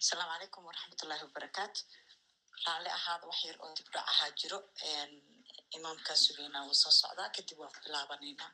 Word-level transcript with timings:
asalaamu 0.00 0.30
calaykum 0.32 0.62
waraxmatullahi 0.68 1.22
wabarakaatu 1.26 1.80
raalli 2.66 2.90
ahaada 2.98 3.24
wax 3.30 3.40
yar 3.48 3.56
oo 3.64 3.70
dibdhac 3.78 4.06
ahaa 4.12 4.30
jiro 4.40 4.58
imaamkaa 5.76 6.16
sugeynaa 6.24 6.64
wuu 6.66 6.78
soo 6.82 6.92
socdaa 7.02 7.28
kadib 7.36 7.58
waan 7.62 7.72
bilaabanaynaa 7.84 8.50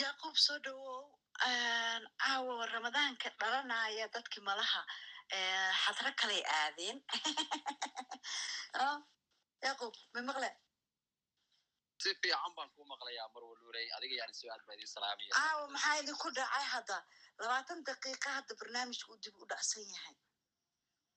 yaqub 0.00 0.34
soo 0.44 0.58
dhawow 0.64 1.02
caawa 2.20 2.66
ramadaanka 2.74 3.28
dhalanaya 3.40 4.04
dadkii 4.14 4.46
malaha 4.48 4.80
xadro 5.82 6.10
kalay 6.20 6.42
aadeen. 6.58 6.98
Yaqub 9.66 9.94
ma 10.14 10.20
maqle 10.28 10.50
si 12.02 12.10
fiican 12.22 12.52
baan 12.56 12.70
kuu 12.74 12.84
maqlayaa 12.92 13.28
mar 13.34 13.42
waluuley 13.50 13.86
adiga 13.96 14.14
yani 14.22 14.34
si 14.38 14.50
aad 14.54 14.62
baa 14.66 14.74
idin 14.78 14.90
salaamaya 14.96 15.32
caawa 15.38 15.66
maxaa 15.74 15.96
idinku 16.02 16.28
dhacay 16.38 16.64
hadda? 16.74 16.98
Labaatan 17.42 17.78
daqiiqa 17.88 18.28
hadda 18.38 18.52
barnaamijka 18.60 19.06
uu 19.12 19.18
dib 19.24 19.34
u 19.42 19.46
dhacsan 19.52 19.84
yahay. 19.94 20.16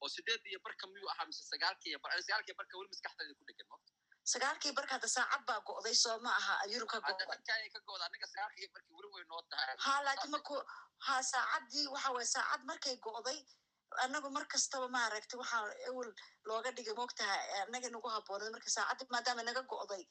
Oo 0.02 0.08
sideed 0.14 0.42
iyo 0.50 0.58
barka 0.66 0.84
miyuu 0.92 1.10
ahaa? 1.12 1.26
Mise 1.30 1.42
sagaalka 1.52 1.84
iyo 1.90 1.98
bar 2.04 2.12
barka 2.60 2.74
weli 2.78 2.90
maskaxdayda 2.94 3.34
ku 3.38 3.44
dhegan 3.48 3.68
mota 3.72 3.92
sagaalkii 4.32 4.72
barka 4.78 4.92
hadda 4.96 5.08
saacad 5.16 5.42
baa 5.48 5.60
go'day 5.68 5.94
soo 6.04 6.18
ma 6.24 6.30
aha. 6.40 6.54
Yurub 6.72 6.88
ka 6.92 6.98
go'day. 7.06 7.26
Ka 7.74 7.80
gooda 7.88 8.04
aniga 8.08 8.26
sagaalka 8.32 8.58
iyo 8.62 8.68
barkii 8.74 8.94
weli 8.98 9.08
way 9.14 9.24
noo 9.32 9.42
tahay. 9.50 9.74
Ha 9.86 9.94
laakiin 10.06 10.30
maku 10.36 10.54
ha 11.06 11.14
saacaddii 11.32 11.86
waxa 11.94 12.10
waye 12.16 12.28
saacad 12.34 12.62
markay 12.70 12.96
go'day 13.06 13.38
annagu 14.04 14.28
mar 14.36 14.44
kastaba 14.52 14.88
maaragtay 14.96 15.38
waxaa 15.42 15.62
ewel 15.88 16.10
looga 16.48 16.70
dhigay 16.76 16.94
moogtaha 17.00 17.36
annaga 17.64 17.88
nagu 17.94 18.08
habboonay 18.16 18.50
marka 18.56 18.70
saacaddii 18.76 19.12
maadaama 19.14 19.42
naga 19.48 19.62
go'day 19.72 20.02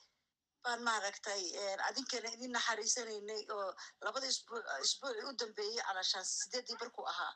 baan 0.64 0.82
maaragtay 0.90 1.44
adinkana 1.90 2.30
idin 2.36 2.52
naxariisanaynay 2.58 3.42
oo 3.56 3.68
labada 4.06 4.28
isbuuc 4.34 4.66
isbuucii 4.86 5.26
u 5.30 5.34
dambeeyey 5.42 5.82
calashaan 5.88 6.26
sideedii 6.26 6.78
barku 6.82 7.02
ahaa? 7.12 7.34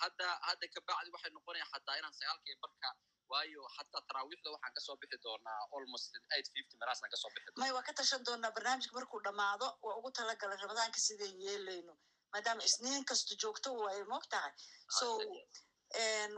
Hadda 0.00 0.26
hadda 0.48 0.66
kabacdi 0.74 1.10
waxay 1.14 1.30
noqonaya 1.36 1.66
xataa 1.72 1.96
inaan 2.00 2.14
sagaalka 2.18 2.46
iyo 2.50 2.58
barka 2.64 2.88
waayo 3.32 3.62
xataa 3.76 4.02
taraawiixda 4.08 4.48
waxaan 4.54 4.74
ka 4.76 4.80
soo 4.86 4.96
bixi 5.00 5.18
doonaa 5.26 5.60
almost 5.76 6.12
eight 6.36 6.48
fifty 6.54 6.74
meelaasaan 6.80 7.10
ka 7.12 7.16
soo 7.22 7.30
bixi 7.34 7.46
doonaa. 7.50 7.60
may 7.62 7.72
waa 7.76 7.86
ka 7.88 7.92
tashan 8.00 8.22
doonaa 8.28 8.52
barnaamijka 8.56 8.94
markuu 8.98 9.20
dhammaado 9.26 9.66
waa 9.86 9.96
ugu 9.98 10.10
talagalay 10.18 10.58
ramadaanka 10.64 11.00
sideen 11.06 11.36
yeelayno 11.46 11.94
maadaama 12.32 12.62
isniin 12.68 13.04
kasta 13.10 13.34
joogto 13.42 13.68
waayo 13.82 14.04
moog 14.12 14.24
tahay. 14.34 14.52
So 14.98 15.06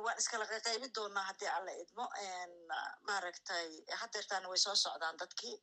waan 0.05 0.19
iskala 0.23 0.45
qaqaybi 0.53 0.89
doonaa 0.97 1.25
haddii 1.31 1.51
alla 1.57 1.73
idmo 1.83 2.05
maaragtay 3.09 3.69
hadeertaana 4.01 4.49
way 4.53 4.59
soo 4.67 4.77
socdaan 4.85 5.17
dadkii 5.23 5.57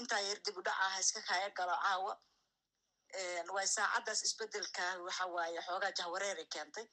intaa 0.00 0.20
yar 0.28 0.38
dib 0.44 0.56
u 0.58 0.62
dhacaha 0.62 0.98
iska 1.00 1.20
kaya 1.28 1.50
galo 1.58 1.76
caawa. 1.84 2.14
Way 3.54 3.66
saacaddaas 3.66 4.22
isbeddelka 4.28 4.82
waxa 5.06 5.24
waaye 5.34 5.60
xoogaa 5.66 5.92
jahwareeray 5.98 6.46
keentay. 6.54 6.86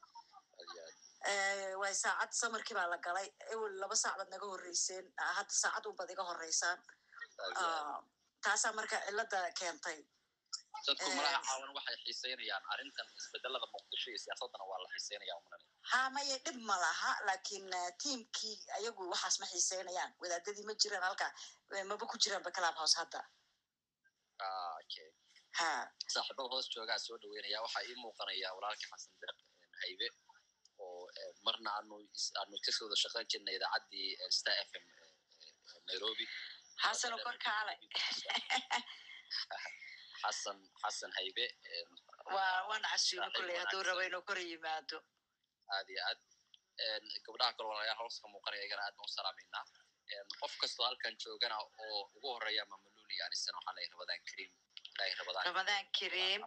Way 1.82 1.94
saacad 2.04 2.32
samarkii 2.42 2.76
baa 2.78 2.88
la 2.94 2.98
galay. 2.98 3.28
Ewel 3.54 3.74
laba 3.82 3.96
saac 3.96 4.16
baad 4.20 4.30
naga 4.34 4.46
horreyseen 4.54 5.06
hadda 5.38 5.54
saacad 5.62 5.86
unbaad 5.92 6.10
iga 6.16 6.24
horreysaan. 6.30 6.80
Taasaa 8.44 8.74
marka 8.78 8.98
cilada 9.06 9.40
keentay 9.60 10.00
dadku 10.86 11.10
malaha 11.18 11.40
caawan 11.48 11.72
waxay 11.78 11.98
xiiseynayaan 12.04 12.64
arrintan 12.74 13.08
isbedelada 13.20 13.68
muqdisho 13.76 14.08
iyo 14.12 14.20
siyaasadana 14.26 14.64
waa 14.72 14.80
la 14.84 14.88
xiiseynaya 14.96 15.34
umanani 15.40 15.66
ha 15.92 16.00
maya 16.16 16.38
dhib 16.46 16.58
ma 16.70 16.76
laha 16.86 17.12
laakiin 17.28 17.68
tiamkii 18.04 18.56
ayagu 18.78 19.02
waxaas 19.14 19.36
ma 19.42 19.46
xiiseynayaan 19.54 20.12
wadaadadii 20.22 20.66
ma 20.70 20.74
jiraan 20.82 21.04
halka 21.10 21.28
maba 21.92 22.06
ku 22.12 22.16
jiraanba 22.24 22.50
club 22.58 22.76
house 22.82 22.96
hadda? 23.02 23.22
Okay. 24.82 25.10
Ha. 25.60 25.70
Saaxiibada 26.14 26.50
hoos 26.54 26.68
joogaa 26.76 27.00
soo 27.06 27.18
dhaweynaya 27.22 27.58
waxaa 27.66 27.84
ii 27.90 27.96
muuqanaya 28.04 28.48
walaalka 28.58 28.86
xasan 28.92 29.14
deeq 29.22 29.38
haybe 29.82 30.08
oo 30.84 31.04
marna 31.46 31.70
aanu 31.78 31.96
aanu 32.42 32.56
ka 32.66 32.72
soo 32.78 32.86
wada 32.88 32.98
shaqeyn 33.04 33.28
jirnay 33.32 33.56
idaacaddii 33.60 34.10
star 34.38 34.58
f 34.70 34.72
m 34.82 34.84
nairobi. 35.90 36.26
Xasano 36.84 37.18
korkaale 37.26 37.74
xasan 40.24 40.58
xasan 40.84 41.12
haybe 41.18 41.46
waa 42.36 42.56
waana 42.70 42.88
casuumi 42.94 43.30
kulley 43.38 43.58
hadduu 43.62 43.84
rabo 43.90 44.02
inuu 44.10 44.22
kor 44.30 44.40
yimaado 44.52 44.98
aad 45.76 45.88
iyo 45.94 46.02
aad 46.10 46.20
gabdhaha 47.26 47.54
kale 47.58 47.68
walaalayaal 47.70 48.00
hoos 48.04 48.18
ka 48.22 48.28
muuqanaya 48.34 48.64
igana 48.68 48.84
aad 48.88 48.96
baan 48.98 49.10
u 49.10 49.16
salaameynaa 49.18 49.66
qof 50.42 50.54
kastoo 50.62 50.86
halkan 50.90 51.16
joogana 51.24 51.58
oo 51.84 52.02
ugu 52.16 52.28
horreeya 52.34 52.66
mamaluli 52.72 53.22
anisana 53.28 53.58
waxaa 53.58 53.74
lahay 53.76 53.88
rabadaan 53.94 54.22
kariim 54.30 54.52
ramadaan 55.48 55.86
kariim 56.00 56.42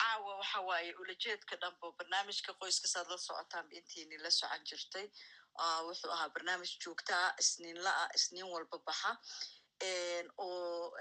caawa 0.00 0.32
waxa 0.40 0.60
waaye 0.68 0.92
ulajeedka 1.02 1.56
dhanbo 1.62 1.92
barnaamijka 1.98 2.52
qoyskasaad 2.60 3.08
la 3.12 3.18
socotaan 3.26 3.66
intiini 3.78 4.16
la 4.24 4.30
socon 4.38 4.62
jirtay 4.70 5.06
wuxuu 5.88 6.10
ahaa 6.16 6.28
barnaamij 6.36 6.72
joogtaa 6.84 7.26
isniinla 7.42 7.90
ah 8.02 8.08
isniin 8.18 8.48
walba 8.54 8.78
baxa 8.88 9.10
oo 10.38 10.92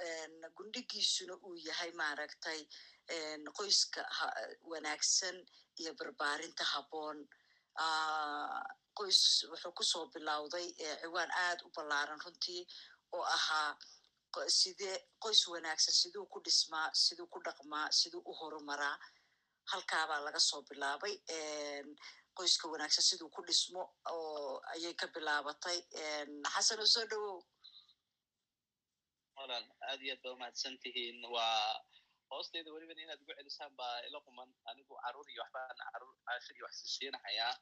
gundhigiisuna 0.58 1.34
uu 1.48 1.56
yahay 1.68 1.92
maaragtay 2.02 2.62
qoyska 3.58 4.02
wanaagsan 4.72 5.38
iyo 5.80 5.92
barbaarinta 6.00 6.64
habboon 6.74 7.18
qoys 8.98 9.22
wuxuu 9.52 9.72
ku 9.78 9.84
soo 9.84 10.06
bilowday 10.14 10.68
ciwaan 11.02 11.32
aad 11.46 11.60
u 11.66 11.70
ballaaran 11.76 12.20
runtii 12.26 12.62
oo 13.16 13.24
ahaa 13.36 13.72
sidee 14.60 14.96
qoys 15.24 15.42
wanaagsan 15.54 15.94
siduu 16.02 16.26
ku 16.34 16.40
dhismaa 16.46 16.90
siduu 17.04 17.28
ku 17.34 17.40
dhaqmaa 17.46 17.88
siduu 18.00 18.22
u 18.26 18.34
horumaraa. 18.40 18.98
Halkaabaa 19.72 20.20
laga 20.26 20.40
soo 20.40 20.62
bilaabay 20.70 21.16
qoyska 22.38 22.68
wanaagsan 22.74 23.04
siduu 23.10 23.30
ku 23.36 23.42
dhismo 23.48 23.82
oo 24.12 24.62
ayay 24.74 24.94
ka 24.94 25.08
bilaabatay. 25.08 25.80
Xasan 26.54 26.80
oo 26.84 26.88
soo 26.96 27.06
dhawow 27.12 27.38
walaal 29.46 29.66
aad 29.92 30.02
iyo 30.06 30.14
aad 30.18 30.22
ba 30.26 30.32
umahadsan 30.36 30.76
tihiin 30.84 31.18
waa 31.36 31.80
hoosteyda 32.34 32.72
weliban 32.74 32.98
inaad 33.04 33.22
ugu 33.24 33.34
celisaan 33.40 33.74
baa 33.80 33.98
ila 34.08 34.18
quman 34.28 34.50
anigu 34.72 34.94
carruur 35.04 35.28
iyo 35.34 35.42
waxbaan 35.46 35.78
carruur 35.94 36.16
caashir 36.28 36.56
iyo 36.58 36.66
wax 36.68 36.74
siisiinahayaa 36.82 37.54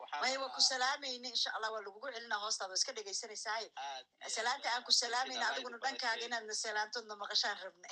waa 0.00 0.20
rabaa 0.22 0.48
ku 0.56 0.60
salaamayna 0.70 1.28
insha 1.34 1.50
allah 1.56 1.70
waa 1.74 1.82
lagugu 1.86 2.06
celinaa 2.14 2.38
hoostaada 2.44 2.70
waa 2.72 2.78
iska 2.80 2.92
dhegaysanaysaay 2.98 3.66
salaanta 4.36 4.68
aan 4.74 4.84
ku 4.88 4.92
salaamayna 5.02 5.48
adiguna 5.50 5.78
dhankaaga 5.84 6.24
inaadna 6.30 6.54
salaantoodna 6.64 7.14
maqashaan 7.22 7.58
rabne 7.64 7.88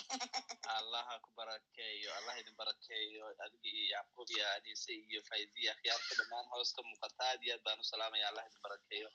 allaha 0.78 1.14
ku 1.24 1.30
barakeeyo 1.40 2.10
allah 2.18 2.34
idin 2.42 2.56
barakeeyo 2.62 3.24
adiga 3.46 3.68
iyo 3.74 3.86
yacquub 3.96 4.28
iyo 4.36 4.44
anise 4.56 4.92
iyo 5.10 5.20
faiziya 5.30 5.72
khiyaarta 5.80 6.12
dhammaan 6.20 6.46
hoos 6.54 6.70
ka 6.76 6.80
muuqata 6.90 7.22
aad 7.30 7.40
iyo 7.46 7.54
aad 7.58 7.62
baan 7.66 7.80
u 7.84 7.90
salaamaya 7.94 8.28
allah 8.30 8.44
idin 8.50 8.62
barakeeyo 8.68 9.10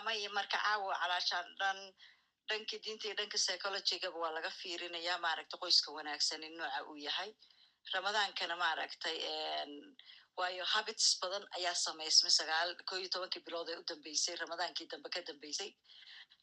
Maya 0.06 0.30
marka 0.38 0.58
caawa 0.66 0.94
calaashaan 1.02 1.48
dhan 1.60 1.80
dhanka 2.50 2.78
diinta 2.84 3.06
iyo 3.08 3.16
dhanka 3.20 3.38
psychologygaba 3.44 4.18
waa 4.24 4.32
laga 4.38 4.50
fiirinayaa 4.60 5.18
maaragtay 5.26 5.60
qoyska 5.64 5.90
wanaagsan 5.98 6.44
in 6.48 6.54
nooca 6.60 6.80
uu 6.90 6.98
yahay 7.08 7.32
ramadaankana 7.94 8.56
maaragtay 8.64 9.18
waayo 10.40 10.64
habits 10.74 11.08
badan 11.22 11.44
ayaa 11.58 11.76
samaysmay 11.86 12.34
sagaal 12.40 12.70
ko 12.90 12.94
iyo 13.02 13.10
tobankii 13.14 13.44
bilood 13.48 13.70
ee 13.74 13.78
u 13.82 13.84
dambeysay 13.92 14.36
ramadaankii 14.44 14.88
dambe 14.92 15.10
ka 15.16 15.22
dambeysay 15.30 15.72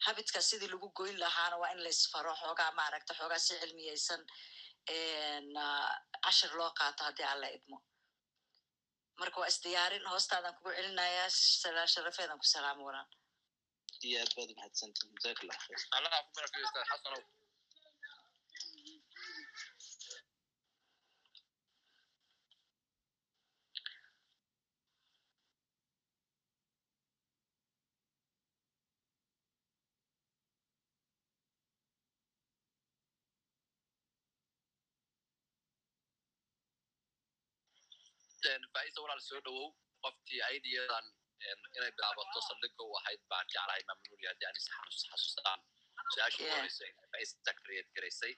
habitkaas 0.05 0.49
sidii 0.49 0.69
lagu 0.73 0.87
goyn 0.99 1.17
lahaana 1.23 1.55
waa 1.61 1.71
in 1.75 1.81
la 1.85 1.89
isfaro 1.95 2.33
xoogaa 2.41 2.71
maaragtay 2.79 3.15
xoogaa 3.19 3.39
si 3.45 3.53
cilmiyeysan 3.61 4.21
ah, 5.63 5.91
cashir 6.25 6.51
loo 6.59 6.71
qaato 6.79 7.01
haddii 7.07 7.27
alla 7.33 7.47
idmo 7.57 7.77
marka 9.19 9.37
waa 9.41 9.51
isdiyaarin 9.53 10.05
hoostaadan 10.11 10.55
kugu 10.57 10.71
celinayaa 10.77 11.29
salaan 11.61 11.89
sharafeedan 11.93 12.39
ku 12.41 12.45
salaamo 12.53 12.81
walaan 12.87 13.09
iyo 14.07 14.17
aad 14.23 14.31
baad 14.37 14.49
umahadsantihin 14.53 15.13
jazaak 15.23 15.39
allah 15.43 15.57
khayr 15.63 15.81
allaha 15.97 16.19
ku 16.25 16.31
barakeeyo 16.37 16.65
ustaad 16.67 16.87
xasanow 16.91 17.23
faisa 38.29 38.44
walaal 39.03 39.21
soo 39.29 39.41
dhawow 39.45 39.67
qoftii 40.03 40.41
aidiyadan 40.49 41.05
inay 41.77 41.91
bilaabato 41.97 42.41
saldhiga 42.47 42.83
u 42.89 42.97
ahayd 42.99 43.21
baan 43.31 43.45
jeclahay 43.53 43.81
maamululi 43.89 44.27
haddii 44.31 44.49
anise 44.51 44.69
xasuustaan 45.11 45.59
Yeah. 46.17 46.29
horeysa 46.55 46.85
faisa 47.11 47.53
create 47.63 47.89
garaysay 47.95 48.33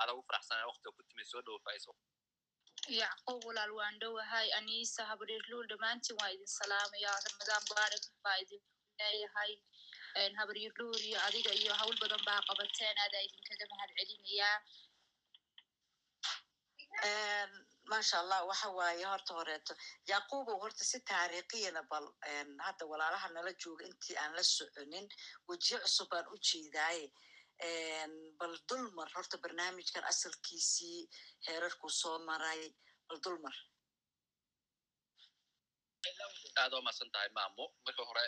aada 0.00 0.12
ugu 0.14 0.24
faraxsanaa 0.30 0.66
waqtiga 0.70 0.90
ku 0.96 1.02
timid 1.10 1.26
soo 1.32 1.42
dhawow 1.46 1.60
faisa 1.66 1.92
yacquub 3.00 3.44
walaal 3.48 3.72
waan 3.78 3.94
dhowahay 4.02 4.48
aniisa 4.58 5.06
habaryarluul 5.10 5.66
dhammaantiin 5.70 6.18
waa 6.20 6.28
idin 6.34 6.50
salaamaya. 6.60 7.12
Ramadaan 7.28 7.62
mubaarak 7.68 8.04
baa 8.24 8.36
idin 8.42 8.62
leeyahay. 8.98 9.52
Habaryarluul 10.40 11.00
iyo 11.08 11.18
adiga 11.28 11.52
iyo 11.62 11.72
hawl 11.80 11.96
badan 12.02 12.22
baa 12.28 12.40
qabateen. 12.48 12.96
Aadaa 13.04 13.22
idinkaga 13.28 13.66
mahad 13.72 13.90
celinayaa 13.98 14.56
maasha 17.90 18.16
allah 18.22 18.40
waxa 18.50 18.68
waaye 18.78 19.04
horta 19.12 19.32
horeeto. 19.38 19.72
Yaquubow 20.10 20.58
horta 20.62 20.84
si 20.90 20.98
taariikhiyana 21.10 21.82
bal 21.90 22.06
hadda 22.66 22.84
walaalaha 22.92 23.28
nala 23.34 23.52
jooga 23.62 23.84
intii 23.90 24.16
aan 24.22 24.32
la 24.36 24.42
soconin 24.42 25.06
wejiyo 25.48 25.78
cusub 25.84 26.08
baan 26.10 26.26
u 26.34 26.36
jeedaaye. 26.48 27.06
Bal 28.38 28.54
dulmar 28.68 29.08
horta 29.16 29.36
barnaamijkan 29.44 30.04
asalkiisii 30.12 31.00
heerarkuu 31.46 31.90
soo 32.00 32.18
maray. 32.28 32.62
Bal 33.08 33.18
dulmar. 33.24 33.56
Aad 36.60 36.72
oo 36.74 36.82
mahadsan 36.82 37.10
tahay 37.14 37.30
maamo. 37.38 37.64
Marka 37.86 38.02
hore 38.08 38.22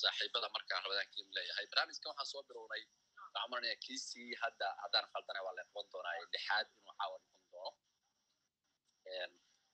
saaxiibada 0.00 0.48
markaa 0.56 0.80
rabadaankiim 0.84 1.28
leeyahay. 1.36 1.66
Barnaamijkan 1.70 2.10
waxaan 2.10 2.30
soo 2.32 2.42
bilownay 2.48 2.82
waxaan 3.24 3.50
maranaya 3.50 3.76
kiisii 3.84 4.30
hadda 4.42 4.66
haddaan 4.82 5.06
khaldana 5.12 5.40
waa 5.46 5.54
la 5.58 5.62
qaban 5.68 5.86
doonaa 5.92 6.14
lixaad 6.34 6.66
inuu 6.78 6.94
caawa 7.00 7.16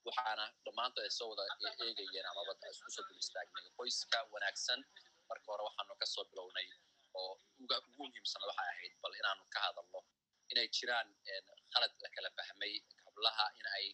waxaana 0.07 0.45
dhammaantood 0.65 1.03
ay 1.07 1.13
soo 1.19 1.27
wada 1.31 1.43
eegayeen 1.85 2.27
amaba 2.31 2.53
isku 2.73 2.89
soo 2.95 3.05
dul 3.07 3.19
istaagnay 3.23 3.65
qoyska 3.77 4.17
wanaagsan 4.33 4.79
marka 5.29 5.47
hore 5.51 5.63
waxaanu 5.69 5.93
ka 6.01 6.05
soo 6.13 6.25
bilownay 6.29 6.67
oo 7.19 7.33
ugu 7.61 7.77
muhiimsan 7.97 8.41
waxay 8.49 8.67
ahayd 8.73 8.93
bal 9.03 9.13
inaanu 9.19 9.43
ka 9.53 9.59
hadalno 9.65 9.99
inay 10.51 10.67
jiraan 10.75 11.07
khalad 11.73 11.93
la 12.25 12.29
fahmay 12.37 12.73
hablaha 13.05 13.45
in 13.59 13.67
ay 13.77 13.85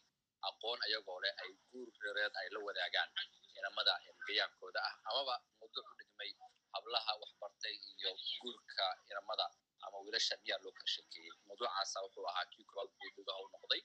aqoon 0.49 0.79
ayagoo 0.85 1.19
leh 1.23 1.33
ay 1.41 1.49
guur 1.69 1.89
reereed 2.03 2.33
ay 2.41 2.47
la 2.53 2.59
wadaagaan 2.67 3.09
inamada 3.57 3.93
gayaankooda 4.27 4.81
ah. 4.89 4.93
Amaba 5.09 5.35
mawduuc 5.59 5.87
u 5.91 5.93
dhigmay 5.99 6.31
hablaha 6.75 7.11
waxbartay 7.21 7.75
iyo 7.97 8.11
guurka 8.41 8.85
inamada 9.09 9.45
ama 9.85 9.97
wiilasha 10.03 10.35
miyaa 10.43 10.59
loo 10.63 10.73
kala 10.77 10.89
sheekeeyey 10.95 11.33
mawduucaasa 11.47 11.97
wuxuu 12.05 12.25
ahaa 12.31 12.45
kii 12.53 12.65
koowaad 12.69 12.89
buudugaha 12.99 13.39
u 13.45 13.47
noqday. 13.53 13.81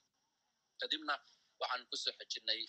Kadibna 0.80 1.14
waxaanu 1.62 1.84
ku 1.90 1.96
soo 2.04 2.14
xejinay 2.20 2.60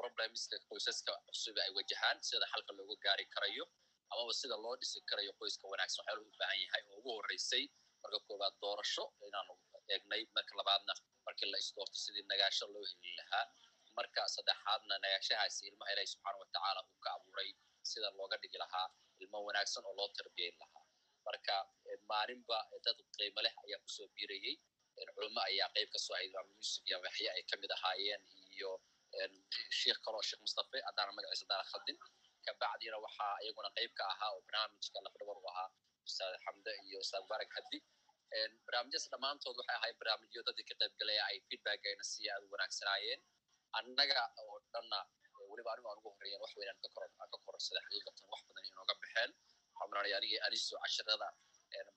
problemska 0.00 0.56
qoysaska 0.70 1.12
cusub 1.28 1.56
ay 1.64 1.70
wajahaan 1.78 2.18
sida 2.28 2.46
xalka 2.52 2.72
looga 2.78 2.96
gaari 3.04 3.24
karayo 3.34 3.64
amaba 4.12 4.32
sida 4.40 4.56
loo 4.64 4.74
dhisi 4.80 4.98
karayo 5.10 5.32
qoyska 5.40 5.64
wanaagsan 5.72 6.00
waxaa 6.04 6.16
loo 6.20 6.30
baahan 6.40 6.58
yahay 6.64 6.82
oo 6.90 6.96
ugu 7.00 7.10
horreysay 7.18 7.64
marka 8.02 8.18
koowaad 8.26 8.54
doorasho 8.62 9.04
inaanu 9.28 9.52
eegnay 9.94 10.22
marka 10.36 10.52
labaadna 10.60 10.94
markii 11.26 11.48
la 11.52 11.58
isdoorto 11.64 11.96
sidii 12.04 12.24
nagaasho 12.32 12.64
loo 12.74 12.84
heli 12.90 13.12
lahaa 13.20 13.44
marka 13.98 14.20
saddexaadna 14.34 14.94
nagaashahaasi 15.04 15.60
ilmaha 15.70 15.90
ilaahi 15.94 16.08
subxaana 16.12 16.38
watacaala 16.42 16.80
uu 16.90 16.98
ka 17.04 17.08
abuuray 17.16 17.50
sida 17.90 18.08
looga 18.18 18.36
dhigi 18.42 18.58
lahaa 18.64 18.86
ilmo 19.22 19.38
wanaagsan 19.48 19.82
oo 19.88 19.94
loo 20.00 20.08
tarbiyeyn 20.18 20.56
lahaa 20.62 20.84
marka 21.26 21.54
maalinba 22.10 22.58
dad 22.84 22.98
qiimo 23.16 23.40
leh 23.46 23.54
ayaa 23.64 23.80
ku 23.84 23.88
soo 23.96 24.06
biirayey 24.14 24.54
culimo 25.16 25.40
ayaa 25.50 25.68
qayb 25.76 25.88
ka 25.94 25.98
soo 26.06 26.14
ahayd 26.16 26.30
imaam 26.32 26.48
yuusuf 26.56 26.82
iyo 26.88 26.96
maxye 27.06 27.28
ay 27.36 27.42
ka 27.50 27.54
mid 27.62 27.70
ahaayeen 27.76 28.22
iyo 28.56 28.70
sheikh 29.80 29.98
kaloo 30.06 30.22
sheekh 30.28 30.42
mustafe 30.46 30.78
haddaana 30.88 31.12
magaciisa 31.18 31.44
haddaana 31.46 31.66
khaldin 31.72 31.96
kabacdina 32.46 32.96
waxaa 33.06 33.34
iyaguna 33.44 33.70
qayb 33.78 33.92
ka 33.98 34.04
ahaa 34.14 34.30
oo 34.36 34.40
barnaamijka 34.46 34.98
lafdhabar 35.06 35.36
u 35.42 35.46
ahaa 35.52 35.68
ustaad 36.08 36.34
xamde 36.44 36.72
iyo 36.88 36.98
ustaad 37.04 37.22
mubarak 37.24 37.50
haddi 37.58 37.78
barnaamijyas 38.66 39.04
dhammaantood 39.12 39.56
waxay 39.60 39.76
ahayd 39.80 39.96
barnaamijyo 40.00 40.40
dadii 40.48 40.66
ka 40.70 40.74
qaybgalaya 40.82 41.22
ay 41.30 41.36
feedbackayna 41.48 42.04
si 42.12 42.22
aad 42.34 42.42
u 42.46 42.48
wanaagsanaayeen 42.54 43.20
annaga 43.80 44.22
oo 44.44 44.56
dhanna 44.74 44.98
weliba 45.50 45.70
anigu 45.74 45.88
aan 45.90 45.98
ugu 46.00 46.10
horreeyeen 46.14 46.40
wax 46.44 46.52
weyn 46.58 46.70
aan 46.72 46.80
ka 46.84 46.88
koran 46.94 47.12
aan 47.22 47.30
ka 47.32 47.38
korarsada 47.46 47.80
xaqiiqatan 47.86 48.24
wax 48.32 48.40
badan 48.48 48.64
inooga 48.70 48.94
baxeen 49.02 49.30
waxaa 49.72 49.88
maranaya 49.92 50.16
anigii 50.20 50.40
aniso 50.46 50.74
cashirada 50.84 51.28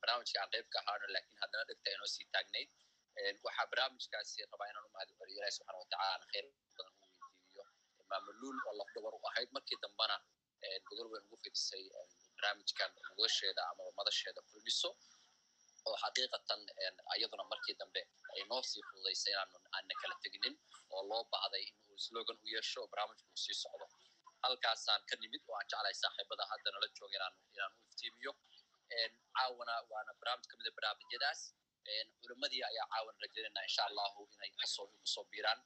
barnaamijka 0.01 0.37
aan 0.43 0.49
qayb 0.53 0.67
ka 0.73 0.79
ahaano 0.83 1.05
laakiin 1.15 1.37
haddana 1.43 1.63
dhegta 1.69 1.89
inoo 1.95 2.09
sii 2.15 2.27
taagnayd 2.35 2.69
waxaa 3.45 3.67
barnaamijkaasi 3.71 4.45
rabaa 4.51 4.67
inaan 4.71 4.85
u 4.87 4.91
mahad 4.95 5.09
celiyo 5.19 5.37
ilahi 5.39 5.51
subxana 5.57 5.77
watacaala 5.83 6.11
aan 6.13 6.23
khayr 6.31 6.45
badan 6.77 6.93
u 7.01 7.07
weydiiyo 7.21 7.63
maamuluul 8.11 8.57
oo 8.67 8.73
lafdhabar 8.81 9.13
u 9.17 9.19
ahayd 9.29 9.49
markii 9.57 9.77
dambana 9.83 10.15
gogol 10.87 11.09
weyn 11.13 11.23
ugu 11.27 11.37
fidisay 11.43 11.83
barnaamijkan 12.35 12.91
nolosheeda 13.09 13.61
amaba 13.71 13.91
madasheeda 13.99 14.41
kulmiso 14.49 14.89
oo 15.87 15.95
xaqiiqatan 16.03 16.61
iyaduna 17.17 17.43
markii 17.53 17.75
dambe 17.81 18.01
ay 18.35 18.41
noo 18.51 18.61
sii 18.69 18.81
fududaysay 18.87 19.33
inaanu 19.33 19.57
aanna 19.75 19.93
kala 20.01 20.15
teginin 20.23 20.55
oo 20.95 21.01
loo 21.11 21.23
baahday 21.33 21.63
inuu 21.83 21.99
slogan 22.05 22.37
u 22.43 22.47
yeesho 22.55 22.77
oo 22.83 22.87
barnaamijku 22.91 23.37
sii 23.43 23.55
socdo 23.63 23.85
halkaasaan 24.43 25.01
ka 25.09 25.15
nimid 25.23 25.41
oo 25.49 25.55
aan 25.59 25.67
jeclahay 25.71 25.95
saaxiibada 26.03 26.43
hadda 26.51 26.69
nala 26.75 26.87
jooga 26.97 27.15
inaan 27.19 27.35
inaan 27.55 27.71
u 27.77 27.81
iftiimiyo 27.89 28.31
caawana 29.35 29.75
waana 29.91 30.11
barnaamij 30.19 30.45
ka 30.51 30.55
mid 30.59 30.67
a 30.69 30.71
barnaamijyadaas 30.77 31.41
culimadii 32.21 32.61
ayaa 32.69 32.87
caawan 32.93 33.15
rajaynayna 33.23 33.61
insha 33.67 33.83
allahu 33.89 34.21
inay 34.35 34.51
ku 34.57 34.65
soo 35.13 35.23
biiraan. 35.31 35.59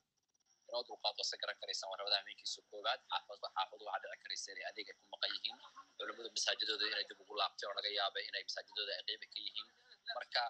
Inoo 0.69 0.83
dulqaad 0.87 1.15
wase 1.21 1.35
garan 1.41 1.57
karaysaan 1.61 1.89
waa 1.91 1.97
rabada 1.99 2.17
hameenkiisa 2.21 2.61
koowaad. 2.71 3.01
Xaafad 3.11 3.39
xaafadu 3.55 3.83
waxaa 3.85 4.01
dhici 4.11 4.21
karaysa 4.23 4.47
inay 4.53 4.65
adeeg 4.71 4.89
ku 4.99 5.05
maqan 5.13 5.29
yihiin. 5.35 5.57
Culimadu 5.97 6.29
masaajidooda 6.37 6.85
inay 6.91 7.05
dib 7.09 7.19
ugu 7.23 7.33
laabtay 7.41 7.65
oo 7.69 7.75
laga 7.79 7.89
yaaba 7.99 8.19
inay 8.29 8.43
masaajidooda 8.49 8.91
ay 8.97 9.03
qeyba 9.07 9.25
ka 9.33 9.39
yihiin. 9.45 9.67
Marka 10.17 10.41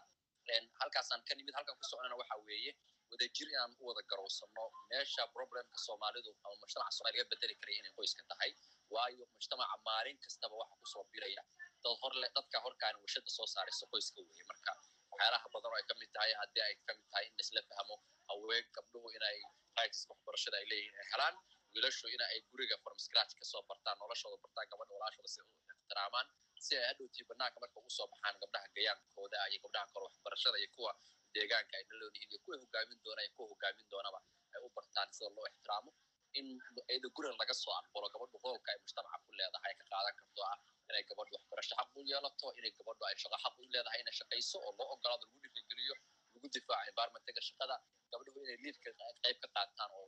halkaasaan 0.82 1.22
ka 1.28 1.34
nimid 1.38 1.54
halkan 1.58 1.76
ku 1.80 1.84
soconana 1.92 2.16
waxa 2.22 2.36
weeye 2.48 2.72
wadajir 3.12 3.48
inaan 3.54 3.72
u 3.82 3.84
wada 3.90 4.02
garowsano 4.12 4.64
meesha 4.90 5.24
problemka 5.36 5.78
soomaalidu 5.86 6.32
ama 6.46 6.56
mujtamaca 6.62 6.92
soomali 6.98 7.18
laga 7.18 7.30
bedeli 7.32 7.56
karaya 7.62 7.78
inay 7.82 7.94
qoyska 7.98 8.24
tahay 8.32 8.52
waayo 8.94 9.24
mujtamaca 9.36 9.76
maalin 9.88 10.18
kastaba 10.24 10.56
waxa 10.62 10.76
ku 10.82 10.88
soo 10.94 11.04
biraya 11.14 11.42
dad 11.84 11.96
horle 12.02 12.28
dadka 12.38 12.58
horkaan 12.66 12.96
warshada 13.02 13.30
soo 13.38 13.48
saaraysa 13.54 13.86
qoyska 13.94 14.20
weeye. 14.28 14.44
Marka 14.52 14.72
waxyaalaha 15.16 15.48
badan 15.56 15.72
oo 15.74 15.78
ay 15.80 15.86
ka 15.90 15.94
mid 16.02 16.12
tahay 16.18 16.32
haddii 16.42 16.64
ay 16.68 16.76
ka 16.88 16.92
mid 17.00 17.08
tahay 17.12 17.26
in 17.30 17.34
laisla 17.40 17.62
fahmo 17.72 17.96
haween 18.30 18.66
gabdhuhu 18.78 19.08
inay 19.18 19.38
rightska 19.80 20.12
waxbarashada 20.14 20.58
ay 20.62 20.66
leeyihiin 20.72 21.00
ay 21.04 21.08
helaan 21.14 21.36
wiilashu 21.76 22.08
ina 22.16 22.26
ay 22.34 22.40
guriga 22.52 22.76
from 22.84 22.98
scratch 23.06 23.34
ka 23.40 23.46
soo 23.52 23.62
bartaan 23.72 23.96
noloshooda 24.04 24.38
bartaan 24.46 24.68
gabadha 24.74 24.94
walaashooda 24.98 25.30
si 25.34 25.40
ixtiraamaan 25.74 26.28
si 26.66 26.74
ay 26.80 26.86
hadhowtii 26.92 27.26
banaanka 27.32 27.58
marka 27.64 27.78
ugu 27.82 27.92
soo 27.98 28.08
baxaan 28.14 28.36
gabdhaha 28.44 28.68
gayaankooda 28.78 29.38
iyo 29.52 29.60
gabdhaha 29.66 29.86
kale 29.94 30.04
waxbarashada 30.10 30.58
iyo 30.64 30.70
kuwa 30.76 30.92
deegaanka 31.36 31.74
ay 31.80 31.84
naloonihiin 31.90 32.30
iyo 32.34 32.40
kuwa 32.46 32.56
hogaamin 32.64 33.00
doona 33.06 33.22
iyo 33.26 33.32
kuwa 33.38 33.48
hogaamin 33.52 33.88
doonaba 33.94 34.20
ay 34.56 34.60
u 34.66 34.70
bartaan 34.78 35.08
sida 35.18 35.30
loo 35.38 35.46
ixtiraamo 35.52 35.92
in 36.40 36.48
iyada 36.92 37.08
guriga 37.16 37.36
laga 37.42 37.56
soo 37.64 37.74
aqbalo 37.82 38.08
gabadhu 38.16 38.38
roolka 38.46 38.70
ay 38.74 38.80
mujtamaca 38.84 39.18
ku 39.26 39.32
leedahay 39.40 39.74
ka 39.80 39.84
qaadan 39.92 40.14
karto 40.22 40.42
ah 40.52 40.58
inay 40.90 41.04
gabadhu 41.10 41.34
waxbarasho 41.38 41.74
xaq 41.80 41.90
yeelato 42.12 42.48
inay 42.60 42.72
gabadhu 42.80 43.04
ay 43.10 43.16
shaqo 43.24 43.38
xaq 43.44 43.56
u 43.62 43.64
leedahay 43.74 44.00
inay 44.04 44.16
shaqayso 44.20 44.58
oo 44.68 44.72
loo 44.80 44.88
ogolaado 44.96 45.24
lagu 45.28 45.38
dhirigeliyo 45.44 45.96
lagu 46.34 46.48
difaaco 46.56 46.84
environmentiga 46.92 47.42
shaqada 47.50 47.76
gabdhuhu 48.12 48.40
inay 48.46 48.58
liidka 48.64 48.90
qayb 49.24 49.38
ka 49.44 49.48
qaataan 49.56 49.90
oo 50.00 50.06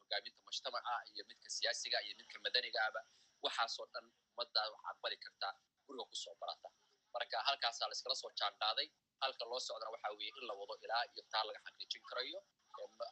hogaaminta 0.00 0.40
mujtamaca 0.46 0.92
iyo 1.12 1.22
midka 1.30 1.48
siyaasiga 1.56 1.98
iyo 2.06 2.14
midka 2.20 2.36
madaniga 2.46 2.80
aba 2.88 3.00
waxaasoo 3.44 3.86
dhan 3.94 4.06
ummaddaa 4.30 4.66
wax 4.72 4.82
aqbali 4.92 5.16
kartaa 5.24 5.52
guriga 5.86 6.04
ku 6.10 6.16
soo 6.24 6.34
barata 6.42 6.68
marka 7.14 7.36
halkaasaa 7.48 7.88
laiskala 7.90 8.14
soo 8.22 8.30
jaan 8.40 8.54
qaaday 8.62 8.88
halka 9.22 9.44
loo 9.50 9.60
socdana 9.68 9.90
waxa 9.94 10.08
weeye 10.18 10.32
in 10.40 10.44
la 10.50 10.54
wado 10.60 10.74
ilaa 10.84 11.04
iyo 11.12 11.22
taa 11.32 11.44
laga 11.48 11.60
xaqiijin 11.66 12.02
karayo 12.10 12.38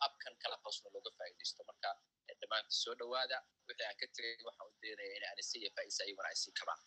abkan 0.07 0.35
kala 0.43 0.57
hoosna 0.65 0.89
looga 0.95 1.11
faa'iidaysto 1.19 1.63
marka 1.71 1.91
dhammaantii 2.41 2.79
soo 2.85 2.95
dhowaada 3.01 3.37
wixii 3.69 3.87
aan 3.89 3.97
ka 4.01 4.07
tegay 4.17 4.35
waxaan 4.49 4.64
u 4.85 4.87
daynaya 5.01 5.17
in 5.19 5.25
anise 5.33 5.55
iyo 5.61 5.71
faa'iisa 5.77 6.01
ayaguna 6.05 6.29
ay 6.33 6.39
sii 6.43 6.55
kabaan 6.61 6.83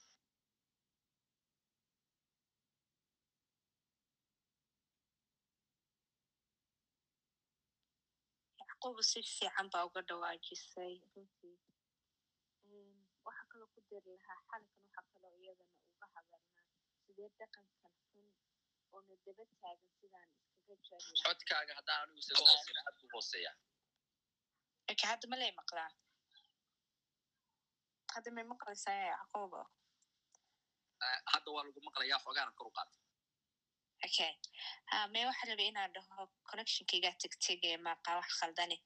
yacquub 8.59 8.97
si 9.09 9.19
fiican 9.35 9.67
baa 9.73 9.85
uga 9.89 10.01
dhawaajisay 10.09 10.93
runtii 11.13 11.57
waxa 13.25 13.43
kaloo 13.51 13.69
ku 13.73 13.79
dari 13.89 14.11
lahaa 14.17 14.41
xalinkan 14.49 14.81
waxa 14.95 15.01
kaloo 15.13 15.33
iyadana 15.43 15.75
uga 15.93 16.07
hadalnaa 16.15 16.63
sidee 17.03 17.29
dhaqankan 17.39 17.93
xun 18.09 18.25
oona 18.95 19.13
daba 19.25 19.43
taagan 19.61 19.91
sidaan 19.99 20.29
iskaga 20.35 20.75
jari 20.87 21.21
codkaaga 21.27 21.73
haddaan 21.79 21.99
anigu 22.03 22.21
sida 22.27 22.41
hoosena 22.49 22.79
aad 22.87 22.95
hadda 25.11 25.25
malay 25.33 25.51
maqlaa 25.61 25.89
hadda 28.17 28.29
may 28.38 28.45
maqlaysaa 28.53 28.97
yacquubo 29.13 29.62
hadda 31.33 31.50
waa 31.55 31.63
lagu 31.67 31.79
maqlayaa 31.88 32.19
xoogaana 32.25 32.51
kor 32.57 32.67
u 32.69 32.74
qaata 32.77 32.95
okay. 34.07 34.31
Me 35.13 35.19
waxa 35.29 35.45
raba 35.50 35.63
inaan 35.71 35.91
dhaho 35.95 36.24
connectionkaygaa 36.50 37.15
tegtege 37.24 37.71
maqa 37.88 38.12
wax 38.19 38.29
khaldane 38.39 38.77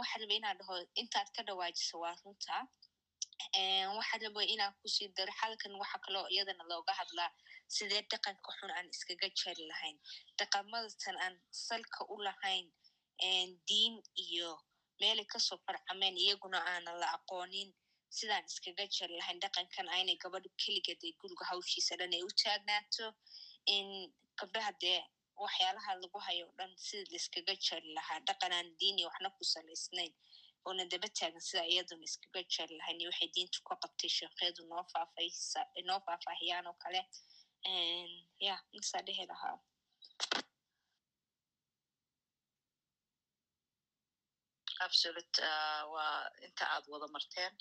waxa 0.00 0.16
raba 0.22 0.34
inaan 0.40 0.58
dhaho 0.60 0.74
intaad 1.02 1.28
ka 1.36 1.42
dhawaajiso 1.48 1.96
waa 2.04 2.14
runta 2.24 2.56
waxa 3.98 4.16
raba 4.24 4.40
inaan 4.54 4.74
ku 4.80 4.86
sii 4.94 5.08
daro 5.16 5.32
xalkan 5.40 5.72
waxa 5.82 5.98
kaloo 6.04 6.26
iyadana 6.34 6.64
looga 6.70 6.92
hadlaa 7.00 7.30
sidee 7.74 8.02
dhaqanka 8.10 8.50
xun 8.58 8.70
aan 8.76 8.86
iskaga 8.94 9.28
jari 9.40 9.64
lahayn. 9.70 9.96
Dhaqamadatan 10.38 11.16
aan 11.24 11.34
salka 11.66 12.00
u 12.14 12.16
lahayn 12.26 12.66
diin 13.68 13.94
iyo 14.26 14.50
meelay 15.00 15.26
ka 15.32 15.38
soo 15.46 15.58
farcameen 15.66 16.16
iyaguna 16.24 16.58
aanan 16.72 16.96
la 17.02 17.08
aqoonin 17.16 17.70
sidaan 18.16 18.44
iskaga 18.50 18.84
jari 18.96 19.14
lahayn 19.20 19.40
dhaqankan 19.44 19.88
aynay 19.96 20.16
gabadhu 20.24 20.50
keligeed 20.62 21.00
ee 21.08 21.12
guriga 21.20 21.44
hawshiisa 21.50 21.92
dhan 22.00 22.12
ay 22.18 22.22
u 22.28 22.30
taagnaato 22.42 23.06
in 23.76 23.88
gabdhaha 24.40 24.72
dee 24.82 25.00
waxyaalaha 25.44 25.90
lagu 26.02 26.18
hayo 26.26 26.44
o 26.50 26.52
dhan 26.58 26.72
sida 26.86 27.04
laiskaga 27.14 27.54
jari 27.66 27.88
lahaa 27.98 28.20
dhaqanaan 28.28 28.68
diini 28.80 29.02
waxna 29.08 29.28
ku 29.36 29.42
salaysnayn 29.54 30.12
oona 30.68 30.84
daba 30.92 31.08
taagan 31.18 31.42
sida 31.48 31.62
iyaduna 31.72 32.04
iskaga 32.10 32.40
jari 32.54 32.74
lahayn 32.80 33.00
iyo 33.02 33.08
waxay 33.12 33.30
diintu 33.36 33.58
ka 33.68 33.74
qabtay 33.82 34.10
sheekhyadu 34.18 34.60
noo 34.70 36.00
faahfaahiyaan 36.06 36.66
oo 36.70 36.76
kale 36.84 37.00
ya 38.46 38.54
insaa 38.78 39.02
dhehi 39.08 39.24
lahaa 39.32 39.56
absolute 44.86 45.42
waa 45.94 46.18
inta 46.46 46.64
aad 46.74 46.84
wada 46.92 47.06
marteen 47.14 47.52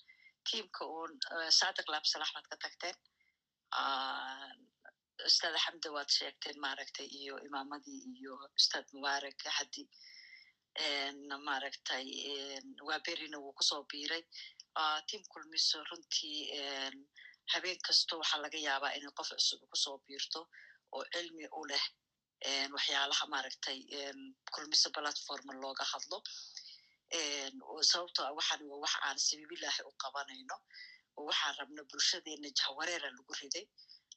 tiamka 0.48 0.84
uun 0.96 1.12
sadiq 1.60 1.88
laabsalax 1.94 2.30
baad 2.36 2.48
ka 2.52 2.58
tagteen 2.64 2.98
ustaad 5.30 5.56
xamda 5.66 5.90
waad 5.96 6.10
sheegteen 6.18 6.58
maaragtay 6.66 7.08
iyo 7.20 7.36
imaamadii 7.48 8.02
iyo 8.18 8.34
ustaad 8.60 8.86
mubarak 8.96 9.40
hadi 9.58 9.84
maaragtay 11.48 12.06
waa 12.88 13.00
berina 13.06 13.38
wuu 13.44 13.54
ku 13.58 13.64
soo 13.70 13.82
biiray 13.92 14.24
tiam 15.08 15.24
kulmiso 15.34 15.78
runtii 15.90 16.40
habeen 17.54 17.80
kasto 17.88 18.14
waxaa 18.22 18.42
laga 18.46 18.60
yaabaa 18.68 18.96
inay 18.98 19.14
qof 19.18 19.30
cusub 19.38 19.62
ku 19.72 19.78
soo 19.84 19.98
biirto 20.06 20.40
oo 20.96 21.04
cilmi 21.14 21.46
u 21.60 21.62
leh 21.72 21.86
waxyaalaha 22.76 23.26
maaragtay 23.34 23.80
kulmiso 24.54 24.88
platforma 24.96 25.54
looga 25.64 25.86
hadlo 25.92 26.18
sababto 27.92 28.22
a 28.26 28.32
waxaan 28.38 28.62
waa 28.70 28.80
wax 28.84 28.94
aan 29.08 29.18
sabibilaahi 29.28 29.82
u 29.90 29.92
qabanayno 30.04 30.56
oo 31.18 31.26
waxaan 31.30 31.56
rabno 31.60 31.82
bulshadeena 31.90 32.50
jahwareera 32.60 33.10
lagu 33.18 33.34
riday. 33.42 33.66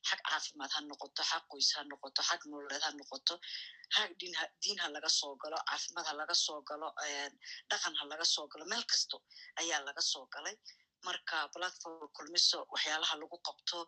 Xag 0.08 0.20
caafimaad 0.28 0.70
ha 0.76 0.80
noqoto 0.80 1.22
xag 1.30 1.42
qoys 1.50 1.70
ha 1.76 1.82
noqoto 1.90 2.22
xag 2.28 2.40
nololeed 2.50 2.82
ha 2.86 2.90
noqoto. 3.00 3.34
Xag 3.94 4.10
diin 4.62 4.78
ha 4.82 4.88
laga 4.94 5.08
soo 5.18 5.34
galo 5.42 5.56
caafimaad 5.68 6.06
ha 6.08 6.14
laga 6.20 6.34
soo 6.34 6.60
galo 6.68 6.88
dhaqan 7.70 7.94
ha 7.98 8.04
laga 8.12 8.24
soo 8.34 8.46
galo 8.52 8.64
meel 8.72 8.84
kasto 8.90 9.16
ayaa 9.60 9.80
laga 9.88 10.02
soo 10.12 10.26
galay. 10.34 10.56
Marka 11.06 11.36
platform 11.54 12.08
kulmiso 12.16 12.58
waxyaalaha 12.72 13.14
lagu 13.22 13.36
qabto 13.46 13.78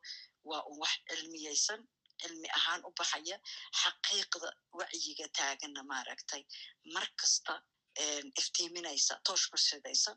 waa 0.48 0.62
un 0.70 0.76
wax 0.82 0.92
cilmiyeysan 1.08 1.80
cilmi 2.20 2.48
ahaan 2.58 2.80
u 2.88 2.90
baxaya 2.98 3.36
xaqiiqda 3.80 4.48
wacyiga 4.78 5.26
taagana 5.38 5.82
maaragtay. 5.90 6.42
Mar 6.94 7.06
kasta 7.20 7.52
iftiiminaysa 8.40 9.14
toosh 9.26 9.46
ku 9.50 9.56
sidaysa 9.68 10.12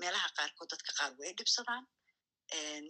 meelaha 0.00 0.28
qaarkood 0.38 0.68
dadka 0.72 0.92
qaar 0.98 1.12
way 1.20 1.32
dhibsadaan. 1.38 1.84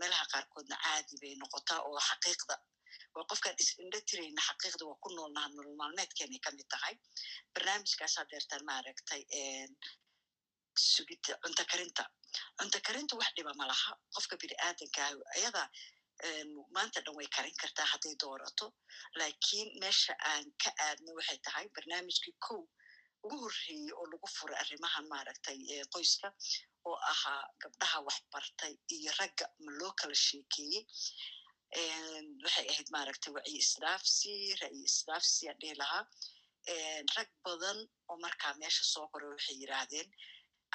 Meelaha 0.00 0.24
qaarkoodna 0.32 0.76
caadi 0.84 1.14
bay 1.22 1.34
noqotaa 1.42 1.80
oo 1.88 1.98
xaqiiqda 2.08 2.56
waa 3.14 3.24
qofkaan 3.30 3.56
is-indho 3.62 3.98
tirayna 4.08 4.42
xaqiiqda 4.48 4.84
waa 4.88 4.98
ku 5.02 5.08
noolnaha 5.16 5.48
nolol 5.54 5.76
maalmeedkeenay 5.80 6.40
ka 6.46 6.50
mid 6.58 6.68
tahay. 6.72 6.94
Barnaamijkaas 7.54 8.14
hadeertaan 8.20 8.64
maaragtay 8.70 9.22
sugida 10.92 11.32
cunto 11.42 11.64
karinta. 11.72 12.04
Cunto 12.58 12.78
karinta 12.86 13.14
wax 13.20 13.30
dhiba 13.36 13.52
malaha 13.60 13.90
qofka 14.14 14.34
bini 14.40 14.54
aadankaah 14.66 15.12
ayada 15.36 15.62
maanta 16.76 17.00
dhan 17.04 17.14
way 17.18 17.28
karin 17.36 17.54
kartaa 17.62 17.86
hadday 17.92 18.14
doorato. 18.22 18.66
Lakiin 19.20 19.68
meesha 19.82 20.14
aan 20.32 20.44
ka 20.62 20.70
aadno 20.88 21.10
waxay 21.18 21.38
tahay 21.46 21.66
barnaamijkii 21.76 22.34
kow 22.46 22.60
ugu 23.26 23.36
horreeyey 23.44 23.90
oo 23.98 24.06
lagu 24.12 24.28
furay 24.36 24.58
arrimahan 24.62 25.06
maaragtay 25.12 25.58
qoyska 25.94 26.28
oo 26.88 26.96
ahaa 27.12 27.42
gabdhaha 27.62 27.98
waxbartay 28.08 28.72
iyo 28.96 29.10
ragga 29.20 29.46
ma 29.64 29.70
loo 29.80 29.92
kala 30.00 30.14
sheekeeyey. 30.26 30.82
Waxay 32.44 32.66
ahayd 32.72 32.88
maaragtay 32.94 33.32
wacyi 33.36 33.56
isdaafsi 33.64 34.32
ra'yi 34.62 34.80
isdaafsi 34.90 35.42
aan 35.48 35.58
dhihi 35.60 35.74
lahaa 35.82 36.04
rag 37.16 37.30
badan 37.44 37.78
oo 38.10 38.16
markaa 38.24 38.54
meesha 38.60 38.84
soo 38.92 39.06
koray 39.12 39.30
waxay 39.34 39.56
yidhaahdeen 39.62 40.08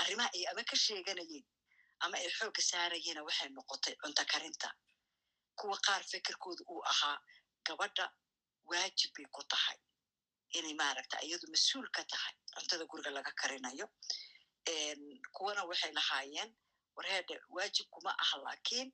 arrimaha 0.02 0.30
ay 0.36 0.44
ama 0.52 0.64
ka 0.70 0.76
sheeganayeen 0.86 1.46
ama 2.04 2.16
ay 2.18 2.30
xoogga 2.38 2.62
saarayeena 2.72 3.22
waxay 3.28 3.50
noqotay 3.58 3.96
cunto 4.02 4.24
karinta. 4.32 4.70
Kuwa 5.60 5.78
qaar 5.86 6.04
fikirkooda 6.12 6.64
uu 6.74 6.82
ahaa 6.92 7.18
gabadha 7.68 8.06
waajib 8.70 9.12
bay 9.16 9.28
ku 9.36 9.42
tahay 9.52 9.78
inay 10.58 10.74
maaragta 10.82 11.18
iyadu 11.26 11.48
mas'uul 11.54 11.88
ka 11.96 12.04
tahay 12.12 12.34
cuntada 12.56 12.86
guriga 12.92 13.12
laga 13.18 13.32
karinayo. 13.42 13.86
Kuwana 15.36 15.62
waxay 15.70 15.92
lahaayeen 16.00 16.50
warheede 16.96 17.36
waajib 17.56 17.88
kuma 17.94 18.12
aha 18.24 18.38
lakiin 18.48 18.90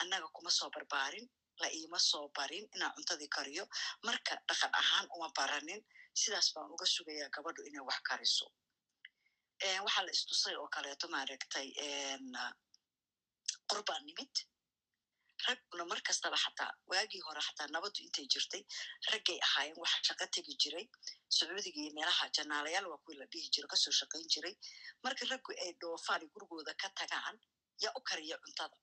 annaga 0.00 0.28
kuma 0.36 0.50
soo 0.50 0.70
barbaarin 0.70 1.26
la 1.60 1.68
iima 1.78 1.98
soo 1.98 2.28
barin 2.36 2.64
inaan 2.74 2.92
cuntadii 2.96 3.28
kariyo. 3.36 3.64
Marka 4.06 4.34
dhaqan 4.48 4.70
ahaan 4.80 5.06
uma 5.16 5.28
baranin 5.36 5.80
sidaas 6.20 6.48
baan 6.54 6.70
uga 6.74 6.86
sugayaa 6.86 7.28
gabadhu 7.34 7.62
inay 7.68 7.84
wax 7.88 8.00
kariso. 8.08 8.46
Waxaa 9.84 10.04
la 10.06 10.10
istusay 10.16 10.54
oo 10.56 10.68
kaleeto 10.74 11.06
maaragtay 11.08 11.68
qurbaan 13.70 14.02
nimid 14.06 14.34
ragguna 15.46 15.84
mar 15.90 16.00
kastaba 16.08 16.36
xataa 16.44 16.72
waagii 16.90 17.22
hore 17.26 17.40
xataa 17.46 17.68
nabaddu 17.74 17.98
intay 18.06 18.26
jirtay 18.32 18.62
raggay 19.12 19.38
ahaayeen 19.46 19.78
waxa 19.82 19.98
shaqo 20.08 20.26
tegi 20.34 20.54
jiray 20.62 20.86
sacuudiga 21.36 21.80
iyo 21.82 21.92
meelaha 21.98 22.24
janaalayaal 22.36 22.86
waa 22.92 23.00
kuwii 23.04 23.18
la 23.20 23.26
dhihi 23.32 23.48
jiro 23.54 23.66
ka 23.72 23.76
soo 23.82 23.94
shaqayn 24.00 24.26
jiray 24.34 24.54
marka 25.04 25.24
raggu 25.32 25.50
ay 25.64 25.72
dhoofaan 25.80 26.22
gurigooda 26.32 26.72
ka 26.82 26.88
tagaan 27.00 27.36
yaa 27.84 27.92
u 27.98 28.00
kariya 28.08 28.36
cuntada 28.44 28.76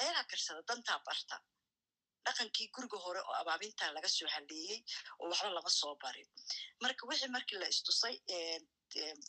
ayagaa 0.00 0.24
karsada 0.30 0.60
dantaa 0.68 0.98
barta 1.08 1.36
dhaqankii 2.26 2.68
guriga 2.74 2.98
hore 3.04 3.20
oo 3.28 3.34
abaabintaa 3.42 3.90
laga 3.96 4.08
soo 4.16 4.28
haleeyey 4.34 4.78
oo 5.20 5.26
waxba 5.30 5.50
lama 5.56 5.70
soo 5.80 5.94
barin 6.02 6.28
marka 6.82 7.02
wixii 7.10 7.30
markii 7.36 7.58
la 7.62 7.66
istusay 7.74 8.14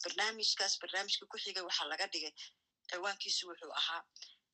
barnaamijkaas 0.03 0.73
barnaamijka 0.81 1.25
ku 1.31 1.37
xigay 1.43 1.63
waxaa 1.69 1.87
laga 1.93 2.05
dhigay 2.13 2.33
ciwaankiisu 2.89 3.43
wuxuu 3.49 3.73
ahaa 3.79 4.01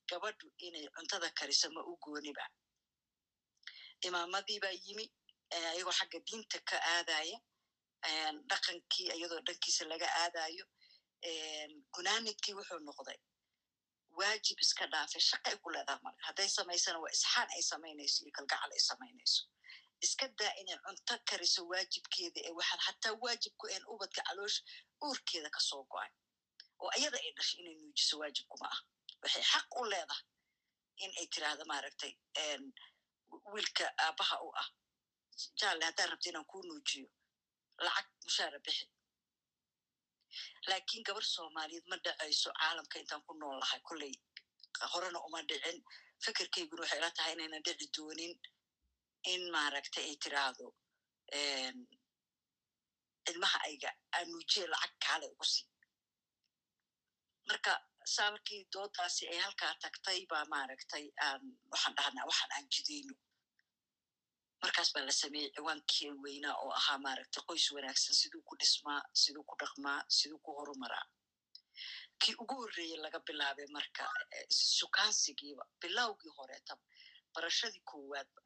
gabadhu 0.09 0.47
inay 0.65 0.85
cuntada 0.95 1.29
kariso 1.37 1.67
ma 1.75 1.81
u 1.91 1.93
gooniba 2.03 2.45
imaamadii 4.07 4.59
baa 4.63 4.75
yimi 4.85 5.05
ayagoo 5.71 5.95
xagga 5.99 6.19
diinta 6.27 6.59
ka 6.69 6.77
aadaya 6.93 7.37
dhaqankii 8.49 9.07
iyadoo 9.17 9.41
dhankiisa 9.47 9.83
laga 9.91 10.07
aadayo 10.23 10.65
gunaanidkii 11.95 12.53
wuxuu 12.57 12.79
noqday 12.87 13.19
waajib 14.19 14.59
iska 14.65 14.85
dhaafay 14.93 15.21
shaqay 15.29 15.55
ku 15.63 15.69
leedaha 15.73 15.99
marka 16.05 16.21
hadday 16.27 16.49
samaysana 16.57 16.99
waa 17.03 17.11
isxaan 17.17 17.49
ay 17.55 17.61
samaynayso 17.71 18.19
iyo 18.23 18.31
kalgacal 18.37 18.71
ay 18.75 18.79
samaynayso. 18.89 19.41
Iska 20.05 20.27
daa 20.39 20.53
inay 20.61 20.77
cunto 20.85 21.13
kariso 21.29 21.61
waajibkeeda 21.71 22.39
ee 22.47 22.53
waxaan 22.59 22.81
hataa 22.87 23.13
waajib 23.23 23.53
ku 23.57 23.65
ubadka 23.93 24.21
caloosh 24.27 24.57
uurkeeda 25.05 25.49
ka 25.55 25.59
soo 25.69 25.83
go'ay 25.91 26.11
oo 26.81 26.89
ayada 26.97 27.17
ay 27.17 27.31
dhashay 27.37 27.59
inay 27.61 27.75
nuujiso 27.81 28.15
waajib 28.21 28.45
kuma 28.51 28.67
ah 28.75 28.79
waxay 29.23 29.43
xaq 29.51 29.67
u 29.79 29.83
leedahay 29.91 30.25
in 31.03 31.11
ay 31.19 31.27
tiraahdo 31.33 31.63
maaragtay 31.71 32.13
wiilka 33.53 33.85
aabaha 34.05 34.35
u 34.47 34.49
ah. 34.61 34.69
Jaale 35.59 35.83
haddaan 35.87 36.09
rabta 36.11 36.29
inaan 36.29 36.45
kuu 36.51 36.61
nuujiyo 36.67 37.07
lacag 37.85 38.07
mushaara 38.25 38.59
bixi. 38.65 38.85
Laakiin 40.69 41.03
gabar 41.07 41.25
soomaaliyeed 41.35 41.85
ma 41.91 41.97
dhacayso 42.05 42.49
caalamka 42.59 42.95
intaan 43.01 43.21
ku 43.27 43.33
nool 43.39 43.57
lahay 43.61 43.81
kolley 43.87 44.13
horena 44.93 45.19
uma 45.27 45.39
dhicin. 45.49 45.79
Fikirkayguna 46.23 46.81
waxay 46.83 46.99
ila 46.99 47.09
tahay 47.17 47.33
inayna 47.35 47.57
dhici 47.65 47.87
doonin 47.95 48.33
in 49.31 49.41
maaragtay 49.55 50.05
ay 50.09 50.15
tiraahdo 50.23 50.67
ilmaha 53.29 53.57
ayga 53.67 53.89
aan 54.15 54.27
nuujiye 54.31 54.65
lacag 54.73 54.93
kaale 55.05 55.25
ugu 55.33 55.45
sii 55.53 55.65
marka 57.47 57.71
saa 58.05 58.31
markii 58.31 58.67
doodaasi 58.73 59.27
ay 59.31 59.37
halkaa 59.45 59.73
tagtay 59.83 60.19
baa 60.31 60.45
maaragtay 60.53 61.05
aan 61.27 61.41
waxaan 61.71 61.95
dhahnaa 61.97 62.25
waxaan 62.29 62.51
aan 62.55 62.67
jidayno. 62.73 63.13
Markaas 64.61 64.89
baa 64.93 65.05
la 65.07 65.11
sameeyey 65.21 65.51
ciwaankii 65.55 66.11
weynaa 66.23 66.55
oo 66.63 66.71
ahaa 66.79 66.97
maaragtay 67.05 67.43
qoys 67.47 67.65
wanaagsan 67.75 68.15
siduu 68.21 68.41
ku 68.47 68.53
dhismaa 68.59 69.01
siduu 69.21 69.43
ku 69.49 69.55
dhaqmaa 69.61 69.99
siduu 70.17 70.39
ku 70.45 70.51
horumaraa. 70.57 71.05
Kii 72.21 72.35
ugu 72.41 72.55
horreeyey 72.61 72.97
laga 73.03 73.19
bilaabay 73.27 73.67
marka 73.77 74.03
sukaansigiiba 74.77 75.63
bilowgii 75.81 76.33
horeetaba 76.37 76.83
barashadii 77.33 77.83
koowaadba 77.89 78.41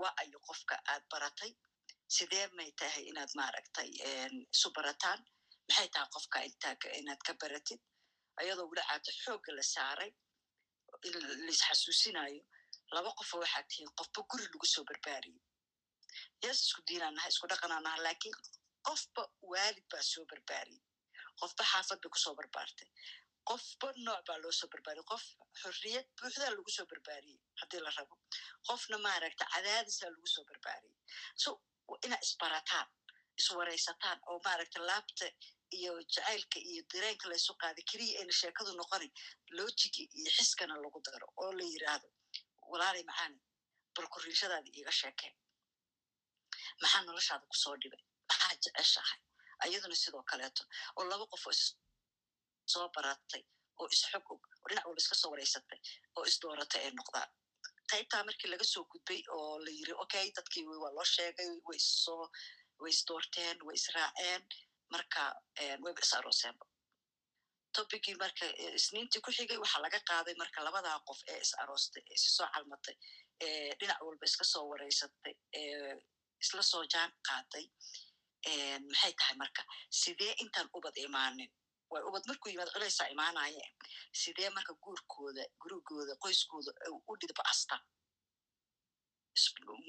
waa 0.00 0.14
ayo 0.22 0.38
qofka 0.46 0.74
aad 0.92 1.04
baratay. 1.12 1.52
Sidee 2.14 2.46
may 2.56 2.70
tahay 2.80 3.04
inaad 3.10 3.30
maaragtay 3.38 3.88
isu 4.54 4.68
barataan? 4.76 5.20
Maxay 5.68 5.88
tahay 5.94 6.08
qofka 6.14 6.38
inaad 7.00 7.20
ka 7.26 7.32
baratid 7.42 7.80
ayadoo 8.42 8.66
weli 8.70 8.82
caata 8.88 9.10
xoogga 9.22 9.50
la 9.58 9.64
saaray 9.74 10.10
laisxasuusinayo 11.46 12.42
laba 12.94 13.10
qofo 13.18 13.34
waxaad 13.42 13.66
tihiin 13.70 13.90
qofba 13.98 14.20
guri 14.30 14.44
lagu 14.52 14.66
soo 14.74 14.84
barbaariyey 14.90 15.40
yes 16.44 16.58
isku 16.66 16.80
diinaan 16.88 17.14
naha 17.16 17.28
isku 17.32 17.46
dhaqanaan 17.50 17.82
naha 17.86 17.98
lakiin 18.06 18.36
qofba 18.88 19.22
waalid 19.52 19.86
baa 19.92 20.02
soo 20.12 20.24
barbaariyey 20.30 20.82
qofba 21.40 21.62
xaafad 21.72 21.98
bay 22.02 22.10
ku 22.14 22.18
soo 22.24 22.34
barbaartay. 22.40 22.88
Qofba 23.48 23.88
nooc 24.06 24.20
baa 24.28 24.38
loo 24.42 24.52
soo 24.60 24.68
barbaariyey 24.72 25.06
qof 25.12 25.24
xorriyad 25.60 26.06
buuxdaa 26.18 26.50
lagu 26.56 26.70
soo 26.76 26.86
barbaariyey 26.92 27.38
haddii 27.60 27.80
la 27.86 27.90
rabo. 27.98 28.14
Qofna 28.66 28.96
maaragta 29.06 29.44
cadaadisaa 29.52 30.10
lagu 30.14 30.26
soo 30.34 30.44
barbaariyey 30.50 30.96
so 31.42 31.48
inaad 32.06 32.22
isbarataan 32.28 32.88
iswaraysataan 33.40 34.18
oo 34.30 34.38
maaragta 34.46 34.78
laabta 34.88 35.26
iyo 35.78 35.92
jacaylka 36.14 36.58
iyo 36.70 36.82
dareenka 36.92 37.26
laysu 37.30 37.52
qaaday 37.62 37.84
keliya 37.90 38.18
ayna 38.20 38.32
sheekadu 38.40 38.70
noqonin 38.80 39.12
lojigi 39.56 40.04
iyo 40.18 40.30
xiskana 40.36 40.74
lagu 40.84 40.98
daro 41.06 41.26
oo 41.42 41.50
la 41.58 41.64
yiraahdo 41.72 42.08
walaalay 42.70 43.04
macaani 43.10 43.38
bal 43.94 44.06
kuriinshadaada 44.14 44.68
iiga 44.78 44.92
sheekeen 45.00 45.34
maxaa 46.82 47.02
noloshaada 47.06 47.44
ku 47.50 47.56
soo 47.62 47.76
dhibay? 47.82 48.02
Maxaa 48.28 48.54
jeceshahay? 48.62 49.20
Ayaduna 49.64 49.96
sidoo 50.02 50.22
kaleeto 50.30 50.62
oo 50.98 51.04
laba 51.10 51.24
qof 51.32 51.44
oo 51.50 51.54
soo 52.72 52.86
baratay 52.94 53.42
oo 53.80 53.86
isxog 53.94 54.26
og 54.32 54.42
oo 54.60 54.66
dhinac 54.68 54.84
walba 54.86 55.00
iska 55.02 55.14
soo 55.22 55.30
wareysatay 55.32 55.80
oo 56.16 56.24
isdooratay 56.30 56.82
ay 56.86 56.92
noqdaan. 56.98 57.30
Qaybtaa 57.90 58.22
markii 58.28 58.50
laga 58.52 58.64
soo 58.72 58.84
gudbay 58.90 59.20
oo 59.36 59.58
la 59.64 59.70
yiri 59.78 59.94
okay 60.04 60.26
dadkii 60.36 60.64
waa 60.82 60.92
loo 60.96 61.06
sheegay 61.14 61.48
way 61.68 61.78
issoo 61.82 62.24
way 62.82 62.90
isdoorteen 62.96 63.56
way 63.66 63.76
israaceen 63.80 64.42
marka 64.94 65.22
wayba 65.84 66.00
is 66.06 66.12
arooseenba 66.18 66.64
topicii 67.76 68.14
marka 68.22 68.44
isniintii 68.78 69.22
ku 69.24 69.30
xigay 69.36 69.58
waxaa 69.64 69.82
laga 69.86 69.98
qaaday 70.10 70.34
marka 70.42 70.58
labadaa 70.66 70.98
qof 71.08 71.20
ee 71.32 71.40
is 71.44 71.52
aroostay 71.62 72.02
ee 72.10 72.14
isi 72.18 72.30
soo 72.36 72.48
calmatay 72.54 72.96
ee 73.46 73.70
dhinac 73.80 74.00
walba 74.06 74.24
iska 74.30 74.44
soo 74.52 74.64
wareysatay 74.70 75.34
ee 75.60 75.94
isla 76.44 76.62
soo 76.72 76.84
jaan 76.92 77.10
qaaday 77.28 77.66
maxay 78.90 79.12
tahay 79.18 79.36
marka 79.42 79.62
sidee 80.00 80.32
intaan 80.42 80.68
ubad 80.78 80.96
imaanin? 81.06 81.50
Way 81.92 82.02
ubad 82.08 82.24
markuu 82.30 82.50
yimaad 82.52 82.70
culaysaa 82.74 83.08
imaanaye 83.14 83.64
sidee 84.22 84.50
marka 84.56 84.72
guurkooda 84.84 85.42
gurigooda 85.62 86.12
qoyskooda 86.22 86.70
u 87.10 87.16
dhidba 87.20 87.42
asta 87.52 87.76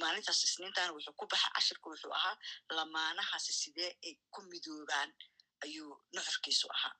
maalintaas 0.01 0.39
isniintaana 0.47 0.93
wuxuu 0.95 1.15
ku 1.19 1.25
baxa 1.31 1.49
cashirka 1.55 1.87
wuxuu 1.91 2.13
ahaa 2.19 2.35
lamaanahaasi 2.77 3.53
sidee 3.61 3.91
ay 4.07 4.13
ku 4.33 4.39
midoobaan 4.51 5.09
ayuu 5.65 5.91
nuxurkiisu 6.15 6.67
ahaa. 6.75 6.93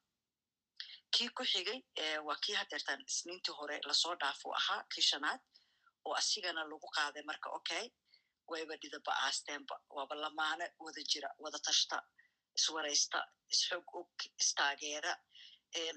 Kii 1.14 1.30
ku 1.38 1.44
xigay 1.52 1.80
waa 2.28 2.38
kii 2.44 2.56
hadeertaan 2.62 3.02
isniintii 3.12 3.56
hore 3.60 3.78
la 3.90 3.94
soo 4.02 4.16
dhaafuu 4.22 4.54
ahaa 4.60 4.82
kii 4.94 5.06
shanaad 5.10 5.42
oo 6.08 6.14
asigana 6.22 6.62
lagu 6.72 6.88
qaaday 6.96 7.24
marka 7.30 7.48
okay 7.58 7.86
wayba 8.52 8.76
dhidaba 8.82 9.12
aasteenba 9.26 9.76
waaba 9.96 10.16
lamaane 10.24 10.66
wada 10.84 11.02
jira 11.12 11.30
wada 11.44 11.60
tashta 11.68 11.98
iswaraysta 12.58 13.20
isxog 13.54 13.86
og 14.00 14.12
istaageera 14.42 15.14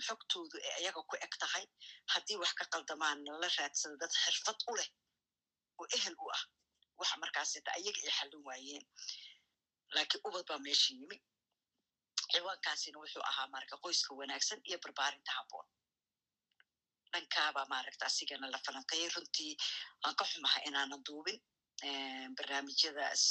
xogtoodu 0.06 0.56
ee 0.66 0.72
ayaga 0.80 1.00
ku 1.10 1.14
eg 1.26 1.32
tahay. 1.42 1.64
Haddii 2.12 2.36
wax 2.42 2.52
ka 2.58 2.64
qaldamaanna 2.72 3.32
la 3.42 3.48
raadsada 3.56 3.96
dad 4.02 4.12
xirfad 4.22 4.58
u 4.70 4.72
leh 4.78 4.88
oo 5.80 5.86
ehel 5.96 6.16
u 6.24 6.26
ah. 6.36 6.42
Waxa 6.98 7.16
markaasita 7.22 7.70
ayaga 7.78 8.00
ay 8.06 8.12
xallin 8.18 8.42
waayeen. 8.48 8.84
Laakiin 9.94 10.22
ubad 10.28 10.44
baa 10.48 10.58
meesha 10.66 10.90
yimi. 10.98 11.16
Ciwaankaasina 12.32 12.98
wuxuu 13.02 13.24
ahaa 13.30 13.48
marka 13.54 13.74
qoyska 13.84 14.10
wanaagsan 14.20 14.60
iyo 14.68 14.78
barbaarinta 14.84 15.32
habboon. 15.38 15.66
Dhankaabaa 17.12 17.66
maaragta 17.72 18.04
asigana 18.10 18.46
la 18.52 18.58
falanqeeyey 18.66 19.08
runtii 19.14 19.52
waan 20.02 20.16
ka 20.18 20.24
xumaha 20.30 20.58
inaanan 20.68 21.02
duubin 21.06 21.38
barnaamijyadaas. 22.36 23.22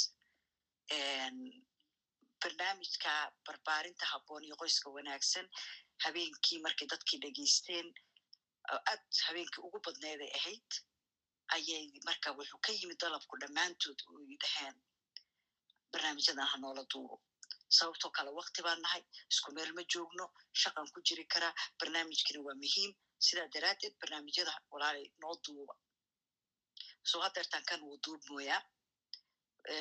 Barnaamijka 2.42 3.12
barbaarinta 3.46 4.04
habboon 4.12 4.44
iyo 4.46 4.56
qoyska 4.62 4.88
wanaagsan 4.96 5.46
habeenkii 6.04 6.58
markay 6.64 6.86
dadkii 6.92 7.18
dhegeysteen 7.24 7.86
aad 8.90 9.02
habeenkii 9.26 9.62
ugu 9.66 9.78
badneeday 9.86 10.30
ahayd 10.38 10.68
ayay 11.56 11.86
marka 12.06 12.28
wuxuu 12.38 12.60
ka 12.66 12.72
yimid 12.78 12.98
dalabku 13.02 13.34
dhammaantood 13.42 13.98
uy 14.14 14.36
dhaheen 14.42 14.76
barnaamijyadan 15.92 16.46
ha 16.52 16.56
noola 16.58 16.84
duubo 16.92 17.16
sababtoo 17.76 18.10
kale 18.16 18.30
wakti 18.38 18.62
baan 18.66 18.80
nahay 18.84 19.02
isku 19.32 19.48
meel 19.56 19.72
ma 19.76 19.82
joogno 19.92 20.24
shaqan 20.62 20.86
ku 20.94 21.00
jiri 21.06 21.24
karaa 21.32 21.54
barnaamijkina 21.80 22.40
waa 22.46 22.54
muhiim 22.62 22.92
sidaa 23.26 23.48
daraaddeed 23.54 23.94
barnaamijyada 24.00 24.54
walaalay 24.72 25.06
noo 25.22 25.34
duuba 25.46 25.74
so 27.08 27.20
hadeertaan 27.24 27.64
kan 27.68 27.80
wuu 27.86 27.98
duub 28.04 28.22
mooyaa 28.30 28.62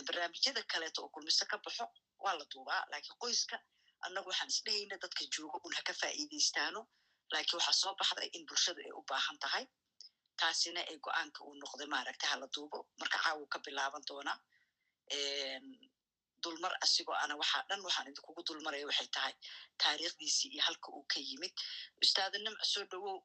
barnaamijyada 0.07 0.61
kaleeto 0.71 0.99
oo 1.03 1.09
kulmise 1.13 1.45
ka 1.51 1.57
baxo 1.65 1.85
waa 2.23 2.35
la 2.39 2.45
duubaa 2.53 2.81
laakiin 2.91 3.17
qoyska 3.23 3.55
annagu 4.05 4.29
waxaan 4.29 4.49
isdhehayna 4.53 4.95
dadka 5.03 5.23
jooga 5.35 5.57
un 5.65 5.73
haka 5.77 5.93
faa'iidaystaano 6.01 6.81
laakiin 7.33 7.57
waxaa 7.59 7.73
soo 7.81 7.93
baxday 7.99 8.29
in 8.37 8.45
bulshadu 8.47 8.79
ay 8.85 8.91
u 8.99 9.01
baahan 9.09 9.37
tahay 9.43 9.65
taasina 10.41 10.81
ay 10.91 10.97
go'aanka 11.05 11.39
uu 11.47 11.55
noqday 11.61 11.87
maaragta 11.93 12.25
hala 12.31 12.47
duubo. 12.55 12.79
Marka 12.99 13.17
caawu 13.23 13.43
ka 13.53 13.57
bilaaban 13.65 14.03
doonaa 14.09 14.37
dulmar 16.43 16.73
asigoo 16.85 17.15
ana 17.23 17.33
waxaa 17.41 17.63
dhan 17.69 17.81
waxaan 17.87 18.07
idinkugu 18.11 18.41
dulmaraya 18.47 18.85
waxay 18.89 19.07
tahay 19.15 19.33
taariikhdiisii 19.81 20.49
iyo 20.55 20.63
halka 20.67 20.87
uu 20.97 21.05
ka 21.11 21.19
yimid. 21.27 21.53
Ustaada 22.03 22.37
nimca 22.37 22.65
soo 22.73 22.85
dhowow 22.91 23.17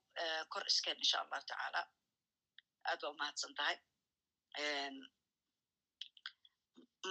kor 0.53 0.65
iskeen 0.71 0.99
insha 1.03 1.17
allahu 1.23 1.45
tacaala. 1.51 1.81
Aad 2.89 3.01
baa 3.03 3.11
umahadsan 3.15 3.53
tahay. 3.59 3.77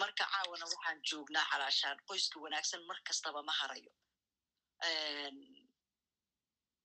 Marka 0.02 0.24
caawana 0.32 0.66
waxaan 0.74 1.00
joognaa 1.10 1.46
calaashaan 1.52 1.98
qoyska 2.08 2.38
wanaagsan 2.44 2.82
mar 2.90 2.98
kastaba 3.08 3.40
ma 3.48 3.54
harayo 3.60 3.92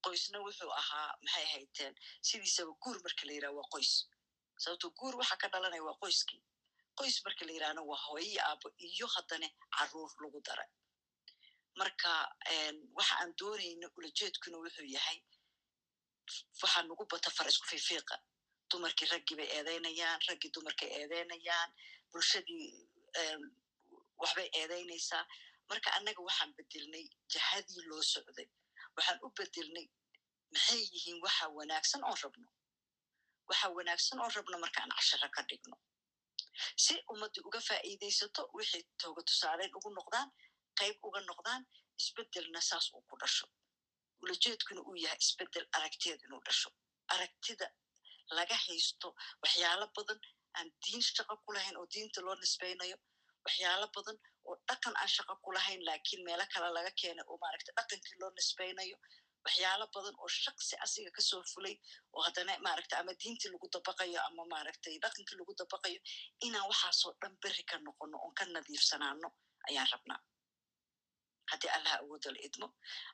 qoysna 0.05 0.39
wuxuu 0.47 0.73
ahaa 0.81 1.09
maxay 1.25 1.47
hayteen 1.55 1.95
sidiisaba 2.29 2.73
guur 2.83 2.99
marka 3.05 3.23
la 3.27 3.33
yiraha 3.37 3.55
waa 3.59 3.69
qoys. 3.75 3.93
Sababto 4.63 4.89
guur 4.99 5.15
waxa 5.21 5.37
ka 5.43 5.49
dhalanaya 5.53 5.83
waa 5.89 5.99
qoyskii 6.03 6.41
qoys 6.99 7.17
marka 7.25 7.43
la 7.47 7.53
yirahna 7.57 7.83
waa 7.91 8.01
hooyii 8.07 8.39
aabo 8.49 8.69
iyo 8.89 9.07
haddana 9.15 9.49
carruur 9.77 10.11
lagu 10.23 10.41
daray. 10.47 10.71
Marka 11.81 12.11
waxa 12.99 13.15
aan 13.21 13.33
doonayno 13.39 13.87
ulajeedkuna 13.97 14.57
wuxuu 14.65 14.89
yahay 14.97 15.19
waxaa 16.63 16.83
nagu 16.89 17.05
bata 17.13 17.31
far 17.37 17.47
isku 17.49 17.67
fiifiiqa. 17.73 18.17
Dumarkii 18.71 19.09
raggii 19.13 19.37
bay 19.39 19.49
eedeynayaan 19.57 20.21
raggii 20.29 20.51
dumarkay 20.55 20.89
eedeynayaan 21.01 21.71
bulshadii 22.13 22.69
waxbay 24.23 24.49
eedeynaysaa 24.61 25.25
marka 25.71 25.89
annaga 25.97 26.21
waxaan 26.29 26.51
bedelnay 26.57 27.05
jahadii 27.33 27.83
loo 27.91 28.03
socday 28.13 28.49
waxaan 28.97 29.19
u 29.27 29.29
bedelnay 29.39 29.87
maxay 30.55 30.83
yihiin 30.95 31.19
waxa 31.25 31.45
wanaagsan 31.59 32.03
oon 32.09 32.19
rabno? 32.25 32.49
Waxa 33.49 33.67
wanaagsan 33.77 34.19
oon 34.23 34.33
rabno 34.37 34.57
markaan 34.65 34.91
casharo 34.97 35.29
ka 35.37 35.43
dhigno. 35.49 35.77
Si 36.85 36.95
ummaddii 37.13 37.45
uga 37.49 37.61
faa'iidaysato 37.69 38.43
wixii 38.57 38.85
tooga 39.01 39.23
tusaaleyn 39.29 39.73
ugu 39.79 39.91
noqdaan 39.99 40.29
qayb 40.79 40.97
uga 41.09 41.21
noqdaan 41.31 41.63
isbedelna 42.01 42.61
saas 42.69 42.87
uu 42.95 43.03
ku 43.09 43.15
dhasho. 43.23 43.47
Ulajeedkuna 44.23 44.81
uu 44.89 44.97
yahay 45.05 45.19
isbeddel 45.25 45.67
aragtiyeed 45.77 46.21
inuu 46.27 46.43
dhasho. 46.47 46.71
Aragtida 47.15 47.67
laga 48.39 48.57
haysto 48.67 49.09
waxyaalo 49.43 49.87
badan 49.97 50.21
aan 50.59 50.69
diin 50.83 51.03
shaqo 51.17 51.35
ku 51.45 51.51
lahayn 51.57 51.77
oo 51.81 51.87
diinta 51.93 52.21
loo 52.27 52.35
nisbaynayo 52.43 52.97
waxyaalo 53.47 53.87
badan 53.97 54.17
oo 54.49 54.55
dhaqan 54.69 54.95
aan 55.01 55.11
shaqo 55.17 55.35
ku 55.45 55.51
lahayn 55.57 55.83
laakiin 55.89 56.23
meelo 56.27 56.45
kale 56.55 56.69
laga 56.77 56.91
keenay 57.01 57.25
oo 57.31 57.37
maaragta 57.43 57.71
dhaqankii 57.79 58.17
loo 58.21 58.31
nisbaynayo. 58.39 58.97
Waxyaalo 59.47 59.87
badan 59.95 60.15
oo 60.23 60.29
shaksi 60.45 60.75
asiga 60.85 61.11
ka 61.17 61.23
soo 61.31 61.43
fulay 61.53 61.77
oo 62.15 62.23
haddana 62.27 62.53
maaragta 62.67 62.95
ama 63.01 63.13
diintii 63.21 63.51
lagu 63.53 63.67
dabaqayo 63.75 64.21
ama 64.29 64.43
maaragtay 64.55 64.95
dhaqankii 65.05 65.37
lagu 65.41 65.53
dabaqayo 65.61 66.01
inaan 66.47 66.67
waxaasoo 66.71 67.13
dhan 67.21 67.35
beri 67.43 67.65
ka 67.71 67.77
noqono 67.87 68.17
oon 68.25 68.35
ka 68.39 68.45
nadiifsanaano 68.55 69.29
ayaan 69.69 69.89
rabnaa. 69.95 70.21
Haddii 71.51 71.71
allah 71.77 71.95
awooda 72.03 72.31
la 72.35 72.41
idmo. 72.49 72.67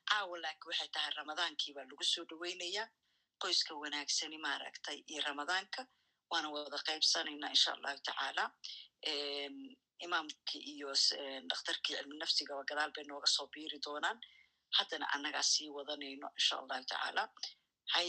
Caawa 0.08 0.36
laakiin 0.44 0.68
waxay 0.70 0.88
tahay 0.94 1.12
ramadaankii 1.20 1.72
baa 1.76 1.86
lagu 1.90 2.04
soo 2.12 2.24
dhoweynayaa 2.30 2.86
qoyska 3.42 3.72
wanaagsani 3.82 4.38
maaragtay 4.46 4.98
iyo 5.10 5.20
ramadaanka 5.28 5.80
waana 6.30 6.48
wada 6.54 6.78
qaybsanaynaa 6.88 7.50
insha 7.56 7.70
allahu 7.76 7.98
tacaala 8.06 8.44
imaamkii 10.06 10.62
iyo 10.74 10.90
dhakhtarkii 11.50 11.94
cilmi 11.96 12.16
nafsigaba 12.22 12.62
gadaal 12.70 12.90
bay 12.96 13.04
nooga 13.10 13.28
soo 13.36 13.46
biiri 13.54 13.78
doonaan 13.86 14.18
haddana 14.76 15.06
annagaa 15.14 15.42
sii 15.52 15.68
wadanayno 15.76 16.28
insha 16.38 16.54
allahu 16.60 16.84
tacaala 16.90 17.22
hay 17.94 18.08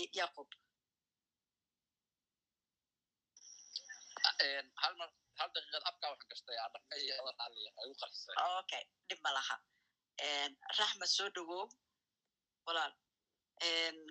qarsay 8.02 8.36
okay 8.60 8.84
dhib 9.10 9.20
ma 9.26 9.32
laha 9.38 9.56
raxma 10.80 11.06
soo 11.16 11.30
dhowow 11.36 11.66
walaal 12.68 12.94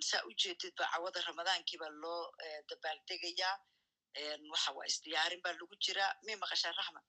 saa 0.09 0.23
u 0.29 0.33
jeedid 0.43 0.75
ba 0.79 0.85
cawada 0.93 1.21
ramadaankii 1.31 1.79
baa 1.83 1.93
loo 2.03 2.23
dabaaldegayaa 2.71 3.55
waxa 4.53 4.71
waa 4.77 4.87
isdiyaarin 4.93 5.43
baa 5.45 5.55
lagu 5.61 5.75
jiraa 5.85 6.11
may 6.27 6.37
maqashaa 6.43 6.73
raxma 6.81 7.01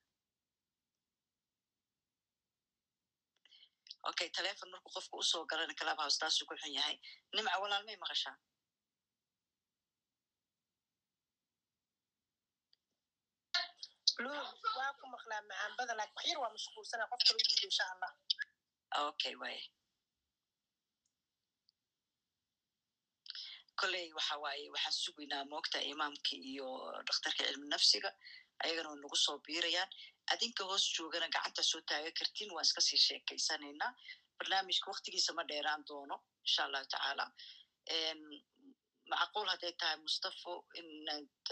okay 4.09 4.29
telefon 4.37 4.69
markuu 4.73 4.91
qofka 4.95 5.15
u 5.21 5.23
soo 5.31 5.43
galana 5.51 5.73
club 5.79 5.97
house 6.03 6.17
taasuu 6.21 6.45
ku 6.49 6.53
xun 6.61 6.73
yahay 6.77 6.95
nimca 7.35 7.61
walaal 7.63 7.83
may 7.87 7.97
maqashaa 8.03 8.35
waa 14.77 14.91
ku 14.99 15.05
maqlaa 15.13 15.47
macaanbada 15.49 15.93
laakin 15.99 16.15
wax 16.17 16.25
yar 16.29 16.39
waa 16.43 16.53
mashquulsana 16.55 17.09
qof 17.11 17.21
kala 17.25 17.37
udiido 17.41 17.63
insha 17.67 17.83
allah 17.93 18.11
okay 19.09 19.33
waaya 19.41 19.63
kolley 23.79 24.07
waxa 24.17 24.35
waaye 24.43 24.65
waxaan 24.75 24.95
sugaynaa 25.03 25.43
moogta 25.53 25.77
imaamka 25.93 26.33
iyo 26.51 26.67
dhakhtarka 27.07 27.41
cilmi 27.47 27.67
nafsiga 27.73 28.09
ayagana 28.63 28.89
way 28.91 28.99
nagu 29.03 29.17
soo 29.25 29.37
biirayaan. 29.45 29.89
Adinka 30.33 30.63
hoos 30.69 30.83
joogana 30.95 31.27
gacanta 31.35 31.61
soo 31.71 31.81
taaga 31.89 32.11
kartiin 32.19 32.51
waan 32.55 32.65
iska 32.67 32.81
sii 32.87 32.99
sheekaysanaynaa 33.07 33.91
barnaamijka 34.37 34.87
waktigiisa 34.93 35.31
ma 35.37 35.43
dheeraan 35.49 35.81
doono 35.89 36.15
insha 36.45 36.61
allahu 36.67 36.85
tacaala 36.93 37.25
macquul 39.11 39.47
hadday 39.53 39.73
tahay 39.81 39.97
mustafo 40.05 40.51
inaad 40.79 41.47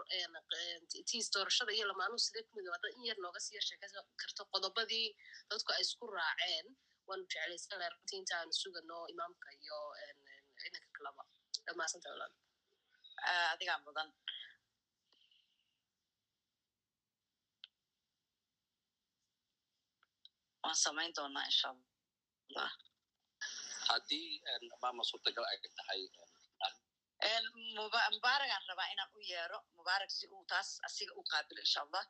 tiis 1.11 1.27
doorashada 1.35 1.73
iyo 1.77 1.85
lamaanuhu 1.91 2.21
sidee 2.27 2.43
ku 2.47 2.53
mido 2.59 2.71
hadda 2.77 2.89
in 2.97 3.05
yar 3.09 3.19
nooga 3.25 3.41
sii 3.47 3.61
sheekan 3.69 3.91
karto 4.23 4.43
qodobadii 4.53 5.09
dadku 5.51 5.71
ay 5.77 5.83
isku 5.87 6.05
raaceen 6.17 6.67
waanu 7.09 7.25
jeclaysan 7.33 7.79
laha 7.81 7.91
runtii 7.95 8.19
inta 8.23 8.35
aanu 8.39 8.53
sugano 8.63 8.97
imaamka 9.13 9.49
iyo 9.63 9.79
inanka 10.67 10.89
kalaba. 10.97 11.23
Dhamaasanta 11.67 12.07
walaal 12.13 12.35
adigaa 13.53 13.79
mudan 13.87 14.09
waan 20.63 20.77
samayn 20.85 21.13
doonaa 21.17 21.45
insha 21.51 21.69
allah 21.73 22.71
haddii 23.89 24.29
maama 24.83 25.03
suurtagal 25.11 25.45
ay 25.51 25.59
tahay 25.79 26.01
mubaaragaan 28.15 28.65
rabaa 28.71 28.93
inaan 28.95 29.11
u 29.19 29.21
yeero 29.31 29.59
mubaarak 29.77 30.11
si 30.19 30.25
uu 30.35 30.45
taas 30.53 30.69
asiga 30.89 31.13
u 31.21 31.23
qaabilo 31.33 31.61
insha 31.67 31.81
allah 31.87 32.05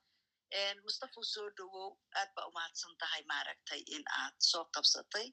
mustafa 0.85 1.21
soo 1.33 1.49
dhowow 1.57 1.91
aad 2.21 2.31
ba 2.37 2.43
umahadsan 2.51 2.93
tahay 2.99 3.23
maaragtay 3.33 3.81
in 3.97 4.05
aad 4.21 4.35
soo 4.51 4.65
qabsatay 4.75 5.27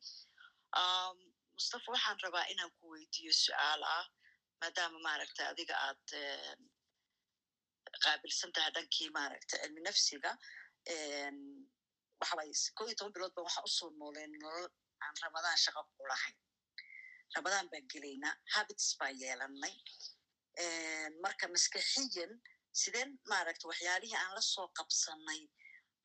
mustafa 1.57 1.87
waxaan 1.91 2.17
rabaa 2.25 2.45
inaan 2.53 2.71
ku 2.79 2.85
weydiiyo 2.93 3.33
su'aal 3.45 3.81
ah 3.97 4.05
maadaama 4.61 4.99
maaragtay 5.07 5.45
adiga 5.53 5.75
aad 5.87 6.05
qaabilsan 8.03 8.51
tahay 8.55 8.71
dhankii 8.75 9.09
maaragtay 9.17 9.59
cilmi 9.61 9.81
nafsiga 9.87 10.31
waxaway 12.21 12.49
ko 12.77 12.81
iyo 12.87 12.95
toban 12.97 13.13
bilood 13.15 13.33
ba 13.35 13.41
waxaa 13.47 13.65
u 13.69 13.71
soo 13.77 13.89
nooleen 13.99 14.31
nolol 14.43 14.67
aan 15.03 15.15
ramadaan 15.25 15.57
shaqa 15.65 15.81
ku 15.97 16.03
lahayn 16.11 16.37
ramadaan 17.35 17.67
baan 17.71 17.85
gelaynaa 17.93 18.35
habits 18.53 18.87
baan 18.99 19.15
yeelanay 19.21 19.75
marka 21.23 21.45
maskaxiyan 21.55 22.31
sideen 22.81 23.09
maaragta 23.31 23.67
waxyaalihii 23.71 24.17
aan 24.21 24.33
la 24.37 24.41
soo 24.53 24.67
qabsanay 24.77 25.41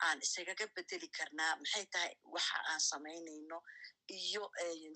aan 0.05 0.17
isagaga 0.25 0.65
bedeli 0.75 1.07
karnaa 1.17 1.53
maxay 1.61 1.85
tahay 1.93 2.13
waxa 2.35 2.57
aan 2.71 2.81
samaynayno? 2.91 3.57
Iyo 4.19 4.43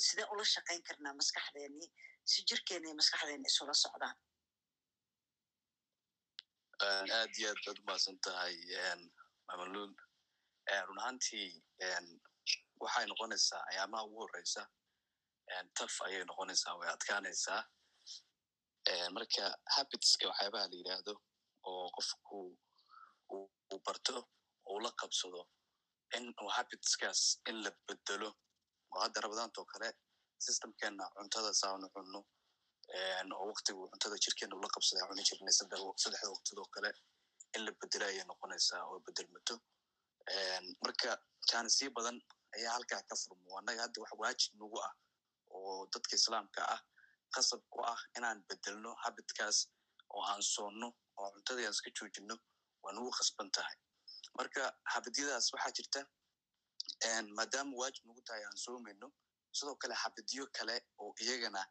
sideen 0.07 0.29
ula 0.33 0.45
shaqayn 0.53 0.81
karnaa 0.87 1.13
maskaxdeenii 1.19 1.89
si 2.31 2.39
jirkeena 2.49 2.87
iyo 2.89 2.95
isula 3.49 3.73
socdaan. 3.83 4.17
Aad 7.17 7.31
iyo 7.39 7.49
aad 7.51 7.59
baad 7.65 7.79
umahadsan 7.83 8.17
tahay 8.25 8.55
mamalul 9.47 9.93
run 10.87 10.99
ahaantii 11.01 11.49
waxay 12.83 13.05
noqonaysaa 13.11 13.61
ayaamaha 13.71 14.03
ugu 14.07 14.19
horeysa 14.23 14.61
taf 15.77 15.95
ayay 16.05 16.23
noqonaysaa 16.29 16.73
way 16.79 16.89
adkaanaysaa. 16.95 17.61
Marka 19.15 19.43
habitska 19.75 20.25
waxyaabaha 20.31 20.65
la 20.71 20.75
yidhaahdo 20.79 21.13
oo 21.69 21.87
qofku 21.95 22.37
uu 23.35 23.79
barto 23.85 24.15
uu 24.71 24.79
la 24.85 24.91
qabsado 25.01 25.41
in 26.17 26.25
uu 26.43 26.49
habitskaas 26.57 27.21
in 27.49 27.57
la 27.63 27.71
bedelo. 27.87 28.29
Oo 28.93 28.99
hadda 29.03 29.21
rabadaantoo 29.25 29.65
kale 29.71 29.89
systemkeena 30.45 31.03
cuntada 31.15 31.51
saanu 31.61 31.87
cunno 31.95 32.19
oo 33.37 33.45
waktigu 33.51 33.81
cuntada 33.91 34.15
jirkeena 34.23 34.55
ula 34.59 34.69
qabsaday 34.75 35.03
cuni 35.09 35.23
jirnay 35.29 35.53
saddexda 35.59 36.29
waqtidoo 36.33 36.67
kale 36.75 36.89
in 37.55 37.61
la 37.65 37.71
bedelo 37.81 38.05
ayay 38.11 38.25
noqonaysaa 38.29 38.81
oo 38.89 38.97
bedelmato 39.05 39.55
marka 40.83 41.09
jaanisyo 41.49 41.89
badan 41.97 42.17
ayaa 42.55 42.73
halkaa 42.75 43.01
ka 43.09 43.15
furmo. 43.21 43.49
Annaga 43.59 43.81
hadda 43.85 44.01
wax 44.03 44.11
waajib 44.21 44.53
nagu 44.61 44.77
ah 44.87 44.93
oo 45.55 45.87
dadka 45.93 46.13
islaamka 46.19 46.61
ah 46.75 46.81
qasab 47.35 47.61
ku 47.73 47.79
ah 47.93 47.99
inaan 48.17 48.39
bedelno 48.49 48.91
habitkaas 49.03 49.57
oo 50.15 50.23
aan 50.31 50.41
soonno 50.53 50.87
oo 51.17 51.29
cuntadii 51.35 51.65
aan 51.65 51.75
iska 51.77 51.89
joojino 51.97 52.35
waa 52.83 52.93
nagu 52.95 53.11
khasban 53.17 53.49
tahay. 53.51 53.77
Marka 54.37 54.61
habidyadaas 54.93 55.53
waxaa 55.53 55.71
jirta 55.77 55.99
maadaama 57.37 57.73
waajib 57.81 58.03
nagu 58.09 58.21
tahay 58.27 58.43
aan 58.45 58.57
soomayno 58.65 59.07
sidoo 59.57 59.75
kale 59.81 59.93
habidyo 60.03 60.43
kale 60.57 60.75
oo 61.01 61.13
iyagana 61.23 61.61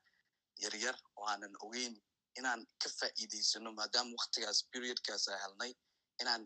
yaryar 0.64 0.96
oo 1.16 1.26
aanan 1.30 1.54
ogeyn 1.66 1.94
inaan 2.38 2.62
ka 2.82 2.88
faa'iidaysano 2.98 3.70
maadaama 3.78 4.12
waktigaas 4.20 4.58
periodkaas 4.72 5.28
a 5.28 5.36
helnay 5.44 5.72
inaan 6.22 6.42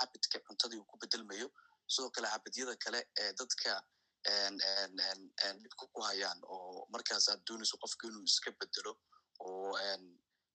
habitka 0.00 0.38
cuntadii 0.46 0.80
ku 0.90 0.96
bedelmayo 1.02 1.48
sidoo 1.94 2.10
kale 2.16 2.28
habidyada 2.34 2.74
kale 2.84 3.00
ee 3.22 3.32
dadka 3.40 3.72
dhibka 5.62 5.84
ku 5.94 6.00
hayaan 6.08 6.40
oo 6.54 6.86
markaas 6.94 7.28
aad 7.28 7.42
doonayso 7.48 7.76
qofka 7.82 8.08
inuu 8.08 8.24
iska 8.30 8.50
bedelo 8.60 8.92
oo 9.46 9.72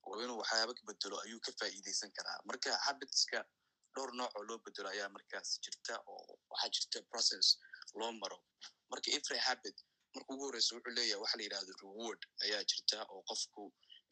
oo 0.08 0.16
inuu 0.24 0.38
waxyaaba 0.42 0.74
ka 0.78 0.84
bedelo 0.90 1.16
ayuu 1.26 1.40
ka 1.46 1.52
faa'iidaysan 1.60 2.12
karaa. 2.18 2.38
Marka 2.50 2.70
habitska 2.86 3.40
dhowr 3.96 4.12
nooc 4.20 4.32
oo 4.38 4.44
loo 4.50 4.58
bedelo 4.66 4.90
ayaa 4.96 5.10
markaas 5.16 5.50
jirta 5.64 5.94
oo 6.14 6.40
waxaa 6.52 6.70
jirta 6.76 6.98
process 7.12 7.48
loo 8.00 8.12
maro. 8.22 8.38
Marka 8.92 9.08
every 9.18 9.40
habit 9.48 9.78
marka 10.16 10.30
ugu 10.34 10.44
horeysa 10.48 10.72
wuxuu 10.76 10.94
leeyahay 10.98 11.22
waxa 11.24 11.38
la 11.38 11.44
yidhahdo 11.46 11.74
reward 11.84 12.22
ayaa 12.44 12.64
jirta 12.72 12.98
oo 13.14 13.22
qofku 13.30 13.64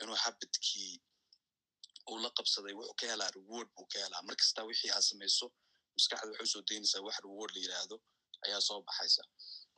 inuu 0.01 0.15
habitkii 0.25 0.93
uu 2.11 2.17
la 2.23 2.29
qabsaday 2.37 2.73
wuxuu 2.79 2.95
ka 2.99 3.05
helaa 3.11 3.31
reward 3.37 3.69
buu 3.75 3.87
ka 3.93 3.99
helaa. 4.03 4.21
Mar 4.27 4.35
wixii 4.69 4.91
aad 4.95 5.03
samayso 5.09 5.45
maskaxda 5.95 6.27
waxay 6.29 6.43
u 6.47 6.51
soo 6.53 6.63
daynaysaa 6.69 7.01
wax 7.07 7.15
reward 7.25 7.51
la 7.55 7.61
yidhaahdo 7.63 7.95
ayaa 8.45 8.61
soo 8.67 8.79
baxaysa. 8.87 9.23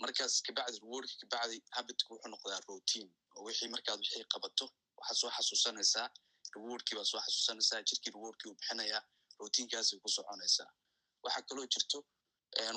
Markaas 0.04 0.34
kabacdi 0.46 0.78
rewardka 0.84 1.14
kabacdi 1.22 1.58
habitku 1.76 2.14
wuxuu 2.14 2.30
noqdaa 2.34 2.60
routine 2.70 3.10
oo 3.36 3.44
wixii 3.48 3.70
markaad 3.76 4.00
wixii 4.04 4.26
qabato 4.34 4.66
waxaad 5.00 5.18
soo 5.22 5.32
xasuusanaysaa 5.38 6.08
rewardkii 6.56 6.96
baad 6.98 7.08
soo 7.12 7.22
xasuusanaysaa 7.26 7.82
jirkii 7.90 8.12
rewardkii 8.18 8.50
uu 8.52 8.56
bixinayaa 8.60 9.02
routinekaasay 9.40 10.00
ku 10.04 10.10
soconaysaa 10.18 10.70
waxaa 11.24 11.44
kaloo 11.50 11.68
jirto 11.74 11.98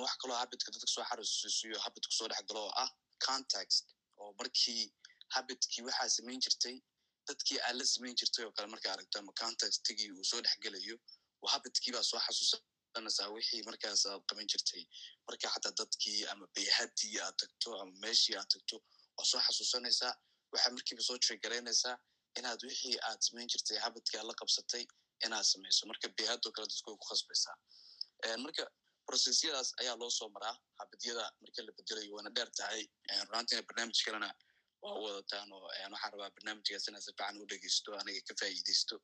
waxa 0.03 0.17
kaloo 0.23 0.37
habitka 0.43 0.71
dadka 0.75 0.87
soo 0.95 1.05
xarasuusiyo 1.11 1.79
habitku 1.87 2.13
soo 2.19 2.29
dhex 2.31 2.43
galo 2.49 2.61
oo 2.67 2.73
ah 2.83 2.91
context 3.27 3.85
oo 4.21 4.31
markii 4.41 4.83
habitkii 5.35 5.83
waxaa 5.89 6.09
samayn 6.17 6.41
jirtay 6.45 6.77
dadkii 7.29 7.59
aad 7.67 7.77
la 7.81 7.85
samayn 7.95 8.15
jirtay 8.21 8.45
oo 8.47 8.53
kale 8.57 8.69
marka 8.75 8.93
aragto 8.93 9.19
ama 9.19 9.33
contextigii 9.43 10.11
uu 10.17 10.25
soo 10.31 10.41
dhex 10.45 10.57
gelayo 10.65 10.97
oo 11.43 11.49
habitkii 11.55 11.93
baa 11.97 12.03
soo 12.11 12.21
xasuusanaysaa 12.27 13.29
wixii 13.37 13.63
markaas 13.69 14.07
aad 14.07 14.23
qaban 14.29 14.47
jirtay. 14.53 14.83
Marka 15.27 15.49
xataa 15.55 15.73
dadkii 15.81 16.21
ama 16.33 16.47
bayhadii 16.55 17.15
aad 17.25 17.37
tagto 17.41 17.71
ama 17.81 17.93
meeshii 18.05 18.37
aad 18.41 18.49
tagto 18.55 18.77
waa 19.17 19.27
soo 19.31 19.41
xasuusanaysaa 19.47 20.13
waxaa 20.53 20.71
markiiba 20.77 21.03
soo 21.09 21.19
jegaraynaysaa 21.27 21.97
inaad 22.39 22.61
wixii 22.69 22.97
aad 23.09 23.21
samayn 23.27 23.49
jirtay 23.53 23.79
habitkaa 23.85 24.23
la 24.29 24.35
qabsatay 24.41 24.85
inaad 25.27 25.45
samayso. 25.53 25.87
Marka 25.91 26.09
bayhadoo 26.19 26.53
kale 26.57 26.67
dadku 26.73 26.91
way 26.91 26.97
ku 27.03 27.07
khasbaysaa. 27.11 27.57
Marka 28.45 28.63
processyadaas 29.09 29.71
ayaa 29.81 29.97
loo 30.01 30.11
soo 30.19 30.29
maraa. 30.37 30.57
Habidyada 30.81 31.25
marka 31.43 31.61
la 31.67 31.73
bedelayo 31.79 32.15
waana 32.17 32.31
dheer 32.37 32.51
tahay. 32.59 32.83
Runaantina 33.29 33.63
barnaamij 33.69 34.01
kalena 34.07 34.31
waa 34.83 34.95
u 34.99 35.03
wadataan 35.07 35.53
oo 35.53 35.61
waxaan 35.67 36.13
rabaa 36.13 36.31
barnaamijkaas 36.37 36.89
inaa 36.89 37.01
si 37.07 37.11
fiican 37.13 37.41
u 37.43 37.47
dhegeysto 37.51 37.91
aniga 38.01 38.21
ka 38.29 38.35
faa'iideysto 38.41 38.97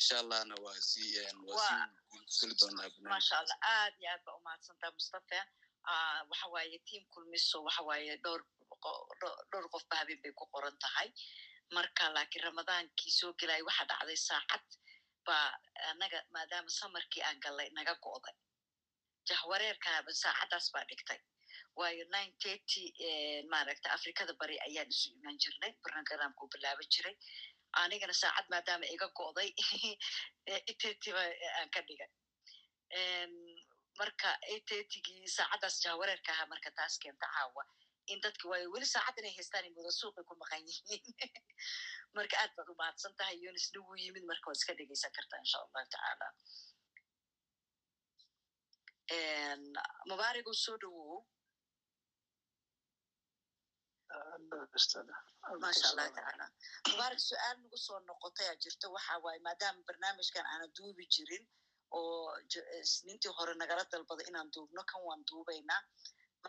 insha 0.00 0.18
allahna 0.22 0.54
waa 0.64 0.76
si 0.90 1.02
waa 1.48 1.88
si 2.34 2.40
guli 2.46 2.54
doonaa 2.60 2.88
masha 3.14 3.34
allah 3.40 3.58
aad 3.74 3.94
iyo 4.00 4.10
aad 4.14 4.22
ba 4.26 4.32
umahadsantaa 4.40 4.90
mustafa. 4.98 5.40
Waxa 6.30 6.46
waaye 6.54 6.78
team 6.88 7.02
kulmiso 7.14 7.56
waxa 7.66 7.82
waaye 7.88 8.16
dhowr 8.24 8.42
dhowr 9.50 9.66
qofba 9.74 9.96
habeen 10.00 10.20
bay 10.22 10.32
ku 10.38 10.46
qoran 10.54 10.76
tahay. 10.84 11.08
Marka 11.76 12.04
laakiin 12.14 12.44
ramadaankii 12.44 13.12
soo 13.18 13.32
gelaya 13.40 13.64
waxa 13.68 13.84
dhacday 13.90 14.18
saacad 14.28 14.64
baa 15.26 15.48
anaga 15.90 16.18
maadaama 16.34 16.70
samarkii 16.80 17.22
aan 17.28 17.38
gallay 17.44 17.68
naga 17.78 17.94
go'day. 18.04 18.36
Jahwareerkaaba 19.28 20.12
saacaddaas 20.22 20.66
baa 20.74 20.84
dhigtay. 20.90 21.20
Waayo 21.78 22.04
thirty 22.42 22.84
maaragta 23.52 23.92
afrikada 23.96 24.32
bari 24.40 24.56
ayaan 24.68 24.88
isu 24.94 25.08
imaan 25.16 25.38
jirnay 25.42 25.72
barnagaraamku 25.82 26.48
bilaaban 26.52 26.88
jiray. 26.94 27.16
Anigana 27.82 28.14
saacad 28.22 28.46
maadaama 28.52 28.86
iga 28.94 29.08
go'day 29.18 29.50
itetiba 30.72 31.22
aan 31.58 31.70
ka 31.74 31.80
dhigay. 31.88 32.10
Marka 33.98 34.28
itetigii 34.56 35.28
saacaddaas 35.36 35.80
jahawareerka 35.84 36.32
ahaa 36.32 36.50
marka 36.52 36.70
taas 36.78 36.98
keenta 37.02 37.26
caawa 37.34 37.64
in 38.12 38.20
dadki 38.24 38.46
waayo 38.50 38.70
weli 38.74 38.86
saacad 38.94 39.18
inay 39.20 39.34
haystaan 39.38 39.64
in 39.68 39.74
muda 39.78 39.90
suuqay 40.00 40.24
ku 40.28 40.34
maqan 40.42 40.62
yihiin 40.68 41.02
marka 42.16 42.34
aad 42.42 42.52
baad 42.56 42.68
u 42.72 42.74
mahadsan 42.80 43.12
tahay 43.20 43.36
yunisna 43.44 43.78
wuu 43.86 43.96
yimid 44.04 44.24
marka 44.30 44.46
waad 44.50 44.58
iska 44.60 44.74
dhegeysan 44.78 45.12
kartaa 45.18 45.38
insha 45.44 45.58
allahu 45.64 45.86
tacaala 45.94 46.28
mubaarigow 50.10 50.54
soo 50.64 50.76
dhowow 50.82 51.18
maasha 55.62 55.86
allahu 55.90 56.12
tacaala 56.16 56.46
mubaarak 56.90 57.20
su'aal 57.28 57.56
nagu 57.62 57.78
soo 57.86 57.98
noqotayaa 58.08 58.56
jirto 58.62 58.86
waxa 58.96 59.14
waaye 59.24 59.40
maadaama 59.48 59.80
barnaamijkan 59.88 60.46
aana 60.52 60.66
duubi 60.76 61.04
jirin 61.14 61.44
oo 61.98 62.36
isniintii 62.82 63.32
hore 63.38 63.54
nagala 63.62 63.84
dalbada 63.92 64.22
inaan 64.30 64.48
duubno 64.54 64.82
kan 64.90 65.00
waan 65.08 65.22
duubaynaa 65.30 65.80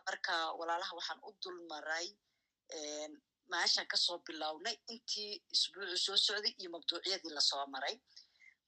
marka 0.01 0.35
walaalaha 0.59 0.93
waxaan 0.99 1.19
u 1.29 1.31
dul 1.41 1.57
maray 1.71 2.07
maashan 3.51 3.87
ka 3.91 3.97
soo 4.05 4.17
bilownay 4.25 4.75
intii 4.93 5.33
isbuucu 5.53 5.97
soo 6.05 6.17
socday 6.25 6.53
iyo 6.59 6.69
mabduucyadii 6.75 7.33
la 7.37 7.41
soo 7.49 7.65
maray. 7.73 7.95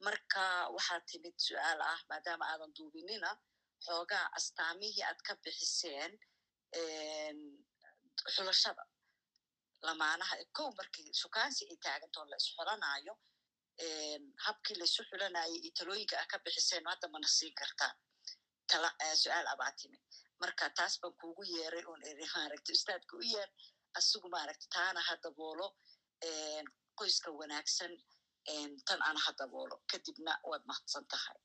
Marka 0.06 0.44
waxaa 0.76 1.00
timid 1.10 1.36
su'aal 1.48 1.80
ah 1.92 2.00
maadaama 2.10 2.46
aadan 2.52 2.72
duubinina 2.78 3.30
xoogaa 3.86 4.26
astaamihii 4.38 5.04
aad 5.10 5.20
ka 5.28 5.34
bixiseen 5.44 6.12
xulashada 8.36 8.84
lamaanaha 9.88 10.36
kow 10.58 10.70
markii 10.80 11.10
shukaansi 11.22 11.64
ay 11.72 11.78
taagantoo 11.86 12.26
la 12.32 12.36
isxulanaayo 12.42 13.14
habkii 14.46 14.76
laisu 14.82 15.02
xulanayay 15.10 15.54
iyo 15.64 15.72
talooyinka 15.78 16.16
a 16.24 16.26
ka 16.32 16.38
bixiseen 16.46 16.86
hadda 16.92 17.08
mana 17.14 17.28
siin 17.38 17.54
kartaa 17.62 17.94
tala 18.70 18.90
su'aal 19.24 19.48
abaa 19.54 19.72
timi 19.80 19.98
marka 20.42 20.66
taas 20.78 20.94
baan 21.02 21.14
kuugu 21.22 21.44
yeeray 21.54 21.84
on 21.92 22.02
eri 22.12 22.26
maaragta 22.36 22.70
ustaadka 22.78 23.14
u 23.18 23.24
yeer. 23.34 23.50
Asigu 24.00 24.28
maaragta 24.36 24.66
taana 24.76 25.02
ha 25.08 25.14
daboolo 25.24 25.68
qoyska 27.00 27.30
wanaagsan 27.40 27.94
tan 28.88 29.00
ana 29.10 29.20
ha 29.26 29.32
daboolo 29.40 29.76
kadibna 29.92 30.34
waad 30.50 30.64
mahadsan 30.70 31.06
tahay. 31.12 31.40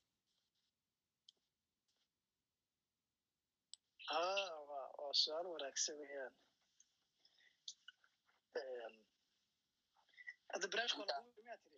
Waa 4.69 5.13
su'aal 5.21 5.47
wanaagsan 5.55 5.95
weyaan 6.01 6.33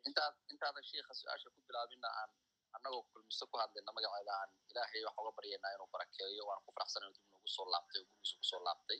intaad 0.07 0.35
intaadan 0.51 0.83
shiika 0.89 1.13
su'aasha 1.19 1.49
ku 1.55 1.59
bilaabina 1.67 2.09
aan 2.21 2.31
annagoo 2.75 3.01
kulmiso 3.11 3.45
ku 3.51 3.55
hadlayna 3.61 3.91
magaceeda 3.97 4.33
aan 4.41 4.49
ilaahay 4.71 5.01
waxa 5.07 5.21
uga 5.23 5.31
baryaynaa 5.37 5.71
inuu 5.75 5.89
barakeeyo 5.95 6.43
waan 6.49 6.61
ku 6.65 6.69
faraxsan 6.75 7.01
inuu 7.03 7.13
dib 7.17 7.25
nagu 7.33 7.47
soo 7.55 7.65
laabtay 7.73 8.01
oo 8.01 8.07
gurigiisa 8.09 8.35
ku 8.41 8.45
soo 8.51 8.61
laabtay. 8.67 8.99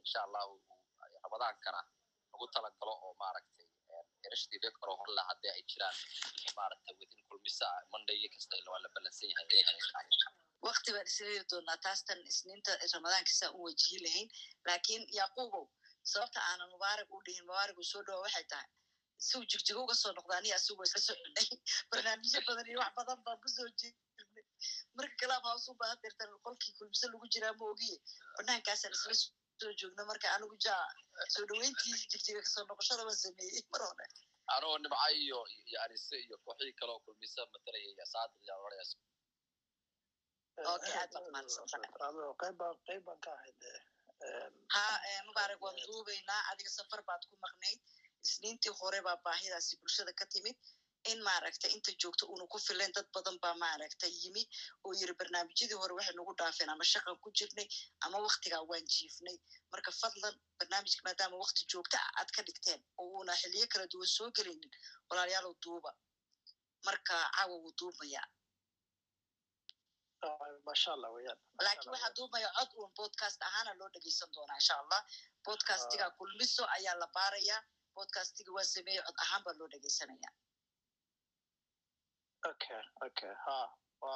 Insha 0.00 0.20
allahu 0.26 0.52
ramadaankana 1.24 1.80
nagu 2.32 2.46
talagalo 2.54 2.92
oo 3.06 3.12
maaragtay 3.22 3.66
erashtii 4.26 4.58
reer 4.62 4.74
karo 4.80 4.92
horla 5.00 5.22
haddii 5.28 5.50
ay 5.56 5.62
jiraan 5.70 5.96
maaragtay 6.58 6.94
within 7.00 7.22
kulmisa 7.30 7.66
monday 7.92 8.16
iyo 8.20 8.28
kasta 8.34 8.54
ila 8.60 8.68
waa 8.74 8.82
la 8.84 8.88
ballansan 8.94 9.28
yahay 9.30 10.06
wakti 10.66 10.90
baan 10.94 11.06
isleeli 11.10 11.44
doonaa 11.52 11.78
taastan 11.86 12.20
isniinta 12.30 12.70
ramadaanka 12.94 13.32
saa 13.40 13.50
u 13.56 13.60
wajihi 13.66 13.98
lahayn 14.06 14.28
laakiin 14.68 15.02
yaquubow 15.18 15.64
sababta 16.12 16.40
aanan 16.48 16.68
mubaarak 16.74 17.08
u 17.16 17.20
dhihin 17.26 17.44
mubaarak 17.48 17.76
uu 17.82 17.88
soo 17.92 18.02
dhawa 18.06 18.20
waxay 18.26 18.44
tahay 18.52 18.68
siu 19.28 19.40
jigjigo 19.50 19.80
uga 19.84 19.94
soo 20.02 20.12
noqda 20.16 20.34
aniga 20.38 20.56
asugoo 20.60 20.86
isla 20.88 21.00
soconay 21.08 21.48
barnaamijyo 21.90 22.40
badan 22.48 22.66
iyo 22.70 22.78
wax 22.82 22.92
badan 22.98 23.18
baan 23.26 23.38
ku 23.42 23.48
soo 23.56 23.68
jirnay 23.78 24.44
marka 24.96 25.14
kalaab 25.20 25.44
house 25.50 25.66
u 25.70 25.74
baahan 25.80 25.98
dirtan 26.04 26.30
qolkii 26.46 26.76
kulmise 26.78 27.06
lagu 27.12 27.26
jiraa 27.34 27.54
ma 27.58 27.64
ogiye 27.72 27.96
banaankaasaan 28.36 28.94
isla 28.98 29.14
soo 29.60 29.72
joogna 29.80 30.02
marka 30.10 30.26
anigu 30.36 30.56
jaa. 30.66 30.84
Soo 31.32 31.44
dhaweyntii 31.48 31.94
jigjiga 32.12 32.40
ka 32.44 32.50
soo 32.54 32.64
noqoshada 32.68 33.02
baan 33.08 33.20
sameeyey 33.24 33.62
mar 33.72 33.82
hore 33.88 34.06
anoo 34.54 34.76
nimca 34.82 35.08
iyo 35.22 35.40
iyo 35.68 35.78
arise 35.84 36.16
iyo 36.26 36.36
kooxihii 36.44 36.76
kale 36.78 36.92
oo 36.92 37.00
kulmisa 37.04 37.40
matalaya 37.52 37.88
iyo 37.92 38.06
saadiq 38.12 38.42
yaa 38.48 38.58
odhanaya 38.66 38.86
okay 40.74 40.94
aad 41.00 41.10
baad 41.14 41.26
mahadsantahay 41.34 41.90
qayb 42.40 42.56
baan 43.06 43.18
ka 43.24 43.30
ahayd 43.38 43.60
ha 44.74 44.84
mubaarak 45.28 45.60
waan 45.64 45.78
duubaynaa 45.86 46.42
adiga 46.50 46.70
safar 46.78 47.00
baad 47.08 47.22
ku 47.30 47.34
maqnayd 47.44 47.80
isniintii 48.26 48.72
hore 48.80 48.98
baa 49.06 49.16
baahidaasi 49.26 49.76
bulshada 49.80 50.12
ka 50.20 50.24
timid 50.32 50.56
in 51.10 51.18
maaragta 51.26 51.66
inta 51.74 51.92
joogto 52.02 52.24
una 52.34 52.44
ku 52.52 52.58
filayn 52.66 52.92
dad 52.96 53.06
badan 53.14 53.36
baa 53.42 53.54
maaragta 53.62 54.06
yimi 54.20 54.42
oo 54.84 54.92
yiri 54.98 55.14
barnaamijyadii 55.20 55.78
hore 55.82 55.94
waxay 55.98 56.14
nagu 56.18 56.32
dhaafeen 56.38 56.70
ama 56.74 56.84
shaqan 56.92 57.16
ku 57.24 57.28
jirnay 57.38 57.68
ama 58.04 58.18
waktigaa 58.26 58.62
waan 58.70 58.84
jiifnay. 58.94 59.36
Marka 59.72 59.90
fadlan 60.00 60.34
barnaamijka 60.58 61.02
maadaama 61.06 61.36
wakti 61.44 61.62
joogta 61.72 61.96
ah 62.04 62.10
aad 62.20 62.30
ka 62.36 62.40
dhigteen 62.46 62.80
oo 63.00 63.08
uuna 63.16 63.32
xiliyo 63.40 63.66
kala 63.72 63.86
duwan 63.92 64.08
soo 64.16 64.30
gelaynin 64.36 64.72
walaalayaalow 65.08 65.54
duuba. 65.64 65.90
Marka 66.86 67.14
caawa 67.36 67.56
wuu 67.62 67.92
weyaan 68.00 68.30
laakiin 71.64 71.90
waxaa 71.94 72.12
duubaya 72.16 72.48
cod 72.56 72.70
uun 72.78 72.92
podcast 73.00 73.38
ahaana 73.48 73.72
loo 73.80 73.88
dhegeysan 73.94 74.30
doonaa 74.34 74.58
insha 74.60 74.74
allah. 74.82 75.00
Podcastiga 75.46 76.06
kulmiso 76.18 76.62
ayaa 76.76 76.96
la 77.02 77.06
baarayaa 77.16 77.62
podcastiga 77.98 78.50
waa 78.58 78.66
sameeye 78.74 79.02
cod 79.08 79.18
ahaan 79.24 79.42
baa 79.46 79.54
loo 79.60 79.68
dhegeysanaya 79.74 80.30
okay 82.52 82.82
okay. 83.06 83.32
Ha 83.44 83.56
wa 84.04 84.12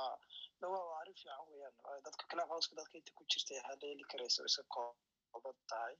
dawa 0.60 0.78
waa 0.88 0.98
arrin 1.02 1.16
fiican 1.20 1.46
weyaan 1.52 2.02
dadka 2.06 2.24
club 2.32 2.48
houseka 2.52 2.74
dadka 2.80 2.94
inta 3.00 3.12
ku 3.18 3.22
jirta 3.32 3.54
haleeli 3.68 4.04
karayso 4.12 4.40
iska 4.50 4.62
kooban 4.74 5.56
tahay 5.72 5.94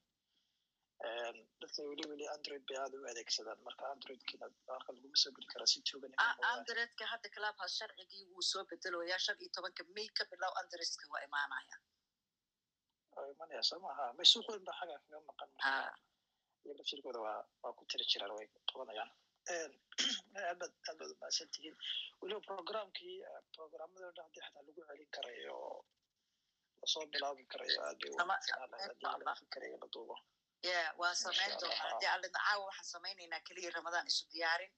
dadka 1.63 1.81
weli 1.91 2.05
weli 2.11 2.27
android 2.37 2.63
bay 2.69 2.79
aada 2.83 2.97
u 3.01 3.05
adeegsadaan 3.13 3.61
marka 3.69 3.85
androidkiina 3.95 4.47
halka 4.73 4.91
laguma 4.97 5.19
soo 5.23 5.33
geli 5.37 5.49
karaa 5.53 5.69
si 5.73 5.79
androidka 6.55 7.05
hadda 7.13 7.29
club 7.37 7.57
house 7.63 7.77
sharcigii 7.81 8.25
wuu 8.33 8.45
soo 8.51 8.65
bedeloyaa 8.71 9.21
shan 9.27 9.37
iyo 9.43 9.51
tobanka 9.57 9.83
may 9.97 10.09
ka 10.19 10.25
bilow 10.33 10.53
androidka 10.63 11.05
waa 11.15 11.23
imaanaya 11.29 11.77
imanaya 13.35 13.63
soo 13.71 13.81
maha 13.87 14.05
may 14.19 14.27
suuq 14.33 14.47
weyn 14.53 14.65
ba 14.69 14.73
xaga 14.81 14.97
kaga 15.05 15.21
maqan 15.31 15.51
iyo 16.69 16.77
laftirkooda 16.81 17.21
waa 17.27 17.41
waa 17.63 17.73
ku 17.79 17.83
tiri 17.91 18.05
jiraan 18.13 18.33
way 18.39 18.47
qabanayaan 18.73 19.11
aad 20.49 20.59
baad 20.61 20.73
aad 21.27 21.51
tihiin 21.55 21.77
weliba 22.21 22.41
programkii 22.51 23.17
programmadoo 23.57 24.13
dhan 24.17 24.25
haddii 24.27 24.43
xataa 24.47 24.63
lagu 24.67 24.81
celin 24.89 25.11
karayo 25.17 25.55
oo 25.69 25.79
la 26.81 26.87
soo 26.93 27.05
bilaabi 27.13 27.45
karayo 27.53 27.79
aad 27.89 28.01
ya 30.71 30.81
waa 31.01 31.15
samayn 31.25 31.53
doonaa 31.61 31.83
haddii 31.91 32.11
allina 32.15 32.39
caawa 32.47 32.65
waxaan 32.69 32.91
samaynaynaa 32.95 33.41
keliya 33.49 33.71
ramadaan 33.79 34.07
isu 34.13 34.25
diyaarin 34.33 34.73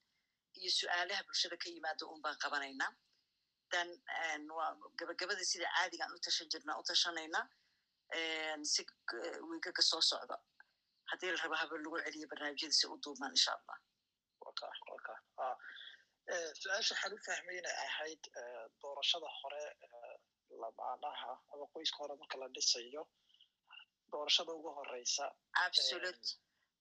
iyo 0.60 0.70
su'aalaha 0.78 1.22
bulshada 1.28 1.56
ka 1.62 1.68
yimaada 1.74 2.04
un 2.14 2.20
baan 2.24 2.36
qabanaynaa 2.44 2.92
dan 3.72 3.88
waa 4.58 4.70
gabagabada 5.00 5.44
sida 5.52 5.66
caadigaan 5.76 6.14
u 6.16 6.20
tashan 6.26 6.48
jirnaa 6.52 6.76
u 6.80 6.84
tashanayna 6.90 7.40
si 8.72 8.82
wiigaga 9.48 9.82
soo 9.90 10.02
socda 10.10 10.36
haddii 11.10 11.30
la 11.34 11.38
rabo 11.44 11.56
haba 11.62 11.74
lagu 11.84 11.98
celiyo 12.04 12.70
si 12.78 12.86
u 12.92 12.96
duubmaan 13.04 13.32
insha 13.38 13.52
allah 13.58 13.76
su'aasha 16.60 16.94
waxaan 16.94 17.12
u 17.16 17.18
fahmay 17.26 17.56
inay 17.60 17.76
ahayd 17.86 18.22
doorashada 18.82 19.28
hore 19.38 19.64
lamaanaha 20.62 21.32
ama 21.52 21.64
qoyska 21.74 21.98
hore 22.02 22.14
marka 22.20 22.36
la 22.42 22.48
dhisayo 22.54 23.02
doorashada 24.12 24.52
ugu 24.58 24.70
horeysa 24.78 25.24
absolute. 25.66 26.28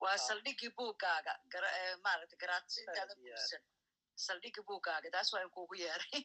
waa 0.03 0.17
saldhigii 0.27 0.71
buuggaaga 0.77 1.33
maaragta 2.05 2.35
garaadsintaada 2.43 3.13
guursan 3.21 3.63
saldhigii 4.25 4.63
buuggaaga 4.69 5.07
taas 5.15 5.29
waa 5.33 5.41
in 5.45 5.51
kuugu 5.57 5.75
yeeray 5.83 6.21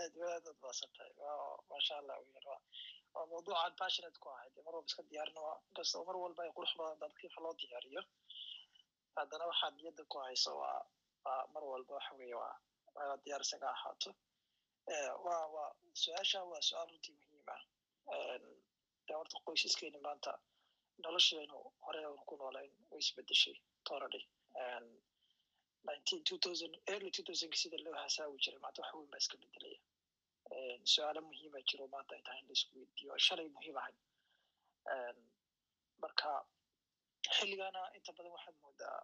aad 0.00 0.14
aad 0.32 0.46
ad 0.52 0.58
maasantahay 0.64 1.12
masha 1.72 1.94
allah 2.00 2.16
waa 3.14 3.26
mawduucan 3.30 3.72
passionate 3.82 4.18
ku 4.22 4.28
ahayd 4.34 4.54
mar 4.66 4.74
walba 4.74 4.88
iska 4.90 5.02
diyaarino 5.10 5.42
inkastoo 5.68 6.04
mar 6.08 6.16
walba 6.22 6.40
ay 6.46 6.52
qurux 6.56 6.72
badan 6.78 6.98
dadkii 7.02 7.28
wax 7.28 7.36
loo 7.44 7.54
diyaariyo 7.60 8.02
haddana 9.16 9.44
waxaad 9.50 9.74
niyadda 9.78 10.02
ku 10.12 10.16
hayso 10.26 10.50
waa 10.62 10.80
waa 11.24 11.42
mar 11.54 11.64
walba 11.72 11.92
waxa 11.98 12.12
weeye 12.18 12.36
waa 12.42 12.54
waa 12.96 13.16
diyaar 13.24 13.42
ahaato 13.74 14.10
waa 15.26 15.44
waa 15.54 15.70
su'aasha 16.02 16.38
waa 16.50 16.62
su'aal 16.68 16.88
runtii 16.92 17.14
muhiim 17.18 17.48
ah 17.54 17.62
de 19.06 19.12
horta 19.18 19.36
qoysaskeeni 19.46 19.98
maanta 20.06 20.32
nolosheenu 21.04 21.58
hore 21.84 22.00
aanu 22.06 22.18
ku 22.28 22.34
noolayn 22.40 22.72
way 22.90 23.00
isbedeshay 23.04 23.56
torally 23.88 24.22
nineteen 25.88 26.20
two 26.28 26.38
thousand 26.44 26.72
early 26.92 27.10
two 27.16 27.24
thousandki 27.28 27.58
sida 27.62 27.76
loo 27.84 27.94
hasaawi 28.04 28.36
jiray 28.44 28.60
maanta 28.64 28.80
wax 28.82 28.92
weyn 28.98 29.10
baa 29.12 29.20
iska 29.24 29.36
bedelaya 29.42 29.78
su'aalo 30.92 31.20
muhiima 31.28 31.58
jiro 31.68 31.84
maanta 31.94 32.12
ay 32.16 32.22
tahay 32.26 32.40
in 32.42 32.46
la 32.48 32.54
isku 32.58 32.72
weydiiyo. 32.80 33.12
Shalay 33.26 33.48
muhiim 33.56 33.76
ahayd 33.82 33.96
marka 36.02 36.30
xilligana 37.36 37.82
inta 37.96 38.10
badan 38.16 38.32
waxaad 38.36 38.56
moodaa 38.64 38.98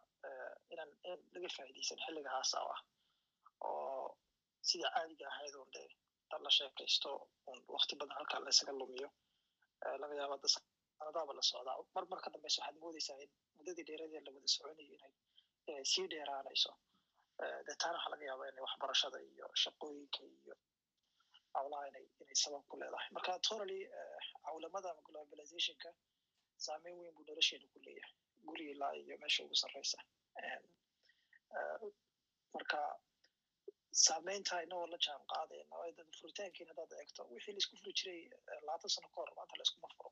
inaan 0.72 0.90
in 1.10 1.18
laga 1.34 1.48
faa'iidaysan 1.56 1.98
xilliga 2.04 2.30
haasaw 2.36 2.66
ah 2.76 2.80
oo 3.68 4.06
sida 4.68 4.88
caadiga 4.94 5.26
ahayd 5.32 5.54
un 5.62 5.70
de 5.76 5.84
dad 6.30 6.40
la 6.46 6.50
sheekaysto 6.58 7.10
un 7.50 7.58
wakti 7.74 7.94
badan 8.00 8.16
halkaa 8.18 8.40
la 8.44 8.50
isaga 8.54 8.72
lumiyo. 8.80 9.08
Laga 10.02 10.14
yaaba 10.20 10.36
da 10.42 10.48
sanadaaba 10.54 11.32
la 11.38 11.42
socdaa 11.50 11.76
mar 11.94 12.04
mar 12.12 12.20
ka 12.24 12.28
waxaad 12.44 12.76
moodeysaa 12.82 13.18
in 13.24 13.30
muddadii 13.56 13.84
dheeradee 13.88 14.20
la 14.26 14.30
wada 14.36 14.48
soconayo 14.54 14.94
inay 14.96 15.14
sii 15.92 16.06
dheeraanayso. 16.12 16.72
De 17.66 17.72
taana 17.80 17.96
waxaa 17.98 18.12
laga 18.14 18.24
yaaba 18.30 18.44
inay 18.50 18.62
waxbarashada 18.68 19.18
iyo 19.30 19.46
shaqooyinka 19.62 20.20
iyo 20.36 20.54
howlaha 21.60 21.84
inay 21.90 22.06
sabab 22.42 22.62
ku 22.70 22.76
leedahay 22.80 23.08
marka 23.16 23.32
totally 23.48 23.80
cawlamada 24.46 24.88
ama 24.92 25.02
globalizationka 25.08 25.90
saameyn 26.66 26.96
weyn 27.00 27.14
buu 27.16 27.24
nolosheena 27.30 27.66
ku 27.74 27.78
leeyahay 27.86 28.14
guri 28.48 28.64
ilaa 28.74 28.92
iyo 29.02 29.16
meesha 29.22 29.44
ugu 29.44 29.56
sarreysa 29.62 29.98
marka 32.54 32.80
saameynta 34.06 34.56
inagoo 34.64 34.86
la 34.92 34.98
jaan 35.06 35.22
qaadayna 35.32 36.02
furitaankiina 36.20 36.72
hadaad 36.78 36.92
eegto 37.00 37.22
wixii 37.32 37.52
la 37.54 37.58
isku 37.62 37.76
furi 37.80 37.92
jiray 37.98 38.20
labaatan 38.66 38.90
sano 38.94 39.08
ka 39.14 39.18
hor 39.20 39.30
maanta 39.38 39.54
laiskuma 39.60 39.88
furo 39.96 40.10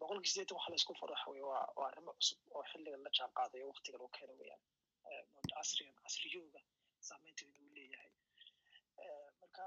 boqolkii 0.00 0.32
sideetan 0.32 0.56
waxa 0.58 0.70
la 0.72 0.76
isku 0.80 0.94
furo 1.00 1.12
waxa 1.14 1.30
weye 1.32 1.44
waa 1.52 1.64
waa 1.78 1.88
arrimo 1.90 2.12
cusub 2.18 2.38
oo 2.56 2.62
xilligan 2.70 3.02
la 3.06 3.10
jaan 3.18 3.32
qaadayo 3.38 3.64
waktigan 3.72 4.00
uu 4.04 4.12
keena 4.16 4.34
weyaan 4.40 4.62
casrigan 5.52 5.96
casriyowga 6.04 6.60
saameynta 7.08 7.42
inuu 7.44 7.70
leeyahay 7.76 8.10
marka 9.40 9.64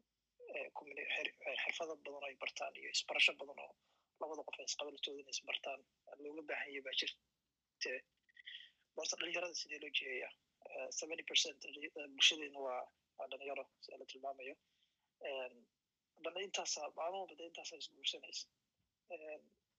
xirfado 1.62 1.94
badan 2.04 2.24
ay 2.28 2.34
bartaan 2.42 2.74
iyo 2.80 2.88
isbarasho 2.96 3.32
badan 3.40 3.58
oo 3.66 3.72
labada 4.20 4.42
qof 4.48 4.56
ay 4.60 4.66
isqabaltooda 4.70 5.20
inay 5.22 5.34
isbartaan 5.36 5.80
looga 6.24 6.42
baahan 6.50 6.68
yahay 6.74 6.82
baa 6.86 6.96
jirte 7.00 7.92
borta 8.96 9.14
dhalinyarada 9.20 9.54
sidee 9.60 9.80
loo 9.84 9.92
jeeya 9.98 10.28
seventy 10.98 11.24
percent 11.30 11.58
bulshadeena 12.14 12.60
waa 12.66 12.80
waa 13.18 13.26
dhalinyaro 13.32 13.64
sida 13.84 13.96
la 14.00 14.06
tilmaamayo 14.12 14.54
dana 16.24 16.40
intaasa 16.46 16.80
maalmaba 16.98 17.34
de 17.38 17.44
intaasa 17.50 17.74
isguursanaysa 17.82 18.46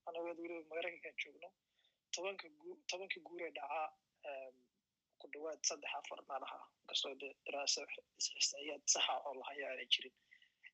anagood 0.10 0.38
weliba 0.44 0.62
maraykankan 0.72 1.16
joogno 1.24 1.50
tobanka 2.16 2.48
gu 2.62 2.70
tobanka 2.90 3.20
guuree 3.28 3.52
dhacaa 3.58 3.88
ku 5.20 5.26
dhawaad 5.34 5.60
saddex 5.70 5.92
afar 6.00 6.20
meelaha 6.30 6.60
inkastoo 6.82 7.14
de 7.22 7.28
daraasa 7.46 7.82
ixsaa'iyaad 8.40 8.84
saxa 8.94 9.14
oo 9.28 9.34
lahaya 9.42 9.66
aanay 9.72 9.88
jirin 9.94 10.16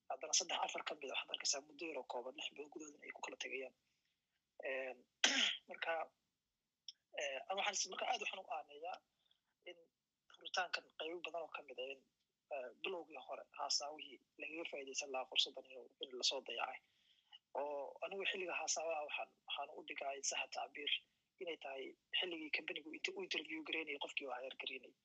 haddana 0.09 0.33
saddex 0.39 0.59
afar 0.65 0.81
ka 0.87 0.93
mida 0.99 1.13
waxaad 1.13 1.31
arkaysaa 1.35 1.61
muddo 1.67 1.83
yaroo 1.89 2.05
kooban 2.13 2.35
lix 2.37 2.47
bilood 2.53 2.69
gudahoodan 2.73 3.03
ay 3.07 3.11
ku 3.15 3.21
kala 3.25 3.37
tegayaan 3.43 3.75
marka 5.69 5.93
waxaan 7.57 7.89
marka 7.93 8.05
aad 8.11 8.21
waxaan 8.23 8.43
u 8.45 8.47
aaneeyaa 8.57 8.97
in 9.69 9.77
furitaankan 10.35 10.85
qaybo 10.99 11.17
badan 11.25 11.41
oo 11.45 11.51
ka 11.55 11.61
mid 11.69 11.79
a 11.83 11.85
in 11.93 12.01
bilowgii 12.83 13.21
hore 13.27 13.43
haasaawihii 13.59 14.19
lagaga 14.41 14.63
faa'iidaysan 14.71 15.11
lahaa 15.13 15.29
fursaddan 15.31 15.65
in 16.03 16.09
la 16.19 16.23
soo 16.31 16.41
dayacay 16.47 16.79
oo 17.59 17.85
anigu 18.05 18.23
xilliga 18.31 18.53
haasaawaha 18.61 19.01
waxaan 19.07 19.29
waxaan 19.47 19.69
u 19.77 19.81
dhigaa 19.89 20.11
in 20.19 20.23
saxa 20.31 20.47
tacbiir 20.55 20.91
inay 21.43 21.57
tahay 21.65 21.85
xilligii 22.19 22.51
kambanigu 22.57 22.89
inta 22.97 23.09
u 23.17 23.23
interview 23.27 23.59
garaynayay 23.69 23.99
qofkii 24.05 24.27
oo 24.29 24.35
hayar 24.39 24.55
garaynayay. 24.61 24.95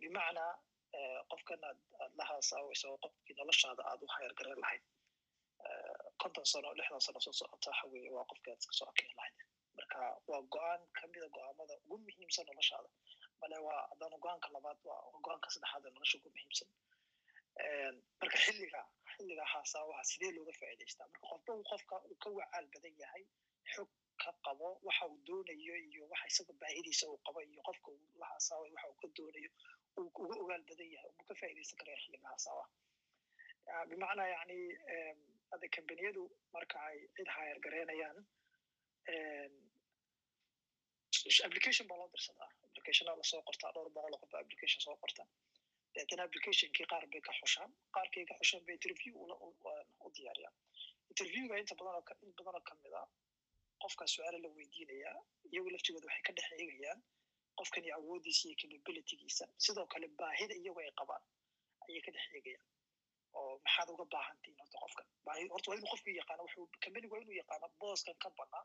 Bimacnaa 0.00 0.52
qofkan 1.32 1.60
aad 1.68 1.78
aad 2.02 2.12
la 2.18 2.24
haasaawayso 2.30 2.88
qofkii 3.04 3.34
noloshaada 3.40 3.82
aad 3.90 4.00
u 4.04 4.08
hayar 4.16 4.32
lahayd. 4.64 4.84
Konton 6.22 6.46
sano 6.52 6.68
lixdan 6.78 7.00
sano 7.06 7.20
soo 7.24 7.32
socota 7.40 7.70
waxa 7.70 7.86
weeye 7.92 8.10
waa 8.16 8.24
qofkii 8.30 8.50
aad 8.52 8.60
iska 8.62 8.74
soo 8.80 8.92
lahayd. 9.18 9.36
Marka 9.76 9.98
waa 10.30 10.42
go'aan 10.54 10.82
kamida 10.98 11.28
go'aamada 11.36 11.74
ugu 11.84 11.96
muhiimsan 12.06 12.46
noloshaada 12.50 12.88
bale 13.40 13.56
waa 13.66 13.80
haddana 13.90 14.16
go'aanka 14.24 14.48
labaad 14.56 14.78
waa 14.88 15.00
go'aanka 15.26 15.48
saddexaad 15.54 15.84
ee 15.86 15.92
nolosha 15.96 16.18
ugu 16.18 16.30
muhiimsan. 16.34 16.68
Marka 18.20 18.36
xilliga 18.44 18.80
xilliga 19.12 19.44
haasaawaha 19.52 20.02
sidee 20.10 20.32
looga 20.36 20.52
faa'iidaystaa? 20.60 21.06
Marka 21.12 21.26
qofba 21.32 21.52
uu 21.58 21.64
qofka 21.72 21.94
uu 22.10 22.16
ka 22.22 22.28
wacaal 22.38 22.66
badan 22.74 22.94
yahay 23.02 23.24
xog 23.72 23.88
ka 24.30 24.34
qabo 24.48 24.66
waxa 24.88 25.04
uu 25.12 25.18
doonayo 25.28 25.74
iyo 25.88 26.02
waxa 26.12 26.26
isaga 26.32 26.52
baahidiisa 26.62 27.04
uu 27.12 27.18
qabo 27.26 27.40
iyo 27.50 27.60
qofka 27.68 27.88
uu 27.96 28.00
waxa 28.22 28.54
uu 28.90 28.96
ka 29.02 29.08
doonayo 29.18 29.50
uu 29.98 30.08
uga 30.24 30.34
ogaal 30.44 30.62
badan 30.70 30.90
yahay 30.94 31.10
uu 31.18 31.24
ka 31.28 31.34
faa'iidaysan 31.40 31.78
karaya 31.80 31.98
xilliga 32.04 32.28
haasaawaha 32.32 32.68
bimacnaa 33.90 34.28
yani 34.36 34.58
hadda 35.50 35.66
kambaniyadu 35.76 36.22
marka 36.54 36.76
ay 36.90 36.98
cid 37.16 37.28
hayar 37.36 37.58
gareynayaan 37.66 38.18
application 41.46 41.86
baa 41.88 41.98
loo 42.00 42.08
dirsadaa. 42.14 42.48
Applicationa 42.68 43.12
la 43.20 43.24
soo 43.30 43.42
qortaa 43.48 43.70
dhowr 43.74 43.90
boqol 43.96 44.14
qof 44.20 44.30
baa 44.32 44.40
application 44.44 44.80
soo 44.84 44.96
qorta. 45.02 45.22
Deetana 45.94 46.22
applicationkii 46.28 46.86
qaar 46.92 47.04
bay 47.12 47.20
ka 47.28 47.32
xushaan 47.40 47.70
qaarkay 47.96 48.24
ka 48.30 48.34
xushaan 48.40 48.62
bay 48.66 48.74
interview 48.78 49.14
u 50.04 50.08
diyaariyaan. 50.16 50.54
Interviewga 51.12 51.54
inta 51.62 51.74
badanoo 51.80 52.02
in 52.26 52.32
badanoo 52.38 52.62
ka 52.68 52.74
mid 52.82 52.94
a 53.00 53.02
qofkaa 53.82 54.08
su'aala 54.14 54.38
la 54.44 54.48
weydiinayaa 54.56 55.18
iyagu 55.52 55.68
laftigooda 55.74 56.06
waxay 56.08 56.22
ka 56.28 56.32
dhex 56.36 56.48
eegayaan 56.62 57.00
qofkan 57.58 57.84
iyo 57.86 57.94
awoodiisa 57.98 58.42
iyo 58.48 58.56
capabilitygiisa. 58.60 59.44
Sidoo 59.64 59.86
kale 59.92 60.06
baahida 60.20 60.54
iyagu 60.62 60.78
ay 60.80 60.90
qabaan 61.00 61.22
ayay 61.88 62.00
ka 62.06 62.10
dhex 62.14 62.24
eegayaan. 62.38 62.66
Oo 63.38 63.52
maxaad 63.64 63.88
uga 63.94 64.04
baahantiin 64.14 64.56
horta 64.60 64.76
qofkan. 64.84 65.06
Horta 65.54 65.66
waa 65.70 65.76
inuu 65.78 65.90
qofku 65.92 66.10
yaqaano 66.20 66.42
wuxuu 66.46 66.66
kambanigu 66.82 67.14
waa 67.14 67.22
inuu 67.24 67.36
yaqaano 67.42 67.66
booskan 67.80 68.16
ka 68.22 68.28
banaa 68.38 68.64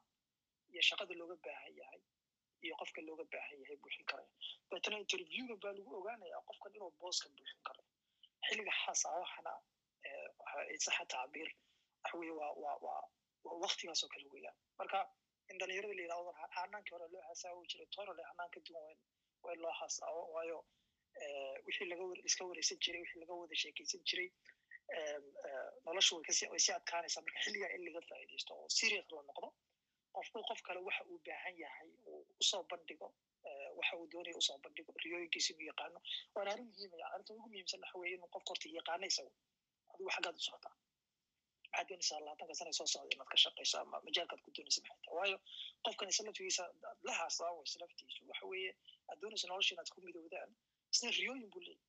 iyo 0.72 0.82
shaqada 0.89 1.13
looga 1.20 1.36
baahan 1.45 1.74
yahay 1.80 2.01
iyo 2.66 2.74
qofka 2.82 2.99
looga 3.07 3.24
baahan 3.34 3.57
yahay 3.61 3.78
buuxin 3.84 4.05
karaya. 4.09 4.32
Dabeetana 4.70 4.97
interviewga 5.03 5.55
baa 5.63 5.74
lagu 5.78 5.91
ogaanayaa 5.99 6.41
qofkan 6.49 6.72
inuu 6.78 6.91
booskan 7.01 7.32
buuxin 7.38 7.61
karayo 7.68 7.88
xilliga 8.47 8.74
xasaawahana 8.84 9.53
saxa 10.86 11.05
tacbiir 11.13 11.49
waxa 12.03 12.18
weye 12.20 12.34
waa 12.39 12.51
waa 12.63 12.78
waa 12.86 13.03
waa 13.46 13.58
waktigaasoo 13.66 14.10
kale 14.14 14.26
weeyaan 14.34 14.58
marka 14.80 14.98
in 15.52 15.58
dhalinyarada 15.62 15.93
la 15.98 16.02
yidhahdo 16.06 16.32
hanaankii 16.58 16.93
hore 16.96 17.08
loo 17.14 17.24
hasaawo 17.30 17.62
jiray 17.72 17.88
torale 17.96 18.24
hanaan 18.30 18.50
ka 18.56 18.60
duwan 18.68 18.98
in 19.54 19.60
loo 19.64 19.74
hasaawo 19.82 20.22
waayo 20.36 20.60
wixii 21.66 21.88
laga 21.91 22.04
iska 22.30 22.43
wareysan 22.50 22.78
jiray 22.86 23.02
wixii 23.04 23.20
laga 23.24 23.34
wada 23.41 23.56
sheekeysan 23.64 24.02
jiray 24.10 24.30
way 25.86 26.24
kasi 26.28 26.48
way 26.52 26.60
sii 26.66 26.74
adkaanaysaa. 26.80 27.22
Marka 27.26 27.39
xilligaa 27.46 27.72
in 27.76 27.84
laga 27.88 28.02
faa'iidaysto 28.10 28.52
oo 28.62 28.68
serious 28.80 29.08
la 29.16 29.22
noqdo 29.30 29.48
qofku 30.16 30.39
qof 30.50 30.62
kale 30.68 30.80
waxa 30.88 31.04
uu 31.12 31.20
baahan 31.28 31.56
yahay 31.64 31.89
uu 32.12 32.22
u 32.41 32.43
soo 32.50 32.64
bandhigo 32.72 33.08
waxa 33.80 33.93
uu 34.00 34.08
doonaya 34.14 34.38
u 34.38 34.41
soo 34.48 34.58
bandhigo 34.66 34.91
riyooyinkiisa 35.04 35.50
inuu 35.54 35.68
yaqaano. 35.72 36.00
Waana 36.36 36.50
arrin 36.54 36.68
muhiimaya 36.72 37.06
arrinta 37.14 37.34
ugu 37.34 37.48
muhiimsan 37.52 37.80
waxa 37.84 37.98
weeye 38.02 38.16
inuu 38.18 38.30
qofka 38.36 38.50
horta 38.52 38.68
yaqaano 38.80 39.06
isagu 39.12 39.32
adigu 39.93 40.10
xaggaad 40.16 40.36
u 40.39 40.43
socotaa 41.78 41.88
maxaad 41.88 41.88
doonaysaa 41.89 42.19
labaatanka 42.19 42.53
sana 42.59 42.71
soo 42.80 42.88
socda 42.93 43.15
inaad 43.15 43.30
ka 43.34 43.38
shaqayso 43.43 43.76
ama 43.84 43.97
majaalkaad 44.07 44.41
ku 44.45 44.51
doonaysa 44.55 44.82
maxay 44.89 45.13
waayo 45.17 45.38
qofkan 45.86 46.09
isla 46.11 46.26
laftigiisa 46.28 46.63
la 47.07 47.13
haasaawaysa 47.19 47.78
laftiisu 47.84 48.21
waxa 48.30 48.45
weeye 48.51 48.71
aad 49.09 49.17
doonaysa 49.21 49.47
nolosha 49.51 49.73
inaad 49.76 49.89
ku 49.95 50.01
midowdaan 50.07 50.51
isna 50.93 51.09
riyooyin 51.19 51.49
buu 51.53 51.61
leeyahy 51.67 51.82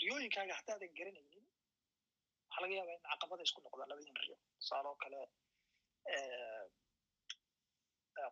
riyooyinkaaga 0.00 0.54
haddaadan 0.60 0.90
garanaynin 0.98 1.46
waxaa 2.48 2.62
laga 2.64 2.74
yaabaa 2.78 2.94
in 2.98 3.02
caqabada 3.10 3.42
isku 3.48 3.60
noqdaan 3.66 3.88
labadin 3.92 4.16
riyo 4.24 4.36
tusaale 4.60 4.88
oo 4.92 4.96
kale 5.04 5.20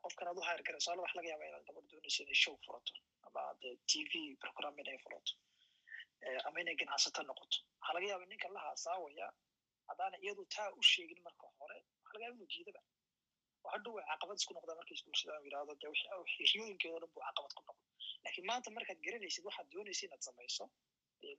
qofkan 0.04 0.28
aad 0.28 0.38
u 0.40 0.46
hayr 0.48 0.62
garan 0.66 0.80
tusaale 0.80 1.00
waxa 1.04 1.16
laga 1.18 1.28
yaabaa 1.32 1.48
inaad 1.50 1.64
gabar 1.68 1.82
doonayso 1.90 2.22
inay 2.24 2.38
show 2.44 2.56
furato 2.64 2.92
ama 3.26 3.42
de 3.62 3.70
t 3.88 3.92
v 4.10 4.12
program 4.44 4.74
inay 4.82 4.98
furato 5.04 5.32
ama 6.48 6.56
inay 6.62 6.76
ganacsato 6.80 7.22
noqoto 7.30 7.58
waxaa 7.80 7.94
laga 7.96 8.06
yaabaa 8.12 8.28
ninkan 8.32 8.52
la 8.56 8.60
haasaawaya 8.66 9.26
haddaana 9.88 10.16
iyadu 10.24 10.42
taa 10.56 10.68
u 10.78 10.82
sheegin 10.92 11.20
marka 11.26 11.46
hore 11.60 11.78
yaaba 12.22 12.34
inuu 12.36 12.48
diidaba 12.54 12.80
hadhow 13.72 13.94
caqabad 14.10 14.36
isku 14.40 14.52
noqdaa 14.56 14.76
markay 14.80 14.96
isguursadaan 14.98 15.44
yidhahdo 15.46 15.72
de 15.82 15.86
riyooyinkeeda 16.52 16.98
dhan 17.02 17.10
buu 17.14 17.22
caqabad 17.28 17.52
ku 17.56 17.62
noqdo 17.68 17.82
laakiin 18.24 18.46
maanta 18.50 18.68
markaad 18.76 18.98
garanaysid 19.06 19.44
waxaad 19.48 19.68
doonaysa 19.74 20.02
inaad 20.06 20.22
samayso 20.28 20.64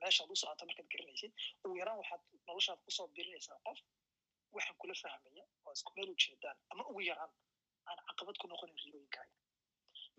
meeshaad 0.04 0.30
u 0.34 0.36
socota 0.42 0.64
markaad 0.70 0.88
garanaysid 0.94 1.32
ugu 1.66 1.76
yaraan 1.82 1.98
waxaad 2.02 2.22
noloshaad 2.50 2.80
ku 2.86 2.92
soo 2.98 3.08
birinaysaa 3.18 3.58
qof 3.68 3.80
waxaan 4.56 4.78
kula 4.82 4.96
fahmaya 5.04 5.44
oo 5.66 5.72
isku 5.78 5.92
meel 5.98 6.10
ujeedaan 6.16 6.58
ama 6.72 6.84
ugu 6.92 7.02
yaraan 7.12 7.32
aan 7.90 8.00
caqabad 8.10 8.36
ku 8.42 8.46
noqonin 8.54 8.78
riyooyinkaaga 8.84 9.34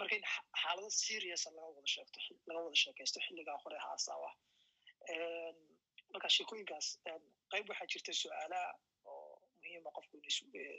marka 0.00 0.14
in 0.18 0.24
xaalado 0.62 0.88
seriousa 1.02 1.48
laga 1.56 1.68
wada 1.76 1.88
sheegto 1.94 2.18
laga 2.48 2.60
wada 2.66 2.78
sheekaysto 2.84 3.18
xilligaa 3.26 3.58
hore 3.64 3.78
haasaawa 3.86 4.30
marka 6.12 6.28
sheekooyinkaas 6.36 6.86
qayb 7.52 7.66
waxaa 7.72 7.90
jirta 7.92 8.12
su'aalaha 8.22 8.70
oo 9.10 9.40
muhiima 9.60 9.90
qofku 9.96 10.14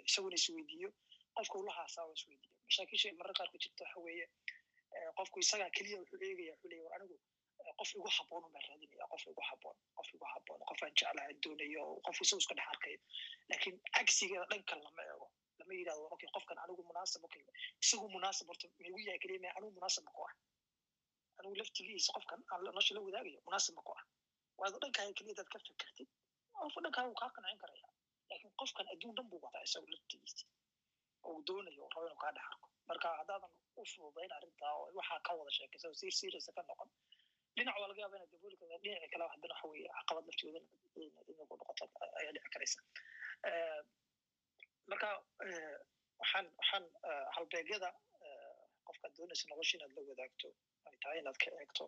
isaguna 0.09 0.35
isweydiiyo 0.41 0.89
qofka 1.37 1.55
ula 1.61 1.71
haasaawa 1.79 2.13
isweydiiyo 2.19 2.55
mashaakisha 2.67 3.13
marar 3.19 3.33
qaar 3.39 3.49
ku 3.53 3.57
jirta 3.63 3.83
waxa 3.85 3.99
weeye 4.07 4.25
qofku 5.19 5.37
isagaa 5.45 5.69
keliya 5.77 5.97
wuxuu 6.01 6.19
eegaya 6.27 6.53
wuxuu 6.53 6.69
leeya 6.71 6.83
war 6.85 6.93
anigu 6.99 7.17
qof 7.79 7.89
igu 7.97 8.09
habboon 8.17 8.43
baan 8.53 8.65
raadinaya 8.69 9.05
qof 9.13 9.23
igu 9.31 9.41
habboon 9.49 9.77
qof 9.97 10.09
igu 10.15 10.25
habboon 10.33 10.59
qof 10.59 10.67
qofaan 10.69 10.93
jeclaha 10.99 11.33
doonayo 11.43 11.81
oo 11.91 11.99
qof 12.07 12.17
isagu 12.25 12.41
iska 12.43 12.55
dhex 12.59 12.67
arkayo 12.73 12.99
laakiin 13.49 13.75
cagsigeeda 13.97 14.45
dhankan 14.51 14.79
lama 14.85 15.01
eego 15.11 15.27
lama 15.59 15.73
yidhahdo 15.79 16.03
okay 16.15 16.29
qofkan 16.35 16.57
anigu 16.63 16.81
munaasab 16.89 17.23
okay 17.27 17.43
isagu 17.83 18.05
munaasab 18.15 18.47
horta 18.51 18.65
migu 18.83 18.99
yahay 19.07 19.49
anigu 19.57 19.71
munaasab 19.77 20.03
ma 20.07 20.11
ku 20.17 20.21
ah 20.29 20.33
anigu 21.39 21.55
laftigiisa 21.61 22.09
qofkan 22.17 22.39
aan 22.51 22.61
nolosha 22.67 22.91
la 22.95 23.01
wadaagayo 23.07 23.39
munaasab 23.47 23.73
ma 23.77 23.81
ku 23.87 23.91
ah 23.99 24.03
waad 24.61 24.73
dhankaaga 24.83 25.13
keliya 25.19 25.35
dad 25.39 25.49
ka 25.53 25.57
fikirtid 25.67 26.09
qofka 26.63 26.79
dhankaaga 26.85 27.09
uu 27.11 27.19
kaa 27.21 27.31
qancin 27.35 27.59
karaya 27.63 27.87
laakiin 28.29 28.53
qofkan 28.61 28.87
adduun 28.93 29.15
dhan 29.17 29.27
buu 29.31 29.39
wataa 29.45 29.63
isagu 29.67 29.87
laftigiisa 29.93 30.45
oo 31.25 31.31
uu 31.35 31.43
doonayo 31.47 31.81
oo 31.85 31.89
rabo 31.95 32.05
inuu 32.07 32.19
kaa 32.23 32.31
dhex 32.35 32.45
arko 32.51 32.67
marka 32.89 33.07
haddaadan 33.19 33.51
u 33.79 33.85
fududayn 33.93 34.31
arrintaa 34.37 34.71
oo 34.79 34.85
waxaa 34.99 35.19
ka 35.27 35.31
wada 35.39 35.51
sheekaysa 35.57 35.87
si 36.01 36.11
seriousa 36.19 36.51
ka 36.57 36.61
noqon 36.69 36.89
dhinac 37.55 37.75
waa 37.81 37.89
laga 37.91 38.01
yaaba 38.03 38.15
inaad 38.17 38.31
dabooli 38.33 38.55
karta 38.59 38.77
dhinaci 38.83 39.07
kale 39.13 39.23
haddana 39.33 39.53
waxa 39.55 39.67
weeye 39.71 39.89
caqabad 39.97 40.25
laftooda 40.29 40.59
inagu 41.33 41.55
noqoto 41.59 41.83
ayaa 42.19 42.33
dhici 42.35 42.49
karaysa 42.53 42.79
marka 44.91 45.09
waxaan 46.21 46.45
waxaan 46.59 46.85
halbeegyada 47.35 47.89
qofkaad 48.87 49.11
doonaysa 49.17 49.45
nolosha 49.51 49.73
inaad 49.77 49.93
la 49.97 50.01
wadaagto 50.09 50.47
ay 50.89 50.95
tahay 51.03 51.17
inaad 51.21 51.37
ka 51.43 51.47
eegto 51.61 51.85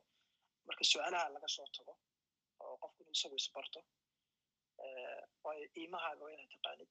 marka 0.68 0.84
su'aalaha 0.92 1.26
laga 1.36 1.48
soo 1.56 1.68
tago 1.78 1.94
oo 2.66 2.76
qofku 2.84 3.00
inuu 3.04 3.16
isagu 3.18 3.36
isbarto 3.44 3.80
waayo 5.44 5.66
iimahaaga 5.80 6.22
waa 6.26 6.34
inaad 6.36 6.52
taqaanid. 6.56 6.90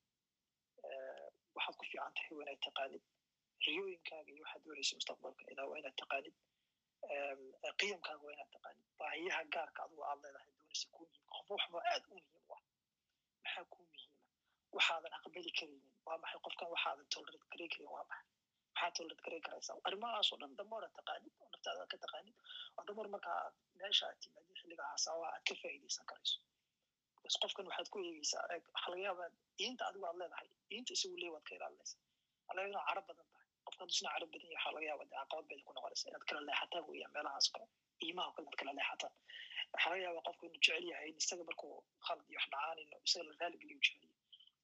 Waxaad 1.57 1.76
ku 1.80 1.84
fiican 1.90 2.12
tahay 2.16 2.32
waa 2.38 2.44
inaad 2.46 2.62
taqaanid. 2.68 3.03
Riyooyinkaaga 3.66 4.30
iyo 4.34 4.42
waxaad 4.44 4.62
doonaysa 4.64 4.94
mustaqbalka 4.98 5.42
ina 5.53 5.62
waa 5.70 5.78
inaad 5.82 5.96
taqaanid. 6.03 6.34
Qiyamkaaga 7.80 8.22
waa 8.26 8.34
inaad 8.36 8.51
taqaanid. 8.57 8.84
Baahiyaha 9.01 9.42
gaarka 9.55 9.80
adigu 9.84 10.03
aad 10.11 10.18
leedahay 10.24 10.51
doonaysa 10.59 10.86
kuu 10.94 11.07
muhiimka 11.11 11.32
qof 11.36 11.48
waxba 11.57 11.78
aad 11.92 12.03
u 12.11 12.14
muhiim 12.14 12.36
u 12.48 12.53
ah. 12.57 12.62
Maxaa 13.44 13.64
kuu 13.72 13.84
muhiima? 13.90 14.16
Waxaadan 14.76 15.12
aqbali 15.18 15.51
karaynin. 15.59 15.84
Waa 16.07 16.18
maxay? 16.22 16.40
Qofkan 16.46 16.68
waxaadan 16.74 17.07
tolerate 17.14 17.46
garay 17.53 17.68
karin 17.72 17.90
waa 17.96 18.05
maxay? 18.11 18.28
Maxaa 18.74 18.90
tolerate 18.96 19.22
garay 19.26 19.40
karaysaa 19.46 19.76
arrimahaas 19.88 20.28
oo 20.32 20.38
dhan 20.42 20.53
damar 20.61 20.82
aad 20.86 20.94
taqaanid. 20.98 21.32
Oo 21.42 21.48
naftaada 21.53 21.84
ka 21.92 21.96
taqaanid. 22.05 22.36
Oo 22.78 22.84
damar 22.88 23.07
marka 23.14 23.30
aad 23.44 23.55
meesha 23.78 24.05
aad 24.09 24.18
timaadid 24.22 24.57
xilliga 24.61 24.84
haasawaha 24.90 25.30
aad 25.36 25.44
ka 25.48 25.55
faa'iidaysan 25.62 26.07
karayso 26.11 26.38
bas 27.31 27.37
qofkan 27.45 27.66
waxaad 27.70 27.89
ku 27.95 27.99
eegeysaa 28.09 28.45
waxa 28.74 28.89
laga 28.93 29.03
yaabaa 29.09 29.28
adigu 29.89 30.05
aad 30.09 30.18
leedahay 30.22 30.49
diinta 30.70 30.93
isagu 30.97 31.16
leey 31.22 31.31
waad 31.35 31.45
ka 31.49 31.53
ilaalinaysa 31.59 31.97
alaga 32.51 32.66
inaa 32.72 32.85
carab 32.89 33.05
badan 33.11 33.26
tahay 33.33 33.47
qofka 33.66 33.81
hadduu 33.83 33.97
isna 33.99 34.11
badan 34.35 34.49
yahay 34.55 34.57
waxaa 34.59 34.74
dee 35.11 35.16
caqabad 35.20 35.45
bayda 35.51 35.62
ku 35.68 35.72
noqonaysa 35.76 36.05
inaad 36.11 36.24
kala 36.31 36.41
leexataan 36.49 36.85
weeyaan 36.91 37.12
meelahaas 37.16 37.47
kale 37.55 37.66
iimaha 38.07 38.31
kale 38.37 38.45
inaad 38.47 38.59
kala 38.61 38.72
leexataan 38.78 39.14
waxaa 39.74 39.91
qofku 40.28 40.43
inuu 40.49 40.61
jecel 40.64 40.85
yahay 40.93 41.09
in 41.12 41.16
isaga 41.22 41.45
markuu 41.51 41.72
khalad 42.07 42.26
iyo 42.31 42.39
wax 42.41 42.47
dhacaan 42.55 42.78
in 42.83 42.89
isaga 43.09 43.24
la 43.28 43.35
raaligeliyo 43.43 43.78
jecel 43.85 44.01
yahay 44.05 44.18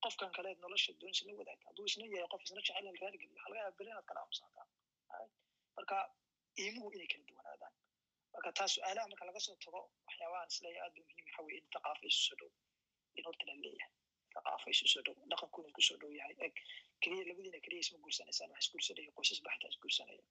qofkan 0.04 0.30
kale 0.36 0.50
nolosha 0.64 0.90
doonaysa 1.00 1.22
la 1.28 1.32
wadaagta 1.40 1.64
hadduu 1.70 1.86
isna 1.90 2.04
yahay 2.14 2.28
qof 2.34 2.42
isna 2.46 2.60
jecel 2.66 2.84
la 2.86 2.92
raaligeliyo 3.04 3.34
waxaa 3.36 3.50
laga 3.54 3.62
inaad 3.92 4.06
kala 4.10 4.20
aamusaataan 4.24 4.68
marka 5.76 5.96
iimuhu 6.62 6.88
inay 6.96 7.08
kala 7.12 7.24
duwanaadaan 7.30 7.74
marka 8.34 8.50
taa 8.58 8.68
su'aalaha 8.74 9.06
marka 9.12 9.24
laga 9.30 9.40
soo 9.46 9.56
tago 9.64 9.80
waxyaabahan 10.08 10.48
isleeya 10.54 10.80
aad 10.86 10.94
ba 10.98 11.02
muhiim 11.08 11.25
waxa 11.36 11.42
weye 11.46 11.58
in 11.62 11.68
thaqaafa 11.74 12.04
isu 12.12 12.34
dhow 12.40 12.50
in 13.18 13.24
horta 13.28 13.44
la 13.50 13.54
leeyahay 13.64 13.92
thaqaafa 14.34 14.66
isu 14.74 15.00
dhow 15.06 15.14
dhaqankuna 15.32 15.68
isku 15.70 15.82
soo 15.88 15.98
dhow 16.02 16.12
yahay 16.20 16.34
eg 16.46 16.54
keliya 17.02 17.22
labadiina 17.30 17.58
keliya 17.66 17.80
isma 17.86 17.98
guursanaysaan 18.04 18.50
wax 18.54 18.60
isguursanaya 18.66 19.10
qoysas 19.18 19.40
baxta 19.46 19.66
isguursanaya 19.74 20.24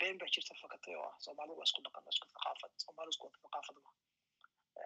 been 0.00 0.16
baa 0.20 0.30
jirta 0.34 0.54
fakatay 0.62 0.94
oo 1.00 1.06
ah 1.10 1.16
soomaalidu 1.26 1.58
waa 1.60 1.68
isku 1.70 1.80
dhaqan 1.86 2.04
isku 2.14 2.26
thaqaafad 2.36 2.72
soomaalidu 2.84 3.12
isku 3.14 3.24
wada 3.26 3.70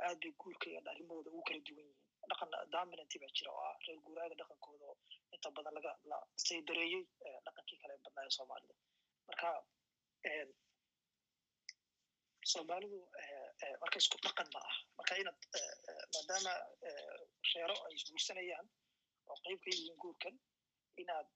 aad 0.09 0.19
bay 0.23 0.33
guurka 0.43 0.67
iyo 0.71 0.81
arrimahooda 0.93 1.29
ugu 1.31 1.43
kala 1.49 1.61
duwan 1.69 1.87
yihiin 1.87 2.29
dhaqan 2.31 2.51
dominanti 2.75 3.17
baa 3.23 3.33
jira 3.37 3.51
oo 3.57 3.63
ah 3.71 3.75
reer 3.87 3.99
guuraaga 4.07 4.35
dhaqankooda 4.41 4.85
oo 4.91 4.97
inta 5.37 5.49
badan 5.57 5.75
laga 5.79 5.93
la 6.11 6.19
saydareeyey 6.47 7.03
dhaqankii 7.47 7.79
kale 7.83 7.95
badnaayo 8.05 8.31
soomaalida 8.39 8.75
marka 9.29 9.49
soomaalidu 12.53 12.99
marka 13.83 13.97
isku 14.03 14.17
dhaqan 14.27 14.49
ma 14.55 14.61
ah 14.71 14.77
marka 14.99 15.13
inaad 15.23 15.39
maadaama 16.15 16.53
reero 17.55 17.77
ay 17.87 17.95
isguursanayaan 17.99 18.67
oo 19.31 19.37
qayb 19.47 19.59
ka 19.65 19.71
yihiin 19.75 19.97
guurkan 20.05 20.35
inaad 21.03 21.29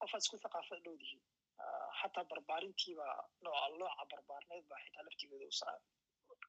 qofaad 0.00 0.22
isku 0.24 0.36
thaqaafad 0.44 0.80
dhowdihiin 0.86 1.22
xataa 2.00 2.24
barbaarintiiba 2.32 3.06
nooca 3.44 3.66
nooca 3.80 4.04
barbaarneed 4.12 4.64
baa 4.70 4.80
xitaa 4.84 5.04
laftigeeda 5.08 5.46
usaa 5.54 5.74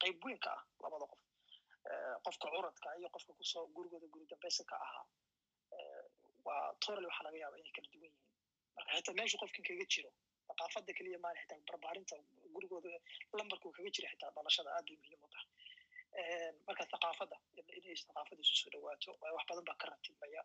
qayb 0.02 0.18
weyn 0.26 0.40
ka 0.46 0.52
ah 0.58 0.62
labada 0.84 1.06
qof 1.12 1.22
qofka 2.26 2.48
curadka 2.56 2.88
iyo 3.00 3.10
qofka 3.16 3.32
ku 3.40 3.44
soo 3.52 3.66
gurigooda 3.76 4.08
guri 4.14 4.26
dambeysa 4.32 4.64
ka 4.72 4.76
ahaa 4.86 5.06
waa 6.48 6.66
torale 6.84 7.08
waxaa 7.10 7.26
laga 7.28 7.38
yaaba 7.44 7.58
inay 7.62 7.74
kala 7.78 7.88
duwan 7.94 8.04
yihiin 8.04 8.16
marka 8.76 8.92
xitaa 8.98 9.16
meeshu 9.20 9.38
qofkan 9.44 9.64
kaga 9.70 9.86
jiro 9.94 10.10
thaqaafada 10.60 10.92
keliya 10.98 11.20
maali 11.26 11.40
xitaa 11.44 11.60
barbaarinta 11.72 12.16
gurigooda 12.56 12.90
lambarkuu 13.40 13.72
kaga 13.78 13.90
jira 13.96 14.08
xitaa 14.14 14.32
dhalashada 14.36 14.70
aad 14.78 14.86
bay 14.90 14.98
muhiim 15.04 15.24
u 15.26 15.30
tahay 15.34 15.48
marka 16.68 16.84
thaqaafada 16.94 17.36
inay 17.80 17.96
thaqaafada 18.10 18.42
isu 18.46 18.56
soo 18.62 18.70
dhawaato 18.76 19.10
wax 19.36 19.44
badan 19.50 19.66
baa 19.70 19.78
ka 19.82 19.86
ratibmaya 19.92 20.42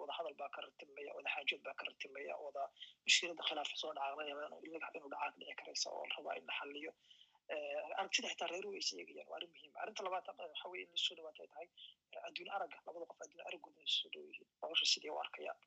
wada 0.00 0.12
hadal 0.18 0.34
baa 0.40 0.50
ka 0.56 0.60
ratibmaya 0.66 1.10
wada 1.18 1.28
xaajood 1.34 1.62
baa 1.68 1.74
ka 1.80 1.84
ratibmaya 1.90 2.34
wada 2.46 2.62
mushkilada 3.06 3.42
khilaaf 3.48 3.70
soo 3.82 3.92
dhaca 3.98 4.16
laga 4.18 4.28
yaaba 4.30 4.58
inuu 4.66 5.10
dhacaa 5.14 5.30
dhici 5.40 5.54
karaysa 5.60 5.88
oo 5.96 6.04
rabaa 6.16 6.34
in 6.40 6.44
la 6.50 6.54
xaliyo 6.60 6.92
aragtida 8.00 8.28
xitaa 8.32 8.48
reeruhu 8.52 8.74
ay 8.78 8.84
sheegayaan 8.88 9.28
waa 9.30 9.36
arrin 9.38 9.50
muhiim 9.54 9.72
arrinta 9.82 10.02
labaad 10.06 10.26
waxa 10.42 10.66
weye 10.72 10.84
in 10.86 10.90
la 10.94 11.00
soo 11.06 11.14
dhawaata 11.18 11.40
ay 11.44 11.48
tahay 11.54 11.68
adduun 12.28 12.50
aragga 12.56 12.76
labada 12.86 13.06
qof 13.12 13.20
adduun 13.26 13.42
araggooda 13.48 13.82
soo 13.96 14.08
dhow 14.14 14.24
nolosha 14.62 14.86
sidii 14.92 15.12
u 15.16 15.18
arkayaan 15.24 15.58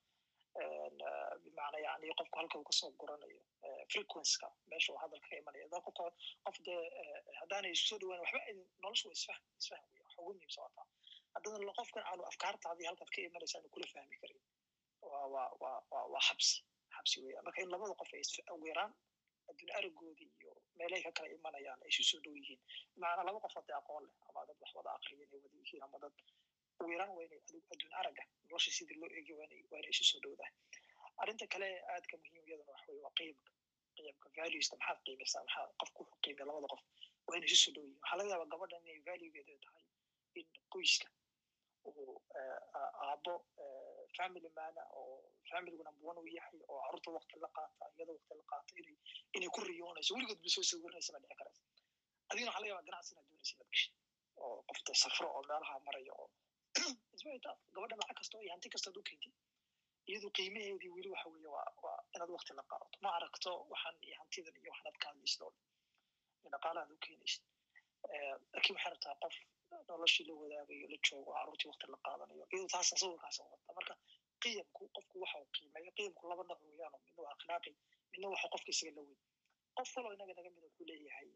bimacna 1.43 1.77
yani 1.85 2.13
qofku 2.19 2.35
halka 2.39 2.57
uu 2.59 2.63
ka 2.69 2.73
soo 2.79 2.91
guranayo 3.01 3.41
frequenceka 3.91 4.47
meesha 4.69 4.93
uu 4.93 4.99
hadalka 5.03 5.27
ka 5.29 5.35
imanaya 5.41 5.67
da 5.73 5.77
qofka 5.85 6.03
qof 6.45 6.57
dee 6.65 6.79
haddaanay 7.39 7.75
soo 7.75 7.97
dhawaan 8.01 8.19
waxba 8.23 8.39
noloshu 8.83 9.07
waa 9.07 9.15
isfahm 9.19 9.41
isfahm 9.61 9.83
weya 9.91 10.03
wax 10.05 10.13
ugu 10.19 10.33
muhiimsan 10.33 10.71
haddana 11.35 11.73
qofkan 11.79 12.03
aanu 12.09 12.23
afkaartaadii 12.31 12.87
halkaad 12.89 13.09
ka 13.15 13.19
imanaysa 13.29 13.57
aanu 13.59 13.69
kula 13.75 13.87
fahmi 13.93 14.15
karin 14.21 14.41
waa 15.11 15.25
waa 15.33 15.49
waa 15.63 16.05
waa 16.13 16.23
xabsi 16.29 16.57
xabsi 16.95 17.17
weya 17.25 17.41
marka 17.45 17.61
in 17.65 17.69
labada 17.73 17.93
qof 18.01 18.11
ay 18.13 18.23
weeraan 18.63 18.91
adduun 19.49 19.71
aragoodii 19.77 20.31
iyo 20.41 20.51
meelahay 20.77 21.03
ka 21.07 21.11
kala 21.17 21.29
imanayaan 21.37 21.79
ay 21.83 21.89
isu 21.93 22.03
soo 22.09 22.19
dhow 22.25 22.35
yihiin 22.41 22.61
bimacnaa 22.95 23.25
laba 23.29 23.39
qof 23.45 23.55
hadee 23.59 23.75
aqoon 23.81 24.03
leh 24.07 24.15
ama 24.29 24.45
dad 24.47 24.57
wax 24.61 24.71
wada 24.77 24.89
aqriya 24.97 25.23
inay 25.25 25.39
wada 25.43 25.49
yihiin 25.61 25.83
ama 25.87 25.97
dad 26.03 26.13
weeraan 26.89 27.11
waa 27.17 27.23
inay 27.27 27.39
adduun 27.73 27.93
aragga 28.01 28.23
nolosha 28.47 28.71
sidii 28.77 28.97
loo 29.01 29.09
eegay 29.17 29.35
waa 29.71 29.81
isu 29.93 30.03
soo 30.11 30.19
dhowdahay 30.23 30.53
arrinta 31.21 31.45
kale 31.53 31.67
aadka 31.93 32.13
muhiim 32.21 32.43
iyadana 32.49 32.71
waxa 32.75 32.89
weye 32.91 33.01
waa 33.05 33.13
qiyamka 33.19 33.51
qiyamka 33.97 34.27
valueska 34.37 34.75
maxaad 34.79 34.99
qiimaysaa 35.05 35.41
maxaa 35.45 35.65
qofku 35.81 35.99
wuxuu 36.03 36.19
qiimaya 36.23 36.45
labada 36.49 36.67
qof? 36.73 36.81
Waa 37.27 37.37
isu 37.47 37.57
soo 37.63 37.71
dhow 37.75 37.85
waxaa 38.01 38.17
laga 38.19 38.29
yaabaa 38.33 38.51
gabadhan 38.53 38.81
inay 38.87 38.99
valuegeeda 39.09 39.53
tahay 39.65 39.83
in 40.39 40.47
qoyska 40.73 41.07
uu 41.89 42.13
aabo 43.05 43.33
family 44.17 44.49
mana 44.57 44.81
oo 44.99 45.15
familigu 45.49 45.83
number 45.87 46.05
one 46.11 46.19
uu 46.21 46.29
yahay 46.37 46.59
oo 46.71 46.79
carruurta 46.83 47.09
waqti 47.17 47.35
la 47.43 47.49
qaata 47.57 47.83
iyada 47.95 48.11
waqti 48.17 48.33
la 48.39 48.45
qaata 48.51 48.71
inay 48.81 48.95
inay 49.37 49.49
ku 49.55 49.59
riyoonayso. 49.69 50.11
Weligood 50.15 50.39
ba 50.45 50.49
soo 50.55 50.63
sawiranaysa 50.71 51.11
baa 51.13 51.21
dhici 51.23 51.35
karaysa. 51.39 51.61
Adigana 52.29 52.49
waxaa 52.49 52.61
laga 52.63 52.69
yaabaa 52.71 52.87
ganacsi 52.89 53.11
inaad 53.13 53.27
doonaysa 53.29 53.53
inaad 53.55 53.69
gashid 53.73 53.93
oo 54.45 54.55
qofta 54.69 54.91
safro 55.03 55.27
oo 55.35 55.41
meelaha 55.49 55.75
maraya 55.87 56.13
oo 56.21 56.27
ismaita 56.77 57.51
gabadha 57.73 57.95
lacag 58.01 58.15
kasta 58.17 58.37
iyo 58.43 58.51
hanti 58.53 58.69
kastaad 58.73 58.97
u 58.97 59.03
keentid 59.09 59.33
iyadu 60.09 60.27
qiimaheedii 60.37 60.89
weli 60.95 61.09
waxa 61.13 61.29
weeye 61.33 61.47
waa 61.83 61.97
inaad 62.15 62.29
waqti 62.37 62.53
la 62.59 62.63
qaadato 62.71 62.97
ma 63.03 63.09
aragto 63.17 63.51
waxaan 63.71 63.95
iyo 64.05 64.15
hantidan 64.19 64.55
iyo 64.61 64.71
waxaad 64.73 64.95
ka 65.01 65.07
hadlaysid 65.09 65.41
oo 65.45 65.53
dhaqaalahaad 66.53 66.91
u 66.95 66.97
keenaysid 67.05 67.43
laakiin 68.53 68.75
waxay 68.75 68.91
rabtaa 68.93 69.15
qof 69.23 69.35
noloshii 69.89 70.25
la 70.29 70.33
wadaagayo 70.41 70.87
la 70.93 70.97
joogo 71.07 71.31
carruurtii 71.37 71.69
waqti 71.71 71.85
la 71.93 71.97
qaadanayo 72.05 72.45
iyadu 72.51 72.67
taasa 72.73 72.95
sawirkaas 73.01 73.37
wata 73.39 73.73
marka 73.77 73.93
qiyamku 74.43 74.81
qofku 74.95 75.15
waxa 75.23 75.37
uu 75.43 75.49
qiimeeyo 75.55 75.91
qiyamku 75.97 76.21
laba 76.31 76.43
nooc 76.49 76.61
weeyaan 76.69 76.93
midna 77.05 77.21
waa 77.25 77.33
akhlaaqi 77.37 77.71
midna 78.11 78.27
waxa 78.33 78.47
qofka 78.53 78.69
isaga 78.75 78.91
la 78.97 79.01
weyn 79.07 79.19
qof 79.77 79.89
kaloo 79.95 80.13
inaga 80.15 80.33
naga 80.37 80.49
mida 80.55 80.67
wuxuu 80.67 80.85
leeyahay 80.91 81.29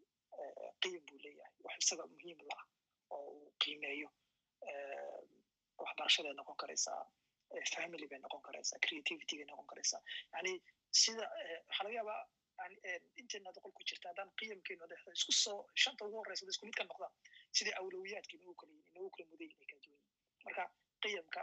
qiyam 0.82 1.04
buu 1.08 1.20
leeyahay 1.26 1.54
wax 1.66 1.76
isaga 1.86 2.04
muhiim 2.14 2.40
la 2.50 2.58
oo 3.16 3.26
uu 3.38 3.50
qiimeeyo 3.64 4.10
waxbarashaday 5.84 6.34
noqon 6.40 6.58
karaysaa 6.64 7.02
family 7.76 8.08
bay 8.12 8.20
noqon 8.26 8.42
karaysaa 8.48 8.80
creativity 8.86 9.34
bay 9.40 9.46
noqon 9.52 9.68
karaysaa 9.72 10.02
yani 10.34 10.52
sida 11.02 11.26
waxaa 11.68 11.84
laga 11.86 11.96
yaabaa 12.00 12.22
inteena 13.22 13.52
doqol 13.58 13.72
ku 13.78 13.84
jirta 13.90 14.10
haddaan 14.12 14.30
qiyamkeenu 14.40 14.88
dhexda 14.92 15.12
isku 15.20 15.32
soo 15.44 15.60
shanta 15.84 16.06
ugu 16.08 16.18
horeysa 16.22 16.50
isku 16.54 16.66
mid 16.70 16.76
ka 16.80 16.84
noqdaan 16.90 17.14
sidai 17.58 17.74
awlowiyaadka 17.82 18.34
inagu 18.38 18.56
kala 18.62 18.72
yihiin 18.74 18.92
inagu 18.96 19.10
kala 19.16 19.26
mudan 19.32 19.48
yihiin 19.52 19.62
ay 19.64 19.68
kala 19.72 19.82
duwan 19.86 20.00
yihiin 20.02 20.44
marka 20.46 20.64
qiyamka 21.04 21.42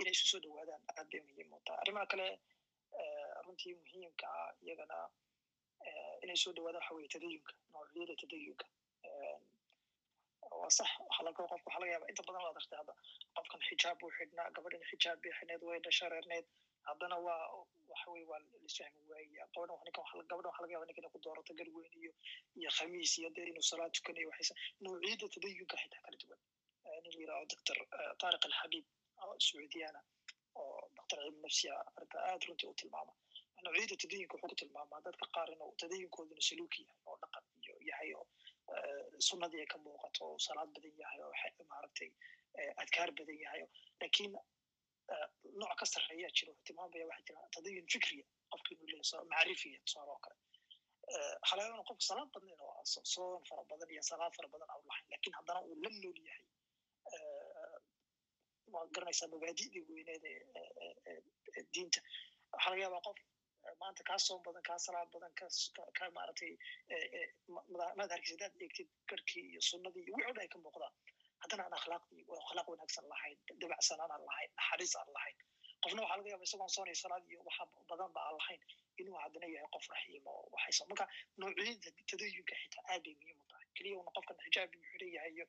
inay 0.00 0.12
isu 0.16 0.26
soo 0.32 0.40
dhawaadaan 0.44 0.82
aad 0.98 1.06
bay 1.12 1.20
muhiim 1.28 1.52
u 1.56 1.60
tahay 1.66 1.80
arrimaha 1.84 2.06
kale 2.12 2.26
runtii 3.46 3.74
muhiimka 3.80 4.26
ah 4.42 4.50
iyagana 4.64 4.98
inay 6.24 6.36
soo 6.44 6.52
dhawaadaan 6.56 6.82
waxa 6.82 6.94
weye 6.98 7.08
tadayunka 7.14 7.52
noocyada 7.72 8.14
tadayunka 8.22 8.66
waa 10.60 10.70
sax. 10.78 10.88
Waxaa 11.08 11.24
laga 11.26 11.36
qofka 11.50 11.54
waxaa 11.66 11.80
laga 11.82 11.92
yaaba 11.94 12.06
inta 12.12 12.22
badan 12.28 12.42
waad 12.46 12.56
artay 12.60 12.78
hadda 12.80 12.94
qofkan 13.36 13.60
xijaab 13.68 13.96
buu 14.00 14.10
xidhnaa 14.18 14.48
gabadhan 14.56 14.82
xijaab 14.90 15.18
bay 15.22 15.32
xidhneed 15.38 15.62
way 15.68 15.78
dhashareerneed 15.86 16.46
haddana 16.88 17.16
waa 17.26 17.42
waxa 17.92 18.06
weye 18.14 18.26
waa 18.30 18.40
lisfahmi 18.64 19.02
waaya 19.10 19.44
gabadhan 19.54 19.78
ninkan 19.86 20.02
waxa- 20.04 20.26
gabadhan 20.30 20.50
waxaa 20.50 20.62
laga 20.64 20.72
yaaba 20.76 20.86
ninkan 20.90 21.10
ku 21.14 21.18
doorato 21.26 21.52
garweyn 21.60 21.92
iyo 22.02 22.12
iyo 22.60 22.70
khamiis 22.78 23.12
iyo 23.18 23.28
dee 23.36 23.46
inuu 23.50 23.66
salaad 23.70 23.92
tukanayo 23.98 24.28
waxaysa 24.32 24.54
nuuciyadda 24.82 25.26
tadayunka 25.34 25.76
xitaa 25.82 26.02
kala 26.06 26.16
duwan. 26.22 26.40
Nin 27.04 27.26
la 27.28 27.34
doctor 27.52 27.76
taariq 28.20 28.42
alxabiib 28.48 28.86
oo 29.24 29.34
sacuudiyaana 29.46 30.00
oo 30.60 30.80
doctor 30.96 31.18
cilmi 31.24 31.40
nafsiya 31.46 31.74
arrinta 31.96 32.16
aad 32.30 32.42
runtii 32.48 32.68
u 32.72 32.74
tilmaama. 32.80 33.12
Nuuciyadda 33.64 33.96
tadayunka 34.02 34.34
wuxuu 34.36 34.50
ku 34.52 34.56
tilmaamaa 34.62 35.00
dadka 35.06 35.26
qaar 35.36 35.48
inuu 35.54 35.72
tadayunkooduna 35.82 36.42
saluuki 36.48 36.82
yahay 36.88 37.02
oo 37.10 37.16
dhaqan 37.22 37.44
iyo 37.64 37.74
yahay 37.90 38.10
oo 38.20 38.26
sunnadii 39.28 39.60
ay 39.62 39.66
ka 39.72 39.78
muuqato 40.10 40.24
oo 40.30 40.38
salaad 40.38 40.68
badan 40.74 40.94
yahay 40.98 41.20
oo 41.22 41.32
maaragtay 41.72 42.10
adkaar 42.82 43.10
badan 43.18 43.38
yahay 43.44 43.62
oo- 43.62 43.72
eh, 45.12 45.26
nooc 45.60 45.74
ka 45.78 45.86
sarreeyaa 45.86 46.30
wuxuu 46.50 46.64
tilmaamaya 46.66 47.06
waxaa 47.10 47.26
jira 47.26 47.48
tadayun 47.54 47.86
fikriya 47.92 48.24
qofka 48.52 48.70
inuu 48.74 48.86
leeyahay 48.90 49.24
macrifiya 49.32 49.78
tusaale 49.84 50.10
oo 50.14 50.20
kale 50.24 50.36
yaabaa 51.70 51.86
qofka 51.88 52.04
salaad 52.10 52.30
ah, 52.68 52.84
so- 52.92 53.04
soon 53.14 53.42
fara 53.48 53.62
badan 53.70 53.90
iyo 53.94 54.02
salaad 54.10 54.32
fara 54.36 54.48
badan 54.54 54.68
aan 54.74 54.82
lahayn 54.90 55.06
laakiin 55.12 55.34
haddana 55.38 55.60
uu 55.68 55.76
la 55.84 55.90
nool 56.02 56.18
yahay 56.28 56.44
eh, 57.14 57.76
waa 58.72 58.86
garanaysaa 58.94 59.28
mabaadi'dii 59.34 59.84
weyneed 59.90 60.24
ee 60.30 61.62
diinta 61.74 62.00
waxaa 62.52 62.70
laga 62.72 62.82
yaabaa 62.84 63.02
qof 63.06 63.18
maanta 63.82 64.02
kaa 64.10 64.18
soon 64.26 64.40
badan 64.46 64.62
kaa 64.68 64.78
salaad 64.86 65.08
badan 65.14 65.32
ka 65.40 65.46
ka- 65.76 65.90
ka 65.98 66.10
maaragtay 66.18 66.52
eh, 66.94 67.06
eh, 67.18 67.28
ma- 67.54 67.64
mada- 67.72 67.94
madharkiisa 68.00 68.34
hadaad 68.36 68.62
eegtid 68.66 68.88
garkii 69.10 69.46
iyo 69.52 69.60
sunnadii 69.70 70.04
iyo 70.06 70.14
wixii 70.16 70.30
o 70.30 70.34
dhan 70.34 70.42
ay 70.44 70.48
ka 70.54 70.58
muuqdaan 70.64 70.94
haddana 71.42 71.62
aan 71.66 71.76
akhlaaqdii 71.80 72.24
akhlaaq 72.44 72.68
wanaagsan 72.72 73.06
lahayn 73.12 73.38
dabacsanaan 73.62 74.10
aan 74.16 74.24
lahayn 74.30 74.50
naxariis 74.58 74.94
aan 75.00 75.10
lahayn 75.16 75.36
qofna 75.84 76.00
waxaa 76.02 76.18
laga 76.20 76.30
yaaba 76.32 76.44
isagoon 76.48 76.72
soonay 76.76 76.96
salaad 77.04 77.24
iyo 77.30 77.40
waxa 77.48 77.64
badan 77.90 78.10
ba 78.16 78.20
aan 78.28 78.36
lahayn 78.40 78.60
inuu 79.00 79.16
haddana 79.24 79.46
yahay 79.54 79.68
qof 79.76 79.86
raxiim 79.94 80.24
oo 80.26 80.42
marka 80.90 81.04
noociyada 81.40 81.90
tadayunka 82.10 82.54
xitaa 82.62 82.84
aad 82.92 83.02
bay 83.06 83.14
muhiim 83.20 83.38
u 83.42 83.46
tahay 83.52 83.66
keliya 83.76 83.96
una 84.02 84.10
qofkan 84.18 84.36
xijaab 84.44 84.70
buu 84.74 84.84
xidhan 84.92 85.10
yahay 85.16 85.32
iyo 85.36 85.46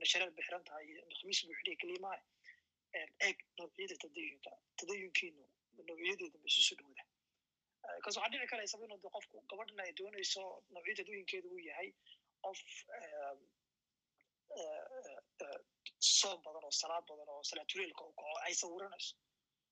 nashareed 0.00 0.32
bay 0.36 0.44
xiran 0.46 0.64
tahay 0.68 0.84
iyo 0.92 1.02
khamiis 1.18 1.40
buu 1.46 1.54
yahay 1.58 1.76
keliya 1.82 2.00
maaha 2.06 2.18
eeg 3.26 3.38
noociyada 3.58 3.96
tadayunka 4.04 4.50
tadayunkiinu 4.80 5.44
noociyadeeda 5.88 6.38
ma. 6.42 6.48
Soo 6.68 6.76
dhowda 6.80 6.97
kaas 8.08 8.16
waxaa 8.18 8.32
dhici 8.32 8.46
karaysa 8.52 8.76
inuu 8.86 9.00
de 9.04 9.08
qofku 9.16 9.36
gabadhan 9.50 9.80
ay 9.86 9.92
doonayso 10.00 10.42
noociyada 10.74 11.02
tadayunkeeda 11.04 11.48
uu 11.54 11.60
yahay 11.70 11.88
qof 12.44 12.60
soon 16.18 16.38
badan 16.44 16.64
oo 16.68 16.72
salaad 16.82 17.04
badan 17.10 17.28
oo 17.34 17.42
salaatuleelka 17.50 18.02
u 18.10 18.12
kaco 18.18 18.34
ay 18.46 18.54
sawiranayso 18.62 19.14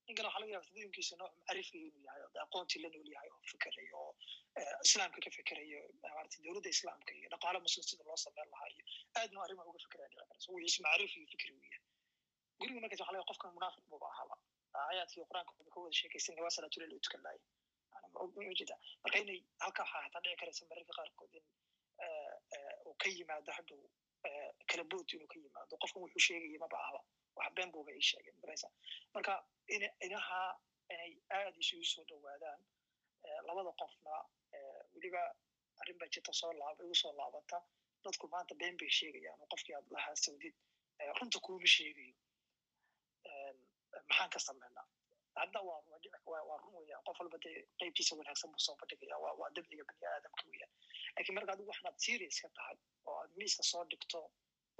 ninkan 0.08 0.24
waxaa 0.26 0.40
laga 0.42 0.52
yaaba 0.54 0.66
tadayunkiisa 0.70 1.14
nooc 1.20 1.32
macrifiga 1.48 1.86
inuu 1.88 2.02
yahay 2.08 2.22
oo 2.26 2.40
aqoontii 2.46 2.80
la 2.84 2.88
nool 2.94 3.08
yahay 3.14 3.30
oo 3.34 3.40
fikerayo 3.52 3.96
oo 4.04 4.12
islaamka 4.86 5.18
ka 5.24 5.30
fikerayo 5.38 5.80
maaragtay 6.02 6.40
dowladda 6.46 6.70
islaamka 6.76 7.10
iyo 7.18 7.28
dhaqaale 7.34 7.58
muslim 7.66 7.84
sida 7.90 8.04
loo 8.08 8.18
sameyn 8.24 8.48
lahaa 8.54 8.68
iyo 8.74 8.84
aadna 9.20 9.38
arrimaha 9.46 9.68
uga 9.72 9.80
fikeraya 9.86 10.08
dhici 10.10 10.20
karaysa 10.28 10.52
wixiis 10.56 10.80
macrifi 10.86 11.16
iyo 11.20 11.28
fikri 11.34 11.50
uu 11.56 11.64
yahay 11.70 11.82
guriga 12.60 12.80
markaas 12.84 13.00
waxaa 13.02 13.14
laga 13.16 13.26
qofkan 13.30 13.50
munaafiq 13.58 13.84
buuba 13.92 14.06
ahaaba 14.14 14.36
aayaadkii 14.84 15.24
qur'aanka 15.30 15.52
ka 15.74 15.78
wada 15.84 15.96
sheekaysan 16.00 16.40
waa 16.44 16.54
salaatuleel 16.58 16.94
u 16.98 17.00
tukan 17.06 17.22
ujeeda 18.52 18.76
marka 19.02 19.18
inay 19.18 19.40
halka 19.58 19.82
waxaa 19.82 20.02
hataa 20.06 20.20
dhici 20.24 20.36
karaysa 20.40 20.66
mararka 20.70 20.92
qaarkood 20.98 21.34
in 21.38 21.44
uu 22.86 22.94
ka 23.00 23.08
yimaado 23.08 23.52
hadhow 23.58 23.82
eh, 24.24 24.50
kala 24.68 24.84
bood 24.84 25.08
inuu 25.14 25.28
ka 25.32 25.38
yimaado 25.44 25.76
qofkan 25.82 26.02
wuxuu 26.02 26.24
sheegaya 26.26 26.58
maba 26.58 26.76
ahaba 26.82 27.00
wax 27.36 27.52
been 27.56 27.70
buuba 27.72 27.90
ii 27.92 28.00
sheegeen 28.10 28.36
maraysa 28.42 28.68
marka 29.14 29.32
in 29.74 29.82
inaha 30.06 30.40
inay 30.92 31.12
aad 31.36 31.54
isugu 31.62 31.84
soo 31.92 32.04
dhowaadaan 32.08 32.60
eh, 33.26 33.40
labada 33.46 33.70
qofna 33.80 34.12
weliba 34.94 35.22
arrin 35.80 35.98
baa 36.00 36.08
jirta 36.14 36.32
soo 36.32 36.52
laab 36.60 36.80
igu 36.80 36.94
soo 37.02 37.12
laabata 37.20 37.58
dadku 38.04 38.28
maanta 38.34 38.54
been 38.60 38.76
bay 38.80 38.90
sheegayaan 38.98 39.40
qofkii 39.52 39.74
aad 39.78 39.86
lahaa 39.96 40.16
sawdid 40.24 40.54
eh, 40.98 41.10
runta 41.18 41.38
kuuma 41.46 41.66
sheegayo 41.76 42.14
maxaan 44.08 44.30
ka 44.34 44.38
sameynaa 44.48 44.86
hadda 45.40 45.60
waa 45.68 46.58
run 46.62 46.74
weeyaan 46.80 47.02
qof 47.08 47.18
walba 47.20 47.38
dee 47.44 47.56
qeybtiisa 47.80 48.16
wanaagsan 48.20 48.50
buu 48.52 48.62
soo 48.66 48.76
bandhigaya 48.80 49.16
waa 49.40 49.50
dabciga 49.56 49.84
bani 49.90 50.06
aadamka 50.12 50.42
weeyaan 50.50 50.72
laakiin 51.16 51.34
marka 51.38 51.52
adigu 51.56 51.70
waxaad 51.72 51.96
serious 52.06 52.36
ka 52.44 52.48
tahay 52.58 52.76
oo 53.08 53.16
aad 53.22 53.30
miiska 53.40 53.62
soo 53.72 53.84
dhigto 53.90 54.20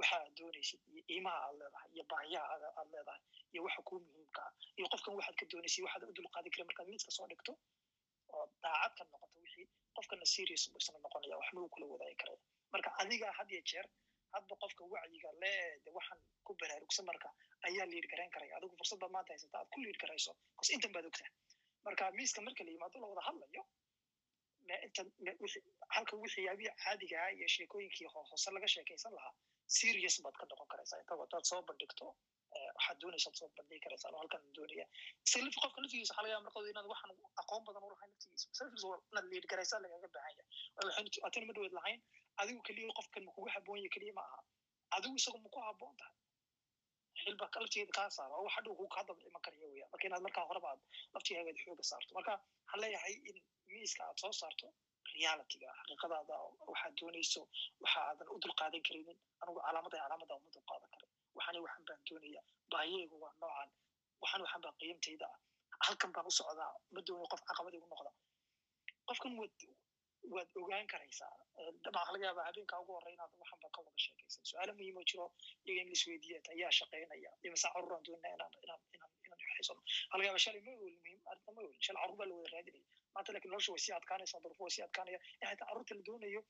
waxa 0.01 0.17
aad 0.23 0.33
doonaysid 0.39 0.81
iyo 0.93 1.03
qiimaha 1.09 1.39
aad 1.47 1.57
leedahay 1.61 1.91
iyo 1.97 2.05
baahiyaha 2.13 2.55
aad 2.81 2.89
leedahay 2.95 3.23
iyo 3.53 3.61
waxa 3.67 3.81
kuu 3.89 4.01
muhiimka 4.07 4.43
ah 4.49 4.53
iyo 4.79 4.87
qofkan 4.95 5.15
waxaad 5.19 5.37
ka. 5.41 5.45
Doonaysid 5.53 5.83
waxaad 5.87 6.03
u 6.11 6.13
dulqaadi 6.19 6.51
kara 6.55 6.65
markaad 6.71 6.89
miiska 6.93 7.11
soo 7.19 7.27
dhigto 7.33 7.53
oo 8.37 8.45
daacad 8.63 9.09
noqoto 9.13 9.37
wixii 9.45 9.67
qofkana 9.97 10.27
serious 10.35 10.63
buu 10.73 10.81
isna 10.83 10.99
noqonaya 11.07 11.37
waxma 11.43 11.59
uu 11.65 11.69
kula 11.75 11.87
wadaagi 11.93 12.17
karaya 12.23 12.41
marka 12.73 12.89
adiga 13.03 13.29
had 13.39 13.51
iyo 13.55 13.63
jeer 13.71 13.87
hadba 14.35 14.55
qofka 14.63 14.83
wacyiga 14.95 15.31
lee 15.43 15.91
waxaan 15.99 16.21
ku 16.47 16.53
baraarugsan 16.61 17.05
marka 17.11 17.29
ayaa 17.71 17.87
liid 17.93 18.07
garayn 18.13 18.31
karaya 18.37 18.57
adigu 18.59 18.75
fursad 18.81 18.99
baad 19.05 19.13
maanta 19.17 19.33
haysata 19.35 19.57
aad 19.63 19.69
ku 19.75 19.79
liid 19.87 19.99
garayso 20.05 20.33
bas 20.61 20.69
intan 20.77 20.93
baad 20.97 21.07
ogtaa 21.11 21.31
marka 21.89 22.05
miiska 22.19 22.41
marka 22.49 22.63
la 22.67 22.71
yimaado 22.77 22.97
la 23.03 23.07
wada 23.13 23.23
hadlayo 23.29 23.63
halka 25.95 26.17
wixii 26.23 26.45
yaabihi 26.49 26.71
caadiga 26.85 27.17
ah 27.25 27.33
iyo 27.37 27.49
sheekooyinkii 27.55 28.07
ho- 28.15 28.27
hoose 28.31 28.51
laga 28.57 28.69
sheekaysan 28.75 29.13
lahaa 29.19 29.35
serious 29.79 30.17
baad 30.25 30.35
ka 30.41 30.45
noqon 30.51 30.69
karaysaa 30.73 30.99
inta 31.03 31.15
wadaad 31.23 31.45
soo 31.51 31.61
bandhigto 31.69 32.07
eh, 32.57 32.71
waxaad 32.77 32.99
doonaysaad 33.03 33.35
soo 33.41 33.49
bandhigi 33.59 33.81
karaysaa 33.87 34.09
anoo 34.11 34.21
halkan 34.23 34.43
doonaya 34.59 34.87
laf 35.47 35.57
qofka 35.65 35.81
laftigiisa 35.85 36.13
waxaa 36.13 36.23
laga 36.27 36.33
yaaba 36.35 36.51
inaad 36.73 36.87
waxaan 36.93 37.11
aqoon 37.43 37.63
badan 37.69 37.83
u 37.87 37.89
laftigiisa 38.13 38.87
waa 38.91 38.99
inaad 39.13 39.27
liid 39.33 39.47
garaysaa 39.53 39.81
lagaga 39.87 40.09
baahan 40.17 40.35
yahay 40.39 41.09
atana 41.29 41.47
ma 41.47 41.53
dhaweed 41.59 41.75
lahayn 41.79 42.01
adigu 42.43 42.61
keliya 42.69 42.93
qofkan 43.01 43.23
ma 43.29 43.33
kugu 43.37 43.49
keliya 43.97 44.13
ma 44.19 44.23
aha 44.31 44.41
adigu 44.99 45.15
isagu 45.23 45.39
ma 45.45 45.49
ku 45.55 45.61
haboon 45.69 45.95
tahay 46.01 46.15
xilba 47.23 47.45
laftigeeda 47.63 47.93
kaa 47.99 48.09
saara 48.17 48.35
oo 48.39 48.45
waxa 48.49 48.61
dhow 48.67 48.75
kuu 48.81 48.89
kaa 48.95 49.05
daba 49.09 49.23
iman 49.31 49.43
karaya 49.47 49.87
marka 49.93 50.05
inaad 50.09 50.23
markaa 50.27 50.45
horeba 50.51 50.69
aad 50.73 50.81
laftigaagaad 51.15 51.59
xooga 51.65 51.85
saarto 51.91 52.11
marka 52.19 52.33
waxaan 52.65 52.81
leeyahay 52.85 53.15
in 53.31 53.37
miiska 53.69 54.03
aad 54.09 54.19
soo 54.23 54.33
saarto 54.41 54.67
realityga 55.15 55.69
xaqiiqadaada 55.79 56.35
waxaad 56.73 56.95
doonayso 57.01 57.43
waxa 57.85 58.01
aadan 58.11 58.29
u 58.35 58.37
dulqaadan 58.45 58.83
karinin 58.89 59.19
anigu 59.43 59.61
calaamada 59.67 59.97
calaamada 60.03 60.35
uma 60.41 60.51
dulqaadan 60.57 60.89
karin 60.95 61.11
waxani 61.39 61.59
waxan 61.67 61.85
baan 61.89 62.01
doonaya 62.11 62.43
baahiyaygu 62.73 63.17
waa 63.25 63.35
noocan 63.43 63.71
waxan 64.23 64.41
waxan 64.45 64.61
baa 64.67 64.75
qiimtayda 64.81 65.27
ah 65.35 65.39
halkan 65.87 66.11
baan 66.17 66.27
u 66.31 66.33
socdaa 66.41 66.73
ma 66.95 67.01
doonayo 67.07 67.29
qof 67.33 67.43
caqabad 67.51 67.75
igu 67.79 67.87
noqda 67.95 68.11
qofkan 69.09 69.33
waad 70.35 70.49
ogaan 70.63 70.87
karaysaa 70.93 71.33
dabcan 71.85 72.13
laga 72.15 72.25
yaabaa 72.29 72.47
habeenkaa 72.49 72.79
ugu 72.83 72.93
horey 72.97 73.13
inaad 73.17 73.33
ka 73.77 73.81
wada 73.87 73.99
sheekaysan 74.05 74.45
su'aalo 74.51 74.73
muhiim 74.81 74.97
oo 75.03 75.07
jiro 75.11 75.27
iyaga 75.67 75.81
in 75.85 75.89
laisweydiiya 75.93 76.39
ayaa 76.55 76.73
shaqaynaya 76.81 77.31
imasa 77.49 77.69
carruuraan 77.77 78.05
doonaa 78.09 78.33
inaan 78.37 78.53
inaan 78.65 78.83
inaan 78.97 79.11
laga 80.23 80.39
shalay 80.45 80.61
ma 80.67 80.73
oolin 80.81 80.99
muhiim 81.05 81.21
arrinta 81.33 81.51
ma 81.57 81.61
oolin 81.67 81.83
shalay 81.87 82.01
carruur 82.03 82.19
baa 82.21 82.29
la 82.31 82.35
wada 82.41 82.51
raadinaya 82.57 82.87
maanta 83.15 83.33
laakiin 83.35 83.51
nolosha 83.55 83.73
way 83.75 83.83
sii 83.87 83.95
adkaanaysaa 84.01 84.41
duruufo 84.45 84.63
way 84.67 84.73
sii 84.77 84.85
adkaanaya 84.89 85.19
in 85.43 85.49
xitaa 85.51 85.67
carruurta 85.71 85.95
la 85.99 86.03
doonayo 86.09 86.43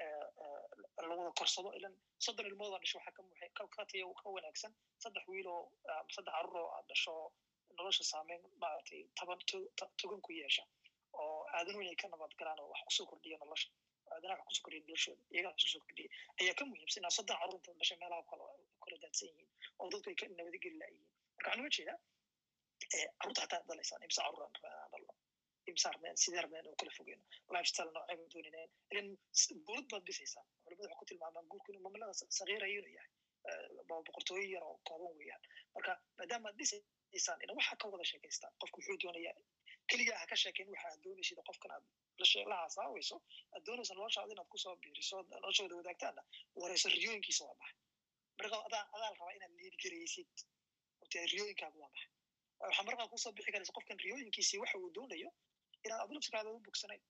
eh, 0.00 0.26
eh, 0.44 0.62
la 1.08 1.14
wada 1.20 1.32
korsado 1.40 1.70
ilan 1.78 1.94
soddon 2.26 2.46
ilmoodaa 2.50 2.80
dhasho 2.84 2.98
waxaa 2.98 3.14
ka 3.18 3.22
muxi- 3.28 3.52
ka 3.58 3.62
ka 3.76 3.82
tayo 3.92 4.08
ka 4.20 4.28
wanaagsan 4.36 4.72
saddex 5.04 5.24
wiil 5.32 5.48
oo 5.54 5.62
ah, 5.92 6.02
saddex 6.14 6.34
carruur 6.36 6.56
oo 6.62 6.70
aad 6.76 6.86
dhasho 6.92 7.14
nolosha 7.78 8.04
saameyn 8.12 8.42
maaragtay 8.62 9.00
taban 9.20 9.38
to- 9.50 9.68
to- 9.80 9.92
togan 10.02 10.20
ku 10.26 10.30
yeesha 10.40 10.64
oo 11.22 11.38
aadanuhu 11.56 11.82
inay 11.86 11.96
ka 12.02 12.08
nabad 12.14 12.32
galaan 12.40 12.58
oo 12.64 12.68
wax 12.74 12.80
ku 12.88 12.92
soo 12.98 13.06
kordhiya 13.12 13.36
nolosha 13.44 13.68
aadanaha 14.22 14.42
wax 14.48 14.48
ku 14.48 14.54
soo 14.56 14.64
kordhiya 14.66 14.84
noloshooda 14.88 15.22
iyagaa 15.34 15.52
wax 15.54 15.60
ku 15.64 15.70
soo 15.74 15.82
kordhiya 15.86 16.10
ayaa 16.40 16.54
ka 16.60 16.64
muhiimsan 16.70 17.10
soddon 17.18 17.36
carruurta 17.42 17.70
dhashay 17.80 17.98
meelaha 18.02 18.22
kala 18.30 18.96
daadsan 19.04 19.28
yihiin 19.28 19.50
oo 19.80 19.88
dadku 19.92 20.08
ay 20.12 20.16
ka 20.20 20.24
nabadgeli 20.38 20.76
laayihiin 20.82 21.08
marka 21.36 21.48
waxaan 21.48 21.60
uga 21.62 21.70
jeedaa 21.76 21.98
carruurta 23.18 23.40
xataa 23.44 23.62
dhalaysaan 23.68 24.02
imsa 24.08 24.20
carruuraan 24.26 24.52
rabaa 24.56 24.72
inaan 24.74 24.90
dhalno 24.92 25.12
imsa 25.70 25.86
armeen 25.92 26.16
sidee 26.24 26.40
armeen 26.44 26.66
oo 26.70 26.76
kala 26.80 26.92
fogeyno 26.98 27.24
lifestyle 27.54 27.90
noocay 27.96 28.16
baan 28.18 28.30
doonaynaa 28.34 28.66
ilan 28.92 29.08
dowlad 29.66 29.86
baad 29.92 30.04
dhisaysaan 30.08 30.46
culimadu 30.64 30.88
waxay 30.88 30.98
ku 31.00 31.04
tilmaamaan 31.10 31.46
guurku 31.52 31.68
inuu 31.72 31.82
mamlada 31.86 32.14
sagiiraya 32.38 32.74
inuu 32.80 32.92
yahay 32.98 33.10
bo- 33.88 34.02
boqortooyo 34.08 34.46
yar 34.54 34.64
oo 34.70 34.76
kooban 34.88 35.14
weeyaan 35.20 35.42
marka 35.74 35.92
maadaama 36.18 36.46
aad 36.50 36.56
dhisaysaan 36.62 37.38
ina 37.46 37.52
waxaa 37.60 37.76
ka 37.82 37.86
wada 37.94 38.04
sheekaystaan 38.12 38.52
qofku 38.64 38.76
wuxuu 38.80 38.98
doonayaa 39.04 39.36
keligaa 39.90 40.18
ha 40.22 40.26
ka 40.32 40.36
sheekayn 40.42 40.68
waxa 40.74 40.86
aad 40.92 41.00
doonaysid 41.06 41.38
oo 41.40 41.46
qofkan 41.50 41.70
aad 41.76 41.84
la 42.20 42.24
shee- 42.30 42.46
la 42.50 42.56
haasaawayso 42.62 43.16
aad 43.54 43.62
doonaysa 43.66 43.94
noloshaada 43.98 44.32
inaad 44.34 44.48
ku 44.52 44.58
soo 44.64 44.74
biiriso 44.82 45.14
ood 45.20 45.28
nolosha 45.44 45.62
wada 45.64 45.76
wadaagtaana 45.80 46.22
wareyso 46.60 46.88
riyooyinkiisa 46.96 47.42
waa 47.48 47.56
maxay 47.60 47.78
marka 48.38 48.56
adaa 48.68 48.84
adaa 48.96 49.08
la 49.10 49.16
rabaa 49.18 49.32
inaad 49.38 49.52
liidgaraysid 49.60 50.30
riyooyinkaagu 51.32 51.78
waa 51.82 51.90
maxay 51.94 52.10
waxaa 52.66 52.84
markaa 52.88 53.08
ku 53.12 53.18
soo 53.24 53.32
bixi 53.36 53.52
karaysa 53.54 53.72
qofkan 53.78 53.98
riyooyinkiisii 54.04 54.58
waxa 54.62 54.76
uu 54.82 54.90
doonayo 54.96 55.30
inaad 55.86 56.00
adu 56.04 56.12
nafsikaada 56.18 56.48
u 56.56 56.60
bogsanayn 56.66 57.02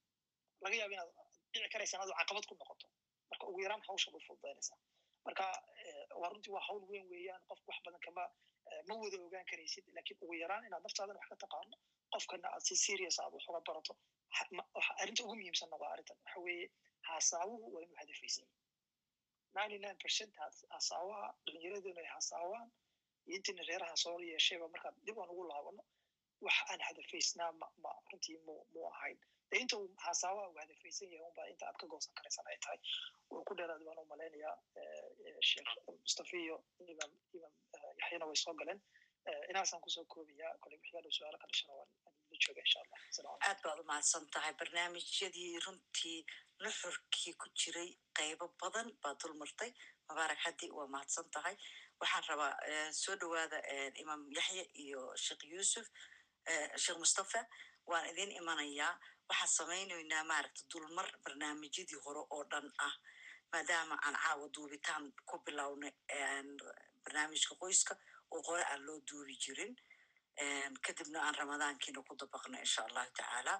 laga 0.64 0.76
yaabo 0.80 0.94
inaad 0.94 1.10
dhici 1.52 1.68
karaysa 1.74 1.94
inaad 1.96 2.10
caqabad 2.20 2.44
ku 2.50 2.54
noqoto 2.60 2.86
marka 3.30 3.44
ugu 3.50 3.60
yaraan 3.64 3.82
hawsha 3.88 4.08
way 4.14 4.22
fududaynaysaa 4.28 4.78
marka 5.26 5.44
waa 6.20 6.30
runtii 6.32 6.52
waa 6.56 6.64
hawl 6.68 6.82
weyn 6.92 7.06
weeyaan 7.12 7.42
qofku 7.50 7.66
wax 7.70 7.78
badan 7.86 8.00
kama 8.06 8.24
ma 8.88 8.94
wada 9.02 9.16
ogaan 9.26 9.46
karaysid 9.50 9.84
laakiin 9.96 10.18
ugu 10.24 10.34
yaraan 10.42 10.64
inaad 10.68 10.82
naftaadana 10.86 11.18
wax 11.20 11.28
ka 11.32 11.36
taqaano 11.44 11.76
qofkana 12.14 12.48
aad 12.54 12.62
si 12.68 12.74
serious 12.86 13.16
aad 13.24 13.32
wax 13.36 13.44
barato 13.68 13.92
arrinta 15.00 15.22
ugu 15.24 15.34
muhiimsanna 15.38 15.76
waa 15.82 15.92
arrintan 15.94 16.16
waxa 16.24 16.40
weeye 16.46 16.66
haasaawuhu 17.08 17.66
waa 17.74 17.82
inuu 17.84 17.96
hadafaysan 18.02 18.46
ninety 19.56 19.78
nine 19.84 19.94
percent 20.02 20.32
hasaawaha 20.74 21.28
dhalinyaraduna 21.46 22.00
ay 22.00 22.06
hasaawaan 22.16 22.68
iyo 23.26 23.36
intiina 23.36 23.62
reeraha 23.70 23.96
soo 24.04 24.18
yeeshayba 24.30 24.68
markaad 24.74 24.94
dib 25.06 25.18
aan 25.22 25.30
ugu 25.34 25.44
laabano 25.50 25.82
wax 26.46 26.54
aan 26.70 26.80
hadafaysnaa 26.88 27.50
ma 27.84 27.90
runtii 28.10 28.38
mu 28.46 28.54
mu 28.74 28.80
ahayn 28.92 29.18
de 29.50 29.56
inta 29.62 29.76
uu 29.78 29.88
hasaawaha 30.06 30.48
uu 30.52 30.58
hadafaysan 30.62 31.12
yahay 31.12 31.28
unba 31.30 31.42
inta 31.52 31.64
aad 31.68 31.76
ka 31.82 31.86
goosan 31.92 32.14
karaysan 32.18 32.46
ay 32.52 32.58
tahay 32.64 32.78
wuu 33.30 33.44
ku 33.48 33.54
dheeraad 33.58 33.82
baan 33.88 33.98
u 33.98 34.04
malaynayaa 34.12 34.56
sheekh 35.50 35.72
mustafa 36.04 36.36
iyo 36.44 36.56
imam 36.94 37.12
yaxyana 38.00 38.26
way 38.30 38.36
soo 38.44 38.54
galeen 38.60 38.80
inaasaan 39.50 39.82
ku 39.84 39.90
soo 39.96 40.04
koobayaa 40.14 40.54
kole 40.62 40.76
wixii 40.80 41.12
su'aalo 41.18 41.38
ka 41.42 41.46
dhashana 41.52 41.74
waan 41.78 41.90
la 42.32 42.38
jooga 42.44 42.60
insha 42.66 42.80
allah 42.84 43.00
aad 43.48 43.58
baad 43.64 43.78
u 43.82 43.84
mahadsan 43.90 44.24
tahay 44.34 44.52
barnaamijyadii 44.60 45.50
runtii 45.66 46.18
nuxurkii 46.64 47.34
ku 47.40 47.46
jiray 47.60 47.90
qaybo 48.18 48.46
badan 48.62 48.88
baad 49.02 49.16
dul 49.22 49.34
martay 49.42 49.70
mubaarak 50.08 50.40
haddi 50.46 50.66
waa 50.78 50.88
mahadsan 50.94 51.26
tahay 51.36 51.56
waxaan 52.00 52.24
rabaa 52.30 52.52
soo 53.02 53.16
dhowaada 53.20 53.58
imaam 54.02 54.22
yaxya 54.38 54.64
iyo 54.84 55.00
sheekh 55.24 55.42
yuusuf 55.52 55.86
sheekh 56.82 56.98
mustafa 57.02 57.40
waan 57.90 58.04
idin 58.10 58.30
imanayaa 58.40 58.92
waxaan 59.28 59.52
samaynaynaa 59.58 60.24
maaragta 60.30 60.62
dulmar 60.72 61.08
barnaamijyadii 61.24 62.00
hore 62.04 62.22
oo 62.36 62.42
dhan 62.52 62.66
ah 62.86 62.94
maadaama 63.52 63.94
aan 64.06 64.16
caawa 64.24 64.46
duubitaan 64.54 65.04
ku 65.28 65.36
bilownay 65.46 65.92
barnaamijka 67.04 67.54
qoyska 67.62 67.94
oo 68.34 68.40
hore 68.48 68.64
aan 68.72 68.82
loo 68.86 68.98
duubi 69.10 69.34
jirin 69.44 69.72
kadibna 70.86 71.18
aan 71.26 71.34
ramadaankiina 71.40 72.00
ku 72.08 72.14
dabaqno 72.20 72.56
insha 72.58 72.80
allahu 72.88 73.10
tacaala. 73.18 73.54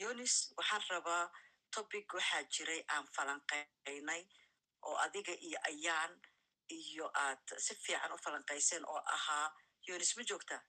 Yunis 0.00 0.34
waxaan 0.56 0.82
rabaa 0.90 1.24
topic 1.74 2.06
waxaa 2.14 2.42
jiray 2.54 2.80
aan 2.94 3.06
falanqaynay 3.16 4.22
oo 4.88 4.96
adiga 5.04 5.32
iyo 5.46 5.58
ayaan 5.70 6.12
iyo 6.78 7.06
aad 7.24 7.44
si 7.64 7.74
fiican 7.84 8.12
u 8.12 8.18
falanqayseen 8.24 8.84
oo 8.92 9.02
ahaa 9.16 9.46
yunis 9.88 10.16
ma 10.16 10.22
joogtaa? 10.28 10.62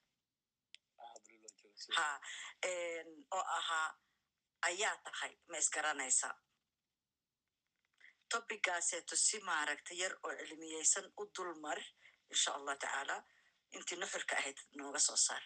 Ha 1.96 2.08
oo 3.36 3.43
ahaa 3.58 3.88
ayaa 4.70 4.98
tahay 5.06 5.34
ma 5.50 5.58
isgaranaysa 5.58 6.30
tobigaaseeto 8.32 9.16
si 9.16 9.38
maaragta 9.48 9.93
yar 10.02 10.14
oo 10.26 10.34
cilmiyeysan 10.39 11.06
u 11.22 11.24
dulmar 11.36 11.80
insha 12.34 12.50
allah 12.58 12.76
tacaala 12.84 13.18
intii 13.76 13.98
nuxurka 14.02 14.34
ahayd 14.40 14.58
nooga 14.78 15.00
soo 15.08 15.20
saar 15.28 15.44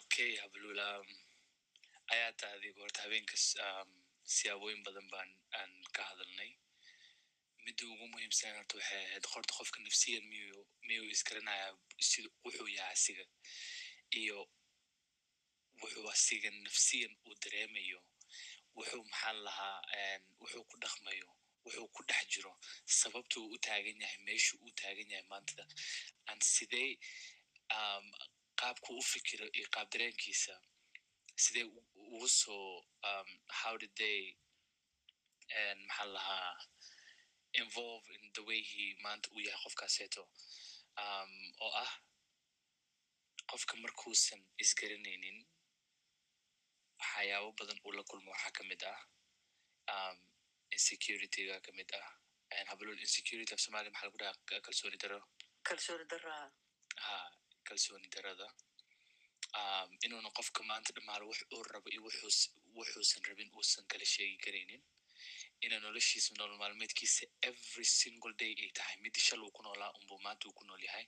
okay 0.00 0.30
hablula 0.42 0.86
ayaa 2.14 2.32
ta 2.40 2.46
adigo 2.56 2.80
horta 2.84 3.00
habeenkas 3.04 3.44
siyaabooyin 4.36 4.82
badan 4.86 5.06
baan 5.12 5.30
aan 5.58 5.72
ka 5.96 6.02
hadalnay 6.10 6.50
midda 7.64 7.82
ugu 7.92 8.04
muhiimsan 8.12 8.56
horta 8.58 8.74
waxay 8.78 9.02
ahayd 9.06 9.24
horta 9.32 9.52
qofka 9.58 9.78
nafsiyan 9.86 10.24
miyuu 10.32 10.62
miyuu 10.86 11.06
isgaranayaa 11.14 11.72
sida 12.10 12.28
wuxuu 12.44 12.68
yahay 12.76 12.92
asiga 12.98 13.24
iyo 14.20 14.38
wuxuu 15.82 16.06
asiga 16.14 16.48
nafsiyan 16.66 17.12
uu 17.26 17.34
dareemayo 17.42 18.00
wuxuu 18.76 19.02
maxaan 19.10 19.38
lahaa 19.46 19.78
wuxuu 20.40 20.64
ku 20.70 20.76
dhaqmayo 20.82 21.28
wuxuu 21.66 21.88
ku 21.94 22.02
dhex 22.08 22.24
jiro 22.32 22.52
sababta 23.00 23.34
uu 23.40 23.50
u 23.54 23.58
taagan 23.66 23.98
yahay 24.04 24.18
meeshuu 24.28 24.58
u 24.66 24.70
taagan 24.80 25.10
yahay 25.12 25.26
maantada 25.32 25.64
aan 26.28 26.40
sidee 26.54 26.90
qaabku 28.60 28.90
u 29.00 29.02
fikiro 29.12 29.46
iyo 29.58 29.66
qaab 29.74 29.88
dareenkiisa? 29.92 30.54
Sidee 31.44 31.64
ugu 32.14 32.28
soo 32.40 32.68
how 33.60 33.74
did 33.82 33.92
they 34.00 34.18
maxaan 35.88 36.10
lahaa 36.16 36.52
involve 37.60 38.06
in 38.16 38.22
the 38.36 38.42
way 38.48 38.60
he 38.70 38.84
maanta 39.04 39.26
uu 39.34 39.40
yahay 39.46 39.60
qofkaaseeto 39.64 40.22
oo 41.64 41.72
ah 41.84 41.92
qofka 43.50 43.74
markuusan 43.82 44.40
isgaranaynin 44.62 45.38
waxyaabo 47.00 47.50
badan 47.58 47.78
uu 47.86 47.92
la 47.98 48.02
kulmo 48.10 48.30
waxaa 48.34 48.52
ka 48.56 48.62
mid 48.70 48.82
ah 48.92 49.00
insecurityga 50.78 51.54
ka 51.66 51.70
mid 51.78 51.90
ah. 52.00 52.06
Habalol 52.70 52.98
insecurity 53.06 53.52
af 53.54 53.60
somalia 53.66 53.90
maxaa 53.94 54.06
lagu 54.08 54.18
dhaha 54.22 54.60
kalsooni 54.66 54.98
daro 55.02 55.18
kalsooni 55.68 56.04
daraa 56.12 56.44
ha 57.04 57.14
kalsooni 57.68 58.08
darada 58.14 58.46
inuuna 60.06 60.30
qofka 60.38 60.60
maanta 60.70 60.90
dhamaalo 60.96 61.24
wax 61.30 61.40
uu 61.54 61.62
rabo 61.74 61.88
iyo 61.94 62.02
wuxuusan 62.76 63.22
rabin 63.28 63.50
uusan 63.58 63.84
kala 63.90 64.04
sheegi 64.14 64.38
karaynin 64.44 64.82
ina 65.64 65.76
noloshiisa 65.84 66.30
nolol 66.38 66.58
maalmeedkiisa 66.62 67.24
every 67.50 67.84
single 68.00 68.34
day 68.42 68.52
ay 68.64 68.70
tahay 68.78 68.96
mid 69.04 69.14
shal 69.26 69.40
uu 69.46 69.52
ku 69.56 69.62
noolaa 69.66 69.90
unbuu 69.98 70.18
maanta 70.26 70.42
uu 70.48 70.54
ku 70.58 70.64
nool 70.68 70.82
yahay 70.88 71.06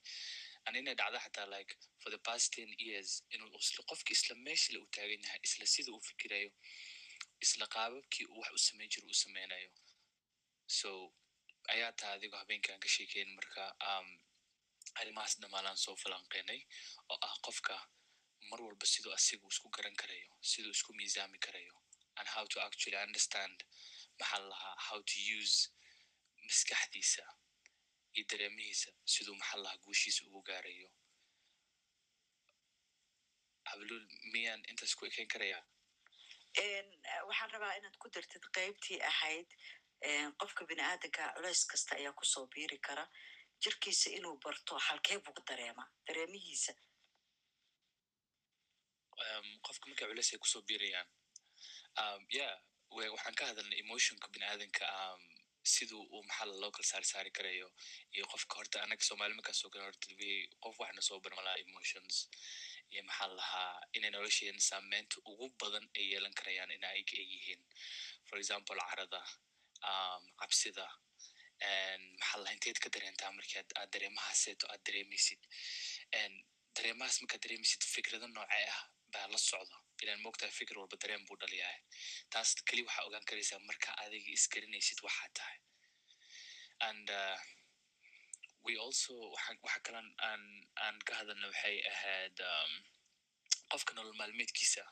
an 0.67 0.75
inay 0.81 0.95
dhacda 1.01 1.19
xataa 1.25 1.47
like 1.55 1.73
for 2.03 2.11
the 2.15 2.21
past 2.29 2.47
ten 2.57 2.71
years 2.87 3.11
inuu 3.35 3.49
isla 3.65 3.83
qofka 3.91 4.11
isla 4.17 4.35
meeshale 4.47 4.79
uu 4.83 4.89
taagan 4.97 5.23
yahay 5.27 5.41
isla 5.49 5.65
sida 5.75 5.91
uu 5.97 6.03
fikirayo 6.11 6.51
isla 7.45 7.67
qaababkii 7.75 8.27
uu 8.33 8.41
wax 8.43 8.53
u 8.59 8.59
samayn 8.69 8.91
jiro 8.93 9.07
uu 9.11 9.19
sameynayo 9.25 9.71
so 10.79 10.89
ayaa 11.73 11.93
taa 12.01 12.13
adigoo 12.17 12.39
habeenkaan 12.43 12.81
ka 12.85 12.89
sheekeyn 12.97 13.31
marka 13.39 13.63
arrimahaas 15.01 15.35
dhamaalaan 15.43 15.79
soo 15.85 15.97
falanqeynay 16.03 16.61
oo 17.13 17.19
ah 17.29 17.35
qofka 17.47 17.75
mar 18.51 18.61
walba 18.67 18.87
siduu 18.93 19.13
asigu 19.19 19.49
isku 19.53 19.69
garan 19.77 19.97
karayo 20.03 20.31
siduu 20.51 20.71
isku 20.77 20.93
miisaami 20.99 21.39
karayo 21.47 21.75
and 22.19 22.29
how 22.35 22.45
to 22.53 22.57
actually 22.67 22.99
understand 23.07 23.57
maxaa 24.21 24.41
lahaa 24.51 24.77
how 24.89 24.99
to 25.11 25.17
use 25.39 25.57
maskaxdiisa 26.47 27.25
iyo 28.15 28.25
dareemihiisa 28.31 28.91
siduu 29.15 29.35
maxaa 29.41 29.61
lahaa 29.65 29.79
guushiisa 29.85 30.21
ugu 30.27 30.41
gaarayo. 30.49 30.89
Hablul 33.71 34.05
miyaan 34.33 34.63
intaas 34.71 34.95
ku 34.99 35.05
ekayn 35.07 35.29
karayaa 35.35 35.63
waxaan 36.57 37.51
rabaa 37.53 37.75
inaad 37.79 37.97
ku 37.99 38.09
dartid 38.15 38.45
qaybtii 38.57 39.01
ahayd 39.11 39.49
qofka 40.41 40.65
bini 40.69 40.83
aadanka 40.83 41.33
culeys 41.37 41.65
kasta 41.71 41.97
ayaa 41.97 42.13
ku 42.13 42.25
soo 42.25 42.47
biiri 42.55 42.79
kara 42.79 43.05
jirkiisa 43.63 44.11
inuu 44.11 44.37
barto 44.45 44.79
halkee 44.79 45.19
buu 45.19 45.43
dareemaa 45.49 45.89
dareemihiisa 46.07 46.73
qofka 49.67 49.87
markay 49.89 50.09
culeys 50.09 50.33
ay 50.33 50.39
ku 50.39 50.47
soo 50.53 50.63
biirayaan 50.69 51.09
ya 52.39 52.49
waxaan 52.91 53.35
ka 53.39 53.47
hadalnay 53.47 53.79
emotionka 53.85 54.29
bini 54.33 54.45
aadanka 54.47 54.87
siduu 55.75 56.03
uu 56.15 56.23
maxaa 56.29 56.47
loo 56.63 56.71
kala 56.77 57.05
saari 57.13 57.31
karayo 57.39 57.69
iyo 58.15 58.25
qofka 58.33 58.55
horta 58.59 58.77
anaga 58.85 59.05
soomali 59.09 59.35
markaasoo 59.39 59.71
kale 59.73 59.85
horta 59.89 60.07
qof 60.65 60.77
waxna 60.83 61.03
soo 61.09 61.19
barmalaa 61.25 61.57
emotions 61.65 62.15
iyo 62.93 63.03
maxaa 63.09 63.29
lahaa 63.39 63.73
inay 63.97 64.11
nolosheena 64.15 64.61
saameynta 64.71 65.17
ugu 65.31 65.47
badan 65.61 65.85
ay 65.99 66.05
yeelan 66.13 66.35
karayaan 66.39 66.71
in 66.77 66.85
ay 66.91 67.01
yihiin 67.33 67.63
for 68.29 68.37
example 68.43 68.81
carada 68.91 69.21
cabsida 70.41 70.87
maxaa 72.21 72.39
lahaa 72.43 72.55
inteed 72.57 72.79
ka 72.85 72.89
dareentaa 72.95 73.31
markii 73.39 73.59
aad 73.81 73.91
dareemahaaseeto 73.95 74.65
aad 74.73 74.83
dareemaysid. 74.89 75.41
Dareemahaas 76.77 77.17
markaad 77.23 77.43
dareemaysid 77.45 77.83
fikrado 77.95 78.27
noocee 78.37 78.67
ah 78.75 78.81
baa 79.13 79.27
la 79.33 79.39
socda 79.51 79.77
ilaan 80.05 80.21
moogtahay 80.27 80.53
fikir 80.61 80.77
walba 80.81 80.97
dareen 81.03 81.25
buu 81.29 81.37
dhaliyahay 81.43 81.81
taas 82.33 82.49
keli 82.69 82.83
waxaa 82.89 83.05
ogaan 83.09 83.25
karaysaa 83.31 83.61
marka 83.71 83.91
adiga 84.05 84.31
isgarinaysid 84.39 84.99
waxaa 85.07 85.29
tahay 85.39 85.59
and 86.89 87.07
uh, 87.23 87.39
we 88.67 88.73
also 88.85 89.13
waxa 89.65 89.81
kalan 89.87 90.09
aan 90.29 90.43
aan 90.85 90.97
ka 91.09 91.13
hadalna 91.21 91.47
waxay 91.53 91.77
ahayd 91.93 92.37
qofka 93.73 93.93
nolol 93.97 94.17
maalmeedkiisa 94.21 94.85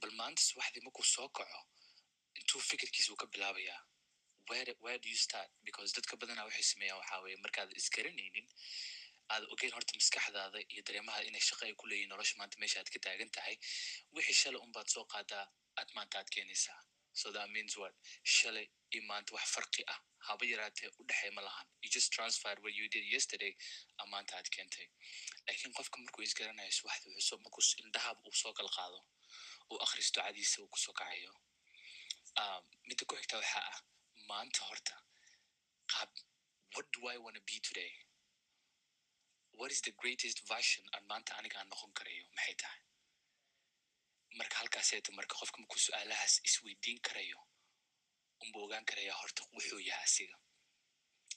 bal 0.00 0.12
maanta 0.20 0.42
subaxdii 0.48 0.82
markuu 0.86 1.04
soo 1.14 1.28
kaco 1.38 1.60
intuu 2.38 2.60
fikirkiisa 2.70 3.12
uu 3.12 3.20
ka 3.22 3.26
bilaabayaa 3.34 3.80
where 4.50 4.72
where 4.84 4.98
do 5.04 5.08
you 5.08 5.16
start? 5.26 5.50
Because 5.66 5.90
dadka 5.96 6.16
badanaa 6.22 6.44
waxay 6.48 6.66
sameeyaan 6.72 6.98
waxaa 7.02 7.20
weeye 7.24 7.38
markaad 7.44 7.70
isgaranaynin 7.80 8.46
aad 9.32 9.44
ogeyn 9.52 9.72
horta 9.76 9.92
maskaxdaada 10.00 10.58
iyo 10.72 10.82
dareemahaada 10.86 11.26
inay 11.30 11.44
shaqo 11.48 11.62
ay 11.66 11.74
ku 11.80 11.86
leeyihiin 11.90 12.10
nolosha 12.12 12.34
maanta 12.40 12.56
meesha 12.62 12.78
aad 12.80 12.90
ka 12.94 12.98
taagan 13.06 13.30
tahay 13.36 13.56
wixii 14.16 14.38
shalay 14.42 14.60
unbaad 14.66 14.88
soo 14.94 15.04
qaadaa 15.14 15.44
aad 15.80 15.88
maanta 15.96 16.14
aad 16.20 16.30
keenaysaa. 16.34 16.80
So 17.20 17.30
that 17.36 17.48
means 17.54 17.72
what? 17.80 17.94
Shalay 18.34 18.66
iyo 18.94 19.02
maanta 19.10 19.30
wax 19.36 19.46
farqi 19.56 19.82
ah 19.92 19.98
haba 20.28 20.44
yaraatee 20.52 20.88
u 21.00 21.04
dhexey 21.08 21.30
ma 21.36 21.42
lahan. 21.48 21.66
You 21.82 21.88
just 21.96 22.08
transferred 22.16 22.58
what 22.64 22.74
you 22.78 22.86
did 22.94 23.04
yesterday 23.14 23.52
a 24.00 24.06
maanta 24.12 24.32
aad 24.38 24.48
keentay. 24.54 24.86
Lakin 25.48 25.72
qofka 25.78 25.96
markuu 26.04 26.22
isgaranayo 26.28 26.72
subaxda 26.78 27.06
wuxuu 27.16 27.38
markuu 27.44 27.62
indhahaba 27.84 28.20
uu 28.28 28.34
soo 28.42 28.52
qaado 28.58 28.98
uu 29.70 29.78
akhristo 29.86 30.18
cadiisa 30.24 30.56
uu 30.62 30.68
ku 30.72 30.78
soo 30.84 30.94
kacayo. 31.00 31.32
Midda 32.88 33.04
ku 33.08 33.14
xigta 33.20 33.36
waxaa 33.42 33.64
ah 33.72 33.78
maanta 34.30 34.60
horta 34.68 34.94
qaab 35.92 36.10
what 36.74 36.86
do 36.94 37.00
i 37.14 37.16
want 37.24 37.38
be 37.48 37.56
today 37.68 37.92
what 39.58 39.70
is 39.74 39.80
the 39.86 39.92
greatest 40.02 40.38
version 40.48 40.84
aan 40.94 41.04
maanta 41.10 41.32
aniga 41.38 41.58
aan 41.60 41.68
noqon 41.72 41.92
karayo? 41.98 42.24
Maxay 42.36 42.54
tahay? 42.62 42.80
Marka 44.38 44.54
halkaaseeta 44.60 45.12
marka 45.18 45.34
qofka 45.40 45.58
markuu 45.62 45.80
su'aalahaas 45.86 46.34
isweydiin 46.48 47.00
karayo 47.08 47.38
unbu 48.42 48.58
ogaan 48.66 48.84
karaya 48.90 49.12
horta 49.20 49.42
wuxuu 49.54 49.80
yahay 49.88 50.04
asiga. 50.08 50.36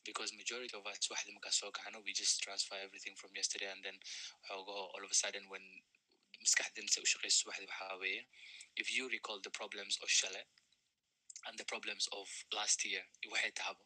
Because 0.07 0.32
majority 0.41 0.74
of 0.78 0.86
us 0.91 1.09
waxda 1.13 1.32
markaa 1.38 1.53
soo 1.59 1.72
kacno 1.78 1.99
we 2.05 2.13
just 2.22 2.36
transfer 2.45 2.78
everything 2.86 3.16
from 3.22 3.32
yesterday 3.39 3.70
and 3.74 3.84
then 3.86 3.97
xoogaho 4.47 4.84
all 4.93 5.03
of 5.07 5.11
a 5.11 5.20
sudden 5.24 5.43
when 5.53 5.66
maskaxdin 6.43 6.88
se 6.93 7.01
u 7.01 7.07
subaxdii 7.07 7.47
waxaa 7.51 7.95
weeye. 8.03 8.22
If 8.82 8.88
you 8.95 9.03
recall 9.09 9.39
the 9.47 9.53
problems 9.59 9.97
of 10.03 10.09
shale 10.20 10.43
and 11.47 11.57
the 11.61 11.68
problems 11.74 12.07
of 12.20 12.28
last 12.57 12.86
year 12.86 13.03
waxay 13.34 13.51
tahabo 13.59 13.84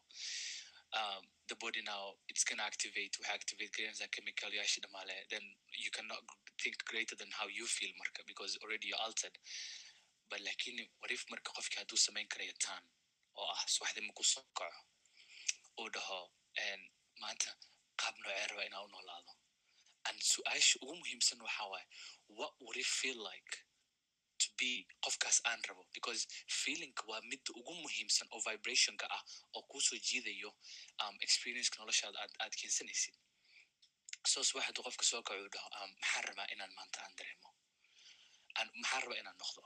um, 0.98 1.22
the 1.48 1.56
body 1.62 1.82
now 1.82 2.14
it's 2.28 2.44
gonna 2.44 2.62
activate 2.70 3.12
waxay 3.20 3.34
activate 3.40 3.72
garensa 3.76 4.06
chemical 4.16 4.50
yashi 4.60 4.80
dhamale 4.84 5.16
then 5.32 5.44
you 5.84 5.90
cannot 5.96 6.22
think 6.62 6.76
greater 6.90 7.16
than 7.16 7.30
how 7.38 7.46
you 7.58 7.66
feel 7.76 7.92
marka 8.00 8.26
because 8.26 8.58
already 8.62 8.88
you're 8.90 9.04
altered. 9.06 9.36
But 10.30 10.40
lakini 10.48 10.82
what 11.00 11.10
if 11.16 11.22
marka 11.32 11.50
qofki 11.58 11.76
hadduu 11.82 11.98
samayn 12.06 12.28
karayo 12.34 12.54
tan? 12.66 12.82
Oo 13.38 13.46
ah 13.54 13.62
subaxdii 13.74 14.04
markuu 14.08 14.26
soo 14.32 14.44
kaco 14.58 14.80
uu 15.80 15.88
dhaho 15.96 16.20
maanta 17.22 17.50
qaab 18.00 18.14
noocee 18.22 18.46
raba 18.50 18.64
inaa 18.68 18.82
u 18.86 18.88
noolaado 18.94 19.32
and 20.08 20.18
su'aasha 20.32 20.78
ugu 20.82 20.94
muhiimsan 21.00 21.40
waxaa 21.46 21.68
waaye 21.72 21.86
what 22.38 22.52
would 22.64 22.78
it 22.82 22.90
feel 23.00 23.18
like 23.30 23.52
to 24.42 24.48
be 24.60 24.70
qofkaas 25.04 25.38
aan 25.50 25.60
rabo 25.68 25.82
because 25.96 26.20
feelingka 26.60 27.02
waa 27.10 27.20
midda 27.32 27.50
ugu 27.60 27.74
muhiimsan 27.84 28.26
oo 28.34 28.40
vibrationka 28.48 29.06
ah 29.16 29.22
oo 29.56 29.62
kuusoo 29.70 29.98
jiidayo 30.08 30.50
um, 31.02 31.16
experienceka 31.26 31.76
noloshaada 31.82 32.18
aad 32.24 32.32
aad 32.44 32.54
keensanaysid 32.60 33.14
so 34.32 34.38
subax 34.48 34.64
hadduu 34.68 34.84
qofka 34.88 35.04
soo 35.10 35.22
kaco 35.28 35.48
dhaho 35.54 35.68
um, 35.80 35.90
maxaan 36.00 36.24
rabaa 36.28 36.46
inaan 36.54 36.72
maanta 36.78 36.98
aan 37.04 37.14
dareemo 37.18 37.48
maxaan 38.82 39.02
rabaa 39.04 39.20
inaan 39.22 39.38
noqdo 39.44 39.62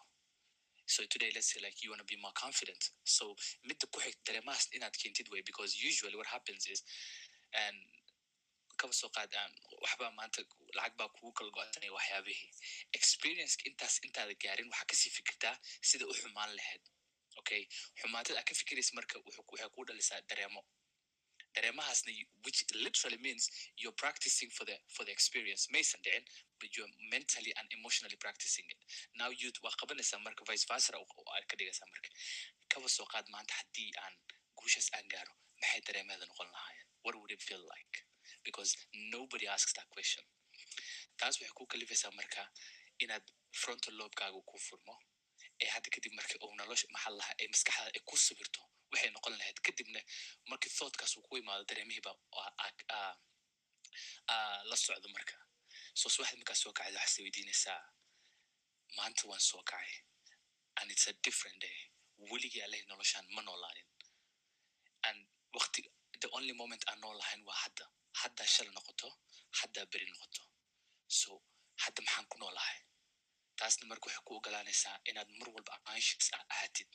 so 0.95 1.01
today 1.12 1.31
let's 1.35 1.49
say 1.53 1.61
like 1.66 1.79
you 1.83 1.91
want 1.93 2.05
be 2.07 2.16
more 2.25 2.37
confident. 2.45 2.83
So 3.16 3.25
midda 3.68 3.87
ku 3.93 4.01
xig 4.05 4.16
dareemahaas 4.29 4.66
inaad 4.77 4.95
keentid 5.03 5.29
way 5.33 5.41
because 5.51 5.72
usually 5.91 6.16
what 6.20 6.29
happens 6.37 6.66
is 6.75 6.81
and 7.64 7.77
kaba 8.81 8.93
soo 9.01 9.11
qaad 9.16 9.33
aan 9.43 9.53
waxbaa 9.85 10.11
maanta 10.18 10.41
lacag 10.79 10.95
baa 11.01 11.09
kugu 11.14 11.33
kala 11.39 11.51
go-ansanaya 11.57 11.93
waxyaabihii 11.99 12.51
experience 12.99 13.55
intaas 13.68 13.95
intaada 14.07 14.35
gaarin 14.45 14.68
waxaa 14.72 14.89
ka 14.91 14.95
sii 15.01 15.12
fikirtaa 15.18 15.57
sida 15.89 16.05
u 16.11 16.14
xumaan 16.20 16.53
lahayd 16.59 16.85
okay? 17.41 17.62
Xumaatada 18.01 18.39
aad 18.41 18.47
ka 18.49 18.55
fikiraysa 18.62 18.93
marka 18.99 19.14
waxay 19.27 19.68
kuu 19.75 19.85
dhalisaa 19.89 20.20
dareemo. 20.31 20.62
Dareemahaasna 21.57 22.12
which 22.45 22.61
literally 22.85 23.18
means 23.27 23.43
you're 23.81 23.97
practicing 24.05 24.51
for 24.57 24.64
the 24.70 24.77
for 24.95 25.05
the 25.07 25.12
experience. 25.16 25.62
Maysan 25.75 26.01
dhicin 26.07 26.25
but 26.61 26.70
you're 26.77 26.93
mentally 27.14 27.53
and 27.59 27.68
emotionally 27.79 28.18
practicing 28.25 28.66
it. 28.75 28.81
Now 29.20 29.31
you 29.41 29.49
waa 29.66 29.75
qabanaysaa 29.83 30.20
marka 30.27 30.43
vice 30.51 30.66
versa 30.72 30.91
aad 30.99 31.45
ka 31.51 31.55
dhigaysaa 31.61 31.89
marka. 31.95 32.09
Kaba 32.72 32.89
soo 32.97 33.07
qaad 33.12 33.27
maanta 33.35 33.55
haddii 33.61 33.91
aan 34.05 34.14
guushaas 34.59 34.89
aan 34.97 35.07
gaaro 35.14 35.33
maxay 35.61 35.81
dareemeeda 35.87 36.25
noqon 36.31 36.49
lahaayeen? 36.55 36.87
What 37.05 37.14
would 37.20 37.33
it 37.37 37.43
feel 37.49 37.62
like 37.75 37.95
because 38.47 38.70
nobody 39.14 39.47
asks 39.55 39.72
that 39.77 39.89
question. 39.95 40.25
Taas 41.18 41.35
waxay 41.41 41.55
ku 41.59 41.66
kalifaysaa 41.72 42.12
marka 42.20 42.43
inaad 43.05 43.25
frontal 43.61 43.95
lobkaaga 44.01 44.41
ku 44.51 44.57
furmo. 44.66 44.95
Ee 45.62 45.68
hadda 45.75 45.89
kadib 45.95 46.12
marka 46.18 46.35
uu 46.45 46.55
nolosha 46.59 46.87
maxal 46.95 47.18
ee 47.43 47.49
maskaxda 47.55 47.91
ay 47.97 48.03
ku 48.09 48.16
sawirto 48.27 48.61
waxay 48.93 49.11
noqon 49.14 49.35
lahayd. 49.39 49.59
Kadibna 49.66 50.01
markii 50.51 50.72
thoughtkaas 50.79 51.12
uu 51.16 51.22
ku 51.29 51.37
imaado 51.43 51.64
dareemihiiba 51.70 52.12
la 54.70 54.77
socdo 54.77 55.09
marka. 55.16 55.37
Soo 56.01 56.11
subaxda 56.14 56.37
markaa 56.41 56.59
soo 56.62 56.72
kacda 56.79 56.99
waxaad 57.01 57.22
weydiinaysaa 57.27 57.81
maanta 58.97 59.22
waan 59.31 59.41
soo 59.51 59.62
kacay. 59.70 59.93
And 60.81 60.91
it's 60.91 61.07
a 61.07 61.14
different 61.27 61.59
day. 61.61 61.77
Weligii 62.31 62.62
allahi 62.66 62.83
noloshaan 62.91 63.27
ma 63.35 63.43
noolaanin. 63.43 63.87
And 65.07 65.18
waqti 65.57 65.81
the 66.22 66.29
only 66.37 66.53
moment 66.53 66.83
aan 66.89 66.99
nool 67.01 67.18
waa 67.49 67.59
hadda 67.64 67.85
haddaa 68.22 68.48
shala 68.54 68.70
noqoto 68.78 69.08
haddaa 69.60 69.86
beri 69.92 70.06
noqoto 70.12 70.42
so 71.20 71.30
hadda 71.84 72.00
maxaan 72.06 72.26
ku 72.32 72.36
noolahay 72.42 72.78
taasna 73.60 73.84
marka 73.90 74.04
waxay 74.08 74.22
ku 74.28 74.32
ogolaanaysaa 74.38 74.96
inaad 75.10 75.28
mar 75.38 75.48
walba 75.54 75.74
conscious 75.88 76.26
ahaatid 76.54 76.88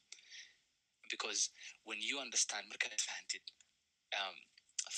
because 1.12 1.42
when 1.88 2.00
you 2.10 2.16
understand 2.26 2.64
markaad 2.72 2.94
fahantid 3.08 3.44
um, 4.20 4.36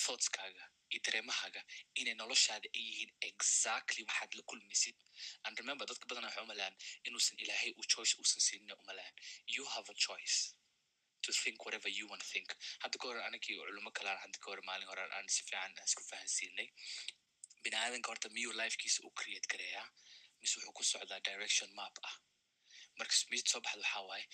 thoughtskaaga 0.03 0.63
iyo 0.91 0.99
dareemahaaga 1.05 1.61
inay 1.99 2.13
noloshaada 2.21 2.67
ay 2.77 2.81
yihiin 2.89 3.11
exactly 3.29 4.01
waxaad 4.09 4.31
la 4.39 4.43
kulmaysid 4.51 4.97
and 5.45 5.53
remember 5.61 5.85
dadka 5.91 6.05
badan 6.09 6.23
waxay 6.27 6.43
umalaan 6.47 6.75
inuusan 7.07 7.37
ilaahay 7.43 7.71
uu 7.79 7.85
choice 7.93 8.13
uusan 8.19 8.41
siinina 8.47 8.75
umalaan 8.83 9.13
you 9.55 9.63
have 9.75 9.87
a 9.93 9.97
choice 10.07 10.37
to 11.25 11.31
think 11.43 11.57
whatever 11.65 11.89
you 11.97 12.05
want 12.11 12.21
to 12.25 12.29
think. 12.33 12.49
Hadda 12.83 12.97
ka 13.01 13.05
hor 13.07 13.17
anagii 13.27 13.55
culimo 13.59 13.91
kalaan 13.97 14.17
hadda 14.23 14.37
ka 14.43 14.47
hor 14.51 14.61
maalin 14.69 14.87
hore 14.91 15.03
aan 15.17 15.27
si 15.35 15.41
fiican 15.47 15.73
isku 15.87 16.03
fahansiinay. 16.11 16.67
Bini 17.63 17.75
aadanka 17.83 18.07
horta 18.11 18.29
miyuu 18.35 18.53
lifekiisa 18.61 18.99
u 19.07 19.11
create 19.19 19.47
gareeyaa 19.53 19.87
mise 20.41 20.55
wuxuu 20.57 20.73
ku 20.77 20.83
socdaa 20.91 21.19
direction 21.29 21.69
map 21.79 21.95
ah? 22.09 22.15
Marka 22.99 23.13
mid 23.31 23.45
soo 23.51 23.61
baxda 23.65 23.81
waxaa 23.83 24.03
waaye 24.09 24.25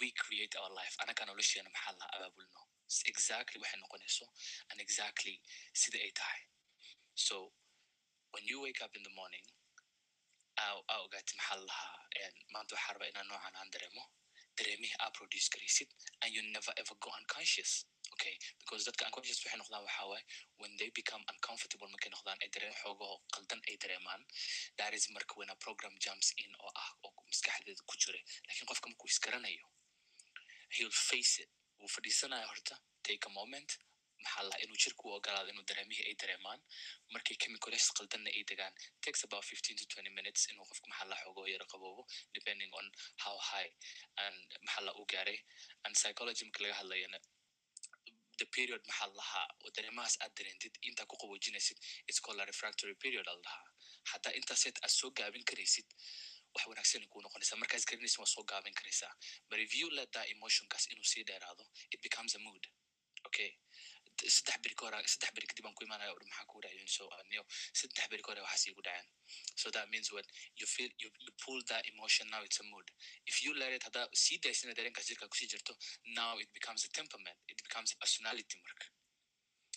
we 0.00 0.08
create 0.22 0.54
our 0.60 0.70
life. 0.80 0.94
Anagaa 1.02 1.26
nolosheena 1.30 1.70
maxaa 1.76 1.94
laha 2.00 2.10
abaabulno? 2.16 2.60
Exactly 3.12 3.58
waxay 3.62 3.78
noqonayso 3.82 4.26
and 4.70 4.78
exactly 4.86 5.34
sida 5.80 5.98
ay 6.06 6.12
tahay. 6.20 6.42
So 7.26 7.34
when 8.32 8.44
you 8.50 8.58
wake 8.66 8.80
up 8.84 8.92
in 8.98 9.02
the 9.08 9.14
morning 9.18 9.46
aa 10.64 10.98
ogaati 11.04 11.32
maxaa 11.38 11.58
lahaa 11.70 12.30
maanta 12.54 12.72
waxaa 12.76 12.92
rabaa 12.94 13.08
inaan 13.12 13.28
noocan 13.30 13.54
aan 13.60 13.70
dareemo 13.74 14.04
dareemihii 14.58 14.96
aa 15.04 15.10
produce 15.18 15.48
garaysid 15.54 15.90
and 16.22 16.30
you 16.34 16.42
never 16.56 16.72
ever 16.82 16.96
go 17.04 17.10
unconscious. 17.20 17.72
Okay? 18.14 18.34
Because 18.60 18.82
dadka 18.88 19.04
unconscious 19.08 19.38
waxay 19.44 19.58
noqdaan 19.62 19.82
waxaa 19.86 20.06
waaye 20.12 20.24
when 20.62 20.72
they 20.80 20.90
become 21.00 21.22
uncomfortable 21.32 21.88
markay 21.94 22.10
noqdaan 22.14 22.38
ay 22.44 22.48
dareen 22.54 22.74
xoogaho 22.82 23.16
qaldan 23.34 23.60
ay 23.70 23.76
dareemaan 23.82 24.22
that 24.78 24.92
is 24.98 25.04
marka 25.16 25.32
when 25.40 25.50
a 25.50 25.56
program 25.64 25.94
jumps 26.06 26.28
in 26.44 26.52
oo 26.64 26.70
ah 26.82 26.90
oo 27.06 27.12
maskaxdeeda 27.30 27.82
ku 27.90 27.94
jira 28.02 28.20
laakiin 28.46 28.68
qofka 28.70 28.86
markuu 28.92 29.08
isgaranayo 29.14 29.66
he'll 30.76 30.96
face 31.10 31.34
it. 31.42 31.50
wuu 31.78 31.88
fadhiisanaya 31.94 32.46
horta 32.52 32.74
take 33.08 33.24
a 33.30 33.32
moment 33.40 33.70
maxaa 34.26 34.44
laha 34.50 34.58
inuu 34.64 34.78
jirka 34.84 35.02
u 35.08 35.12
ogolaado 35.18 35.48
inuu 35.54 35.66
dareemihii 35.70 36.06
ay 36.10 36.14
dareemaan 36.22 36.60
markay 37.14 37.36
chemicals 37.42 37.86
qaldanna 37.98 38.30
ay 38.38 38.42
degaan 38.50 38.74
takes 39.04 39.22
about 39.28 39.44
fifteen 39.50 39.76
to 39.80 39.84
twenty 39.92 40.10
minutes 40.18 40.42
inuu 40.52 40.66
qofka 40.70 40.86
maxaa 40.92 41.08
laha 41.12 41.22
xoogaho 41.26 41.48
yaro 41.54 41.66
qaboobo 41.72 42.02
depending 42.38 42.70
on 42.80 42.86
how 43.24 43.36
high 43.50 43.70
and 44.24 44.36
maxaa 44.66 44.92
u 45.00 45.04
gaaray 45.14 45.38
and 45.84 45.94
psychology 46.00 46.42
marka 46.48 46.60
laga 46.64 46.74
hadlayana 46.80 47.18
the 48.40 48.46
period 48.56 48.82
maxaa 48.90 49.08
lahaa 49.20 49.46
dareemahaas 49.76 50.14
aad 50.24 50.32
dareentid 50.38 50.74
intaa 50.88 51.06
ku 51.10 51.16
qaboojinaysid 51.22 51.78
it's 52.08 52.20
called 52.24 52.40
a 52.44 52.46
refractory 52.52 52.94
period 53.04 53.26
al 53.32 53.40
dhahaa 53.46 53.68
haddaa 54.12 54.32
intaaseed 54.40 54.76
aad 54.84 54.92
soo 55.00 55.10
gaabin 55.20 55.44
karaysid 55.50 55.88
wax 56.54 56.64
wanaagsanay 56.70 57.08
kuu 57.12 57.22
noqonaysaa 57.26 57.58
markaas 57.62 57.84
garanaysid 57.90 58.18
waa 58.22 58.30
soo 58.34 58.44
gaabin 58.52 58.74
karaysaa 58.80 59.12
but 59.48 59.58
if 59.66 59.72
you 59.80 59.86
let 59.98 60.10
that 60.16 60.26
emotionkaas 60.34 60.84
inuu 60.92 61.06
sii 61.12 61.24
dheeraado 61.30 61.64
it 61.94 62.00
becomes 62.06 62.32
a 62.38 62.40
mood. 62.46 62.64
Okay 63.28 63.50
saddex 64.36 64.58
beri 64.64 64.74
kahora 64.80 64.98
saddex 65.14 65.30
beri 65.36 65.46
kadib 65.50 65.66
aan 65.68 65.74
ku 65.78 65.84
imaanaya 65.88 66.12
or 66.16 66.22
maxaa 66.30 66.46
kugu 66.50 66.60
dhacay 66.64 66.86
so 66.96 67.04
niyo 67.30 67.42
saddex 67.80 68.06
beri 68.12 68.22
kahore 68.26 68.40
waxaas 68.46 68.66
igu 68.72 68.82
dhaceen 68.86 69.06
so 69.62 69.70
that 69.76 69.86
means 69.92 70.08
what 70.14 70.26
you 70.60 70.66
feel 70.74 70.90
you, 71.02 71.08
you 71.24 71.32
pull 71.44 71.60
that 71.70 71.82
emotion 71.92 72.26
now 72.34 72.42
it's 72.46 72.60
a 72.60 72.66
mood. 72.72 72.86
If 73.30 73.36
you 73.44 73.50
let 73.62 73.72
it 73.76 73.82
haddaa 73.88 74.06
sii 74.24 74.38
daysina 74.44 74.74
dareenkaas 74.78 75.06
jirkaa 75.10 75.28
ku 75.32 75.36
sii 75.40 75.48
jirto 75.52 75.72
now 76.20 76.32
it 76.44 76.50
becomes 76.58 76.84
a 76.84 76.90
temperament. 76.98 77.38
It 77.52 77.58
becomes 77.66 77.90
a 77.94 77.96
personality 78.04 78.56
marka 78.66 78.86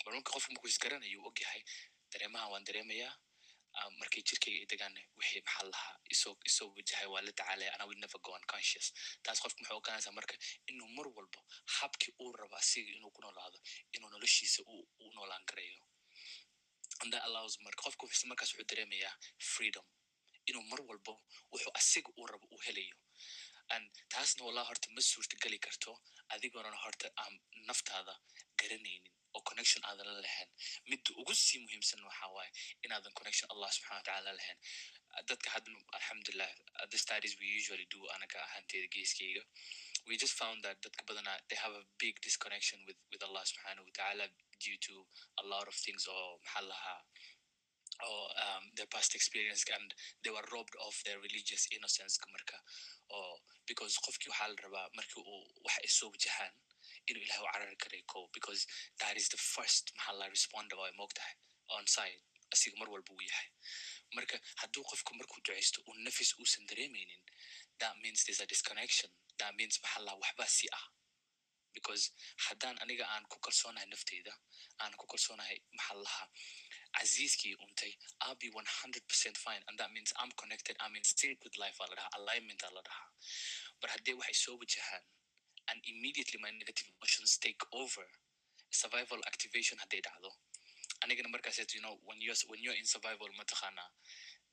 mar 0.06 0.14
marka 0.16 0.32
qofka 0.36 0.52
markuu 0.54 0.70
isgaranayo 0.74 1.18
uu 1.22 1.28
ogyahay 1.32 1.62
dareemaha 2.14 2.48
waan 2.54 2.64
dareemayaa 2.70 3.14
markay 4.00 4.22
jirkayga 4.28 4.60
ay 4.62 4.68
degaan 4.72 4.96
wixii 5.20 5.42
maxaa 5.48 5.66
lahaa? 5.74 5.94
Isoo 6.14 6.34
isoo 6.50 6.68
wajahay 6.76 7.08
waa 7.14 7.22
la 7.28 7.32
tacaalaya 7.40 7.72
ana 7.76 7.86
will 7.90 8.00
never 8.04 8.20
go 8.26 8.32
unconscious. 8.40 8.88
Taas 9.24 9.40
qofka 9.44 9.60
maxay 9.62 9.78
ogaanaysaa 9.82 10.16
marka 10.20 10.34
inuu 10.72 10.90
mar 10.98 11.08
walbo 11.18 11.40
habkii 11.78 12.14
uu 12.24 12.32
rabo 12.42 12.56
asiga 12.62 12.92
inuu 12.98 13.12
ku 13.16 13.22
noolaado 13.22 13.58
inuu 13.96 14.10
noloshiisa 14.14 14.62
u 15.04 15.06
noolaan 15.16 15.46
karayo 15.50 15.78
and 17.02 17.14
that 17.14 17.24
allows 17.28 17.54
marka 17.66 17.82
qofka 17.86 18.04
wuxuu 18.08 18.28
markaas 18.32 18.50
wuxuu 18.54 18.68
dareemayaa 18.72 19.14
freedom. 19.54 19.86
Inuu 20.50 20.64
mar 20.72 20.82
walbo 20.90 21.14
wuxuu 21.52 21.72
asiga 21.80 22.10
uu 22.20 22.26
rabo 22.34 22.46
uu 22.54 22.62
helayo. 22.68 22.96
And 23.74 23.86
taasna 24.14 24.42
wallah 24.46 24.66
horta 24.70 24.88
ma 24.96 25.02
suurtageli 25.02 25.60
karto 25.66 25.92
adigoonan 26.34 26.78
horta 26.84 27.08
aan 27.24 27.36
naftaada 27.68 28.14
garanaynin 28.60 29.14
oo 29.40 29.44
connection 29.50 29.82
aadan 29.90 30.08
la 30.12 30.22
lahayn. 30.28 30.50
Midda 30.92 31.10
ugu 31.22 31.34
sii 31.46 31.60
muhiimsan 31.66 32.00
waxaa 32.10 32.30
waaye 32.38 32.52
inaadan 32.86 33.14
connection 33.20 33.48
allah 33.54 33.70
subxana 33.76 33.96
watacaala 34.00 34.32
lahayn. 34.40 34.60
Dadka 35.30 35.50
hadda 35.56 35.70
alxamdulilah 35.98 36.52
the 36.94 36.98
studies 37.06 37.34
we 37.42 37.48
usually 37.60 37.88
do 37.96 38.00
anaka 38.16 38.38
ahanteeda 38.48 38.88
geeskeyga. 38.96 39.44
We 40.10 40.18
just 40.24 40.36
found 40.42 40.64
that 40.66 40.78
dadka 40.86 41.02
badana 41.10 41.34
they 41.50 41.58
have 41.64 41.74
a 41.82 41.84
big 42.04 42.16
disconnection 42.28 42.80
with 42.88 43.00
with 43.12 43.24
allah 43.28 43.44
subhanahu 43.52 43.86
wa 43.90 43.94
ta'ala 44.00 44.26
due 44.66 44.78
to 44.88 44.94
a 45.42 45.44
lot 45.54 45.66
of 45.72 45.76
things 45.86 46.04
oo 46.14 46.30
maxaa 46.46 46.64
lahaa 46.72 47.00
or 48.10 48.22
um, 48.44 48.64
their 48.78 48.88
past 48.96 49.12
experience 49.20 49.64
and 49.76 49.94
they 50.24 50.32
were 50.36 50.46
robbed 50.56 50.76
of 50.88 50.96
their 51.06 51.20
religious 51.28 51.64
innocence 51.78 52.16
marka. 52.36 52.58
Or 53.18 53.28
because 53.70 53.94
qofkii 54.06 54.30
waxaa 54.34 54.48
la 54.54 54.58
rabaa 54.66 54.86
markii 55.00 55.24
uu 55.34 55.42
wax 55.66 55.78
ay 55.86 55.90
soo 55.98 56.10
wajahaan 56.16 56.54
inuu 57.10 57.24
ilahay 57.26 57.44
u 57.46 57.52
carari 57.54 57.78
karay 57.84 58.02
ko 58.12 58.20
because 58.38 58.62
that 59.02 59.16
is 59.22 59.28
the 59.36 59.42
first 59.54 59.86
maxaa 59.98 60.16
la 60.20 60.28
responder 60.36 60.76
oo 60.80 60.86
ay 60.90 60.96
moogtahay 61.02 61.36
on 61.78 61.86
side 61.96 62.20
asiga 62.54 62.76
mar 62.82 62.90
walba 62.94 63.12
uu 63.14 63.22
yahay 63.32 63.50
marka 64.18 64.36
hadduu 64.62 64.84
qofku 64.92 65.12
markuu 65.20 65.42
duceysto 65.46 65.80
uu 65.88 65.94
nafis 66.06 66.32
uusan 66.40 66.64
dareemeynin 66.70 67.22
that 67.80 67.96
means 68.04 68.24
there's 68.26 68.42
a 68.42 68.46
disconnection. 68.46 69.10
That 69.40 69.56
means 69.56 69.80
maxaa 69.84 70.04
la 70.40 70.46
si 70.48 70.68
ah 70.78 70.86
because 71.74 72.12
haddaan 72.48 72.76
aniga 72.84 73.06
aan 73.08 73.24
ku 73.32 73.40
kalsoonahay 73.40 73.88
nafteyda 73.88 74.34
aan 74.84 74.94
ku 75.00 75.06
kalsoonahay 75.08 75.58
maxaa 75.78 75.96
lahaa 76.06 76.28
casiiskii 76.98 77.56
untay 77.64 77.94
i'll 78.26 78.36
be 78.36 78.50
100% 78.52 79.38
fine. 79.38 79.64
And 79.68 79.80
that 79.80 79.92
means 79.96 80.12
i'm 80.20 80.32
connected. 80.42 80.76
I'm 80.84 80.96
in 80.96 81.04
sync 81.04 81.40
with 81.46 81.56
life 81.64 81.78
aa 81.80 81.88
la 81.92 81.96
dhahaa 81.96 82.14
alignment 82.20 82.64
aa 82.64 82.72
la 82.78 82.82
dhahaa 82.88 83.10
but 83.80 83.90
haddee 83.96 84.16
waxay 84.20 84.38
soo 84.44 84.58
wajahaan 84.62 85.04
and 85.70 85.78
immediately 85.94 86.40
my 86.46 86.52
negative 86.62 86.88
emotions 86.96 87.32
take 87.46 87.62
over 87.82 88.06
survival 88.82 89.20
activation 89.32 89.78
hadday 89.84 90.02
dhacdo 90.08 90.32
anigana 91.04 91.30
markaas 91.36 91.60
you 91.76 91.82
know 91.86 91.96
when 92.08 92.20
you're 92.26 92.42
when 92.52 92.60
you're 92.66 92.80
in 92.82 92.88
survival 92.96 93.30
mataqaana 93.42 93.86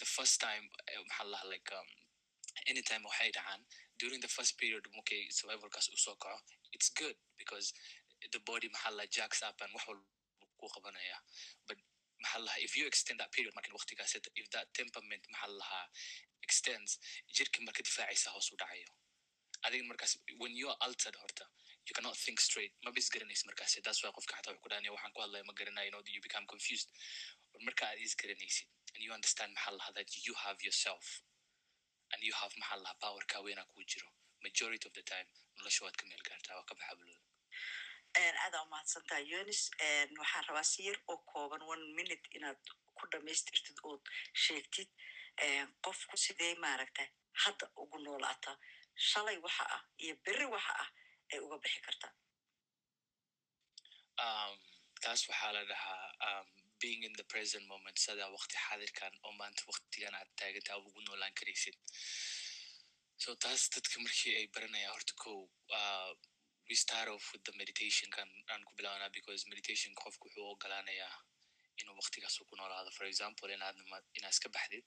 the 0.03 0.09
first 0.17 0.37
time 0.47 0.65
maxaa 1.09 1.27
dhahaa 1.33 1.51
like 1.55 1.71
um, 1.79 1.89
anytime 2.73 3.03
waxay 3.11 3.31
dhacaan 3.39 3.61
during 4.03 4.21
the 4.27 4.33
first 4.37 4.53
period 4.63 4.85
markay 4.99 5.21
survivalkaas 5.39 5.89
uu 5.95 6.01
soo 6.07 6.17
kaco 6.25 6.39
it's 6.77 6.91
good 7.01 7.17
because 7.43 7.67
the 8.35 8.41
body 8.51 8.69
maxaa 8.77 8.93
la 9.01 9.07
jacks 9.19 9.41
up 9.49 9.57
and 9.67 9.73
wax 9.77 9.85
walba 9.89 10.05
ku 10.61 10.67
qabanaya 10.77 11.19
but 11.69 11.79
maxaa 12.25 12.43
lahaa 12.47 12.65
if 12.69 12.73
you 12.79 12.85
extend 12.93 13.19
that 13.23 13.31
period 13.37 13.53
markan 13.59 13.73
waqtigaas 13.79 14.15
if 14.43 14.47
that 14.57 14.67
temperament 14.81 15.23
maxaa 15.35 15.83
extends 16.47 16.93
jirka 17.37 17.59
marka 17.69 17.83
difaacaysa 17.89 18.29
hoos 18.37 18.49
u 18.55 18.57
dhacayo 18.63 18.89
adiga 19.67 19.85
markaas 19.91 20.13
when 20.43 20.53
you 20.61 20.69
are 20.73 20.79
altered 20.87 21.17
horta 21.23 21.47
you 21.89 21.95
cannot 21.97 22.17
think 22.25 22.39
straight. 22.49 22.73
Maba 22.85 22.99
isgaranaysa 23.03 23.45
markaas 23.51 23.73
that's 23.87 24.01
why 24.03 24.11
qofka 24.19 24.35
xataa 24.39 24.53
wuxuu 24.55 24.63
ku 24.65 24.69
dhaanaya 24.73 24.93
waxaan 24.97 25.13
ku 25.17 25.21
hadlaya 25.25 25.45
ma 25.51 25.53
garanayo 25.61 25.91
know 25.93 26.03
you 26.17 26.23
become 26.29 26.47
confused? 26.55 26.89
Marka 27.69 27.83
aad 27.91 27.99
isgaranaysid 28.09 28.67
and 28.95 29.01
you 29.07 29.13
understand 29.19 29.51
maxaa 29.57 29.77
lahaa 29.79 29.95
that 29.99 30.11
you 30.27 30.35
have 30.45 30.59
yourself 30.69 31.05
and 32.13 32.21
you 32.29 32.35
have 32.41 32.53
maxaa 32.63 32.81
lahaa 32.85 32.99
power 33.05 33.25
kaa 33.33 33.41
weynaa 33.49 33.67
kuu 33.75 33.85
jiro. 33.93 34.09
Majority 34.47 34.85
of 34.89 34.95
the 34.99 35.05
time 35.13 35.29
nolosha 35.59 35.85
waad 35.87 35.97
ka 36.01 36.05
meel 36.11 36.23
gaartaa 36.31 36.57
waa 36.59 36.67
ka 36.71 36.75
baxablooda 36.81 37.21
aada 38.45 38.59
umahadsantaa 38.67 39.21
yonis 39.33 39.63
waxaan 40.21 40.45
rabaa 40.49 40.65
si 40.73 40.87
yar 40.89 40.99
oo 41.13 41.17
kooban 41.33 41.63
one 41.75 41.85
minute 41.99 42.27
inaad 42.39 42.61
ku 42.99 43.05
dhamaystirtid 43.13 43.79
ood 43.91 44.03
sheegtid. 44.45 44.89
Qofku 45.87 46.17
sidee 46.25 46.55
maaragta 46.65 47.03
hadda 47.45 47.67
ugu 47.83 47.99
noolaata 48.07 48.53
shalay 48.97 49.37
waxa 49.47 49.65
ah 49.77 49.83
iyo 50.05 50.15
berri 50.25 50.47
waxa 50.55 50.73
ah 50.85 50.89
ay 51.33 51.39
uga 51.47 51.57
bixi 51.65 51.81
kartaa 51.87 52.13
um, 54.25 54.55
taas 55.03 55.21
waxaa 55.31 55.53
la 55.57 55.63
dhahaa 55.71 56.05
um, 56.29 56.47
being 56.81 57.03
in 57.09 57.13
the 57.21 57.25
present 57.33 57.65
moment 57.73 57.99
sada 57.99 58.25
waqti 58.37 58.57
xaadirkan 58.67 59.13
oo 59.27 59.33
maanta 59.41 59.63
waqtigan 59.71 60.15
aad 60.19 60.31
taagantaa 60.41 60.77
ugu 60.81 61.01
noolaan 61.07 61.35
karaysid. 61.39 61.77
So 63.23 63.29
taas 63.45 63.63
dadka 63.75 63.97
markii 64.07 64.35
ay 64.41 64.47
baranayaan 64.55 64.93
horta 64.97 65.13
ko 65.23 65.31
uh, 65.79 66.13
we 66.69 66.75
start 66.85 67.09
off 67.15 67.25
with 67.33 67.45
the 67.49 67.55
meditation 67.61 68.09
aan 68.53 68.63
ku 68.69 68.73
bilaabana 68.79 69.09
because 69.19 69.41
meditation 69.53 69.93
qofku 70.03 70.25
wuxuu 70.29 70.47
ogolaanayaa 70.53 71.15
inuu 71.81 71.97
waqtigaas 72.01 72.37
uu 72.41 72.47
ku 72.51 72.55
noolaado. 72.61 72.91
For 72.99 73.07
example 73.13 73.49
inaad 73.57 73.77
inaad 74.19 74.33
iska 74.37 74.49
baxdid 74.57 74.87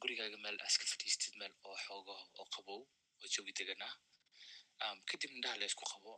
gurigaaga 0.00 0.36
meel 0.44 0.56
aad 0.60 0.70
iska 0.72 0.86
fadhiistid 0.92 1.34
meel 1.40 1.54
oo 1.68 1.76
xoogo 1.86 2.16
oo 2.40 2.46
qabow 2.56 2.80
oo 3.22 3.28
joogi 3.34 3.52
deganaa 3.60 3.92
um, 4.84 4.98
kadib 5.10 5.30
indhaha 5.36 5.56
la 5.60 5.66
qabo 5.92 6.12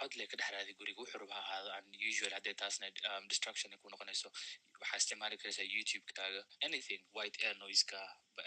cod 0.00 0.12
le 0.18 0.24
ka 0.30 0.36
dhex 0.40 0.50
raadi 0.54 0.72
guriga 0.78 1.00
wuxuu 1.02 1.18
raba 1.22 1.34
ha 1.38 1.42
ahaado 1.44 1.70
and 1.78 1.90
usual 2.10 2.32
haddee 2.36 2.54
taasna 2.62 2.86
distraction 3.30 3.72
ay 3.74 3.78
ku 3.82 3.88
noqonayso 3.92 4.28
waxaa 4.80 4.98
isticmaali 5.02 5.36
karaysaa 5.42 5.66
youtube-kaaga 5.74 6.40
anything 6.66 7.02
white 7.16 7.36
air 7.46 7.54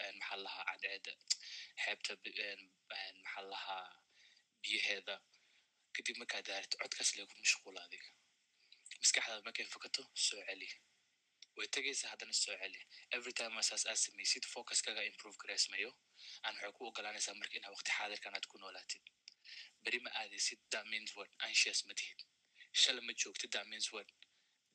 een, 0.04 0.16
maxaa 0.20 0.38
lahaa 0.46 0.64
cadceeda 0.70 1.12
xeebta 1.84 2.12
maxaa 3.24 3.44
lahaa 3.52 3.84
biyaheeda 4.62 5.14
kadib 5.96 6.16
markaa 6.22 6.42
daarto 6.48 6.74
codkaas 6.82 7.10
leegu 7.16 7.34
mashquula 7.42 7.80
adiga 7.86 8.08
maskaxdaada 9.02 9.42
markay 9.48 9.66
fokato 9.74 10.02
soo 10.26 10.40
celi 10.48 10.68
way 11.58 11.66
tegaysa 11.76 12.08
haddana 12.12 12.32
soo 12.42 12.56
celi 12.62 12.80
every 13.16 13.32
time 13.40 13.54
asaas 13.62 13.84
aad 13.90 14.00
samaysid 14.06 14.44
focuskaga 14.54 15.02
improve 15.10 15.36
gareysmayo 15.42 15.90
aan 16.46 16.54
waxay 16.56 16.72
ku 16.78 16.82
ogolaanaysaa 16.90 17.34
marka 17.40 17.54
inaa 17.60 17.72
waqti 17.76 17.90
xaadirkan 17.98 18.34
aad 18.38 18.46
ku 18.52 18.56
noolaatid 18.64 19.02
beri 19.84 19.98
ma 20.04 20.10
aadaysid 20.20 20.58
that 20.74 20.86
means 20.92 21.10
what? 21.16 21.30
Anxious 21.48 21.80
ma 21.88 21.94
tihid 22.00 22.20
shala 22.82 23.00
ma 23.08 23.12
joogtid 23.22 23.54
means 23.72 23.88
what? 23.94 24.08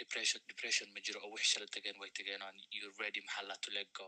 Depression 0.02 0.42
depression 0.52 0.88
ma 0.94 1.00
jiro 1.06 1.20
oo 1.26 1.30
wix 1.36 1.44
shala 1.54 1.68
tageen 1.76 1.98
way 2.02 2.10
tageen 2.20 2.42
and 2.48 2.58
you're 2.76 2.96
ready 3.04 3.22
maxaa 3.28 3.58
to 3.66 3.70
let 3.78 3.90
go. 4.00 4.08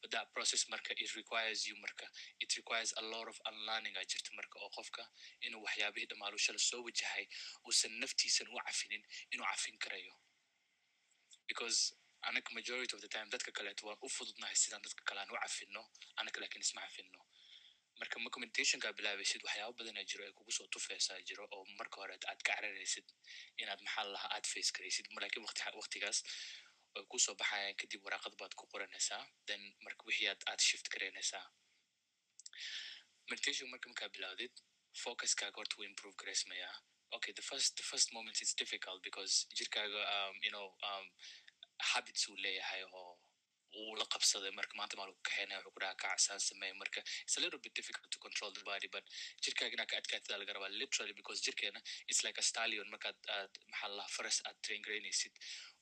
But 0.00 0.10
that 0.14 0.26
process 0.34 0.62
marka 0.74 0.90
it 1.04 1.10
requires 1.20 1.60
you 1.68 1.74
marka 1.84 2.06
it 2.44 2.50
requires 2.60 2.90
a 3.02 3.04
lot 3.14 3.26
of 3.32 3.36
unlearning. 3.50 3.94
aa 4.00 4.04
jirta 4.12 4.30
marka 4.40 4.56
oo 4.64 4.70
qofka 4.76 5.02
inuu 5.46 5.62
waxyaabihii 5.66 6.08
dhammaalu 6.12 6.38
shala 6.46 6.60
soo 6.68 6.80
wajahay 6.88 7.24
uusan 7.66 7.92
naftiisan 8.02 8.46
u 8.54 8.60
cafinin 8.68 9.02
inuu 9.34 9.46
cafin 9.52 9.76
karayo 9.84 10.14
because 11.50 11.78
anaka 12.28 12.50
majority 12.58 12.92
of 12.96 13.00
the 13.04 13.08
time 13.14 13.28
dadka 13.34 13.50
kaleeto 13.58 13.86
waan 13.88 13.98
u 14.06 14.08
fududnahay 14.16 14.56
sidaan 14.62 14.82
dadka 14.86 15.02
kale 15.08 15.20
aan 15.20 15.30
u 15.34 15.36
cafino 15.44 15.82
anaka 16.20 16.40
laakiin 16.42 16.62
isma 16.66 16.80
cafino 16.86 17.20
marka 18.00 18.16
marka 18.24 18.38
meditationkaa 18.44 18.92
bilaabaysid 18.98 19.42
waxyaaba 19.46 19.72
badanaa 19.80 20.04
jiro 20.10 20.22
ay 20.28 20.32
kugu 20.38 20.52
soo 20.58 20.66
tufeysaa 20.74 21.18
jiro 21.28 21.44
oo 21.56 21.64
marka 21.80 21.96
hore 22.00 22.14
aad 22.30 22.40
ka 22.46 22.52
cararaysid 22.56 23.06
inaad 23.62 23.80
maxaa 23.86 24.04
lahaa 24.14 24.30
aad 24.36 24.46
face 24.52 24.70
garaysid 24.76 25.06
laakiin 25.24 25.44
waqti 25.46 25.62
waqtigaas 25.80 26.18
way 26.94 27.04
ku 27.12 27.18
soo 27.26 27.34
baxayaan 27.42 27.76
kadib 27.82 28.00
waraaqad 28.06 28.34
baad 28.40 28.52
ku 28.60 28.64
qoranaysaa 28.72 29.22
then 29.48 29.62
marka 29.86 30.02
wixii 30.08 30.28
aad 30.32 30.42
aad 30.52 30.60
shift 30.68 30.86
garaynaysaa 30.94 31.44
meditation 33.30 33.68
marka 33.72 33.86
markaa 33.92 34.08
bilaawdid 34.16 34.54
focuskaaga 35.02 35.56
horta 35.60 35.74
wuu 35.78 35.86
improve 35.92 36.16
garaysmayaa 36.22 36.74
okay 37.16 37.32
the 37.38 37.44
first 37.50 37.70
the 37.80 37.86
first 37.90 38.08
moment 38.16 38.36
it's 38.42 38.54
difficult 38.62 39.00
because 39.08 39.34
jirkaaga 39.58 40.00
um, 40.14 40.34
you 40.46 40.52
know 40.54 40.66
um, 40.88 41.06
habits 41.92 42.22
uu 42.30 42.36
leeyahay 42.44 42.82
oo 43.00 43.12
uu 43.82 43.94
la 44.00 44.06
qabsaday 44.14 44.52
marka 44.58 44.74
maanta 44.78 44.96
maa 44.98 45.06
lagu 45.10 45.20
wuxuu 45.28 45.72
ku 45.74 45.80
dhaha 45.82 45.94
kacsaan 46.02 46.40
sameeya 46.48 46.74
marka. 46.82 47.00
It's 47.24 47.36
a 47.38 47.40
little 47.44 47.60
bit 47.64 47.74
difficult 47.78 48.08
to 48.14 48.18
control 48.26 48.50
the 48.58 48.62
body 48.68 48.88
but 48.94 49.04
jirkaaga 49.44 49.74
inaa 49.76 49.88
ka 49.92 49.96
adkaatida 50.00 50.36
laga 50.42 50.68
literally 50.82 51.14
because 51.20 51.38
jirkeena 51.46 51.80
it's 52.10 52.22
like 52.26 52.38
a 52.42 52.44
stallion. 52.50 52.86
Markaad 52.94 53.16
aad 53.36 53.52
maxaa 53.72 53.90
la 53.98 54.04
faras 54.16 54.38
aad 54.48 54.56
train 54.66 54.80
garaynaysid 54.86 55.34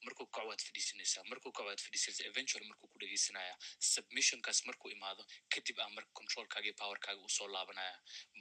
markuu 0.07 0.27
kaco 0.37 0.47
waad 0.51 0.63
fadhiisanaysaa 0.69 1.25
markuu 1.33 1.53
kaco 1.57 1.67
waad 1.69 1.83
fadhiisanaysaa 1.87 2.27
eventually 2.33 2.67
markuu 2.71 2.89
ku 2.93 2.99
dhegeysanaya. 3.03 3.55
Submissionkaas 3.93 4.61
markuu 4.71 4.91
imaado 4.97 5.23
kadib 5.55 5.77
aa 5.85 5.91
marka 5.97 6.11
controlkaaga 6.21 6.67
iyo 6.71 6.77
powerkaaga 6.83 7.21
uu 7.27 7.33
soo 7.39 7.49
laabanaya. 7.57 7.95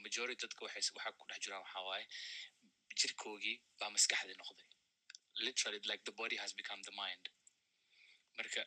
Majority 0.06 0.40
dadka 0.46 0.60
waxay 0.66 0.82
waxaa 0.96 1.12
ku 1.20 1.24
dhex 1.30 1.38
jiraan 1.44 1.62
waxaa 1.66 1.84
waaye 1.90 2.06
jirkoogii 3.00 3.56
baa 3.80 3.90
maskaxdii 3.96 4.38
noqday. 4.42 4.66
Literally 5.46 5.80
like 5.90 6.02
the 6.08 6.16
body 6.22 6.36
has 6.44 6.52
become 6.62 6.82
the 6.90 6.94
mind 7.02 7.24
marka 8.38 8.62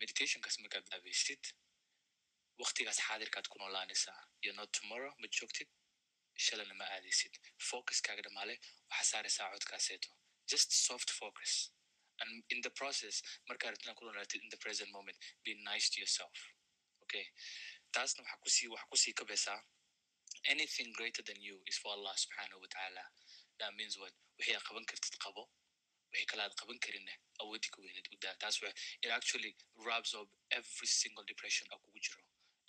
meditationkaas 0.00 0.56
markaad 0.64 0.84
bilaabaysid 0.88 1.42
waqtigaas 2.62 2.98
xaadirkaad 3.06 3.46
ku 3.52 3.56
noolaanaysaa 3.62 4.20
you're 4.42 4.58
not 4.60 4.70
tomorrow 4.80 5.12
ma 5.22 5.26
joogtid 5.38 5.68
shalana 6.46 6.74
ma 6.80 6.86
aadaysid 6.96 7.34
focuskaaga 7.70 8.22
dhamaale 8.26 8.54
waxaa 8.90 9.10
saaraysaa 9.12 9.48
codkaaseeto 9.54 10.10
just 10.52 10.70
soft 10.86 11.10
focus. 11.20 11.52
And 12.22 12.30
in 12.54 12.58
the 12.66 12.70
process 12.80 13.16
markaa 13.48 13.70
rabtina 13.72 13.94
ku 13.98 14.04
noolaatid 14.06 14.40
in 14.46 14.50
the 14.54 14.60
present 14.64 14.90
moment 14.96 15.18
be 15.44 15.52
nice 15.70 15.86
to 15.92 15.96
yourself. 16.02 16.36
Okay. 17.04 17.26
taasna 17.94 18.20
waxaa 18.24 18.40
ku 18.44 18.48
sii 18.56 18.68
waxaa 18.74 18.90
ku 18.92 18.96
sii 19.02 19.14
kabaysaa 19.20 19.60
anything 20.52 20.88
greater 20.98 21.22
than 21.28 21.38
you 21.46 21.56
is 21.70 21.78
for 21.82 21.90
allah 21.96 22.14
subxanahu 22.22 22.60
watacaala 22.64 23.04
that 23.60 23.72
means 23.78 23.94
what 24.02 24.14
wixii 24.38 24.54
aad 24.58 24.64
qaban 24.68 24.84
kartid 24.90 25.16
qabo 25.24 25.42
wixii 26.12 26.26
kale 26.30 26.42
aad 26.42 26.54
qaban 26.60 26.78
karinne 26.86 27.14
awoodi 27.42 27.68
ka 27.74 27.78
u 27.82 28.16
daa 28.24 28.34
taas 28.42 28.56
it 29.04 29.10
actually 29.18 29.52
rubs 29.88 30.12
of 30.20 30.26
every 30.58 30.88
single 31.00 31.24
depression 31.32 31.66
oo 31.72 31.78
kugu 31.84 31.98
jiro 32.06 32.20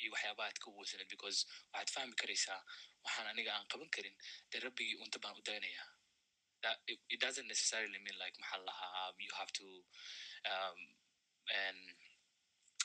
iyo 0.01 0.11
waxyaabaha 0.13 0.47
aad 0.49 0.59
ka 0.63 0.67
weysaneed 0.77 1.09
because 1.15 1.39
waxaad 1.73 1.89
fahmi 1.95 2.15
karaysaa 2.21 2.61
waxaan 3.05 3.27
aniga 3.33 3.51
aan 3.55 3.67
qaban 3.73 3.89
karin 3.95 4.15
dee 4.51 4.59
rabbigii 4.65 4.97
unta 5.03 5.17
baan 5.23 5.35
u 5.41 5.43
daynayaa 5.51 5.89
it, 6.87 7.19
doesn't 7.25 7.47
necessarily 7.53 7.99
mean 8.05 8.17
like 8.23 8.35
maxaa 8.41 8.61
lahaa 8.69 9.13
you 9.27 9.33
have 9.41 9.51
to 9.59 9.65
um, 10.51 10.79
and 11.63 11.81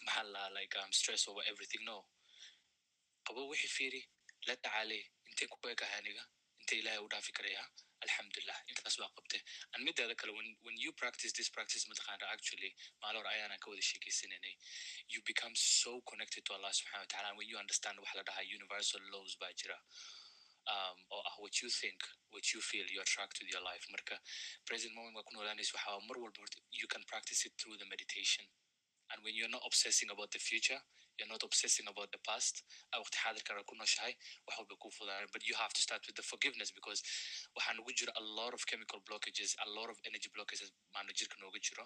maxaa 0.06 0.24
la 0.34 0.42
like 0.59 0.74
um, 0.80 0.92
stress 1.00 1.28
over 1.28 1.42
everything. 1.52 1.82
No. 1.90 1.98
qabo 3.26 3.40
wixii 3.52 3.68
fiiri 3.76 4.00
la 4.48 4.54
tacaale 4.64 4.98
intay 5.30 5.46
ku 5.52 5.68
ekaha 5.74 5.96
aniga 6.00 6.24
inta 6.61 6.74
ilaahay 6.80 7.00
u 7.06 7.09
dhaafi 7.12 7.32
karaya 7.38 7.62
alxamdulilah 8.05 8.59
intaas 8.70 8.99
waa 9.03 9.11
qabte 9.18 9.38
an 9.74 9.80
mideeda 9.88 10.14
kale 10.22 10.32
when, 10.66 10.76
you 10.84 10.92
practice 11.03 11.32
this 11.38 11.51
practice 11.57 11.84
mataqaana 11.92 12.26
actually 12.34 12.70
maalo 13.03 13.18
hore 13.20 13.30
ayaanaan 13.34 13.61
ka 13.64 13.70
wada 13.72 13.84
sheekaysananay 13.90 14.55
you 15.14 15.20
become 15.32 15.55
so 15.64 15.92
connected 16.11 16.42
to 16.49 16.55
allah 16.57 16.72
subxana 16.80 17.03
wataala 17.07 17.36
when 17.40 17.49
you 17.53 17.59
understand 17.64 17.99
waxa 18.05 18.16
la 18.20 18.24
dhahaa 18.30 18.46
universal 18.59 19.03
laws 19.14 19.32
baa 19.42 19.53
jira 19.62 19.78
um, 20.68 20.99
or 21.11 21.20
ah, 21.28 21.36
what 21.40 21.55
you 21.62 21.68
think 21.80 21.99
what 22.30 22.44
you 22.53 22.61
feel 22.61 22.84
you 22.94 23.01
attract 23.01 23.40
with 23.40 23.49
your 23.53 23.64
life. 23.64 23.84
Marka 23.94 24.16
present 24.68 24.92
moment 24.99 25.16
waa 25.16 25.26
ku 25.28 25.32
noolaanaysa 25.36 25.72
waxaa 25.76 26.01
mar 26.09 26.16
walba 26.24 26.40
horta 26.44 26.59
you 26.80 26.88
can 26.94 27.03
practice 27.12 27.40
it 27.49 27.53
through 27.61 27.76
the 27.82 27.88
meditation. 27.94 28.44
And 29.11 29.24
when 29.24 29.34
you're 29.36 29.55
not 29.57 29.64
obsessing 29.64 30.11
about 30.14 30.30
the 30.36 30.42
future 30.51 30.80
you're 31.19 31.31
not 31.35 31.43
obsessing 31.49 31.87
about 31.93 32.11
the 32.16 32.21
past. 32.29 32.55
waqti 33.03 33.19
xaadirkana 33.25 33.62
ku 33.71 33.75
nooshahay 33.81 34.14
wax 34.47 34.57
walba 34.59 34.75
ku 34.85 34.89
fudaan 34.99 35.27
but 35.35 35.43
you 35.49 35.55
have 35.62 35.73
to 35.79 35.83
start 35.87 36.03
with 36.09 36.16
the 36.21 36.27
forgiveness 36.33 36.71
because 36.79 37.01
waxaa 37.57 37.75
nagu 37.79 37.91
jira 38.01 38.12
a 38.23 38.25
lot 38.39 38.53
of 38.59 38.62
chemical 38.73 39.01
blockages 39.09 39.51
a 39.66 39.69
lot 39.79 39.89
of 39.95 39.99
energy 40.11 40.29
blockages. 40.37 40.71
maana 40.97 41.12
jirka 41.21 41.37
nooga 41.45 41.59
jiro 41.69 41.85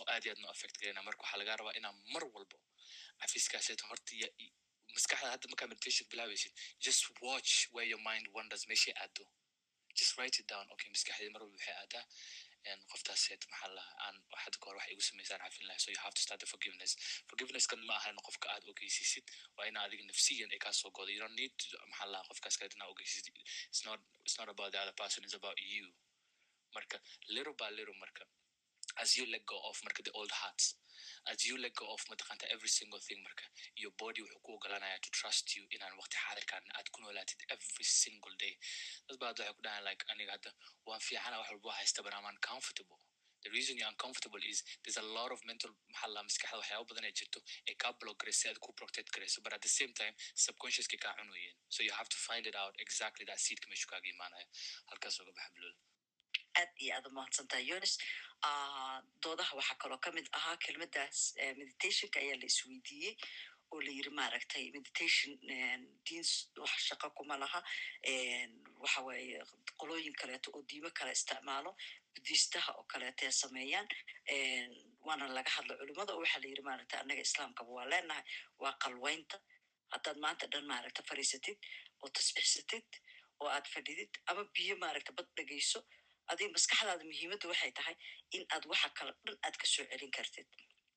oo 0.00 0.06
aad 0.14 0.22
iyo 0.26 0.32
aad 0.34 0.40
no 0.44 0.48
affect 0.54 0.74
garena 0.82 1.02
marka 1.08 1.20
waxaa 1.24 1.38
laga 1.42 1.56
rabaa 1.60 1.74
inaa 1.80 1.94
mar 2.14 2.24
walbo 2.36 2.56
cafiskaaseeto 3.22 3.84
horta 3.90 4.12
ya- 4.22 4.34
i- 4.44 4.52
maskaxda 4.96 5.28
hadda 5.34 5.46
markaa 5.52 5.68
meditation 5.72 6.04
bilaabaysid 6.12 6.52
just 6.86 7.02
watch 7.28 7.50
where 7.74 7.88
your 7.92 8.02
mind 8.10 8.24
wanders. 8.36 8.62
meeshay 8.72 8.94
aado 9.04 9.24
just 10.00 10.12
write 10.18 10.36
it 10.40 10.46
down. 10.52 10.66
Okay 10.74 10.88
maskaxdeed 10.94 11.30
mar 11.34 11.42
walba 11.44 11.56
waxay 11.58 11.74
aadaa 11.82 12.04
qoftaas 12.92 13.20
seet 13.26 13.42
maxaa 13.50 13.70
laha 13.78 13.92
aan 14.06 14.16
hadda 14.44 14.58
kahor 14.62 14.76
wax 14.78 14.88
igu 14.94 15.02
samaysaan 15.10 15.40
cafin 15.44 15.66
lahay 15.68 15.80
so 15.84 15.90
you 15.94 16.00
have 16.06 16.14
to 16.18 16.22
start 16.26 16.40
the 16.40 16.46
forgiveness. 16.54 16.92
Forgiveness 17.30 17.66
kan 17.70 17.80
ma 17.88 17.94
ahan 18.00 18.16
qofka 18.26 18.46
aad 18.54 18.64
ogeysisid 18.72 19.24
waa 19.56 19.66
ina 19.70 19.78
adiga 19.86 20.04
nafsiyan 20.10 20.50
ay 20.54 20.60
kaasoo 20.66 20.90
godo 20.98 21.10
you 21.14 21.20
don't 21.24 21.38
need 21.42 21.54
to 21.62 21.66
maxaa 21.90 22.08
laha 22.14 22.24
qofkaas 22.30 22.56
kale 22.58 22.70
inaa 22.78 22.90
ogeysisid. 22.94 23.26
It's 23.72 23.82
not 23.88 24.00
it's 24.26 24.38
not 24.40 24.48
about 24.54 24.70
the 24.72 24.80
other 24.84 24.96
person 25.02 25.24
it's 25.24 25.38
about 25.42 25.58
you. 25.72 25.86
Marka 26.76 26.96
little 27.36 27.54
by 27.60 27.70
little 27.78 27.96
marka 28.04 28.24
as 29.02 29.16
you 29.18 29.24
let 29.34 29.44
go 29.54 29.58
of 29.70 29.76
marka 29.86 30.02
the 30.08 30.14
old 30.20 30.32
hearts 30.42 30.66
as 31.32 31.44
you 31.48 31.56
let 31.64 31.74
go 31.80 31.86
of 31.94 32.00
mataqanta 32.10 32.46
every 32.54 32.70
single 32.78 33.00
thing 33.06 33.20
marka 33.26 33.44
your 33.82 33.92
body 34.02 34.20
wuxuu 34.24 34.40
ku 34.46 34.50
ogolanaya 34.58 34.98
to 35.06 35.10
trust 35.18 35.46
you 35.56 35.62
inaan 35.76 35.94
waqti 36.00 36.16
xaadirkan 36.24 36.64
aad 36.78 36.86
ku 36.94 36.98
noolaatid 37.04 37.40
every 37.56 37.86
single 38.02 38.34
day. 38.44 38.54
Dad 39.08 39.18
baa 39.22 39.28
hadda 39.30 39.42
waxay 39.44 39.56
ku 39.58 39.62
dhahan 39.66 39.84
like 39.88 40.02
aniga 40.14 40.32
hadda 40.36 40.50
waan 40.90 41.00
fiicana 41.08 41.36
wax 41.42 41.48
walba 41.54 41.70
haysta 41.80 42.02
but 42.06 42.14
I'm 42.18 42.28
uncomfortable. 42.34 42.98
The 43.44 43.50
reason 43.56 43.78
you're 43.80 43.90
uncomfortable 43.94 44.42
is 44.52 44.58
there's 44.82 44.98
a 45.04 45.06
lot 45.16 45.30
of 45.34 45.40
mental 45.50 45.70
maxaa 45.94 46.10
la 46.16 46.22
maskaxda 46.28 46.58
waxyaaba 46.62 46.88
badan 46.92 47.04
ay 47.10 47.14
jirto 47.20 47.40
ay 47.70 47.74
kaa 47.84 47.92
block 48.00 48.16
garaysa 48.22 48.46
aad 48.52 48.58
ku 48.66 48.72
protect 48.80 49.08
garayso 49.16 49.38
but 49.46 49.52
at 49.58 49.62
the 49.68 49.72
same 49.78 49.92
time 50.00 50.14
subconsciouska 50.46 50.96
kaa 51.04 51.14
cunayeen 51.20 51.54
so 51.74 51.78
you 51.88 51.92
have 52.00 52.10
to 52.14 52.18
find 52.28 52.44
it 52.52 52.56
out 52.62 52.74
exactly 52.86 53.24
that 53.30 53.40
seedka 53.46 53.66
meeshu 53.74 53.86
kaaga 53.94 54.08
imaanaya. 54.16 54.46
Halkaas 54.92 55.20
oga 55.24 55.32
baxa 55.38 55.50
bulol 55.58 55.74
aad 56.62 56.70
iyo 56.84 56.90
aad 56.98 57.06
umahadsantaha 57.12 57.62
yonis 57.72 57.94
Ah, 58.02 58.27
doodaha 59.22 59.56
waxaa 59.56 59.78
kaloo 59.82 59.98
ka 59.98 60.10
mid 60.12 60.26
ahaa 60.32 60.56
kelmadaas 60.64 61.34
meditationka 61.58 62.20
ayaa 62.20 62.36
la 62.40 62.46
isweydiiyey 62.46 63.14
oo 63.72 63.80
la 63.80 63.90
yiri 63.90 64.10
maaragtay 64.18 64.70
meditation 64.76 65.38
diins 66.06 66.30
wax 66.56 66.78
shaqo 66.88 67.10
kuma 67.16 67.36
laha 67.42 67.60
waxa 68.82 69.00
qolooyin 69.80 70.14
kaleeto 70.20 70.50
oo 70.54 70.62
diimo 70.70 70.90
kale 70.98 71.12
isticmaalo 71.12 71.70
budiistaha 72.14 72.70
oo 72.78 72.84
kaleeto 72.92 73.26
ee 73.26 73.32
sameeyaan 73.42 73.88
waana 75.06 75.26
laga 75.36 75.50
hadla 75.56 75.74
culimada 75.80 76.12
oo 76.14 76.20
waxaa 76.22 76.40
la 76.42 76.48
yiri 76.48 76.62
maaragtay 76.68 77.00
annaga 77.00 77.22
islaamkaba 77.28 77.70
waa 77.78 77.86
leenahay 77.92 78.24
waa 78.62 78.74
qalweynta 78.82 79.36
haddaad 79.92 80.18
maanta 80.24 80.46
dhan 80.52 80.66
maaragta 80.72 81.02
fariisatid 81.10 81.58
oo 82.02 82.08
tasbixsatid 82.16 82.88
oo 83.40 83.48
aad 83.56 83.66
fadhidid 83.74 84.12
ama 84.30 84.42
biyo 84.54 84.74
maaragta 84.84 85.12
bad 85.18 85.28
dhegeyso 85.36 85.80
adiga 86.32 86.50
maskaxdaada 86.56 87.04
muhiimadda 87.10 87.46
waxay 87.52 87.72
tahay 87.78 87.96
in 88.36 88.42
aad 88.54 88.64
waxa 88.72 88.88
kale 88.98 89.12
dhan 89.26 89.38
aad 89.46 89.56
ka 89.62 89.66
soo 89.74 89.84
celin 89.92 90.12
kartid 90.18 90.48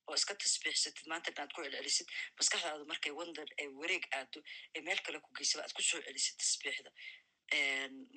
oo 0.07 0.15
iska 0.19 0.33
tasbiixsatid 0.43 1.05
maanta 1.11 1.29
aad 1.41 1.51
ku 1.55 1.59
celcelisid 1.65 2.07
maskaxdaada 2.39 2.85
markay 2.91 3.13
wandar 3.19 3.47
ee 3.63 3.67
wareeg 3.79 4.05
aado 4.19 4.39
ee 4.75 4.81
meel 4.87 4.99
kale 5.05 5.17
ku 5.25 5.29
geysaba 5.39 5.61
aad 5.65 5.73
ku 5.77 5.81
soo 5.89 6.01
celisid 6.07 6.35
tasbiixda. 6.43 6.91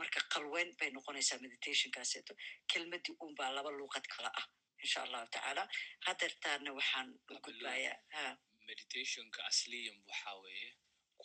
Marka 0.01 0.21
qalweyn 0.35 0.71
bay 0.81 0.91
noqonaysaa 0.97 1.39
meditationkaaseeto 1.45 2.33
kelmadii 2.73 3.17
un 3.25 3.33
baa 3.39 3.51
laba 3.57 3.71
luuqad 3.79 4.07
kala 4.15 4.31
ah 4.41 4.47
insha 4.85 4.99
allahu 5.07 5.27
tacaala. 5.35 5.65
Hadeertaana 6.07 6.71
waxaan 6.79 7.09
u 7.33 7.35
gudbayaa 7.47 7.97
ha. 8.17 8.25
Meditationka 8.69 9.39
asliyan 9.51 9.99
waxaa 10.11 10.37
weeye 10.45 10.71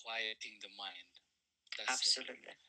quieting 0.01 0.55
the 0.65 0.71
mind. 0.81 1.11
That's 1.77 2.68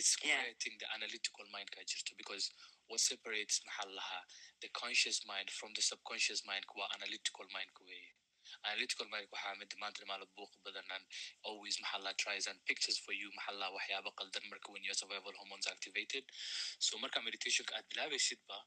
absolutely 0.00 0.50
it's 0.52 0.66
Yeah. 0.66 0.78
the 0.82 0.88
analytical 0.96 1.44
mind 1.54 1.70
ka 1.76 1.80
jirto 1.92 2.12
because 2.22 2.44
what 2.90 3.00
separates 3.10 3.56
maxaa 3.68 3.88
lahaa 3.98 4.22
the 4.64 4.68
conscious 4.82 5.18
mind 5.32 5.48
from 5.58 5.72
the 5.78 5.84
subconscious 5.90 6.42
mind 6.50 6.64
waa 6.80 6.88
analytical 6.98 7.46
mind 7.56 7.70
ka 7.78 7.84
weeye 7.90 8.10
analytical 8.70 9.06
mind 9.14 9.26
waxaa 9.34 9.54
mid 9.62 9.72
maanta 9.82 10.00
dhamaala 10.02 10.26
buuq 10.36 10.52
badanan 10.66 11.02
always 11.50 11.76
maxaa 11.84 12.02
laha 12.06 12.14
tries 12.24 12.46
and 12.52 12.58
pictures 12.70 12.98
for 13.06 13.14
you 13.20 13.28
maxaa 13.38 13.56
laha 13.62 13.72
waxyaaba 13.78 14.10
qaldan 14.20 14.44
marka 14.52 14.72
when 14.76 14.84
your 14.90 14.98
survival 15.02 15.34
hormones 15.40 15.66
activated. 15.74 16.24
So 16.86 16.92
marka 17.04 17.24
meditationka 17.28 17.72
aad 17.78 17.86
bilaabaysid 17.94 18.40
ba 18.52 18.58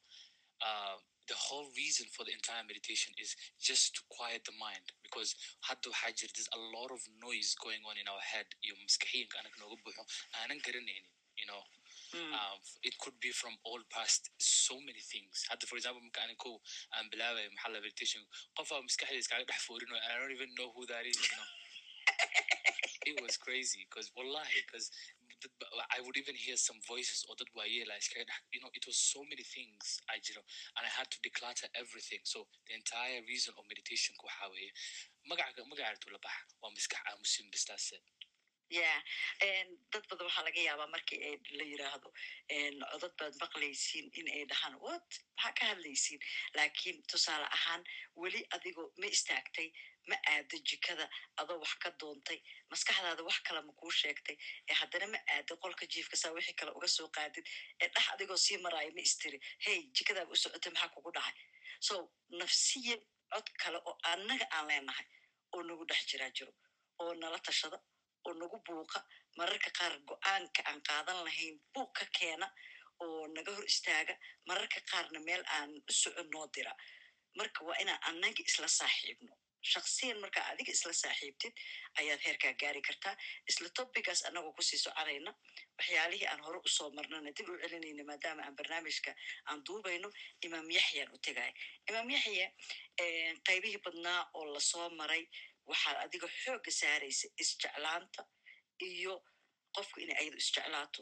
uh, 0.67 0.97
the 1.32 1.38
whole 1.45 1.67
reason 1.82 2.05
for 2.15 2.23
the 2.27 2.34
entire 2.38 2.63
meditation 2.69 3.11
is 3.23 3.32
just 3.69 3.86
to 3.97 4.01
quiet 4.15 4.41
the 4.49 4.55
mind 4.65 4.86
because 5.07 5.32
hadda 5.69 5.93
waxaa 5.95 6.11
jira 6.19 6.34
there's 6.38 6.51
a 6.59 6.61
lot 6.75 6.91
of 6.97 7.01
noise 7.27 7.51
going 7.65 7.84
on 7.91 7.95
in 8.03 8.07
our 8.13 8.23
head. 8.34 8.47
Iyo 8.65 8.75
maskaxiyanka 8.84 9.39
anaga 9.41 9.57
nooga 9.63 9.77
buuxo 9.86 10.03
aanan 10.39 10.59
garanaynin 10.67 11.07
you 11.41 11.47
know 11.51 11.63
Mm. 12.09 12.33
um, 12.33 12.57
it 12.81 12.97
could 12.97 13.13
be 13.21 13.29
from 13.29 13.53
all 13.63 13.77
past 13.93 14.31
so 14.41 14.73
many 14.81 14.97
things. 14.97 15.45
Hadda 15.49 15.67
for 15.69 15.77
example 15.77 16.01
marka 16.01 16.23
ani 16.25 16.33
ko 16.43 16.57
aan 16.97 17.05
bilaabay 17.13 17.45
maxaa 17.53 17.73
la 17.73 17.79
meditation 17.85 18.25
qof 18.57 18.71
aa 18.73 18.81
maskaxda 18.87 19.19
iskaga 19.21 19.45
dhex 19.45 19.69
i 19.69 20.17
don't 20.17 20.33
even 20.37 20.49
know 20.57 20.69
who 20.73 20.85
that 20.91 21.05
is 21.05 21.17
you 21.21 21.29
know. 21.37 21.49
It 23.09 23.21
was 23.21 23.37
crazy 23.37 23.85
because 23.87 24.09
wallahi 24.17 24.59
because 24.65 24.89
I 25.95 26.01
would 26.01 26.17
even 26.17 26.35
hear 26.35 26.57
some 26.57 26.79
voices 26.87 27.23
or 27.29 27.35
that 27.39 27.51
waye 27.55 27.85
like 27.91 28.03
you 28.51 28.59
know 28.61 28.71
it 28.79 28.86
was 28.89 28.97
so 29.13 29.21
many 29.32 29.45
things 29.55 30.01
I 30.09 30.17
jiro 30.25 30.41
and 30.75 30.83
I 30.89 30.91
had 30.97 31.07
to 31.13 31.17
declutter 31.28 31.70
everything. 31.83 32.21
So 32.24 32.47
the 32.67 32.74
entire 32.82 33.21
reason 33.32 33.53
of 33.57 33.63
meditation 33.70 34.16
ku 34.20 34.28
waxa 34.28 34.49
weeye 34.55 34.71
magaca 35.29 35.61
magaca 35.71 36.09
la 36.16 36.20
baxa 36.28 36.57
waa 36.61 36.74
maskax 36.75 37.01
aamusin 37.11 37.47
bis 37.53 37.66
that's 37.70 37.91
it 37.93 38.03
ya 38.70 38.91
dad 39.91 40.04
badan 40.09 40.25
waxaa 40.28 40.46
laga 40.47 40.62
yaabaa 40.67 40.87
markii 40.96 41.20
la 41.59 41.63
yiraahdo 41.71 42.09
codad 42.91 43.13
baad 43.20 43.36
maqlaysiin 43.43 44.05
in 44.20 44.28
ay 44.36 44.43
dhahaan. 44.51 44.75
What? 44.86 45.09
Maxaa 45.37 45.54
ka 45.59 45.66
hadlaysiin 45.71 46.20
laakiin 46.58 46.97
tusaale 47.12 47.47
ahaan 47.58 47.83
weli 48.21 48.41
adigoo 48.55 48.87
ma 49.01 49.08
istaagtay 49.16 49.67
ma 50.09 50.16
aado 50.33 50.58
jikada 50.70 51.05
adoo 51.41 51.58
wax 51.63 51.74
ka 51.83 51.89
doontay 52.00 52.39
maskaxdaada 52.71 53.24
wax 53.29 53.39
kale 53.47 53.62
ma 53.67 53.74
kuu 53.79 53.91
sheegtay 54.01 54.37
ee 54.70 54.75
haddana 54.82 55.08
ma 55.13 55.20
aado 55.36 55.54
qolka 55.63 55.86
jiifka 55.93 56.16
saa 56.21 56.32
wixii 56.37 56.55
kale 56.59 56.71
uga 56.78 56.87
soo 56.97 57.08
qaadid 57.17 57.46
ee 57.82 57.87
dhex 57.93 58.05
adigoo 58.13 58.37
sii 58.46 58.58
maraayo 58.66 58.91
ma 58.97 59.01
istiri. 59.08 59.37
Hey 59.66 59.79
jikadaaba 59.97 60.32
u 60.32 60.36
socotay 60.43 60.71
maxaa 60.74 60.93
kugu 60.96 61.12
dhacay? 61.17 61.36
So 61.87 61.93
nafsiyan 62.39 63.01
cod 63.33 63.47
kale 63.62 63.78
oo 63.89 63.96
annaga 64.12 64.46
aan 64.55 64.67
leenahay 64.70 65.08
oo 65.54 65.62
nagu 65.70 65.86
dhex 65.89 66.01
jiraa 66.12 66.32
jiro 66.37 66.54
oo 67.01 67.13
nala 67.21 67.39
tashada 67.47 67.78
oo 68.30 68.36
nagu 68.42 68.58
buuqa. 68.68 69.00
Mararka 69.38 69.70
qaar 69.80 69.93
go'aanka 70.10 70.62
aan 70.70 70.82
qaadan 70.89 71.20
lahayn 71.26 71.56
buuq 71.74 71.92
ka 72.00 72.06
keena 72.20 72.47
oo 73.04 73.28
naga 73.36 73.51
hor 73.56 73.66
istaaga. 73.74 74.16
Mararka 74.47 74.80
qaarna 74.92 75.20
meel 75.28 75.43
aan 75.58 75.72
u 75.89 75.92
socon 76.01 76.28
noo 76.34 76.47
dira. 76.56 76.74
Marka 77.38 77.60
waa 77.68 77.78
inaan 77.84 78.00
annaga 78.10 78.42
isla 78.50 78.68
saaxiibno. 78.80 79.36
Shaksiyan 79.72 80.20
markaa 80.24 80.46
adiga 80.51 80.72
isla 80.72 80.93
saaxiibtid 80.93 81.54
ayaad 82.00 82.22
heerkaa 82.26 82.54
gaari 82.62 82.82
kartaa. 82.88 83.16
Isla 83.50 83.70
topigaas 83.78 84.22
annagoo 84.28 84.54
ku 84.58 84.62
sii 84.70 84.80
soconayna 84.84 85.32
waxyaalihii 85.78 86.28
aan 86.32 86.42
hore 86.46 86.60
u 86.68 86.70
soo 86.78 86.89
marnana 86.97 87.32
dib 87.38 87.50
u 87.50 87.58
celinayna 87.62 88.04
maadaama 88.10 88.42
aan 88.46 88.56
barnaamijka 88.60 89.12
aan 89.50 89.60
duubayno 89.68 90.10
imaam 90.46 90.68
yaxyaan 90.78 91.12
u 91.16 91.18
tegaya 91.26 91.54
imaam 91.89 92.10
yaxya 92.16 92.47
qaybihii 93.47 93.82
badnaa 93.86 94.22
oo 94.34 94.46
la 94.54 94.60
soo 94.72 94.89
maray 95.00 95.24
waxaad 95.71 95.97
adiga 96.05 96.28
xoogga 96.41 96.71
saaraysa 96.82 97.28
isjeclaanta 97.43 98.21
iyo 98.89 99.13
qofku 99.75 99.97
inay 100.04 100.17
ayadu 100.21 100.37
isjeclaato 100.43 101.01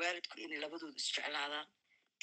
waalidku 0.00 0.34
inay 0.44 0.58
labadoodu 0.64 0.96
isjeclaadaan 1.02 1.66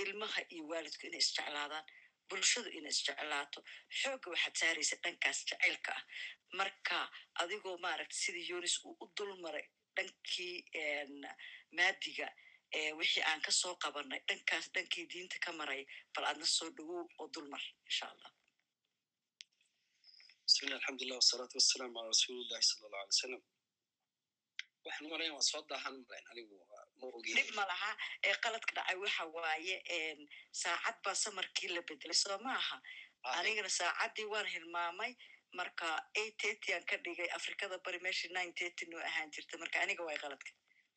ilmaha 0.04 0.42
iyo 0.54 0.64
waalidku 0.72 1.04
inay 1.10 1.22
isjeclaadaan 1.26 1.86
bulshadu 2.30 2.70
inay 2.78 2.94
isjeclaato. 2.96 3.60
Xoogga 4.00 4.28
waxaad 4.34 4.56
saaraysa 4.62 4.96
dhankaas 5.04 5.40
jacaylka 5.50 5.92
ah. 5.98 6.04
Marka 6.60 6.98
adigoo 7.42 7.78
maaragta 7.86 8.16
sidii 8.24 8.48
yonis 8.52 8.76
uu 8.86 8.96
u 9.04 9.06
dul 9.18 9.32
maray 9.44 9.66
dhankii 9.96 10.56
maadiga 11.78 12.28
wixii 13.00 13.24
aan 13.30 13.42
ka 13.46 13.52
soo 13.52 13.76
qabanay 13.84 14.22
dhankaas 14.30 14.66
dhankii 14.76 15.06
diinta 15.12 15.38
ka 15.46 15.52
maray 15.60 15.82
bal 16.14 16.26
adna 16.32 16.46
soo 16.58 16.70
dhawow 16.78 17.04
oo 17.20 17.28
dul 17.34 17.48
mar 17.54 17.64
insha 17.90 18.06
allah 18.14 18.32
bismillah 20.48 20.78
alxamdulilah 20.80 21.18
wasalaatu 21.22 21.56
wasalaamu 21.60 21.94
calaa 21.98 22.12
rasuulillahi 22.14 22.64
sala 22.70 22.86
allahu 22.88 23.04
alay 23.04 23.12
wasalam 23.16 23.42
waxaan 24.86 25.08
marayn 25.14 25.32
waa 25.38 25.46
soo 25.52 25.62
daahan 25.72 25.96
marayn 26.10 26.26
anigu 26.32 26.56
dhib 27.38 27.50
ma 27.60 27.64
laha 27.72 27.92
ee 28.30 28.36
qaladka 28.46 28.72
dhacay 28.78 28.98
waxa 29.04 29.24
waaye 29.38 29.76
saacad 30.64 30.98
baa 31.06 31.16
samarkii 31.26 31.70
la 31.76 31.82
bedelay 31.90 32.18
soo 32.24 32.38
maaha 32.48 32.78
anigana 33.40 33.70
saacaddii 33.80 34.28
waan 34.34 34.48
hilmaamay. 34.56 35.14
Marka 35.60 35.88
eight 36.20 36.36
thirty 36.42 36.70
aan 36.76 36.84
ka 36.90 36.96
dhigay 37.06 37.28
afrikada 37.38 37.76
bari 37.86 38.00
meeshii 38.06 38.30
nine 38.38 38.52
thirty 38.60 38.84
noo 38.92 39.02
ahaan 39.10 39.30
jirta 39.36 39.56
marka 39.64 39.78
aniga 39.86 40.04
waay 40.08 40.18
qaladka 40.24 40.52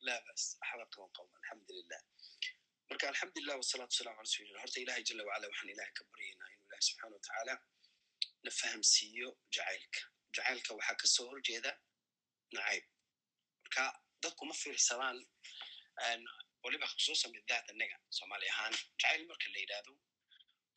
laa 0.07 0.19
bas 0.27 0.43
waxba 0.61 0.85
qaban 0.93 1.09
qaban 1.17 1.33
alxamdulilah 1.39 1.99
marka 2.89 3.05
alxamdulilah 3.11 3.55
wasalaatu 3.61 3.91
wasalaamu 3.93 4.17
cala 4.17 4.25
rasuulillah 4.27 4.61
horta 4.63 4.79
ilahay 4.85 5.03
jala 5.09 5.21
wacala 5.29 5.45
waxaan 5.51 5.69
ilahay 5.75 5.91
ka 5.99 6.03
baryaynaa 6.13 6.49
inuu 6.53 6.65
ilahi 6.69 6.83
subxaana 6.87 7.13
watacaala 7.17 7.53
na 8.47 8.51
fahamsiiyo 8.59 9.29
jacaylka. 9.55 9.99
Jacaylka 10.35 10.71
waxaa 10.77 10.95
ka 11.01 11.07
soo 11.15 11.27
horjeeda 11.31 11.71
nacayb. 12.55 12.83
Marka 13.63 13.83
dadku 14.23 14.45
ma 14.49 14.53
fiirsadaan 14.61 15.17
waliba 16.63 16.87
khusuusan 16.91 17.31
bidaat 17.35 17.65
annaga 17.71 17.97
soomaali 18.17 18.47
ahaan 18.53 18.73
jacayl 19.01 19.21
marka 19.29 19.47
la 19.53 19.59
yidhaahdo 19.63 19.93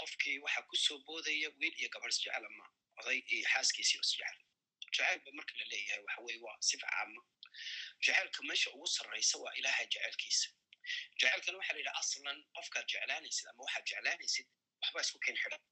qofkii 0.00 0.38
waxaa 0.44 0.66
ku 0.70 0.76
soo 0.86 0.98
boodaya 1.06 1.48
wiil 1.60 1.74
iyo 1.80 1.88
gabar 1.94 2.10
isjecel 2.10 2.44
ama 2.50 2.64
oday 3.00 3.18
iyo 3.34 3.46
xaaskiisii 3.52 4.00
isjecel 4.04 4.38
jacaylba 4.94 5.30
marka 5.38 5.52
la 5.60 5.64
leeyahay 5.72 6.02
waxa 6.06 6.20
waa 6.46 6.56
sifa 6.68 6.86
caama 6.94 7.22
jacaylka 8.04 8.40
meesha 8.48 8.68
ugu 8.74 8.86
sarraysa 8.96 9.36
waa 9.42 9.54
ilaahay 9.58 9.86
jacaylkiisa. 9.94 10.48
Jacaylkana 11.20 11.58
waxa 11.60 11.72
la 11.74 11.78
yidhaha 11.82 11.98
aslan 12.02 12.38
qofkaad 12.56 12.86
jeclaanaysid 12.92 13.46
ama 13.50 13.60
waxaad 13.66 13.84
jeclaanaysid 13.90 14.46
waxbaa 14.82 15.02
isku 15.06 15.18
ken 15.26 15.36
xidhan 15.42 15.62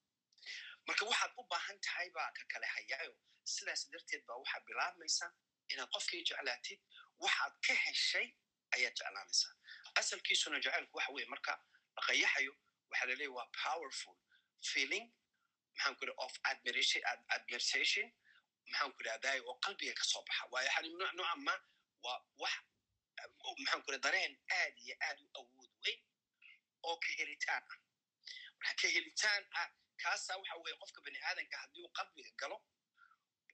marka 0.89 1.05
waxaad 1.11 1.33
u 1.41 1.43
baahan 1.53 1.79
tahay 1.87 2.09
baa 2.17 2.31
ka 2.39 2.43
kale 2.53 2.67
hayaayo. 2.75 3.15
Sidaas 3.55 3.83
darteed 3.93 4.23
baa 4.29 4.37
waxaa 4.43 4.61
bilaabmaysa 4.67 5.27
inaad 5.73 5.91
qofkii 5.95 6.23
jeclaatid 6.29 6.81
waxaad 7.25 7.55
ka 7.67 7.75
heshay 7.85 8.27
ayaad 8.77 8.95
jeclaanaysaa. 8.99 9.53
Asalkiisuna 10.01 10.59
jacaylku 10.65 10.97
waxa 10.99 11.13
weye 11.17 11.27
marka 11.35 11.53
la 11.97 12.01
qayaxayo 12.09 12.53
waxa 12.91 13.05
la 13.07 13.15
leeyahy 13.21 13.35
waa 13.39 13.49
powerful 13.65 14.17
feeling 14.73 15.07
maxaan 15.75 15.95
ku 15.99 16.05
of 16.25 16.33
admiration 16.51 17.03
ad- 17.11 17.25
admiration 17.37 18.07
maxaan 18.71 18.91
ku 18.95 19.01
idhahdaay 19.03 19.41
oo 19.49 19.55
qalbiga 19.65 19.95
ka 20.01 20.05
soo 20.05 20.23
baxa. 20.29 20.45
Waayo 20.53 20.71
yani 20.75 20.89
nooc 20.99 21.13
noocan 21.19 21.41
ma 21.49 21.55
waa 22.05 22.19
wax 22.43 22.55
maxaan 23.63 23.81
ku 23.85 23.89
idhah 23.91 24.03
dareen 24.07 24.33
aad 24.61 24.75
iyo 24.85 24.95
aad 25.09 25.19
u 25.25 25.29
awood 25.41 25.73
weyn 25.85 26.01
oo 26.89 26.97
ka 27.03 27.09
helitaan 27.19 27.63
ah. 27.73 27.79
Marka 28.59 28.75
ka 28.83 28.89
helitaan 28.95 29.43
ah 29.61 29.69
kaasaa 30.03 30.37
waxa 30.41 30.57
weye 30.65 30.77
qofka 30.83 31.01
bani 31.07 31.19
aadanka 31.29 31.57
haddii 31.63 31.83
uu 31.87 31.93
qalbiga 31.99 32.33
galo 32.43 32.57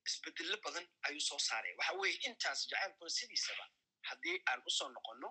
isbedelo 0.08 0.56
badan 0.64 0.86
ayuu 1.08 1.20
soo 1.28 1.38
saaraya 1.48 1.74
waxa 1.80 1.92
weye 2.00 2.14
intaas 2.28 2.60
jacaylkuna 2.70 3.10
sidiisaba 3.18 3.64
haddii 4.08 4.36
aan 4.50 4.60
u 4.68 4.70
soo 4.78 4.88
noqonno 4.96 5.28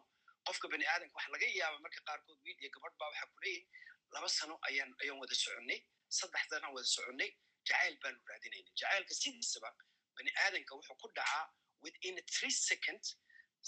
qofka 0.48 0.68
bani 0.74 0.86
aadanka 0.94 1.16
waxa 1.18 1.32
laga 1.36 1.48
yaaba 1.62 1.78
marka 1.86 2.00
qaarkood 2.08 2.40
wiil 2.46 2.58
iyo 2.62 2.70
gabadh 2.76 2.96
baa 3.00 3.10
waxa 3.14 3.26
kuleeyahy 3.34 3.68
laba 4.16 4.30
sano 4.38 4.56
ayaan 4.70 4.92
ayaan 5.02 5.18
wada 5.24 5.36
soconnay 5.44 5.80
saddex 6.20 6.44
sanaan 6.50 6.74
wada 6.76 6.88
soconnay 6.96 7.30
jacayl 7.68 7.96
baanu 8.04 8.20
raadinayna 8.32 8.72
jacaylka 8.80 9.14
sidiisaba 9.22 9.70
bani 10.18 10.32
aadanka 10.46 10.72
wuxuu 10.78 10.98
ku 11.02 11.08
dhacaa 11.18 11.44
within 11.86 12.16
three 12.36 12.52
seconds 12.70 13.08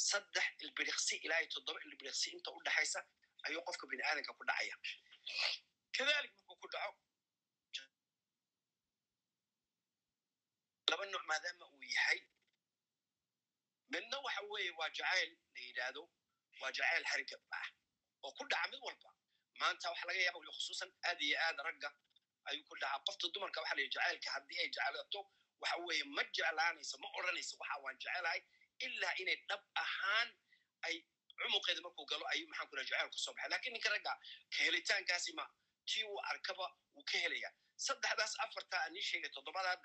saddex 0.10 0.46
ilbiriqsi 0.64 1.16
ilaa 1.26 1.40
iyo 1.44 1.50
toddoba 1.56 1.80
ilbiriqsi 1.88 2.28
inta 2.36 2.50
u 2.58 2.60
dhaxaysa 2.68 3.00
ayuu 3.48 3.62
qofka 3.68 3.86
bani 3.92 4.04
aadanka 4.10 4.32
ku 4.38 4.44
dhacaya. 4.50 4.76
Kadalik 5.96 6.32
markuu 6.38 6.58
ku 6.62 6.68
dhaco 6.74 6.92
laba 10.90 11.06
nooc 11.12 11.24
maadaama 11.32 11.66
uu 11.74 11.84
yahay 11.96 12.20
midna 13.94 14.18
waxa 14.26 14.42
weeye 14.52 14.72
waa 14.80 14.90
jacayl 14.98 15.32
la 15.56 15.62
yidhaahdo 15.68 16.04
waa 16.62 16.72
jacayl 16.78 17.04
hargab 17.12 17.42
ah 17.60 17.68
oo 18.26 18.32
ku 18.38 18.44
dhaca 18.52 18.68
mid 18.72 18.82
walba. 18.88 19.10
Maanta 19.62 19.90
waxa 19.92 20.06
laga 20.10 20.22
yaaba 20.28 20.40
khusuusan 20.58 20.92
aad 21.10 21.22
iyo 21.28 21.38
aad 21.46 21.58
ragga 21.68 21.90
ayuu 22.50 22.64
ku 22.70 22.76
dhacaa. 22.82 23.00
Qofta 23.08 23.28
dumarka 23.34 23.62
waxa 23.62 23.76
la 23.76 23.82
jacaylka 23.96 24.30
haddii 24.36 24.60
ay 24.64 24.70
jeclaato 24.76 25.20
waxa 25.62 25.78
weeye 25.88 26.04
ma 26.16 26.24
jeclaanayso 26.36 26.98
ma 27.04 27.08
odranayso 27.18 27.56
waxa 27.62 27.76
waan 27.84 27.98
jecelahay 28.02 28.42
ilaa 28.86 29.14
inay 29.22 29.38
dhab 29.50 29.62
ahaan 29.84 30.28
ay 30.88 30.96
cumuqeeda 31.40 31.82
markuu 31.86 32.06
galo 32.12 32.26
ayuu 32.34 32.48
maxaan 32.50 32.68
ku 32.70 32.76
dhaha 32.76 32.88
jacayl 32.90 33.10
ku 33.14 33.18
soo 33.26 33.34
baxay. 33.34 33.50
Lakin 33.54 33.74
ninka 33.74 33.90
ragga 33.96 34.14
ka 34.54 34.58
helitaankaasi 34.66 35.32
ma 35.40 35.46
tii 35.90 36.04
uu 36.10 36.20
arkaba 36.32 36.66
wuu 36.96 37.06
ka 37.12 37.18
helaya 37.24 37.50
saddexdaas 37.86 38.34
afartaa 38.46 38.82
aan 38.86 38.96
ii 38.98 39.02
sheegay 39.10 39.30
toddobadaa 39.36 39.76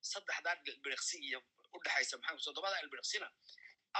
saddexdaa 0.00 0.56
ilbiriqsi 0.70 1.16
iyo 1.28 1.40
u 1.74 1.78
maxaa 1.78 2.36
toddobadaa 2.46 2.80
ilbiriqsina 2.84 3.28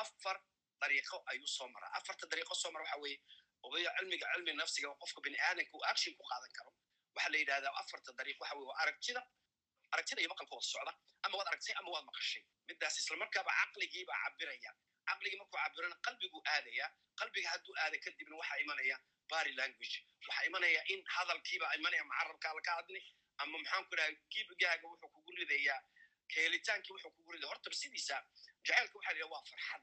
afar 0.03 0.37
dariiqo 0.81 1.17
ayuu 1.33 1.47
soo 1.57 1.69
maraa. 1.69 1.91
Afarta 1.99 2.27
dariiqo 2.31 2.55
soo 2.55 2.71
mara 2.73 2.85
waxa 2.85 2.99
weeye 3.03 3.91
cilmiga 3.99 4.27
cilmi 4.35 4.53
nafsiga 4.61 4.89
qofka 5.01 5.21
bini 5.25 5.39
aadanka 5.49 5.73
uu 5.77 5.85
action 5.93 6.15
ku 6.19 6.25
qaadan 6.31 6.53
karo 6.59 6.71
waxa 7.17 7.29
la 7.33 7.39
yidhahdaa 7.43 7.73
afarta 7.83 8.11
dariiq 8.19 8.41
waxa 8.41 8.55
weye 8.57 8.67
waa 8.71 8.79
aragtida 8.83 9.23
aragtida 9.93 10.21
iyo 10.23 10.29
maqalka 10.33 10.55
wada 10.57 10.67
socda 10.73 10.93
ama 11.25 11.35
waad 11.39 11.49
aragtay 11.51 11.75
ama 11.81 11.89
waad 11.95 12.05
maqashay. 12.11 12.43
Midaas 12.69 12.97
isla 13.01 13.17
markaaba 13.23 13.51
caqligii 13.61 14.05
baa 14.09 14.19
cabiraya 14.25 14.71
caqligii 15.09 15.39
markuu 15.41 15.59
cabirana 15.65 15.97
qalbiguu 16.07 16.43
aadaya 16.55 16.87
qalbiga 17.21 17.49
hadduu 17.55 17.75
aada 17.83 17.97
kadibna 18.05 18.35
waxaa 18.41 18.59
imanaya 18.65 18.97
body 19.31 19.53
language. 19.61 19.97
Waxaa 20.29 20.45
imanaya 20.49 20.81
in 20.93 21.01
hadalkiibaa 21.15 21.73
imanaya 21.79 22.05
macarabkaa 22.11 22.53
laka 22.59 22.71
hadli 22.79 23.01
ama 23.43 23.59
maxaan 23.59 23.85
ku 23.89 23.95
dhaha 23.99 24.11
gibigaaga 24.33 24.87
wuxuu 24.93 25.11
ridayaa 25.43 25.81
kehelitaankii 26.33 26.93
wuxuu 26.95 27.11
kugu 27.17 27.33
ridaya 27.33 27.51
horta 27.53 27.71
sidiisa 27.83 28.17
jacaylka 28.67 28.95
waxa 28.99 29.13
la 29.13 29.19
yidhaha 29.19 29.33
waa 29.35 29.45
farxad. 29.51 29.83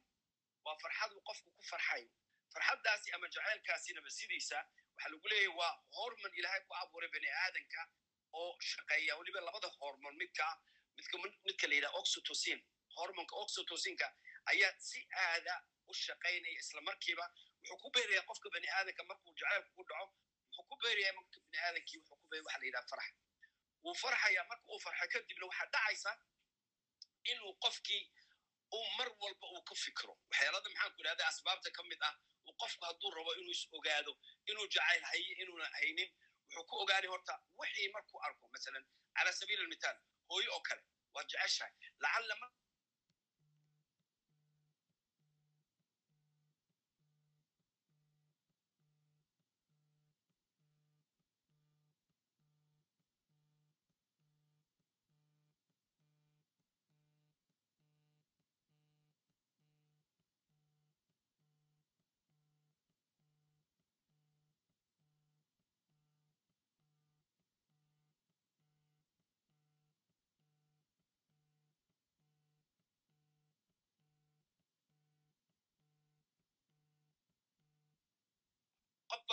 Waa 0.66 0.78
farxaduu 0.84 1.22
qofku 1.28 1.50
ku 1.58 1.64
farxayo. 1.72 2.10
Farxaddaasi 2.54 3.12
ama 3.16 3.28
jacaylkaasinaba 3.36 4.10
sidiisa 4.18 4.58
waxa 4.96 5.10
lagu 5.14 5.28
leeyahy 5.32 5.54
waa 5.60 5.74
hormon 5.98 6.32
ilaahay 6.40 6.62
ku 6.68 6.74
abuuray 6.82 7.10
bani 7.16 7.30
aadanka 7.44 7.82
oo 8.40 8.52
shaqeeya. 8.72 9.16
Weliba 9.20 9.42
labada 9.48 9.68
hormon 9.80 10.16
midka 10.22 10.46
midka 11.48 11.68
la 11.68 11.76
yidhaha 11.76 11.98
oxytocin. 12.02 12.60
Hormonka 12.98 13.36
oxytocinka 13.44 14.08
ayaa 14.52 14.74
si 14.90 15.00
aada 15.24 15.56
u 15.90 15.94
shaqaynaya 15.94 16.60
isla 16.62 16.82
markiiba. 16.82 17.26
Wuxuu 17.62 17.78
ku 17.84 17.90
beeraya 17.96 18.22
qofka 18.30 18.50
bani 18.54 18.68
aadanka 18.78 19.04
markuu 19.10 19.34
jacaylku 19.40 19.72
ku 19.78 19.84
dhaco 19.90 20.06
wuxuu 20.48 20.64
ku 20.70 20.76
beeraya 20.84 21.12
marka 21.18 21.38
bani 21.44 21.58
aadankii 21.68 21.98
wuxuu 22.02 22.18
ku 22.22 22.28
beeraya 22.32 22.46
waxa 22.48 22.60
la 22.62 22.66
yidhaha 22.70 22.88
farx 22.92 23.08
wuu 23.86 23.96
farxaya 24.04 24.44
marka 24.52 24.66
uu 24.74 24.80
farxo 24.86 25.06
kadibna 25.14 25.46
waxaa 25.50 25.68
dhacaysa 25.74 26.12
inuu 27.32 27.54
qofkii 27.64 28.04
uu 28.78 28.86
mar 28.98 29.10
walba 29.22 29.46
uu 29.56 29.62
ka 29.70 29.76
fikiro 29.84 30.14
waxyaalada 30.30 30.70
maxaan 30.70 30.92
ku 30.96 31.00
idhahda 31.04 31.24
asbaabta 31.32 31.70
ka 31.78 31.84
mid 31.90 32.02
ah 32.10 32.14
uu 32.48 32.54
qofku 32.62 32.84
hadduu 32.90 33.12
rabo 33.18 33.32
inuu 33.42 33.52
is 33.58 33.64
ogaado 33.78 34.14
inuu 34.50 34.68
jacayl 34.76 35.04
haye 35.12 35.32
inuuna 35.42 35.68
haynin 35.80 36.10
wuxuu 36.46 36.66
ku 36.70 36.76
ogaanay 36.84 37.10
horta 37.14 37.34
wixii 37.60 37.90
markuu 37.96 38.20
arko 38.28 38.46
masalan 38.56 38.84
cala 39.16 39.32
sabiil 39.40 39.60
almithaal 39.66 39.98
hooyo 40.30 40.50
oo 40.56 40.62
kale 40.68 40.82
waad 41.16 41.28
jeceshahay. 41.32 41.74
Lacalla 42.04 42.36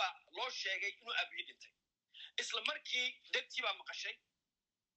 baa 0.03 0.13
loo 0.37 0.49
sheegay 0.61 0.91
inuu 0.99 1.13
aabihii 1.21 1.45
dhintay. 1.49 1.73
Isla 2.41 2.61
markii 2.69 3.07
dhegtii 3.33 3.63
baa 3.65 3.73
maqashay. 3.81 4.15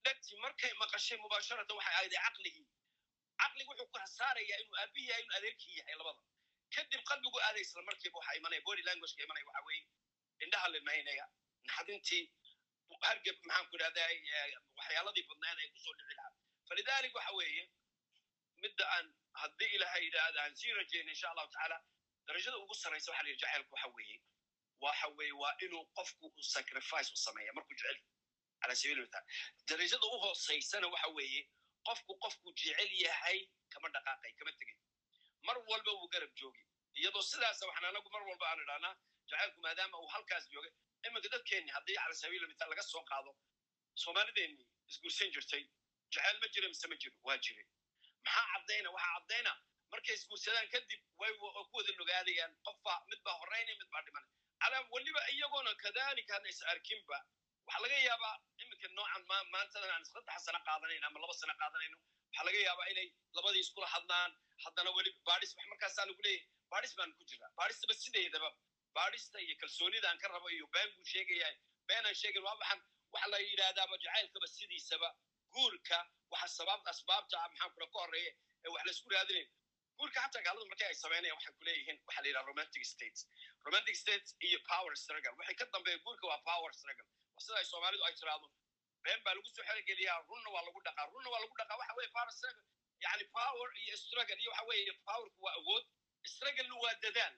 Dhegtii 0.05 0.39
markay 0.45 0.73
maqashay 0.83 1.19
mubaasharatan 1.25 1.77
waxay 1.79 1.95
ahday 2.01 2.21
caqligii. 2.27 2.67
Caqligi 3.41 3.69
wuxuu 3.71 3.89
ku 3.93 3.99
hasaarayaa 4.05 4.59
inuu 4.63 4.77
aabihii 4.83 5.09
yahay 5.11 5.23
inuu 5.25 5.37
adeerkii 5.39 5.77
yahay 5.81 5.95
labada. 6.01 6.21
Kadib 6.75 7.03
qalbigu 7.11 7.39
aaday 7.49 7.63
isla 7.67 7.83
markiiba 7.89 8.19
waxaa 8.21 8.37
imanaya 8.41 8.63
body 8.69 8.83
languageka 8.89 9.23
imanaya 9.27 9.47
waxa 9.51 9.63
weeye. 9.69 9.85
Indhaha 10.45 10.69
limaynaya 10.75 11.27
naxdintii 11.69 12.23
hargab 13.09 13.37
maxaan 13.49 13.67
ku 13.71 13.75
idhahdaa 13.77 14.09
waxyaaladii 14.79 15.25
badnayd 15.31 15.59
ay 15.63 15.69
ku 15.75 15.79
soo 15.85 15.95
dhici 15.99 16.15
lahaa. 16.19 16.33
Falidalik 16.69 17.15
waxa 17.19 17.33
weeye 17.41 17.65
midda 18.63 18.85
aan 18.97 19.07
haddii 19.43 19.71
ilahay 19.77 20.03
yidhaahda 20.07 20.39
aan 20.45 20.55
sii 20.61 20.73
rajayna 20.79 21.11
insha 21.15 21.29
allahu 21.33 21.49
tacaala 21.55 21.79
darajada 22.27 22.57
ugu 22.65 22.75
sarraysa 22.83 23.11
waxa 23.13 23.23
la 23.25 23.29
yidhi 23.31 23.41
jacaylku 23.43 23.73
waxa 23.75 23.89
weeye 23.97 24.17
waxa 24.85 25.07
weeye 25.19 25.33
waa 25.43 25.55
inuu 25.65 25.85
qofku 25.99 26.27
uu 26.37 26.43
sacrifice 26.55 27.11
u 27.17 27.17
sameeya 27.27 27.53
markuu 27.59 27.75
jecel 27.81 27.99
cala 28.61 28.75
sabiil 28.81 29.01
mithaal 29.05 29.25
darajada 29.69 30.07
u 30.15 30.19
hoosaysana 30.25 30.87
waxa 30.95 31.09
weeye 31.19 31.43
qofku 31.89 32.13
qofku 32.25 32.49
jecel 32.63 32.91
yahay 33.05 33.39
kama 33.73 33.89
dhaqaaqay 33.97 34.33
kama 34.39 34.53
tegay 34.61 34.77
mar 35.47 35.57
walba 35.71 35.91
wuu 35.99 36.09
garab 36.15 36.33
joogi. 36.41 36.63
Iyadoo 37.01 37.23
sidaasa 37.31 37.67
waxaan 37.69 37.85
anagu 37.91 38.09
mar 38.15 38.23
walba 38.29 38.45
aan 38.51 38.61
idhahnaa 38.65 38.95
jacaylku 39.31 39.61
maadaama 39.67 39.97
uu 40.03 40.09
halkaas 40.15 40.45
joogay 40.55 40.73
iminka 41.07 41.29
dadkeenni 41.35 41.71
haddii 41.77 41.97
cala 42.03 42.15
sabiil 42.23 42.47
mithaal 42.53 42.71
laga 42.73 42.83
soo 42.93 43.03
qaado 43.11 43.31
soomaalideenni 44.03 44.65
isguursan 44.91 45.31
jirtay 45.37 45.63
jacayl 46.15 46.39
ma 46.43 46.49
jira 46.55 46.69
mise 46.73 46.87
ma 46.93 46.97
jiro 47.03 47.17
waa 47.29 47.39
jiray. 47.45 47.67
Maxaa 48.25 48.47
caddayna 48.53 48.89
waxaa 48.97 49.13
caddayna 49.19 49.53
markay 49.93 50.15
isguursadaan 50.19 50.69
kadib 50.75 51.01
way 51.21 51.33
ku 51.39 51.77
wada 51.79 51.93
nogaadayaan 52.01 52.53
qofba 52.69 52.93
mid 53.11 53.21
baa 53.27 53.37
horraynaya 53.41 53.77
mid 53.83 53.91
baa 53.95 54.03
dhimanay. 54.07 54.31
ala 54.31 54.46
weliba 54.93 55.21
iyagoona 55.31 55.75
kadalika 55.75 56.35
hadna 56.35 56.49
is 56.49 56.63
arkinba 56.63 57.19
waxaa 57.67 57.81
laga 57.83 57.99
yaabaa 58.09 58.35
iminka 58.63 58.89
noocan 58.97 59.23
ma 59.31 59.37
maantadan 59.53 59.91
aan 59.91 60.05
saddex 60.05 60.43
sano 60.45 60.59
qaadanayn 60.67 61.05
ama 61.05 61.19
laba 61.21 61.35
sano 61.35 61.55
qaadanayno 61.61 61.97
waxaa 62.31 62.45
laga 62.47 62.59
yaabaa 62.69 62.87
inay 62.93 63.09
labadii 63.37 63.61
iskula 63.67 63.87
hadlaan 63.95 64.31
haddana 64.65 64.91
weli 64.97 65.11
baadhis 65.29 65.53
wax 65.57 65.67
markaasaa 65.73 66.07
lagu 66.09 66.23
leeyahay 66.23 66.47
baadhis 66.73 66.95
baan 66.99 67.13
ku 67.19 67.25
jiraa. 67.31 67.51
Baadhistaba 67.59 67.95
sideedaba 68.03 68.51
baadhista 68.97 69.39
iyo 69.41 69.57
kalsoonida 69.61 70.09
aan 70.11 70.19
ka 70.19 70.29
rabo 70.29 70.49
iyo 70.51 70.67
been 70.75 70.91
buu 70.97 71.05
sheegaya 71.13 71.49
been 71.89 72.07
aan 72.07 72.15
sheegin 72.23 72.43
waa 72.47 72.55
waxaan 72.61 72.81
waxa 73.15 73.29
la 73.33 73.39
yidhaahdaaba 73.39 73.97
jacaylkaba 74.05 74.47
sidiisaba 74.57 75.09
guurka 75.55 75.99
waxa 76.33 76.49
sabab 76.59 76.81
asbaabta 76.93 77.37
ah 77.43 77.49
maxaan 77.53 77.71
kula 77.75 77.87
ka 77.93 77.99
horreeya 78.03 78.33
ee 78.65 78.69
wax 78.75 78.83
la 78.87 78.93
isku 78.97 79.09
raadinayo 79.15 79.47
guurka 79.99 80.19
xataa 80.25 80.43
gaaladu 80.47 80.67
markii 80.73 80.87
ay 80.91 80.95
sameynayaan 81.05 81.37
waxay 81.39 81.55
kuleeyihiin 81.61 81.99
waxa 82.09 82.21
la 82.23 82.29
yidhaha 82.31 82.47
romantic 82.51 82.83
states 82.95 83.21
romantic 83.67 83.97
states 84.03 84.29
iyo 84.49 84.59
power 84.71 84.93
struggle. 85.03 85.35
Waxay 85.39 85.55
ka 85.61 85.65
dambeeya 85.75 85.99
guurka 86.05 86.27
waa 86.31 86.41
power 86.51 86.73
struggle. 86.81 87.07
Sida 87.45 87.59
ay 87.61 87.65
soomaalidu 87.73 88.05
ay 88.09 88.15
tiraahdo 88.21 88.49
been 89.05 89.21
baa 89.25 89.35
lagu 89.37 89.49
soo 89.55 89.65
xerogeliyaa 89.69 90.19
runna 90.29 90.51
waa 90.55 90.65
lagu 90.69 90.81
dhaqaa 90.87 91.07
runna 91.15 91.29
waa 91.35 91.41
lagu 91.45 91.55
dhaqaa. 91.61 91.77
Waxa 91.81 91.95
weye 91.99 92.11
power 92.17 92.33
struggle 92.39 92.65
yani 93.05 93.25
power 93.39 93.69
iyo 93.83 93.97
struggle 94.05 94.39
iyo 94.43 94.51
waxa 94.51 94.65
weeye 94.71 94.93
powerku 95.09 95.41
waa 95.47 95.55
awood. 95.61 95.85
Strugglena 96.35 96.77
waa 96.85 96.95
dadaal. 97.05 97.35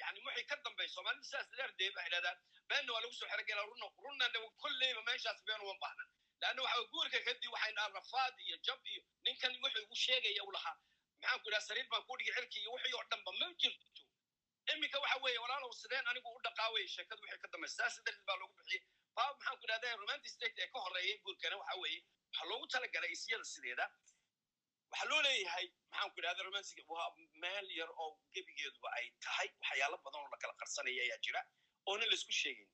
Yani 0.00 0.18
waxay 0.26 0.44
ka 0.50 0.56
dambeeya 0.64 0.88
soomaalida 0.94 1.24
sidaas 1.28 1.48
darteed 1.58 1.92
waxay 1.96 2.10
dhahdaan 2.14 2.38
beenna 2.70 2.90
waa 2.94 3.00
lagu 3.04 3.14
soo 3.20 3.28
xerogelaa 3.32 3.66
runna 3.70 3.86
runna 4.04 4.26
kolleyba 4.62 5.02
meeshaas 5.10 5.38
been 5.46 5.60
uma 5.66 5.74
baahna. 5.84 6.04
Leanna 6.42 6.62
waxa 6.66 6.84
guurka 6.92 7.18
kadib 7.28 7.50
waxay 7.56 7.72
rafaad 7.98 8.34
iyo 8.46 8.56
jab 8.66 8.80
iyo 8.92 9.02
ninkan 9.24 9.52
wuxuu 9.62 9.82
igu 9.86 9.96
sheegaya 10.04 10.42
u 10.48 10.52
lahaa. 10.56 10.76
Maxaan 11.20 11.40
ku 11.42 11.48
idhaha 11.50 11.66
sariir 11.68 11.86
baan 11.92 12.02
ku 12.08 12.16
dhigi 12.18 12.32
cirki 12.36 12.58
iyo 12.62 12.70
wixii 12.74 12.94
oo 12.98 13.04
dhanba 13.10 13.32
ma 13.40 13.46
jirto 13.60 13.97
iminka 14.74 14.98
waxa 15.04 15.18
weeye 15.24 15.38
walaalow 15.44 15.72
sideen 15.82 16.06
anigu 16.12 16.28
u 16.36 16.40
dhaqaaway 16.46 16.86
sheekadu 16.94 17.22
waxay 17.24 17.38
ka 17.44 17.48
dambaysa 17.52 17.76
saas 17.82 17.94
darteed 18.06 18.24
baa 18.28 18.36
loogu 18.42 18.54
bixiyey. 18.60 18.82
Baab 19.16 19.34
maxaan 19.36 19.56
ku 19.60 19.64
idhahda 19.68 19.96
romantic 20.02 20.30
state 20.36 20.58
ee 20.64 20.68
ka 20.74 20.78
horreeyay 20.84 21.16
guurkana 21.24 21.56
waxa 21.62 21.76
weeye 21.82 22.00
waxaa 22.30 22.48
loogu 22.50 22.66
talagalay 22.74 23.12
isyada 23.16 23.44
sideeda. 23.52 23.86
Waxaa 24.92 25.08
loo 25.10 25.20
leeyahay 25.26 25.66
maxaan 25.90 26.10
ku 26.12 26.18
idhahda 26.22 26.42
romantic 26.48 26.78
waa 26.96 27.08
meel 27.44 27.66
yar 27.80 27.90
oo 28.02 28.10
gebigeeduba 28.34 28.88
ay 28.98 29.06
tahay. 29.26 29.48
Waxyaalo 29.62 29.96
badan 30.04 30.20
oo 30.24 30.30
la 30.34 30.38
kala 30.42 30.54
qarsanaya 30.62 31.02
ayaa 31.06 31.18
jira. 31.26 31.40
Oona 31.90 32.04
la 32.10 32.14
isku 32.20 32.32
sheegayn 32.42 32.70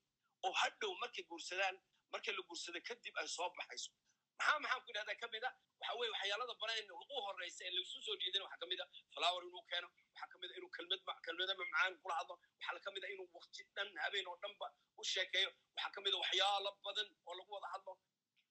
oo 0.46 0.52
hadhow 0.62 0.92
markay 1.02 1.24
guursadaan 1.30 1.76
marka 2.12 2.30
la 2.38 2.42
guursada 2.48 2.80
kadib 2.88 3.14
ay 3.22 3.28
soo 3.36 3.48
baxayso. 3.58 3.90
Maxaa 4.38 4.58
maxaan 4.64 4.80
ku 4.84 4.90
idhahdaa 4.94 5.16
ka 5.22 5.26
mid 5.34 5.44
a 5.48 5.50
waxa 5.94 6.00
weye 6.00 6.10
waxyaalada 6.14 6.54
banayn 6.62 6.90
u 7.14 7.20
horreysa 7.26 7.62
ee 7.66 7.72
laisu 7.76 8.02
soo 8.06 8.16
jeedina 8.22 8.44
waxaa 8.44 8.60
ka 8.62 8.66
mid 8.72 8.80
a 8.80 8.86
flower 9.14 9.42
inuu 9.48 9.62
keeno. 9.70 9.88
Waxaa 10.12 10.28
ka 10.32 10.36
mid 10.42 10.50
a 10.52 10.54
inuu 10.58 10.70
kelmad 10.76 11.00
kelmada 11.26 11.54
mamacaan 11.60 11.94
kula 12.02 12.14
hadlo 12.20 12.34
waxaa 12.60 12.80
ka 12.84 12.90
mid 12.96 13.04
a 13.04 13.08
inuu 13.14 13.28
wakti 13.36 13.62
dhan 13.76 13.88
habeen 14.04 14.26
oo 14.32 14.36
dhanba 14.42 14.66
u 15.00 15.04
sheekeeyo. 15.12 15.50
Waxaa 15.76 15.92
ka 15.94 16.00
mid 16.06 16.14
a 16.14 16.18
waxyaalo 16.22 16.70
badan 16.86 17.08
oo 17.26 17.34
lagu 17.38 17.50
wada 17.56 17.68
hadlo. 17.74 17.92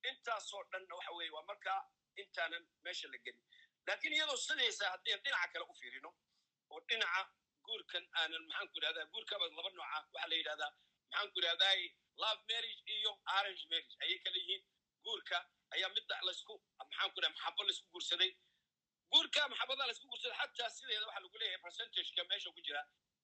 Intaasoo 0.09 0.63
dhanna 0.71 0.93
waxa 0.99 1.11
weye 1.17 1.31
waa 1.35 1.45
markaa 1.51 1.79
intaanan 2.21 2.63
meesha 2.83 3.07
la 3.13 3.17
gelin. 3.25 3.41
Laakiin 3.87 4.13
iyadoo 4.17 4.37
sidaysa 4.47 4.89
haddii 4.93 5.17
dhinaca 5.23 5.47
kale 5.53 5.65
u 5.71 5.73
fiirino 5.79 6.09
oo 6.73 6.79
dhinaca 6.89 7.21
guurkan 7.67 8.05
aanan 8.19 8.43
maxaan 8.47 8.67
ku 8.71 8.77
idhahdaa 8.79 9.05
guurkaba 9.13 9.45
laba 9.57 9.69
nooca 9.77 9.97
waxaa 10.13 10.27
la 10.31 10.35
yidhahdaa 10.39 10.71
maxaan 11.11 11.29
ku 11.33 11.39
idhahdaa 11.41 11.75
love 12.23 12.41
marriage 12.49 12.81
iyo 12.95 13.11
orange 13.37 13.63
marriage. 13.71 13.95
Ayay 14.03 14.19
kala 14.25 14.37
yihiin. 14.41 14.63
Guurka 15.05 15.37
ayaa 15.75 15.89
midda 15.95 16.15
laysku 16.27 16.53
maxaan 16.93 17.11
ku 17.13 17.19
dhaha 17.21 17.33
maxabo 17.35 17.63
laysku 17.69 17.87
guursaday 17.93 18.31
guurka 19.13 19.41
maxabada 19.51 19.83
laysku 19.89 20.05
guursaday 20.11 20.37
xataa 20.41 20.69
sideeda 20.77 21.05
waxaa 21.09 21.23
lagu 21.25 21.37
leeyahay 21.41 21.61
percentageka 21.65 22.23
meesha 22.31 22.49
ku 22.55 22.61
jira. 22.67 22.81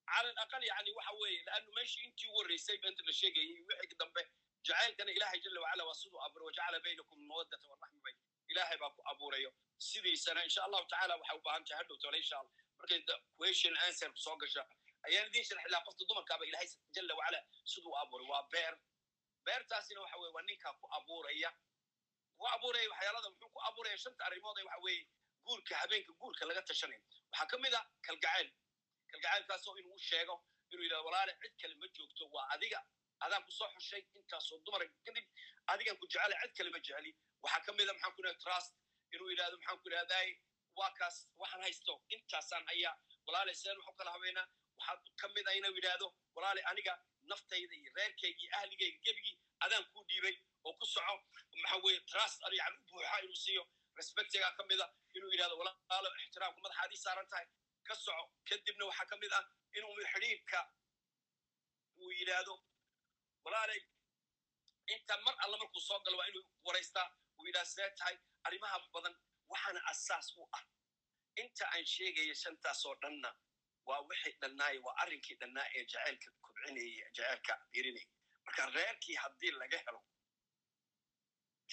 Cala 0.09 0.29
alaqal 0.33 0.63
yani 0.71 0.91
waxa 0.97 1.11
weeye 1.21 1.41
laannu 1.47 1.71
meeshii 1.77 2.03
intii 2.07 2.29
u 2.29 2.33
horreysay 2.37 2.77
benta 2.83 3.01
la 3.07 3.13
sheegayay 3.19 3.61
wixii 3.69 3.97
dambe. 4.01 4.21
Jacaylkana 4.67 5.11
ilaahay 5.17 5.39
jala 5.45 5.59
wacala 5.65 5.83
waa 5.89 5.97
siduu 6.01 6.19
abuuray 6.25 6.45
wajacala 6.49 6.79
baynakum 6.85 7.19
mawaddata 7.29 7.65
waraxma 7.71 8.01
bay. 8.05 8.15
Ilaahay 8.51 8.77
baa 8.83 8.89
ku 8.95 9.01
abuurayo 9.11 9.51
sidiisana 9.87 10.41
insha 10.47 10.61
allahu 10.67 10.85
tacala 10.91 11.13
waxay 11.21 11.37
u 11.39 11.41
baahan 11.45 11.63
tahay 11.67 11.77
hadhow 11.81 11.97
tole 12.03 12.17
insha 12.23 12.35
allah 12.41 12.53
markay 12.79 13.01
question 13.39 13.73
answer 13.85 14.11
soo 14.25 14.35
gasha 14.41 14.63
ayaan 15.07 15.27
idiin 15.29 15.45
sharxi 15.49 15.79
qofta 15.87 16.03
dumarkaaba 16.09 16.43
ilaahay 16.49 16.67
jala 16.95 17.13
wacala 17.19 17.39
siduu 17.73 17.93
abuuray 18.03 18.27
waa 18.33 18.43
beer. 18.53 18.73
Beertaasina 19.45 19.99
waxa 20.03 20.17
weye 20.21 20.33
waa 20.37 20.45
ninkaa 20.49 20.73
ku 20.81 20.85
abuuraya 20.97 21.49
ku 22.39 22.45
abuuraya 22.55 22.89
waxyaalada 22.93 23.29
muxuu 23.33 23.49
ku 23.55 23.59
abuuraya 23.69 23.97
shanta 24.03 24.21
arrimood 24.27 24.57
ee 24.61 24.65
waxa 24.69 24.81
weeye 24.85 25.03
guurka 25.47 25.73
habeenka 25.81 26.11
guurka 26.21 26.43
laga 26.49 26.61
tashanayo 26.69 27.01
waxaa 27.31 27.47
ka 27.51 27.57
mid 27.63 27.73
a 27.79 27.81
kalgacayl. 28.07 28.49
Kalgacaylkaasoo 29.11 29.75
inuu 29.81 29.95
u 29.99 29.99
sheego 30.09 30.35
inuu 30.71 30.83
yidhahdo 30.85 31.05
walaale 31.09 31.33
cid 31.41 31.53
kale 31.61 31.75
ma 31.81 31.87
joogto. 31.95 32.23
Waa 32.35 32.47
adiga. 32.55 32.79
Adaan 33.25 33.43
ku 33.45 33.51
soo 33.51 33.69
xushay 33.75 34.01
intaasoo 34.19 34.57
dumara 34.65 34.85
kadib 35.05 35.25
adigan 35.73 35.97
ku 36.01 36.05
jecela 36.11 36.35
cid 36.43 36.53
kale 36.57 36.69
ma 36.75 36.79
jeceli. 36.85 37.11
Waxaa 37.43 37.61
ka 37.65 37.71
mid 37.77 37.89
a 37.89 37.93
maxaan 37.93 38.13
ku 38.15 38.21
idhahda 38.21 38.39
trust. 38.43 38.71
Inuu 39.13 39.29
yidhahdo 39.33 39.55
maxaan 39.57 39.79
ku 39.81 39.87
idhahdaay 39.89 40.29
waa 40.77 40.91
waxaan 41.41 41.61
haysto. 41.65 41.93
Intaasaan 42.15 42.63
hayaa. 42.71 42.95
Walaale 43.27 43.53
seen 43.61 43.77
waxu 43.79 43.93
kala 43.99 44.11
habeynaa. 44.15 44.47
Waxaa 44.77 44.97
ka 45.21 45.27
mid 45.35 45.45
a 45.47 45.51
inuu 45.59 45.73
yidhaahdo 45.79 46.07
walaale 46.35 46.61
aniga 46.71 46.93
naftayda 47.31 47.75
iyo 47.81 47.91
reerkayga 47.97 48.39
iyo 48.43 48.49
ahligayga 48.59 48.99
gebigii 49.05 49.37
adaan 49.65 49.83
kuu 49.93 50.03
dhiibay 50.09 50.35
oo 50.69 50.73
ku 50.79 50.85
soco 50.93 51.15
maxa 51.63 51.77
weye 51.85 51.99
trust 52.11 52.39
yani 52.59 52.75
u 52.79 52.83
buuxa 52.89 53.17
inuu 53.25 53.39
siiyo 53.45 53.63
respectiga 53.99 54.51
ka 54.57 54.63
mid 54.69 54.81
a 54.85 54.87
inuu 55.17 55.31
yidhahdo 55.33 55.55
walaalo 55.61 56.09
ixtiraamka 56.23 56.59
madaxaadii 56.65 57.01
saaran 57.05 57.27
tahay 57.31 57.47
ka 57.87 57.95
soco. 58.05 58.23
Kadibna 58.49 58.83
waxaa 58.89 59.05
ka 59.11 59.15
mid 59.23 59.31
ah 59.39 59.45
inuu 59.77 59.93
xidhiirka 60.13 60.59
uu 62.01 62.11
yidhaahdo 62.19 62.53
walaalay 63.45 63.81
inta 64.93 65.13
mar 65.25 65.35
alla 65.43 65.57
markuu 65.61 65.81
soo 65.87 65.99
galo 66.05 66.17
waa 66.17 66.27
inuu 66.31 66.45
waraystaa. 66.67 67.07
Uu 67.39 67.45
yidhahda 67.47 67.69
sidee 67.71 67.89
tahay 67.99 68.15
arrimaha 68.47 68.77
badan 68.93 69.15
waxaana 69.51 69.81
asaas 69.91 70.27
u 70.37 70.47
ah? 70.57 70.63
Inta 71.41 71.65
aan 71.73 71.85
sheegaya 71.93 72.35
shantaasoo 72.43 72.95
dhanna 73.01 73.29
waa 73.87 73.99
wixii 74.09 74.35
dhannaaye 74.41 74.79
waa 74.85 74.95
arrinkii 75.03 75.35
dhannaa 75.41 75.67
ee 75.77 75.83
jaceylka 75.91 76.29
kobcinaya 76.45 77.07
jaceylka 77.17 77.53
birinaya 77.71 78.07
marka 78.45 78.65
reerkii 78.77 79.15
haddii 79.23 79.51
laga 79.61 79.77
helo 79.85 80.01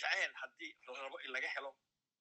jaceyl 0.00 0.32
haddii 0.42 0.72
rabo 1.02 1.16
in 1.24 1.30
laga 1.36 1.48
helo 1.56 1.70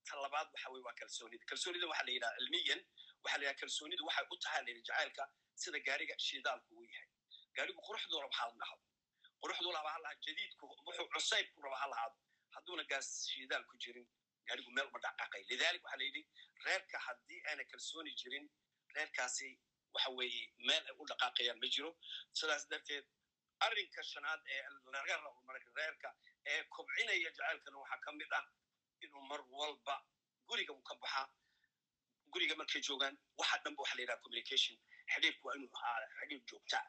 ta 0.07 0.15
labaad 0.23 0.47
waxa 0.53 0.69
weye 0.73 0.83
waa 0.87 0.95
kalsoonida 1.01 1.45
kalsoonida 1.51 1.85
waxa 1.91 2.03
la 2.07 2.11
yidhaha 2.15 2.35
cilmiyan 2.39 2.81
waxa 3.23 3.37
la 3.41 3.53
kalsoonidu 3.61 4.03
waxay 4.07 4.25
u 4.33 4.37
tahay 4.43 4.61
layidhi 4.65 4.83
jaceylka 4.89 5.23
sida 5.61 5.79
gaariga 5.87 6.15
shidaalku 6.27 6.71
uu 6.77 6.85
yahay. 6.93 7.09
Gaarigu 7.55 7.81
quruxduu 7.87 8.19
raba 8.23 8.35
ha 8.39 8.45
la 8.49 8.55
dhahdo 8.61 8.83
quruxduu 9.41 9.71
raba 9.77 9.89
ha 9.93 9.99
lahaa 10.03 10.21
jadiidku 10.25 10.65
wuxuu 10.85 11.07
cusaybku 11.13 11.61
raba 11.65 11.77
ha 11.81 11.87
lahaado. 11.93 12.17
Hadduuna 12.55 12.83
gaas 12.91 13.07
shidaal 13.31 13.63
ku 13.69 13.75
jirin 13.83 14.07
gaarigu 14.47 14.71
meel 14.75 14.87
uma 14.91 14.99
dhaqaaqay. 15.05 15.43
Lidalik 15.49 15.83
waxa 15.85 15.97
la 15.97 16.05
reerka 16.65 16.97
haddii 17.07 17.41
aana 17.49 17.63
kalsooni 17.71 18.11
jirin 18.21 18.45
reerkaasi 18.95 19.49
waxa 19.93 20.09
weeye 20.19 20.43
meel 20.67 20.83
ay 20.89 20.95
u 21.01 21.03
dhaqaaqayaan 21.11 21.57
ma 21.63 21.67
jiro. 21.75 21.91
Sidaas 22.39 22.63
darteed 22.71 23.05
arrinka 23.59 24.03
shanaad 24.03 24.41
ee 24.55 24.61
laga 24.93 25.15
rabo 25.17 25.39
reerka 25.75 26.09
ee 26.45 26.63
kobcinaya 26.75 27.19
jaceylkana 27.25 27.77
waxaa 27.83 27.99
ka 28.05 28.11
mid 28.11 28.33
ah 28.39 28.45
inuu 29.03 29.21
mar 29.31 29.41
walba 29.59 29.95
guriga 30.47 30.73
uu 30.73 30.83
ka 30.89 30.95
baxaa 31.03 31.25
guriga 32.33 32.55
markay 32.55 32.81
joogaan 32.87 33.15
waxa 33.39 33.57
dhanba 33.63 33.81
waxa 33.83 33.95
la 33.95 34.01
yidhaha 34.01 34.21
communication. 34.23 34.75
Xidhiirku 35.13 35.47
waa 35.47 35.55
inuu 35.57 35.69
ahaa 35.77 36.07
xidhiir 36.19 36.41
joogta. 36.49 36.79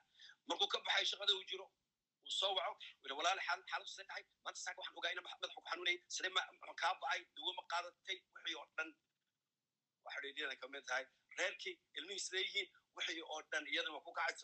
Markuu 0.48 0.68
ka 0.74 0.78
baxay 0.86 1.05
shaqada 1.10 1.32
uu 1.38 1.44
jiro 1.51 1.64
uu 1.64 2.30
soo 2.38 2.52
waco 2.59 2.74
wila 3.02 3.14
walaale 3.18 3.43
xaaladu 3.48 3.88
sidee 3.93 4.06
tahay? 4.10 4.24
Maanta 4.44 4.60
saaka 4.64 4.78
waxaan 4.80 4.98
ogaa 4.98 5.12
ina 5.14 5.22
madaxu 5.26 5.55
ku 5.59 5.62
xanuunayay 5.70 5.98
sidee 6.14 6.32
kaa 6.82 6.94
ba'ay? 7.02 7.20
Dawo 7.36 7.52
ma 7.59 7.62
qaadatay? 7.72 8.18
Wixii 8.34 8.56
oo 8.60 8.66
dhan. 8.76 8.88
Waa 10.05 10.12
xidhiiryada 10.16 10.56
ka 10.62 10.66
mid 10.74 10.84
tahay. 10.90 11.05
Reerkii 11.38 11.74
ilmihii 11.98 12.24
sidee 12.26 12.43
yihiin? 12.47 12.68
Wixii 12.97 13.22
oo 13.32 13.40
dhan 13.52 13.64
iyadana 13.72 14.01
ku 14.06 14.12
kacay 14.18 14.34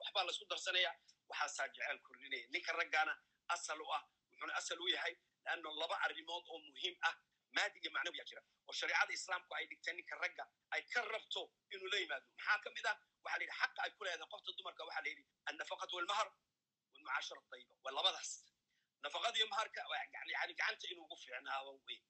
waxbaa 0.00 0.24
la 0.26 0.30
isku 0.34 0.44
darsanaya 0.52 0.92
waxaasaa 1.30 1.68
jeceyl 1.74 1.98
kordhinaya 2.06 2.46
ninka 2.54 2.72
raggaana 2.80 3.14
asal 3.54 3.80
u 3.84 3.86
ah 3.98 4.02
wuxuuna 4.30 4.54
asal 4.60 4.80
u 4.84 4.88
yahay 4.94 5.14
leanno 5.44 5.68
laba 5.82 5.96
arrimood 6.06 6.44
oo 6.52 6.58
muhiim 6.68 6.96
ah 7.08 7.14
maadi 7.56 7.78
iyo 7.82 7.90
macnawi 7.94 8.18
yaa 8.18 8.28
jira. 8.30 8.42
Oo 8.68 8.72
shareecada 8.80 9.12
islaamku 9.18 9.54
ay 9.54 9.64
dhigteen 9.70 9.96
ninka 9.96 10.14
ragga 10.22 10.44
ay 10.74 10.82
ka 10.92 11.00
rabto 11.12 11.42
inuu 11.74 11.88
la 11.92 11.98
yimaado. 12.02 12.26
Maxaa 12.36 12.58
ka 12.64 12.70
mid 12.76 12.86
ah? 12.90 12.96
Waxa 13.24 13.38
la 13.38 13.44
yidhi 13.44 13.56
xaqa 13.60 13.80
ay 13.84 13.90
ku 13.96 14.04
leedahay 14.04 14.28
qofta 14.32 14.50
dumarka 14.58 14.82
waxa 14.88 15.00
la 15.04 15.08
yidhi 15.12 15.24
annafaqatu 15.50 15.92
walmahar 15.96 16.28
walmucaashara 16.92 17.42
tayiba 17.50 17.74
waa 17.84 17.92
labadaas. 17.98 18.30
Nafaqadii 19.02 19.44
maharka 19.52 19.80
yani 20.14 20.54
gacanta 20.60 20.86
inuu 20.92 21.04
ugu 21.04 21.16
fiicnaado 21.22 21.72
wey. 21.86 22.00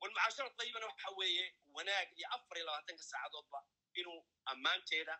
Walmucaashara 0.00 0.50
dayibana 0.58 0.86
waxa 0.92 1.10
weeye 1.18 1.46
wanaag 1.76 2.08
iyo 2.18 2.26
afar 2.36 2.56
iyo 2.58 2.66
labaatanka 2.66 3.02
saacadoodba 3.10 3.58
inuu 4.00 4.20
ammaanteeda 4.52 5.14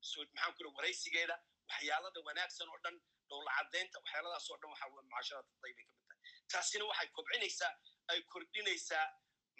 maxaan 0.00 0.52
ku 0.56 0.62
waraysigeeda 0.76 1.36
waxyaalada 1.70 2.20
wanaagsan 2.28 2.68
oo 2.74 2.78
dhan 2.84 2.96
dhowla 3.30 3.50
caddaynta 3.58 3.96
waxyaaladaas 4.02 4.50
oo 4.50 4.58
dhan 4.62 4.70
waxa 4.74 4.86
mucaasharata 4.90 5.52
dayibay 5.62 5.84
ka 5.88 5.94
mid 5.98 6.06
tahay. 6.08 6.20
Taasina 6.52 6.84
waxay 6.90 7.08
kobcinaysaa 7.16 7.72
ay 8.10 8.20
kordhinaysaa 8.32 9.06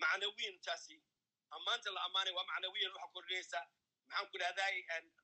macnawiyan 0.03 0.57
taasi 0.67 0.97
ammaanta 1.57 1.91
la 1.97 2.01
ammaanay 2.09 2.33
waa 2.39 2.47
macnawiyan 2.51 2.93
waxa 2.97 3.09
kordhinaysaa 3.17 3.65
maxaan 4.09 4.27
ku 4.33 4.37
dhahday 4.43 4.77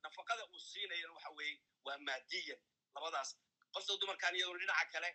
nafaqada 0.05 0.43
uu 0.53 0.61
siinayan 0.71 1.11
waxa 1.17 1.31
weeye 1.39 1.57
waa 1.87 1.99
maadiyan 2.09 2.61
labadaas 2.95 3.31
qofta 3.75 3.93
dumarkan 4.01 4.35
iyadoo 4.37 4.59
dhinaca 4.63 4.87
kale 4.95 5.11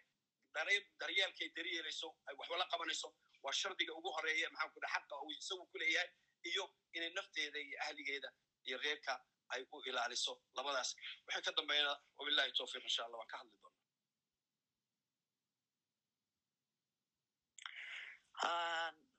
daryeelkay 1.01 1.49
daryeelayso 1.55 2.09
ay 2.27 2.35
waxba 2.39 2.65
qabanayso 2.73 3.09
waa 3.43 3.53
shardiga 3.61 3.93
ugu 3.99 4.09
horreeya 4.15 4.49
maxaan 4.53 4.71
ku 4.73 4.79
dhaha 4.83 4.99
xaqa 4.99 5.15
uu 5.23 5.31
isagu 5.39 5.63
ku 5.71 5.77
leeyahay 5.81 6.09
iyo 6.49 6.63
inay 6.93 7.09
nafteeda 7.17 7.59
iyo 7.67 7.77
ahligeeda 7.85 8.29
iyo 8.67 8.77
reerka 8.83 9.13
ay 9.53 9.61
u 9.73 9.77
ilaaliso. 9.89 10.33
Labadaas 10.57 10.89
waxay 11.25 11.41
ka 11.47 11.51
dambeynaa 11.57 11.97
wabillahi 12.17 12.51
towfiiq 12.59 12.83
insha 12.89 13.01
allah 13.05 13.17
waan 13.21 13.31
ka 13.33 13.37
hadli 13.41 13.57
doona 13.61 13.79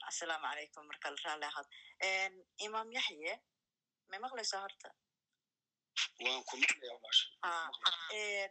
asalaamu 0.09 0.47
calaykum 0.51 0.85
markale 0.91 1.17
raalli 1.25 1.47
ahaad 1.51 1.69
imaam 2.67 2.89
yaxye 2.99 3.33
may 4.11 4.19
maqlaysaa 4.25 4.61
horta? 4.65 4.89
Waan 6.25 6.43
ku 6.49 6.55
maqlaya 6.63 6.93
walaasha 6.97 7.27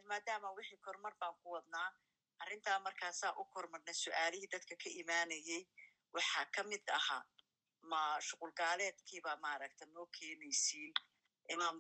maadaama 0.10 0.50
wixii 0.58 0.80
kormar 0.86 1.14
baan 1.22 1.36
ku 1.42 1.48
wadnaa 1.56 1.90
arrintaa 2.44 2.80
markaasaa 2.88 3.34
u 3.42 3.46
kormarna 3.54 3.94
su'aalihii 4.04 4.52
dadka 4.54 4.76
ka 4.84 4.90
imaanayey 5.02 5.62
waxaa 6.16 6.46
ka 6.56 6.62
mid 6.72 6.86
ahaa 7.00 7.24
ma 7.92 8.02
shuqul 8.28 8.52
gaaleedkiibaa 8.60 9.38
maaragta 9.46 9.86
noo 9.94 10.06
keenaysiin 10.18 10.94
imaam 11.56 11.78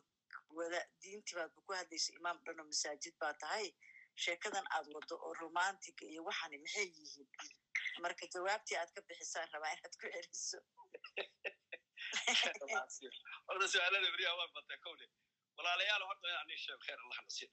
diintii 1.01 1.35
baadba 1.39 1.59
ku 1.67 1.71
hadlaysa 1.79 2.13
imaam 2.19 2.37
dhano 2.45 2.63
masaajid 2.71 3.15
baa 3.23 3.33
tahay 3.43 3.67
sheekadan 4.23 4.65
aad 4.77 4.87
waddo 4.95 5.15
oo 5.27 5.33
romantiga 5.43 6.05
iyo 6.13 6.21
waxani 6.29 6.57
maxay 6.63 6.87
yihiin 6.97 7.29
marka 8.03 8.25
jawaabtii 8.33 8.77
aad 8.81 8.91
ka 8.95 9.01
bixisaan 9.07 9.49
rabaa 9.53 9.73
inaad 9.77 9.95
ku 10.01 10.07
celiso 10.15 10.59
horta 13.47 13.67
su'aalada 13.73 14.09
beriyaa 14.15 14.35
waa 14.39 14.49
batay 14.55 14.77
kowle 14.85 15.05
walaalayaal 15.57 16.03
horta 16.09 16.27
inaan 16.31 16.47
nin 16.51 16.57
sheeg 16.65 16.79
khayr 16.85 16.99
allah 17.03 17.19
nasiib 17.25 17.51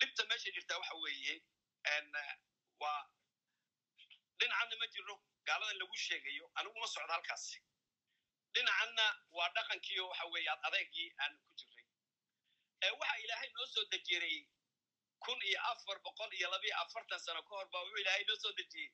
dhibta 0.00 0.22
meesha 0.30 0.50
jirtaa 0.56 0.78
waxa 0.82 0.94
weeye 1.04 1.34
waa 2.82 3.00
dhinacanna 4.38 4.76
ma 4.82 4.86
jirno 4.94 5.14
gaaladan 5.48 5.76
lagu 5.82 5.96
sheegayo 6.06 6.44
anigu 6.58 6.78
ma 6.82 6.86
socdo 6.94 7.12
halkaasi 7.16 7.58
dhinacanna 8.54 9.06
waa 9.36 9.48
dhaqankiio 9.56 10.04
waxa 10.10 10.24
weeye 10.32 10.50
ad 10.54 10.60
adeegii 10.68 11.08
aan 11.22 11.32
ku 11.44 11.50
jirray 11.58 11.86
waxa 13.00 13.16
ilaahay 13.24 13.48
noo 13.56 13.66
soo 13.74 13.84
dejiyey 13.92 14.38
kun 15.24 15.38
iyo 15.48 15.60
afar 15.70 15.98
boqol 16.06 16.30
iyo 16.38 16.50
labiyo 16.54 16.74
afartan 16.82 17.20
sano 17.26 17.42
ka 17.48 17.52
hor 17.56 17.68
baa 17.72 17.82
wuxuu 17.84 18.00
ilaahay 18.02 18.24
noo 18.28 18.36
soo 18.44 18.52
dejiyey. 18.60 18.90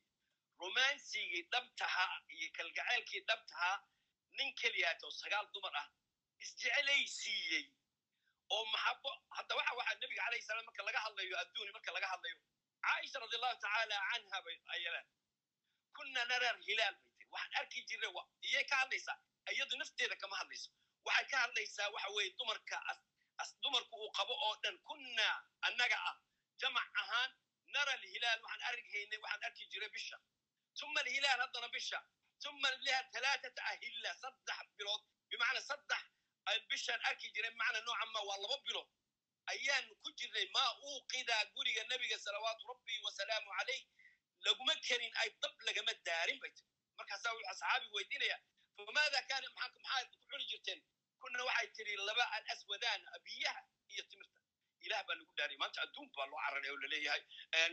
Romansigii 0.61 1.43
dhabtahaa 1.53 2.15
iyo 2.37 2.49
kalgaceylkii 2.57 3.21
dhabtahaa 3.29 3.77
nin 4.39 4.55
keliyaatoo 4.61 5.11
sagaal 5.21 5.47
dumar 5.55 5.77
ah 5.81 5.87
isjecelaysiiyey 6.45 7.65
oo 8.55 8.65
maxabo 8.73 9.11
hadda 9.37 9.55
waxa 9.59 9.73
waxaa 9.79 9.95
nebiga 10.03 10.23
calayhi 10.25 10.45
salaam 10.49 10.65
marka 10.69 10.83
laga 10.89 11.01
hadlayo 11.07 11.39
adduuni 11.43 11.73
marka 11.77 11.93
laga 11.97 12.09
hadlayo 12.13 12.37
caaisha 12.85 13.19
radi 13.25 13.37
allahu 13.39 13.57
tacaala 13.65 13.97
canha 14.11 14.39
bay 14.47 14.57
ayalaan 14.75 15.07
kunna 15.97 16.25
narar 16.31 16.57
hilaal 16.67 16.95
bay 17.01 17.09
tiri. 17.17 17.27
Waxaan 17.35 17.53
arki 17.61 17.79
jirnay 17.89 18.13
iyay 18.49 18.65
ka 18.71 18.77
hadlaysaa 18.83 19.19
iyadu 19.55 19.77
nafteeda 19.81 20.17
kama 20.23 20.37
hadlayso. 20.41 20.71
Waxay 21.07 21.27
ka 21.31 21.37
hadlaysaa 21.45 21.89
waxa 21.95 22.09
weeye 22.17 22.31
dumarka 22.39 22.79
dumarku 23.63 23.95
uu 24.03 24.11
qabo 24.19 24.35
oo 24.47 24.55
dhan 24.63 24.77
kunna 24.89 25.27
annaga 25.67 25.99
ah 26.11 26.17
jamac 26.61 26.87
ahaan 27.03 27.31
nara 27.75 27.93
alhilaal. 27.99 28.41
Waxaan 28.45 28.63
arghaynay 28.71 29.19
waxaan 29.25 29.45
arki 29.49 29.65
jiray 29.73 29.89
bisha. 29.97 30.17
Tuma 30.79 31.01
alhilaal 31.01 31.41
haddana 31.45 31.69
bisha. 31.77 31.99
Tuma 32.43 32.69
liha 32.85 33.01
talaatata 33.13 33.63
ahilla 33.73 34.11
saddex 34.23 34.61
bilood. 34.77 35.03
Bimacnaa 35.31 35.65
saddex 35.71 36.03
bishaan 36.71 37.01
arki 37.11 37.27
jiray 37.35 37.51
bimacnaa 37.51 37.83
noocan 37.87 38.11
waa 38.29 38.39
laba 38.45 38.57
bilood. 38.67 38.89
Ayaan 39.53 39.85
ku 40.03 40.09
jirnay 40.19 40.47
maa 40.57 40.71
uuqidaa 40.89 41.45
guriga 41.55 41.83
nebiga 41.91 42.19
salawaatu 42.25 42.69
rabbi 42.73 42.95
wasalaamu 43.05 43.51
calayh. 43.59 43.83
Laguma 44.47 44.75
kerin 44.87 45.13
ay 45.23 45.29
dab 45.43 45.55
lagama 45.67 45.93
daarin 46.07 46.39
bay 46.43 46.51
tiri. 46.57 46.69
Markaasaa 46.99 47.33
wuxuu 47.35 47.51
asxaabigu 47.53 47.95
weydiinaya 47.97 48.39
famaada 48.87 49.21
kaana 49.31 49.49
maxaad 49.59 50.07
ku 50.13 50.25
cuni 50.31 50.45
jirteen 50.51 50.81
kuna 51.21 51.45
waxay 51.49 51.69
tiri 51.77 51.97
laba 52.09 52.25
alaswadaan 52.37 53.01
biyaha 53.25 53.61
iyo 53.93 54.03
timirta 54.11 54.41
ilah 54.87 55.01
baa 55.07 55.15
lagu 55.21 55.33
dhaariyay 55.39 55.59
maanta 55.63 55.81
adduun 55.87 56.09
baa 56.17 56.27
loo 56.33 56.41
cararay 56.45 56.71
oo 56.75 56.79
la 56.83 56.89
leeyahay 56.95 57.23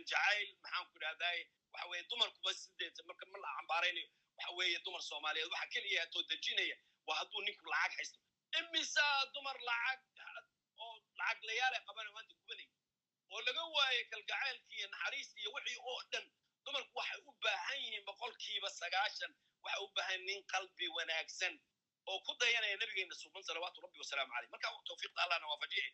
jacayl 0.09 0.49
maxaan 0.63 0.85
ku 0.91 0.97
dhahdaye 1.03 1.41
waxa 1.73 1.87
weeye 1.91 2.03
dumarkuba 2.11 2.51
sideeta 2.61 3.01
marka 3.09 3.25
ma 3.33 3.37
la 3.45 3.49
cambaaraynayo 3.57 4.09
waxa 4.37 4.51
weeye 4.59 4.79
dumar 4.85 5.01
soomaaliyeed 5.09 5.51
waxa 5.55 5.67
keliya 5.75 6.03
atoo 6.07 6.23
dejinaya 6.31 6.77
waa 7.07 7.17
hadduu 7.19 7.41
ninku 7.47 7.65
lacag 7.73 7.97
haysto 7.99 8.19
imisaa 8.59 9.25
dumar 9.35 9.57
lacag 9.69 9.99
oo 10.83 10.93
lacag 11.19 11.43
layaala 11.49 11.79
qabana 11.87 12.11
maanta 12.17 12.33
gubanaya 12.39 12.69
oo 13.33 13.41
laga 13.47 13.63
waaye 13.77 14.01
kalgacaylkii 14.11 14.77
iyo 14.79 14.87
naxariistii 14.95 15.41
iyo 15.43 15.51
wixii 15.55 15.79
oo 15.91 15.99
dhan 16.11 16.25
dumarku 16.65 16.97
waxay 16.99 17.19
u 17.29 17.31
baahan 17.45 17.79
yihiin 17.83 18.05
boqolkiiba 18.09 18.69
sagaashan 18.81 19.31
waxay 19.65 19.83
u 19.85 19.87
baahan 19.97 20.21
nin 20.29 20.39
qalbi 20.53 20.87
wanaagsan 20.97 21.53
oo 22.11 22.17
ku 22.25 22.31
dayanaya 22.41 22.77
nabigeena 22.81 23.15
suuban 23.21 23.43
salawaatu 23.49 23.81
rabbi 23.85 23.97
wasalaamu 24.03 24.31
caleyh 24.35 24.49
marka 24.53 24.67
tawfiiqda 24.89 25.21
allahna 25.25 25.47
waafajiye 25.51 25.87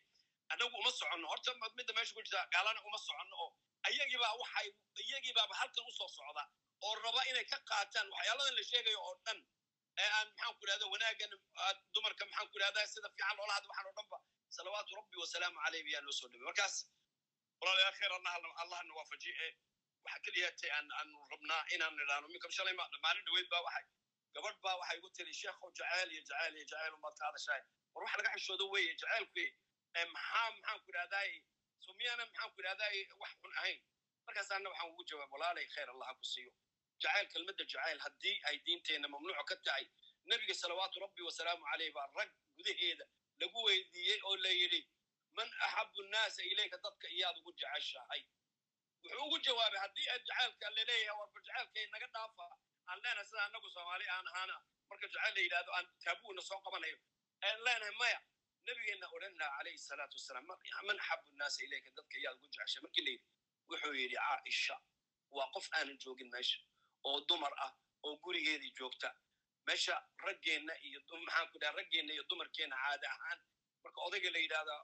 annagu 0.52 0.76
uma 0.82 0.90
soconno. 1.00 1.26
Horta 1.32 1.50
midda 1.78 1.92
meesha 1.96 2.12
ku 2.16 2.20
jirta 2.26 2.40
gaalana 2.54 2.80
uma 2.88 2.98
soconno 3.06 3.34
oo 3.44 3.50
iyagiibaa 3.92 4.34
waxay 4.42 4.68
iyagiibaaba 5.08 5.54
halkan 5.60 5.84
u 5.90 5.92
soo 5.98 6.08
socda 6.16 6.44
oo 6.86 6.94
raba 7.04 7.20
inay 7.30 7.44
ka 7.52 7.58
qaataan 7.70 8.06
waxyaaladan 8.14 8.54
la 8.58 8.62
sheegayo 8.70 9.00
oo 9.08 9.14
dhan. 9.26 9.38
Ee 10.02 10.08
aan 10.18 10.28
maxaan 10.28 10.54
ku 10.58 10.62
idhahda 10.66 10.86
wanaagan 10.94 11.30
dumarka 11.94 12.22
maxaan 12.28 12.46
ku 12.50 12.56
idhahda 12.58 12.80
sida 12.92 13.08
fiican 13.14 13.34
loola 13.38 13.52
hadla 13.56 13.68
waxaan 13.72 13.86
oo 13.90 13.94
dhan 13.98 14.08
ba. 14.12 14.18
Salawaatu 14.56 14.92
rabbi 15.00 15.16
wasalaamu 15.22 15.58
caleyh 15.64 15.82
biyaa 15.88 16.02
noo 16.06 16.14
soo 16.18 16.28
dhaway 16.32 16.44
markaas 16.50 16.74
walaalayaa 17.60 17.92
khayr 17.98 18.12
allahna 18.62 18.92
waafajiye 18.98 19.48
waxa 20.04 20.18
keliyatay 20.26 20.70
aan 20.76 20.88
aanu 20.98 21.18
rabnaa 21.32 21.62
inaan 21.74 21.94
idhaano 22.04 22.28
minka 22.34 22.48
shalay 22.58 22.74
maalin 22.80 23.24
dhaweyd 23.28 23.48
baa 23.54 23.62
waxay 23.68 23.86
gabadh 24.36 24.58
baa 24.66 24.76
waxay 24.80 24.96
igu 25.00 25.08
tiri 25.16 25.34
sheekhow 25.40 25.70
jacayl 25.78 26.08
iyo 26.12 26.22
jacayl 26.30 26.54
iyo 26.58 26.64
jacayl 26.72 26.94
umaad 26.98 27.14
ka 27.20 27.24
hadashaay 27.28 27.62
war 27.94 28.04
wax 28.04 28.14
laga 28.20 28.30
xishoodo 28.36 28.64
weeye 28.74 28.94
jacaylku 29.02 29.44
maxaa 30.14 30.50
maxaan 30.56 30.78
ku 30.84 30.88
idhahdaay 30.92 31.32
so 31.84 31.90
miyana 31.98 32.22
maxaan 32.28 32.50
ku 32.54 32.60
idhahdaay 32.64 32.98
wax 33.22 33.32
xun 33.42 33.52
ahayn. 33.60 33.80
Markaasaana 34.26 34.68
waxaan 34.72 34.90
ugu 34.92 35.02
jawaab 35.10 35.30
walaalay 35.36 35.66
khayr 35.74 35.88
allah 35.94 36.08
ku 36.18 36.24
siiyo. 36.32 36.52
Jacayl 37.02 37.26
kelmadda 37.32 37.64
jacayl 37.72 37.98
haddii 38.04 38.36
ay 38.48 38.56
diinteenna 38.66 39.08
mamnuuco 39.14 39.44
ka 39.50 39.56
tahay 39.66 39.84
nebiga 40.30 40.54
salawaatu 40.62 41.00
rabbi 41.04 41.22
wasalaamu 41.28 41.64
caleyh 41.70 41.90
baa 41.96 42.08
rag 42.18 42.30
gudaheeda 42.56 43.04
lagu 43.42 43.58
weydiiyey 43.68 44.18
oo 44.28 44.36
la 44.44 44.52
yidhi 44.60 44.80
man 45.36 45.48
axabu 45.66 46.02
nnaasa 46.06 46.42
ilayka 46.52 46.76
dadka 46.86 47.06
iyaad 47.16 47.36
ugu 47.40 47.52
jeceshahay 47.60 48.22
wuxuu 49.02 49.24
ugu 49.26 49.38
jawaabay 49.46 49.80
haddii 49.84 50.08
aad 50.14 50.22
jacaylka 50.28 50.70
la 50.76 50.82
leeyahay 50.90 51.16
warba 51.20 51.40
jacaylkay 51.48 51.86
naga 51.94 52.06
dhaafa 52.16 52.46
aan 52.90 52.98
leenahay 53.04 53.24
sida 53.30 53.42
annagu 53.46 53.68
soomaali 53.76 54.06
aan 54.16 54.26
ahaana 54.32 54.56
marka 54.90 55.06
jacayl 55.14 55.34
la 55.36 55.40
yidhahdo 55.46 55.70
aan 55.78 55.86
taabuuna 56.04 56.42
soo 56.48 56.60
qabanayo. 56.66 56.98
Aan 57.46 57.58
leenahay 57.66 57.94
maya 58.02 58.18
nabigeenna 58.66 59.06
odhan 59.16 59.34
laha 59.40 59.50
calayhi 59.58 59.78
salaatu 59.88 60.14
wasalaam 60.18 60.46
man 60.88 60.98
axabu 61.00 61.30
nnaasa 61.36 61.64
ilayka 61.66 61.90
dadka 61.98 62.16
iyaad 62.22 62.36
ugu 62.38 62.46
jeceshay 62.54 62.82
markii 62.84 63.04
la 63.06 63.10
yidhi 63.14 63.26
wuxuu 63.70 63.94
yidhi 64.00 64.16
caaisha 64.26 64.76
waa 65.36 65.48
qof 65.54 65.66
aanan 65.78 65.98
joogin 66.04 66.30
meesha 66.34 66.58
oo 67.08 67.18
dumar 67.28 67.52
ah 67.66 67.72
oo 68.06 68.14
gurigeedii 68.24 68.72
joogta. 68.78 69.08
Meesha 69.66 69.94
raggeenna 70.26 70.74
iyo 70.86 71.00
maxaan 71.26 71.48
ku 71.52 71.58
dhaha 71.62 71.72
raggeenna 71.80 72.12
iyo 72.16 72.24
dumarkeenna 72.30 72.76
caada 72.84 73.06
ahaan 73.16 73.38
marka 73.84 73.98
odayga 74.06 74.30
la 74.34 74.38
yidhahdaa 74.44 74.80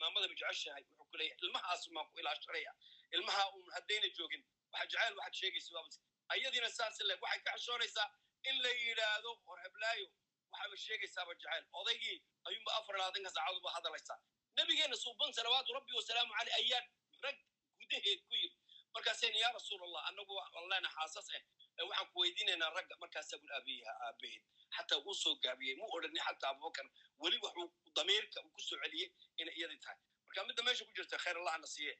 maamada 0.00 0.26
ma 0.30 0.34
jeceshahay? 0.40 0.84
Wuxuu 0.98 1.06
ku 1.10 1.16
leeyahay 1.20 1.38
ilmahaas 1.46 1.82
maa 1.96 2.04
ku 2.10 2.18
ilaashanaya 2.22 2.72
ilmaha 3.14 3.44
uun 3.54 3.70
haddayna 3.76 4.08
joogin. 4.18 4.42
Waxa 4.72 4.86
jacayl 4.92 5.14
waxaad 5.18 5.34
sheegaysa 5.40 6.00
ayadiina 6.28 6.70
saas 6.70 7.00
le 7.00 7.14
waxay 7.22 7.40
ka 7.44 7.50
xishoonaysaa 7.56 8.08
in 8.48 8.62
la 8.62 8.70
yidhaahdo 8.84 9.30
hor 9.46 9.58
heblaayo. 9.64 10.08
Waxaaba 10.52 10.76
sheegaysaaba 10.76 11.34
jacayl. 11.34 11.64
Odaygii 11.72 12.18
ayuunba 12.46 12.70
afar 12.78 12.96
labaatanka 12.98 13.30
saacadood 13.30 13.62
ba 13.62 13.70
hadlaysaa 13.76 14.18
nebigeenna 14.56 14.96
suuban 14.96 15.32
salawaatu 15.32 15.72
rabbi 15.74 15.92
wasalaamu 15.98 16.32
caleyh 16.38 16.54
ayaa 16.60 16.82
rag 17.24 17.36
gudaheed 17.78 18.20
ku 18.28 18.34
yiri 18.34 18.56
markaasayna 18.94 19.38
yaa 19.44 19.52
rasuul 19.52 19.82
allah 19.88 20.02
annagu 20.08 20.32
walleena 20.54 20.88
xaasas 20.96 21.28
eh. 21.36 21.42
Waxaan 21.76 22.08
ku 22.12 22.20
weydiinaynaa 22.20 22.70
ragga. 22.76 22.94
Markaasaa 23.02 23.38
bul 23.38 23.52
aabayaha 23.56 23.92
aabaheed. 24.06 24.42
Xataa 24.76 24.98
uu 25.06 25.14
soo 25.14 25.34
gaabiyey. 25.44 25.76
Mu 25.80 25.86
odhanin 25.96 26.22
xataa 26.26 26.50
abubakar. 26.50 26.86
Weli 27.22 27.36
wuxuu 27.42 27.68
damiirka 27.96 28.38
uu 28.44 28.50
ku 28.56 28.60
celiyey 28.68 29.08
inay 29.36 29.54
iyadii 29.58 29.80
tahay. 29.84 29.98
Marka 30.26 30.44
midda 30.48 30.62
meesha 30.62 30.84
ku 30.88 30.92
jirta 30.96 31.16
khayr 31.24 31.36
allahna 31.36 31.66
siiye 31.74 31.92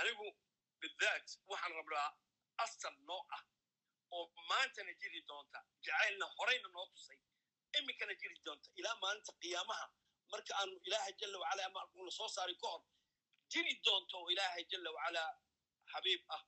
anigu 0.00 0.26
bidaat 0.80 1.26
waxaan 1.50 1.72
rabnaa 1.80 2.08
asal 2.64 2.96
noo 3.08 3.22
ah 3.36 3.42
oo 4.16 4.24
maantana 4.50 4.92
jiri 5.02 5.20
doonta 5.28 5.58
jacaylna 5.86 6.26
horeyna 6.38 6.68
noo 6.76 6.86
tusay 6.94 7.18
iminkana 7.78 8.14
jiri 8.22 8.36
doonta 8.46 8.68
ilaa 8.80 8.96
maalinta 9.02 9.32
qiyaamaha 9.42 9.86
marka 10.32 10.52
aanu 10.60 10.76
ilaahay 10.86 11.12
jala 11.20 11.38
wacala 11.42 11.64
ama 11.68 11.80
la 12.06 12.10
soo 12.18 12.28
saari 12.36 12.54
ka 12.62 12.66
hor 12.72 12.82
jiri 13.52 13.74
doonto 13.84 14.14
oo 14.20 14.30
ilaahay 14.34 14.64
jala 14.72 14.90
wacala 14.96 15.22
xabiib 15.92 16.22
ah 16.36 16.42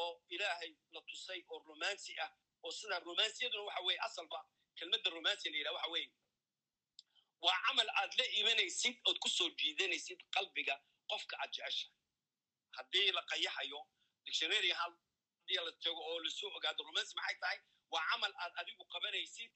oo 0.00 0.12
ilaahay 0.34 0.70
la 0.94 1.00
tusay 1.10 1.40
oo 1.48 1.58
romansi 1.70 2.12
ah 2.24 2.30
oo 2.62 2.72
sidaa 2.78 2.98
romansiyaduna 3.10 3.62
waxa 3.68 3.82
weye 3.86 3.98
asalba 4.08 4.40
kelmadda 4.78 5.10
romansi 5.16 5.50
la 5.50 5.56
yidhaha 5.58 5.74
waxa 5.78 5.90
weye 5.94 6.08
waa 7.46 7.58
camal 7.66 7.88
aad 8.00 8.12
la 8.20 8.24
imanaysid 8.40 8.96
ood 9.08 9.18
ku 9.24 9.28
soo 9.28 9.48
jiidanaysid 9.60 10.20
qalbiga 10.36 10.74
qofka 11.12 11.34
aad 11.42 11.50
jeceshahay 11.56 11.92
haddii 12.78 13.10
la 13.16 13.22
qayaxayo 13.32 13.80
dictionary 14.26 14.70
haddii 14.80 15.60
la 15.66 15.72
tago 15.84 16.00
oo 16.10 16.18
la 16.24 16.30
soo 16.38 16.50
ogaado 16.56 16.82
romansi 16.88 17.14
maxay 17.18 17.36
tahay? 17.42 17.58
Waa 17.92 18.04
camal 18.10 18.32
aad 18.42 18.52
adigu 18.60 18.84
qabanaysid 18.94 19.52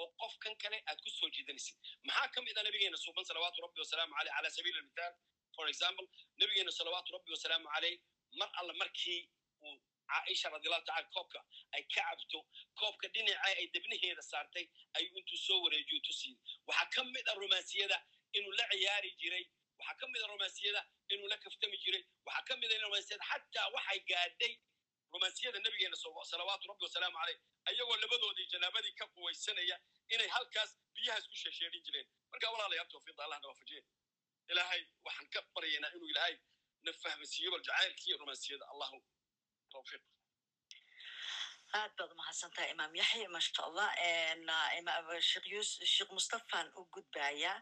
oo 0.00 0.06
qofkan 0.20 0.54
kale 0.62 0.78
aad 0.86 0.98
ku 1.04 1.10
soo 1.18 1.28
jiidanaysid. 1.34 1.76
Maxaa 2.06 2.28
ka 2.34 2.40
mid 2.46 2.58
ah 2.58 2.62
nabigeena 2.68 2.96
suuban 3.04 3.24
salawaatu 3.24 3.62
rabbi 3.66 3.80
wasalaamu 3.84 4.14
caleyh 4.18 4.32
cala 4.36 4.50
sabiili 4.56 4.78
almithaal 4.82 5.14
for 5.56 5.66
example 5.72 6.06
nabigeena 6.40 6.72
salawaatu 6.78 7.12
rabbi 7.16 7.30
wasalaamu 7.36 7.68
caleyh 7.74 7.96
mar 8.40 8.50
alla 8.60 8.72
markii 8.82 9.20
uu 9.66 9.76
caaisha 10.10 10.48
radiallahu 10.56 10.84
tacala 10.88 11.08
koobka 11.16 11.40
ay 11.76 11.82
ka 11.94 12.02
cabto 12.08 12.38
koobka 12.80 13.06
dhinaca 13.14 13.42
ay 13.60 13.66
debnaheeda 13.74 14.22
saartay 14.30 14.66
ayuu 14.98 15.18
intuu 15.20 15.38
soo 15.46 15.58
wareejiyo 15.64 16.00
tusiyey 16.08 16.36
waxaa 16.68 16.88
ka 16.94 17.04
mid 17.14 17.26
ah 17.30 17.34
romansiyada 17.42 17.98
inuu 18.36 18.52
la 18.58 18.64
ciyaari 18.72 19.10
jiray. 19.20 19.44
Waxaa 19.78 19.96
ka 20.00 20.06
mid 20.12 20.22
a 20.24 20.26
romansiyada 20.34 20.80
inuu 21.12 21.28
la 21.32 21.36
kaftami 21.44 21.76
jiray. 21.84 22.04
Waxaa 22.26 22.44
ka 22.48 22.56
mid 22.62 22.72
a 22.72 22.78
romansiyada 22.86 23.24
xataa 23.30 23.66
waxay 23.76 24.00
gaadhay 24.10 24.52
romansiyada 25.12 25.58
nabigeena 25.64 25.96
salawaatu 26.30 26.68
rabbi 26.70 26.84
wasalaamu 26.88 27.16
caleyh 27.20 27.38
ayagoo 27.70 27.96
labadoodii 28.04 28.46
janaabadii 28.52 28.94
ka 29.00 29.06
quwaysanaya 29.14 29.76
inay 30.14 30.28
halkaas 30.36 30.70
biyahaas 30.94 31.24
ku 31.30 31.36
sheesheedhin 31.42 31.82
jireen. 31.86 32.06
Marka 32.32 32.50
walaalayaal 32.54 32.88
tawfiiqda 32.94 33.22
allah 33.24 33.40
na 33.40 33.48
ilaahay 34.54 34.82
waxaan 35.06 35.28
ka 35.34 35.40
baryaynaa 35.54 35.90
inuu 35.96 36.08
ilaahay 36.12 36.36
na 36.86 36.92
fahmasiiyo 37.02 37.50
bal 37.54 37.62
jacaylkii 37.68 38.08
iyo 38.10 38.18
romansiyada 38.18 38.64
allahu 38.72 38.98
tawfiiq. 39.72 40.02
Aad 41.78 41.92
baad 41.98 42.10
umahadsantahay 42.14 42.70
imaam 42.74 42.94
yaxya 43.00 43.28
maasha 43.28 43.62
allah. 43.68 43.88
Sheekh 45.94 46.10
mustafaan 46.18 46.66
u 46.78 46.84
gudbaya 46.94 47.52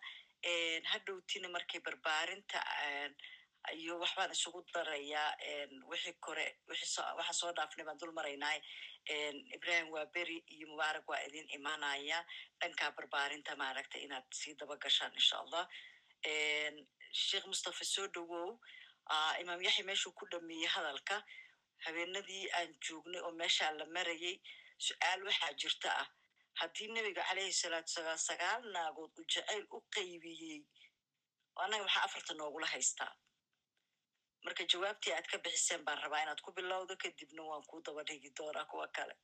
hadhowtina 0.92 1.48
markay 1.48 1.80
barbaarinta 1.80 2.60
iyo 3.74 3.98
waxbaan 4.02 4.32
isugu 4.36 4.60
darayaa 4.74 5.36
wixii 5.90 6.16
kore 6.20 6.46
waxaan 6.68 7.34
soo 7.40 7.52
dhaafnay 7.56 7.84
baan 7.86 7.98
dul 8.00 8.12
maraynaa 8.12 8.56
ibrahim 9.56 9.88
waa 9.94 10.06
beri 10.14 10.38
iyo 10.54 10.66
mubaarak 10.68 11.08
waa 11.08 11.20
idin 11.26 11.48
imaanaya. 11.56 12.18
Dhankaa 12.60 12.90
barbaarinta 12.96 13.56
maaragta 13.56 13.98
inaad 13.98 14.26
sii 14.40 14.54
daba 14.60 14.76
gashaan 14.76 15.12
insha 15.14 15.36
allah. 15.42 15.64
Sheekh 17.12 17.46
mustafa 17.46 17.84
soo 17.84 18.06
dhowow 18.14 18.58
imaam 19.40 19.60
yaxya 19.62 19.84
meeshuu 19.84 20.12
ku 20.18 20.26
dhameeyey 20.30 20.68
hadalka. 20.74 21.22
Habeenadii 21.84 22.48
aan 22.58 22.70
joognay 22.84 23.20
oo 23.20 23.32
meeshaa 23.32 23.72
la 23.78 23.84
marayay 23.96 24.36
su'aal 24.86 25.20
waxaa 25.28 25.52
jirta 25.60 25.88
ah 26.02 26.08
haddii 26.60 26.88
nebiga 26.94 27.22
caleyhi 27.28 27.52
salaatu 27.62 27.90
salaam 27.96 28.18
sagaal 28.28 28.62
naagood 28.76 29.12
uu 29.20 29.26
jacayl 29.34 29.64
u 29.76 29.78
qaybiyey 29.94 30.60
annaga 31.62 31.84
maxaa 31.86 32.04
afarta 32.08 32.32
noogula 32.40 32.66
haystaa. 32.74 33.12
Marka 34.44 34.62
jawaabtii 34.72 35.12
aad 35.16 35.26
ka 35.32 35.38
bixiseen 35.44 35.84
baan 35.86 35.98
rabaa 36.04 36.22
inaad 36.24 36.40
ku 36.44 36.50
bilowdo 36.56 36.94
kadibna 37.02 37.42
waan 37.50 37.64
kuu 37.70 37.80
daba 37.86 38.02
dhigi 38.08 38.30
doonaa 38.38 38.64
kuwa 38.70 38.86
kale. 38.96 39.14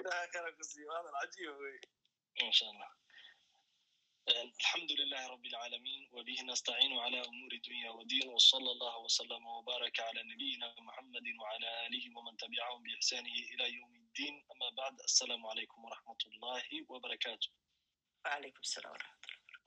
Ilaha 0.00 0.26
kala 0.32 0.50
kusiiyo 0.56 0.90
hadal 0.96 1.14
cajiiba 1.20 1.54
wey 1.62 1.78
insha 2.46 2.64
allah 2.72 2.90
alxamdu 4.34 4.94
lilahi 4.98 5.28
rab 5.32 5.44
lcaalamiin 5.46 6.02
wbihi 6.16 6.42
nastaciinu 6.50 6.96
cla 7.04 7.20
umuuri 7.30 7.58
dunya 7.66 7.90
wdiin 7.98 8.28
wsala 8.36 8.70
allah 8.74 8.94
wslama 9.06 9.50
wbaraka 9.58 10.02
cla 10.12 10.22
nabiyina 10.30 10.66
muxamadi 10.86 11.32
wcla 11.42 11.70
alihi 11.86 12.08
wman 12.16 12.36
tabicahum 12.42 12.82
biixsaanihi 12.86 13.42
ila 13.54 13.66
ywm 13.76 13.92
iddiin 14.02 14.36
ama 14.52 14.70
bacd 14.78 14.98
assalaamu 15.08 15.46
calaykum 15.50 15.84
waraxmat 15.86 16.20
ullahi 16.30 16.76
wbarakaatu 16.92 17.48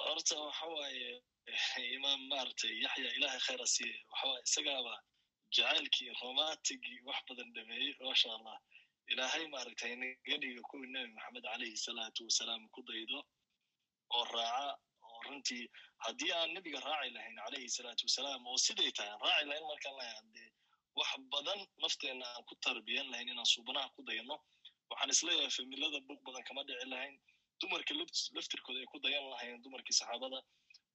horta 0.03 0.36
waxa 0.45 0.65
waaye 0.76 1.10
eh, 1.53 1.94
imaam 1.98 2.22
maaragtay 2.31 2.73
yaxya 2.86 3.10
ilahay 3.18 3.40
khayra 3.48 3.68
siiye 3.76 3.95
waxawaaye 4.11 4.44
isagaaba 4.48 4.95
jacaylkii 5.57 6.11
romantigii 6.22 6.99
wax 7.07 7.19
badan 7.30 7.49
dhameeyey 7.56 7.95
masha 8.07 8.30
allah. 8.38 8.57
Ilaahay 9.11 9.45
maaragtay 9.53 9.95
naga 10.02 10.36
dhiga 10.41 10.61
kuwii 10.69 10.91
nabi 10.95 11.10
maxamed 11.15 11.44
calayhi 11.52 11.77
salaatu 11.88 12.23
wasalaam 12.27 12.64
ku 12.76 12.81
daydo 12.90 13.19
oo 14.15 14.23
raaca 14.36 14.68
oo 15.10 15.19
runtii 15.27 15.64
haddii 16.06 16.31
aan 16.38 16.49
nebiga 16.57 16.80
raaci 16.88 17.10
lahayn 17.18 17.36
calayhi 17.45 17.69
salaatu 17.77 18.03
wasalaam 18.10 18.41
oo 18.52 18.57
siday 18.65 18.91
tahay 18.98 19.11
aan 19.14 19.22
raaci 19.27 19.45
lahayn 19.49 19.65
markaan 19.72 19.95
lahayn 20.02 20.27
dee 20.38 20.49
wax 20.99 21.10
badan 21.34 21.60
nafteenna 21.84 22.26
aan 22.36 22.44
ku 22.49 22.53
tarbiyan 22.68 23.07
lahayn 23.14 23.30
inaan 23.34 23.49
suubanaha 23.56 23.88
ku 23.95 24.02
dayano 24.10 24.36
waxaan 24.91 25.10
is 25.15 25.22
leeyahay 25.27 25.52
familada 25.60 25.99
bug 26.10 26.19
badan 26.27 26.44
kama 26.49 26.61
dhici 26.69 26.88
lahayn 26.94 27.15
dumarka 27.61 27.94
laftirkooda 28.38 28.80
ay 28.84 28.88
ku 28.94 28.98
dayan 29.06 29.26
lahayn 29.34 29.61
dumarkii 29.65 29.95
saxaabada 30.02 30.40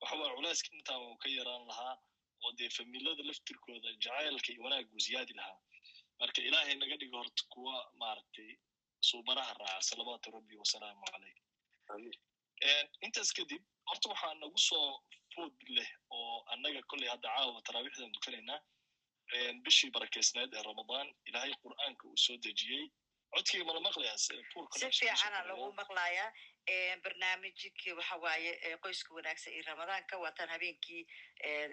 waxawaa 0.02 0.30
culeyska 0.36 0.68
intaan 0.78 1.00
uu 1.08 1.16
ka 1.24 1.28
yaraan 1.38 1.64
lahaa 1.70 1.94
oo 2.44 2.52
dee 2.58 2.70
familada 2.78 3.22
laftirkooda 3.30 3.88
jacaylka 4.04 4.48
iyo 4.52 4.62
wanaaggu 4.66 4.98
ziyaadi 5.06 5.34
lahaa. 5.40 5.58
Marka 6.20 6.40
ilaahay 6.48 6.74
naga 6.82 6.96
dhigo 7.00 7.16
horta 7.20 7.42
kuwa 7.52 7.76
maaragtay 8.00 8.50
suubanaha 9.08 9.52
raaca 9.62 9.82
salawaatu 9.90 10.28
rabbi 10.36 10.54
wasalaamu 10.62 11.04
caleyh 11.12 11.36
intaas 13.06 13.30
kadib 13.38 13.62
horta 13.88 14.08
waxaa 14.12 14.34
nagu 14.42 14.58
soo 14.68 14.86
food 15.34 15.54
leh 15.76 15.90
oo 16.10 16.44
annaga 16.52 16.82
kolley 16.90 17.08
hadda 17.14 17.28
caawa 17.36 17.62
taraawiixdan 17.66 18.12
dukanaynaa 18.16 18.60
bishii 19.64 19.90
barakeysneed 19.96 20.50
ee 20.58 20.62
ramadaan 20.70 21.08
ilaahay 21.28 21.54
qur'aanka 21.64 22.02
uu 22.08 22.16
soo 22.26 22.36
dejiyey. 22.46 22.84
Codkayga 23.34 23.64
mala 23.68 23.80
maqlayaa? 23.88 24.18
Si 24.18 24.34
fiicana 24.98 25.38
lagu 25.50 25.72
maqlayaa 25.80 26.28
barnaamijkii 27.02 27.92
waxa 27.98 28.16
waaye 28.16 28.76
qoyska 28.82 29.14
wanaagsan 29.14 29.52
iyo 29.52 29.62
ramadaanka 29.66 30.18
waataan 30.18 30.48
habeenkii 30.48 31.06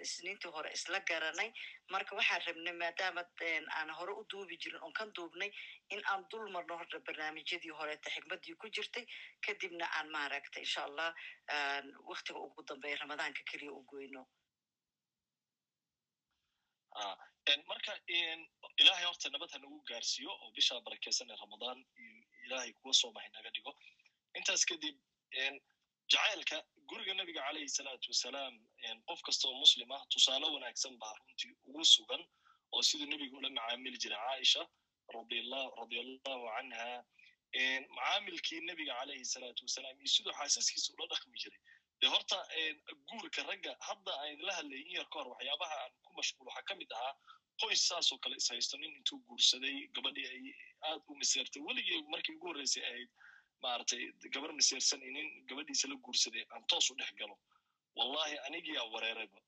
isniintii 0.02 0.50
hore 0.50 0.70
isla 0.72 1.00
garanay. 1.00 1.50
Marka 1.90 2.16
waxaan 2.16 2.42
rabnay 2.46 2.72
maadaama 2.72 3.24
aan 3.78 3.90
hore 3.98 4.12
u 4.12 4.24
duubi 4.30 4.56
jirin 4.62 4.82
oon 4.82 4.92
kan 4.92 5.12
duubnay 5.16 5.50
in 5.90 6.02
aan 6.06 6.26
dul 6.30 6.50
marno 6.50 6.76
horta 6.76 7.00
barnaamijyadii 7.00 7.70
horeeta 7.78 8.10
xigmadii 8.10 8.54
ku 8.54 8.68
jirtay. 8.68 9.06
Kadibna 9.46 9.86
aan 9.96 10.10
maaragta 10.10 10.60
insha 10.60 10.84
allah 10.84 11.14
waktiga 12.10 12.38
ugu 12.38 12.62
dambeeya 12.68 12.96
ramadaanka 12.96 13.42
keliya 13.50 13.72
u 13.72 13.82
goyno. 13.84 14.26
Marka 17.66 17.92
ilaahay 18.78 19.04
horta 19.04 19.28
nabad 19.30 19.50
ha 19.52 19.58
nagu 19.58 19.80
gaarsiiyo 19.88 20.30
oo 20.42 20.50
bishaa 20.56 20.80
barakeysan 20.80 21.30
ee 21.30 21.36
ramadaan 21.36 21.78
ilaahay 22.44 22.72
kuwa 22.72 22.94
soomahay 22.94 23.28
naga 23.32 23.50
dhigo 23.50 23.72
intaas 24.38 24.62
kadib 24.70 24.96
jacaylka 26.12 26.56
guriga 26.90 27.12
nebiga 27.20 27.40
calayhi 27.46 27.68
salaatu 27.78 28.06
wasalaam 28.12 28.54
qof 29.10 29.20
kasta 29.28 29.44
oo 29.50 29.56
muslim 29.64 29.90
ah 29.96 30.02
tusaale 30.14 30.46
wanaagsan 30.56 30.94
baa 31.02 31.12
runtii 31.20 31.52
ugu 31.68 31.84
sugan 31.94 32.22
oo 32.76 32.82
siduu 32.88 33.06
nebigu 33.12 33.36
ula 33.40 33.50
macaamili 33.58 33.98
jiray 34.04 34.20
caaisha 34.26 34.62
radiallahu 35.16 36.46
canha 36.54 36.88
macaamilkii 37.96 38.60
nebiga 38.70 38.94
calayhi 39.00 39.24
salaatu 39.34 39.64
wasalaam 39.68 39.96
iyo 40.02 40.10
siduu 40.16 40.32
xaasaskiisa 40.40 40.92
ula 40.96 41.06
dhaqmi 41.12 41.38
jiray. 41.44 41.60
De 42.02 42.06
horta 42.12 42.36
guurka 43.08 43.42
ragga 43.50 43.72
hadda 43.88 44.12
aan 44.22 44.38
la 44.48 44.52
hadlayin 44.58 44.86
in 44.86 44.94
yar 44.98 45.06
ka 45.12 45.18
hor 45.18 45.28
waxyaabaha 45.32 45.76
aan 45.84 45.92
ku 46.06 46.10
mashquul 46.20 46.46
waxaa 46.50 46.64
ka 46.70 46.74
mid 46.80 46.90
ahaa 46.98 47.12
qoys 47.62 47.82
saasoo 47.90 48.18
kale 48.24 48.36
is 48.42 48.48
haysto 48.52 48.76
nin 48.82 48.92
intuu 49.00 49.18
guursaday 49.28 49.74
gabadhii 49.98 50.28
ay 50.36 50.46
aad 50.88 51.02
u 51.10 51.14
miseertay 51.20 51.62
weligii 51.68 52.00
markii 52.14 52.34
ugu 52.38 52.46
horreysay 52.50 52.84
ahayd 52.90 53.10
maaragtay 53.64 54.02
gabar 54.34 54.50
miseersan 54.60 55.00
inin 55.10 55.28
gabadhiisa 55.48 55.88
la 55.92 55.96
guursaday 56.04 56.44
aan 56.54 56.62
toos 56.70 56.90
u 56.90 56.94
dhex 57.00 57.12
galo. 57.20 57.36
Wallahi 57.98 58.36
anigiyaa 58.46 58.86
wareerayba 58.94 59.38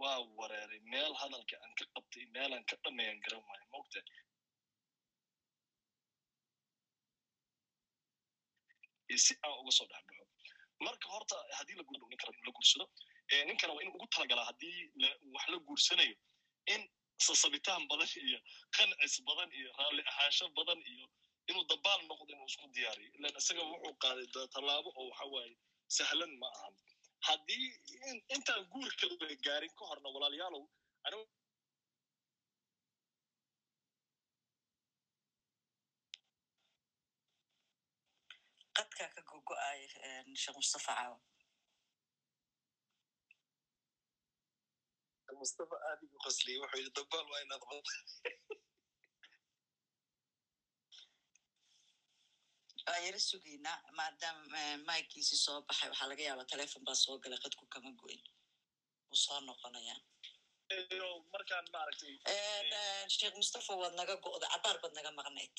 waa 0.00 0.18
wareeray. 0.38 0.80
Meel 0.92 1.12
hadalka 1.22 1.54
aan 1.64 1.74
ka 1.78 1.84
qabtay 1.94 2.24
meelaan 2.36 2.64
ka 2.70 2.76
dhameeyaan 2.84 3.20
garan 3.24 3.42
waayo 3.48 3.66
mogta 3.74 4.00
si 9.24 9.34
aan 9.44 9.58
uga 9.62 9.70
soo 9.78 9.86
dhex 9.90 10.02
baxo. 10.08 10.24
Marka 10.84 11.06
horta 11.14 11.36
haddii 11.58 11.76
la 11.78 11.82
guurdhow 11.88 12.08
ninka 12.10 12.26
la 12.46 12.52
guursado 12.56 12.84
ninkana 13.48 13.72
waa 13.74 13.82
inuu 13.84 13.94
ugu 13.98 14.06
talagalaa 14.14 14.46
haddii 14.50 14.78
wax 15.34 15.46
la 15.52 15.58
guursanayo 15.68 16.16
in 16.74 16.82
sasabitaan 17.26 17.82
badan 17.90 18.08
iyo 18.28 18.38
qancis 18.76 19.14
badan 19.28 19.48
iyo 19.58 19.68
raalli 19.78 20.02
ahaansho 20.10 20.46
badan 20.58 20.80
iyo 20.92 21.06
inuu 21.50 21.64
dabaal 21.72 22.00
noqdo 22.10 22.30
inuu 22.34 22.48
isku 22.52 22.66
diyaariyo 22.76 23.10
ilan 23.18 23.34
isaga 23.40 23.62
wuxuu 23.70 23.94
qaaday 24.02 24.26
tallaabo 24.54 24.90
oo 25.00 25.06
waxa 25.10 25.24
waaye 25.34 25.54
sahlan 25.96 26.32
ma 26.40 26.48
ahan. 26.56 26.74
Haddii 27.26 27.66
intaan 28.34 28.62
guurka 28.72 29.04
la 29.10 29.34
gaarin 29.46 29.72
ka 29.78 29.84
horna 29.90 30.08
walaalayaalow 30.14 30.64
qadka 38.76 39.04
ka 39.14 39.22
gogo-ay 39.30 39.80
sheekh 40.42 40.56
mustafa 40.60 40.92
caawa. 40.98 41.18
Mustafa 45.42 45.76
aad 45.88 46.00
igu 46.06 46.16
qosliyey 46.24 46.58
wuxuu 46.62 46.78
yidhi 46.80 46.92
dabaal 46.98 47.26
waa 47.32 47.42
inaad 47.44 47.62
qod 47.70 47.86
waa 52.86 52.98
yara 53.06 53.20
sugaynaa 53.28 53.78
maadaama 53.98 54.60
maikiisi 54.88 55.36
soo 55.44 55.58
baxay 55.68 55.88
waxaa 55.92 56.10
laga 56.10 56.22
yaabaa 56.28 56.50
telefon 56.52 56.82
baa 56.86 56.98
soo 57.04 57.16
galay 57.22 57.40
qadku 57.44 57.64
kama 57.74 57.90
goyn. 58.00 58.22
Wuu 59.08 59.18
soo 59.24 59.38
noqonayaa. 59.48 60.00
Iyo 60.94 61.08
markaan 61.32 61.66
maaragtay 61.74 62.14
sheekh 63.16 63.34
mustafa 63.40 63.72
waad 63.80 63.94
naga 64.00 64.14
go'da 64.24 64.46
cabaar 64.52 64.76
baad 64.82 64.92
naga 64.96 65.10
maqnayd 65.20 65.56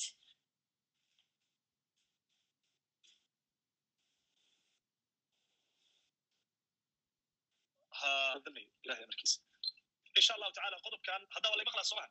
insha 10.17 10.31
allahu 10.37 10.51
tacala 10.57 10.77
qodobkan 10.85 11.21
haddaba 11.35 11.55
lay 11.59 11.65
maqlaa 11.69 11.87
sooma 11.91 12.05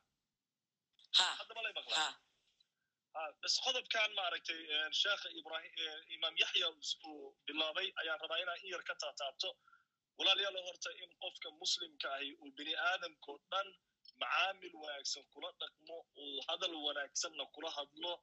haddaba 1.39 1.61
lay 1.65 1.73
maqlaa 1.79 2.11
bas 3.41 3.55
qodobkan 3.65 4.09
maaragtay 4.19 4.59
sheekha 5.01 5.29
ibrahim 5.39 5.73
imaam 6.15 6.35
yaxya 6.43 6.67
uu 7.09 7.35
bilaabay 7.47 7.87
ayaan 8.01 8.19
rabaa 8.23 8.39
inaan 8.43 8.59
in 8.63 8.69
yar 8.73 8.83
ka 8.89 8.95
taataabto 9.03 9.49
walaalayaal 10.19 10.57
horta 10.67 10.89
in 11.03 11.09
qofka 11.23 11.49
muslimka 11.61 12.07
ahi 12.17 12.29
uu 12.43 12.51
bini 12.57 12.73
aadamkao 12.89 13.35
dhan 13.51 13.67
macaamil 14.23 14.75
wanaagsan 14.83 15.23
kula 15.33 15.49
dhaqmo 15.61 15.97
uu 16.23 16.37
hadal 16.47 16.73
wanaagsanna 16.87 17.45
kula 17.55 17.69
hadlo 17.77 18.13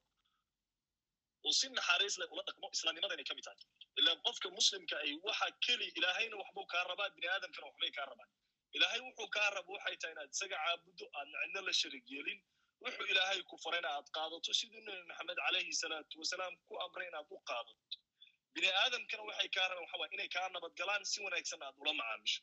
uu 1.47 1.53
si 1.61 1.67
naxariis 1.79 2.15
leh 2.23 2.29
ula 2.35 2.43
dhaqmo 2.49 2.67
islaamnimadanay 2.77 3.27
ka 3.31 3.35
mid 3.39 3.45
tahay 3.49 3.61
ilaan 4.01 4.19
qofka 4.29 4.49
muslimka 4.59 4.95
ahi 5.03 5.13
waxa 5.29 5.47
keli 5.67 5.87
ilaahayna 5.99 6.37
waxbuu 6.43 6.67
kaa 6.75 6.85
rabaa 6.93 7.09
bini 7.17 7.27
aadamkana 7.35 7.67
waxbay 7.71 7.91
kaa 7.99 8.07
rabaan 8.13 8.31
ilaahay 8.77 9.01
wuxuu 9.07 9.29
kaa 9.39 9.49
rabo 9.59 9.71
waxay 9.79 9.97
tahay 10.03 10.15
inaad 10.17 10.31
isaga 10.37 10.57
caabuddo 10.65 11.05
aadna 11.19 11.37
cidno 11.45 11.61
la 11.69 11.73
sharig 11.81 12.05
yeelin 12.15 12.41
wuxuu 12.85 13.07
ilaahay 13.13 13.41
ku 13.51 13.57
farayna 13.65 13.89
aad 13.97 14.09
qaadato 14.17 14.53
siduu 14.61 14.81
nebi 14.87 15.03
maxamed 15.11 15.39
calayhi 15.47 15.73
salaatu 15.83 16.15
wasalaam 16.23 16.55
ku 16.69 16.73
amray 16.85 17.09
inaad 17.11 17.27
u 17.37 17.39
qaadato. 17.51 17.97
Bini 18.55 18.69
aadamkana 18.83 19.23
waxay 19.31 19.49
kaa 19.57 19.67
rabaan 19.71 19.89
waxa 19.93 20.15
inay 20.17 20.29
kaa 20.37 20.49
nabadgalaan 20.57 21.05
si 21.13 21.19
wanaagsan 21.27 21.63
aad 21.69 21.77
ula 21.83 21.93
macaamisho. 22.01 22.41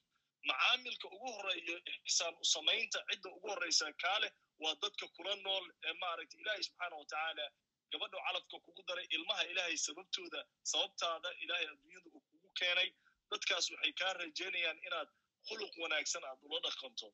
Macaamilka 0.50 1.08
ugu 1.16 1.30
horreeya 1.36 1.78
ixsaan 2.08 2.36
u 2.44 2.46
samaynta 2.56 3.00
cidda 3.10 3.30
ugu 3.38 3.48
horreysa 3.52 3.86
kaa 4.04 4.18
leh 4.24 4.32
waa 4.64 4.76
dadka 4.84 5.06
kula 5.18 5.34
nool 5.46 5.66
ee 5.88 5.94
maaragtay 6.04 6.40
ilaahay 6.44 6.64
subxaana 6.68 6.96
wa 7.02 7.06
tacaala 7.12 7.46
gabadha 7.94 8.18
calafka 8.28 8.58
kugu 8.66 8.82
daray 8.90 9.08
ilmaha 9.18 9.44
ilaahay 9.52 9.78
sababtooda 9.88 10.42
sababtaada 10.72 11.30
ilaahay 11.44 11.68
adduunyada 11.74 12.10
uu 12.16 12.22
kugu 12.30 12.50
keenay. 12.60 12.90
Dadkaas 13.32 13.66
waxay 13.74 13.94
kaa 14.02 14.14
rajaynayaan 14.22 14.80
inaad 14.88 15.10
khuluq 15.48 15.74
wanaagsan 15.84 16.24
aad 16.32 16.40
ula 16.48 16.60
dhaqanto 16.68 17.08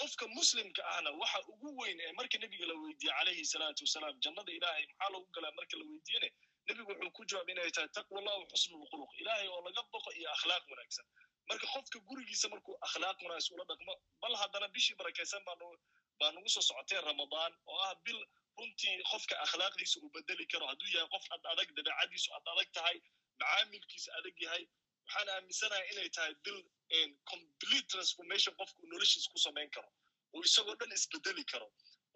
qofka 0.00 0.24
muslimka 0.38 0.82
ahna 0.94 1.10
waxa 1.22 1.38
ugu 1.52 1.68
weyn 1.80 1.98
ee 2.06 2.12
marka 2.18 2.36
nebiga 2.44 2.66
la 2.70 2.74
weydiiye 2.84 3.12
calayhi 3.18 3.44
salaatu 3.52 3.80
wasalaam 3.86 4.16
jannada 4.26 4.52
ilaahay 4.58 4.84
maxaa 4.90 5.10
lagu 5.14 5.28
galaa 5.36 5.52
marka 5.58 5.74
la 5.80 5.84
weydiiyene 5.90 6.28
nebigu 6.68 6.90
wuxuu 6.92 7.10
ku 7.18 7.22
jawaab 7.32 7.48
inay 7.54 7.70
tahay 7.76 7.88
taqwa 7.98 8.18
allah 8.22 8.36
xusnulkhuluq 8.52 9.12
ilaahay 9.22 9.48
oo 9.54 9.60
laga 9.68 9.82
boqo 9.94 10.10
iyo 10.20 10.28
akhlaaq 10.36 10.64
wanaagsan. 10.72 11.06
Marka 11.50 11.66
qofka 11.74 11.98
gurigiisa 12.08 12.46
markuu 12.54 12.74
akhlaaq 12.88 13.18
wanaagsan 13.26 13.54
ula 13.56 13.64
dhaqmo 13.72 13.94
bal 14.24 14.34
haddana 14.42 14.68
bishii 14.76 14.96
barakaysan 15.00 15.42
baa 15.48 16.30
nagu 16.36 16.48
soo 16.56 16.64
socotee 16.70 17.00
ramadaan 17.10 17.52
oo 17.72 17.78
ah 17.88 17.94
bil 18.06 18.20
runtii 18.60 18.94
qofka 19.12 19.34
akhlaaqdiisa 19.46 19.96
uu 20.04 20.10
bedeli 20.16 20.46
karo. 20.52 20.66
Hadduu 20.72 20.88
yahay 20.96 21.08
qof 21.14 21.24
ad 21.36 21.42
adag 21.52 21.68
dabeecadiisu 21.78 22.28
ad 22.38 22.46
adag 22.54 22.68
tahay 22.78 22.96
macaamilkiisa 23.40 24.10
adag 24.18 24.36
yahay 24.46 24.64
waxaan 25.06 25.28
aaminsanahay 25.36 25.84
inay 25.92 26.08
tahay 26.18 26.34
bil 26.44 26.58
complete 27.32 27.86
transformation 27.94 28.52
qofka 28.60 28.78
uu 28.82 28.88
noloshiisa 28.92 29.28
ku 29.34 29.38
samayn 29.46 29.70
karo 29.76 29.90
uu 30.34 30.42
isagoo 30.48 30.76
dhan 30.80 30.92
isbedeli 30.98 31.44
karo 31.52 31.68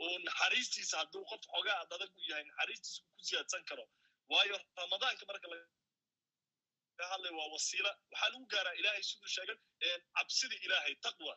oo 0.05 0.16
naxariistiisa 0.28 0.94
hadduu 1.02 1.24
qof 1.30 1.42
xogaa 1.55 1.78
ad 1.84 1.90
adag 1.97 2.10
u 2.18 2.20
yahay 2.30 2.44
naxariistiisa 2.51 3.01
ku 3.16 3.22
siyaadsan 3.28 3.62
karo. 3.70 3.84
Waayo 4.32 4.56
ramadaanka 4.80 5.24
marka 5.30 5.47
laga 5.52 7.05
hadlay 7.12 7.32
waa 7.38 7.48
wasiila 7.55 7.90
waxaa 8.12 8.28
lagu 8.32 8.47
gaaraa 8.55 8.74
ilaahay 8.80 9.02
siduu 9.09 9.30
sheegay 9.36 9.59
cabsida 10.16 10.56
ilaahay 10.66 10.94
taqwa. 11.06 11.34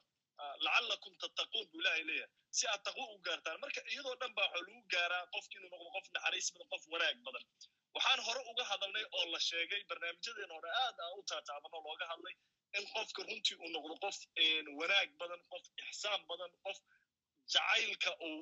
Lacallakum 0.66 1.14
tattaquun 1.24 1.66
buu 1.72 1.80
ilaahay 1.82 2.04
leeyahay 2.10 2.32
si 2.58 2.64
aad 2.72 2.82
taqwo 2.88 3.04
u 3.16 3.18
gaartaan 3.28 3.58
marka 3.64 3.82
iyadoo 3.94 4.16
dhan 4.22 4.32
baa 4.38 4.48
waxaa 4.48 4.64
lagu 4.68 4.82
gaaraa 4.94 5.24
qofki 5.36 5.56
inuu 5.60 5.70
noqdo 5.74 5.90
qof 5.98 6.08
naxariis 6.16 6.48
badan 6.54 6.68
qof 6.74 6.84
wanaag 6.94 7.18
badan. 7.28 7.44
Waxaan 7.96 8.20
hore 8.28 8.42
uga 8.52 8.64
hadalnay 8.72 9.06
oo 9.18 9.26
la 9.34 9.40
sheegay 9.50 9.82
barnaamijyadeena 9.90 10.54
hore 10.58 10.70
aad 10.86 10.98
aa 11.06 11.12
u 11.20 11.22
taataabanoo 11.32 11.82
looga 11.88 12.06
hadlay 12.14 12.36
in 12.80 12.86
qofka 12.96 13.22
runtii 13.30 13.56
uu 13.64 13.70
noqdo 13.76 13.96
qof 14.06 14.18
wanaag 14.82 15.10
badan 15.22 15.42
qof 15.54 15.64
ixsaan 15.86 16.22
badan 16.32 16.52
qof 16.68 16.78
jacaylka 17.54 18.12
uu 18.28 18.40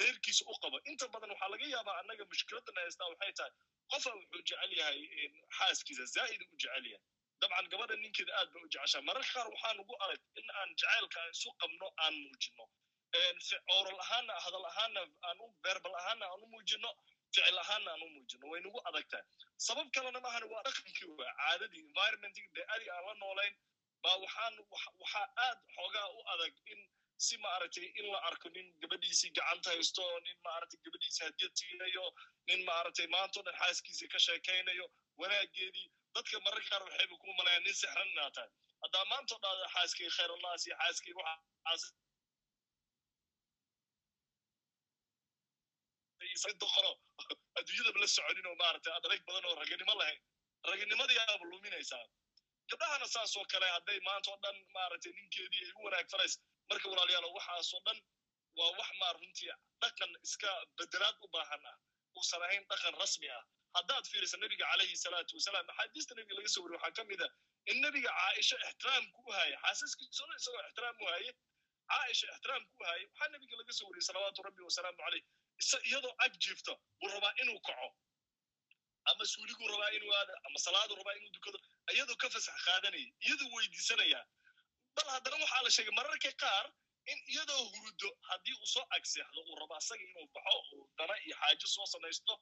reerkiisa 0.00 0.44
u 0.52 0.54
qabo 0.64 0.76
inta 0.90 1.06
badan 1.14 1.30
waxaa 1.34 1.50
laga 1.54 1.66
yaabaa 1.74 1.96
annaga 2.02 2.24
mushkiladana 2.32 2.80
haystaa 2.84 3.08
waxay 3.12 3.32
tahay 3.38 3.52
qofa 3.92 4.10
wuxuu 4.18 4.42
jecel 4.48 4.72
yahay 4.80 5.00
xaaskiisa 5.58 6.04
zaa'id 6.16 6.42
u 6.52 6.56
jecel 6.62 6.86
yahay 6.92 7.04
dabcan 7.42 7.66
gabadha 7.72 7.96
ninkeeda 8.04 8.32
aad 8.40 8.48
ba 8.54 8.58
u 8.66 8.68
jeceshaa 8.74 9.02
mararka 9.08 9.32
qaar 9.36 9.48
waxaa 9.54 9.74
nugu 9.80 9.94
adag 10.04 10.20
in 10.42 10.46
aan 10.60 10.70
jacaylka 10.82 11.18
aan 11.24 11.30
isu 11.36 11.50
qabno 11.62 11.86
aan 12.04 12.14
muujino 12.24 12.64
oral 13.78 13.98
ahaana 14.04 14.34
hadal 14.44 14.66
ahaana 14.72 15.00
aan 15.30 15.38
u 15.44 15.46
verbal 15.66 15.94
ahaana 16.02 16.24
aan 16.32 16.42
u 16.44 16.46
muujino 16.54 16.90
ficil 17.34 17.58
ahaana 17.64 17.88
aan 17.94 18.02
u 18.06 18.08
muujino 18.16 18.44
way 18.52 18.60
nugu 18.66 18.80
adag 18.90 19.04
tahay 19.12 19.26
sabab 19.66 19.86
kalena 19.96 20.20
maahan 20.26 20.44
waa 20.52 20.62
dhaqankii 20.68 21.10
waa 21.20 21.32
caadadii 21.40 21.82
environmentii 21.88 22.46
beadi 22.56 22.86
aan 22.96 23.04
la 23.08 23.14
noolayn 23.24 23.54
baa 24.04 24.16
waxaan 24.24 24.54
waxaa 24.72 25.26
aad 25.46 25.58
xoogaa 25.76 26.08
u 26.18 26.20
adag 26.34 26.54
in 26.72 26.80
si 27.26 27.34
maaragtay 27.44 27.86
in 28.00 28.06
la 28.12 28.18
arko 28.28 28.48
nin 28.56 28.68
gabadhiisii 28.82 29.30
gacanta 29.38 29.68
haysto 29.74 30.04
nin 30.26 30.38
maaragtay 30.46 30.80
gabadhiisii 30.86 31.24
hadiyad 31.28 31.52
siinayo 31.60 32.06
nin 32.48 32.60
maaragtay 32.70 33.06
maantao 33.16 33.42
dhan 33.46 33.56
xaaskiisii 33.62 34.08
ka 34.14 34.18
sheekaynayo 34.26 34.86
wanaageedii 35.20 35.86
dadka 36.16 36.36
mararka 36.46 36.68
qaar 36.70 36.82
waxayba 36.88 37.14
ku 37.22 37.26
malayaan 37.40 37.64
nin 37.66 37.74
sixran 37.82 38.08
inaa 38.14 38.30
tahay. 38.36 38.50
Haddaa 38.82 39.04
maantao 39.12 39.38
dhan 39.44 39.58
xaaskay 39.74 40.08
khayrulnaas 40.16 40.62
iyo 40.66 40.76
xaaskay 40.82 41.12
waxaas 41.20 41.82
doqoro 46.62 46.90
adduunyadaba 47.58 47.98
la 48.02 48.08
soconin 48.16 48.46
oo 48.50 48.56
maaragtay 48.62 48.92
adarag 48.98 49.22
badan 49.28 49.44
oo 49.48 49.54
raganimo 49.62 49.94
lahayn. 50.00 50.20
Raganimadii 50.70 51.18
aaba 51.22 51.44
luminaysaa 51.52 52.04
gabdhahana 52.72 53.06
saas 53.14 53.36
oo 53.40 53.44
kale 53.54 53.66
hadday 53.76 53.98
maanta 54.08 54.30
oo 54.34 54.38
dhan 54.44 54.56
maaragtay 54.76 55.12
ninkeedii 55.20 55.62
ay 55.66 55.72
u 55.78 55.84
wanaag 55.86 56.06
farays 56.14 56.34
marka 56.70 56.88
walaalayaal 56.92 57.28
waxaasoo 57.38 57.80
dhan 57.88 57.98
waa 58.60 58.70
wax 58.80 58.90
maar 59.02 59.14
runtii 59.22 59.52
dhaqan 59.84 60.10
iska 60.28 60.50
bedelaad 60.78 61.16
u 61.24 61.28
baahan 61.36 61.66
ah. 61.72 61.76
Uusan 62.18 62.42
ahayn 62.46 62.64
dhaqan 62.72 62.94
rasmi 63.02 63.28
ah. 63.38 63.42
Haddaad 63.76 64.04
fiirisa 64.12 64.36
nebiga 64.44 64.64
calayhi 64.72 64.96
salaatu 65.04 65.36
wasalaam 65.38 65.70
axaadiista 65.72 66.14
nebiga 66.18 66.34
laga 66.38 66.48
soo 66.54 66.62
wariye 66.64 66.78
waxaa 66.80 66.96
ka 66.98 67.04
mid 67.10 67.20
a 67.26 67.28
in 67.72 67.78
nebiga 67.84 68.10
caaisha 68.18 68.56
ixtiraamku 68.68 69.18
u 69.28 69.32
haye 69.38 69.54
xaasaskiisa 69.64 70.22
dhan 70.28 70.36
isagoo 70.40 70.62
ixtiraam 70.68 70.96
u 71.04 71.06
haye 71.12 71.30
caaisha 71.92 72.26
ixtiraamku 72.34 72.72
u 72.82 72.84
haye 72.90 73.04
waxaa 73.10 73.28
nebiga 73.34 73.54
laga 73.60 73.72
soo 73.78 73.86
wariyey 73.90 74.06
salawaatu 74.10 74.42
rabbi 74.48 74.62
wasalaamu 74.68 74.98
caleyh 75.04 75.24
iyadoo 75.90 76.14
ag 76.26 76.32
jiifto 76.44 76.72
buu 77.00 77.10
rabaa 77.16 77.32
inuu 77.42 77.60
kaco 77.70 77.88
ama 79.10 79.24
suuliguu 79.32 79.68
rabaa 79.74 79.90
inuu 79.98 80.12
aado 80.18 80.32
ama 80.48 80.58
salaadu 80.66 80.94
rabaa 81.00 81.14
inuu 81.20 81.32
dukado 81.36 81.58
iyadoo 81.94 82.16
ka 82.22 82.28
fasax 82.34 82.56
qaadanaya 82.66 83.08
iyadoo 83.26 83.48
weydiisanaya. 83.56 84.20
Bal 84.96 85.08
haddana 85.14 85.36
waxaa 85.44 85.62
la 85.66 85.70
sheegay 85.76 85.94
mararka 85.98 86.30
qaar 86.42 86.66
in 87.12 87.18
iyadoo 87.32 87.62
hurudo 87.72 88.08
haddii 88.28 88.54
uu 88.62 88.66
soo 88.74 88.84
agseexdo 88.96 89.40
uu 89.50 89.56
rabo 89.62 89.74
asaga 89.80 90.04
inuu 90.10 90.26
baxo 90.34 90.58
uu 90.76 90.84
dana 90.98 91.14
iyo 91.26 91.34
xaajo 91.40 91.66
soo 91.74 91.86
samaysto 91.94 92.34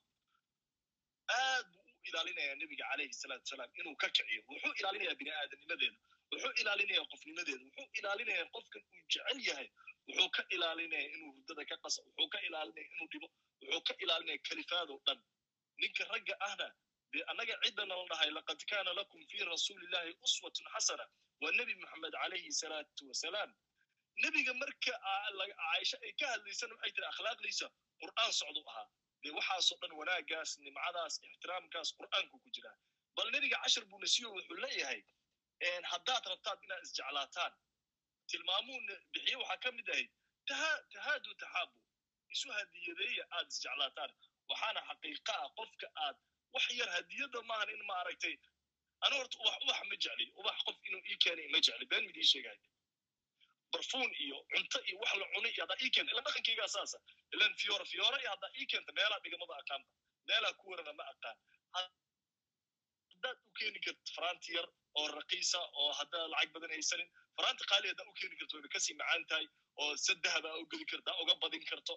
aad 1.39 1.67
buu 1.73 1.85
u 1.89 2.03
ilaalinaya 2.09 2.55
nebiga 2.61 2.85
calayhi 2.91 3.15
salaatu 3.23 3.45
wasalaam 3.47 3.71
inuu 3.81 3.97
ka 4.03 4.09
kiciyo. 4.17 4.41
Wuxuu 4.51 4.73
ilaalinayaa 4.81 5.15
bini 5.21 5.31
aadamnimadeeda 5.39 5.99
wuxuu 6.33 6.53
ilaalinaya 6.63 7.03
qofnimadeeda 7.13 7.65
wuxuu 7.67 7.89
ilaalinaya 8.01 8.45
qofkan 8.57 8.83
uu 8.93 9.03
jecel 9.13 9.39
yahay. 9.49 9.69
Wuxuu 10.09 10.29
ka 10.37 10.43
ilaalinaya 10.57 11.07
inuu 11.15 11.31
hurdada 11.37 11.65
ka 11.71 11.77
qasa 11.85 12.01
wuxuu 12.07 12.29
ka 12.35 12.39
ilaalinaya 12.49 12.87
inuu 12.95 13.09
dhibo 13.13 13.29
wuxuu 13.63 13.83
ka 13.89 13.95
ilaalinaya 14.05 14.39
kalifaadoo 14.49 14.99
dhan. 15.07 15.19
Ninka 15.81 16.05
ragga 16.13 16.35
ahna 16.49 16.67
dee 17.13 17.25
annaga 17.31 17.55
ciddana 17.65 17.95
la 18.01 18.05
dhahay 18.13 18.31
laqad 18.39 18.61
kaana 18.71 18.91
lakum 19.01 19.21
fi 19.31 19.39
rasuulillahi 19.55 20.11
uswatun 20.27 20.67
xasana 20.75 21.05
waa 21.43 21.53
nebi 21.61 21.75
moxamed 21.83 22.15
calayhi 22.23 22.53
salaatu 22.63 23.09
wasalaam 23.11 23.51
nebiga 24.25 24.53
marka 24.63 24.95
caaisha 25.61 25.97
ay 26.07 26.13
ka 26.21 26.27
hadlaysana 26.35 26.75
waxay 26.75 26.93
tiri 26.97 27.07
akhlaaqdiisa 27.13 27.67
qur'aan 28.03 28.33
socdu 28.41 28.61
ahaa 28.71 28.87
dee 29.25 29.33
waxaasoo 29.39 29.79
dhan 29.83 29.93
wanaagaas 30.01 30.51
nimcadaas 30.67 31.15
ixtiraamkaas 31.29 31.89
qur'aanku 32.01 32.37
ku 32.45 32.49
jiraa 32.59 32.77
bal 33.17 33.29
nebiga 33.37 33.57
cashar 33.65 33.85
buu 33.91 34.01
nasiyo 34.05 34.29
wuxuu 34.37 34.59
leeyahay 34.65 35.01
haddaad 35.93 36.25
rabtaad 36.33 36.59
inaad 36.67 36.83
isjeclaataan 36.89 37.53
tilmaamuhu 38.31 38.81
bixiye 39.13 39.37
waxaa 39.43 39.59
ka 39.67 39.71
mid 39.79 39.89
ahayd 39.95 40.11
tahaadu 40.95 41.31
taxaabu 41.43 41.79
isu 42.35 42.49
hadiyadeeya 42.59 43.25
aad 43.39 43.47
isjeclaataan 43.55 44.11
waxaana 44.53 44.81
xaqiiqa 44.91 45.35
ah 45.45 45.49
qofka 45.59 45.87
aad 46.07 46.17
wax 46.55 46.65
yar 46.81 46.91
hadiyadda 46.97 47.39
maahan 47.51 47.69
in 47.77 47.83
maaragtay 47.93 48.35
anu 49.07 49.15
horta 49.21 49.37
ubax 49.43 49.57
ubax 49.65 49.81
ma 49.91 49.97
jecli. 50.05 50.27
Ubax 50.41 50.59
qof 50.67 50.77
inuu 50.89 51.03
ii 51.13 51.19
keenay 51.25 51.49
ma 51.55 51.59
jecli. 51.67 51.87
Been 51.93 52.05
midii 52.09 52.29
sheegaya 52.33 52.59
barfuun 53.73 54.11
iyo 54.25 54.37
cunto 54.53 54.79
iyo 54.89 54.97
wax 55.03 55.13
la 55.21 55.27
cunay 55.35 55.53
iyo 55.55 55.63
haddaa 55.65 55.79
ii 55.85 55.91
keenta 55.95 56.13
ilan 56.15 56.25
dhaqankaygaa 56.29 56.69
saasa. 56.77 56.99
Ilan 57.35 57.53
fiyoora 57.61 57.85
fiyoora 57.93 58.19
iyo 58.23 58.31
haddaa 58.35 58.51
ii 58.61 58.67
keenta 58.73 58.93
meelaa 58.99 59.21
dhigamada 59.25 59.55
aqaanba 59.63 59.89
meelaa 60.29 60.53
ku 60.61 60.65
warana 60.73 60.93
ma 61.01 61.05
aqaan. 61.13 61.37
Haddaad 63.13 63.39
u 63.49 63.53
keeni 63.59 63.81
karto 63.87 64.13
faraanti 64.17 64.55
yar 64.57 64.67
oo 65.01 65.07
raqiisa 65.19 65.61
oo 65.83 65.91
haddaa 66.01 66.25
lacag 66.33 66.51
badan 66.55 66.71
haysanin 66.77 67.09
faraanti 67.37 67.65
qaali 67.73 67.87
haddaa 67.93 68.07
u 68.11 68.15
keeni 68.21 68.37
karto 68.41 68.55
wayba 68.57 68.69
ka 68.75 68.81
sii 68.87 68.97
macaan 69.01 69.25
tahay 69.31 69.47
oo 69.83 69.91
sadahaba 70.07 70.51
u 70.63 70.67
geli 70.73 70.87
kartaa 70.93 71.17
uga 71.23 71.35
badin 71.43 71.65
karto 71.71 71.95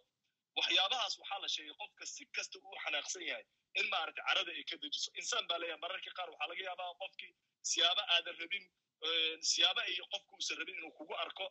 waxyaabahaas 0.58 1.14
waxaa 1.22 1.40
la 1.44 1.48
sheegay 1.56 1.76
qofka 1.82 2.06
si 2.14 2.24
kasta 2.36 2.58
uu 2.66 2.76
xanaaqsan 2.84 3.24
yahay 3.30 3.46
in 3.80 3.88
maaragtay 3.94 4.24
carada 4.30 4.52
ay 4.58 4.64
ka 4.72 4.76
dejiso. 4.84 5.10
Insaan 5.22 5.48
baa 5.50 5.58
leeyahay 5.62 5.82
mararka 5.86 6.12
qaar 6.18 6.30
waxaa 6.34 6.48
laga 6.52 6.64
yaabaa 6.70 6.92
qofkii 7.04 7.32
siyaaba 7.72 8.04
aadan 8.16 8.36
rabin 8.44 8.66
siyaaba 9.52 9.82
ay 9.90 9.96
qofku 10.14 10.32
uusan 10.40 10.58
rabin 10.62 10.76
inuu 10.80 10.92
kugu 11.00 11.14
arko. 11.26 11.46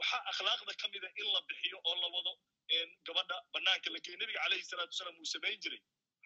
Waxaa 0.00 0.22
akhlaaqda 0.32 0.72
ka 0.82 0.86
mida 0.94 1.08
in 1.20 1.26
la 1.34 1.40
bixiyo 1.48 1.78
oo 1.88 1.94
la 2.02 2.08
wado 2.16 2.32
gabadha. 3.06 3.36
Banaanka 3.54 3.90
la 3.94 3.98
geeyo 4.04 4.18
nebiga 4.22 4.40
calayhi 4.44 4.64
salaatu 4.70 4.92
wasalaam 4.94 5.16
uu 5.22 5.28
samayn 5.34 5.58
jiray. 5.64 5.80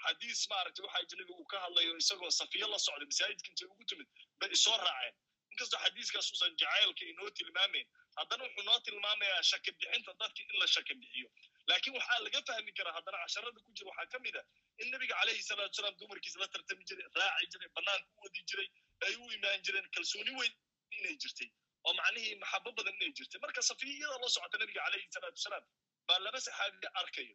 Xadiis 0.04 0.40
maaragtay 0.52 0.82
waxa 0.86 0.98
ajnabiga 1.02 1.32
uu 1.40 1.46
ka 1.52 1.58
hadlayo 1.64 1.92
isagoo 2.02 2.30
safiyo 2.40 2.66
la 2.74 2.78
socday 2.86 3.06
masaajidka 3.12 3.48
intay 3.52 3.68
ugu 3.72 3.84
timid 3.90 4.08
bay 4.40 4.50
isoo 4.58 4.76
raaceen. 4.84 5.14
Inkastoo 5.52 5.80
xadiiskaas 5.84 6.28
uusan 6.32 6.52
jacaylka 6.62 7.04
inoo 7.12 7.30
tilmaamayn 7.38 7.86
haddana 8.18 8.42
wuxuu 8.46 8.64
noo 8.68 8.78
tilmaamayaa 8.86 9.42
shaka 9.50 9.70
bixinta 9.78 10.12
dadki 10.22 10.42
in 10.50 10.56
la 10.62 10.66
shaka 10.74 10.94
bixiyo 11.02 11.28
laakiin 11.70 11.94
waxaa 11.98 12.18
laga 12.26 12.40
fahmi 12.50 12.72
karaa 12.78 12.94
haddana 12.98 13.18
casharada 13.24 13.60
ku 13.66 13.70
jira 13.78 13.88
waxaa 13.90 14.10
ka 14.14 14.18
mid 14.26 14.36
a 14.40 14.42
in 14.82 14.88
nebiga 14.94 15.14
calayhi 15.20 15.42
salaatu 15.50 15.72
wasalaam 15.74 15.96
dumarkiisa 16.02 16.38
la 16.42 16.48
tartami 16.54 16.84
jiray 16.90 17.06
raaci 17.20 17.46
jiray 17.54 17.70
banaanka 17.78 18.08
u 18.18 18.22
wadi 18.26 18.40
jiray 18.52 18.68
ay 19.06 19.14
u 19.22 19.30
imaan 19.38 19.62
jireen 19.68 19.86
kalsooni 19.96 20.32
weyn 20.40 20.54
inay 20.98 21.14
jirtay 21.24 21.50
oo 21.86 21.92
macnihii 22.00 22.34
maxabo 22.42 22.70
badan 22.78 22.94
inay 23.00 23.12
jirtay. 23.18 23.38
Marka 23.44 23.62
safiyada 23.70 24.16
la 24.24 24.28
socota 24.36 24.56
nebiga 24.62 24.80
calayhi 24.86 25.08
salaatu 25.16 25.38
wasalaam 25.40 25.64
baa 26.08 26.18
laba 26.26 26.38
saxaabiga 26.46 26.88
arkayo. 27.00 27.34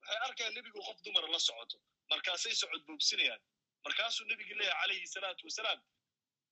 Waxay 0.00 0.18
arkayaan 0.26 0.54
nebigu 0.58 0.80
qof 0.88 0.98
dumara 1.08 1.28
la 1.34 1.40
socoto 1.48 1.76
markaasay 2.12 2.54
socod 2.62 2.82
boobsinayaan 2.88 3.42
markaasuu 3.86 4.26
nebiga 4.32 4.54
leeyahay 4.60 4.80
calayhi 4.82 5.06
salaatu 5.16 5.42
wasalaam 5.50 5.80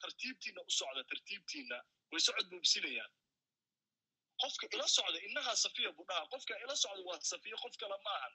tartiibtiina 0.03 0.61
u 0.69 0.71
socda 0.81 1.03
tartiibtiina 1.13 1.77
way 2.13 2.21
socod 2.29 2.47
boobsinayaan 2.53 3.11
qofka 4.43 4.67
ila 4.75 4.87
socda 4.97 5.19
innahaa 5.29 5.57
safiya 5.65 5.91
buu 5.97 6.07
dhaha 6.11 6.25
qofka 6.35 6.55
ila 6.65 6.75
socda 6.85 7.03
waa 7.09 7.21
safiya 7.33 7.57
qof 7.65 7.75
kale 7.83 7.97
ma 8.07 8.13
ahan. 8.19 8.35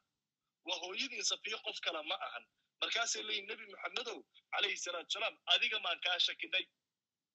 Waa 0.67 0.77
hooyadii 0.83 1.23
safiya 1.31 1.57
qof 1.67 1.79
kale 1.85 2.01
ma 2.11 2.15
ahan. 2.27 2.43
Markaasay 2.81 3.23
leeyihiin 3.27 3.47
nebi 3.51 3.65
maxamedow 3.73 4.17
calayhi 4.53 4.77
salaatu 4.85 5.07
wasalaam 5.09 5.35
adiga 5.53 5.77
maan 5.85 5.99
kaa 6.05 6.17
shakinay 6.27 6.65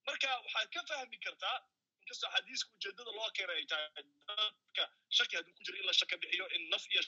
marka 0.07 0.29
waxaad 0.45 0.69
ka 0.75 0.81
fahmi 0.91 1.19
kartaa 1.27 1.57
inkastoo 2.03 2.31
xadiiska 2.35 2.71
ujeedada 2.77 3.11
loo 3.19 3.29
keenay 3.39 3.57
ay 3.63 3.67
tahay 3.73 3.89
dadka 3.97 4.85
shaki 5.19 5.35
hadduu 5.39 5.55
ku 5.59 5.63
jiro 5.67 5.77
in 5.81 5.87
la 5.89 5.95
shaka 6.01 6.17
bixiyo 6.23 6.47
in 6.57 6.63
naf 6.75 6.85
iyo 6.95 7.03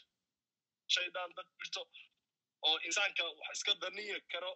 shaydaan 0.95 1.31
dad 1.39 1.49
jirto 1.61 1.83
oo 2.69 2.77
insaanka 2.89 3.25
wax 3.41 3.53
iska 3.59 3.75
daniya 3.85 4.19
karo 4.35 4.53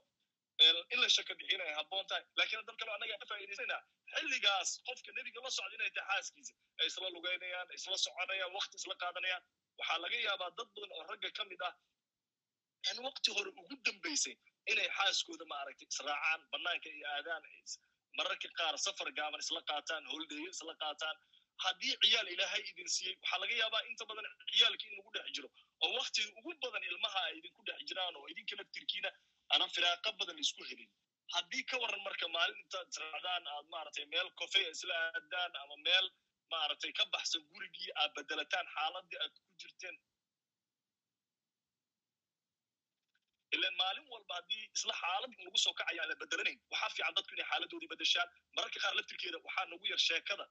in 0.94 0.98
la 1.02 1.08
shaka 1.16 1.34
bixin 1.40 1.60
ay 1.66 1.72
habboon 1.78 2.06
tahay 2.10 2.24
lakiin 2.40 2.64
dad 2.68 2.76
kale 2.80 2.90
annaga 2.96 3.18
ka 3.22 3.26
faa'idaysana 3.32 3.76
xilligaas 4.14 4.70
qofka 4.88 5.10
nebiga 5.18 5.40
la 5.46 5.50
socda 5.58 5.74
inay 5.78 5.90
tahay 5.98 6.20
xaaskiisa. 6.22 6.54
Ay 6.80 6.86
isla 6.90 7.08
lugaynayaan 7.16 7.68
isla 7.78 7.96
soconayaan 8.04 8.52
wakti 8.58 8.76
isla 8.80 8.94
qaadanayaan. 9.02 9.42
Waxaa 9.78 9.98
laga 10.04 10.18
yaabaa 10.28 10.50
dad 10.58 10.68
badan 10.74 10.90
oo 10.98 11.04
ragga 11.10 11.30
ka 11.38 11.44
mid 11.50 11.62
ah 11.68 11.74
in 12.90 12.98
wakti 13.06 13.30
hore 13.36 13.50
ugu 13.60 13.74
dambaysay 13.86 14.34
inay 14.72 14.88
xaaskooda 14.98 15.44
maaragtay 15.52 15.88
israacaan 15.94 16.40
banaanka 16.52 16.88
iyo 16.96 17.06
aadaan 17.16 17.42
mararka 18.18 18.48
qaar 18.58 18.74
safar 18.86 19.08
gaaban 19.18 19.40
isla 19.46 19.60
qaataan 19.70 20.04
holdeeyo 20.12 20.50
isla 20.56 20.74
qaataan. 20.84 21.16
Haddii 21.64 21.94
ciyaal 22.02 22.28
ilaahay 22.34 22.62
idin 22.70 22.88
siiyey 22.96 23.14
waxaa 23.22 23.38
laga 23.42 23.54
yaabaa 23.62 23.82
inta 23.90 24.04
badan 24.10 24.26
ciyaalka 24.52 24.84
in 24.88 24.94
lagu 24.98 25.10
dhex 25.16 25.26
jiro 25.36 25.48
oo 25.84 25.90
waktiga 26.00 26.28
ugu 26.40 26.52
badan 26.64 26.82
ilmaha 26.90 27.20
ay 27.28 27.34
idinku 27.40 27.60
dhex 27.68 27.78
jiraan 27.90 28.14
oo 28.20 28.26
idinka 28.32 28.54
laftirkiina 28.60 29.10
aanan 29.52 29.70
firaaqa 29.76 30.10
badan 30.20 30.38
isku 30.44 30.62
helin 30.70 30.90
haddii 31.34 31.64
ka 31.70 31.76
waran 31.82 32.02
marka 32.08 32.26
maalin 32.36 32.58
intaad 32.64 32.88
israacdaan 32.94 33.44
aad 33.54 33.66
maaragtay 33.74 34.06
meel 34.14 34.28
kofeya 34.40 34.68
isla 34.76 34.94
aadaan 35.08 35.52
ama 35.62 35.76
meel 35.88 36.06
maaragtay 36.52 36.92
ka 36.98 37.04
baxsan 37.14 37.42
gurigii 37.52 37.90
aad 38.02 38.10
bedelataan 38.18 38.66
xaaladii 38.76 39.18
aad 39.24 39.34
ku 39.44 39.50
jirteen. 39.62 39.96
Ilan 43.56 43.74
maalin 43.80 44.06
walba 44.12 44.34
haddii 44.38 44.64
isla 44.76 44.94
xaalad 45.02 45.32
lagu 45.44 45.58
soo 45.64 45.74
kacaya 45.80 46.00
aan 46.02 46.10
la 46.12 46.16
bedelanayn 46.22 46.58
waxaa 46.72 46.90
fiican 46.96 47.14
dadku 47.18 47.32
inay 47.36 47.46
xaaladoodii 47.50 47.90
bedeshaan. 47.94 48.28
Mararka 48.56 48.78
qaar 48.84 48.94
laftirkeeda 48.98 49.38
waxaa 49.46 49.66
nagu 49.72 49.84
yar 49.92 50.00
sheekada. 50.08 50.46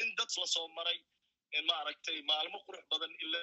In 0.00 0.08
dad 0.18 0.30
la 0.40 0.46
soo 0.54 0.66
maray 0.76 0.98
maaragtay 1.70 2.18
maalmo 2.30 2.58
qurux 2.66 2.84
badan 2.92 3.12
ila 3.24 3.40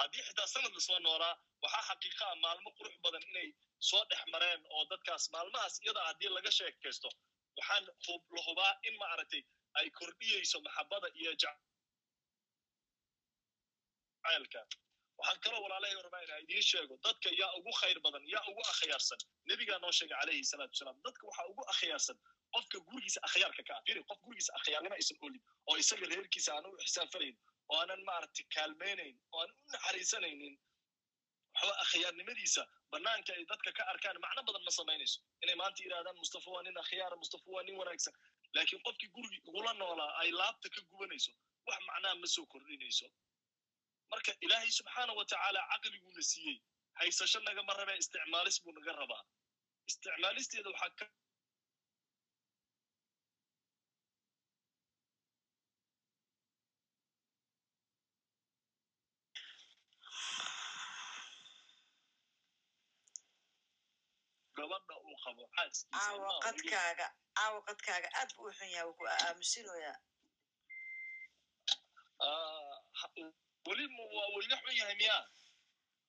haddii 0.00 0.22
xitaa 0.26 0.46
sanad 0.54 0.74
isla 0.80 0.98
noolaa 1.06 1.34
waxaa 1.62 1.84
xaqiiqa 1.88 2.24
ah 2.32 2.36
maalmo 2.44 2.70
qurux 2.78 2.94
badan 3.04 3.22
inay 3.30 3.48
soo 3.88 4.02
dhex 4.10 4.22
mareen 4.34 4.60
oo 4.76 4.82
dadkaas 4.92 5.24
maalmahaas 5.34 5.74
iyada 5.84 6.00
haddii 6.08 6.30
laga 6.36 6.50
sheekaysto 6.58 7.08
waxaa 7.58 7.80
la 8.36 8.42
hubaa 8.48 8.72
in 8.88 8.94
maaragtay 9.02 9.42
ay 9.78 9.86
kordhiyeyso 9.98 10.58
maxabada 10.66 11.08
iyo 11.20 11.32
jacaylka. 14.22 14.60
Waxaan 15.18 15.38
kaloo 15.44 15.60
walaalahay 15.64 16.02
rabaa 16.06 16.22
inaa 16.26 16.38
idiin 16.44 16.64
sheego 16.70 16.94
dadka 17.06 17.28
yaa 17.40 17.52
ugu 17.58 17.72
khayr 17.80 17.98
badan 18.06 18.24
yaa 18.34 18.44
ugu 18.50 18.62
akhyaarsan. 18.72 19.18
Nebigaa 19.50 19.78
noo 19.84 19.92
sheegay 19.98 20.16
calayhi 20.20 20.44
salaatu 20.52 20.72
wasalaam 20.74 20.98
dadka 21.06 21.22
waxaa 21.28 21.46
ugu 21.52 21.62
akhyaarsan 21.72 22.16
qofka 22.54 22.78
gurigiisa 22.88 23.20
akhyaarka 23.28 23.62
ka 23.68 23.72
ah. 23.76 23.82
Firi 23.86 24.00
qof 24.10 24.18
gurigiisa 24.24 24.52
akhyaarnimo 24.58 24.94
aysan 25.00 25.18
olin 25.26 25.42
oo 25.68 25.76
isaga 25.82 26.06
reerkiisa 26.12 26.50
aan 26.56 26.64
u 26.66 26.70
ixsaan 26.86 27.08
falayn 27.14 27.36
oo 27.70 27.76
aanan 27.80 28.02
maaragtay 28.10 28.46
kaalmaynayn 28.54 29.16
oo 29.34 29.40
aan 29.42 29.50
u 29.58 29.60
naxariisanaynin 29.74 30.54
waxba 31.54 31.74
akhyaarnimadiisa 31.84 32.62
banaanka 32.92 33.30
ay 33.36 33.44
dadka 33.52 33.70
ka 33.78 33.82
arkaan 33.92 34.18
macno 34.24 34.40
badan 34.48 34.62
ma 34.68 34.72
samaynayso 34.80 35.18
inay 35.42 35.56
maanta 35.62 35.80
yidhahdaan 35.84 36.16
mustafa 36.22 36.48
waa 36.54 36.62
nin 36.66 36.78
akhyaara 36.84 37.16
mustafa 37.22 37.46
waa 37.54 37.62
nin 37.68 37.76
wanaagsan. 37.80 38.14
Laakiin 38.56 38.82
qofkii 38.86 39.08
gurigii 39.14 39.40
igula 39.48 39.72
noolaa 39.80 40.12
ay 40.22 40.30
laabta 40.40 40.68
ka 40.74 40.80
gubanayso 40.90 41.32
wax 41.68 41.80
macnaha 41.88 42.14
ma 42.22 42.26
soo 42.34 42.46
kordhinayso. 42.52 43.06
Marka 44.10 44.32
ilaahay 44.46 44.70
subxaana 44.78 45.12
wa 45.18 45.24
tacaala 45.32 45.60
caqliguuna 45.72 46.22
siiyey 46.30 46.56
haysasho 47.00 47.40
nagama 47.48 47.72
rabee 47.80 47.98
isticmaalis 48.02 48.56
buu 48.64 48.72
naga 48.78 48.92
rabaa. 49.02 49.22
Isticmaalisteeda 49.90 50.68
waxaa 50.74 50.90
ka 50.98 51.06
gabadha 64.56 64.94
uu 65.00 65.06
qabo 65.24 65.42
caawa 65.94 66.30
qadkaaga 66.46 67.06
qadkaaga 67.68 68.08
aad 68.20 68.30
buu 68.36 68.46
u 68.50 68.52
xun 68.58 68.70
yahay 68.74 68.86
wuu 68.88 68.96
ku 68.98 69.04
aamusinoyaa 69.14 69.96
weli 73.68 73.84
waa 74.16 74.28
weliga 74.34 74.56
xun 74.62 74.76
yahay 74.80 74.96
miyaa? 75.02 75.22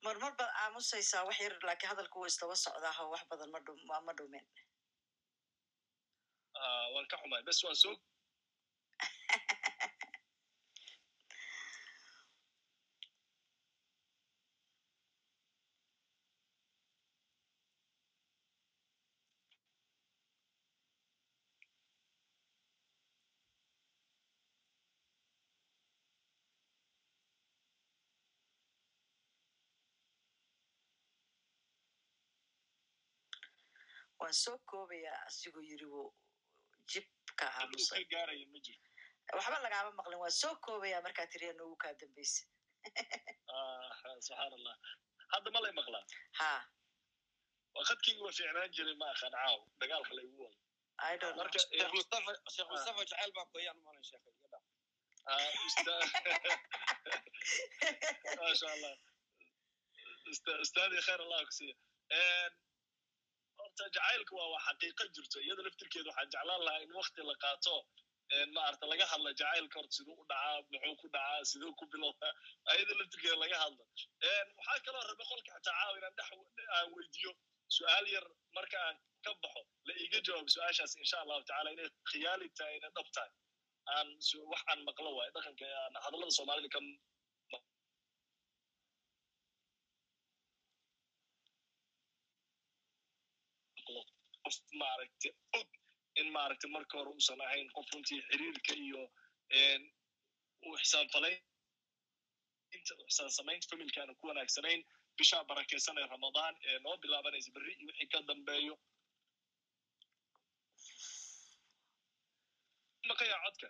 Marmar 0.04 0.34
baad 0.40 0.52
aamusaysaa 0.64 1.24
wax 1.28 1.40
yar 1.44 1.54
laakiin 1.68 1.90
hadalku 1.92 2.20
wuu 2.20 2.30
isdaba 2.32 2.56
socdaaho 2.66 3.04
wax 3.14 3.24
badan 3.32 3.50
ma 3.54 3.60
dhum 3.66 3.80
ma 4.08 4.14
dhumin 4.20 4.46
waan 6.94 7.06
ka 7.12 7.18
xumaay 7.22 7.44
bes 7.48 7.60
waan 7.66 7.76
soo 7.84 7.96
waan 34.30 34.38
soo 34.46 34.58
koobayaa 34.70 35.20
asigoo 35.28 35.62
yiri 35.70 35.86
wuu 35.94 36.10
jibka 36.92 37.46
jiro 38.66 38.82
waxba 39.38 39.58
lagaama 39.66 39.92
maqlin 40.00 40.20
waan 40.24 40.36
soo 40.42 40.56
koobayaa 40.66 41.02
markaa 41.06 41.28
tiriya 41.34 41.54
noogu 41.54 41.76
kaa 41.84 41.94
dambaysa 42.00 42.44
subxaan 44.26 44.54
allah 44.58 44.76
hadda 45.34 45.50
ma 45.54 45.60
lay 45.64 45.74
maqlaa 45.80 46.06
ha 46.40 46.52
waa 47.76 47.86
khadkaygi 47.90 48.22
waa 48.26 48.36
fiicnaan 48.38 48.72
jiray 48.76 48.96
ma 49.02 49.08
aqaan 49.14 49.34
caaw 49.40 49.58
dagaalka 49.80 50.14
laygu 50.20 50.38
wado. 50.44 50.58
I 51.10 51.18
don't 51.18 51.36
know. 51.36 51.44
Marka 51.44 51.60
sheekh 51.60 52.70
mustafa 52.74 53.02
jacayl 53.10 53.32
baa 53.38 53.48
koyaan 53.54 53.78
umalan 53.82 54.04
sheekha 54.10 54.30
iga 54.30 54.60
Ah, 55.26 55.52
allah. 58.74 58.96
Usta- 60.32 60.60
ustaadi 60.66 60.98
khayr 61.08 61.22
allah 61.26 61.40
ku 61.48 61.54
siiya 61.60 61.76
horta 63.70 63.84
jacaylka 63.96 64.34
waa 64.40 64.50
waa 64.54 64.62
xaqiiqo 64.68 65.04
jirto 65.16 65.38
iyada 65.46 65.62
laftirkeeda 65.68 66.10
waxaan 66.12 66.30
jeclaan 66.34 66.62
lahaa 66.68 66.84
in 66.86 66.92
wakti 67.00 67.22
la 67.30 67.36
qaato 67.44 67.76
een, 68.38 68.50
maarata 68.58 68.86
laga 68.92 69.06
hadla 69.14 69.30
jacaylka 69.42 69.76
horta 69.80 69.94
siduu 69.98 70.16
u 70.22 70.26
dhacaa 70.32 70.58
muxuu 70.72 70.96
ku 71.02 71.08
dhacaa 71.16 71.46
siduu 71.52 71.72
ku 71.80 71.86
bilowdaa 71.94 72.34
iyada 72.78 72.94
laftirkeeda 73.00 73.38
laga 73.44 73.58
hadla. 73.64 73.84
Waxaa 74.58 74.80
kaloo 74.86 75.04
rabe 75.10 75.24
qolka 75.32 75.50
xitaa 75.56 75.76
caawa 75.80 75.94
inaan 76.00 76.16
dhex 76.20 76.30
aan 76.78 76.88
weydiiyo 76.96 77.32
su'aal 77.78 78.06
yar 78.16 78.26
marka 78.58 78.78
aan 78.88 78.98
ka 79.26 79.32
baxo 79.44 79.62
la 79.88 79.94
iiga 80.04 80.20
jawaabo 80.28 80.50
su'aashaas 80.56 80.94
insha 81.04 81.18
allahu 81.24 81.42
tacaala 81.48 81.70
inay 81.76 81.90
khiyaali 82.12 82.48
tahay 82.58 82.76
inay 82.80 82.92
dhab 82.98 83.08
tahay. 83.18 83.32
Aan 83.96 84.08
wax 84.52 84.62
aan 84.72 84.80
maqlo 84.90 85.10
waayo 85.18 85.32
dhaqanka 85.38 85.66
hadallada 86.06 86.34
soomaalida 86.40 86.70
ka 86.76 86.80
maqlo 93.78 94.02
qof 94.50 94.58
maaragta 94.82 95.30
og 95.60 95.68
in 96.22 96.28
maaragta 96.38 96.68
marka 96.76 96.98
hore 97.00 97.10
uusan 97.16 97.42
ahayn 97.48 97.68
qof 97.78 97.88
runtii 97.94 98.22
xiriirka 98.30 98.74
iyo 98.86 99.02
uu 100.68 100.76
xisaanfalayn 100.84 101.40
inta 102.78 102.94
ixsaan 103.08 103.32
samaynta 103.40 103.68
familka 103.72 104.02
aanu 104.02 104.16
ku 104.22 104.28
wanaagsanayn 104.32 104.82
bishaa 105.20 105.44
barakeysan 105.52 105.98
ee 106.02 106.08
ramadaan 106.16 106.56
ee 106.70 106.78
noo 106.86 106.96
bilaabanaysa 107.04 107.52
berri 107.56 107.74
iyo 107.80 107.88
wixii 107.90 108.10
ka 108.14 108.20
dambeeyo. 108.30 108.76
Maqaya 113.10 113.38
codka? 113.46 113.70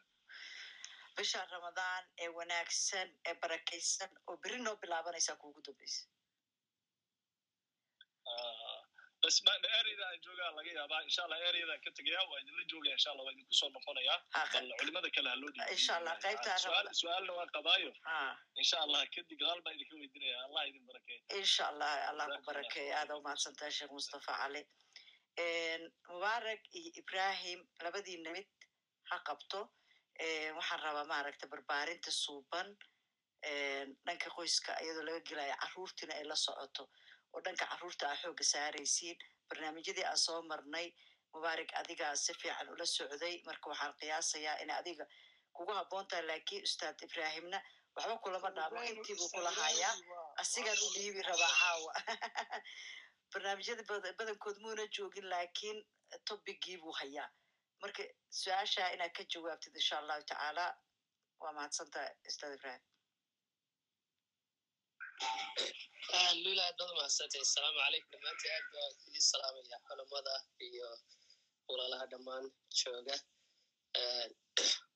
Bisha 1.18 1.42
ramadaan 1.56 2.04
ee 2.24 2.30
wanaagsan 2.38 3.10
ee 3.30 3.36
barakaysan 3.44 4.12
oo 4.30 4.36
beri 4.44 4.60
noo 4.66 4.76
bilaabanaysaa 4.84 5.36
kuugu 5.42 5.62
dambeysa 5.68 6.02
Bas 9.24 9.38
ma 9.46 9.52
ma 9.64 9.70
ereyda 9.80 10.04
aan 10.10 10.20
joogaa 10.26 10.52
laga 10.58 10.72
yaabaa 10.78 11.02
insha 11.08 11.24
allah 11.26 11.38
ereyadaan 11.50 11.82
ka 11.86 11.92
tegaya 11.98 12.22
waa 12.32 12.40
idinla 12.44 12.64
joogaya 12.72 12.94
insha 12.98 13.10
allah 13.12 13.24
waa 13.28 13.34
idinku 13.36 13.54
soo 13.60 13.70
noqonayaa 13.76 14.18
bal 14.54 14.70
culimada 14.80 15.10
kale 15.16 15.30
ha 15.32 15.36
loo 15.42 15.50
dhiibo 15.56 15.72
insha 15.78 15.94
allah 16.00 16.14
qaybta 16.26 16.52
su'aal 16.64 16.88
su'aalna 17.02 17.34
waan 17.40 17.50
qabaayo 17.58 17.92
ha 18.08 18.18
insha 18.64 18.78
allah 18.86 19.02
kadib 19.16 19.38
gadaal 19.42 19.62
baa 19.66 19.74
idinka 19.78 19.96
weydiinaya 20.02 20.38
allah 20.48 20.62
idin 20.70 20.86
barakeeyo 20.90 21.20
insha 21.42 21.64
allah 21.72 21.90
allah 22.12 22.26
ku 22.36 22.42
barakeeyo 22.52 22.94
aada 23.02 23.18
u 23.20 23.26
mahadsantahay 23.28 23.72
sheekh 23.80 23.92
mustafa 23.98 24.38
cali 24.42 24.62
mubaarak 26.12 26.62
iyo 26.80 26.92
ibrahim 27.02 27.60
labadiina 27.86 28.32
mid 28.38 28.48
ha 29.12 29.18
qabto 29.30 29.60
waxaan 30.60 30.82
rabaa 30.88 31.06
maaragta 31.14 31.48
barbaarinta 31.56 32.12
suuban. 32.24 32.70
Dhanka 34.08 34.30
qoyska 34.38 34.72
iyadoo 34.84 35.04
laga 35.08 35.20
gelaya 35.30 35.56
caruurtiina 35.62 36.14
ay 36.20 36.26
la 36.32 36.36
socoto 36.46 36.84
oo 37.34 37.42
dhanka 37.46 37.66
carruurta 37.72 38.06
aa 38.10 38.16
xooga 38.22 38.44
saaraysiin. 38.54 39.18
Barnaamijyadii 39.50 40.06
aan 40.10 40.18
soo 40.26 40.42
marnay 40.42 40.88
mubaarak 41.34 41.72
adigaa 41.82 42.16
si 42.16 42.34
fiican 42.42 42.70
ula 42.74 42.86
socday. 42.86 43.36
Marka 43.46 43.70
waxaan 43.70 43.94
qiyaasayaa 44.00 44.56
in 44.64 44.72
adiga 44.80 45.06
kugu 45.54 45.72
habboon 45.80 46.08
tahay 46.08 46.26
laakiin 46.30 46.64
ustaad 46.70 47.02
ibraahimna 47.08 47.60
waxba 47.96 48.18
kulama 48.24 48.50
dhaamo 48.58 48.82
intiibuu 48.92 49.30
kula 49.36 49.52
hayaa. 49.52 49.94
asigaan 50.42 50.78
u 50.86 50.90
dhiibi 50.96 51.22
rabaa 51.30 51.54
caawa. 51.60 51.94
Barnaamijyada 53.34 53.84
bad- 53.90 54.16
badankood 54.20 54.58
muuna 54.64 54.84
joogin 54.98 55.30
laakiin 55.30 55.78
tobigii 56.28 56.78
buu 56.82 56.94
hayaa. 57.02 57.30
Marka 57.82 58.04
su'aasha 58.42 58.92
inaad 58.96 59.12
ka 59.18 59.24
jawaabtid 59.34 59.76
insha 59.76 59.98
allahu 60.02 60.24
tacaala. 60.32 60.66
Waa 61.42 61.54
mahadsantahay 61.58 62.14
ustaad 62.30 62.54
ibrahim 62.58 62.82
lula 66.44 66.64
aad 66.68 66.78
baad 66.80 66.92
umahadsantay 66.94 67.42
asalaamu 67.46 67.80
calaykum 67.84 68.12
dhammaantii 68.14 68.52
aad 68.56 68.68
baa 68.74 68.88
idin 69.08 69.26
salaamaya 69.32 69.78
culamada 69.88 70.36
iyo 70.68 70.90
walaalaha 71.70 72.06
dhammaan 72.12 72.46
jooga. 72.82 73.16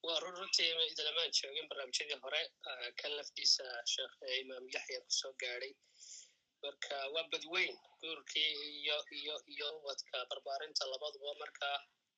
Waa 0.05 0.19
run 0.23 0.35
runtii 0.39 0.69
idlamaan 0.91 1.31
joogin 1.39 1.69
barnaamijyadii 1.69 2.19
hore. 2.25 2.41
Kan 2.99 3.17
laftiisa 3.17 3.65
sheekh 3.93 4.15
imaam 4.41 4.65
yaxya 4.75 4.99
ku 5.05 5.11
soo 5.19 5.33
gaadhay 5.41 5.73
marka 6.63 6.95
waa 7.13 7.25
badweyn 7.31 7.75
guurkii 8.01 8.51
iyo 8.79 8.97
iyo 9.19 9.35
iyo 9.53 9.69
wadka 9.87 10.17
barbaarinta 10.29 10.91
labaduba 10.91 11.33
marka 11.43 11.67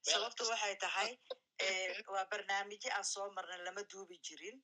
meel 0.06 0.14
sababtu 0.16 0.44
waxay 0.52 0.76
tahay 0.86 1.12
waa 2.14 2.26
barnaamijyo 2.32 2.90
aan 2.98 3.08
soo 3.14 3.28
marnay 3.38 3.62
lama 3.68 3.84
duubi 3.92 4.18
jirin. 4.26 4.58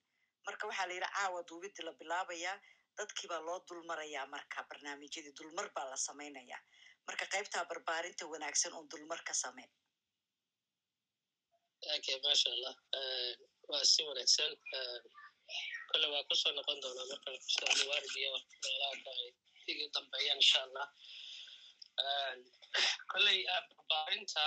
Marka 0.45 0.63
waxaa 0.69 0.87
la 0.89 0.93
yidhi 0.97 1.09
caawa 1.15 1.47
duubidii 1.49 1.85
la 1.87 1.93
bilaabayaa 1.99 2.57
dadkii 2.97 3.27
baa 3.31 3.41
loo 3.47 3.59
dulmarayaa 3.69 4.25
marka 4.35 4.59
barnaamijyadii 4.69 5.33
dulmar 5.39 5.67
baa 5.75 5.85
la 5.91 5.97
samaynayaa 6.07 6.61
marka 7.07 7.25
qaybtaa 7.33 7.65
barbaarinta 7.71 8.23
wanaagsan 8.33 8.73
oon 8.77 8.87
dulmar 8.91 9.21
ka 9.27 9.33
samayn. 9.43 9.71
Okay 11.95 12.17
masha 12.25 12.49
allah 12.55 12.75
Eh, 12.99 13.33
waa 13.69 13.83
si 13.91 14.01
wanaagsan. 14.09 14.51
Eh, 14.77 14.99
kole 15.91 16.07
waa 16.13 16.23
ku 16.29 16.35
soo 16.41 16.51
noqon 16.57 16.77
doonaa 16.83 17.07
marka 17.11 17.29
ustaad 17.37 17.75
muwaarid 17.79 18.15
iyo 18.21 18.31
walaalaha 18.33 19.11
ay 19.21 19.29
iga 19.71 19.85
dambeeyaan 19.95 20.39
insha 20.43 20.59
allah 20.67 20.87
Eh, 22.03 22.33
koley 23.11 23.39
barbaarinta 23.69 24.43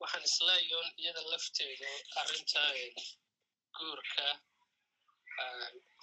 waxaan 0.00 0.24
isleeyoon 0.30 0.88
iyada 1.02 1.22
lafteedu 1.32 1.88
arrinta 2.20 2.62
guurka 3.76 4.26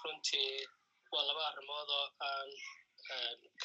runtii 0.03 0.67
waa 1.13 1.23
laba 1.27 1.43
arrimood 1.49 1.89
oo 1.99 2.07
aan 2.29 2.49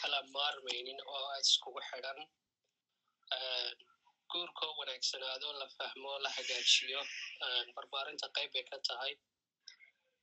kala 0.01 0.19
maarmaynin 0.35 1.01
oo 1.15 1.29
iskugu 1.43 1.81
xidhan. 1.91 2.19
Ah, 3.37 3.71
guurka 4.31 4.63
oo 4.67 4.75
wanaagsanaado 4.81 5.49
la 5.61 5.67
fahmo 5.77 6.11
la 6.25 6.31
hagaajiyo 6.37 7.01
barbaarinta 7.77 8.27
qayb 8.37 8.51
bay 8.55 8.65
ka 8.71 8.79
tahay. 8.89 9.13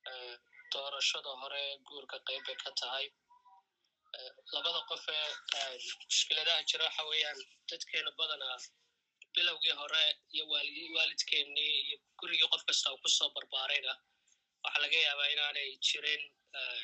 Ah, 0.09 0.35
doorashada 0.73 1.31
hore 1.41 1.63
guurka 1.87 2.17
qayb 2.27 2.43
bay 2.47 2.57
ka 2.63 2.71
tahay. 2.81 3.05
Ah, 4.17 4.31
labada 4.53 4.81
qof 4.89 5.05
ee 5.17 5.29
ah, 5.59 5.73
mushkiladaha 6.09 6.61
jira 6.69 6.85
waxa 6.87 7.03
weeyaan 7.09 7.39
dadkeena 7.69 8.11
badanaa 8.19 8.57
bilowgii 9.35 9.75
hore 9.81 10.03
iyo 10.35 10.43
waalidkeennii 10.95 11.73
iyo 11.87 11.97
gurigii 12.19 12.49
qof 12.53 12.63
kasta 12.67 12.87
uu 12.93 13.01
ku 13.03 13.09
soo 13.17 13.29
barbaarayna 13.35 13.93
waxaa 14.63 14.81
laga 14.83 14.97
yaabaa 15.07 15.29
inaanay 15.35 15.69
jirin 15.87 16.23
ah, 16.59 16.81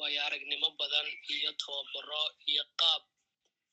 waayo 0.00 0.20
aragnimo 0.26 0.68
badan 0.80 1.08
iyo 1.34 1.50
tababaro 1.62 2.22
iyo 2.50 2.64
qaab 2.80 3.02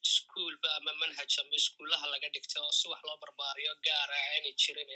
iskuulba 0.07 0.69
ama 0.77 0.91
manhaj 1.01 1.31
ama 1.41 1.53
iskuullaha 1.61 2.05
laga 2.13 2.27
dhigta 2.35 2.57
oo 2.65 2.71
si 2.79 2.85
wax 2.91 3.01
loo 3.07 3.17
barbaariyo 3.23 3.73
gaara 3.85 4.17
aanay 4.31 4.53
jirin 4.63 4.91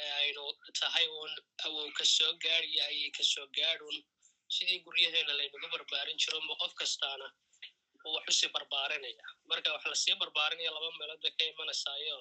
ee 0.00 0.10
aynu 0.22 0.42
tahay 0.80 1.06
uun 1.16 1.32
awow 1.66 1.86
ka 1.98 2.04
soo 2.16 2.32
gaad 2.44 2.64
iyo 2.72 2.82
ayay 2.90 3.10
ka 3.18 3.22
soo 3.32 3.46
gaadun 3.58 3.96
sidii 4.54 4.78
guryaheena 4.86 5.32
laynagu 5.38 5.68
barbaarin 5.74 6.18
jiro 6.22 6.38
ma 6.48 6.54
qof 6.62 6.72
kastaana 6.80 7.26
uu 8.06 8.12
wax 8.16 8.26
u 8.30 8.34
sii 8.40 8.50
barbaarinaya 8.56 9.24
marka 9.50 9.68
wax 9.74 9.84
la 9.92 9.96
sii 10.04 10.16
barbaarinaya 10.22 10.70
laba 10.76 10.88
meelood 10.98 11.20
bay 11.24 11.32
ka 11.38 11.44
imanaysaayo 11.52 12.16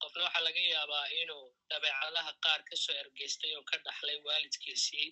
qofna 0.00 0.22
waxaa 0.26 0.44
laga 0.46 0.62
yaabaa 0.74 1.06
inuu 1.22 1.44
dabeecadaha 1.70 2.32
qaar 2.44 2.60
ka 2.68 2.74
soo 2.84 2.96
ergeystay 3.02 3.52
oo 3.58 3.64
ka 3.70 3.76
dhaxlay 3.86 4.18
waalidkiisii 4.26 5.08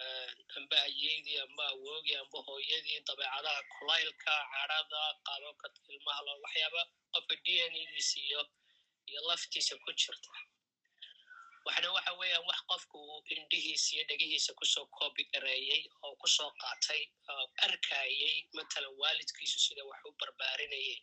ah, 0.00 0.30
amba 0.56 0.76
ayeydii 0.88 1.38
amba 1.46 1.62
awoogii 1.74 2.16
amba 2.22 2.38
hooyadii 2.48 3.00
dabeecadaha 3.08 3.60
kulaylka 3.74 4.32
cadhada 4.54 5.00
qaababka 5.26 5.66
ilmaha 5.92 6.20
lo 6.26 6.32
waxyaaba 6.44 6.82
qofka 7.12 7.34
d 7.44 7.46
n 7.70 7.74
ediisa 7.84 8.18
iyo 8.28 8.40
iyo 9.10 9.20
laftiisa 9.28 9.74
ku 9.84 9.90
jirta. 10.00 10.30
Waxna 11.66 11.88
waxa 11.96 12.12
weeyaan 12.20 12.44
wax 12.50 12.60
qofku 12.70 12.96
uu 13.10 13.20
indhihiisa 13.34 13.88
iyo 13.94 14.02
dhegihiisa 14.08 14.50
ku 14.58 14.64
soo 14.72 14.86
koobi 14.96 15.22
gareeyey 15.32 15.82
oo 16.04 16.14
ku 16.20 16.26
soo 16.36 16.50
qaatay 16.62 17.02
oo 17.32 17.44
arkayey 17.66 18.36
matalan 18.56 18.92
waalidkiisu 19.00 19.58
sida 19.66 19.82
wax 19.90 20.00
u 20.08 20.12
barbaarinayeen 20.20 21.02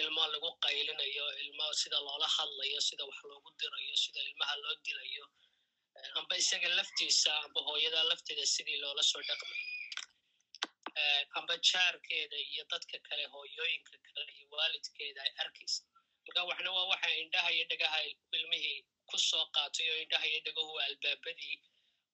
ilmo 0.00 0.22
lagu 0.32 0.50
qaylinayo 0.64 1.26
ilmo 1.42 1.66
sida 1.80 1.98
loola 2.06 2.28
hadlayo 2.36 2.80
sida 2.88 3.04
wax 3.10 3.18
loogu 3.30 3.50
dirayo 3.60 3.94
sida 4.04 4.20
ilmaha 4.28 4.54
loo 4.62 4.74
dilayo 4.86 5.24
amba 6.18 6.34
isaga 6.42 6.68
laftiisa 6.78 7.30
amba 7.44 7.60
hooyada 7.68 8.00
lafteeda 8.10 8.44
sidii 8.54 8.78
loola 8.84 9.02
soo 9.10 9.22
dhaqmayo 9.28 9.66
amba 11.38 11.54
jaarkeeda 11.68 12.36
iyo 12.50 12.62
dadka 12.72 12.96
kale 13.08 13.24
hooyooyinka 13.34 13.94
kale 14.06 14.22
iyo 14.36 14.46
waalidkeeda 14.56 15.20
ay 15.26 15.32
arkaysa 15.44 15.82
marka 16.24 16.40
waxna 16.50 16.70
waa 16.76 16.86
waxa 16.92 17.08
indhaha 17.22 17.50
iyo 17.56 17.64
dhegaha 17.70 17.98
ilmihii 18.38 18.78
ku 19.10 19.16
soo 19.28 19.44
qaatay 19.56 19.86
oo 19.92 19.98
indhaha 20.04 20.26
iyo 20.30 20.40
dhegahu 20.46 20.72
albaabadii 20.86 21.56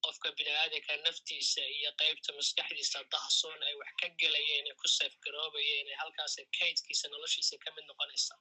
qofka 0.04 0.28
biniaadanka 0.38 0.92
naftiisa 1.06 1.62
iyo 1.76 1.90
qaybta 2.00 2.30
maskaxdiisa 2.38 2.98
dahsoon 3.12 3.60
ay 3.68 3.74
wax 3.80 3.90
ka 4.00 4.06
gelayeen 4.20 4.66
ee 4.70 4.76
ku 4.80 4.86
seefgaroobayeen 4.98 5.86
ee 5.92 5.96
halkaas 6.02 6.34
kaydkiisa 6.58 7.06
noloshiisa 7.14 7.54
ka 7.64 7.68
mid 7.76 7.84
noqonaysa. 7.90 8.34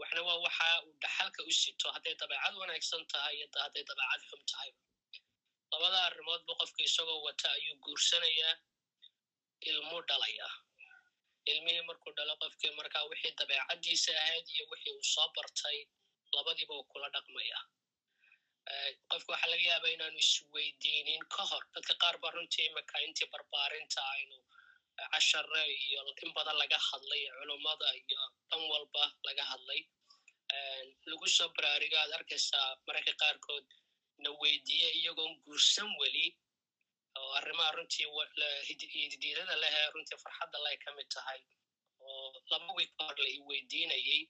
Waxna 0.00 0.20
waa 0.28 0.38
waxa 0.46 0.68
uu 0.86 0.94
dhaxalka 1.02 1.40
u 1.50 1.52
sito 1.62 1.86
hadday 1.94 2.14
dabeecad 2.20 2.54
wanaagsan 2.62 3.02
tahay 3.12 3.34
iyo 3.38 3.46
hadday 3.64 3.84
dabeecad 3.90 4.22
xum 4.30 4.42
tahay. 4.50 4.70
Labada 5.72 5.98
arrimoodba 6.08 6.52
qofka 6.60 6.80
isagoo 6.88 7.20
wata 7.26 7.48
ayuu 7.56 7.76
guursanayaa 7.84 8.54
ilmuu 9.70 10.02
dhalayaa 10.08 10.52
ilmihii 11.52 11.84
markuu 11.88 12.12
dhalo 12.18 12.34
qofkii 12.42 12.72
markaa 12.80 13.04
wixii 13.12 13.32
dabeecaddiisa 13.40 14.10
ahayd 14.22 14.46
iyo 14.54 14.64
wixii 14.72 14.92
uu 14.98 15.04
soo 15.14 15.28
bartay 15.36 15.78
labadiiba 16.36 16.74
uu 16.78 16.84
kula 16.92 17.08
dhaqmaya 17.14 17.58
qofka 19.10 19.30
waxaa 19.32 19.50
laga 19.52 19.64
yaabaa 19.70 19.92
inaanu 19.96 20.18
isweydiinin 20.24 21.22
ka 21.34 21.42
hor. 21.50 21.62
Dadka 21.74 21.94
qaar 22.02 22.16
ba 22.22 22.28
runtii 22.34 22.66
imika 22.70 22.96
intii 23.06 23.28
barbaarinta 23.32 24.00
aynu 24.14 24.38
cashare 25.12 25.62
iyo 25.86 26.00
in 26.22 26.30
badan 26.36 26.56
laga 26.62 26.78
hadlay 26.88 27.22
culummada 27.38 27.88
iyo 28.00 28.22
dhan 28.50 28.62
walba 28.72 29.04
laga 29.26 29.44
hadlay. 29.50 29.80
Lagu 31.10 31.26
soo 31.36 31.48
baraarigo 31.56 31.96
aad 32.02 32.12
arkaysaa 32.18 32.68
mararka 32.86 33.12
qaarkood 33.22 33.66
na 34.22 34.30
weydiiye 34.42 34.88
iyagoon 35.00 35.32
guursan 35.44 35.90
weli. 36.00 36.26
Oo 37.18 37.32
arrimaha 37.38 37.70
runtii 37.76 38.06
hididiidada 38.94 39.54
leh 39.62 39.72
ee 39.80 39.90
runtii 39.94 40.18
farxadda 40.24 40.58
leh 40.64 40.74
ka 40.84 40.90
mid 40.96 41.08
tahay. 41.14 41.40
Oo 42.00 42.26
laba 42.50 42.70
wiig 42.78 42.90
ka 42.98 43.02
hor 43.08 43.18
la 43.24 43.28
i 43.36 43.40
weydiinayey 43.50 44.20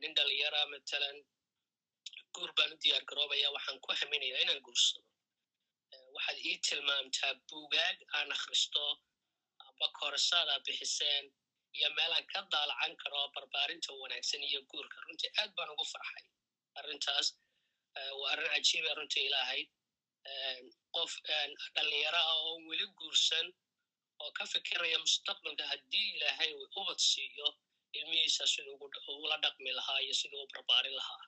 nin 0.00 0.12
dhalinyara 0.16 0.60
matalan 0.72 1.16
guur 2.34 2.50
baan 2.56 2.72
u 2.74 2.76
diyaar 2.82 3.04
garoobaya 3.10 3.48
waxaan 3.56 3.78
ku 3.84 3.88
haminaya 4.00 4.38
inaan 4.44 4.60
guursado. 4.66 5.02
Waxaad 6.14 6.38
ii 6.50 6.56
tilmaamtaa 6.66 7.32
buugaag 7.48 7.96
aan 8.16 8.28
akhristo 8.36 8.84
amba 9.66 9.86
koorsaad 9.98 10.48
aad 10.54 10.62
bixiseen 10.68 11.24
iyo 11.78 11.88
meelaan 11.98 12.26
ka 12.32 12.40
daalacan 12.52 12.92
karo 13.02 13.20
barbaarinta 13.34 13.90
wanaagsan 14.02 14.42
iyo 14.50 14.60
guurka. 14.70 14.96
Runtii 15.06 15.30
aad 15.40 15.50
baan 15.56 15.70
ugu 15.74 15.84
farxay 15.92 16.24
arrintaas. 16.78 17.26
Waa 18.20 18.30
arrin 18.32 18.50
cajiiba 18.54 18.90
runtii 18.98 19.26
ilaahay. 19.28 19.62
Qof 20.96 21.12
dhalinyaro 21.74 22.20
ah 22.32 22.36
oo 22.46 22.54
weli 22.68 22.86
guursan 22.98 23.46
oo 24.22 24.30
ka 24.38 24.44
fikiraya 24.52 24.98
mustaqbalka 25.04 25.64
haddii 25.72 26.08
ilaahay 26.16 26.50
ubad 26.80 27.00
siiyo 27.10 27.48
ilmihiisa 27.98 28.44
siduu 28.52 28.76
ula 29.24 29.36
dhaqmi 29.44 29.70
lahaa 29.78 29.98
iyo 30.04 30.14
siduu 30.20 30.42
u 30.44 30.48
barbaarin 30.52 30.96
lahaa 31.00 31.22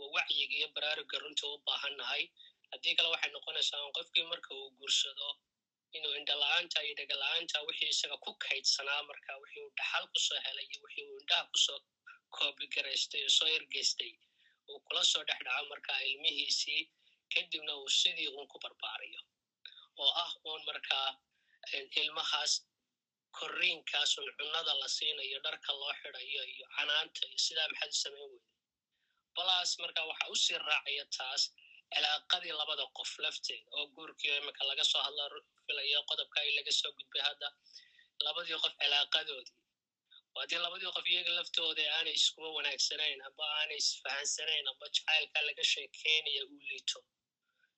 oo 0.00 0.08
wacyiga 0.16 0.54
iyo 0.58 0.68
baraaruga 0.74 1.16
runtii 1.22 1.48
u 1.54 1.58
baahannahay 1.66 2.22
haddii 2.70 2.94
kale 2.96 3.08
waxay 3.14 3.30
noqonaysaa 3.36 3.80
in 3.86 3.92
qofkii 3.98 4.26
marka 4.32 4.50
uu 4.60 4.68
guursado 4.78 5.28
inuu 5.96 6.14
indhala-aanta 6.20 6.78
iyo 6.86 6.94
dhegala-aanta 7.00 7.56
wixii 7.68 7.90
isaga 7.94 8.16
ku 8.24 8.30
kaydsanaa 8.44 9.02
marka 9.10 9.30
wixii 9.42 9.62
uu 9.66 9.72
dhaxal 9.78 10.04
ku 10.12 10.18
soo 10.26 10.38
helay 10.46 10.66
iyo 10.72 10.80
wixii 10.84 11.04
uu 11.10 11.18
indhaha 11.22 11.44
ku 11.52 11.58
soo 11.66 11.78
koobigaraystay 12.36 13.22
oo 13.26 13.32
soo 13.38 13.48
ergeystay 13.58 14.12
uu 14.70 14.78
kula 14.86 15.02
soo 15.12 15.22
dhex 15.28 15.40
dhaco 15.46 15.64
marka 15.72 15.92
ilmihiisii 16.10 16.82
kadibna 17.32 17.72
uu 17.80 17.88
sidii 18.00 18.28
uun 18.34 18.46
ku 18.52 18.56
barbaariyo. 18.64 19.20
Oo 20.02 20.10
ah 20.24 20.32
uun 20.48 20.62
markaa 20.68 21.08
ilmahaas 22.02 22.52
korriinkaasun 23.38 24.26
cunnada 24.36 24.72
la 24.80 24.88
siinayo 24.96 25.38
dharka 25.44 25.70
loo 25.80 25.92
xidayo 26.00 26.42
iyo 26.54 26.66
canaanta 26.76 27.20
iyo 27.28 27.38
sidaa 27.46 27.68
maxaad 27.72 27.90
u 27.94 28.00
samayn 28.02 28.30
weyda 28.32 28.48
balaas 29.36 29.70
marka 29.82 30.00
waxa 30.10 30.26
u 30.34 30.36
sii 30.44 30.58
raacaya 30.68 31.04
taas 31.16 31.42
cilaaqadii 31.94 32.54
labada 32.60 32.84
qof 32.98 33.10
lafteeda 33.24 33.66
oo 33.78 33.84
guurkii 33.94 34.34
imika 34.40 34.62
laga 34.70 34.84
soo 34.92 35.02
hadla 35.06 35.24
filayo 35.66 36.00
qodobka 36.10 36.38
ay 36.44 36.50
laga 36.58 36.72
soo 36.80 36.90
gudbay 36.98 37.22
hadda 37.28 37.48
labadii 38.26 38.58
qof 38.64 38.74
cilaaqadoodii 38.82 39.54
haddii 40.40 40.60
labadii 40.66 40.90
qof 40.96 41.06
iyaga 41.12 41.32
laftooda 41.38 41.82
aanay 41.96 42.14
iskuba 42.20 42.48
wanaagsanayn 42.58 43.18
amba 43.28 43.44
aanay 43.58 43.78
isfahansanayn 43.84 44.66
amba 44.72 44.86
jacaylka 44.96 45.38
laga 45.48 45.64
sheekeynaya 45.72 46.42
uu 46.52 46.60
liito. 46.68 46.98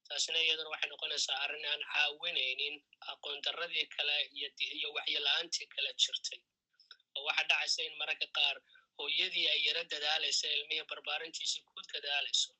Taasina 0.08 0.38
iyaduna 0.46 0.70
waxay 0.74 0.88
noqonaysaa 0.92 1.38
arrin 1.44 1.64
aan 1.72 1.82
caawinaynin 1.92 2.74
aqoon 3.12 3.38
darradii 3.46 3.86
kale 3.96 4.16
iyo 4.78 4.88
waxyola-aantii 4.96 5.66
kale 5.74 5.90
jirtay. 6.02 6.38
Oo 7.16 7.22
waxaa 7.28 7.46
dhacaysa 7.50 7.80
in 7.88 7.94
mararka 8.00 8.26
qaar 8.36 8.56
hooyadii 8.98 9.46
ay 9.54 9.60
yaro 9.68 9.82
dadaalaysa 9.92 10.46
ilmihii 10.56 10.86
barbaarintiisii 10.92 11.62
ku 11.68 11.80
dadaalayso 11.94 12.50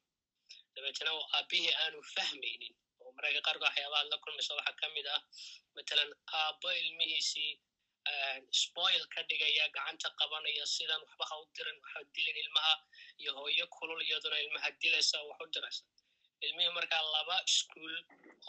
dabeetana 0.75 1.11
aabbihii 1.39 1.75
aanu 1.83 1.99
fahmaynin 2.15 2.75
oo 3.05 3.11
mararka 3.17 3.41
qaarkood 3.47 3.67
waxyaabahaad 3.69 4.09
la 4.13 4.19
kulmaysa 4.25 4.53
waxaa 4.59 4.77
ka 4.81 4.87
mid 4.97 5.07
ah 5.17 5.21
matalan 5.77 6.11
aabbo 6.41 6.69
ilmihiisii 6.83 7.53
spoil 8.63 9.03
ka 9.15 9.21
dhigaya 9.29 9.65
gacanta 9.77 10.09
qabanaya 10.21 10.65
sidan 10.77 11.01
waxba 11.07 11.25
ha 11.31 11.35
u 11.43 11.45
dirin 11.57 11.79
waxa 11.85 12.01
dilin 12.15 12.37
ilmaha 12.45 12.75
iyo 13.23 13.33
hooyo 13.39 13.67
kulul 13.77 14.01
iyaduna 14.09 14.37
ilmaha 14.45 14.69
dilaysa 14.83 15.17
wax 15.29 15.39
u 15.45 15.47
diraysa 15.55 15.83
ilmihii 16.47 16.73
markaa 16.79 17.03
laba 17.15 17.37
iskuol 17.51 17.95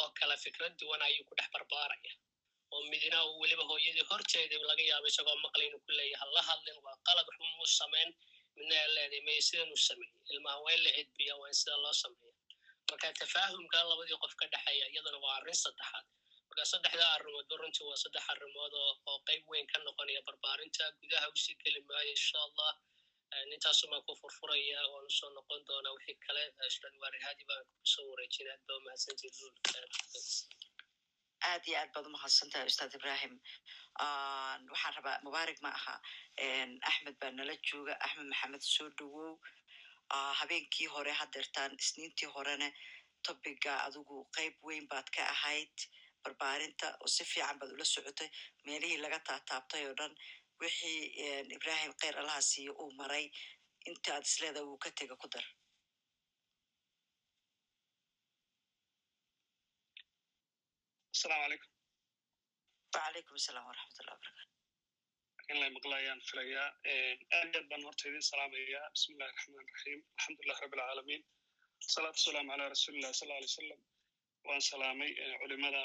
oo 0.02 0.10
kala 0.20 0.36
fikrad 0.44 0.74
duwan 0.80 1.02
ayuu 1.08 1.26
ku 1.30 1.34
dhex 1.38 1.50
barbaaraya 1.56 2.14
oo 2.74 2.82
midna 2.92 3.18
uu 3.30 3.36
weliba 3.42 3.64
hooyadii 3.72 4.06
horteedii 4.12 4.62
laga 4.70 4.84
yaabo 4.92 5.08
isagoo 5.12 5.38
maqlay 5.46 5.68
inuu 5.70 5.82
ku 5.86 5.92
leeyahay 6.00 6.20
hala 6.24 6.42
hadlin 6.50 6.78
waa 6.86 6.98
qalad 7.08 7.26
waxba 7.30 7.46
muu 7.58 7.70
samayn 7.80 8.10
midna 8.58 8.76
aa 8.84 8.90
leeday 8.98 9.22
maya 9.28 9.42
sidan 9.48 9.70
uu 9.76 9.82
sameeyey 9.90 10.22
ilmaha 10.34 10.58
waa 10.66 10.74
in 10.78 10.82
la 10.88 10.92
edbiya 11.02 11.34
waa 11.42 11.50
in 11.52 11.58
sida 11.62 11.76
loo 11.86 11.96
sameeya 12.04 12.34
marka 12.90 13.08
tafaahumka 13.22 13.78
labadii 13.92 14.18
qof 14.24 14.34
ka 14.42 14.46
dhexeeya 14.54 14.86
iyaduna 14.94 15.18
waa 15.26 15.36
arrin 15.40 15.58
saddexaad 15.64 16.06
marka 16.50 16.64
saddexdaa 16.72 17.12
arrimoodba 17.18 17.56
runtii 17.62 17.86
waa 17.90 18.00
saddex 18.04 18.26
arrimood 18.34 18.74
oo 18.84 19.18
qayb 19.30 19.44
weyn 19.52 19.68
ka 19.74 19.78
noqonaya 19.88 20.22
barbaarinta 20.28 20.84
gudaha 21.02 21.28
u 21.34 21.36
sii 21.44 21.56
geli 21.64 21.82
maayo 21.90 22.10
insha 22.18 22.40
allah 22.48 22.74
intaasumaan 23.56 24.04
ku 24.08 24.12
furfuraya 24.22 24.80
waanu 24.94 25.10
soo 25.20 25.30
noqon 25.38 25.62
doonaa 25.70 25.94
wixii 25.98 26.18
kale 26.26 26.44
waarihadi 27.04 27.44
baan 27.50 27.64
ku 27.80 27.86
soo 27.94 28.06
wareejin 28.12 28.48
aad 28.54 28.62
baa 28.68 28.78
umahadsantii 28.82 29.32
lul 29.40 29.54
aad 31.50 31.64
iyo 31.70 31.78
aad 31.82 31.92
baad 31.96 32.06
umahadsantahay 32.12 32.68
ustaad 32.72 32.94
ibrahim 33.00 33.34
waxaan 34.72 34.94
rabaa 34.98 35.18
mubaarig 35.28 35.60
ma 35.66 35.70
aha 35.80 35.96
axmed 36.90 37.16
baa 37.22 37.32
nala 37.40 37.56
jooga 37.70 37.94
axmed 38.06 38.28
maxamed 38.32 38.64
soo 38.76 38.90
dhowow 38.98 39.34
habeenkii 40.40 40.88
hore 40.96 41.12
hadeertaan 41.22 41.72
isniintii 41.84 42.30
horene 42.36 42.70
tobiga 43.26 43.74
adigu 43.88 44.16
qayb 44.38 44.56
weyn 44.68 44.86
baad 44.92 45.08
ka 45.16 45.22
ahayd 45.36 45.76
barbaarinta 46.24 46.88
oo 47.04 47.08
si 47.16 47.24
fiican 47.32 47.58
baad 47.60 47.72
ula 47.76 47.86
socotay 47.94 48.30
meelihii 48.66 49.00
laga 49.06 49.20
taataabtay 49.30 49.84
oo 49.90 49.96
dhan 50.00 50.14
wixii 50.62 51.00
ibrahim 51.58 51.92
kheyr 52.02 52.16
allaha 52.22 52.42
siiyo 52.52 52.74
uu 52.84 52.92
maray 53.00 53.26
inta 53.90 54.10
aad 54.16 54.26
isleeda 54.32 54.62
wuu 54.68 54.78
ka 54.84 54.90
tega 55.00 55.16
ku 55.22 55.28
dar 55.34 55.46
asalaamu 61.16 61.44
calaykum 61.46 61.72
wacalaykum 62.94 63.36
asalaam 63.42 63.66
waraxmatullah 63.70 64.16
wabarakatu 64.18 64.54
in 65.52 65.58
lay 65.62 65.70
maqlayaan 65.78 66.20
filayaa 66.30 66.68
aad 66.94 67.20
aad 67.40 67.66
baan 67.72 67.84
horta 67.88 68.04
idin 68.10 68.24
salaamayaa 68.32 68.86
bismi 68.96 69.14
illahi 69.16 69.32
raxmaan 69.36 69.68
raxiim 69.74 70.00
alxamdulilah 70.18 70.58
rabbi 70.64 70.78
alcaalamiin 70.82 71.24
asalaatu 71.90 72.18
wasalaamu 72.22 72.50
calaa 72.54 72.70
rasuulillah 72.76 73.12
sal 73.22 73.32
alay 73.38 73.50
salam 73.60 73.82
waan 74.48 74.62
salaamay 74.72 75.12
culimada 75.42 75.82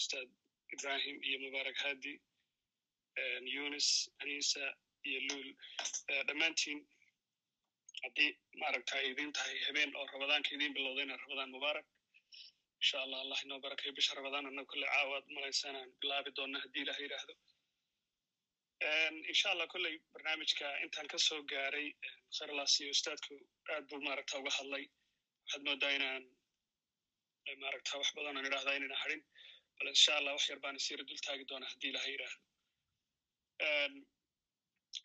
ustaad 0.00 0.28
ibrahim 0.74 1.16
iyo 1.28 1.38
mubaarak 1.44 1.78
hadi 1.86 2.14
yunis 3.56 3.88
anisa 4.22 4.64
iyo 5.08 5.20
luul 5.28 5.48
dhammaantiin 6.28 6.78
haddii 8.04 8.30
maaragta 8.62 8.92
ay 9.00 9.06
idin 9.12 9.30
tahay 9.38 9.56
habeen 9.66 9.90
oo 10.00 10.06
rabadaanka 10.14 10.50
idin 10.56 10.72
bilowdayna 10.78 11.16
rabadaan 11.24 11.50
mubaarak 11.56 11.86
insha 12.84 12.98
allah 13.04 13.18
allah 13.24 13.38
inoo 13.44 13.60
barakayo 13.64 13.92
bisha 13.98 14.12
rabadaan 14.18 14.46
annaga 14.48 14.68
kolley 14.72 14.88
caawaad 14.94 15.26
malaysanaan 15.36 15.90
bilaabi 16.00 16.30
doonna 16.38 16.58
haddii 16.64 16.82
ilah 16.84 16.98
yidhaahdo. 17.04 17.34
Insha 19.32 19.48
allah 19.52 19.66
kolley 19.74 19.94
barnaamijka 20.14 20.66
intaan 20.84 21.06
ka 21.12 21.18
soo 21.26 21.40
gaaray 21.52 21.88
kharlas 22.36 22.72
iyo 22.80 22.90
ustaadku 22.96 23.34
aad 23.72 23.84
buu 23.90 24.00
maaragta 24.06 24.34
uga 24.40 24.52
hadlay. 24.58 24.84
Waxaad 25.42 25.62
moodaa 25.68 25.92
inaan 25.98 26.24
maaragta 27.62 27.98
wax 28.00 28.08
badan 28.16 28.36
aan 28.38 28.48
idhahdaa 28.50 28.74
inayna 28.78 28.96
harin 29.02 29.22
bal 29.76 29.88
insha 29.94 30.12
allah 30.18 30.32
wax 30.36 30.44
yar 30.50 30.60
baan 30.64 30.76
isiira 30.80 31.04
dul 31.08 31.20
doonaa 31.50 31.70
haddii 31.72 31.90
ilaha 31.92 32.08
yidhaahdo. 32.14 32.42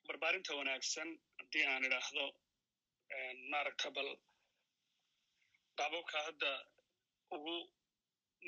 Barbaarinta 0.08 0.52
wanaagsan 0.60 1.10
haddii 1.42 1.66
aan 1.72 1.84
idhaahdo 1.90 2.26
maaragta 3.54 3.88
bal 3.98 4.10
qaababka 5.80 6.18
hadda 6.28 6.52
ugu 7.36 7.56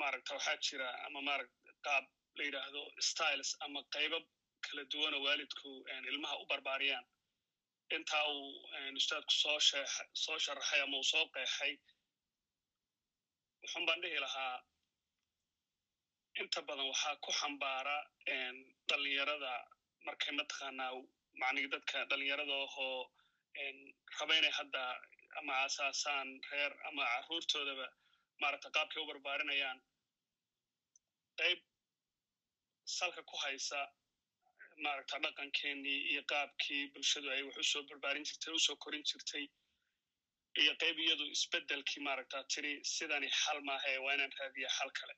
maaragta 0.00 0.32
waxaa 0.36 0.56
jira 0.66 0.88
ama 1.06 1.20
maarag 1.28 1.50
qaab 1.86 2.04
la 2.36 2.42
yidhaahdo 2.46 2.82
styles 3.08 3.50
ama 3.64 3.80
qaybab 3.94 4.24
kala 4.64 4.82
duwana 4.92 5.18
waalidku 5.24 5.70
ilmaha 6.10 6.36
u 6.42 6.46
barbaariyaan. 6.50 7.06
Intaa 7.96 8.24
uu 8.34 8.48
ustaadku 9.00 9.32
soo 9.42 9.58
soo 10.24 10.38
sharaxay 10.44 10.80
ama 10.84 10.96
uu 11.00 11.04
soo 11.12 11.24
qeexay 11.34 11.72
wuxun 13.62 13.84
baan 13.86 14.00
dhihi 14.02 14.18
lahaa 14.26 14.56
inta 16.40 16.60
badan 16.68 16.86
waxaa 16.92 17.16
ku 17.24 17.30
xambaara 17.40 17.96
dhalinyarada 18.88 19.52
markay 20.06 20.32
mataqaanaa 20.38 20.92
macnigi 21.40 21.68
dadka 21.74 21.98
dhalinyarada 22.10 22.54
ahoo 22.66 22.96
raba 24.18 24.32
inay 24.38 24.52
hadda 24.58 24.82
ama 25.38 25.52
asaasaan 25.66 26.28
reer 26.50 26.72
ama 26.88 27.02
carruurtoodaba 27.12 27.86
maaragta 28.44 28.68
qaabkay 28.76 29.00
u 29.02 29.06
barbaarinayaan 29.10 29.78
qayb 31.40 31.58
salka 32.96 33.22
ku 33.30 33.36
haysa 33.44 33.80
maaragta 34.84 35.18
dhaqankeenii 35.24 35.98
iyo 36.12 36.22
qaabkii 36.32 36.82
bulshadu 36.94 37.28
ay 37.34 37.42
wax 37.48 37.56
u 37.62 37.64
soo 37.72 37.82
barbaarin 37.90 38.24
jirtay 38.28 38.52
u 38.54 38.60
soo 38.66 38.76
korin 38.84 39.04
jirtay 39.10 39.44
iyo 40.62 40.72
qayb 40.82 40.96
iyadu 41.06 41.24
isbeddelkii 41.36 42.02
maaragta 42.08 42.38
tiri 42.54 42.72
sidani 42.94 43.28
xal 43.42 43.60
maahae 43.68 43.98
waa 44.04 44.14
inaan 44.16 44.32
raadiya 44.40 44.68
xal 44.78 44.90
kale. 44.98 45.14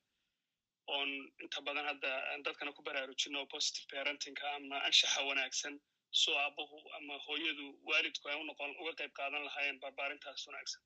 Oon 0.95 1.11
inta 1.45 1.61
badan 1.67 1.87
hadda 1.91 2.11
dadkana 2.47 2.73
ku 2.77 2.83
baraarujino 2.89 3.41
positive 3.55 3.87
parentingka 3.93 4.47
ama 4.57 4.77
anshaxa 4.89 5.21
wanaagsan 5.29 5.75
soo 6.23 6.35
aabuhu 6.45 6.79
ama 6.97 7.15
hooyadu 7.27 7.67
waalidku 7.91 8.29
ay 8.33 8.37
unoqon 8.43 8.73
uga 8.83 8.93
qayb 9.01 9.13
qaadan 9.19 9.45
lahaayeen 9.49 9.79
barbaarintaas 9.85 10.47
wanaagsan 10.49 10.83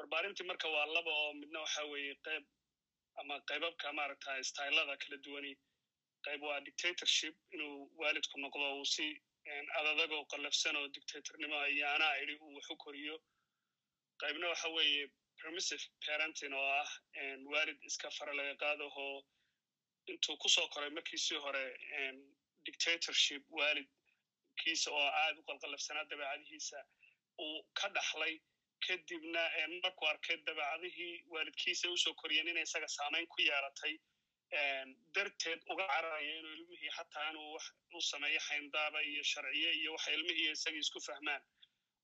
barbaarintii 0.00 0.46
marka 0.50 0.68
waa 0.74 0.86
laba 0.96 1.10
oo 1.22 1.32
midna 1.40 1.60
waxa 1.64 1.82
weeye 1.92 2.14
qayb 2.26 2.44
ama 3.20 3.34
qaybabka 3.48 3.92
maaragta 3.98 4.30
stylada 4.50 4.96
kala 5.02 5.16
duwani 5.24 5.52
qayb 6.26 6.42
waa 6.48 6.60
dictatorship 6.66 7.34
inuu 7.54 7.76
waalidku 8.00 8.36
noqdo 8.44 8.66
uu 8.78 8.84
si 8.94 9.06
adadagoo 9.78 10.22
qallafsan 10.32 10.76
oo 10.80 10.88
dictatornimo 10.96 11.58
iyo 11.74 11.86
anaa 11.94 12.14
idhi 12.22 12.34
uu 12.44 12.54
wax 12.56 12.70
u 12.70 12.76
koriyo. 12.84 13.16
Qaybna 14.22 14.48
waxa 14.52 14.68
weeye 14.76 15.04
permissive 15.42 15.84
parenting 16.06 16.54
oo 16.60 16.68
ah 16.80 16.90
waalid 17.52 17.78
iska 17.90 18.10
fara 18.18 18.32
laga 18.38 18.54
qaadahoo 18.62 19.16
intuu 20.10 20.36
ku 20.42 20.48
soo 20.48 20.68
koray 20.74 20.90
markiisii 20.90 21.38
hore 21.44 21.64
dictatorship 22.66 23.42
waalidkiisa 23.58 24.88
oo 24.98 25.06
aad 25.22 25.36
u 25.38 25.42
qalqallafsanaa 25.50 26.04
dabeecadihiisa 26.10 26.78
uu 27.44 27.62
ka 27.80 27.88
dhaxlay 27.96 28.34
kadibna 28.86 29.42
markuu 29.82 30.06
arkay 30.12 30.36
dabeecadihii 30.48 31.12
waalidkiisa 31.34 31.90
u 31.90 31.96
soo 32.04 32.14
koriyeen 32.22 32.48
inay 32.52 32.62
isaga 32.68 32.88
saamayn 32.96 33.26
ku 33.34 33.38
yeelatay 33.48 33.94
darteed 35.14 35.60
uga 35.72 35.84
cararaya 35.92 36.32
inuu 36.38 36.54
ilmihii 36.58 36.90
xataa 36.96 37.30
inuu 37.30 37.48
wax 37.54 37.64
u 37.98 38.00
sameeyo 38.10 38.40
xayndaaba 38.48 39.00
iyo 39.10 39.22
sharciye 39.32 39.70
iyo 39.80 39.92
waxa 39.96 40.10
ilmihii 40.16 40.50
isagii 40.56 40.82
isku 40.86 41.00
fahmaan. 41.08 41.42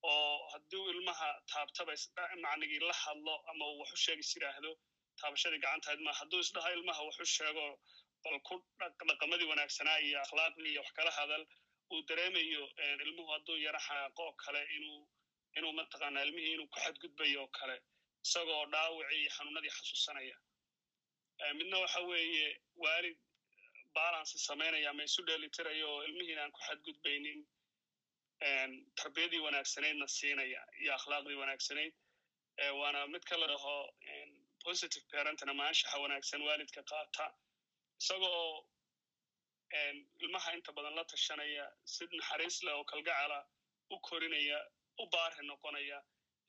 Oo 0.03 0.49
hadduu 0.53 0.85
ilmaha 0.93 1.29
taabtaba 1.53 1.93
macnigii 2.45 2.79
la 2.89 2.93
hadlo 3.03 3.35
ama 3.51 3.65
uu 3.71 3.79
wax 3.81 3.93
u 3.93 3.97
sheegis 4.05 4.31
yidhaahdo 4.37 4.73
taabashadii 5.21 5.59
gacantahayd 5.65 6.01
ma 6.07 6.13
hadduu 6.21 6.41
isdhaho 6.45 6.71
ilmaha 6.79 7.03
wax 7.09 7.17
u 7.21 7.27
sheego 7.37 7.67
bal 8.25 8.39
ku 8.49 8.55
dhaqamadii 9.09 9.49
wanaagsanaa 9.53 9.99
iyo 10.07 10.19
akhlaaqdii 10.25 10.71
iyo 10.73 10.81
wax 10.85 10.93
kala 10.99 11.11
hadal 11.19 11.45
uu 11.93 12.03
dareemayo 12.09 12.65
ilmuhu 13.05 13.31
hadduu 13.35 13.57
yaro 13.67 13.81
xanaaqo 13.87 14.25
kale 14.45 14.63
inuu 14.77 15.01
inuu 15.59 15.73
mataqaanaa 15.81 16.23
ilmihii 16.27 16.55
inuu 16.57 16.69
ku 16.75 16.79
xadgudbayo 16.85 17.41
oo 17.43 17.49
kale 17.59 17.77
isagoo 18.27 18.63
dhaawicii 18.73 19.21
iyo 19.23 19.31
xanuunadii 19.37 19.73
xasuusanaya. 19.77 20.37
Midna 21.59 21.79
waxa 21.85 22.01
weeye 22.11 22.49
waalid 22.85 23.19
balansi 23.97 24.39
samaynaya 24.49 24.91
ama 24.91 25.03
isu 25.09 25.23
dheelitirayo 25.29 25.87
oo 25.95 26.03
ilmihiina 26.09 26.43
aan 26.45 26.53
ku 26.57 26.61
xadgudbaynin 26.69 27.41
tarbiyadii 29.01 29.41
wanaagsanaydna 29.47 30.07
siinaya 30.17 30.61
iyo 30.83 30.93
akhlaaqdii 30.99 31.39
wanaagsanayd. 31.43 31.95
Waana 32.81 33.07
mid 33.07 33.25
ka 33.29 33.37
la 33.41 33.47
dhaho 33.53 33.75
positive 34.65 35.05
parenting 35.13 35.51
ama 35.53 35.65
anshaxa 35.71 35.99
wanaagsan 36.05 36.43
waalidka 36.49 36.83
qaata. 36.91 37.27
Isaga 38.01 38.27
oo 38.43 38.69
ilmaha 40.25 40.53
inta 40.57 40.73
badan 40.73 40.95
la 40.99 41.05
tashanaya 41.05 41.65
si 41.85 42.05
naxariis 42.19 42.63
leh 42.67 42.75
oo 42.79 42.85
kalgacala 42.85 43.39
u 43.91 43.97
korinaya 44.09 44.59
u 45.03 45.07
baarhi 45.15 45.43
noqonaya 45.51 45.99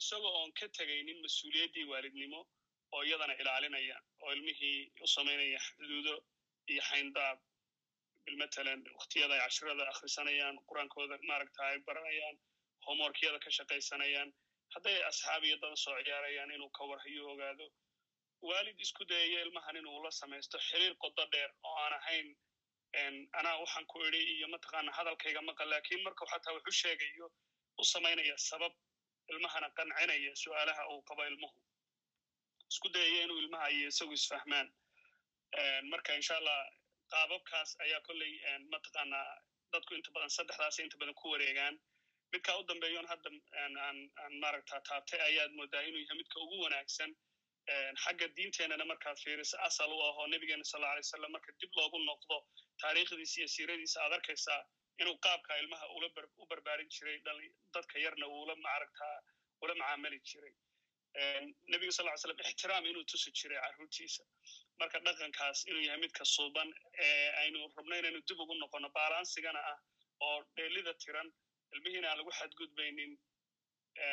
isagoo 0.01 0.33
oon 0.39 0.51
ka 0.59 0.67
tegaynin 0.77 1.19
mas'uuliyaddii 1.25 1.85
waalidnimo 1.91 2.41
oo 2.95 3.01
iyadana 3.07 3.33
ilaalinaya 3.41 3.97
oo 4.23 4.31
ilmihii 4.35 4.79
u 5.03 5.07
samaynaya 5.15 5.59
xuduudo 5.67 6.15
iyo 6.71 6.81
xayndaab. 6.89 7.37
Bilmatalan 8.25 8.81
waktiyada 8.99 9.33
ay 9.35 9.41
cashirada 9.45 9.83
akhrisanayaan 9.91 10.55
qur'aankooda 10.69 11.15
maaragta 11.29 11.61
ay 11.71 11.77
baranayaan 11.87 12.37
homeworkyada 12.87 13.39
ka 13.45 13.49
shaqaysanayaan 13.57 14.29
hadday 14.75 14.97
asxaab 15.09 15.43
iyo 15.49 15.57
soo 15.83 15.95
ciyaarayaan 16.07 16.51
inuu 16.55 16.69
ka 16.77 16.83
warhayo 16.89 17.23
ogaado. 17.33 17.67
Waalid 18.47 18.79
isku 18.85 19.03
dayaya 19.11 19.39
ilmahan 19.45 19.75
inuu 19.81 20.03
la 20.05 20.11
samaysto 20.11 20.57
xiriir 20.67 20.95
qodo 21.03 21.23
dheer 21.33 21.51
oo 21.67 21.75
aan 21.83 21.93
ahayn 21.99 22.27
anaa 23.39 23.55
waxaan 23.63 23.85
ku 23.91 23.97
idhi 24.07 24.21
iyo 24.35 24.47
mataqaana 24.53 24.91
hadalkayga 24.97 25.41
maqal 25.49 25.69
laakiin 25.73 26.03
markau 26.03 26.27
xataa 26.33 26.53
wax 26.57 26.63
u 26.71 26.71
sheegayo 26.81 27.27
u 27.81 27.83
samaynaya 27.93 28.35
sabab 28.49 28.73
ilmahana 29.31 29.69
qancinaya 29.77 30.31
su'aalaha 30.43 30.83
uu 30.93 31.01
qabo 31.09 31.23
ilmuhu. 31.31 31.59
Isku 32.71 32.87
dayaya 32.95 33.23
inuu 33.25 33.37
ilmaha 33.43 33.67
iyo 33.75 33.87
isagu 33.93 34.13
isfahmaan. 34.19 34.67
Marka 35.91 36.15
insha 36.19 36.37
allah 36.39 36.59
qaababkaas 37.13 37.69
ayaa 37.85 38.01
kolley 38.07 38.33
mataqaanaa 38.73 39.27
dadku 39.73 39.93
inta 39.97 40.11
badan 40.15 40.29
saddexdaas 40.37 40.79
inta 40.85 40.97
badan 41.01 41.15
ku 41.21 41.29
wareegaan. 41.33 41.75
Midka 42.33 42.57
u 42.59 42.63
dambeeyon 42.69 43.07
hadda 43.11 43.29
aan 43.85 44.33
maaragta 44.43 44.81
taabtay 44.89 45.19
ayaad 45.29 45.51
moodaa 45.59 45.81
inuu 45.87 46.01
yahay 46.03 46.17
midka 46.21 46.39
ugu 46.43 46.57
wanaagsan. 46.65 47.11
Xagga 48.03 48.27
diinteenana 48.35 48.85
markaad 48.91 49.17
fiiriso 49.23 49.57
asal 49.67 49.91
u 49.91 49.99
ahoo 50.09 50.27
nebigeena 50.33 50.63
sal 50.63 50.79
alla 50.79 50.91
alay 50.91 51.03
wasalam 51.07 51.31
marka 51.35 51.51
dib 51.61 51.71
loogu 51.79 51.97
noqdo 52.09 52.37
taariikhdiisa 52.81 53.37
iyo 53.41 53.47
siiradiisa 53.55 53.97
aad 54.03 54.13
arkaysaa 54.17 54.61
inuu 55.01 55.17
qaabka 55.25 55.57
ilmaha 55.61 55.85
u 56.41 56.45
barbaarin 56.51 56.89
jiray 56.95 57.17
dadka 57.75 57.99
yarna 58.05 58.25
uula 58.37 58.55
maaragta 58.65 59.05
ula 59.63 59.73
macaamali 59.81 60.19
jiray. 60.29 60.53
Nebiga 61.71 61.91
sal 61.97 62.05
ly 62.07 62.17
slam 62.23 62.39
ixtiraam 62.45 62.85
inuu 62.91 63.03
tusi 63.11 63.31
jiray 63.39 63.59
carruurtiisa. 63.65 64.23
Marka 64.79 64.97
dhaqankaas 65.05 65.59
inuu 65.69 65.83
yahay 65.87 65.99
midka 66.05 66.23
suuban 66.35 66.69
ee 67.05 67.29
aynu 67.41 67.59
rabno 67.77 67.95
inaynu 68.01 68.19
dib 68.29 68.39
ugu 68.43 68.53
noqono 68.63 68.89
balansigana 68.97 69.61
ah 69.71 69.77
oo 70.27 70.37
dheelida 70.57 70.93
tiran 71.03 71.29
ilmihiina 71.73 72.07
aan 72.11 72.17
lagu 72.21 72.31
xadgudbaynin 72.39 73.11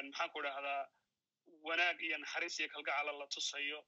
maxaan 0.08 0.30
ku 0.32 0.38
idhahdaa 0.42 0.80
wanaag 1.68 1.98
iyo 2.08 2.16
naxariis 2.24 2.56
iyo 2.60 2.68
kalgacala 2.74 3.12
la 3.20 3.26
tusayo. 3.34 3.80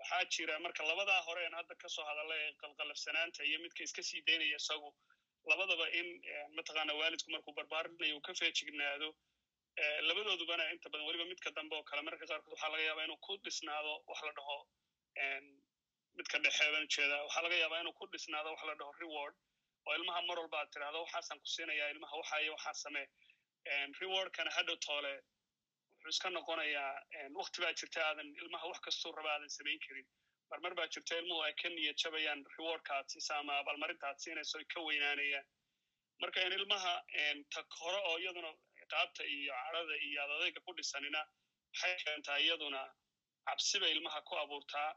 Waxaa 0.00 0.24
jira 0.34 0.58
marka 0.64 0.82
labadaa 0.90 1.20
hore 1.28 1.42
en 1.48 1.54
hadda 1.60 1.74
ka 1.82 1.88
soo 1.96 2.04
hadalla 2.10 2.34
ee 2.44 2.52
qalqalafsanaanta 2.62 3.40
iyo 3.50 3.58
midka 3.64 3.80
iska 3.86 4.02
sii 4.10 4.22
daynaya 4.28 4.56
isagu 4.62 4.88
labadaba 5.50 5.86
in 6.00 6.08
mataqaana 6.56 6.92
waalidku 7.00 7.30
markuu 7.34 7.54
barbaarinayo 7.58 8.16
uu 8.16 8.20
ka 8.28 8.32
feejignaado 8.40 9.08
labadoodubana 10.08 10.64
inta 10.74 10.88
badan 10.92 11.06
weliba 11.08 11.24
midka 11.32 11.50
dambe 11.58 11.74
oo 11.76 11.84
kale 11.90 12.02
mararka 12.06 12.26
qaarkood 12.30 12.52
waxaa 12.54 12.70
laga 12.74 12.84
yaabaa 12.88 13.04
inuu 13.08 13.20
ku 13.26 13.32
dhisnaado 13.44 13.92
wax 14.10 14.20
la 14.28 14.32
dhaho 14.38 14.58
midka 16.18 16.38
dhexe 16.44 16.64
ban 16.74 16.84
u 16.86 16.90
jeedaa 16.96 17.20
waxaa 17.26 17.42
laga 17.46 17.56
yaabaa 17.62 17.80
inuu 17.84 17.92
ku 18.00 18.06
dhisnaado 18.14 18.48
wax 18.54 18.62
la 18.70 18.74
dhaho 18.80 18.92
reward 19.02 19.34
oo 19.86 19.94
ilmaha 19.98 20.20
mar 20.28 20.38
walba 20.42 20.60
tirahdo 20.74 20.98
waxaasaan 21.04 21.40
ku 21.42 21.46
siinaya 21.54 21.90
ilmaha 21.94 22.14
waxa 22.22 22.40
iyo 22.44 22.52
waxaa 22.56 22.74
samee. 22.84 23.06
Rewardkana 24.00 24.50
hadhow 24.56 24.76
toole 24.86 25.12
wuxuu 25.94 26.10
iska 26.14 26.28
noqonayaa 26.36 26.92
wakti 27.40 27.58
baa 27.64 27.72
jirta 27.80 28.00
aadan 28.08 28.28
ilmaha 28.42 28.66
wax 28.70 28.78
kastuu 28.86 29.12
raba 29.18 29.30
aadan 29.34 29.50
samayn 29.56 29.78
karin 29.86 30.06
marmar 30.50 30.74
baa 30.78 30.86
jirta 30.94 31.18
ilmuhu 31.20 31.42
ay 31.46 31.54
ka 31.62 31.68
niyad 31.76 31.96
jabayaan 32.04 32.40
rewardka 32.56 32.90
aad 32.98 33.08
siisa 33.14 33.32
ama 33.40 33.52
abaalmarinta 33.62 34.06
aad 34.10 34.18
siinayso 34.24 34.58
ay 34.58 34.64
ka 34.74 34.80
weynaanayaan 34.88 35.46
marka 36.22 36.40
in 36.46 36.52
ilmaha 36.58 36.94
ta 37.54 37.60
hore 37.80 38.00
oo 38.10 38.16
iyaduna 38.24 38.50
qaabta 38.92 39.22
iyo 39.36 39.54
cadhada 39.64 39.94
iyo 40.06 40.18
adadayga 40.24 40.60
ku 40.66 40.72
dhisanina 40.78 41.20
waxay 41.72 41.94
keentaa 42.04 42.38
iyaduna 42.46 42.80
cabsi 43.48 43.76
bay 43.82 43.92
ilmaha 43.96 44.20
ku 44.28 44.34
abuurtaa. 44.42 44.90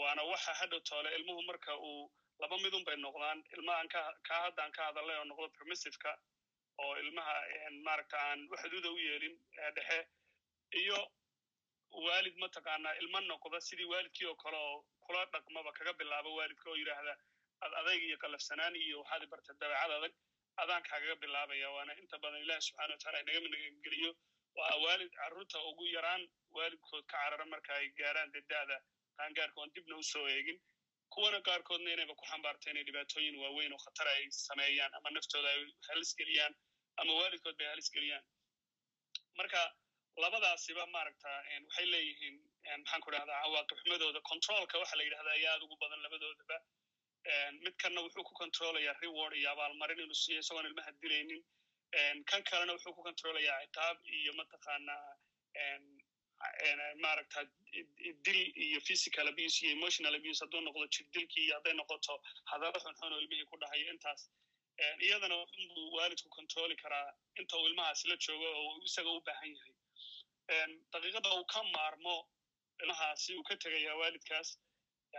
Waana 0.00 0.22
waxa 0.30 0.52
hadhow 0.60 0.80
toole 0.88 1.10
ilmuhu 1.18 1.42
marka 1.50 1.72
uu 1.88 2.12
laba 2.40 2.56
midun 2.64 2.84
bay 2.88 2.96
noqdaan. 2.96 3.38
Ilmaha 3.56 3.78
aan 3.80 3.88
ka 4.28 4.34
haddaan 4.44 4.72
ka 4.76 4.82
hadalnay 4.88 5.16
oo 5.20 5.24
noqdo 5.30 5.48
permissiveka 5.58 6.12
oo 6.84 6.92
ilmaha 7.02 7.34
maaragta 7.86 8.16
aan 8.28 8.40
waxduuda 8.52 8.88
u 8.90 8.98
yeelin 9.06 9.34
dhexe. 9.76 9.98
Iyo 10.82 10.98
waalid 11.92 12.36
mataqaanaa 12.44 12.94
ilma 13.02 13.20
noqda 13.30 13.60
sidii 13.68 13.88
waalidkii 13.92 14.26
oo 14.30 14.36
kale 14.44 14.56
oo 14.56 14.78
kula 15.06 15.24
dhaqmaba 15.32 15.72
kaga 15.78 15.92
bilaabo 16.00 16.30
waalidka 16.38 16.70
oo 16.70 16.76
yidhaahda 16.82 17.14
ad 17.64 17.72
adayg 17.80 18.02
iyo 18.08 18.18
qalafsanaan 18.24 18.74
iyo 18.76 18.96
waxaad 19.02 19.26
barta 19.32 19.52
dabeecad 19.60 19.90
adag 19.98 20.14
adaan 20.62 20.82
kaagaga 20.88 21.16
bilaabaya. 21.22 21.70
Waana 21.76 21.92
inta 22.02 22.18
badan 22.22 22.40
ilahi 22.44 22.60
subxana 22.66 22.92
wataala 22.94 23.18
inaga 23.22 23.40
magangeliyo 23.46 24.10
waa 24.58 24.76
waalid 24.84 25.10
carruurta 25.18 25.58
ugu 25.70 25.84
yaraan 25.96 26.22
waalidkood 26.56 27.04
ka 27.12 27.16
carara 27.22 27.44
marka 27.52 27.72
ay 27.80 27.88
gaaraan 28.00 28.30
deda'da 28.36 28.76
qaangaarka 29.18 29.60
oon 29.60 29.70
dibna 29.74 29.96
u 29.96 30.02
soo 30.02 30.26
eegin. 30.28 30.58
Kuwana 31.14 31.38
qaarkoodna 31.48 31.90
inayba 31.94 32.14
ku 32.20 32.24
xambaarta 32.30 32.70
inay 32.70 32.84
dhibaatooyin 32.88 33.36
waaweyn 33.42 33.72
oo 33.72 33.78
khatar 33.86 34.08
ay 34.14 34.24
sameeyaan 34.30 34.92
ama 34.98 35.10
naftooda 35.16 35.48
ay 35.54 35.62
halis 35.88 36.10
geliyaan 36.20 36.54
ama 37.00 37.12
waalidkood 37.20 37.56
bay 37.60 37.66
halis 37.72 37.90
geliyaan. 37.96 38.24
Marka 39.38 39.60
labadaasiba 40.22 40.84
maaragta 40.94 41.28
waxay 41.66 41.86
leeyihiin 41.94 42.36
maxaan 42.82 43.00
ku 43.04 43.10
idhahdaa 43.12 43.40
cawaaqib 43.44 43.78
xumadooda 43.82 44.20
controlka 44.30 44.78
waxa 44.82 44.96
la 45.00 45.04
yidhahda 45.06 45.30
ayaa 45.38 45.52
aad 45.54 45.62
ugu 45.66 45.76
badan 45.82 46.02
labadoodaba 46.06 46.56
midkanna 47.64 48.00
wuxuu 48.06 48.24
ku 48.28 48.34
controlayaa 48.42 48.96
reward 49.02 49.34
iyo 49.40 49.48
abaalmarin 49.54 50.00
inuu 50.04 50.18
siiyo 50.22 50.40
isagoon 50.44 50.66
ilmaha 50.70 50.92
dilaynin. 51.02 51.42
Kan 52.30 52.42
kalena 52.50 52.72
wuxuu 52.76 52.92
ku 52.96 53.02
controlayaa 53.08 53.58
ciqaab 53.64 53.96
iyo 54.18 54.32
mataqaanaa 54.40 55.06
maaragta 57.04 57.40
dil 58.26 58.40
iyo 58.66 58.80
physical 58.88 59.26
abuse 59.32 59.58
iyo 59.64 59.70
emotional 59.78 60.14
abuse 60.20 60.40
hadduu 60.44 60.60
noqdo 60.68 60.86
jirdilkii 60.96 61.44
iyo 61.46 61.54
hadday 61.58 61.74
noqoto 61.80 62.14
hadallo 62.50 62.78
xunxun 62.84 63.12
oo 63.14 63.20
ilmihii 63.24 63.48
ku 63.52 63.56
dhahayo 63.62 63.86
intaas. 63.94 64.22
Iyadana 65.06 65.36
unbuu 65.44 65.86
waalidku 65.96 66.28
controli 66.38 66.76
karaa 66.82 67.08
inta 67.40 67.54
uu 67.60 67.66
ilmahaas 67.70 68.04
la 68.10 68.16
joogo 68.26 68.48
oo 68.62 68.72
isaga 68.88 69.10
u 69.10 69.20
baahan 69.28 69.50
yahay 69.56 69.74
daqiiqada 70.92 71.28
uu 71.38 71.44
ka 71.52 71.62
maarmo 71.76 72.16
ilmahaasi 72.82 73.36
uu 73.38 73.42
ka 73.48 73.56
tegaya 73.64 73.96
waalidkaas 74.00 74.48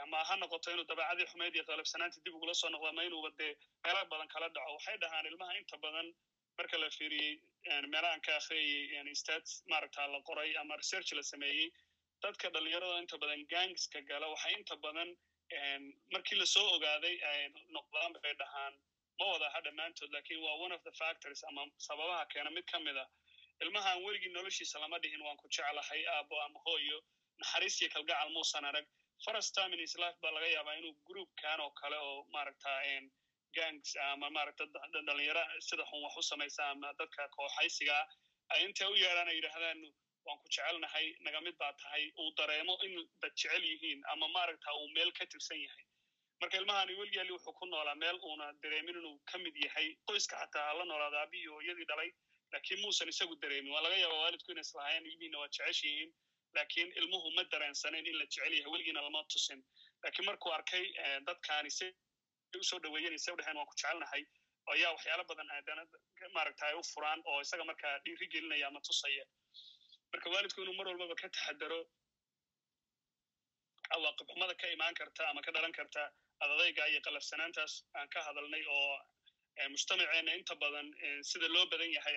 ama 0.03 0.23
ha 0.29 0.35
noqoto 0.41 0.71
inuu 0.73 0.85
dabeecadii 0.91 1.27
xumeyd 1.31 1.55
iyo 1.55 1.63
qalabsanaantii 1.69 2.23
dib 2.25 2.35
ugula 2.39 2.53
soo 2.61 2.69
noqdo 2.75 2.87
ama 2.93 3.03
inuuba 3.09 3.29
dee 3.39 3.51
meelo 3.83 4.01
badan 4.11 4.27
kala 4.33 4.47
dhaco. 4.55 4.73
Waxay 4.77 4.97
dhahaan 5.03 5.25
ilmaha 5.31 5.53
inta 5.61 5.77
badan 5.85 6.07
marka 6.57 6.77
la 6.83 6.89
fiiriyey 6.97 7.33
meelahan 7.93 8.21
ka 8.27 8.35
akhriyayey 8.39 9.15
stats 9.21 9.51
maaragta 9.71 10.07
la 10.13 10.19
qoray 10.29 10.49
ama 10.61 10.77
research 10.81 11.11
la 11.19 11.23
sameeyey 11.31 11.67
dadka 12.23 12.49
dhalinyarada 12.55 12.97
inta 13.03 13.17
badan 13.23 13.41
gangska 13.53 13.99
gala 14.11 14.27
waxay 14.33 14.53
inta 14.59 14.75
badan 14.85 15.09
markii 16.13 16.37
la 16.41 16.45
soo 16.55 16.67
ogaaday 16.77 17.15
ay 17.31 17.39
noqdaan 17.77 18.13
bay 18.23 18.33
dhahaan. 18.43 18.73
Ma 19.19 19.25
wada 19.33 19.45
aha 19.51 19.59
dhammaantood 19.67 20.11
laakiin 20.15 20.41
waa 20.47 20.55
one 20.65 20.73
of 20.77 20.81
the 20.87 20.91
factors 21.01 21.43
ama 21.49 21.61
sababaha 21.87 22.25
keena 22.33 22.49
mid 22.57 22.65
ka 22.71 22.79
mid 22.87 22.97
a 23.03 23.05
ilmahan 23.63 24.03
weligii 24.05 24.31
noloshiisa 24.37 24.79
lama 24.83 24.97
dhihin 25.03 25.21
waan 25.25 25.37
ku 25.37 25.47
jeclahay 25.55 26.01
aabo 26.15 26.35
ama 26.45 26.59
hooyo. 26.65 26.99
Naxariis 27.39 27.81
iyo 27.81 27.89
kalgacal 27.95 28.29
muusan 28.35 28.65
arag. 28.65 28.85
First 29.25 29.53
time 29.55 29.73
in 29.75 29.85
baa 30.21 30.31
laga 30.35 30.47
yaabaa 30.55 30.75
inuu 30.79 30.95
groupkan 31.07 31.59
oo 31.59 31.71
kale 31.81 31.97
oo 31.97 32.25
maaragta 32.33 32.69
gangs 33.55 33.95
ama 34.11 34.29
maaragta 34.29 34.63
dhalinyaro 35.07 35.43
sida 35.67 35.83
xun 35.89 36.01
wax 36.05 36.15
u 36.17 36.21
samaysa 36.31 36.63
ama 36.71 36.93
dadka 36.99 37.27
kooxaysigaa 37.35 38.03
ay 38.53 38.59
intay 38.65 38.87
u 38.87 38.95
yeedhaan 39.03 39.27
ay 39.31 39.35
yidhaahdaan 39.39 39.79
waan 40.25 40.37
ku 40.41 40.47
jecelnahay 40.55 41.07
naga 41.25 41.41
mid 41.41 41.55
baa 41.61 41.73
tahay 41.81 42.03
uu 42.21 42.29
dareemo 42.37 42.73
in 42.85 42.93
dad 43.21 43.33
jecel 43.41 43.63
yihiin 43.71 43.99
ama 44.13 44.27
maaragta 44.35 44.73
uu 44.79 44.87
meel 44.95 45.11
ka 45.19 45.25
tirsan 45.25 45.59
yahay. 45.65 45.85
Marka 46.41 46.57
ilmahani 46.61 46.93
weligaali 46.99 47.31
wuxuu 47.35 47.53
ku 47.59 47.65
noolaa 47.65 47.95
meel 48.03 48.17
uuna 48.29 48.45
dareemin 48.63 48.95
inuu 49.01 49.17
ka 49.31 49.37
mid 49.37 49.55
yahay. 49.65 49.87
Qoyska 50.07 50.35
xataa 50.41 50.65
hala 50.69 50.85
noolaada 50.85 51.17
aabihii 51.23 51.51
hooyadii 51.55 51.87
dhalay 51.91 52.11
laakiin 52.53 52.79
muusan 52.83 53.09
isagu 53.13 53.35
dareemin 53.43 53.71
waa 53.75 53.81
laga 53.85 53.97
yaaba 54.03 54.17
waalidku 54.23 54.51
inay 54.55 54.65
islahaayeen 54.67 55.05
ilmihiina 55.11 55.37
waa 55.43 55.49
jeceshihiin 55.57 56.09
laakiin 56.57 56.89
ilmuhu 57.01 57.31
ma 57.37 57.43
dareensanayn 57.53 58.05
in 58.11 58.17
la 58.21 58.25
jecel 58.33 58.53
yahay 58.59 58.71
weligiina 58.75 59.01
lama 59.07 59.23
tusin 59.33 59.59
laakiin 60.03 60.25
markuu 60.29 60.51
arkay 60.57 60.85
dadkaani 61.29 61.69
si 61.79 61.87
u 62.59 62.63
soo 62.71 62.79
dhaweeyen 62.85 63.19
se 63.25 63.31
udheheen 63.35 63.57
waan 63.61 63.67
ku 63.71 63.75
jecelnahay 63.81 64.23
ayaa 64.73 64.91
waxyaala 64.95 65.23
badan 65.31 65.49
aadana 65.57 65.83
maaragta 66.37 66.71
u 66.79 66.83
furaan 66.93 67.21
oo 67.33 67.39
isaga 67.45 67.63
markaa 67.71 67.95
dhiiri 68.05 68.27
gelinaya 68.33 68.67
ama 68.71 68.81
tusaya 68.89 69.25
marka 70.13 70.29
waalidku 70.35 70.61
inuu 70.65 70.75
mar 70.79 70.87
walbaba 70.91 71.15
ka 71.21 71.29
taxadaro 71.37 71.79
cawaaqib 73.89 74.27
xumada 74.31 74.53
ka 74.61 74.67
imaan 74.75 74.93
karta 74.99 75.23
ama 75.31 75.41
ka 75.45 75.51
dhalan 75.55 75.71
karta 75.79 76.03
adadayga 76.43 76.83
iyo 76.91 76.99
qalafsanaantaas 77.07 77.73
aan 77.99 78.09
ka 78.13 78.19
hadalnay 78.27 78.63
oo 78.77 78.93
mujtamaceena 79.73 80.33
inta 80.39 80.55
badan 80.63 80.87
sida 81.31 81.47
loo 81.55 81.65
badan 81.71 81.91
yahay 81.97 82.15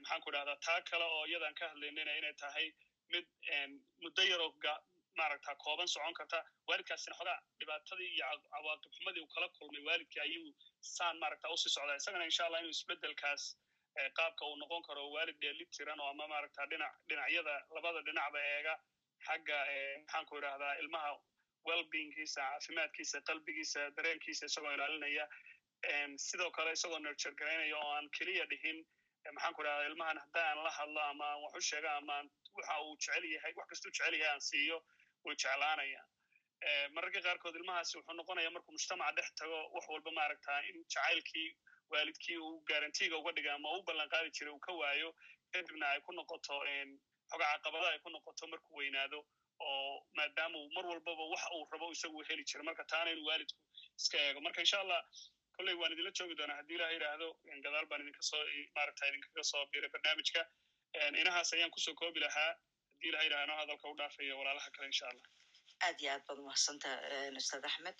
maxaan 0.00 0.20
ku 0.24 0.30
idhahdaa 0.30 0.56
taa 0.66 0.80
kale 0.90 1.04
oo 1.04 1.24
iyadaan 1.30 1.54
ka 1.60 1.68
hadlaynayna 1.72 2.12
inay 2.20 2.34
tahay 2.42 2.66
mid 3.12 3.26
muddo 4.02 4.22
yaroo 4.32 4.52
maaragta 5.18 5.54
kooban 5.64 5.88
socon 5.88 6.14
karta. 6.18 6.38
Waalidkaasina 6.68 7.14
xogaa 7.18 7.38
dhibaatadii 7.60 8.08
iyo 8.14 8.26
cawaaqib 8.52 8.92
xumadii 8.96 9.20
uu 9.22 9.30
kala 9.34 9.48
kulmay 9.58 9.82
waalidkii 9.88 10.20
ayuu 10.26 10.48
saan 10.80 11.18
maaragta 11.22 11.48
u 11.54 11.56
sii 11.56 11.70
socdaa. 11.74 11.96
Isagana 12.00 12.24
insha 12.24 12.46
allah 12.46 12.60
inuu 12.60 12.70
isbedelkaas 12.76 13.42
qaabka 14.18 14.42
uu 14.48 14.56
noqon 14.62 14.82
karo 14.88 15.04
waalid 15.14 15.38
dheeli 15.42 15.66
tiran 15.76 16.00
oo 16.00 16.08
ama 16.14 16.26
maaragta 16.32 16.66
dhinac 16.70 16.94
dhinacyada 17.08 17.54
labada 17.76 18.00
dhinacba 18.08 18.38
eega 18.54 18.74
xagga 19.26 19.58
maxaan 20.02 20.26
ku 20.30 20.38
idhahdaa 20.40 20.74
ilmaha 20.82 21.10
wellbeingkiisa 21.68 22.40
caafimaadkiisa 22.50 23.20
qalbigiisa 23.28 23.80
dareenkiisa 23.96 24.46
isagoo 24.50 24.72
ilaalinaya 24.76 25.28
sidoo 26.26 26.50
kale 26.50 26.72
isagoo 26.72 26.98
nurture 26.98 27.34
garaynaya 27.40 27.76
oo 27.82 27.90
aan 27.96 28.08
keliya 28.18 28.46
dhihin 28.52 28.78
maxaan 29.34 29.54
ku 29.54 29.62
idhahdaa 29.62 29.86
ilmahan 29.90 30.18
haddaan 30.24 30.58
la 30.64 30.70
hadlo 30.78 31.00
ama 31.10 31.24
aan 31.32 31.42
wax 31.44 31.54
u 31.56 31.60
sheega 31.70 31.90
ama 32.00 32.16
waxa 32.56 32.74
uu 32.86 32.96
jecel 33.04 33.24
yahay 33.34 33.52
wax 33.58 33.66
kastuu 33.72 33.90
jecel 33.96 34.14
yahay 34.20 34.32
aan 34.34 34.40
siiyo 34.48 34.78
way 35.24 35.34
jeclaanayaan. 35.44 36.08
Mararka 36.96 37.20
qaarkood 37.26 37.56
ilmahaasi 37.60 37.96
wuxuu 37.98 38.16
noqonaya 38.20 38.50
markuu 38.56 38.72
mujtamaca 38.76 39.12
dhex 39.18 39.28
tago 39.40 39.58
wax 39.76 39.84
walba 39.92 40.10
maaragta 40.18 40.52
in 40.68 40.76
jacaylkii 40.94 41.48
waalidkii 41.92 42.38
uu 42.46 42.60
garantiga 42.70 43.16
uga 43.22 43.32
dhiga 43.38 43.54
ama 43.58 43.68
u 43.78 43.82
ballan 43.88 44.08
qaadi 44.14 44.30
jiray 44.36 44.52
uu 44.54 44.60
ka 44.66 44.72
waayo 44.80 45.08
kadibna 45.52 45.86
ay 45.94 46.00
ku 46.06 46.12
noqoto 46.18 46.54
xoga 47.30 47.46
caqabada 47.52 47.88
ay 47.92 47.98
ku 48.04 48.08
noqoto 48.16 48.46
markuu 48.52 48.76
weynaado 48.80 49.18
oo 49.66 50.06
maadaama 50.18 50.58
mar 50.76 50.84
walbaba 50.92 51.24
wax 51.32 51.42
uu 51.56 51.64
rabo 51.72 51.90
isagu 51.96 52.22
heli 52.28 52.44
jiro. 52.50 52.64
Marka 52.68 52.84
taana 52.92 53.10
inuu 53.14 53.26
waalidku 53.30 53.60
iska 54.00 54.18
eego. 54.26 54.40
Marka 54.46 54.60
insha 54.64 54.80
allah 54.84 55.00
kolley 55.56 55.74
waan 55.80 55.92
idinla 55.94 56.10
joogi 56.18 56.36
doonaa 56.38 56.56
haddii 56.60 56.76
ilaha 56.78 56.92
yidhaahdo 56.96 57.28
gadaal 57.64 57.86
baan 57.90 58.02
idinka 58.04 58.22
soo 58.30 58.42
maaragta 58.76 59.06
idinkaga 59.10 59.42
soo 59.50 59.62
biray 59.72 59.90
barnaamijka. 59.94 60.42
Inahaas 61.20 61.52
ayaan 61.54 61.70
ku 61.74 61.80
soo 61.86 61.94
koobi 62.00 62.20
lahaa. 62.24 62.50
Haddii 62.92 63.08
ilaha 63.10 63.24
yidhahdo 63.26 63.46
noo 63.50 63.58
hadalka 63.62 63.88
u 63.92 63.96
dhaafayo 64.00 64.38
walaalaha 64.40 64.70
kale 64.74 64.86
insha 64.92 65.06
allah 65.12 65.28
aad 65.86 66.00
iyo 66.02 66.10
aad 66.12 66.22
baad 66.28 66.38
umahadsanta 66.42 66.88
ustaad 67.40 67.64
axmed. 67.70 67.96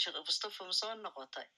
Sheekh 0.00 0.16
mustafa 0.28 0.64
ma 0.68 0.72
soo 0.80 0.94
noqotay? 1.04 1.48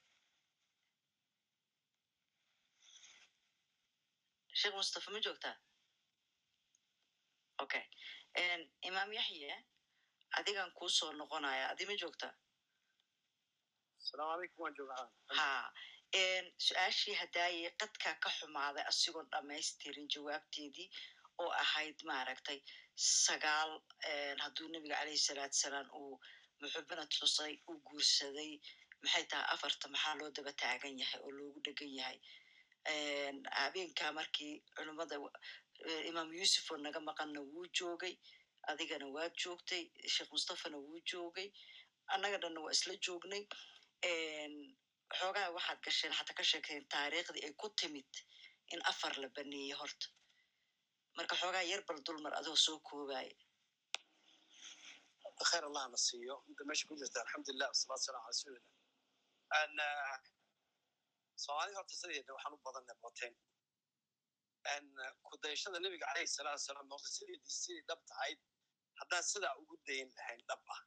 Sheekh 4.61 4.74
mustafa 4.81 5.11
ma 5.15 5.20
joogtaa? 5.27 5.57
Okay. 7.65 7.85
Imaam 8.89 9.12
yaxye 9.19 9.55
adigan 10.39 10.70
kuu 10.78 10.89
soo 10.99 11.12
noqonaya 11.12 11.65
adi 11.73 11.85
ma 11.86 11.95
joogtaa 12.03 12.32
asalaamu 12.32 12.36
calaykum 12.36 12.36
waan 12.36 12.36
joogaa 13.73 13.88
ha 15.39 15.49
su'aashii 16.66 17.15
hadaaye 17.20 17.70
qadkaa 17.81 18.15
ka 18.25 18.31
xumaaday 18.39 18.85
asigoon 18.93 19.27
dhamaystirin 19.33 20.09
jawaabteedii 20.15 20.89
oo 21.43 21.51
ahayd 21.65 21.99
maaragtay 22.11 22.59
sagaal 23.25 23.73
hadduu 24.45 24.69
nebiga 24.75 24.97
calayhi 25.01 25.20
salaatu 25.29 25.57
salaam 25.65 25.89
uu 26.01 26.15
muxubana 26.61 27.05
tusay 27.19 27.55
uu 27.70 27.79
guursaday 27.89 28.53
maxay 29.03 29.25
tahay 29.31 29.47
afarta 29.55 29.87
maxaa 29.95 30.15
loo 30.20 30.31
daba 30.37 30.53
taagan 30.62 30.99
yahay 31.03 31.20
oo 31.27 31.31
loogu 31.39 31.61
dhegan 31.66 31.93
yahay? 31.99 32.19
Habeenkaa 33.61 34.12
markii 34.19 34.55
culimmada 34.77 35.16
imaam 36.11 36.31
yuusuf 36.39 36.70
oo 36.73 36.79
naga 36.87 37.01
maqanna 37.09 37.41
wuu 37.53 37.66
joogay 37.79 38.15
adigana 38.70 39.07
waad 39.16 39.33
joogtay 39.43 39.83
sheekh 40.15 40.31
mustafana 40.35 40.79
wuu 40.87 41.01
joogay 41.11 41.49
annaga 42.15 42.39
dhanna 42.43 42.61
waa 42.65 42.75
isla 42.77 42.95
joognay 43.07 43.43
xoogaa 45.19 45.49
waxaad 45.57 45.79
gasheen 45.87 46.12
xataa 46.19 46.37
ka 46.39 46.45
sheekeen 46.51 46.85
taariikhdii 46.95 47.45
ay 47.47 47.53
ku 47.61 47.69
timid 47.81 48.12
in 48.73 48.81
afar 48.91 49.12
la 49.23 49.29
baneeyey 49.37 49.75
horta 49.81 50.07
marka 51.16 51.35
xoogaa 51.43 51.65
yar 51.70 51.83
bal 51.89 51.99
dulmar 52.07 52.35
adoo 52.41 52.57
soo 52.66 52.79
koobaya 52.89 53.35
khayr 55.51 55.65
allah 55.69 55.85
na 55.93 55.99
siiyo 56.07 56.37
inta 56.49 56.62
meesha 56.69 56.85
ku 56.89 56.95
jirta 57.01 57.19
alxamdulilah 57.25 57.69
wasalatu 57.73 58.05
salam 58.07 58.23
ala 58.23 58.31
rasuulillah 58.33 58.75
soomaalida 61.45 61.77
horta 61.81 61.95
sideedna 62.01 62.33
waxaan 62.37 62.55
u 62.57 62.59
badanna 62.66 62.95
boteen 63.03 63.35
kudayashada 65.29 65.79
nebiga 65.85 66.07
calayhi 66.11 66.31
salaatu 66.37 66.62
salaam 66.69 66.89
horta 66.95 67.09
sidii 67.16 67.83
dhab 67.89 68.01
tahayd 68.11 68.39
haddaan 69.01 69.25
sidaa 69.33 69.55
ugu 69.62 69.75
dayn 69.89 70.09
lahayn 70.19 70.41
dhab 70.49 70.62
ah 70.75 70.81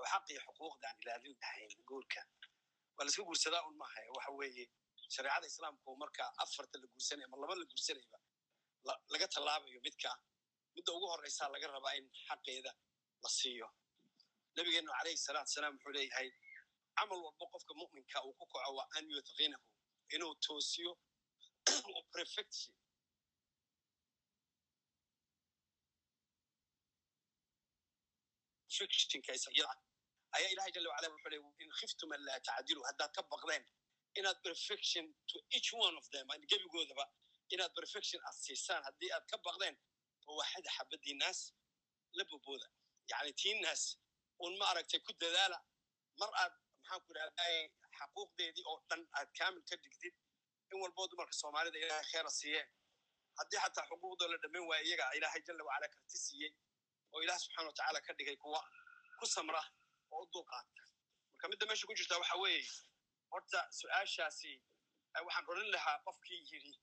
oo 0.00 0.06
xaq 0.12 0.24
iyo 0.32 0.40
xuquuqda 0.46 0.84
aan 0.88 0.98
ilaalin 1.02 1.34
lahayn 1.42 1.72
guurka. 1.88 2.20
Waa 2.94 3.04
la 3.04 3.10
iska 3.12 3.22
guursadaa 3.28 3.62
un 3.68 3.76
maaha 3.82 4.00
waxa 4.16 4.30
weeye 4.40 4.64
shareecada 5.14 5.46
islaamku 5.52 5.88
marka 6.02 6.22
afarta 6.44 6.76
la 6.82 6.86
guursanaya 6.92 7.26
ama 7.28 7.36
laba 7.42 7.54
la 7.60 7.64
guursanayba 7.70 8.18
laga 9.12 9.26
tallaabayo 9.34 9.80
midka 9.86 10.10
midda 10.76 10.90
ugu 10.96 11.06
horreysaa 11.12 11.48
laga 11.54 11.66
rabaa 11.76 11.94
in 12.00 12.06
xaqeeda 12.26 12.72
la 13.22 13.28
siiyo. 13.38 13.68
Nabigeenu 14.56 14.90
calayhi 14.98 15.18
salaatu 15.26 15.50
salaam 15.56 15.74
wuxuu 15.76 15.92
leeyahay 15.96 16.28
camal 16.96 17.20
walba 17.26 17.44
qofka 17.52 17.72
mu'minka 17.80 18.18
uu 18.26 18.34
ku 18.38 18.44
kaco 18.52 18.70
waa 18.78 18.88
an 18.96 19.04
yutqinahu 19.16 19.66
inuu 20.14 20.34
toosiyo 20.44 20.92
perfection 22.14 22.74
perfectionka 29.10 29.32
isayada 29.34 29.89
ayaa 30.36 30.50
ilahay 30.54 30.72
jala 30.76 30.88
wacala 30.92 31.08
wuxuu 31.14 31.30
leeyahay 31.34 31.64
in 31.64 31.70
khiftum 31.80 32.12
an 32.16 32.20
laa 32.28 32.38
tacdilu 32.48 32.80
haddaad 32.88 33.12
ka 33.18 33.22
baqdeen 33.32 33.64
inaad 34.18 34.38
perfection 34.48 35.04
to 35.30 35.36
each 35.56 35.70
one 35.86 35.96
of 36.00 36.06
them. 36.14 36.26
gebigoodaba 36.50 37.04
inaad 37.54 37.72
perfection 37.78 38.20
aad 38.28 38.36
siisaan 38.44 38.82
haddii 38.88 39.10
aad 39.16 39.24
ka 39.32 39.36
baqdeen 39.48 39.74
fawaxida 40.26 40.70
xabadii 40.78 41.14
naas 41.22 41.40
la 42.18 42.24
bobooda 42.30 42.66
yani 43.12 43.32
tii 43.42 43.54
naas 43.64 43.82
un 44.46 44.52
ma 44.60 44.64
aragtay 44.72 45.00
ku 45.06 45.12
dadaala 45.22 45.58
mar 46.20 46.30
aad 46.42 46.54
maxaan 46.82 47.00
ku 47.06 47.10
idhahday 47.14 47.56
xaquuqdeedii 47.98 48.64
oo 48.70 48.78
dhan 48.90 49.02
aad 49.18 49.28
kaamil 49.38 49.62
ka 49.70 49.76
dhigdid 49.84 50.14
in 50.72 50.76
walboo 50.82 51.06
dumarka 51.12 51.34
soomaalida 51.42 51.78
ilaahay 51.84 52.06
kheera 52.12 52.30
siiyeen 52.40 52.68
haddii 53.40 53.60
xataa 53.64 53.84
xuquuqdoo 53.90 54.28
la 54.32 54.38
dhammayn 54.44 54.64
waaya 54.70 54.82
iyaga 54.88 55.04
ilaahay 55.18 55.42
jalla 55.48 55.62
wacala 55.68 55.88
karti 55.94 56.18
siiyey 56.26 56.52
oo 57.12 57.20
ilaah 57.24 57.38
subxana 57.44 57.66
watacaala 57.70 58.00
ka 58.06 58.12
dhigay 58.18 58.36
kuwa 58.44 58.60
ku 59.20 59.26
samra 59.36 59.62
oo 60.14 60.22
u 60.24 60.26
dulqaata 60.34 60.82
marka 61.32 61.46
midda 61.52 61.64
meesha 61.70 61.86
ku 61.90 61.94
jirta 62.00 62.18
waxa 62.22 62.36
weeye 62.44 62.64
horta 63.32 63.60
su'aashaasi 63.80 64.52
waxaan 65.26 65.44
odhan 65.52 65.68
lahaa 65.76 65.98
qofkii 66.06 66.40
yidhi 66.50 66.74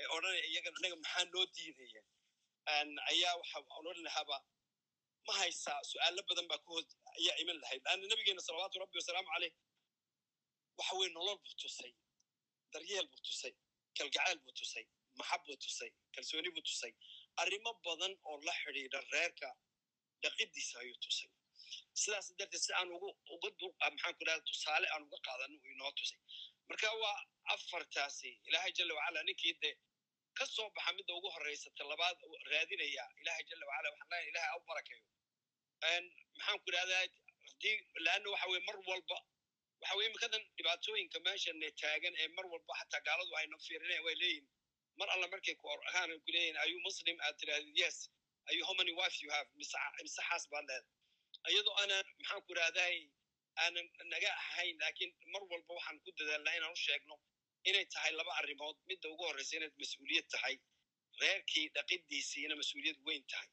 ee 0.00 0.06
odhanaya 0.16 0.44
iyaga 0.52 0.70
inaga 0.80 0.96
maxaa 1.02 1.24
noo 1.34 1.44
diidaya 1.56 2.02
ayaa 3.12 3.34
waxa 3.40 3.58
odhan 3.80 3.98
lahaaba 4.06 4.36
ma 5.26 5.32
haysaa 5.40 5.80
su'aalo 5.90 6.20
badan 6.30 6.46
baa 6.50 6.60
kahood 6.66 6.88
ayaa 7.18 7.36
iman 7.42 7.56
lahayd 7.62 7.82
laanna 7.86 8.06
nabigeena 8.12 8.42
salawaatu 8.48 8.78
rabbi 8.82 8.96
wasalaamu 9.00 9.28
caleyh 9.34 9.52
waxa 10.78 10.92
weye 11.00 11.10
nolol 11.16 11.38
buu 11.44 11.54
tusay 11.62 11.92
daryeel 12.72 13.06
buu 13.12 13.22
tusay 13.28 13.52
kalgacayl 13.98 14.38
buu 14.44 14.54
tusay 14.60 14.84
maxab 15.20 15.40
buu 15.46 15.56
tusay 15.64 15.90
kalsooni 16.14 16.50
buu 16.56 16.64
tusay 16.70 16.92
arrimo 17.42 17.70
badan 17.86 18.12
oo 18.30 18.36
la 18.46 18.52
xidhiidha 18.62 18.98
reerka 19.14 19.48
dhaqidiisa 20.22 20.74
ayuu 20.82 20.98
tusay 21.06 21.30
sidaas 22.02 22.26
darteed 22.38 22.62
si 22.66 22.72
aan 22.78 22.88
ugu 22.96 23.08
uga 23.34 23.48
du 23.60 23.66
maxaan 23.80 24.14
ku 24.18 24.22
dhahda 24.28 24.42
tusaale 24.50 24.86
aan 24.94 25.02
uga 25.08 25.18
qaadano 25.26 25.56
uu 25.64 25.70
inoo 25.74 25.92
tusay. 25.98 26.20
Marka 26.68 26.88
waa 27.02 27.18
afartaasi 27.54 28.30
ilaahay 28.48 28.72
jalla 28.78 28.92
wacala 28.98 29.20
ninkii 29.28 29.54
de 29.62 29.70
ka 30.38 30.44
soo 30.54 30.68
baxa 30.76 30.90
midda 30.98 31.12
ugu 31.18 31.28
horreysa 31.34 31.68
talabaad 31.78 32.18
raadinaya 32.52 33.04
ilaahay 33.20 33.44
jalla 33.50 33.64
wacala 33.70 33.88
waxaan 33.92 34.10
leeyahay 34.12 34.28
ilahay 34.32 34.50
au 34.54 34.60
barakeeyo. 34.68 35.04
Maxaan 36.36 36.58
ku 36.64 36.68
dhahdaa 36.74 37.02
haddii 37.48 37.76
laanna 38.06 38.28
waxa 38.34 38.46
weye 38.52 38.62
mar 38.68 38.76
walba 38.90 39.18
waxa 39.80 39.94
weye 39.98 40.08
imikadan 40.10 40.42
dhibaatooyinka 40.56 41.18
meeshane 41.26 41.68
taagan 41.82 42.14
ee 42.22 42.28
mar 42.36 42.46
walba 42.52 42.72
xataa 42.80 43.02
gaaladu 43.08 43.32
ayna 43.40 43.56
fiirinayan 43.66 44.04
way 44.06 44.16
leeyihiin 44.22 44.46
mar 45.00 45.08
alla 45.14 45.26
markay 45.34 45.54
ku 45.60 45.66
orkaan 45.74 46.10
ku 46.24 46.28
leeyihiin 46.34 46.56
ayuu 46.64 46.80
muslim? 46.88 47.16
Aad 47.26 47.34
tirahdid 47.40 47.76
yes. 47.84 47.96
Ayu 48.50 48.62
how 48.68 48.74
many 48.80 48.92
wife 49.00 49.16
you 49.24 49.30
have? 49.36 49.48
Mise 49.60 49.76
xaas 50.28 50.44
baad 50.52 50.64
leedahay 50.70 50.95
iyadoo 51.52 51.74
aanan 51.80 52.06
maxaan 52.18 52.42
ku 52.46 52.52
idhahday 52.54 52.96
aanan 53.64 53.86
naga 54.12 54.30
ahayn 54.42 54.76
laakiin 54.82 55.10
mar 55.34 55.42
walba 55.52 55.72
waxaan 55.78 55.98
ku 56.04 56.10
dadaalnaa 56.18 56.54
inaan 56.58 56.72
u 56.78 56.80
sheegno 56.86 57.14
inay 57.68 57.84
tahay 57.94 58.12
laba 58.20 58.32
arrimood. 58.40 58.76
Midda 58.90 59.06
ugu 59.14 59.22
horreysa 59.28 59.54
inaad 59.58 59.74
mas'uuliyad 59.82 60.26
tahay 60.34 60.54
reerkii 61.22 61.66
dhaqidiisiina 61.76 62.54
mas'uuliyad 62.60 62.98
weyn 63.06 63.22
tahay. 63.32 63.48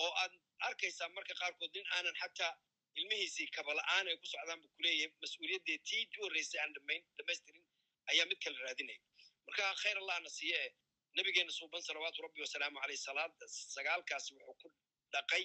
Oo 0.00 0.10
aad 0.22 0.32
arkaysaa 0.68 1.08
marka 1.16 1.34
qaarkood 1.40 1.72
nin 1.76 1.86
aanan 1.96 2.16
xataa 2.22 2.52
ilmihiisii 2.98 3.48
kabala'aan 3.56 4.06
ay 4.10 4.16
ku 4.22 4.26
socdaan 4.32 4.60
buu 4.62 4.70
kuleeyahay 4.76 5.10
mas'uuliyaddee 5.24 5.78
tii 5.88 6.04
u 6.18 6.22
horreysay 6.24 6.60
aan 6.62 6.72
dhamayn 6.76 7.02
dhamaystirin 7.18 7.64
ayaa 8.12 8.26
mid 8.30 8.38
kala 8.44 8.58
raadinaya 8.66 9.00
marka 9.46 9.62
khayr 9.82 9.96
allahna 10.02 10.30
siiye 10.38 10.58
eh 10.66 10.72
nabigeena 11.18 11.52
suuban 11.58 11.82
salawaatu 11.88 12.22
rabbi 12.26 12.40
wasalaamu 12.46 12.78
caleyh 12.82 13.00
salaada 13.08 13.44
sagaalkaasi 13.76 14.30
wuxuu 14.34 14.54
ku 14.62 14.68
dhaqay 15.14 15.44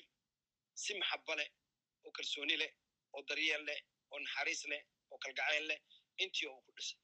si 0.84 0.91
maxaba 1.02 1.34
leh 1.40 1.49
oo 2.06 2.11
kalsooni 2.18 2.56
leh 2.61 2.72
oo 3.15 3.22
daryeel 3.30 3.64
leh 3.69 3.80
oo 4.11 4.19
naxariis 4.26 4.61
leh 4.72 4.82
oo 5.11 5.18
kalgacayl 5.23 5.65
leh 5.72 5.80
intii 6.23 6.48
uu 6.53 6.61
ku 6.65 6.72
dhisay 6.77 6.99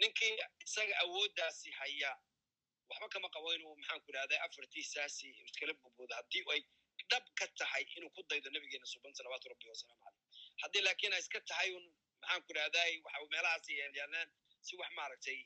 ninkii 0.00 0.32
isaga 0.66 0.94
awooddaasi 1.04 1.70
hayaa 1.80 2.16
waxba 2.88 3.08
kama 3.14 3.28
qabo 3.34 3.54
inuu 3.56 3.74
maxaan 3.80 4.00
ku 4.04 4.08
idhahda 4.12 4.36
afartiisaasi 4.46 5.28
iskala 5.48 5.72
boboodo 5.82 6.14
haddii 6.20 6.44
ay 6.54 6.60
dhab 7.10 7.24
ka 7.38 7.46
tahay 7.60 7.84
inuu 7.96 8.10
ku 8.16 8.22
daydo 8.30 8.48
nabigeena 8.50 8.86
suban 8.92 9.14
salawaatu 9.18 9.48
rabbi 9.52 9.68
wasalaamu 9.72 10.02
caleyh 10.04 10.22
haddii 10.62 10.82
laakiin 10.86 11.12
ay 11.16 11.20
iska 11.24 11.40
tahay 11.50 11.70
un 11.78 11.84
maxaan 12.20 12.42
ku 12.46 12.50
idhahday 12.54 12.92
waxa 13.04 13.26
meelahaas 13.32 13.68
yaalaan 13.78 14.28
si 14.66 14.76
wax 14.80 14.90
maaragtay 14.98 15.38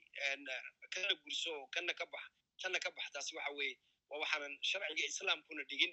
kana 0.95 1.15
gurso 1.23 1.53
kana 1.75 1.93
ka 2.01 2.07
bax 2.15 2.25
tanna 2.63 2.79
ka 2.85 2.91
bax 2.97 3.07
taasi 3.15 3.37
waxa 3.39 3.51
weeye 3.59 3.77
waa 4.11 4.19
waxaanan 4.23 4.55
sharciga 4.71 5.05
islaamkuna 5.13 5.63
dhigin 5.71 5.93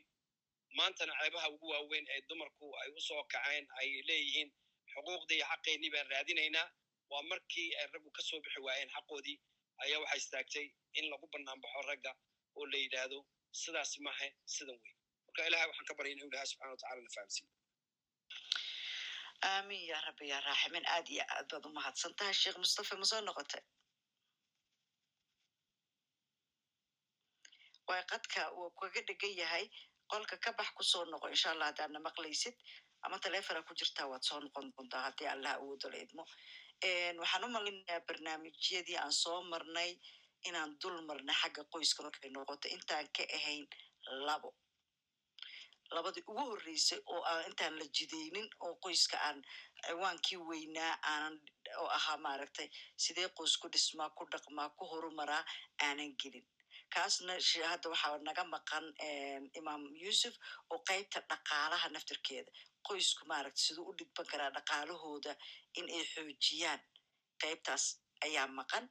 maantana 0.79 1.13
ceebaha 1.21 1.47
ugu 1.55 1.67
waaweyn 1.73 2.05
ee 2.15 2.21
dumarku 2.29 2.65
ay 2.81 2.89
u 2.97 3.01
soo 3.07 3.23
kaceen 3.33 3.65
ay 3.79 3.89
leeyihiin 4.09 4.49
xuquuqdii 4.93 5.37
iyo 5.39 5.45
xaqeennii 5.51 5.91
baan 5.95 6.07
raadinaynaa. 6.13 6.67
Waa 7.11 7.21
markii 7.31 7.69
ay 7.79 7.87
raggu 7.93 8.09
ka 8.17 8.21
soo 8.29 8.39
bixi 8.43 8.59
waayeen 8.67 8.89
xaqoodii. 8.95 9.37
Ayaa 9.83 9.99
waxaa 10.03 10.19
istaagtay 10.21 10.65
in 10.99 11.05
lagu 11.11 11.25
banaanbaxo 11.33 11.81
ragga 11.89 12.11
oo 12.57 12.65
la 12.71 12.77
yidhaahdo 12.83 13.19
sidaas 13.61 13.91
mahe 14.07 14.27
sidan 14.55 14.77
wey 14.83 14.93
marka 15.25 15.47
ilahay 15.49 15.67
waxaan 15.69 15.87
ka 15.89 15.93
baryay 15.97 16.13
inuu 16.15 16.27
ilahay 16.31 16.47
subxana 16.51 16.71
watacala 16.73 17.01
na 17.05 17.11
fahamsiiyo. 17.15 17.49
Aamin 19.49 19.81
ya 19.91 19.97
rabbi 20.07 20.25
ya 20.31 20.37
raaximin 20.47 20.85
aad 20.95 21.07
iyo 21.13 21.23
aad 21.35 21.47
baad 21.51 21.65
u 21.65 21.69
mahadsan 21.77 22.13
tahay 22.19 22.33
sheekh 22.41 22.57
mustafa 22.63 22.95
ma 23.01 23.05
soo 23.11 23.21
noqotay? 23.27 23.63
Qadka 28.11 28.41
uu 28.57 28.69
kaga 28.79 29.01
dhegan 29.07 29.33
yahay 29.41 29.65
qolka 30.11 30.35
ka 30.43 30.51
bax 30.57 30.69
ku 30.77 30.83
soo 30.83 31.05
noqo 31.05 31.27
insha 31.29 31.49
allah 31.51 31.67
haddaadna 31.71 31.99
maqlaysid 32.07 32.55
ama 33.05 33.17
taleefona 33.19 33.61
ku 33.67 33.73
jirtaa 33.79 34.07
waad 34.11 34.23
soo 34.29 34.39
noqon 34.39 34.71
doontaa 34.75 35.01
haddii 35.07 35.27
allah 35.35 35.51
awoodo 35.57 35.87
la 35.89 35.97
idmo. 36.05 36.23
Waxaan 37.21 37.43
u 37.45 37.49
malinayaa 37.55 38.05
barnaamijyadii 38.07 38.97
aan 39.03 39.13
soo 39.23 39.39
marnay 39.51 39.91
inaan 40.47 40.71
dul 40.81 40.97
marnay 41.07 41.35
xagga 41.41 41.63
qoyska 41.73 42.03
markay 42.03 42.29
noqoto. 42.29 42.67
Intaan 42.75 43.07
ka 43.15 43.23
ahayn 43.37 43.65
labo. 44.27 44.49
Labadii 45.95 46.23
ugu 46.27 46.43
horreysay 46.49 46.99
oo 47.13 47.21
aan 47.31 47.45
intaan 47.49 47.73
la 47.79 47.85
jidaynin 47.97 48.47
oo 48.65 48.73
qoyska 48.83 49.17
aan 49.27 49.39
ciwaankii 49.85 50.37
weynaa 50.49 50.93
aanan 51.11 51.35
oo 51.81 51.87
ahaa 51.97 52.17
maaragtay 52.25 52.67
sidee 53.03 53.27
qoys 53.37 53.53
ku 53.61 53.67
dhismaa 53.73 54.09
ku 54.17 54.23
dhaqmaa 54.31 54.69
ku 54.77 54.83
horumaraa 54.91 55.43
aanan 55.85 56.11
gelin 56.21 56.45
kaasna 56.95 57.33
hadda 57.71 57.87
waxaa 57.93 58.17
naga 58.27 58.43
maqan 58.55 58.85
imaam 59.59 59.83
yuusuf 60.03 60.35
oo 60.71 60.79
qaybta 60.89 61.19
dhaqaalaha 61.29 61.87
naftirkeeda. 61.95 62.51
Qoysku 62.87 63.23
maaragta 63.31 63.61
siduu 63.65 63.85
u 63.89 63.93
dhidban 63.97 64.25
karaa 64.31 64.51
dhaqaalahooda 64.57 65.31
in 65.79 65.85
ay 65.97 66.03
xoojiyaan. 66.13 66.81
Qaybtaas 67.41 67.83
ayaa 68.25 68.47
maqan. 68.59 68.85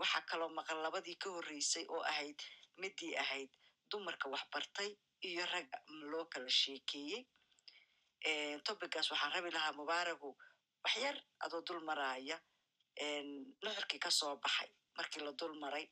Waxaa 0.00 0.22
kaloo 0.30 0.50
maqan 0.58 0.78
labadii 0.84 1.16
ka 1.22 1.28
horreysay 1.34 1.84
oo 1.94 2.02
ahayd 2.12 2.38
midii 2.82 3.14
ahayd 3.22 3.50
dumarka 3.90 4.26
waxbartay 4.34 4.90
iyo 5.28 5.44
ragga 5.52 5.78
loo 6.10 6.24
kala 6.32 6.50
sheekeeyey. 6.60 7.22
Tobigaas 8.66 9.08
waxaan 9.12 9.32
rabi 9.34 9.50
lahaa 9.56 9.72
mubaaragu 9.80 10.30
waxyar 10.84 11.16
adoo 11.44 11.62
dul 11.66 11.80
maraaya 11.88 12.36
nuxurkii 13.64 13.98
ka 14.04 14.10
soo 14.10 14.36
baxay 14.44 14.70
markii 14.96 15.22
la 15.24 15.32
dul 15.40 15.54
maray 15.62 15.86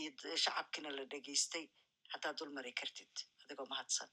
iyo 0.00 0.10
shacabkiina 0.44 0.90
la 0.96 1.04
dhegeystay 1.12 1.64
haddaad 2.12 2.36
dul 2.38 2.50
mari 2.56 2.72
kartid 2.80 3.12
adigoo 3.42 3.66
mahadsan 3.72 4.10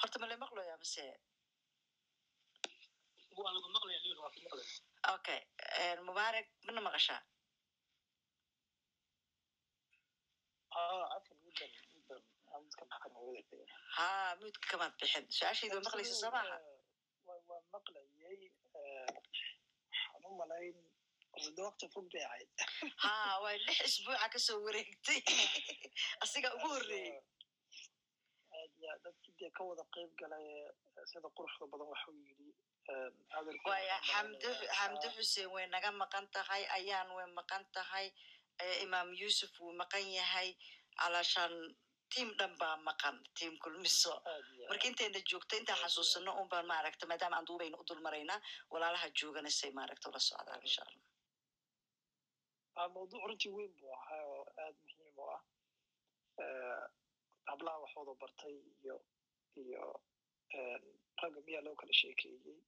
horta 0.00 0.16
male 0.22 0.36
maqloya 0.42 0.76
mise 0.82 1.04
okay 5.14 5.40
mubarak 6.06 6.46
mana 6.66 6.80
maqashaa 6.86 7.22
ha 13.96 14.06
muudka 14.40 14.66
kamaad 14.72 14.92
bixin 15.00 15.24
su'aashayda 15.36 15.74
waa 15.76 15.86
maqlaysa 15.88 16.14
soo 16.22 16.30
maaha 16.36 16.56
maqlayay 17.74 18.40
waxaan 18.74 20.24
u 20.28 20.30
malayn 20.40 20.76
waqti 21.66 21.86
fog 21.94 22.06
bay 22.12 22.24
ahayd 22.28 22.50
ha 23.04 23.12
waa 23.42 23.56
lix 23.66 23.78
isbuuca 23.88 24.26
ka 24.34 24.38
soo 24.46 24.58
wareegtay 24.66 25.20
asiga 26.24 26.48
ugu 26.56 26.68
horreeyey 26.74 27.18
aad 28.58 28.72
ya 28.82 29.50
ka 29.56 29.62
wada 29.68 29.84
qeyb 29.94 30.10
galay 30.20 30.46
sida 31.10 31.28
quruxda 31.36 31.64
badan 31.72 31.88
waxuu 31.92 32.14
yidhi 32.26 32.50
waya 33.68 33.96
xamdo 34.78 35.08
xuseen 35.16 35.48
way 35.54 35.66
naga 35.74 35.90
maqan 36.02 36.26
tahay 36.34 36.62
ayaan 36.78 37.08
way 37.16 37.26
maqan 37.40 37.62
tahay 37.76 38.06
imaam 38.84 39.08
yuusuf 39.22 39.52
wuu 39.60 39.72
maqan 39.82 40.04
yahay 40.18 40.48
calaashaan 41.00 41.54
tiam 42.14 42.30
dhan 42.38 42.52
baa 42.60 42.76
maqan 42.88 43.16
tiam 43.38 43.54
kulmiso. 43.64 44.12
Marka 44.68 44.86
intayna 44.90 45.20
joogta 45.30 45.56
intaan 45.60 45.78
xasuusano 45.82 46.30
un 46.40 46.48
baan 46.52 46.66
maaragta 46.72 47.06
maadaama 47.10 47.36
aan 47.38 47.46
duubayna 47.48 47.76
u 47.80 47.84
dul 47.88 48.00
maraynaa 48.06 48.40
walaalaha 48.72 49.08
joogana 49.20 49.50
say 49.58 49.70
maaragta 49.78 50.08
ula 50.10 50.20
socdaan 50.28 50.60
insha 50.66 50.82
allah. 50.88 51.02
Mawduuc 52.94 53.22
runtii 53.28 53.52
weyn 53.56 53.72
buu 53.78 53.92
ahaa 53.98 54.22
oo 54.34 54.44
aad 54.64 54.76
muhiim 54.84 55.18
u 55.22 55.24
ah. 55.36 55.42
Hablaha 57.50 57.78
wax 57.82 57.92
wada 57.96 58.14
bartay 58.22 58.54
iyo 58.82 58.96
iyo 59.62 59.82
ragga 61.22 61.40
miyaa 61.46 61.64
loo 61.66 61.74
kala 61.80 61.92
sheekeeyey. 62.00 62.58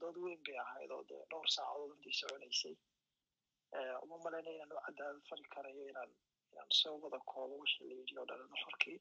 Dood 0.00 0.16
weyn 0.24 0.40
bay 0.46 0.58
ahayd 0.64 0.90
oo 0.96 1.02
dee 1.08 1.22
dhowr 1.30 1.48
saacadood 1.56 1.92
intii 1.96 2.16
soconaysay. 2.20 2.76
Uma 4.04 4.16
malayna 4.24 4.50
inaan 4.56 4.72
u 4.76 4.80
cadaalad 4.86 5.24
fali 5.28 5.46
karayo 5.54 5.84
inaan 5.92 6.10
soo 6.80 6.96
wada 7.02 7.18
koobo 7.30 7.54
wixii 7.62 7.88
la 7.90 7.94
yidhi 8.00 8.18
oo 8.20 8.26
dhan 8.30 8.40
nuxurkii 8.52 8.98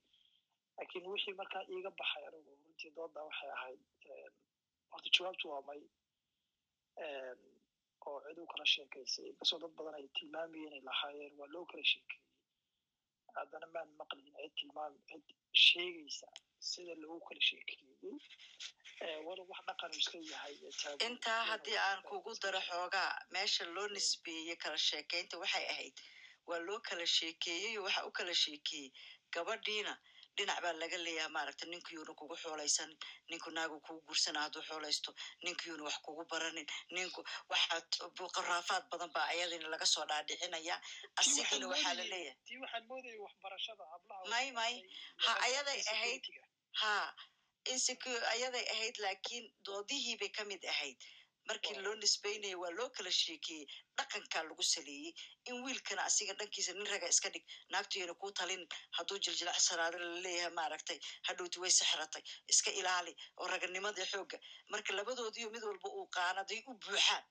laakiin 0.78 1.06
wixii 1.14 1.34
markaa 1.42 1.64
iiga 1.74 1.92
baxay 2.00 2.24
anigu 2.28 2.52
runtii 2.64 2.92
dooda 2.98 3.20
waxay 3.30 3.50
ahayd 3.58 3.82
horta 4.92 5.10
jawaabtu 5.16 5.46
waa 5.52 5.62
may 5.70 5.82
oo 8.08 8.20
cid 8.26 8.38
u 8.44 8.46
kala 8.52 8.66
sheekaysay 8.74 9.26
inkastoo 9.32 9.60
dad 9.64 9.74
badan 9.78 9.96
ay 10.00 10.08
tilmaamayeen 10.18 10.84
lahaayeen 10.90 11.34
waa 11.40 11.48
loo 11.56 11.66
kala 11.72 11.84
sheekeeyey. 11.92 12.26
Haddana 13.36 13.68
maan 13.76 13.90
maqlin 14.00 14.28
cid 14.38 14.54
tilmaam 14.60 14.94
cid 15.10 15.26
sheegaysa 15.66 16.28
sida 16.70 16.94
loogu 17.04 17.22
kala 17.28 17.42
sheekeeyey. 17.50 18.18
Walow 19.28 19.46
wax 19.52 19.62
dhaqanu 19.68 19.96
iska 20.02 20.18
yahay 20.32 20.56
intaa 21.08 21.42
haddii 21.52 21.78
aan 21.88 22.02
kugu 22.10 22.32
daro 22.44 22.62
xoogaa 22.70 23.12
meesha 23.34 23.64
loo 23.76 23.88
nisbeeyey 23.96 24.56
kala 24.64 24.78
sheekaynta 24.90 25.36
waxay 25.44 25.66
ahayd 25.74 25.96
waa 26.48 26.60
loo 26.68 26.80
kala 26.88 27.06
sheekeeyey 27.16 27.78
oo 27.78 27.84
waxa 27.86 28.06
u 28.08 28.12
kala 28.12 28.34
sheekeeyey. 28.44 28.90
Gabadhiina 29.34 29.94
dhinac 30.38 30.60
baa 30.64 30.74
laga 30.82 30.98
leeyaha 31.06 31.30
maaragta 31.36 31.66
ninkiyuuna 31.72 32.14
kugu 32.20 32.36
xoolaysan 32.44 32.92
ninku 33.30 33.50
naagu 33.56 33.78
kugu 33.86 34.02
gursana 34.08 34.40
hadduu 34.44 34.62
xoolaysto 34.70 35.12
ninkiyuuna 35.44 35.84
wax 35.88 35.98
kugu 36.06 36.24
baranin 36.32 36.68
ninku 36.96 37.22
waxaad 37.52 37.86
qaraafaad 38.36 38.84
badan 38.92 39.12
baa 39.16 39.28
ayadina 39.34 39.68
laga 39.74 39.86
soo 39.94 40.06
dhaadhicinaya. 40.10 40.76
Asigina 41.20 41.68
waxaa 41.74 41.94
la 42.00 42.04
leeyahay. 42.14 42.38
may 44.34 44.48
may. 44.60 44.74
ha 45.26 45.32
ayaday 45.48 45.80
ahayd 45.94 46.24
ha 46.82 46.94
insecure 47.74 48.24
ayaday 48.34 48.66
ahayd 48.74 48.96
laakiin 49.06 49.46
doodihii 49.66 50.18
bay 50.22 50.30
ka 50.38 50.44
mid 50.46 50.64
ahayd 50.74 50.98
markii 51.48 51.76
loo 51.86 51.96
nisbaynaya 52.04 52.58
waa 52.62 52.72
loo 52.78 52.90
kala 52.96 53.12
sheekeeyey 53.22 53.66
dhaqankaa 53.98 54.44
lagu 54.50 54.64
saleeyey 54.74 55.12
in 55.50 55.56
wiilkana 55.66 56.02
asiga 56.10 56.34
dhankiisa 56.40 56.74
nin 56.78 56.88
raga 56.94 57.08
iska 57.14 57.30
dhig 57.34 57.46
naagtuyana 57.74 58.14
kuu 58.22 58.32
talin 58.40 58.64
hadduu 58.98 59.18
jiljilacsanaado 59.26 59.98
la 60.04 60.10
leeyahay 60.26 60.54
maaragtay 60.60 61.00
hadhowti 61.28 61.58
way 61.64 61.72
sixratay 61.80 62.24
iska 62.54 62.72
ilaali 62.80 63.14
oo 63.42 63.48
raganimadii 63.54 64.08
xoogga 64.12 64.38
marka 64.72 64.92
labadoodiyo 65.00 65.50
mid 65.56 65.64
walba 65.70 65.90
uu 65.98 66.08
qaanaday 66.18 66.60
u 66.70 66.74
buuxaan 66.84 67.24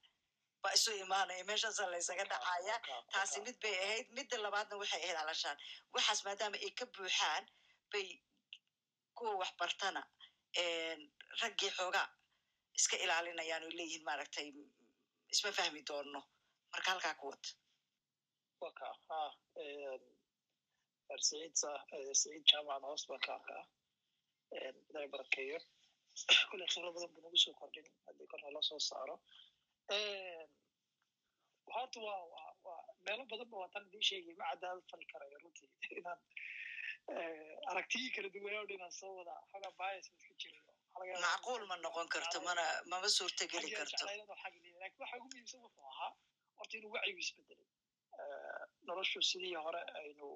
baa 0.62 0.72
isu 0.78 0.90
imaanaya 1.04 1.44
meeshaasaa 1.44 1.90
laysaga 1.92 2.24
dhacaya. 2.32 2.76
taasi 3.12 3.38
mid 3.46 3.56
bay 3.62 3.74
ahayd 3.84 4.06
midda 4.18 4.36
labaadna 4.44 4.76
waxay 4.82 5.00
ahayd 5.04 5.16
alashaan. 5.22 5.56
Waxaas 5.94 6.20
maadaama 6.26 6.56
ay 6.66 6.70
ka 6.78 6.86
buuxaan 6.96 7.44
bay 7.92 8.08
kuwa 9.16 9.32
wax 9.40 9.50
bartana 9.60 10.02
raggii 11.40 11.70
xoogaa 11.78 12.06
iska 12.78 12.96
ilaalinayaan 13.04 13.64
oy 13.68 13.74
leeyihiin 13.78 14.04
maaragtay 14.08 14.48
isma 15.34 15.50
fahmi 15.58 15.80
doono 15.88 16.20
marka 16.72 16.88
halkaa 16.92 17.14
ku 17.20 17.26
wata 17.32 17.50
waka 18.64 18.86
ha 19.08 19.18
saciid 21.26 21.54
saciid 21.62 22.44
jaamacan 22.50 22.84
hoos 22.88 23.04
baan 23.08 23.22
ka 23.26 23.32
arkaa 23.38 23.64
ilaahay 24.56 25.08
barakeeyo 25.14 25.58
kule 26.50 26.64
khibro 26.72 26.90
badan 26.94 27.10
buu 27.14 27.22
nagu 27.24 27.38
soo 27.44 27.54
kordhin 27.60 27.86
haddii 28.06 28.28
kor 28.30 28.40
nala 28.44 28.60
soo 28.68 28.80
saaro 28.88 29.16
horta 31.74 31.98
waa 32.06 32.22
waa 32.66 32.80
meelo 33.06 33.24
badan 33.32 33.48
ba 33.52 33.56
waatan 33.62 33.86
idin 33.88 34.02
sheegay 34.08 34.34
ma 34.40 34.44
cadaalad 34.50 34.84
fali 34.90 35.06
karayo 35.12 35.38
runtii 35.42 35.68
inaan 36.00 36.20
aragtiyii 37.70 38.10
kala 38.14 38.28
duwanaa 38.34 38.64
inaan 38.76 38.94
soo 39.00 39.12
wada 39.18 39.34
xoga 39.52 39.70
bias 39.80 40.06
iska 40.16 40.34
jirayo 40.40 40.61
macquul 41.00 41.62
ma 41.70 41.76
noqon 41.84 42.06
karto 42.14 42.38
mana 42.46 42.64
mama 42.90 43.08
suurtageli 43.16 43.68
karto 43.78 44.04
horta 46.58 46.74
inuu 46.78 46.92
wacyigu 46.96 47.20
isbedelay 47.24 47.68
noloshu 48.88 49.18
sidii 49.30 49.54
hore 49.66 49.80
aynu 50.00 50.28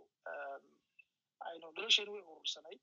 aynu 1.49 1.67
nolosheenu 1.77 2.11
way 2.15 2.23
urursanay 2.33 2.77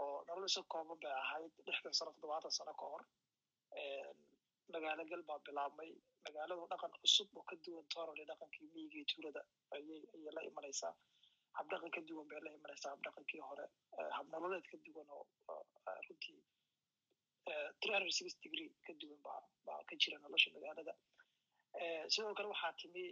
oo 0.00 0.16
nolol 0.28 0.46
isa 0.50 0.62
kooban 0.72 0.98
bay 1.02 1.12
ahayd 1.22 1.52
lixdan 1.68 1.94
sano 1.98 2.10
toddobaatan 2.14 2.52
sano 2.58 2.72
ka 2.80 2.84
hor 2.92 3.02
magaalo 4.72 5.02
gal 5.10 5.22
baa 5.28 5.38
bilaabmay 5.46 5.90
magaaladu 6.24 6.66
dhaqan 6.72 6.92
cusub 7.02 7.28
oo 7.38 7.44
ka 7.50 7.54
duwan 7.64 7.86
toorale 7.94 8.24
dhaqankii 8.30 8.68
miyiga 8.74 8.96
iyo 8.98 9.06
tuulada 9.12 9.42
ayay 9.76 10.00
ayay 10.14 10.32
la 10.36 10.42
imanaysaa 10.50 10.92
habdhaqan 11.58 11.90
ka 11.96 12.00
duwan 12.08 12.28
bay 12.30 12.40
la 12.46 12.50
imanaysaa 12.58 12.92
habdhaqankii 12.94 13.40
hore 13.48 13.64
habnololeed 14.18 14.66
ka 14.72 14.76
duwan 14.86 15.08
oo 15.16 15.24
runtii 16.08 16.40
three 17.80 17.94
hundred 17.96 18.12
six 18.18 18.34
degree 18.44 18.68
ka 18.86 18.92
duwan 19.02 19.20
baa 19.66 19.80
ka 19.88 19.94
jira 20.02 20.18
nolosha 20.24 20.50
magaalada. 20.56 20.94
Sidoo 22.12 22.34
kale 22.38 22.48
waxaa 22.54 22.72
timi 22.80 23.04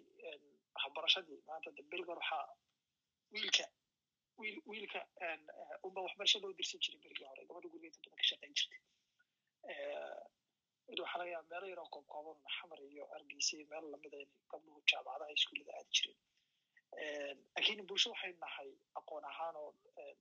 waxbarashadii 0.76 1.40
maanta 1.48 1.70
beriga 1.90 2.12
hore 2.12 2.20
waxaa 2.22 2.46
wiilka 3.32 3.66
wiil 4.40 4.56
wiilka 4.70 5.00
unba 5.86 6.00
waxbarasha 6.06 6.38
loo 6.42 6.52
dirsan 6.58 6.80
jiray 6.84 7.00
berigii 7.04 7.28
hore 7.30 7.42
gabadha 7.48 7.68
gurigeeda 7.72 7.98
badan 8.04 8.16
ka 8.20 8.24
shaqayn 8.30 8.54
jirtay. 8.58 8.82
Mid 10.88 10.98
waxaa 11.04 11.18
laga 11.20 11.30
yaaba 11.34 11.48
meelo 11.52 11.66
yaroo 11.72 11.88
koob 11.94 12.06
kooban 12.12 12.38
xamar 12.56 12.80
iyo 12.92 13.04
hargeysa 13.12 13.52
iyo 13.56 13.66
meel 13.72 13.86
lamida 13.92 14.16
inay 14.24 14.42
gabdhuhu 14.52 14.80
jaamacadaha 14.90 15.32
iskuullada 15.36 15.72
aadi 15.78 15.92
jireen 15.96 16.18
laakiin 17.00 17.86
bulsho 17.88 18.10
waxaynu 18.14 18.38
nahay 18.44 18.70
aqoon 18.98 19.24
ahaan 19.30 19.56
oo 19.62 19.70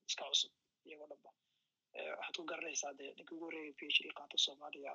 iska 0.08 0.24
cusub 0.30 0.52
iyagoo 0.86 1.08
dhanba. 1.12 1.32
Waxaad 2.20 2.36
ku 2.38 2.44
garanaysaa 2.52 2.94
dee 3.00 3.12
ninkii 3.18 3.36
ugu 3.36 3.46
horreeyay 3.46 3.74
p 3.80 3.82
h 3.96 3.98
d 4.04 4.08
qaato 4.18 4.38
soomaaliya 4.46 4.92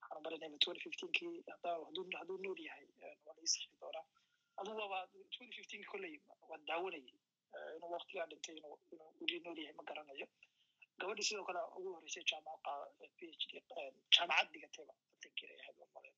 waxaan 0.00 0.22
malinayna 0.24 0.58
twenty 0.64 0.80
fifteenkii 0.84 1.44
hadduu 2.18 2.38
nool 2.44 2.60
yahay 2.68 2.86
waa 3.24 3.34
la 3.36 3.42
isixi 3.46 3.70
doonaa. 3.80 4.04
Aduu 4.60 4.76
waaba 4.80 4.98
twenty 5.34 5.54
fifteen 5.58 5.84
kolley 5.90 6.14
waan 6.48 6.62
daawanayay. 6.68 7.16
Inuu 7.76 7.90
waktigaa 7.96 8.26
dhintay 8.30 8.56
inuu 8.60 8.76
weli 9.20 9.38
nool 9.44 9.58
yahay 9.62 9.74
ma 9.80 9.84
garanayo. 9.88 10.26
Gabadhi 11.00 11.22
sidoo 11.28 11.44
kale 11.48 11.60
ugu 11.78 11.88
horreysay 11.94 12.24
jaamacad 12.30 13.10
p 13.16 13.18
h 13.40 13.44
d 13.50 13.52
jaamacad 14.14 14.46
dhigatayba 14.52 14.94
atankiray 15.16 15.58
ahayd 15.62 15.76
waan 15.80 15.90
malen 15.96 16.14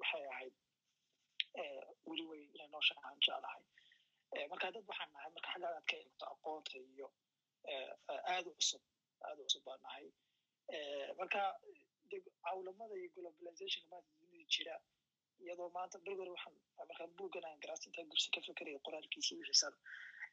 waxay 0.00 0.24
ahayd 0.32 0.54
weli 2.08 2.24
wey 2.30 2.42
inay 2.54 2.68
noo 2.74 2.82
shaqaan 2.88 3.16
jeclahay 3.26 3.62
marka 4.50 4.66
dad 4.74 4.84
waxaan 4.90 5.10
nahay 5.14 5.30
marka 5.34 5.48
xagga 5.52 5.68
aad 5.76 5.84
ka 5.90 5.96
eegto 6.02 6.24
aqoonta 6.34 6.76
iyo 6.92 7.06
aad 8.34 8.46
u 8.50 8.52
cusub 8.58 8.82
aad 9.28 9.38
u 9.40 9.44
cusub 9.46 9.62
baan 9.68 9.80
nahay. 9.86 10.06
Marka 11.18 11.40
cawlamada 12.44 12.94
iyo 13.00 13.08
globalizationka 13.14 13.88
maanta 13.92 14.10
dunida 14.20 14.46
jira 14.54 14.74
iyadoo 15.44 15.68
maanta 15.76 15.96
berger 16.06 16.28
waxaan 16.34 16.56
marka 16.90 17.04
buuggan 17.18 17.44
aan 17.48 17.60
garaas 17.62 17.82
intaa 17.88 18.04
gursi 18.10 18.28
ka 18.34 18.40
fekeraya 18.46 18.78
qoraalkiisii 18.86 19.38
wixiisan 19.40 19.74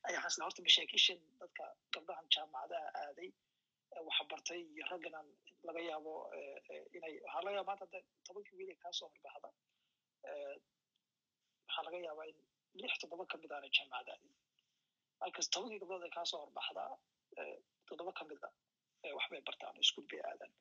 ayaa 0.08 0.22
xasla. 0.26 0.44
Horta 0.46 0.62
mashaakishan 0.68 1.20
dadka 1.42 1.64
gabdhahan 1.94 2.28
jaamacadaha 2.36 2.88
aaday 3.04 3.30
waxbartay 4.08 4.62
iyo 4.74 4.84
ragganan 4.92 5.28
laga 5.68 5.82
yaabo 5.90 6.14
inay 6.98 7.14
waxaa 7.26 7.44
laga 7.46 7.56
yaaba 7.58 7.70
maanta 7.70 7.86
tobankii 8.28 8.56
wiil 8.60 8.70
ee 8.74 8.80
horbaxda 8.84 9.50
waxaa 11.68 11.84
laga 11.88 11.98
yaabaa 12.08 12.28
in 12.32 12.38
lix 12.80 12.94
toddoba 13.02 13.26
ka 13.32 13.38
mid 13.44 13.52
aanay 13.56 13.72
jaamacada 13.78 14.12
aadin 14.16 14.34
halkas 15.24 15.48
tobankii 15.56 15.80
gabdhood 15.84 16.04
ee 16.08 16.14
kaasoo 16.18 16.40
horbaxda 16.44 16.84
toddoba 17.90 18.12
ka 18.20 18.24
mid 18.32 18.42
a 18.48 18.50
waxbay 19.20 19.42
bartaan 19.50 19.76
iskuul 19.86 20.08
bay 20.12 20.22
aadaan 20.32 20.54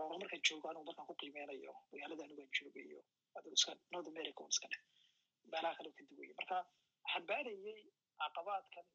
oo 0.00 0.06
markaan 0.22 0.42
joogo 0.48 0.66
anigu 0.70 0.84
markaan 0.90 1.06
ku 1.10 1.14
qiimeynayo 1.22 1.72
magaalada 1.92 2.22
anigaan 2.26 2.50
jooga 2.58 2.80
iyo 2.88 3.00
adigu 3.38 3.54
iska 3.60 3.72
north 3.94 4.08
america 4.12 4.40
un 4.46 4.50
iska 4.54 4.66
dheh 4.72 4.82
meelaha 5.52 5.74
kale 5.78 5.90
ka 5.98 6.02
duwaya 6.10 6.34
marka 6.40 6.56
waxaan 7.04 7.24
baarayay 7.30 7.80
caqabaadkan 8.22 8.86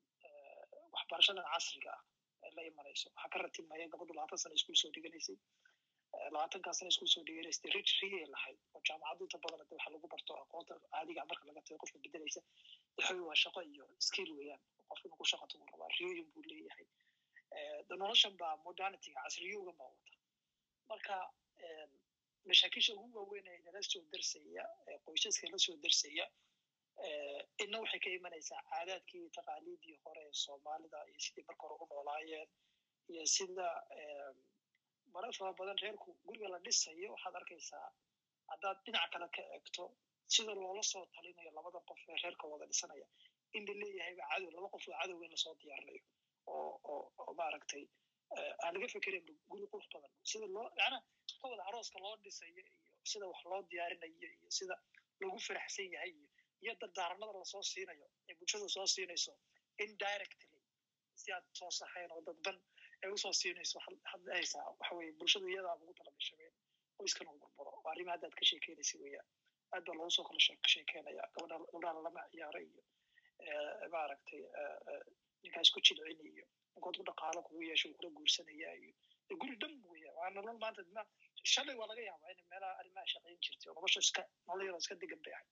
waxbarashadan 0.96 1.46
casriga 1.54 1.92
ah 1.98 2.02
ee 2.46 2.52
la 2.58 2.62
imanayso 2.72 3.08
waxaa 3.16 3.30
ka 3.34 3.38
ratibmaya 3.46 3.86
gabadhu 3.94 4.14
labaatan 4.18 4.40
sana 4.44 4.56
iskuul 4.60 4.78
soo 4.84 4.92
dhiganaysay 4.96 5.38
labaatankaa 6.34 6.74
sana 6.78 6.90
iskuul 6.94 7.12
soo 7.14 7.24
dhiganaysay 7.28 7.72
rid 7.76 7.88
riyay 8.02 8.26
lahayd 8.36 8.60
oo 8.76 8.82
jaamacaddu 8.90 9.24
inta 9.28 9.38
badan 9.44 9.68
de 9.70 9.76
waxa 9.76 9.90
lagu 9.96 10.08
barto 10.14 10.34
aqoonta 10.44 10.74
caadiga 10.94 11.26
marka 11.32 11.44
laga 11.50 11.62
tago 11.68 11.78
qofka 11.84 12.00
bedelaysa 12.06 12.42
waxawey 12.98 13.24
waa 13.30 13.38
shaqo 13.44 13.62
iyo 13.72 13.86
skill 14.08 14.30
weeyaan 14.40 14.62
qof 14.90 15.00
inuu 15.06 15.18
ku 15.22 15.26
shaqo 15.32 15.46
tagu 15.52 15.66
rabaa 15.74 15.90
riyooyin 15.98 16.28
buu 16.34 16.44
leeyahay 16.52 16.88
noloshan 18.02 18.34
baa 18.42 18.54
modernityga 18.66 19.20
casriyowgan 19.26 19.76
baa 19.82 19.90
wata 19.96 20.14
marka 20.92 21.16
mashaakisha 22.50 22.94
ugu 23.04 23.18
waaweyn 23.20 23.48
ee 23.54 23.60
nala 23.66 23.82
soo 23.92 24.02
darsaya 24.14 24.64
qoysaska 25.06 25.48
la 25.54 25.58
soo 25.66 25.76
darsaya 25.86 26.26
inna 27.64 27.78
waxay 27.84 28.00
ka 28.06 28.10
imanaysaa 28.20 28.62
caadaadkii 28.72 29.26
taqaaliidii 29.38 29.96
hore 30.06 30.22
ee 30.28 30.34
soomaalida 30.44 31.00
iyo 31.10 31.20
sidii 31.26 31.46
marka 31.50 31.64
hore 31.68 31.84
u 31.84 31.88
noolaayeen 31.94 32.50
iyo 33.14 33.26
sida 33.36 33.68
marar 35.16 35.32
fara 35.40 35.52
badan 35.60 35.78
reerku 35.84 36.10
guriga 36.26 36.48
la 36.54 36.60
dhisayo. 36.66 37.08
Waxaad 37.16 37.36
arkaysaa 37.42 37.88
haddaad 38.52 38.78
dhinac 38.86 39.08
kale 39.14 39.28
ka 39.36 39.42
eegto 39.56 39.84
sida 40.36 40.54
loola 40.64 40.84
soo 40.92 41.04
talinayo 41.16 41.52
labadan 41.58 41.84
qof 41.90 42.00
ee 42.12 42.18
reerka 42.24 42.46
wada 42.52 42.66
dhisanaya. 42.72 43.08
In 43.58 43.64
la 43.68 43.74
leeyahayba 43.82 44.24
cadow 44.32 44.50
laba 44.58 44.68
qof 44.76 44.84
oo 44.90 44.96
cadow 45.02 45.18
in 45.26 45.32
la 45.34 45.38
soo 45.46 45.54
diyaarinayo 45.62 46.04
oo 46.52 47.34
maaragtay 47.40 47.84
aan 48.64 48.74
laga 48.76 48.88
fekerin 48.96 49.26
guri 49.52 49.66
qurux 49.72 49.88
badan. 49.96 50.12
Sida 50.32 50.48
loo 50.56 50.68
yana 50.82 50.98
ka 51.42 51.46
wada 51.52 51.64
arooska 51.70 51.98
loo 52.06 52.16
dhisayo 52.26 52.52
iyo 52.62 52.66
sida 53.12 53.26
wax 53.32 53.42
loo 53.52 53.62
diyaarinayo 53.72 54.28
iyo 54.38 54.50
sida 54.60 54.76
loogu 55.22 55.40
faraxsan 55.48 55.88
yahay 55.96 56.12
iyo 56.20 56.28
iyo 56.64 56.74
dardaaranada 56.82 57.34
la 57.42 57.46
soo 57.54 57.64
siinayo 57.72 58.06
ee 58.30 58.36
bulshada 58.40 58.68
soo 58.76 58.88
siinayso 58.96 59.34
indirectly 59.86 60.48
si 61.22 61.28
aad 61.36 61.46
toos 61.60 61.78
ahayn 61.88 62.10
oo 62.16 62.22
dadban 62.28 62.58
ay 63.04 63.10
u 63.14 63.18
soo 63.24 63.34
siinayso 63.42 63.78
hadda 64.12 64.30
haysaa 64.38 64.66
waxa 64.80 64.96
weye 64.98 65.12
bulshadu 65.20 65.48
iyadaa 65.54 65.76
ugu 65.84 65.94
talagashabeen 66.00 66.54
qoyskan 66.98 67.28
uu 67.32 67.38
burburo 67.44 67.72
oo 67.78 67.90
arrima 67.94 68.12
hadda 68.16 68.26
aad 68.30 68.36
ka 68.40 68.46
sheekeynaysa 68.52 68.96
weeyaan 69.04 69.28
aad 69.76 69.84
baa 69.88 69.96
loogu 70.00 70.12
soo 70.18 70.26
kala 70.30 70.40
sheekeynaya 70.74 71.24
gabadha 71.36 71.58
gabdhaha 71.72 72.02
lama 72.08 72.22
ciyaaro 72.34 72.60
iyo 72.70 72.84
maaragtay 73.94 74.42
ninkaa 75.44 75.62
isku 75.68 75.80
jilcin 75.88 76.20
iyo 76.34 76.46
ninkood 76.76 76.96
ku 77.00 77.04
dhaqaalo 77.10 77.40
kugu 77.48 77.62
yeesho 77.70 77.88
kula 77.98 78.10
guursanaya 78.18 78.70
iyo 78.82 79.36
guri 79.42 79.56
dhan 79.62 79.74
weya 79.92 80.12
waa 80.20 80.30
nolol 80.36 80.58
maanta 80.64 80.82
ma 80.98 81.04
shalay 81.54 81.76
waa 81.82 81.88
laga 81.92 82.02
yaabaa 82.10 82.32
in 82.36 82.40
meelaha 82.52 82.74
arrimaha 82.82 83.08
shaqayn 83.14 83.38
jirtay 83.46 83.70
oo 83.72 83.76
nolosha 83.80 84.00
iska 84.06 84.22
nolol 84.48 84.66
yaroo 84.68 84.82
iska 84.84 84.96
degan 85.04 85.22
bay 85.26 85.34
ahay 85.38 85.48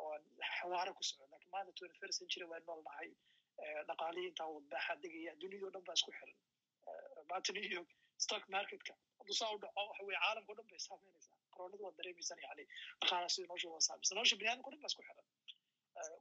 oo 0.00 0.14
xawaare 0.58 0.92
ku 0.98 1.02
socon 1.10 1.28
laakiin 1.32 1.50
maanta 1.56 1.72
twenty 1.78 1.98
first 2.02 2.18
century 2.20 2.46
waa 2.52 2.60
nool 2.68 2.82
nahay 2.88 3.10
dhaqaalihii 3.90 4.28
intaa 4.32 4.96
degaya 5.04 5.32
duniyada 5.42 5.66
o 5.68 5.70
dhan 5.76 5.84
baa 5.88 5.96
isku 6.00 6.10
xiran 6.18 6.36
new 7.56 7.70
york 7.76 7.90
stock 8.24 8.44
marketka. 8.48 8.94
Hadduu 9.18 9.34
saa 9.40 9.50
u 9.54 9.58
dhaco 9.62 9.80
waxa 9.88 10.02
weye 10.08 10.18
caalamka 10.24 10.52
o 10.52 10.54
dhan 10.58 10.66
bay 10.70 10.78
saameynaysaa. 10.88 11.36
Koronadu 11.54 11.82
waa 11.84 11.92
dareemaysan 11.98 12.38
yani 12.46 12.64
dhaqaala 13.00 13.28
sida 13.34 13.46
nolosha 13.50 13.68
waa 13.74 13.80
saamaysa 13.88 14.14
nolosha 14.18 14.36
biniadamka 14.40 14.68
o 14.68 14.70
dhan 14.72 14.80
baa 14.84 14.90
isku 14.92 15.02
xiran. 15.08 15.26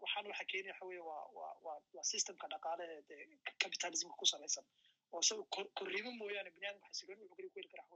Waxaan 0.03 0.26
waxa 0.32 0.45
keenaya 0.52 0.73
waxa 0.73 0.86
weye 0.90 1.02
waa 1.10 1.23
waa 1.68 1.77
waa 1.95 2.03
systemka 2.11 2.45
dhaqaale 2.53 2.84
ee 2.94 3.02
dee 3.10 3.23
capitalismka 3.64 4.15
ku 4.22 4.26
salaysan. 4.34 4.65
Oo 5.14 5.19
isaga 5.26 5.44
korriimo 5.80 6.11
mooyaane 6.22 6.52
biniadamka 6.56 6.88
xasilooni 6.91 7.22
wuxuu 7.23 7.36
kaliya 7.38 7.52
ku 7.53 7.57
heli 7.60 7.69
karaa 7.73 7.88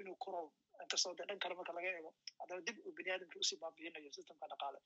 inuu 0.00 0.16
koro. 0.24 0.40
Inkastoo 0.84 1.14
dee 1.18 1.26
dhan 1.28 1.38
kale 1.42 1.54
marka 1.58 1.72
laga 1.78 1.88
eego 1.98 2.10
haddana 2.40 2.60
dib 2.66 2.76
uu 2.86 2.92
biniadamka 2.98 3.36
u 3.42 3.44
sii 3.48 3.58
baabiinayo 3.62 4.10
systemka 4.16 4.46
dhaqaale. 4.52 4.78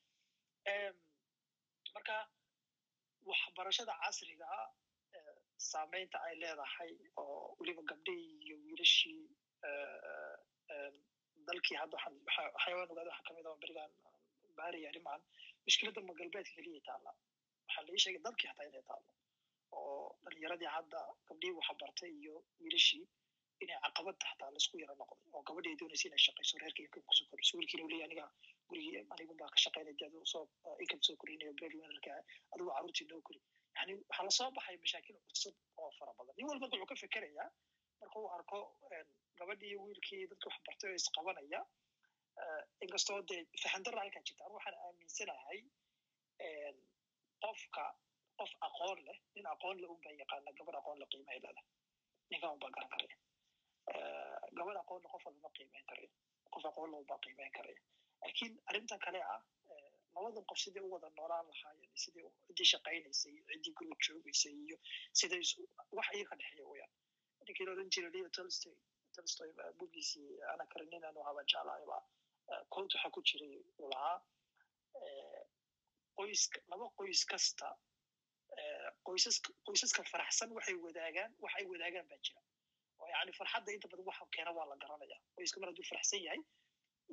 Marka 1.95 2.17
waxbarashada 3.29 3.93
casriga 4.03 4.47
saameynta 5.71 6.19
ay 6.27 6.35
leedahay 6.43 6.93
oo 7.23 7.57
weliba 7.61 7.83
gabdhihii 7.91 8.35
iyo 8.47 8.57
wiilashii 8.65 9.23
dalkii 11.49 11.77
hadda 11.83 11.97
xayawaan 12.63 12.91
ogaada 12.93 13.11
waxa 13.11 13.25
ka 13.29 13.33
mid 13.37 13.47
ah 13.51 13.57
berigan 13.63 13.93
baariya 14.59 14.89
arrimahan 14.93 15.23
mushkiladda 15.67 16.01
ma 16.09 16.13
galbeedka 16.21 16.53
keliya 16.57 16.81
taalla? 16.89 17.11
Waxaa 17.67 17.85
laii 17.89 18.03
sheegay 18.05 18.23
dalkii 18.27 18.49
hataa 18.51 18.67
inay 18.71 18.83
taallo 18.91 19.13
oo 19.79 20.17
dhalinyaradii 20.25 20.71
hadda 20.77 20.99
gabdhihii 21.29 21.57
waxa 21.61 21.75
bartay 21.83 22.11
iyo 22.23 22.37
wiilashii 22.63 23.05
inay 23.65 23.79
caqabad 23.85 24.17
hataa 24.31 24.51
la 24.55 24.59
isku 24.63 24.77
yaro 24.83 24.95
noqday 25.03 25.29
oo 25.37 25.43
gabadhii 25.49 25.73
ay 25.75 25.79
doonaysa 25.81 26.07
inay 26.09 26.23
shaqayso 26.27 26.55
reerka 26.63 26.81
income 26.87 27.05
ku 27.09 27.15
soo 27.19 27.27
koriso 27.33 27.53
wiilkiina 27.59 27.85
uu 27.85 27.91
leeyahy 27.93 28.07
aniga 28.09 28.27
gurigii 28.69 28.97
anigun 29.15 29.37
baa 29.41 29.51
ka 29.55 29.59
shaqaynay 29.65 29.95
dee 30.01 30.07
aduu 30.11 30.25
soo 30.35 30.45
income 30.85 31.03
soo 31.09 31.17
korinayo 31.23 31.53
breadwinnerka 31.59 32.11
adigu 32.53 32.71
carruurtii 32.75 33.07
noo 33.13 33.21
kori 33.29 33.41
yani 33.79 33.93
waxaa 34.09 34.25
la 34.29 34.33
soo 34.39 34.51
baxay 34.57 34.77
mashaakil 34.85 35.19
cusub 35.31 35.55
oo 35.83 35.91
fara 35.99 36.13
badan 36.19 36.35
nin 36.39 36.47
walba 36.51 36.67
wuxuu 36.73 36.87
ka 36.91 36.97
fikerayaa 37.05 37.49
marka 38.01 38.17
uu 38.23 38.29
arko 38.37 38.59
gabadhii 39.39 39.75
wiilkii 39.85 40.23
dadka 40.31 40.47
wax 40.51 40.59
bartay 40.67 40.91
oo 40.91 40.99
isqabanaya 41.03 41.61
inkastoo 42.85 43.19
dee 43.31 43.41
fahandarra 43.63 44.01
halkaa 44.05 44.23
jirta 44.29 44.45
anu 44.47 44.55
waxaan 44.59 44.77
aaminsanahay 44.87 45.61
qofka 47.43 47.85
qof 48.41 48.53
aqoon 48.69 48.99
leh 49.07 49.19
nin 49.35 49.47
aqoon 49.55 49.77
leh 49.83 49.91
unbaa 49.95 50.15
yaqaana 50.23 50.51
gabadh 50.59 50.79
aqoon 50.81 50.99
leh 51.01 51.09
qiimahay 51.13 51.39
leedahay 51.45 51.67
ninkan 52.31 52.51
unbaa 52.57 52.71
garan 52.77 52.91
karaya 52.95 53.17
gabadh 54.59 54.79
aqoon 54.83 55.01
leh 55.05 55.11
qof 55.15 55.25
walbama 55.27 55.51
qiimeyn 55.57 55.87
karayo 55.91 56.11
qof 56.55 56.65
aqoon 56.71 56.91
leh 56.93 56.99
unbaa 57.03 57.19
qiimeyn 57.25 57.53
karaya 57.59 57.81
laakiin 58.23 58.55
arrintan 58.71 59.01
kale 59.07 59.21
ah 59.35 59.41
labadan 60.15 60.45
qof 60.51 60.59
sidai 60.65 60.83
u 60.87 60.91
wada 60.95 61.09
noolaan 61.19 61.47
lahaayeen 61.51 61.97
sidai 62.05 62.25
ciddii 62.47 62.69
shaqaynaysay 62.73 63.33
iyo 63.35 63.45
ciddii 63.53 63.75
guriga 63.79 63.97
joogaysay 64.07 64.55
iyo 64.67 64.77
siday 65.21 65.43
wax 65.99 66.07
iyaga 66.19 66.35
dhexeeya 66.41 66.67
weyaan 66.73 66.93
ninkii 67.47 67.67
la 67.67 67.73
odhan 67.77 67.91
jiray 67.95 68.23
tolstoy 68.39 68.75
tolstoy 69.17 69.51
bugiisii 69.79 70.31
ana 70.53 70.65
karininaanu 70.73 71.21
haba 71.29 71.43
jeclaayba 71.51 71.99
kood 72.75 72.91
waxa 72.95 73.09
ku 73.15 73.21
jiray 73.29 73.55
uu 73.83 73.89
lahaa. 73.93 74.17
Qoyska 76.19 76.59
laba 76.71 76.87
qoys 76.99 77.21
kasta 77.31 77.67
qoysaska 79.07 79.51
qoysaska 79.67 80.03
faraxsan 80.13 80.51
waxay 80.57 80.77
wadaagaan 80.87 81.31
wax 81.43 81.53
ay 81.61 81.65
wadaagaan 81.73 82.07
baa 82.11 82.19
jira. 82.27 82.41
Oo 83.01 83.07
yani 83.15 83.33
farxadda 83.39 83.71
inta 83.77 83.89
badan 83.93 84.07
waxa 84.11 84.25
keena 84.35 84.51
waa 84.59 84.67
la 84.71 84.77
garanaya 84.83 85.19
qoyska 85.37 85.61
mar 85.61 85.69
hadduu 85.71 85.87
faraxsan 85.91 86.21
yahay 86.27 86.41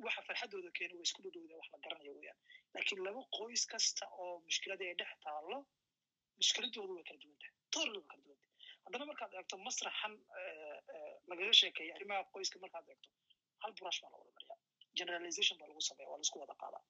waxa 0.04 0.22
farxaddooda 0.28 0.70
keena 0.78 0.94
waa 0.98 1.06
isku 1.08 1.20
dhadhowda 1.24 1.54
wax 1.60 1.68
la 1.74 1.78
garanaya 1.84 2.12
weyaan 2.18 2.38
laakiin 2.74 3.00
laba 3.06 3.20
qoys 3.38 3.62
kasta 3.72 4.04
oo 4.22 4.32
mushkilada 4.48 4.84
ay 4.90 4.94
dhex 5.00 5.12
taalo 5.26 5.56
mushkiladoodu 6.40 6.92
way 6.96 7.04
kala 7.08 7.18
duwan 7.24 7.38
tahay 7.42 7.52
totally 7.74 7.98
way 7.98 8.06
kala 8.12 8.22
duwan 8.26 8.38
tahay 8.42 8.54
haddana 8.84 9.04
markaad 9.10 9.32
eegto 9.40 9.56
masraxan 9.68 10.14
lagaga 11.30 11.54
sheekeeya 11.60 11.92
arrimaha 11.98 12.22
qoyska 12.34 12.56
markaad 12.64 12.86
eegto 12.94 13.08
hal 13.62 13.72
burash 13.80 14.00
baa 14.02 14.10
la 14.12 14.18
wada 14.20 14.32
mariyaa 14.38 14.58
generalization 15.00 15.56
baa 15.60 15.68
lagu 15.70 15.82
sameeya 15.90 16.08
waa 16.12 16.18
la 16.20 16.24
isku 16.28 16.38
wada 16.44 16.54
qaadaa 16.62 16.84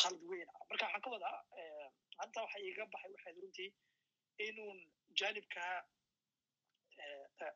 khalad 0.00 0.22
weyn 0.30 0.48
ah. 0.54 0.60
Marka 0.70 0.84
waxaan 0.86 1.02
ka 1.04 1.10
wadaa 1.16 1.36
hadda 2.20 2.38
waxa 2.44 2.58
iiga 2.66 2.84
baxay 2.94 3.10
waxayd 3.16 3.36
runtii 3.44 3.70
inuun 4.48 4.78
janibka 5.20 5.64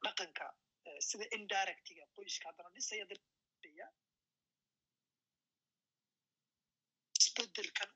dhaqanka 0.05 0.47
sida 1.09 1.25
indirectiga 1.37 2.05
qoyska 2.17 2.45
haddana 2.51 2.71
dhisaya 2.77 3.05
daya 3.65 3.87
isbedelkan 7.37 7.91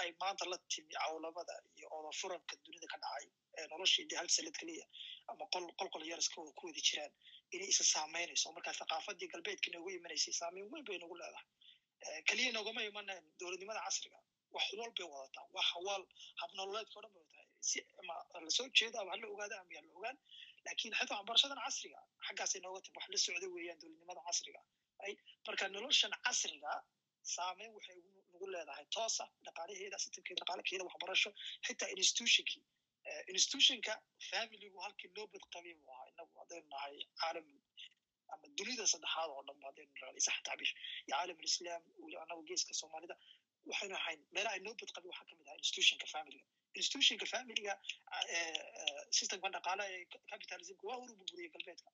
ay 0.00 0.10
maanta 0.20 0.44
la 0.50 0.58
timi 0.70 0.94
cawlamada 0.94 1.54
iyo 1.76 1.88
odafuranka 1.98 2.54
dunida 2.64 2.86
ka 2.92 2.98
dhacay 3.02 3.26
noloshii 3.72 4.06
dee 4.10 4.16
hal 4.20 4.28
sanad 4.36 4.56
keliya 4.60 4.86
ama 5.30 5.44
qol 5.54 5.64
qolqol 5.80 6.04
yar 6.10 6.18
iska 6.18 6.40
wada 6.40 6.52
ku 6.58 6.66
wada 6.68 6.80
jiraan 6.88 7.12
inay 7.54 7.68
isa 7.72 7.84
saameynayso. 7.94 8.52
Markaa 8.56 8.74
thaqaafadii 8.80 9.28
galbeedka 9.32 9.66
inoogu 9.70 9.90
imanaysay 9.98 10.34
saameyn 10.40 10.66
weyn 10.72 10.84
bay 10.88 10.98
nagu 11.02 11.14
leedahay. 11.20 11.46
Keliya 12.28 12.48
inoogama 12.52 12.80
imaneen 12.90 13.24
dowladnimada 13.40 13.80
casriga 13.86 14.18
wax 14.54 14.66
wal 14.78 14.90
bay 14.98 15.06
wadataa 15.14 15.46
wax 15.56 15.68
wal 15.86 16.02
habnololeedka 16.42 16.94
o 16.98 17.02
bay 17.02 17.22
wadataa. 17.22 17.46
Si 17.68 17.78
ama 18.00 18.14
la 18.46 18.50
soo 18.58 18.68
jeedo 18.78 18.96
ama 19.02 19.10
hala 19.14 19.26
ogaada 19.34 19.54
ama 19.62 19.72
yaa 19.76 19.84
la 19.88 19.92
ogaan 19.98 20.16
laakiin 20.66 20.94
xitaa 20.98 21.16
waxbarashadan 21.18 21.58
casriga 21.66 22.00
xaggaasay 22.26 22.60
nooga 22.64 22.80
timi 22.84 22.96
wax 22.98 23.06
la 23.14 23.18
socda 23.26 23.46
weeyaan 23.56 23.78
dowladnimada 23.82 24.20
casriga 24.28 24.60
marka 25.46 25.64
noloshan 25.76 26.12
casriga 26.26 26.72
saameyn 27.36 27.70
waxay 27.78 27.98
nagu 28.34 28.46
leedahay 28.54 28.86
toosa 28.96 29.24
dhaqaalaheeda 29.48 29.96
sistamkeeda 30.04 30.40
dhaqaalakeeda 30.42 30.84
waxbarasho 30.90 31.30
xitaa 31.66 31.90
institutionkii 32.02 32.62
institutionka 33.34 33.92
familigu 34.30 34.78
halkii 34.84 35.10
loo 35.16 35.26
badqabay 35.34 35.74
buu 35.80 35.90
ahaa 35.94 36.06
inagu 36.12 36.32
haddaynu 36.42 36.68
nahay 36.74 36.94
caalam 37.22 37.46
ama 38.34 38.46
dunida 38.58 38.84
saddexaad 38.92 39.30
oo 39.36 39.42
dhan 39.48 39.58
haddaynu 39.68 39.92
raali 40.02 40.20
sax 40.28 40.36
tacbiir 40.48 40.70
iyo 41.06 41.14
caalam 41.16 41.36
alislam 41.42 41.82
weli 42.04 42.16
geeska 42.50 42.72
soomaalida 42.80 43.16
waxaynu 43.70 43.94
ahayn 44.00 44.20
meelaha 44.36 44.56
inoo 44.60 44.74
badqabay 44.82 45.10
waxaa 45.12 45.26
ka 45.30 45.34
mid 45.40 45.46
ahaa 45.48 45.60
institutionka 45.62 46.06
familiga 46.14 46.44
institutionka 46.80 47.26
familiga 47.34 47.72
systemka 49.18 49.48
dhaqaalaha 49.56 49.88
ee 49.96 50.04
capitalismka 50.32 50.82
waa 50.90 50.98
horu 51.02 51.14
burburiyey 51.20 51.50
galbeedka 51.56 51.90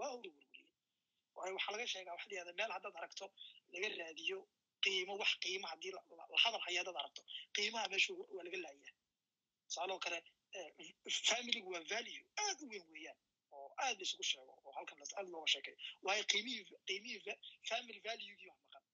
waa 0.00 0.10
horu 0.14 0.30
burburiyey 0.36 0.72
waayo 1.38 1.52
waxaa 1.58 1.72
laga 1.76 1.86
sheegaa 1.94 2.14
waxa 2.18 2.52
meel 2.60 2.70
haddaad 2.76 2.94
aragto 3.02 3.26
laga 3.74 3.88
raadiyo 4.02 4.38
qiimo 4.84 5.12
wax 5.22 5.30
qiimo 5.44 5.66
haddii 5.72 5.92
la 5.96 6.02
hadal 6.44 6.60
haya 6.66 6.78
haddaad 6.80 6.98
aragto 7.02 7.22
qiimaha 7.56 7.86
meesha 7.92 8.12
waa 8.36 8.44
laga 8.46 8.58
laayaa 8.64 8.94
tusaaloo 9.68 9.98
kale 10.04 10.18
familigu 11.30 11.68
waa 11.74 11.84
value 11.92 12.22
aad 12.44 12.58
u 12.64 12.68
weyn 12.72 12.86
weeyaan 12.94 13.18
oo 13.58 13.68
aad 13.84 13.96
la 14.00 14.04
isugu 14.06 14.24
sheego 14.30 14.52
oo 14.66 14.72
halkan 14.76 14.98
aad 15.18 15.28
looga 15.34 15.48
sheekay 15.54 15.74
waayo 16.06 16.24
qiimihii 16.32 16.64
qiimihii 16.88 17.20
family 17.70 18.00
valuegii 18.06 18.48
wax 18.50 18.58
maqan 18.64 18.84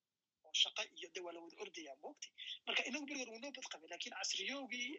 oo 0.46 0.52
shaqa 0.62 0.82
iyo 0.98 1.08
de 1.14 1.20
waa 1.26 1.32
la 1.36 1.40
wada 1.44 1.56
ordaya 1.64 1.94
moogtay 2.04 2.32
marka 2.66 2.82
inagu 2.88 3.06
berigan 3.08 3.30
wuu 3.34 3.42
noo 3.44 3.52
bad 3.58 3.66
qabay 3.72 3.88
laakiin 3.92 4.14
casriyoogii 4.20 4.90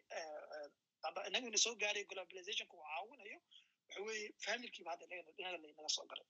inagu 1.30 1.48
ina 1.52 1.58
soo 1.66 1.76
gaaray 1.84 2.04
globalizationka 2.12 2.74
uu 2.78 2.86
caawinayo 2.92 3.40
waxa 3.88 4.00
weeye 4.08 4.28
familkiiba 4.46 4.90
hadda 4.92 5.06
inaga 5.06 5.58
laynaga 5.64 5.90
soo 5.98 6.06
which 6.12 6.28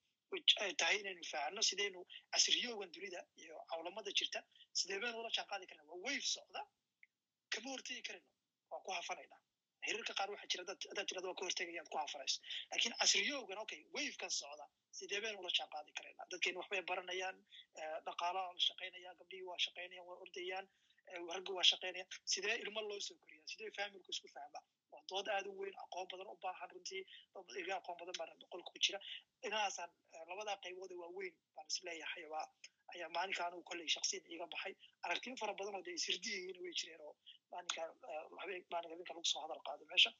ay 0.63 0.71
tahay 0.81 0.97
inaynu 1.01 1.23
fahanno 1.31 1.61
sidaynu 1.69 1.99
casriyoogan 2.33 2.89
dunida 2.95 3.19
iyo 3.43 3.55
cawlamada 3.71 4.11
jirta 4.19 4.39
sidee 4.79 4.99
baynu 5.03 5.17
ula 5.23 5.29
jaan 5.37 5.47
qaadi 5.51 5.65
karna 5.69 5.83
waa 5.91 5.99
wave 6.05 6.25
socda 6.35 6.61
kama 7.53 7.69
hortegi 7.73 8.01
karayno 8.07 8.29
waa 8.71 8.81
ku 8.85 8.91
hafanayna 8.97 9.37
hirarka 9.87 10.13
qaar 10.19 10.29
waxaa 10.33 10.49
jira 10.51 10.63
hadaad 10.63 11.07
tirada 11.09 11.27
waa 11.29 11.37
ka 11.39 11.43
hortegayaad 11.47 11.89
ku 11.93 11.97
hafanayso 12.03 12.37
laakiin 12.71 12.95
casriyoogan 13.01 13.57
okay 13.63 13.81
wavekan 13.95 14.31
socda 14.39 14.65
sidee 14.99 15.19
ula 15.41 15.49
jaan 15.57 15.69
qaadi 15.75 15.91
karayna 15.99 16.23
dadkeenu 16.31 16.57
waxbay 16.61 16.81
baranayaan 16.91 17.37
dhaqaalaha 18.07 18.53
la 18.57 18.61
shaqaynaya 18.69 19.11
gabdhihii 19.21 19.47
waa 19.51 19.59
shaqaynayaan 19.65 20.07
waa 20.09 20.17
ordayaan 20.25 20.67
ragga 21.35 21.51
waa 21.59 21.65
shaqaynaya 21.71 22.05
sidee 22.33 22.55
ilmo 22.63 22.81
loo 22.89 22.99
soo 23.07 23.17
koriyaa 23.21 23.47
sidee 23.53 23.69
familku 23.77 24.09
isku 24.15 24.27
fahma 24.35 24.59
waa 24.93 25.03
dood 25.11 25.27
aad 25.35 25.45
u 25.51 25.53
weyn 25.61 25.75
aqoon 25.85 26.07
badan 26.11 26.27
u 26.33 26.37
baahan 26.45 26.69
runtii 26.75 27.03
iga 27.61 27.73
aqoon 27.81 27.97
badan 28.01 28.15
baana 28.19 28.33
qolka 28.53 28.69
ku 28.75 28.79
jira 28.85 28.99
inahaasaan 29.47 29.91
labadaa 30.29 30.57
qaybooda 30.65 30.95
waa 31.01 31.11
weyn 31.17 31.35
baan 31.55 31.67
is 31.71 31.77
leeyahay 31.87 32.25
baa 32.33 32.45
ayaa 32.93 33.09
maalinka 33.15 33.41
anigu 33.47 33.63
kolley 33.69 33.87
shaksiyan 33.95 34.23
iiga 34.33 34.45
baxay. 34.53 34.73
Aragtiyo 35.05 35.35
fara 35.41 35.53
badan 35.59 35.75
oo 35.77 35.83
dee 35.87 35.95
isirdiyihiina 35.99 36.59
way 36.65 36.73
jireen 36.79 37.01
oo 37.07 37.13
maalinka 37.51 37.81
habeen 38.41 38.63
maalinka 38.71 38.93
habeenka 38.93 39.13
lagu 39.17 39.25
soo 39.31 39.41
hadal 39.45 39.61
qaado 39.67 39.83
meesha. 39.91 40.11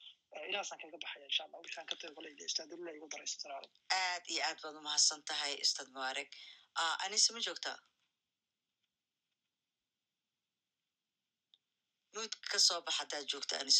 Ilaasaan 0.50 0.80
kaga 0.82 0.98
baxaya 1.04 1.26
insha 1.30 1.42
allah 1.46 1.58
wixii 1.64 1.80
aan 1.80 1.88
ka 1.90 1.96
tago 2.00 2.14
koley 2.18 2.32
istaadullah 2.50 2.92
igu 2.98 3.06
daraysa 3.14 3.36
salaalo 3.44 3.68
aad 4.00 4.24
iyo 4.32 4.40
aad 4.48 4.58
baad 4.64 4.76
umahadsan 4.82 5.20
tahay 5.30 5.52
ustad 5.66 5.88
mubaarek 5.94 6.30
anise 7.04 7.28
ma 7.36 7.40
joogtaa 7.46 7.76
nuud 12.14 12.32
ka 12.50 12.58
soo 12.66 12.80
bax 12.86 12.94
haddaad 13.00 13.24
joogta 13.32 13.54
anis. 13.62 13.78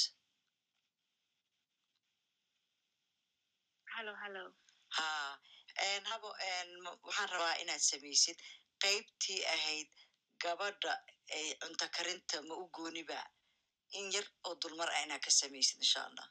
Hallo 3.94 4.12
hallo 4.23 4.43
ha 4.97 5.07
habo 6.11 6.28
waxaan 7.07 7.28
rabaa 7.32 7.55
inaad 7.62 7.81
samaysid 7.90 8.39
qaybtii 8.82 9.44
ahayd 9.55 9.89
gabadha 10.43 10.93
cunto 11.61 11.86
karinta 11.97 12.43
ma 12.48 12.55
u 12.55 12.69
gooniba 12.77 13.20
in 13.93 14.12
yar 14.12 14.27
oo 14.47 14.55
dulmar 14.62 14.89
ah 14.90 15.03
inaad 15.05 15.20
ka 15.20 15.31
samaysid 15.31 15.78
insha 15.78 16.01
allah 16.09 16.28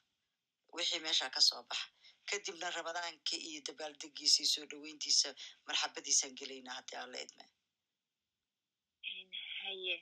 wixii 0.73 0.99
meesha 0.99 1.29
ka 1.29 1.41
soo 1.41 1.63
baxa. 1.69 1.87
Kadibna 2.29 2.69
ramadaanka 2.71 3.35
iyo 3.49 3.61
dabaaldegiisa 3.67 4.39
iyo 4.43 4.49
soo 4.53 4.65
dhoweyntiisa 4.71 5.29
marxabadiisaan 5.67 6.33
gelaynaa 6.39 6.75
haddii 6.77 6.97
alla 7.03 7.17
idme 7.25 7.45
haye. 9.63 9.97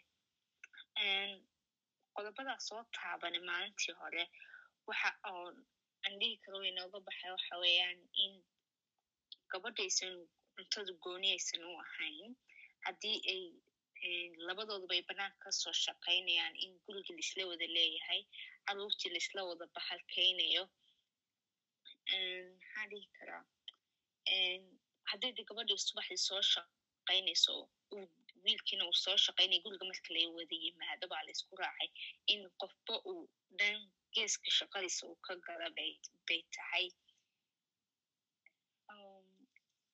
Qodobadaa 2.15 2.59
soo 2.67 2.83
taabane 2.95 3.39
maalintii 3.39 3.93
hore 3.99 4.23
waxa 4.87 5.09
oo 5.31 5.47
aan 6.05 6.13
dhihi 6.19 6.37
karo 6.43 6.57
inooga 6.71 6.99
baxay 7.07 7.31
waxa 7.35 7.55
weeyaan 7.63 7.99
in 8.23 8.33
gabadhaysan 9.53 10.13
cuntada 10.55 10.93
gooni 11.03 11.27
aysan 11.35 11.61
u 11.69 11.73
ahayn 11.85 12.31
haddii 12.85 13.17
ay 13.33 13.43
labadooduba 14.47 14.93
ay 14.97 15.03
banaanka 15.09 15.39
ka 15.43 15.49
soo 15.61 15.73
shaqaynayaan 15.85 16.55
in 16.65 16.71
guriga 16.85 17.13
laisla 17.17 17.43
wada 17.51 17.67
leeyahay 17.75 18.21
caruurtii 18.67 19.11
laisla 19.15 19.41
wada 19.49 19.65
bahalkaynayo 19.75 20.63
maxaa 22.11 22.85
dhihi 22.91 23.07
karaa? 23.17 23.43
Haddii 25.09 25.31
de 25.37 25.43
gabadhii 25.49 25.79
subaxdii 25.87 26.21
soo 26.27 26.41
shaqaynayso 26.53 27.53
wiilkiina 28.45 28.83
uu 28.89 28.97
soo 29.03 29.17
shaqaynaya 29.25 29.63
guriga 29.65 29.85
marka 29.91 30.09
la 30.15 30.21
wada 30.37 30.55
yimaado 30.65 31.05
baa 31.11 31.23
la 31.25 31.31
isku 31.35 31.55
raacay 31.61 31.89
in 32.33 32.41
qofba 32.61 32.95
uu 33.11 33.23
dhan 33.59 33.77
geeska 34.15 34.49
shaqadiisa 34.59 35.03
uu 35.09 35.17
ka 35.25 35.33
gala 35.45 35.67
bay 35.77 36.41
tahay 36.55 36.85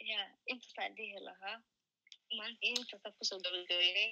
ya 0.14 0.22
intaasaan 0.52 0.92
dhihi 0.98 1.20
lahaa 1.28 1.58
maanta 2.38 2.66
intaasaan 2.72 3.14
ku 3.18 3.24
soo 3.30 3.40
gabagabeynay 3.46 4.12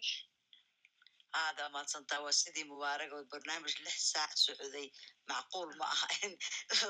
aada 1.42 1.62
amaadsantaa 1.70 2.20
waa 2.26 2.40
sidii 2.42 2.66
mubaarag 2.72 3.12
oo 3.18 3.24
barnaamij 3.32 3.76
lix 3.86 3.98
saac 4.14 4.32
socday 4.46 4.88
macquul 5.30 5.70
ma 5.80 5.86
aha 5.96 6.08
in 6.26 6.34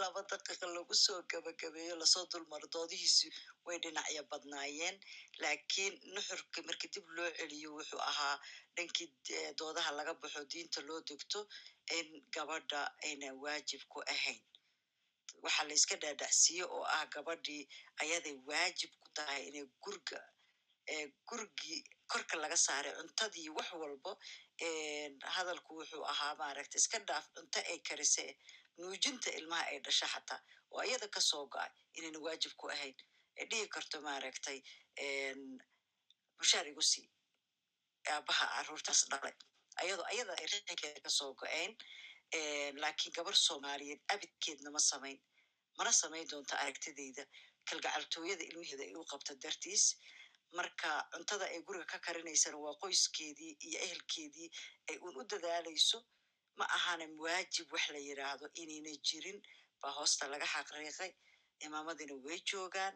laba 0.01 0.21
daqiiqa 0.31 0.65
lagu 0.75 0.95
soo 1.05 1.19
gabagabeeyo 1.31 1.93
la 2.01 2.07
soo 2.13 2.25
dulmaro 2.31 2.67
doodihiisi 2.75 3.27
way 3.65 3.77
dhinacyo 3.83 4.21
badnaayeen 4.31 4.95
laakiin 5.41 5.93
nuxurka 6.13 6.59
markii 6.67 6.91
dib 6.93 7.05
loo 7.17 7.29
celiyo 7.37 7.69
wuxuu 7.77 8.01
ahaa 8.11 8.35
dhankii 8.75 9.07
doodaha 9.59 9.91
laga 9.97 10.13
baxo 10.21 10.41
diinta 10.51 10.79
loo 10.89 10.99
degto 11.09 11.39
in 11.97 12.07
gabadha 12.35 12.81
ayna 13.07 13.27
waajib 13.43 13.81
ku 13.91 13.99
ahayn 14.13 14.39
waxaa 15.43 15.65
la 15.69 15.73
iska 15.79 15.95
dhaadhacsiiye 16.03 16.63
oo 16.75 16.83
ah 16.95 17.05
gabadhii 17.13 17.63
ayaday 18.01 18.35
waajib 18.49 18.91
ku 19.01 19.07
tahay 19.17 19.41
inay 19.49 19.65
gurga 19.83 20.19
gurigii 21.29 21.79
korka 22.11 22.35
laga 22.43 22.57
saaray 22.65 22.93
cuntadii 22.99 23.49
wax 23.57 23.69
walbo 23.81 24.11
hadalku 25.35 25.71
wuxuu 25.79 26.03
ahaa 26.11 26.33
maaragta 26.41 26.77
iska 26.81 26.99
dhaaf 27.07 27.25
cunto 27.35 27.59
ay 27.71 27.79
karise 27.87 28.25
nuujinta 28.77 29.29
ilmaha 29.39 29.63
ay 29.71 29.79
dhasha 29.85 30.07
xataa 30.13 30.41
oo 30.75 30.83
iyada 30.89 31.07
ka 31.15 31.21
soo 31.29 31.45
go'ay 31.53 31.71
inayna 31.97 32.19
waajib 32.25 32.53
ku 32.59 32.65
ahayn. 32.75 32.95
Ay 33.39 33.45
dhihi 33.49 33.67
karto 33.73 33.97
maaragtay 34.07 34.59
mushaar 36.39 36.67
igu 36.71 36.81
sii 36.91 37.05
aabaha 38.11 38.45
caruurtaas 38.55 39.01
dhalay. 39.11 39.35
Ayado 39.81 40.03
ayada 40.11 40.33
ay 40.39 40.45
rixinkeeda 40.51 40.99
ka 41.05 41.09
soo 41.17 41.33
go-een 41.39 41.73
laakiin 42.33 43.13
gabar 43.15 43.35
soomaaliyeed 43.35 44.01
abidkeedna 44.13 44.71
ma 44.71 44.79
samayn. 44.79 45.19
Mana 45.77 45.91
samayn 45.91 46.27
doonto 46.29 46.55
aragtideyda 46.55 47.23
kalgacaltooyada 47.69 48.43
ilmaheeda 48.43 48.83
ay 48.83 48.95
u 48.95 49.03
qabta 49.05 49.35
dartiis. 49.43 49.95
Marka 50.57 50.89
cuntada 51.13 51.45
ay 51.45 51.61
guriga 51.61 51.85
ka 51.85 51.99
karinaysana 51.99 52.57
waa 52.57 52.75
qoyskeedii 52.81 53.57
iyo 53.67 53.79
ehelkeedii 53.85 54.49
ay 54.89 54.97
un 55.01 55.15
u 55.19 55.23
dadaalayso 55.23 55.99
ma 56.57 56.65
ahana 56.77 57.05
waajib 57.23 57.71
wax 57.73 57.89
la 57.89 57.99
yiraahdo 57.99 58.47
inayna 58.53 58.91
jirin. 59.07 59.41
Baa 59.81 59.91
hoosta 59.91 60.27
laga 60.27 60.45
xaqiiqay 60.45 61.11
imaamadina 61.65 62.15
way 62.25 62.39
joogaan 62.51 62.95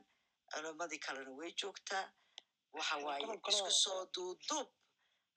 culamadii 0.53 0.99
kalena 0.99 1.31
way 1.39 1.51
joogtaa. 1.61 2.05
Waxa 2.73 2.97
waaye 2.97 3.25
isku 3.49 3.71
soo 3.71 4.05
duuduub 4.15 4.67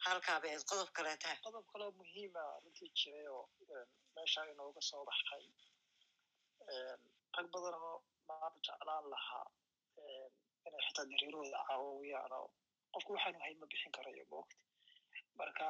halkaaba 0.02 0.46
eed 0.48 0.64
qodob 0.70 0.90
kale 0.96 1.12
tahay? 1.22 1.38
Qodob 1.44 1.64
kaloo 1.72 1.92
muhiima 2.00 2.42
runtii 2.62 2.90
jiray 3.00 3.26
oo 3.36 3.44
meesha 4.16 4.40
inooga 4.52 4.80
soo 4.90 5.04
baxay. 5.08 5.44
Rag 7.36 7.46
badanoo 7.54 7.96
maanta 8.28 8.60
jeclaan 8.66 9.06
lahaa 9.14 9.46
inay 10.66 10.82
xitaa 10.86 11.06
dareerooda 11.12 11.58
caawiyaan 11.68 12.32
oo 12.38 12.48
qofku 12.94 13.10
waxaanu 13.16 13.38
hayn 13.44 13.58
ma 13.60 13.66
bixin 13.72 13.92
karayo 13.96 14.24
moogta 14.32 14.56
marka 15.38 15.66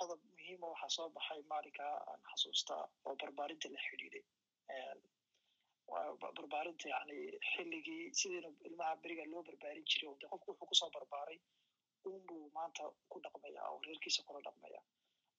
qodob 0.00 0.20
muhiima 0.32 0.66
waxaa 0.72 0.94
soo 0.96 1.08
baxay 1.16 1.40
maalinka 1.52 1.84
aan 2.10 2.20
xasuustaa 2.30 2.82
oo 3.06 3.14
barbaarinta 3.22 3.68
la 3.74 3.80
xidhiiday 3.86 4.24
barbaarinta 6.38 6.86
yani 6.94 7.16
xilligii 7.52 8.04
sidiina 8.20 8.48
ilmaha 8.68 8.96
beriga 9.02 9.24
loo 9.32 9.42
barbaarin 9.48 9.84
jiray 9.90 10.08
oo 10.10 10.16
de 10.20 10.26
qofku 10.32 10.48
wuxuu 10.50 10.66
ku 10.70 10.74
soo 10.80 10.90
barbaaray 10.96 11.38
unbuu 12.08 12.50
maanta 12.56 12.82
ku 13.10 13.16
dhaqmaya 13.24 13.60
oo 13.70 13.78
reerkiisa 13.86 14.22
kula 14.28 14.40
dhaqmaya 14.46 14.80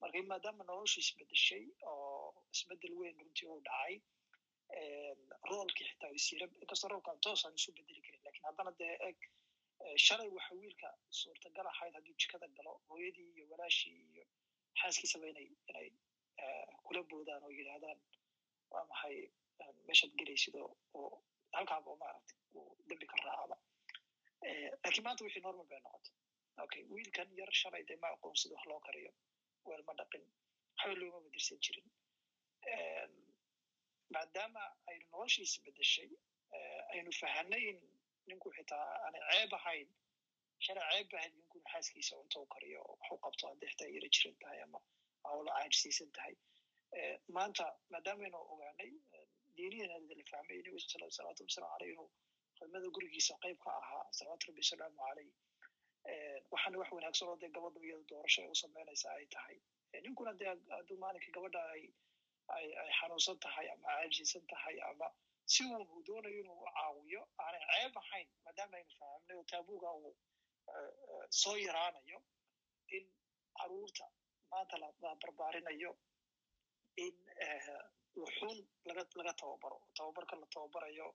marka 0.01 0.22
maadaama 0.31 0.64
noloshu 0.69 0.99
isbedeshay 1.03 1.65
oo 1.91 2.43
isbeddel 2.56 2.93
weyn 2.99 3.15
runtii 3.22 3.48
uu 3.53 3.59
dhacay 3.67 3.95
roolkii 5.49 5.88
xitaa 5.90 6.11
wasiira 6.15 6.45
inkastoo 6.64 6.90
roolkan 6.93 7.17
toosaan 7.25 7.56
isu 7.59 7.72
bedeli 7.77 8.01
karin 8.06 8.22
laakiin 8.25 8.45
haddana 8.49 8.72
dee 8.80 8.93
eg 9.09 9.17
shalay 10.06 10.30
waxa 10.38 10.53
wiilka 10.61 10.90
suurtagal 11.19 11.67
ahayd 11.73 11.93
hadduu 11.98 12.15
jikada 12.22 12.48
galo 12.57 12.73
hooyadii 12.90 13.27
iyo 13.35 13.45
walaashii 13.51 13.98
iyo 14.14 14.25
xaaskiisaba 14.81 15.27
inay 15.31 15.48
inay 15.69 15.90
kula 16.85 17.01
boodaan 17.11 17.43
oo 17.48 17.51
yidhaahdaan 17.59 17.99
waa 18.73 18.85
maxay 18.91 19.17
meeshaad 19.88 20.14
gelaysid 20.19 20.56
oo 20.64 21.07
halkaaba 21.56 21.95
maaragtay 22.03 22.38
uu 22.57 22.67
dembi 22.90 23.06
ka 23.11 23.15
raacaba 23.25 23.57
laakiin 24.83 25.03
maanta 25.07 25.23
wixii 25.25 25.43
normal 25.48 25.67
bay 25.72 25.80
noqotay 25.85 26.14
okay 26.65 26.83
wiilkan 26.93 27.30
yar 27.40 27.51
shalay 27.61 27.83
dee 27.90 27.98
ma 28.03 28.07
aqoon 28.15 28.33
wax 28.53 28.65
loo 28.72 28.80
kariyo. 28.88 29.11
Weel 29.67 29.83
ma 29.88 29.93
dhaqin. 29.99 30.23
Waxba 30.77 30.93
looma 31.01 31.19
badirsan 31.25 31.57
jirin. 31.65 31.88
Maadaama 34.15 34.64
aynu 34.91 35.06
noloshiisa 35.14 35.57
bedeshay 35.65 36.09
aynu 36.93 37.11
fahanay 37.22 37.64
in 37.72 37.80
ninku 38.30 38.48
xitaa 38.57 38.85
aanay 39.06 39.22
ceeb 39.31 39.53
ahayn 39.59 39.90
shalay 40.65 40.85
ceeb 40.93 41.14
ahayd 41.19 41.33
ninkun 41.40 41.64
xaaskiisa 41.73 42.14
cunto 42.19 42.38
u 42.45 42.48
kariyo 42.53 42.81
wax 42.90 43.11
u 43.15 43.17
qabto 43.25 43.43
haddii 43.51 43.69
xitaa 43.73 43.90
yara 43.95 44.09
jiran 44.15 44.35
tahay 44.43 44.59
ama 44.65 44.80
awla 45.30 45.51
caajisiisan 45.57 46.11
tahay. 46.17 46.35
Maanta 47.38 47.65
maadaamaaynu 47.93 48.40
ogaanay 48.53 48.91
diiniyan 49.57 50.03
la 50.09 50.23
fahmay 50.31 50.57
nebigu 50.57 50.80
salawaatu 50.80 51.43
wasalaamu 51.48 51.73
caleyh 51.77 51.93
inuu 51.93 52.09
khidmada 52.57 52.88
gurigiisa 52.95 53.33
qayb 53.43 53.57
ka 53.65 53.69
ahaa 53.81 54.03
salawaatu 54.17 54.45
rabbi 54.49 54.61
wasalaamu 54.65 54.98
caleyh 55.06 55.30
waxaana 56.53 56.77
wax 56.81 56.89
wanaagsan 56.97 57.27
oo 57.31 57.38
dee 57.41 57.49
gabadhu 57.57 57.80
iyada 57.88 58.03
doorasho 58.11 58.41
ay 58.43 58.49
u 58.53 58.55
samaynaysa 58.63 59.07
ay 59.17 59.25
tahay 59.35 59.57
ninkuna 60.05 60.33
dee 60.39 60.47
hadduu 60.75 60.97
maalinka 61.03 61.31
gabadha 61.38 61.61
ay 61.75 61.83
xanuunsan 62.99 63.38
tahay 63.45 63.67
ama 63.73 63.88
caajiysan 63.88 64.45
tahay 64.53 64.75
ama 64.89 65.07
si 65.53 65.63
uu 65.65 66.03
doonayo 66.07 66.39
inuu 66.41 66.59
caawiyo 66.77 67.21
aanay 67.43 67.61
ceeb 67.71 67.97
ahayn 68.03 68.27
maadaama 68.45 68.77
aynu 68.80 68.91
fahamnay 68.99 69.35
oo 69.39 69.43
taabuga 69.51 69.89
uu 70.01 70.13
soo 71.41 71.55
yaraanayo 71.67 72.19
in 72.97 73.05
carruurta 73.59 74.05
maanta 74.51 74.77
la 74.83 74.89
barbaarinayo 75.23 75.91
in 77.05 77.15
wuxuun 78.21 78.57
laga 78.89 79.33
tababaro 79.41 79.77
tababarka 79.97 80.35
la 80.41 80.47
tababarayo 80.55 81.07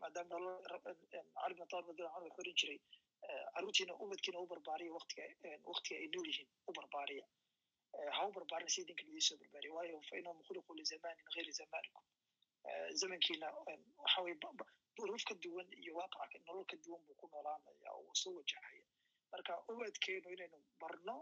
maadaama 0.00 0.52
cali 1.40 1.54
bin 1.58 1.66
talib 1.72 1.88
jiray 2.60 2.78
caruurtiina 3.54 3.92
ubadkiina 4.04 4.38
u 4.44 4.46
barbaariya 4.52 4.92
waktiga 4.98 5.24
waktiga 5.72 5.96
ay 6.02 6.08
nool 6.14 6.26
yihiin 6.30 6.48
u 6.68 6.72
barbaariya 6.78 7.24
ha 8.16 8.22
u 8.28 8.32
barbaarin 8.36 8.68
si 8.74 8.80
idinka 8.84 9.02
lidin 9.08 9.20
soo 9.28 9.36
barbaariya 9.42 9.72
waayo 9.76 10.00
fa 10.08 10.14
inahum 10.20 10.40
khuliquu 10.46 10.72
lizamanin 10.80 11.24
gayri 11.34 11.52
zamanikum 11.60 12.04
zamankiina 13.00 13.46
waxa 14.02 14.20
weye 14.24 14.36
duruuf 14.96 15.24
ka 15.28 15.34
duwan 15.44 15.68
iyo 15.82 15.92
waaqaca 15.98 16.38
nolol 16.46 16.64
ka 16.70 16.76
duwan 16.84 17.00
buu 17.06 17.16
ku 17.20 17.26
noolaanaya 17.32 17.90
oo 17.98 18.12
soo 18.22 18.32
wajahaya 18.38 18.84
marka 19.32 19.52
ubadkeenu 19.72 20.28
inaynu 20.34 20.58
barno 20.82 21.16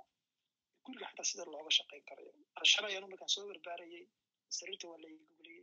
guriga 0.85 1.07
xataa 1.11 1.25
sida 1.31 1.45
looga 1.55 1.71
shaqayn 1.79 2.05
karayo 2.09 2.33
shalay 2.73 2.97
anu 2.99 3.07
markaan 3.13 3.33
soo 3.37 3.47
barbaarayay 3.51 4.05
sariirta 4.59 4.87
waa 4.91 4.99
laii 5.05 5.19
gugliyey 5.31 5.62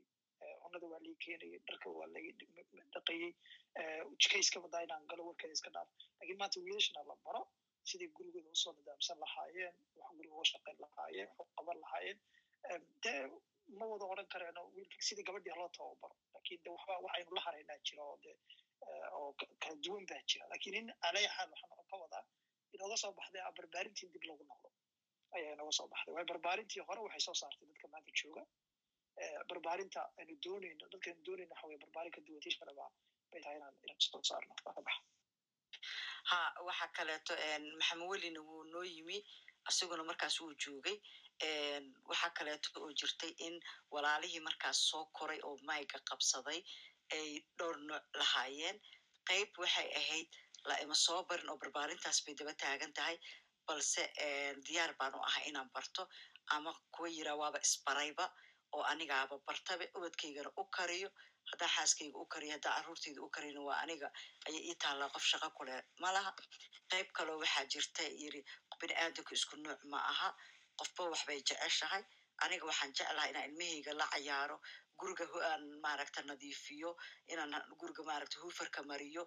cunada 0.70 0.88
waa 0.94 1.02
lii 1.06 1.16
keenayay 1.26 1.60
dharka 1.68 1.88
waa 1.98 2.08
lai 2.16 2.26
dhaqayey 2.94 3.32
jikayska 4.22 4.58
badaa 4.66 4.82
inaan 4.88 5.04
galo 5.12 5.24
warkeeda 5.30 5.54
iska 5.58 5.70
dhaaf. 5.76 5.90
Lakin 6.20 6.38
maanta 6.42 6.60
wiilashana 6.66 7.04
la 7.10 7.16
baro 7.26 7.42
siday 7.90 8.08
gurigooda 8.18 8.50
u 8.56 8.56
soo 8.64 8.74
nidaamsan 8.78 9.18
lahaayeen 9.24 9.76
wax 10.00 10.12
guriga 10.18 10.36
uga 10.38 10.46
shaqayn 10.54 10.78
lahaayeen 10.86 11.30
wax 11.40 11.48
qaban 11.60 11.78
lahaayeen 11.84 12.20
dee 13.04 13.20
ma 13.80 13.86
wada 13.92 14.06
odran 14.12 14.28
kareeno 14.34 14.62
wiilka 14.76 14.98
sidii 15.08 15.26
gabadhii 15.30 15.54
haloo 15.56 15.70
tababaro 15.78 16.16
laakiin 16.34 16.62
de 16.64 16.70
waxba 16.76 16.94
waxaynu 17.06 17.32
la 17.38 17.42
haraynaa 17.48 17.78
jira 17.88 18.04
oo 18.12 18.18
de 18.26 18.32
oo 19.20 19.30
kala 19.62 19.76
duwan 19.86 20.06
baa 20.12 20.22
jira. 20.30 20.46
Lakin 20.54 20.74
in 20.80 20.88
alaya 21.08 21.30
waxaan 21.54 21.86
ka 21.92 21.96
wadaa 22.04 22.24
inooga 22.76 22.98
soo 23.04 23.12
baxday 23.20 23.42
a 23.48 23.52
barbaarintii 23.58 24.10
dib 24.14 24.24
lagu 24.30 24.44
noqdo. 24.52 24.70
Ayaa 25.36 25.54
inooga 25.56 25.74
soo 25.80 25.88
baxday. 25.94 26.14
Waayo 26.16 26.28
barbaarintii 26.34 26.82
hore 26.88 27.00
waxay 27.06 27.22
soo 27.28 27.36
saartay 27.42 27.68
dadka 27.72 27.88
maanta 27.94 28.12
jooga 28.22 28.44
barbaarinta 29.50 30.02
aynu 30.20 30.36
doonayno 30.46 30.86
dadkaynu 30.94 31.22
doonayno 31.28 31.52
waxa 31.56 31.68
weye 31.70 31.80
barbaarin 31.86 32.12
ka 32.16 32.22
duwantii 32.28 32.54
shalaba 32.58 32.86
bay 33.32 33.42
tahay 33.44 33.58
inaan 33.60 33.76
inaan 33.84 34.02
soo 34.08 34.22
saarno 34.30 34.54
ha 36.30 36.40
waxa 36.68 36.88
kaleeto 36.98 37.34
maxamed 37.80 38.08
welina 38.12 38.42
wuu 38.50 38.64
noo 38.74 38.84
yimi 38.96 39.18
isaguna 39.70 40.04
markaas 40.10 40.36
wuu 40.42 40.54
joogay 40.64 40.98
waxaa 42.12 42.32
kaleeto 42.38 42.68
oo 42.84 42.92
jirtay 43.00 43.32
in 43.48 43.56
walaalihii 43.94 44.44
markaas 44.50 44.80
soo 44.90 45.06
koray 45.18 45.40
oo 45.48 45.56
mayga 45.70 46.00
qabsaday 46.10 46.60
ay 47.18 47.30
dhowr 47.58 47.78
nooc 47.90 48.04
lahaayeen 48.22 48.78
qayb 49.30 49.50
waxay 49.64 49.88
ahayd 50.02 50.30
la 50.70 50.76
ima 50.84 50.96
soo 51.06 51.20
barin 51.30 51.50
oo 51.52 51.58
barbaarintaas 51.64 52.20
bay 52.26 52.36
daba 52.40 52.54
taagan 52.64 52.94
tahay 53.00 53.18
balse 53.68 54.04
diyaar 54.68 54.92
baan 55.00 55.14
u 55.20 55.22
ahay 55.30 55.44
inaan 55.50 55.70
barto 55.76 56.04
ama 56.56 56.72
kuwa 56.96 57.10
yiraa 57.18 57.38
waaba 57.42 57.60
isbarayba 57.68 58.26
oo 58.76 58.84
anigaaba 58.92 59.36
bartabe 59.48 59.86
ubadkaygana 59.98 60.50
u 60.62 60.64
kariyo 60.78 61.10
haddaa 61.50 61.70
xaaskayga 61.76 62.18
u 62.24 62.26
kariyo 62.34 62.52
haddaa 62.56 62.74
carruurtayda 62.78 63.22
u 63.22 63.30
kariyna 63.36 63.62
waa 63.68 63.80
aniga 63.84 64.08
ayay 64.48 64.62
ii 64.70 64.76
taallaa 64.84 65.10
qof 65.16 65.26
shaqo 65.32 65.50
ku 65.58 65.64
leh. 65.68 65.82
Malaha 66.04 66.32
qayb 66.92 67.08
kaloo 67.18 67.38
waxaa 67.44 67.66
jirta 67.74 68.04
yiri 68.22 68.42
bini 68.80 68.94
aadamka 69.04 69.32
isku 69.38 69.56
nooc 69.66 69.82
ma 69.92 70.00
aha 70.12 70.30
qofba 70.80 71.04
waxbay 71.14 71.40
jeceshahay. 71.48 72.04
Aniga 72.44 72.66
waxaan 72.70 72.92
jeclahay 72.98 73.30
inaan 73.32 73.48
ilmahayga 73.50 73.92
la 74.00 74.06
cayaaro 74.14 74.58
guriga 75.00 75.26
aan 75.52 75.64
maaragta 75.84 76.22
nadiifiyo 76.30 76.92
inaan 77.32 77.54
guriga 77.80 78.04
maaragta 78.10 78.38
huufarka 78.44 78.80
mariyo 78.92 79.24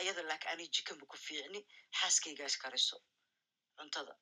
ayada 0.00 0.22
laakiin 0.28 0.52
ani 0.52 0.64
jikanba 0.74 1.04
ku 1.12 1.16
fiicni 1.26 1.60
xaaskaygaas 1.98 2.56
kariso 2.62 2.96
cuntada. 3.76 4.14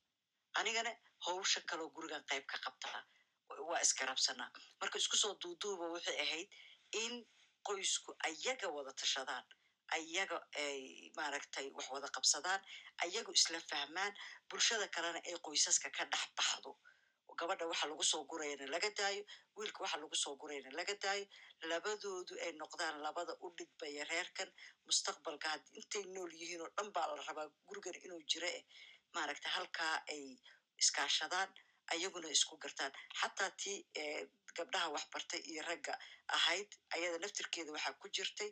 Anigana 0.59 0.91
howsha 1.25 1.59
kaloo 1.69 1.89
gurigan 1.95 2.23
qayb 2.29 2.45
ka 2.51 2.57
qabtaa 2.65 2.99
waa 3.69 3.81
iskarabsanaa 3.85 4.49
marka 4.81 4.97
isku 5.01 5.17
soo 5.23 5.33
duuduuba 5.41 5.85
waxay 5.95 6.17
ahayd 6.25 6.49
in 7.03 7.13
qoysku 7.67 8.11
ayaga 8.29 8.67
wada 8.75 8.91
tashadaan 9.01 9.45
ayaga 9.97 10.37
ay 10.65 11.11
maaragtay 11.17 11.67
wax 11.75 11.85
wada 11.95 12.07
qabsadaan 12.15 12.61
ayagu 13.05 13.31
isla 13.39 13.59
fahmaan 13.71 14.11
bulshada 14.49 14.87
kalena 14.95 15.19
ay 15.27 15.35
qoysaska 15.45 15.89
ka 15.97 16.03
dhex 16.11 16.25
baxdo. 16.37 16.71
Gabadha 17.39 17.65
waxa 17.71 17.87
lagu 17.89 18.03
soo 18.11 18.23
gurayana 18.31 18.65
laga 18.73 18.89
daayo 18.99 19.23
wiilka 19.57 19.79
waxa 19.83 19.97
lagu 20.01 20.15
soo 20.23 20.35
gurayana 20.41 20.69
laga 20.79 20.93
daayo 21.03 21.25
labadoodu 21.69 22.33
ay 22.45 22.51
noqdaan 22.61 22.95
labada 23.05 23.33
u 23.45 23.47
dhidbaya 23.57 24.03
reerkan 24.11 24.49
mustaqbalka. 24.87 25.47
Had 25.53 25.63
intay 25.79 26.03
nool 26.13 26.31
yihiin 26.39 26.61
oo 26.65 26.69
dhan 26.77 26.89
baa 26.95 27.07
la 27.15 27.21
rabaa 27.29 27.47
gurigan 27.67 27.95
inuu 28.05 28.21
jiro 28.31 28.47
eh 28.57 28.63
maaragta 29.15 29.49
halkaa 29.55 29.95
ay 30.13 30.23
iskaashadaan 30.81 31.49
ayaguna 31.93 32.27
isku 32.35 32.57
gartaan. 32.63 32.91
Xataa 33.19 33.51
tii 33.61 33.77
gabdhaha 34.57 34.87
waxbartay 34.95 35.41
iyo 35.51 35.61
ragga 35.69 35.93
ahayd 36.27 36.69
ayada 36.95 37.17
naftirkeeda 37.23 37.71
waxaa 37.75 37.93
ku 38.01 38.07
jirtay 38.15 38.49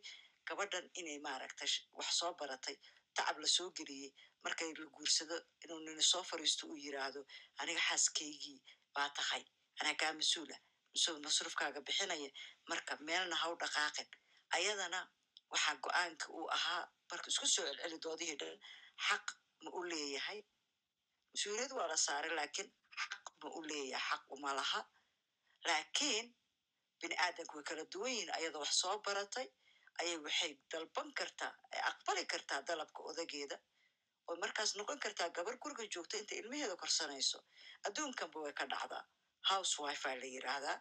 gabadhan 0.48 0.86
inay 1.00 1.20
maaragta 1.20 1.66
wax 1.98 2.10
soo 2.20 2.34
baratay 2.40 2.76
tacab 3.16 3.38
la 3.40 3.48
soo 3.48 3.70
geliyey 3.78 4.12
markay 4.44 4.74
la 4.80 4.86
guursado 4.96 5.36
inuu 5.64 5.80
nini 5.86 6.04
soo 6.12 6.24
fariisto 6.24 6.68
uu 6.68 6.78
yiraahdo 6.86 7.22
aniga 7.62 7.82
xaaskaygii 7.88 8.60
baa 8.96 9.10
tahay 9.18 9.44
anaa 9.80 9.96
kaa 10.02 10.14
mas'uula 10.20 10.58
mas 10.94 11.06
masruufkaaga 11.26 11.80
bixinaya 11.88 12.30
marka 12.70 12.94
meelna 13.08 13.36
haw 13.44 13.54
dhaqaaqin. 13.62 14.08
Ayadana 14.58 15.00
waxaa 15.52 15.76
go'aanka 15.84 16.26
uu 16.38 16.48
ahaa 16.58 16.84
marka 17.12 17.28
isku 17.32 17.48
soo 17.48 17.66
celceli 17.68 17.98
doodihii 18.06 18.38
dhan 18.42 18.58
xaq 19.08 19.26
ma 19.64 19.70
u 19.78 19.84
leeyahay. 19.92 20.40
Mas'uuliyad 21.34 21.72
waa 21.78 21.88
la 21.92 21.98
saaray 22.06 22.34
lakiin 22.40 22.70
xaq 23.04 23.26
ma 23.42 23.50
u 23.58 23.62
leeyahay 23.70 24.08
xaq 24.10 24.24
uma 24.36 24.52
laha 24.60 24.82
laakiin 25.68 26.28
bini 27.02 27.16
aadamka 27.26 27.54
way 27.58 27.64
kala 27.70 27.84
duwan 27.94 28.12
yihiin 28.14 28.32
ayadoo 28.38 28.62
wax 28.66 28.74
soo 28.82 28.98
baratay 29.06 29.48
ayay 30.02 30.18
waxay 30.26 30.52
dalban 30.72 31.10
kartaa 31.20 31.52
aqbali 31.92 32.24
kartaa 32.34 32.62
dalabka 32.68 33.00
odageeda 33.10 33.58
oo 34.30 34.36
markaas 34.44 34.72
noqon 34.78 35.00
kartaa 35.06 35.30
gabar 35.38 35.56
guriga 35.64 35.84
joogta 35.94 36.18
inta 36.22 36.36
ilmaheeda 36.42 36.76
korsanayso 36.84 37.40
adduunkanba 37.88 38.38
way 38.44 38.54
ka 38.60 38.66
dhacdaa 38.74 39.04
house 39.50 39.74
wife 39.84 40.10
la 40.22 40.28
yiraahdaa 40.36 40.78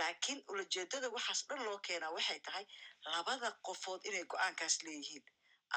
laakiin 0.00 0.40
ulajeedada 0.50 1.08
waxaas 1.16 1.40
dhan 1.48 1.60
loo 1.66 1.78
keenaa 1.86 2.10
waxay 2.16 2.40
tahay 2.46 2.64
labada 3.14 3.48
qofood 3.66 4.00
inay 4.08 4.24
go'aankaas 4.32 4.76
leeyihiin 4.86 5.24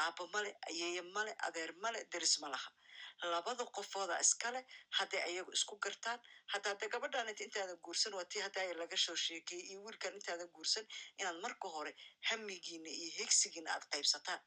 aaba 0.04 0.24
male 0.34 0.52
ayeeye 0.70 1.02
male 1.16 1.34
adeer 1.48 1.72
male 1.84 2.00
deris 2.12 2.36
ma 2.42 2.48
laha 2.54 2.70
labada 3.24 3.66
qofooda 3.66 4.20
iskale 4.20 4.62
hadday 4.98 5.22
ayagu 5.30 5.52
isku 5.58 5.76
gartaan 5.86 6.20
hadda 6.54 6.70
hadda 6.70 6.88
gabadhan 6.94 7.30
int 7.30 7.42
intaadan 7.46 7.78
guursan 7.86 8.14
waa 8.14 8.26
tii 8.32 8.42
hadda 8.46 8.74
laga 8.82 8.98
soo 8.98 9.16
sheekeyey 9.16 9.64
iyo 9.72 9.80
wiilkan 9.86 10.14
intaadan 10.20 10.48
guursan 10.56 10.86
inaad 11.20 11.40
marka 11.46 11.68
hore 11.76 11.96
hamigiina 12.30 12.90
iyo 12.90 13.10
higsigiina 13.20 13.72
aad 13.74 13.86
qaybsataan. 13.92 14.42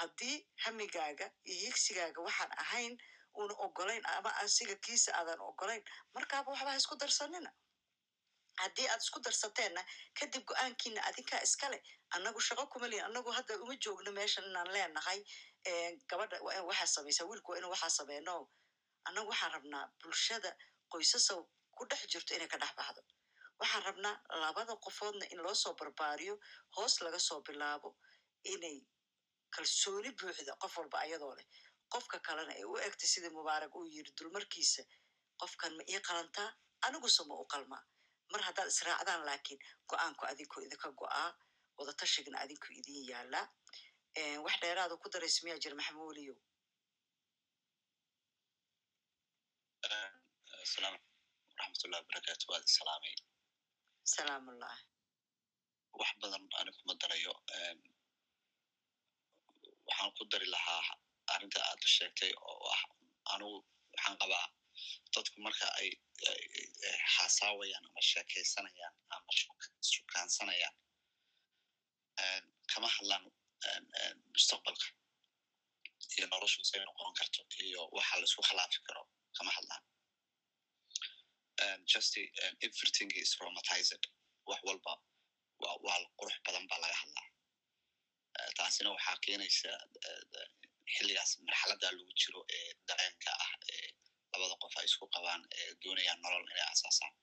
Haddii 0.00 0.36
hamigaaga 0.64 1.26
iyo 1.44 1.58
higsigaaga 1.66 2.20
waxaan 2.26 2.52
ahayn 2.64 2.98
una 3.34 3.54
ogolayn 3.66 4.04
ama 4.06 4.30
asiga 4.44 4.74
kiisa 4.84 5.10
aadan 5.18 5.40
ogolayn 5.40 5.82
markaaba 6.14 6.52
waxba 6.52 6.76
isku 6.76 6.96
darsanina. 6.96 7.50
Haddii 8.62 8.88
aad 8.92 9.00
isku 9.02 9.20
darsateenna 9.24 9.82
kadib 10.18 10.44
go'aankiina 10.44 11.00
adinkaa 11.08 11.40
iskale 11.46 11.78
annagu 12.16 12.40
shaqo 12.40 12.66
kuma 12.72 12.88
lihin 12.88 13.04
annagu 13.04 13.30
hadda 13.32 13.56
uma 13.64 13.74
joogno 13.84 14.12
meeshan 14.12 14.44
inaan 14.50 14.68
leenahay 14.74 15.20
gabadha 16.08 16.36
waxaa 16.68 16.86
samaysaa 16.86 17.24
wiilku 17.30 17.50
waa 17.52 17.58
inu 17.58 17.68
waxaa 17.70 17.90
sameeno 17.98 18.34
annagu 19.04 19.28
waxaan 19.30 19.52
rabnaa 19.52 19.84
bulshada 20.02 20.50
qoysasa 20.92 21.34
ku 21.76 21.82
dhex 21.90 22.02
jirto 22.12 22.34
inay 22.34 22.48
ka 22.48 22.58
dhex 22.58 22.72
baxdo. 22.78 23.02
Waxaan 23.60 23.82
rabnaa 23.88 24.16
labada 24.42 24.74
qofoodna 24.84 25.26
in 25.32 25.38
loo 25.44 25.54
soo 25.54 25.74
barbaariyo 25.74 26.34
hoos 26.76 27.00
laga 27.04 27.18
soo 27.18 27.40
bilaabo 27.46 27.96
inay 28.44 28.78
kalsooni 29.54 30.10
buuxda 30.18 30.52
qof 30.62 30.76
walba 30.78 30.98
ayadoo 31.04 31.34
leh. 31.38 31.46
Qofka 31.92 32.18
kalena 32.26 32.52
ay 32.54 32.64
u 32.64 32.76
egtay 32.86 33.08
sidii 33.12 33.30
mubaarak 33.36 33.74
uu 33.76 33.86
yiri 33.94 34.12
dulmarkiisa 34.18 34.82
qofkan 35.40 35.72
ma 35.76 35.82
ii 35.92 36.00
qalantaa? 36.08 36.50
Aniguse 36.86 37.22
ma 37.28 37.34
u 37.34 37.44
qalmaa? 37.52 37.82
Mar 38.32 38.40
haddaad 38.46 38.68
israacdaan 38.68 39.24
laakiin 39.28 39.58
go'aanku 39.90 40.24
adinku 40.30 40.60
idinka 40.64 40.88
go'aa 41.00 41.28
wadatashigan 41.78 42.36
adinku 42.42 42.66
idin 42.78 43.04
yaalaa 43.10 43.46
wax 44.44 44.54
dheeraada 44.62 44.94
ku 45.02 45.08
daraysa 45.12 45.40
miyaa 45.44 45.58
jira 45.62 45.74
maxamed 45.78 46.02
weliyow 46.08 46.36
asalaamu 50.64 50.98
waraxmatullahi 51.58 52.02
wabarakaatu 52.02 52.44
waad 52.52 52.64
isalaamay 52.72 53.14
salaamullah 54.14 54.76
wax 56.00 56.10
badan 56.22 56.42
ani 56.60 56.70
kuma 56.78 56.94
darayo 57.02 57.32
waxaan 59.88 60.10
ku 60.18 60.24
dari 60.32 60.46
lahaa 60.54 60.82
arrinta 61.34 61.60
aad 61.70 61.82
sheegtay 61.96 62.32
oo 62.50 62.64
ah 62.76 62.82
anigu 63.34 63.56
waxaan 63.94 64.16
qabaa 64.22 64.46
dadku 65.14 65.36
marka 65.46 65.66
ay 65.80 65.88
xaasaawayaan 67.14 67.84
ama 67.88 68.00
sheekaysanayaan 68.10 68.94
ama 69.14 69.30
shukaansanayaan 69.92 70.74
kama 72.72 72.88
hadlaan 72.96 73.24
mustaqbalka 74.34 74.86
iyo 76.16 76.26
noloshu 76.32 76.60
say 76.70 76.80
noqon 76.88 77.12
karto 77.18 77.40
iyo 77.66 77.80
waxa 77.96 78.14
la 78.20 78.24
isku 78.28 78.42
khilaafi 78.48 78.78
karo 78.88 79.02
kama 79.36 79.50
hadlaan 79.56 79.82
just 81.92 82.14
everything 82.66 83.10
is 83.22 83.30
romatized 83.42 84.02
wax 84.50 84.60
walba 84.68 84.92
waa 85.86 85.98
qurux 86.18 86.36
badan 86.46 86.64
baa 86.70 86.80
laga 86.84 86.96
hadlaa 87.02 87.26
taasina 88.58 88.88
waxaa 88.96 89.16
keenaysa 89.26 89.70
xilligaas 90.94 91.30
marxaladda 91.48 91.86
lagu 91.96 92.12
jiro 92.20 92.40
ee 92.56 92.68
dareenka 92.88 93.30
ah 93.44 93.52
ee 93.74 93.88
labada 94.32 94.54
qof 94.62 94.74
ay 94.80 94.86
isku 94.90 95.04
qabaan 95.14 95.42
ee 95.58 95.68
doonayaan 95.82 96.20
nolol 96.24 96.44
inay 96.52 96.66
asaasaan 96.74 97.14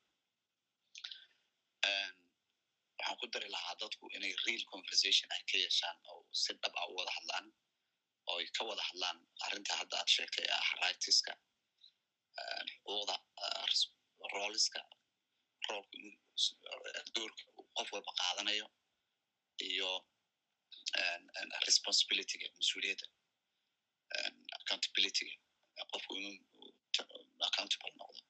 waxaan 2.98 3.18
ku 3.22 3.26
dari 3.34 3.50
lahaa 3.56 3.76
dadku 3.82 4.06
inay 4.18 4.34
real 4.48 4.64
conversation 4.74 5.28
ay 5.36 5.42
ka 5.50 5.56
yeeshaan 5.64 5.98
oo 6.12 6.22
si 6.42 6.52
dhab 6.62 6.74
a 6.82 6.84
u 6.92 6.94
wada 7.00 7.12
hadlaan 7.18 7.46
oo 8.30 8.38
ay 8.42 8.48
ka 8.58 8.62
wada 8.70 8.84
hadlaan 8.90 9.18
arrinta 9.46 9.74
hadda 9.82 9.96
aad 10.02 10.10
sheegtay 10.16 10.46
ee 10.48 10.56
ah 10.60 10.70
rightska 10.82 11.34
xuquuqda 12.70 13.16
rooliska 14.34 14.80
roolka 15.70 15.98
doorka 17.16 17.44
qof 17.78 17.88
walba 17.94 18.12
qaadanayo 18.22 18.68
iyo 19.70 19.90
responsibilityga 21.68 22.48
mas'uuliyadda 22.60 23.08
accountabilityga 24.60 25.34
qofku 25.92 26.14
accountable 27.48 27.94
noqdo 28.02 28.22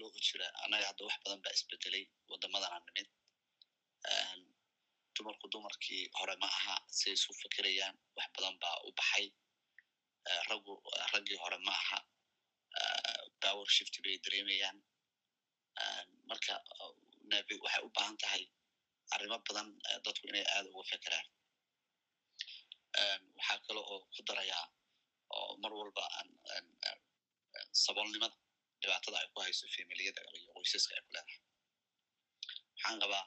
kaloo 0.00 0.20
jira 0.26 0.46
annaga 0.64 0.86
hadda 0.90 1.04
wax 1.08 1.16
badan 1.24 1.40
baa 1.44 1.52
isbedelay 1.56 2.04
wadamadan 2.30 2.72
aan 2.74 2.84
nimid. 2.88 3.08
Dumarku 5.14 5.46
dumarkii 5.52 6.02
hore 6.18 6.34
ma 6.42 6.46
aha 6.58 6.74
siay 6.98 7.14
isu 7.18 7.30
fikirayaan 7.40 7.96
wax 8.16 8.28
badan 8.36 8.54
baa 8.62 8.76
u 8.86 8.92
baxay. 8.98 9.26
Raggu 10.48 10.72
raggii 11.12 11.38
hore 11.42 11.58
ma 11.66 11.72
aha. 11.82 11.98
Power 13.42 13.66
shift 13.76 13.94
bay 14.04 14.16
dareemayaan. 14.24 14.78
Marka 16.28 16.54
waxay 17.64 17.82
u 17.86 17.90
baahan 17.96 18.16
tahay 18.22 18.44
arrimo 19.14 19.36
badan 19.48 19.68
dadku 20.04 20.24
inay 20.30 20.44
aad 20.54 20.66
uga 20.72 20.84
fekeraan 20.90 21.26
waxaa 23.36 23.58
kale 23.66 23.80
oo 23.92 23.98
ku 24.14 24.20
darayaa 24.28 24.64
oo 25.36 25.52
mar 25.62 25.72
walba 25.78 26.04
saboolnimada 27.84 28.36
dhibaatada 28.82 29.16
ay 29.22 29.28
ku 29.34 29.38
hayso 29.44 29.64
familiyada 29.76 30.20
iyo 30.38 30.48
qoysaska 30.56 30.92
ay 30.96 31.02
ku 31.06 31.10
leedahay 31.16 31.38
waxaan 32.74 32.98
qabaa 33.02 33.24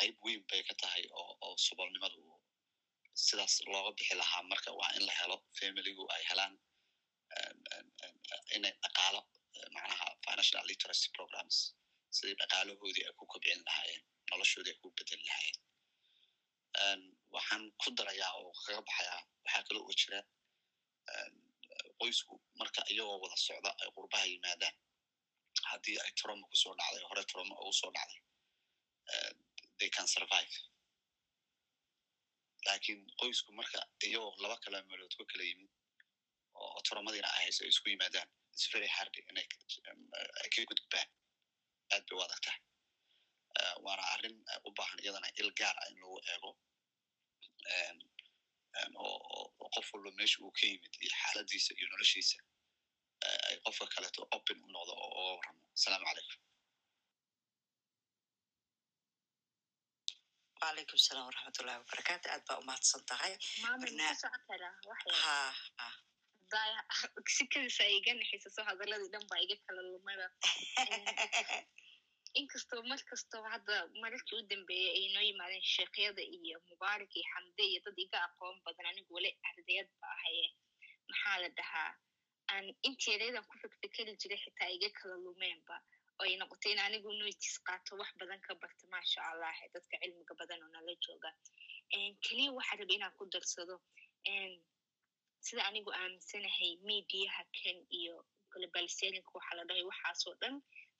qayb 0.00 0.14
weyn 0.24 0.42
bay 0.50 0.62
ka 0.68 0.74
tahay 0.82 1.04
oo 1.20 1.52
saboolnimadu 1.66 2.20
sidaas 3.26 3.54
looga 3.72 3.90
bixi 3.98 4.14
lahaa 4.22 4.42
marka 4.52 4.70
waa 4.80 4.90
in 4.98 5.02
la 5.08 5.12
helo 5.20 5.36
familigu 5.60 6.04
ay 6.14 6.22
helaan 6.30 6.54
inay 8.56 8.74
dhaqaalo 8.84 9.20
macnaha 9.74 10.06
financial 10.26 10.64
literacy 10.70 11.08
programs 11.16 11.56
sidii 12.16 12.36
dhaqaalahoodii 12.40 13.04
ay 13.08 13.14
ku 13.20 13.24
kobcin 13.32 13.60
lahaayeen 13.68 14.02
noloshoodii 14.30 14.72
ay 14.74 14.78
ku 14.82 14.88
bedeli 14.98 15.24
lahaayeen 15.30 17.00
waxaan 17.34 17.62
ku 17.82 17.88
darayaa 17.98 18.32
oo 18.40 18.50
kaga 18.64 18.80
baxayaa 18.88 19.20
waxaa 19.44 19.62
kaloo 19.68 19.84
oo 19.88 19.94
jira 20.00 20.18
qoysku 22.00 22.34
marka 22.60 22.80
iyagoo 22.92 23.18
wada 23.22 23.36
socda 23.46 23.70
ay 23.82 23.88
qurbaha 23.96 24.24
yimaadaan. 24.32 24.76
Haddii 25.70 25.98
ay 26.04 26.12
troma 26.20 26.44
ku 26.50 26.56
soo 26.62 26.74
dhacday 26.78 27.02
hore 27.10 27.22
troma 27.32 27.54
ugu 27.62 27.72
soo 27.80 27.90
dhacday 27.96 28.20
they 29.78 29.88
can 29.96 30.06
survive. 30.14 30.54
Lakin 32.68 32.98
qoysku 33.20 33.50
marka 33.60 33.78
iyagoo 34.06 34.34
laba 34.42 34.56
kala 34.64 34.78
meelood 34.88 35.14
ka 35.18 35.24
kala 35.32 35.44
yimid 35.50 35.70
oo 36.60 36.78
tromadiina 36.88 37.28
ay 37.38 37.46
ay 37.62 37.68
isku 37.72 37.86
yimaadaan 37.92 38.28
its 38.54 38.66
very 38.72 38.88
hard 38.96 39.14
inay 39.30 39.46
ay 40.42 40.48
ka 40.54 40.60
gudbaan 40.70 41.08
aad 41.94 42.02
bay 42.08 42.16
u 42.18 42.22
adag 42.26 42.40
tahay 42.46 42.60
waana 43.84 44.04
arrin 44.14 44.36
u 44.68 44.70
baahan 44.78 44.98
iyadana 45.04 45.28
il 45.40 45.50
gaar 45.60 45.76
ah 45.82 45.86
in 45.90 45.96
lagu 46.02 46.18
eego 46.32 46.50
oo 49.06 49.68
qof 49.74 49.88
walba 49.94 50.10
meesha 50.18 50.38
uu 50.44 50.52
ka 50.58 50.62
yimid 50.70 50.94
iyo 51.04 51.12
xaaladiisa 51.22 51.70
iyo 51.78 51.86
noloshiisa 51.92 52.36
ay 53.48 53.56
qofka 53.64 53.86
kaleeto 53.94 54.20
open 54.36 54.58
u 54.66 54.68
noqdo 54.76 54.92
oo 55.04 55.08
uga 55.12 55.22
warramo 55.36 55.62
asalaamu 55.78 56.04
calaykum 56.08 56.40
wacalaykum 60.60 60.98
salaam 61.06 61.24
waraxmatullahi 61.28 61.78
wabarakaatu 61.82 62.26
aad 62.34 62.42
baa 62.48 62.58
umahadsan 62.62 63.02
tahay 63.10 63.32
sikadiisa 67.36 67.82
ay 67.88 67.94
iga 68.00 68.12
naxisaso 68.20 68.60
hadaladii 68.68 69.10
dhan 69.14 69.24
baa 69.30 69.40
iga 69.44 69.56
kala 69.66 69.80
lumada 69.92 70.26
inkastoo 72.34 72.82
kastoo 73.10 73.42
hadda 73.52 73.74
mararkii 74.02 74.38
u 74.38 74.46
dambeeyey 74.50 74.90
ay 74.98 75.06
noo 75.14 75.22
yimaadeen 75.28 75.62
sheekhyada 75.74 76.22
iyo 76.22 76.56
mubaarak 76.70 77.12
iyo 77.16 77.24
xamde 77.32 77.62
iyo 77.70 77.80
dad 77.84 77.98
iga 78.04 78.18
aqoon 78.28 78.56
badan 78.64 78.86
anigu 78.90 79.14
weli 79.14 79.30
ardayad 79.50 79.88
ba 80.00 80.06
ahaye 80.16 80.46
maxaa 81.08 81.38
la 81.42 81.48
dhahaa 81.58 81.90
aan 82.52 82.66
inteedeedan 82.88 83.44
ku 83.48 83.54
fikfikeri 83.62 84.12
jiray 84.20 84.38
xitaa 84.44 84.70
iga 84.76 84.88
kala 84.98 85.14
lumeenba 85.24 85.76
oo 86.18 86.24
ay 86.26 86.36
noqotay 86.40 86.72
in 86.72 86.78
anigu 86.86 87.08
noitis 87.20 87.56
qaato 87.66 87.96
wax 88.00 88.10
badan 88.20 88.40
ka 88.46 88.54
barta 88.62 88.84
maasha 88.92 89.20
allah 89.30 89.54
dadka 89.74 89.94
cilmiga 90.02 90.34
badan 90.40 90.62
oo 90.64 90.70
nala 90.74 90.92
jooga 91.04 91.30
keliya 92.24 92.50
waxaa 92.58 92.76
raba 92.80 92.92
inaan 92.96 93.14
ku 93.18 93.24
darsado 93.32 93.76
sida 95.46 95.62
anigu 95.68 95.90
aaminsanahay 96.00 96.72
mediaha 96.88 97.42
ken 97.58 97.78
iyo 98.00 98.16
globalisarinka 98.52 99.30
waxaa 99.38 99.56
la 99.58 99.64
dhahay 99.68 99.84
waxaasoo 99.90 100.34
dhan 100.42 100.54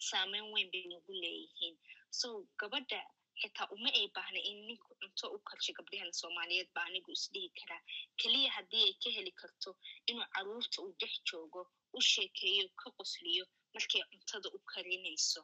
saameyn 0.09 0.47
weyn 0.55 0.69
bay 0.73 0.85
nagu 0.93 1.13
leeyihiin 1.23 1.77
so 2.21 2.29
gabadha 2.61 3.01
xitaa 3.41 3.67
uma 3.75 3.91
ay 3.99 4.07
baahna 4.17 4.41
in 4.51 4.59
ninku 4.69 4.91
cunto 5.01 5.27
u 5.37 5.39
kalsho 5.49 5.73
gabdhahana 5.79 6.13
soomaaliyeed 6.21 6.69
ba 6.75 6.81
anigu 6.89 7.11
isdhihi 7.19 7.49
karaa 7.59 7.83
keliya 8.21 8.51
haddii 8.57 8.85
ay 8.89 8.95
ka 9.03 9.09
heli 9.17 9.33
karto 9.41 9.71
inuu 10.11 10.27
carruurta 10.35 10.77
uu 10.83 10.93
dhex 11.01 11.13
joogo 11.29 11.63
u 11.97 12.01
sheekeeyo 12.11 12.67
ka 12.81 12.89
qosliyo 12.99 13.45
markay 13.75 14.03
cuntada 14.11 14.49
u 14.57 14.59
karinayso 14.73 15.43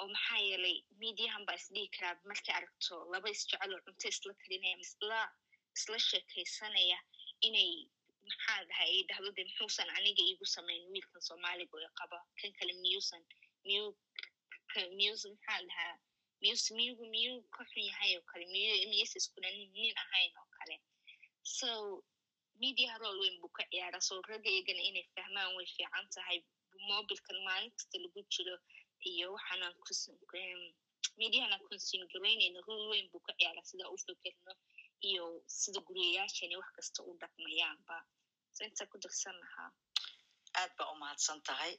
oo 0.00 0.06
maxaa 0.14 0.40
yeelay 0.48 0.76
mediahan 1.02 1.44
baa 1.48 1.58
isdhihi 1.60 1.88
karaa 1.96 2.14
markay 2.30 2.54
aragto 2.58 2.94
laba 3.12 3.28
isjecel 3.34 3.72
oo 3.74 3.80
cunto 3.86 4.06
isla 4.12 4.32
karinaya 4.42 4.76
isla 5.76 5.98
sheekaysanaya 6.08 6.98
inay 7.48 7.72
maxaa 8.30 8.60
dhahay 8.68 8.90
ay 8.96 9.02
dhahdo 9.08 9.30
muxuusan 9.48 9.88
aniga 9.98 10.22
iigu 10.30 10.46
samayn 10.56 10.82
wiilkan 10.92 11.22
soomaaliga 11.28 11.74
oo 11.78 11.90
qaba 12.00 12.18
kan 12.40 12.50
kale 12.58 12.72
miyuusan 12.82 13.22
miyu 13.66 13.84
miyuusan 14.98 15.32
maxaa 15.36 15.60
dhahaa 15.68 15.94
miyus 16.42 16.64
miyugu 16.78 17.04
miyuu 17.14 17.40
ka 17.54 17.62
xun 17.70 17.84
yahay 17.90 18.10
oo 18.18 18.24
kale 18.30 18.44
miyu 18.54 18.72
miyuusa 18.92 19.16
iskuna 19.20 19.48
nin 19.56 19.92
ahayn 20.04 20.32
oo 20.40 20.48
kale 20.58 20.76
so 21.58 21.68
media 22.62 22.92
role 23.02 23.18
weyn 23.22 23.36
buu 23.40 23.52
ka 23.56 23.62
ciyaaraa 23.70 24.02
so 24.08 24.14
ragaygana 24.30 24.82
inay 24.88 25.06
fahmaan 25.14 25.50
way 25.56 25.66
fiican 25.74 26.06
tahay 26.14 26.38
mobilkan 26.90 27.38
maalin 27.46 27.70
kasta 27.76 27.96
lagu 28.04 28.20
jiro 28.34 28.56
iyo 29.10 29.26
waxaanan 29.34 29.74
mediahana 31.20 31.56
consume 31.68 32.06
garaynayna 32.12 32.60
role 32.68 32.86
weyn 32.92 33.06
buu 33.12 33.22
ka 33.26 33.32
ciyaaraa 33.38 33.64
sida 33.70 33.84
u 33.94 33.96
fekerno 34.06 34.52
iyo 35.10 35.24
sida 35.60 35.80
guriyayaashani 35.86 36.54
wax 36.60 36.70
kasta 36.78 37.00
u 37.08 37.10
dhaqmayaanba 37.20 37.96
so 38.58 38.64
intaa 38.68 38.86
ku 38.92 38.96
darsan 39.04 39.36
lahaa 39.42 39.70
aad 40.60 40.70
baa 40.78 40.88
umahadsan 40.94 41.40
tahay 41.48 41.72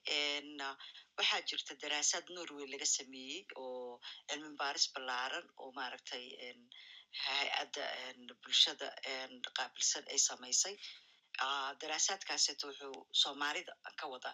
waxaa 1.18 1.42
jirta 1.50 1.74
daraasaad 1.84 2.26
norway 2.38 2.66
laga 2.74 2.88
sameeyey 2.98 3.40
oo 3.64 4.00
cilmi 4.30 4.52
baaris 4.62 4.86
ballaaran 4.96 5.46
oo 5.62 5.70
maaragtay 5.80 6.26
hay'adda 7.26 7.84
bulshada 8.44 8.88
qaabilsan 9.58 10.04
ay 10.14 10.20
samaysay 10.30 10.76
daraasaadkaaseto 11.82 12.66
wuxuu 12.70 12.98
soomaalida 13.22 13.74
ka 14.00 14.06
wada 14.14 14.32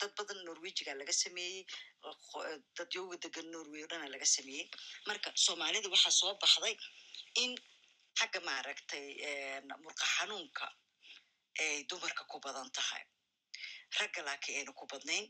dad 0.00 0.12
badan 0.18 0.38
norwejiga 0.48 0.92
laga 1.00 1.14
sameeyey 1.24 1.62
dad 2.78 2.90
yoga 2.98 3.16
degan 3.24 3.46
norway 3.54 3.82
o 3.84 3.88
dhana 3.92 4.06
laga 4.14 4.28
sameeyey 4.36 4.66
marka 5.08 5.28
soomaalida 5.46 5.88
waxaa 5.94 6.14
soo 6.20 6.32
baxday 6.42 6.74
in 7.42 7.52
xagga 8.20 8.40
maaragtay 8.50 9.06
murqa 9.84 10.04
xanuunka 10.14 10.66
ay 11.64 11.84
dumarka 11.90 12.24
ku 12.30 12.38
badan 12.44 12.70
tahay 12.76 13.04
ragga 13.98 14.22
laakiin 14.28 14.58
ayna 14.58 14.72
ku 14.72 14.86
badnayn 14.92 15.26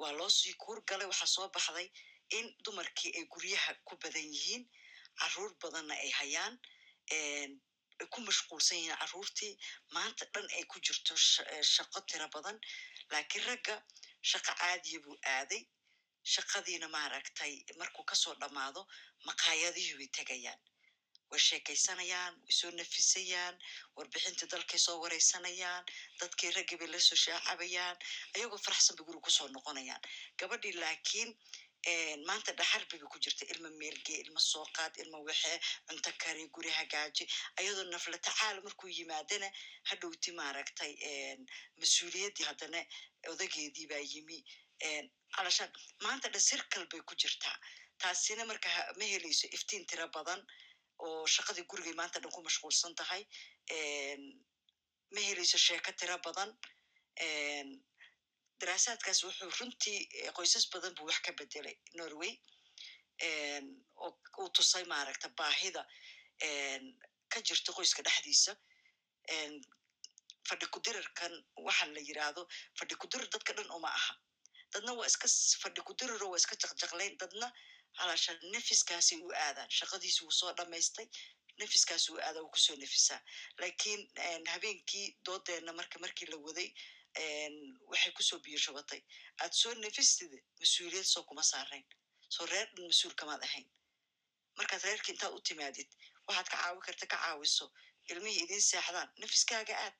waa 0.00 0.12
loo 0.18 0.28
sii 0.38 0.54
kuur 0.62 0.78
galay 0.88 1.06
waxaa 1.12 1.26
soo 1.34 1.48
baxday 1.54 1.88
in 2.38 2.46
dumarkii 2.64 3.12
ay 3.18 3.24
guryaha 3.32 3.72
ku 3.88 3.94
badan 4.02 4.26
yihiin 4.34 4.64
carruur 5.20 5.52
badanna 5.62 5.94
ay 6.04 6.10
hayaan 6.20 6.54
ay 8.00 8.06
ku 8.12 8.20
mashquulsan 8.26 8.78
yihiin 8.78 8.96
caruurtii 9.00 9.52
maanta 9.94 10.24
dhan 10.34 10.46
ay 10.56 10.64
ku 10.70 10.76
jirto 10.86 11.14
shaqo 11.74 12.00
tiro 12.08 12.28
badan 12.34 12.56
laakiin 13.12 13.44
ragga 13.48 13.76
shaqo 14.30 14.52
caadiya 14.60 14.98
buu 15.04 15.16
aaday 15.36 15.62
shaqadiina 16.34 16.88
maaragtay 16.96 17.52
markuu 17.80 18.04
ka 18.10 18.14
soo 18.22 18.34
dhammaado 18.40 18.82
maqaayadihii 19.28 19.96
way 19.98 20.08
tegayaan 20.18 20.60
way 21.34 21.42
sheekaysanayaan 21.48 22.34
way 22.44 22.54
soo 22.60 22.70
nafisayaan 22.80 23.54
warbixintii 23.96 24.48
dalkay 24.54 24.80
soo 24.86 24.96
wareysanayaan 25.04 25.84
dadkii 26.20 26.50
raggii 26.58 26.78
bay 26.80 26.88
la 26.94 27.00
soo 27.08 27.18
shaacabayaan 27.24 27.96
ayagoo 28.36 28.60
faraxsan 28.66 28.96
bay 28.96 29.04
guriga 29.08 29.24
ku 29.26 29.30
soo 29.38 29.48
noqonayaan 29.56 30.02
gabadhii 30.40 30.74
laakiin 30.82 31.30
maanta 32.28 32.52
dhaxarbi 32.58 32.96
bay 33.00 33.08
ku 33.12 33.18
jirta 33.24 33.44
ilma 33.52 33.70
meelgee 33.80 34.18
ilma 34.24 34.40
sooqaad 34.50 34.94
ilma 35.02 35.18
waxee 35.28 35.58
cunto 35.88 36.10
kari 36.22 36.44
guri 36.56 36.70
hagaaji 36.78 37.24
ayadoo 37.60 37.84
nafla 37.94 38.18
tacaal 38.28 38.56
markuu 38.66 38.90
yimaadana 38.98 39.48
hadhowti 39.90 40.30
maaragtay 40.40 40.92
mas'uuliyaddii 41.80 42.46
haddana 42.50 42.80
odageedii 43.32 43.86
baa 43.92 44.02
yimi 44.12 44.38
alashaan 45.40 45.72
maanta 46.04 46.28
dhan 46.34 46.44
sirkal 46.50 46.84
bay 46.92 47.00
ku 47.08 47.14
jirtaa 47.22 47.56
taasina 48.02 48.44
marka 48.50 48.68
ma 48.98 49.04
helayso 49.12 49.46
iftiin 49.56 49.84
tiro 49.90 50.06
badan 50.16 50.40
oo 51.06 51.26
shaqadii 51.34 51.66
gurigay 51.70 51.94
maanta 52.00 52.20
dhan 52.22 52.32
ku 52.34 52.40
mashquulsan 52.46 52.94
tahay 53.00 53.22
ma 55.14 55.20
helayso 55.28 55.58
sheeko 55.66 55.92
tiro 55.98 56.16
badan? 56.26 56.50
Daraasaadkaas 58.60 59.20
wuxuu 59.26 59.50
runtii 59.58 59.98
qoysas 60.36 60.64
badan 60.72 60.94
buu 60.96 61.06
wax 61.08 61.18
ka 61.26 61.32
bedelay 61.38 61.76
norway. 61.98 62.32
Oo 64.04 64.10
uu 64.40 64.48
tusay 64.56 64.84
maaragta 64.92 65.28
baahida 65.38 65.82
ka 67.32 67.38
jirto 67.46 67.70
qoyska 67.76 68.02
dhexdiisa. 68.06 68.52
Fadhi 70.48 70.66
kudirirkan 70.74 71.32
waxaan 71.66 71.90
la 71.96 72.00
yiraahdo 72.08 72.42
fadhi 72.78 72.94
kudirir 73.02 73.28
dadka 73.34 73.52
dhan 73.56 73.70
uma 73.76 73.88
aha. 73.98 74.14
Dadna 74.72 74.92
waa 74.98 75.06
iska 75.12 75.28
fadhi 75.62 75.80
kudiriro 75.88 76.26
waa 76.32 76.40
iska 76.42 76.54
jaqjaqlayn 76.62 77.14
dadna 77.22 77.48
halasha 78.00 78.32
nefiskaasay 78.54 79.18
u 79.26 79.30
aadaan 79.46 79.70
shaqadiisi 79.78 80.20
wuu 80.24 80.34
soo 80.40 80.52
dhamaystay 80.58 81.06
nefiskaas 81.60 82.04
uu 82.10 82.18
aadaa 82.26 82.42
wuu 82.44 82.50
ku 82.54 82.58
soo 82.66 82.76
nefisaa 82.82 83.20
lakiin 83.62 84.00
habeenkii 84.52 85.06
doodeenna 85.26 85.72
marka 85.80 85.98
markii 86.04 86.26
la 86.32 86.36
waday 86.46 86.68
waxay 87.90 88.12
ku 88.16 88.22
soo 88.28 88.38
biyo 88.44 88.58
shubatay 88.64 89.00
aad 89.42 89.52
soo 89.62 89.74
nefistida 89.84 90.38
mas'uuliyad 90.60 91.06
soo 91.14 91.22
kuma 91.28 91.42
saarayn 91.52 91.84
soo 92.34 92.46
reer 92.52 92.68
dhan 92.74 92.86
mas'uul 92.92 93.14
kamaad 93.20 93.42
ahayn 93.48 93.68
markaad 94.58 94.82
reerka 94.88 95.12
intaad 95.12 95.32
u 95.38 95.40
timaadid 95.48 95.90
waxaad 96.26 96.48
ka 96.52 96.56
caawi 96.62 96.80
karta 96.86 97.06
ka 97.12 97.16
caawiso 97.24 97.66
ilmihii 98.10 98.42
idin 98.44 98.62
seexdaan 98.70 99.08
nefiskaaga 99.22 99.74
aad 99.84 99.96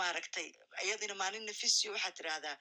maaragtay 0.00 0.48
iyadina 0.84 1.14
maalin 1.22 1.44
nefisiyo 1.50 1.92
waxaad 1.94 2.14
tidhaahdaa 2.18 2.56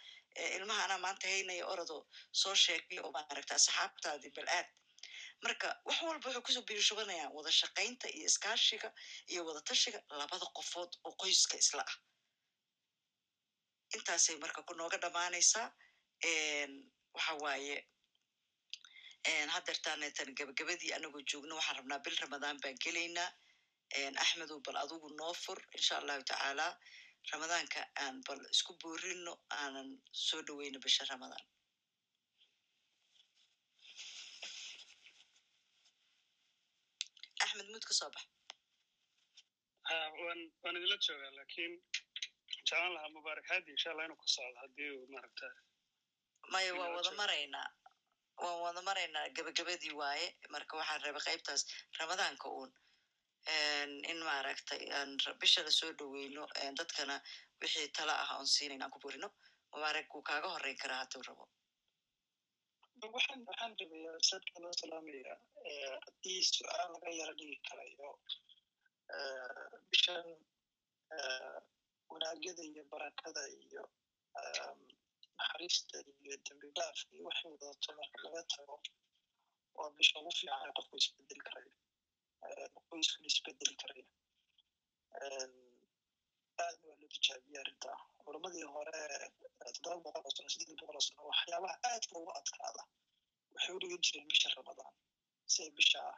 ilmaha 0.57 0.81
anaa 0.85 0.97
maanta 1.05 1.27
haynaya 1.33 1.65
orodoo 1.73 2.01
soo 2.41 2.55
sheegay 2.63 2.99
oo 3.05 3.11
maaragta 3.15 3.53
asxaabtaadii 3.59 4.31
bal 4.37 4.49
aad 4.57 4.67
marka 5.43 5.67
wax 5.87 5.97
walba 6.07 6.27
waxay 6.27 6.41
ku 6.45 6.51
soo 6.55 6.63
biyo 6.69 6.81
shubanayaan 6.87 7.31
wada 7.37 7.51
shaqaynta 7.61 8.07
iyo 8.15 8.25
iskaashiga 8.31 8.89
iyo 9.31 9.41
wada 9.47 9.61
tashiga 9.69 9.99
labada 10.19 10.45
qofood 10.57 10.91
oo 11.07 11.13
qoyska 11.21 11.55
isla 11.63 11.83
ah. 11.91 11.95
Intaasay 13.95 14.35
marka 14.43 14.61
ku 14.67 14.73
nooga 14.79 14.97
dhammaanaysaa 15.03 15.67
waxa 17.15 17.33
waaye 17.43 17.77
haddeertaaneetan 19.53 20.29
gabagabadii 20.37 20.91
anagoo 20.97 21.21
joogno 21.31 21.53
waxaan 21.59 21.77
rabnaa 21.79 21.99
bil 22.05 22.17
ramadaan 22.23 22.57
baan 22.63 22.77
gelaynaa. 22.85 23.29
Axmedow 24.23 24.59
bal 24.65 24.77
adugu 24.83 25.09
noo 25.19 25.33
fur 25.43 25.59
insha 25.77 25.93
allahu 26.01 26.23
tacaala 26.29 26.67
ramadaanka 27.31 27.79
aan 28.03 28.15
bal 28.27 28.41
isku 28.55 28.71
boorino 28.81 29.33
aanan 29.59 29.89
soo 30.27 30.41
dhoweyno 30.47 30.77
bisha 30.85 31.03
ramadaan 31.13 31.45
axmed 37.43 37.67
mud 37.73 37.83
ka 37.89 37.93
soo 37.99 38.09
bax. 38.15 38.25
Waan 40.23 40.39
waan 40.63 40.75
idinla 40.77 40.97
joogaa 41.05 41.31
laakiin 41.37 41.73
jeclaan 42.53 42.93
lahaa 42.95 43.13
mubaarak 43.15 43.47
haadi 43.51 43.69
insha 43.75 43.89
allah 43.91 44.05
inuu 44.07 44.19
ka 44.23 44.27
socdo 44.35 44.57
haddii 44.63 44.91
uu 44.97 45.07
maaragta 45.13 45.47
maya 46.53 46.71
waan 46.79 46.91
wada 46.97 47.11
maraynaa 47.21 47.67
waan 48.43 48.59
wada 48.65 48.81
maraynaa 48.89 49.25
gabagabadii 49.37 49.93
waaye. 50.01 50.27
Marka 50.53 50.73
waxaan 50.79 51.01
rabay 51.05 51.23
qaybtaas 51.27 51.61
ramadaanka 51.99 52.47
uun 52.57 52.71
in 54.11 54.19
maaragtay 54.29 54.81
aan 54.97 55.11
bishada 55.41 55.71
soo 55.79 55.91
dhoweyno 55.99 56.43
dadkana 56.79 57.15
wixii 57.61 57.87
tala 57.97 58.13
ah 58.23 58.29
oon 58.37 58.47
siinayna 58.55 58.85
aan 58.85 58.91
ku 58.95 58.99
burino 59.03 59.29
mubaarak 59.71 60.13
wuu 60.13 60.23
kaaga 60.29 60.47
horeyn 60.55 60.77
karaa 60.81 60.99
hadduu 61.03 61.23
rabo. 61.29 61.45
Waxaan 63.15 63.41
waxaan 63.49 63.73
rabayaa 63.79 64.19
sadka 64.29 64.57
loo 64.63 64.73
salaamaya 64.81 65.33
haddii 66.05 66.41
su'aal 66.53 66.89
laga 66.93 67.09
yara 67.19 67.33
dhigi 67.39 67.57
karayo 67.67 68.09
bishan 69.91 70.27
wanaagyada 72.11 72.63
iyo 72.71 72.83
barakada 72.91 73.43
iyo 73.63 73.83
naxariista 75.37 75.97
iyo 76.23 76.35
dembi 76.45 76.67
dhaaf 76.77 76.97
iyo 77.13 77.21
waxay 77.29 77.49
wadato 77.53 77.89
marka 77.99 78.17
laga 78.25 78.41
tago 78.53 78.75
waa 79.77 79.89
bisha 79.97 80.19
ugu 80.19 80.31
fiican 80.37 80.61
ee 80.67 80.73
qofku 80.77 80.95
isbedeli 81.01 81.41
karayo 81.47 81.71
qoyskuna 82.89 83.27
isbedeli 83.31 83.75
karayo 83.81 84.05
aad 86.63 86.77
waa 86.87 86.97
loo 87.01 87.09
tijaabiya 87.15 87.59
arrinta 87.63 87.91
culamadii 88.23 88.65
hore 88.75 88.99
toddoba 89.75 89.99
boqol 90.05 90.25
oo 90.27 90.33
sano 90.37 90.49
sideed 90.53 90.79
boqol 90.81 90.97
oo 90.99 91.05
sano 91.07 91.21
waxyaabaha 91.31 91.75
aadka 91.89 92.13
ugu 92.19 92.31
adkaada. 92.39 92.81
Waxay 93.53 93.73
u 93.75 93.97
jireen 94.05 94.27
bisha 94.31 94.49
ramadaan 94.57 94.93
si 95.53 95.61
bisha 95.77 95.99
ah 96.11 96.17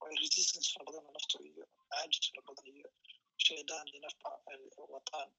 oo 0.00 0.06
ay 0.10 0.16
resistance 0.24 0.68
fara 0.72 0.84
badan 0.88 1.04
naftu 1.16 1.36
iyo 1.50 1.64
caajis 1.90 2.26
fara 2.30 2.42
badan 2.48 2.66
iyo 2.76 2.88
shaydaan 3.46 3.86
iyo 3.90 4.00
nafba 4.06 4.30
ay 4.50 4.60
wataan. 4.94 5.30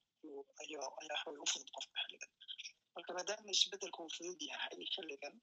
Ayaa 0.61 0.87
waxaway 0.97 1.37
u 1.43 1.47
fudud 1.51 1.69
qofka 1.75 1.97
xilligan. 2.03 2.31
Marka 2.95 3.11
maadaama 3.17 3.51
isbeddelka 3.57 3.99
uu 4.03 4.11
fudud 4.17 4.39
yahay 4.49 4.77
xilligan 4.93 5.35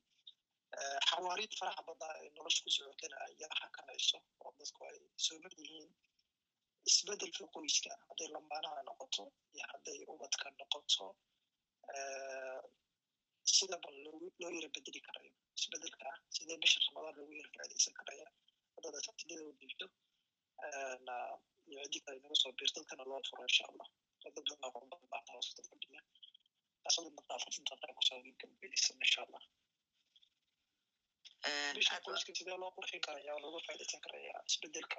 xawaariid 1.22 1.52
faraha 1.60 1.82
badnaa 1.88 2.14
ee 2.22 2.30
nolosha 2.36 2.60
ku 2.64 2.70
socotana 2.76 3.16
ay 3.24 3.32
yara 3.42 3.56
xakanayso 3.62 4.18
oo 4.44 4.50
dadku 4.58 4.80
ay 4.90 4.98
sooman 5.26 5.52
yihiin 5.60 5.88
isbeddelka 6.90 7.44
qoyska 7.54 7.90
hadday 8.08 8.28
lamaanaha 8.36 8.80
noqoto 8.88 9.22
iyo 9.56 9.64
hadday 9.72 9.98
ubadka 10.14 10.46
noqoto 10.60 11.04
sida 13.56 13.76
bal 13.84 13.96
loo 14.04 14.18
yara 14.56 14.68
bedeli 14.76 15.00
karayo 15.06 15.32
isbeddelka 15.58 16.08
sidee 16.36 16.58
bisha 16.62 16.78
ramadaan 16.86 17.14
loogu 17.18 17.32
yara 17.40 17.50
faa'idaysan 17.56 17.94
karaya 18.00 18.26
haddada 18.74 18.98
tartibada 19.06 19.42
u 19.50 19.52
dhiibto 19.60 19.86
iyo 21.70 21.80
ciddii 21.84 22.02
kale 22.04 22.16
inaga 22.20 22.36
soo 22.42 22.52
biir 22.58 22.70
dadkana 22.76 23.04
loo 23.10 23.20
furo 23.28 23.42
insha 23.50 23.64
allah 23.70 23.88
dad 24.22 24.32
badan 24.36 24.60
aqoon 24.68 24.86
badan 24.92 25.08
baa 25.12 25.22
hoosada 25.34 25.62
fadhiya 25.70 26.00
asada 26.88 27.08
maqaafatin 27.18 27.64
dadka 27.70 27.92
ku 27.98 28.02
soo 28.08 28.18
gabagabeysan 28.40 28.96
insha 29.06 29.20
allah 29.26 29.42
sidee 32.38 32.56
loo 32.62 32.70
qurxin 32.76 33.00
karaya 33.06 33.30
oo 33.34 33.40
looga 33.44 33.60
faa'idaysan 33.66 34.00
karaya 34.06 34.34
isbeddelka 34.50 34.98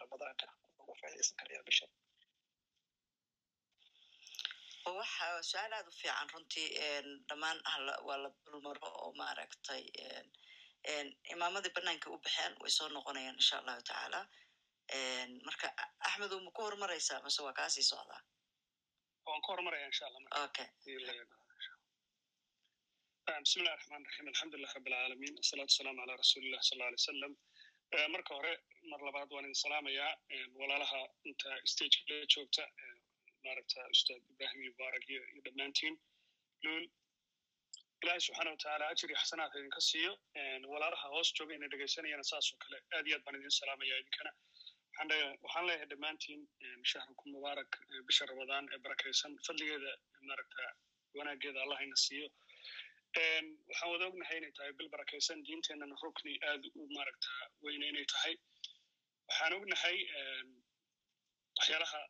ramadaanka 0.00 0.46
looga 0.78 0.94
faa'idaysan 1.00 1.36
karaya 1.40 1.60
bisha 1.68 1.86
waxa 4.98 5.26
su'aal 5.50 5.72
aad 5.78 5.88
u 5.88 5.92
fiican 6.00 6.28
runtii 6.34 6.68
dhammaan 7.28 7.58
waa 8.08 8.18
la 8.22 8.30
dulmaro 8.46 8.88
oo 9.02 9.10
maaragtay 9.20 9.82
imaamadii 11.34 11.74
banaanka 11.76 12.06
u 12.14 12.18
baxeen 12.24 12.52
way 12.62 12.70
soo 12.78 12.88
noqonayaan 12.96 13.36
insha 13.40 13.56
allahu 13.60 13.82
tacaala 13.88 14.20
marka 15.46 15.66
axmedow 16.08 16.40
ma 16.44 16.50
ku 16.56 16.60
horumaraysaa 16.66 17.22
mase 17.24 17.40
waa 17.46 17.58
kaasii 17.60 17.86
socdaa 17.90 18.22
waan 19.26 19.40
ku 19.44 19.48
horumaraya 19.52 19.86
insha 19.90 20.04
allah 20.08 20.22
okay 20.44 20.68
bismi 23.26 23.62
illahi 23.62 23.76
raxmaan 23.76 24.04
raxiim 24.06 24.28
alxamdulilah 24.32 24.72
rabi 24.76 24.90
alcaalamiin 24.92 25.34
asalaatu 25.42 25.70
wasalaamu 25.72 26.00
calaa 26.02 26.16
rasuulillah 26.22 26.60
sal 26.68 26.80
alay 26.86 26.96
wasalam 27.00 27.32
marka 28.14 28.32
hore 28.38 28.52
mar 28.90 29.00
labaad 29.08 29.30
waan 29.36 29.44
idin 29.48 29.58
salaamayaa 29.64 30.10
walaalaha 30.60 31.00
inta 31.30 31.50
stageka 31.72 32.14
la 32.20 32.26
joogta 32.34 32.64
maaragta 33.46 33.80
ustaad 33.94 34.22
ibrahim 34.32 34.60
iyo 34.64 34.70
mubarak 34.74 35.04
iyo 35.12 35.20
dhammaantiin 35.46 35.94
luul 36.64 36.84
ilaahay 38.02 38.20
subxaana 38.26 38.50
watacaala 38.54 38.84
ajir 38.92 39.08
iyo 39.12 39.18
xasanaadka 39.22 39.56
idinka 39.62 39.80
siiyo 39.90 40.12
walaalaha 40.72 41.06
hoos 41.14 41.28
jooga 41.38 41.52
ina 41.58 41.66
dhegaysanayana 41.72 42.24
saas 42.32 42.46
oo 42.54 42.58
kale 42.64 42.78
aad 42.98 43.06
iyo 43.10 43.16
aad 43.18 43.24
baan 43.26 43.36
idin 43.40 43.54
salaamaya 43.60 43.94
idinkana 44.02 44.32
waxaan 45.44 45.66
leeyahay 45.68 45.88
dhammaantiin 45.94 46.40
shahrukum 46.92 47.28
mubaarak 47.36 47.70
bisha 48.10 48.24
ramadaan 48.32 48.64
ee 48.74 48.80
barakaysan 48.86 49.32
fadligeeda 49.48 49.92
maaragta 50.30 50.62
wanaageeda 51.18 51.58
allah 51.64 51.78
ina 51.88 51.96
siiyo 52.06 52.28
waxaan 53.16 53.90
wada 53.92 54.04
ognahay 54.10 54.36
inay 54.38 54.52
tahay 54.56 54.72
bil 54.78 54.88
barakaysan 54.94 55.38
diinteenana 55.46 55.96
rukni 56.04 56.32
aad 56.50 56.64
u 56.80 56.82
maaragta 56.96 57.28
weyne 57.64 57.86
inay 57.92 58.04
tahay. 58.12 58.34
Waxaan 59.28 59.52
ognahay 59.58 59.96
waxyaalaha 61.58 62.00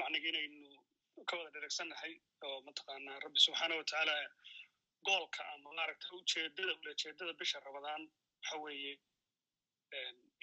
macniga 0.00 0.28
inaynu 0.32 0.70
ka 1.28 1.36
wada 1.38 1.50
dheregsannahay 1.54 2.12
oo 2.46 2.58
mataqaanaa 2.66 3.18
rabbi 3.24 3.38
subxaana 3.46 3.74
watacaala 3.80 4.14
goolka 5.06 5.42
ama 5.54 5.70
maaragta 5.78 6.06
ujeedada 6.18 6.72
ulajeedada 6.80 7.32
bisha 7.40 7.60
ramadaan 7.68 8.02
waxa 8.40 8.56
weeye 8.64 8.92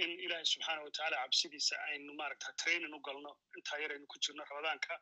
in 0.04 0.12
ilaahay 0.26 0.46
subxaana 0.54 0.82
watacaala 0.88 1.18
cabsidiisa 1.24 1.76
aynu 1.90 2.14
maaragta 2.22 2.54
training 2.62 2.94
u 2.98 3.00
galno 3.08 3.32
intaa 3.58 3.80
yar 3.84 3.92
aynu 3.96 4.08
ku 4.14 4.18
jirno 4.26 4.44
ramadaanka 4.52 4.94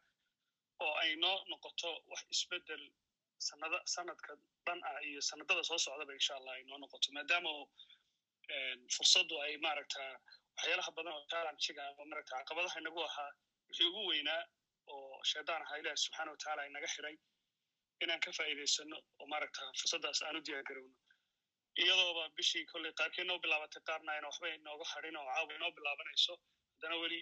oo 0.85 0.93
ay 1.03 1.11
noo 1.23 1.37
noqoto 1.51 1.91
wax 2.11 2.21
isbeddel 2.35 2.83
sanada 3.47 3.79
sanadka 3.95 4.31
dhan 4.65 4.79
ah 4.91 4.99
iyo 5.09 5.21
sanadada 5.29 5.63
soo 5.69 5.77
socdaba 5.85 6.13
insha 6.19 6.33
allah 6.39 6.53
ay 6.57 6.63
noo 6.69 6.77
noqoto 6.83 7.09
maadaama 7.17 7.51
fursaddu 8.95 9.35
ay 9.45 9.53
maaragta 9.65 10.01
waxyaalaha 10.57 10.91
badan 10.97 11.13
oo 11.17 11.23
challengiga 11.31 11.83
ama 11.91 12.03
maaragta 12.11 12.33
caqabadaha 12.39 12.79
inagu 12.83 13.01
ahaa 13.09 13.31
wixii 13.69 13.87
ugu 13.91 14.01
weynaa 14.11 14.41
oo 14.93 15.23
shaydaan 15.31 15.61
ahaa 15.65 15.77
ilahi 15.81 15.97
subxaana 16.03 16.31
watacaala 16.33 16.65
inaga 16.71 16.87
xiray 16.95 17.15
inaan 18.03 18.19
ka 18.25 18.31
faa'iidaysano 18.39 18.97
oo 19.19 19.27
maaragta 19.33 19.61
fursaddaas 19.79 20.21
aan 20.27 20.35
u 20.39 20.41
diyaargarowno 20.47 20.95
iyadooba 21.83 22.23
bishii 22.37 22.65
kolley 22.71 22.93
qaarkii 23.01 23.25
noo 23.29 23.39
bilaabatay 23.45 23.81
qaarna 23.89 24.11
ayna 24.15 24.27
waxba 24.31 24.47
inooga 24.57 24.85
hadhin 24.93 25.15
oo 25.21 25.25
caawa 25.33 25.53
inoo 25.59 25.71
bilaabanayso 25.79 26.33
haddana 26.73 26.95
weli 27.03 27.21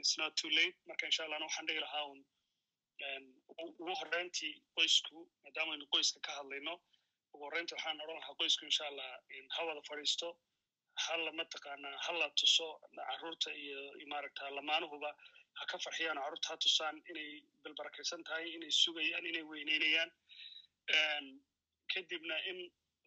it's 0.00 0.14
not 0.20 0.32
too 0.40 0.50
late. 0.58 0.76
Marka 0.88 1.04
insha 1.08 1.22
allahna 1.24 1.46
waxaan 1.48 1.66
dhihi 1.68 1.80
lahaa 1.86 2.04
un 2.12 2.20
ugu 3.64 3.92
horreyntii 4.00 4.52
qoysku 4.76 5.16
maadaamanu 5.44 5.84
qoyska 5.94 6.18
ka 6.26 6.32
hadlayno 6.38 6.74
ugu 7.34 7.44
horreyntii 7.46 7.74
waxaan 7.76 8.00
odhan 8.04 8.18
lahaa 8.20 8.34
qoysku 8.40 8.64
insha 8.70 8.84
allah 8.90 9.08
ha 9.56 9.60
wada 9.68 9.82
fadhiisto 9.88 10.28
hala 11.06 11.32
mataqaanaa 11.40 11.96
hala 12.06 12.26
tuso 12.40 12.68
carruurta 12.96 13.50
iyo 13.62 13.80
maaragta 14.12 14.50
lamaanuhuba 14.58 15.10
ha 15.58 15.64
ka 15.70 15.76
farxiyaan 15.84 16.18
carruurta 16.22 16.48
ha 16.52 16.56
tusaan 16.64 16.96
inay 17.10 17.30
bilbarakaysan 17.64 18.24
tahay 18.28 18.46
inay 18.56 18.70
sugayaan 18.82 19.26
inay 19.30 19.42
weyneynayaan. 19.50 20.10
Kadibna 21.92 22.36
in 22.50 22.58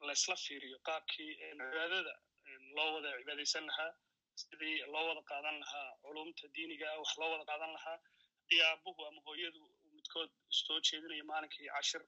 laysla 0.08 0.36
fiiriyo 0.46 0.78
qaabkii 0.88 1.32
cibaadada 1.40 2.14
loo 2.78 2.90
wada 2.96 3.10
cibaadaysan 3.20 3.66
lahaa 3.70 3.92
sidii 4.42 4.78
loo 4.94 5.04
wada 5.10 5.22
qaadan 5.32 5.58
lahaa 5.64 5.90
culumta 6.04 6.48
diiniga 6.56 6.86
ah 6.94 6.98
wax 7.02 7.12
loo 7.22 7.30
wada 7.34 7.46
qaadan 7.52 7.72
lahaa 7.78 7.98
haddii 8.40 8.62
aabuhu 8.70 9.02
ama 9.10 9.22
hooyadu 9.28 9.62
midkood 10.10 10.32
soo 10.50 10.80
jeedinayo 10.90 11.24
maalinkii 11.30 11.68
cashir 11.76 12.02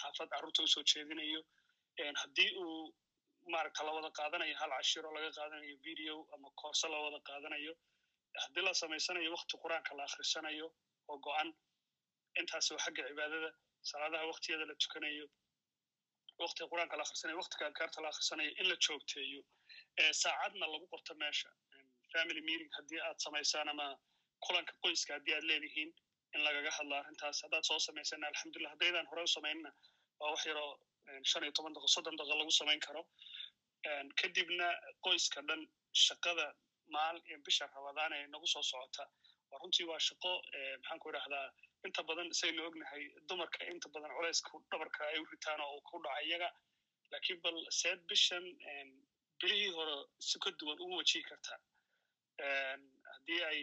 xaafad 0.00 0.28
carruurta 0.32 0.62
u 0.62 0.66
soo 0.68 0.82
jeedinayo 0.92 1.40
haddii 2.22 2.50
uu 2.62 2.94
maaragta 3.52 3.84
la 3.86 3.92
wada 3.96 4.10
qaadanayo 4.18 4.54
hal 4.60 4.70
cashir 4.78 5.06
oo 5.06 5.12
laga 5.16 5.30
qaadanayo 5.38 5.76
video 5.86 6.16
ama 6.34 6.50
koorse 6.60 6.88
la 6.88 6.98
wada 7.04 7.20
qaadanayo 7.28 7.72
haddii 8.44 8.62
la 8.66 8.74
samaysanayo 8.74 9.30
wakti 9.36 9.56
qur'aanka 9.62 9.96
la 9.96 10.04
akhrisanayo 10.08 10.66
oo 11.08 11.18
go-an 11.26 11.48
intaas 12.40 12.70
waa 12.70 12.78
xagga 12.84 13.02
cibaadada 13.08 13.50
salaadaha 13.90 14.26
waktiyada 14.32 14.64
la 14.70 14.74
tukanayo 14.84 15.26
waktiga 16.44 16.66
qur'aanka 16.72 16.96
la 16.96 17.02
akhrisanayo 17.06 17.36
waktiga 17.42 17.64
adkaarta 17.70 18.02
la 18.04 18.08
akhrisanayo 18.12 18.50
in 18.60 18.66
la 18.70 18.76
joogteeyo 18.86 19.42
saacadna 20.22 20.66
lagu 20.72 20.86
qorto 20.92 21.14
meesha 21.22 21.48
family 22.12 22.40
meeting 22.48 22.70
haddii 22.78 23.00
aad 23.08 23.18
samaysaan 23.26 23.68
ama 23.74 23.86
kulanka 24.46 24.72
qoyska 24.84 25.12
haddii 25.16 25.34
aad 25.38 25.44
leedihiin 25.52 25.90
in 26.36 26.42
lagaga 26.48 26.70
hadlo 26.78 26.94
arrintaas 27.00 27.38
haddaad 27.44 27.64
soo 27.70 27.78
samaysana 27.88 28.26
alxamdulillah 28.32 28.72
haddaydaan 28.74 29.06
hore 29.10 29.22
u 29.28 29.30
samaynna 29.36 29.70
waa 30.20 30.30
wax 30.34 30.42
yaroo 30.50 30.70
shan 31.30 31.42
iyo 31.46 31.52
toban 31.58 31.74
daqo 31.76 31.88
soddon 31.96 32.16
daqo 32.20 32.34
lagu 32.40 32.52
samayn 32.60 32.80
karo. 32.86 33.02
Kadibna 34.20 34.68
qoyska 35.06 35.40
dhan 35.48 35.60
shaqada 36.06 36.46
maal 36.94 37.16
bisha 37.46 37.64
rabadaan 37.76 38.12
ee 38.18 38.26
nagu 38.34 38.46
soo 38.54 38.62
socota. 38.70 39.04
Waa 39.50 39.58
runtii 39.62 39.86
waa 39.90 40.00
shaqo 40.08 40.32
maxaan 40.80 40.98
ku 41.02 41.08
idhahdaa 41.12 41.46
inta 41.86 42.02
badan 42.08 42.28
saynu 42.40 42.60
ognahay 42.68 43.02
dumarka 43.28 43.60
inta 43.72 43.88
badan 43.94 44.10
culayska 44.16 44.50
dhabarka 44.70 45.00
ay 45.10 45.18
u 45.22 45.26
ritaan 45.32 45.60
oo 45.66 45.78
ku 45.88 45.96
dhaca 46.04 46.20
iyaga. 46.28 46.48
Lakiin 47.12 47.38
bal 47.44 47.56
seed 47.80 48.00
bishan 48.10 48.44
bilihii 49.40 49.70
hore 49.78 49.96
si 50.28 50.36
ka 50.44 50.50
duwan 50.60 50.78
ugu 50.84 50.94
wajihi 51.00 51.24
kartaa 51.30 51.58
haddii 53.12 53.42
ay 53.50 53.60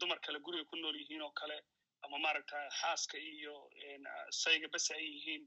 dumar 0.00 0.18
kale 0.24 0.38
guriga 0.46 0.64
ku 0.70 0.76
nool 0.76 0.96
yihiin 1.00 1.22
oo 1.26 1.32
kale 1.40 1.56
ama 2.06 2.18
maaragta 2.24 2.56
xaaska 2.80 3.16
iyo 3.32 3.54
sayga 4.42 4.68
bes 4.74 4.86
ay 4.96 5.04
yihiin 5.14 5.44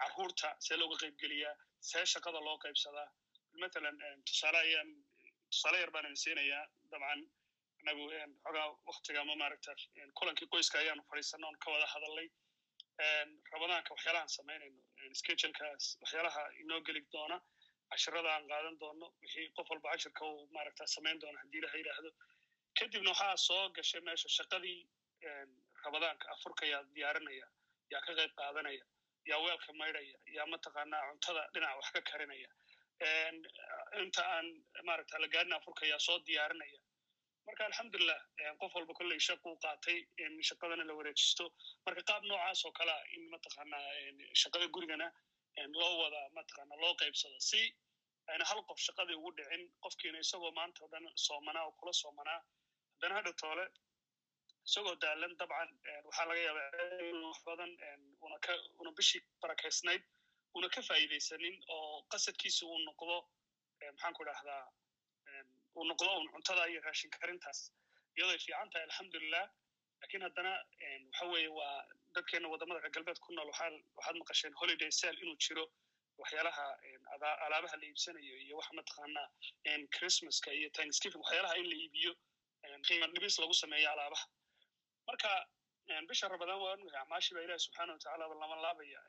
carruurta 0.00 0.48
see 0.66 0.76
looga 0.82 0.96
qaybgeliyaa 1.02 1.54
see 1.90 2.04
shaqada 2.14 2.40
loo 2.48 2.56
qaybsadaa 2.64 3.08
matalan 3.62 3.96
tusaale 4.28 4.58
ayaan 4.66 4.90
tusaale 5.52 5.78
yar 5.82 5.90
baan 5.94 6.04
idin 6.08 6.20
siinayaa 6.24 6.64
dabcan 6.92 7.20
anagu 7.82 8.04
xogaa 8.44 8.68
waktiga 8.90 9.20
ama 9.24 9.34
maaragta 9.42 9.70
kulankii 10.18 10.48
qoyska 10.54 10.76
ayaanu 10.82 11.02
fadhiisana 11.10 11.46
on 11.50 11.56
ka 11.64 11.68
wada 11.74 11.86
hadalnay. 11.94 12.28
Rabadaanka 13.52 13.90
waxyaalahaan 13.94 14.28
samaynayno 14.38 14.80
schedulekaas 15.20 15.84
waxyaalaha 16.02 16.42
inoo 16.62 16.80
geli 16.86 17.00
doona 17.14 17.38
cashirada 17.92 18.28
aan 18.34 18.44
qaadan 18.52 18.76
doono 18.82 19.06
wixii 19.22 19.46
qof 19.56 19.70
walba 19.72 19.88
cashirka 19.94 20.22
uu 20.32 20.46
maaragta 20.56 20.86
samayn 20.96 21.18
doona 21.22 21.38
haddii 21.42 21.58
ilaha 21.62 21.76
yidhaahdo 21.80 22.10
kadibna 22.78 23.10
waxaa 23.14 23.36
soo 23.46 23.62
gashay 23.78 24.00
meesha 24.08 24.28
shaqadii 24.38 24.78
rabadaanka 25.84 26.26
afurka 26.34 26.64
yaa 26.72 26.82
diyaarinaya 26.96 27.46
yaa 27.92 28.00
ka 28.06 28.12
qayb 28.18 28.32
qaadanaya 28.40 28.84
yaa 29.30 29.38
weelka 29.44 29.72
maydhaya 29.80 30.16
yaa 30.36 30.46
mataqaanaa 30.54 31.02
cuntada 31.10 31.42
dhinac 31.54 31.74
wax 31.80 31.88
ka 31.96 32.00
karinaya. 32.10 32.48
Inta 34.02 34.22
aan 34.36 34.46
maaragta 34.88 35.18
la 35.22 35.28
gaarin 35.34 35.52
afurka 35.58 35.86
yaa 35.92 35.98
soo 36.06 36.18
diyaarinaya. 36.28 36.78
Marka 37.46 37.62
alxamdulilah 37.68 38.20
qof 38.60 38.72
walba 38.76 38.94
kolley 38.98 39.18
shaquu 39.28 39.50
qaatay 39.64 39.98
in 40.24 40.32
shaqadana 40.48 40.84
la 40.90 40.94
wareejisto. 40.98 41.44
Marka 41.86 42.02
qaab 42.10 42.22
noocaas 42.30 42.64
oo 42.66 42.72
kalea 42.78 42.98
in 43.16 43.22
mataqaanaa 43.34 43.82
shaqada 44.42 44.66
gurigana 44.74 45.08
loo 45.80 45.92
wada 46.02 46.20
mataqaana 46.38 46.74
loo 46.82 46.94
qaybsado. 47.02 47.38
Si 47.50 47.60
ayna 48.30 48.44
hal 48.50 48.60
qof 48.68 48.78
shaqadii 48.86 49.16
ugu 49.20 49.30
dhicin 49.38 49.62
qofkiina 49.84 50.18
isagoo 50.24 50.52
maanta 50.58 50.84
o 50.84 50.88
dhan 50.92 51.06
soomanaa 51.26 51.64
oo 51.68 51.72
kula 51.80 51.92
soomanaa 52.02 52.38
haddana 52.94 53.14
hadha 53.18 53.32
toole 53.42 53.64
isagoo 54.68 54.94
daalan 55.04 55.32
dabcan 55.40 55.70
waxaa 56.06 56.26
laga 56.30 56.40
yaabaa 56.46 56.68
wax 57.28 57.38
badan 57.48 57.70
una 58.80 58.90
bishii 58.98 59.22
barakaysnayd 59.42 60.02
una 60.58 60.68
ka 60.74 60.80
faa'iidaysanin 60.88 61.56
oo 61.76 62.02
qasadkiisa 62.12 62.62
uu 62.66 62.78
noqdo 62.88 63.16
maxaan 63.92 64.14
ku 64.16 64.22
idhahdaa 64.26 64.62
uu 65.76 65.84
noqdo 65.90 66.10
un 66.20 66.28
cuntada 66.34 66.62
iyo 66.72 66.80
raashin 66.86 67.10
karintaas. 67.16 67.60
Iyadoo 68.16 68.32
ay 68.34 68.38
fiican 68.44 68.70
tahay 68.70 68.84
alxamdulilah 68.88 69.44
laakiin 70.00 70.22
haddana 70.26 70.52
waxa 71.10 71.24
weeye 71.32 71.48
waa 71.58 71.76
dadkeena 72.14 72.48
waddamada 72.52 72.80
reer 72.84 72.92
galbeed 72.96 73.18
ku 73.24 73.32
nool 73.36 73.48
waxaad 73.52 74.16
maqasheen 74.22 74.54
holiday 74.60 74.90
sal 75.00 75.16
inuu 75.24 75.36
jiro 75.46 75.64
waxyaalaha 76.22 76.64
alaabaha 77.46 77.76
la 77.80 77.84
iibsanayo 77.90 78.36
iyo 78.44 78.54
waxa 78.60 78.72
mataqaanaa 78.80 79.28
christmaska 79.96 80.50
iyo 80.58 80.68
thanksgiving 80.78 81.20
waxyaalaha 81.24 81.54
in 81.62 81.66
la 81.72 81.76
iibiyo 81.84 82.12
qiima 82.86 83.06
dhibis 83.14 83.38
lagu 83.42 83.54
sameeyo 83.62 83.88
alaabaha 83.94 84.26
marka 85.08 85.30
bisha 86.08 86.28
rabadaan 86.32 86.60
waa 86.64 86.74
ogahay 86.76 87.00
acmaashi 87.02 87.34
baa 87.36 87.44
ilahi 87.46 87.64
subxaana 87.66 87.92
watacaala 87.96 88.24
lama 88.42 88.56
laabaya 88.66 89.00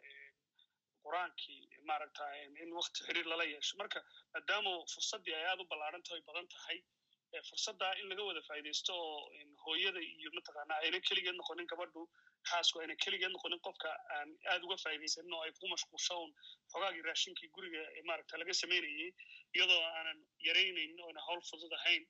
qur'aankii 1.05 1.59
maaragta 1.89 2.23
in 2.63 2.69
wakti 2.79 2.99
xiriir 3.07 3.27
lala 3.31 3.45
yeesho. 3.53 3.73
Marka 3.81 3.99
maadaama 4.33 4.71
fursaddii 4.93 5.35
ay 5.39 5.45
aad 5.51 5.59
u 5.63 5.65
ballaaran 5.71 6.03
tahay 6.07 6.21
badan 6.29 6.47
tahay 6.55 6.77
fursadda 7.49 7.87
in 8.01 8.05
laga 8.11 8.23
wada 8.29 8.41
faa'iidaysto 8.47 8.93
oo 9.05 9.17
hooyada 9.65 9.99
iyo 10.09 10.29
mataqaana 10.37 10.73
ayna 10.83 10.99
keligeed 11.07 11.35
noqonin 11.41 11.67
gabadhu 11.71 12.01
xaasku 12.49 12.75
ayna 12.83 12.95
keligeed 13.03 13.31
noqonin 13.35 13.59
qofka 13.67 13.89
aan 14.17 14.29
aad 14.53 14.61
uga 14.67 14.77
faa'iidaysanin 14.83 15.33
oo 15.37 15.41
ay 15.47 15.51
ku 15.59 15.65
mashquulsho 15.73 16.17
xogaagii 16.73 17.03
raashinkii 17.09 17.49
guriga 17.55 17.81
maaragta 18.09 18.37
laga 18.41 18.53
samaynayey 18.61 19.09
iyadoo 19.57 19.81
aanan 19.97 20.19
yaraynayn 20.47 20.93
oo 21.03 21.07
ayna 21.11 21.21
hawl 21.27 21.41
fudud 21.49 21.73
ahayn. 21.79 22.03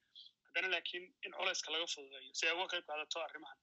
Haddana 0.48 0.68
laakiin 0.76 1.06
in 1.26 1.32
culayska 1.40 1.70
laga 1.76 1.88
fududeeyo 1.96 2.32
si 2.40 2.44
ay 2.50 2.54
uga 2.60 2.68
qayb 2.76 2.86
qaadato 2.92 3.18
arrimahan 3.28 3.60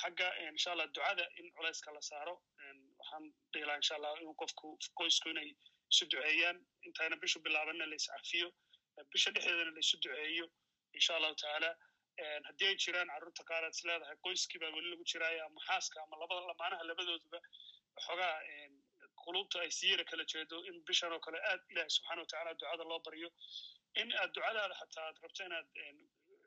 xagga 0.00 0.28
insha 0.50 0.70
allah 0.72 0.86
ducada 0.96 1.24
in 1.40 1.46
culayska 1.56 1.90
la 1.96 2.00
saaro. 2.10 2.34
Waxaan 3.00 3.24
dhihi 3.52 3.64
lahaa 3.68 3.80
insha 3.82 3.94
allah 3.98 4.12
in 4.22 4.34
qofku 4.42 4.66
qoysku 5.00 5.28
inay 5.34 5.48
isu 5.92 6.04
duceeyaan. 6.12 6.58
Intaana 6.88 7.16
bishu 7.22 7.38
bilaabanna 7.46 7.86
la 7.92 7.96
iscafiyo 8.00 8.48
bisha 9.12 9.30
dhexdeedana 9.36 9.72
la 9.76 9.80
isu 9.86 9.96
duceeyo 10.04 10.46
insha 10.98 11.12
allahu 11.18 11.34
tacaala 11.42 11.70
haddii 12.48 12.68
ay 12.72 12.76
jiraan 12.84 13.08
carruurta 13.14 13.42
qaar 13.50 13.62
aad 13.68 13.74
is 13.76 13.82
leedahay 13.88 14.16
qoyskii 14.26 14.58
weli 14.76 14.88
lagu 14.92 15.04
jiraayo 15.12 15.40
ama 15.48 15.60
xaaska 15.68 15.96
ama 16.04 16.16
labada 16.22 16.42
lamaanaha 16.50 16.84
labadooduba 16.90 17.38
waxoogaa 17.96 18.34
qulubta 19.24 19.56
ay 19.64 19.70
siyara 19.78 20.04
kala 20.10 20.24
jeedo 20.32 20.56
in 20.70 20.76
bishan 20.88 21.12
oo 21.16 21.20
kale 21.26 21.38
aad 21.50 21.60
ilahi 21.72 21.90
subxana 21.96 22.20
watacaala 22.24 22.54
ducada 22.60 22.84
loo 22.90 23.00
baryo 23.08 23.28
in 24.00 24.08
aad 24.22 24.30
ducadaada 24.36 24.74
xataa 24.80 25.04
aad 25.10 25.16
rabto 25.24 25.42
inaad 25.48 25.66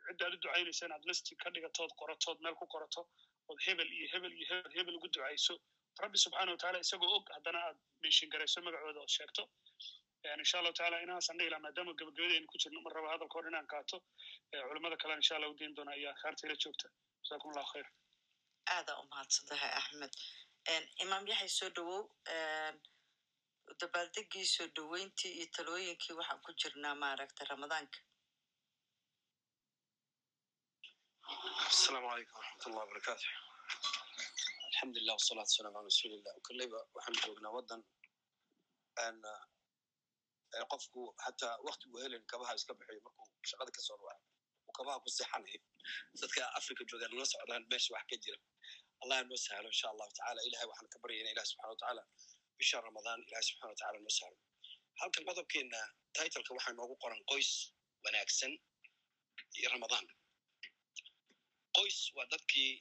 cidda 0.10 0.26
aad 0.28 0.34
u 0.38 0.42
ducaynaysa 0.44 0.86
inaad 0.90 1.04
listi 1.10 1.36
ka 1.44 1.50
dhigatood 1.56 1.92
qoratood 2.02 2.38
meel 2.46 2.56
ku 2.62 2.66
qorato 2.74 3.02
ood 3.50 3.60
hebel 3.68 3.90
iyo 3.98 4.08
hebel 4.14 4.34
iyo 4.40 4.46
hebel 4.52 4.72
hebel 4.78 4.96
ugu 5.00 5.08
ducayso. 5.16 5.54
Rabbi 6.04 6.18
subxana 6.24 6.52
watacaala 6.56 6.80
isagoo 6.86 7.12
og 7.18 7.26
haddana 7.36 7.60
aad 7.68 7.78
meeshin 8.04 8.30
garayso 8.34 8.62
magacooda 8.68 9.00
ood 9.06 9.12
sheegto. 9.18 9.44
Insha 10.42 10.58
allahu 10.60 10.76
taala 10.80 10.98
inaasan 11.06 11.38
dhihi 11.40 11.50
laha 11.54 11.62
maadaama 11.66 11.94
gabagabadeynu 12.00 12.48
ku 12.52 12.58
jirno 12.64 12.80
mar 12.86 12.94
raba 12.98 13.10
hadalka 13.14 13.36
hor 13.40 13.48
inaan 13.52 13.68
qaato. 13.74 13.98
Culimada 14.70 14.98
kalena 15.02 15.20
insha 15.22 15.36
allah 15.38 15.50
udiin 15.54 15.76
doona 15.78 15.92
ayaa 15.98 16.14
kaartayla 16.22 16.56
joogta. 16.64 16.88
Jasakum 17.24 17.50
allahu 17.54 17.70
khayr. 17.74 17.88
Aada 18.76 18.92
u 19.02 19.04
mahadsantahay 19.14 19.72
axmed. 19.80 20.14
Imaam 21.06 21.24
yaxay 21.32 21.50
soo 21.60 21.70
dhowow. 21.78 22.02
Dabaaldegii 23.82 24.46
soo 24.56 24.68
dhoweyntii 24.78 25.32
iyo 25.38 25.48
talooyinkii 25.58 26.14
waxaan 26.20 26.42
ku 26.46 26.52
jirnaa 26.62 26.96
maaragta 27.04 27.46
ramadaanka 27.52 28.00
asalaamu 31.68 32.08
calaykum 32.10 32.36
waraxmatullah 32.40 32.82
wabarakaatu 32.84 33.28
alxamdulilah 34.70 35.16
wasalaatu 35.20 35.50
wasalam 35.52 35.74
ala 35.80 35.88
rasuulillah 35.92 36.34
kolleyba 36.48 36.80
waxaan 36.96 37.16
joognaa 37.26 37.52
waddan 37.58 37.82
qofku 40.72 41.02
xataa 41.26 41.56
wakti 41.68 41.86
uu 41.94 42.00
helen 42.04 42.24
kabaha 42.32 42.52
iska 42.60 42.74
bixiyo 42.80 43.02
markuu 43.06 43.26
shaqada 43.52 43.72
ka 43.78 43.82
soo 43.88 43.98
ruwaco 44.02 44.24
uu 44.68 44.74
kabaha 44.80 44.98
ku 45.04 45.10
seexanayo 45.18 45.60
dadka 46.22 46.42
africa 46.60 46.82
joogaan 46.90 47.12
nala 47.14 47.26
socdaan 47.34 47.64
meesha 47.72 47.90
wax 47.96 48.04
ka 48.12 48.16
jira 48.24 48.38
allah 49.04 49.18
noo 49.30 49.38
sahlo 49.46 49.68
insha 49.74 49.88
allahu 49.94 50.10
tacala 50.18 50.40
ilahay 50.48 50.68
waxaan 50.72 50.88
ka 50.94 50.98
baryayna 51.04 51.30
ilahi 51.34 51.48
subxana 51.52 51.70
watacaala 51.74 52.04
bisha 52.60 52.78
ramadaan 52.90 53.20
ilahi 53.28 53.44
subxana 53.50 53.70
watacaala 53.74 53.98
noo 54.06 54.14
sahlo 54.20 54.38
halkan 55.02 55.24
qodobkeena 55.30 55.80
titleka 56.16 56.52
waxaa 56.58 56.74
noogu 56.80 56.96
qoran 57.04 57.22
qoys 57.32 57.50
wanaagsan 58.06 58.52
iyo 59.60 59.68
ramadaan 59.76 60.06
qoys 61.80 62.00
waa 62.16 62.26
dadkii 62.32 62.72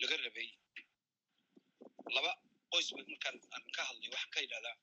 laga 0.00 0.16
rabay. 0.24 0.48
Laba 2.16 2.32
qoys 2.72 2.88
markaan 2.96 3.36
aan 3.54 3.64
ka 3.76 3.82
hadlay 3.88 4.08
waxaan 4.14 4.30
ka 4.34 4.40
yidhahdaa 4.44 4.76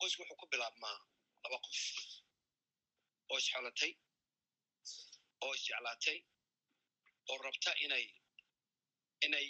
qoysku 0.00 0.20
wuxuu 0.22 0.38
ku 0.40 0.46
bilaabmaa 0.52 0.96
laba 1.44 1.58
qof. 1.66 1.80
Oo 3.30 3.38
isxolatay 3.42 3.92
oo 5.44 5.52
isjeclaatay 5.58 6.18
oo 7.30 7.38
rabta 7.46 7.70
inay 7.84 8.06
inay 9.26 9.46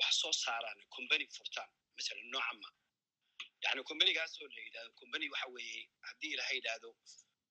wax 0.00 0.12
soo 0.20 0.32
saaraan 0.42 0.78
combany 0.94 1.26
furtaan 1.36 1.70
masalan 1.96 2.28
noocama 2.32 2.68
yani 3.64 3.80
combanygaasoo 3.90 4.48
la 4.56 4.60
yidhahdo 4.66 4.90
combany 5.00 5.26
waxa 5.32 5.46
weeye 5.54 5.80
haddii 6.08 6.32
ilaha 6.34 6.52
yidhaahdo 6.58 6.90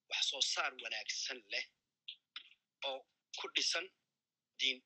wax 0.09 0.21
soo 0.29 0.41
saar 0.53 0.71
wanaagsan 0.83 1.39
leh 1.53 1.65
oo 2.87 2.99
ku 3.39 3.45
dhisan 3.55 3.85
diin 4.59 4.77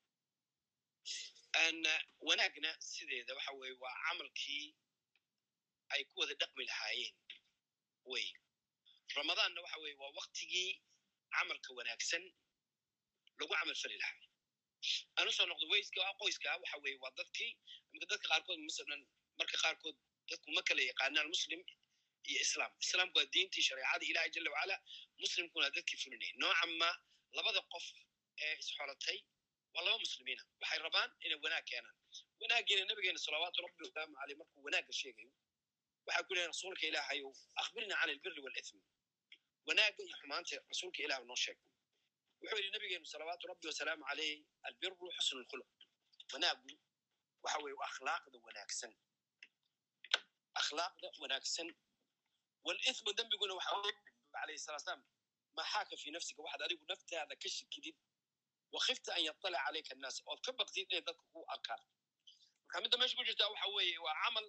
wanaagna 2.28 2.70
sideeda 2.92 3.32
waxa 3.38 3.52
weeye 3.60 3.76
waa 3.84 3.96
camalkii 4.06 4.68
ay 5.94 6.02
ku 6.10 6.20
wada 6.20 6.34
dhaqmi 6.42 6.64
lahaayeen. 6.70 7.16
Wey. 8.12 8.28
Ramadaanna 9.16 9.60
waxa 9.66 9.78
weeye 9.84 9.96
waa 10.02 10.12
waktigii 10.20 10.72
camalka 11.36 11.70
wanaagsan 11.78 12.24
lagu 13.40 13.54
camal 13.60 13.76
fali 13.82 13.98
lahaa. 14.04 14.22
Aan 15.18 15.28
noqdo 15.52 15.66
weyska 15.74 16.02
qoyska 16.20 16.48
waxa 16.64 16.78
weeye 16.84 16.98
waa 17.04 17.14
dadkii 17.20 17.52
imika 17.92 18.06
dadka 18.12 18.28
qaarkood 18.32 18.60
masalan 18.70 19.02
marka 19.40 19.58
qaarkood 19.64 19.98
dadku 20.30 20.50
ma 20.56 20.62
kala 20.68 20.82
yaqaanaan 20.92 21.28
muslim 21.36 21.62
iyo 22.30 22.40
islaam. 22.46 22.72
Islaamku 22.86 23.16
waa 23.20 23.32
diintii 23.34 23.64
shareecada 23.68 24.06
ilahi 24.12 24.30
jala 24.36 24.50
wacala 24.56 24.76
muslimkuna 25.24 25.68
dadkii 25.76 25.98
fulinaya 26.04 26.34
noocan 26.42 26.72
ma 26.82 26.90
labada 27.38 27.62
qof 27.74 27.86
ee 28.44 28.56
isxolatay 28.62 29.18
waa 29.74 29.84
laba 29.86 29.98
muslimiina 30.06 30.44
waxay 30.62 30.80
rabaan 30.88 31.10
inay 31.26 31.38
wanaag 31.46 31.66
keenaan 31.70 31.96
wanaagiina 32.42 32.86
nabigeena 32.90 33.20
salawaatu 33.26 33.62
rabbi 33.66 33.82
wasalaamu 33.86 34.16
caleyh 34.20 34.38
markuu 34.42 34.64
wanaagga 34.68 34.94
sheegayo 35.02 35.32
waxaa 36.08 36.24
ku 36.28 36.34
lehay 36.36 36.48
rasuulka 36.54 36.84
ilaahayow 36.90 37.32
akhbirna 37.62 37.96
can 38.00 38.10
albiri 38.10 38.42
waalithmi 38.46 38.82
wanaagga 39.68 40.02
iyo 40.06 40.16
xumaanta 40.22 40.56
rasuulka 40.72 41.00
ilaah 41.06 41.22
noo 41.30 41.40
sheeg 41.46 41.58
wuxuu 42.42 42.58
yidhi 42.60 42.72
nabigeenu 42.76 43.06
salawaatu 43.14 43.48
rabbi 43.52 43.66
wasalaamu 43.72 44.04
caleyh 44.10 44.34
albiru 44.68 44.96
xusnu 45.18 45.40
lkhuluq 45.44 45.70
wanaagu 46.34 46.70
waxa 47.44 47.58
weeye 47.64 47.78
akhlaaqda 47.90 48.38
wanaagsan 48.48 48.92
akhlaaqda 50.62 51.08
wanaagsan 51.22 51.68
waalithmu 52.68 53.12
dembiguna 53.20 53.54
waxa 53.60 53.76
weye 53.84 53.98
alayhi 54.44 54.60
salatu 54.66 54.84
salaam 54.86 55.02
ma 55.58 55.64
xaaka 55.74 55.96
fi 56.02 56.08
nafsiga 56.16 56.42
waxaad 56.46 56.62
adigu 56.68 56.84
naftaada 56.92 57.36
ka 57.44 57.50
shikidid 57.58 57.96
wakifta 58.76 59.10
an 59.18 59.24
yaطalac 59.30 59.62
calayka 59.68 59.92
annaas 59.96 60.18
ood 60.32 60.40
ka 60.46 60.52
baqdid 60.60 60.86
inay 60.92 61.02
dadka 61.08 61.24
ku 61.34 61.40
arkaan 61.56 61.82
marka 62.66 62.82
midda 62.84 62.98
meesha 63.02 63.16
ku 63.20 63.24
jirtaa 63.30 63.50
waxa 63.54 63.68
weeye 63.78 63.98
waa 64.06 64.16
camal 64.24 64.48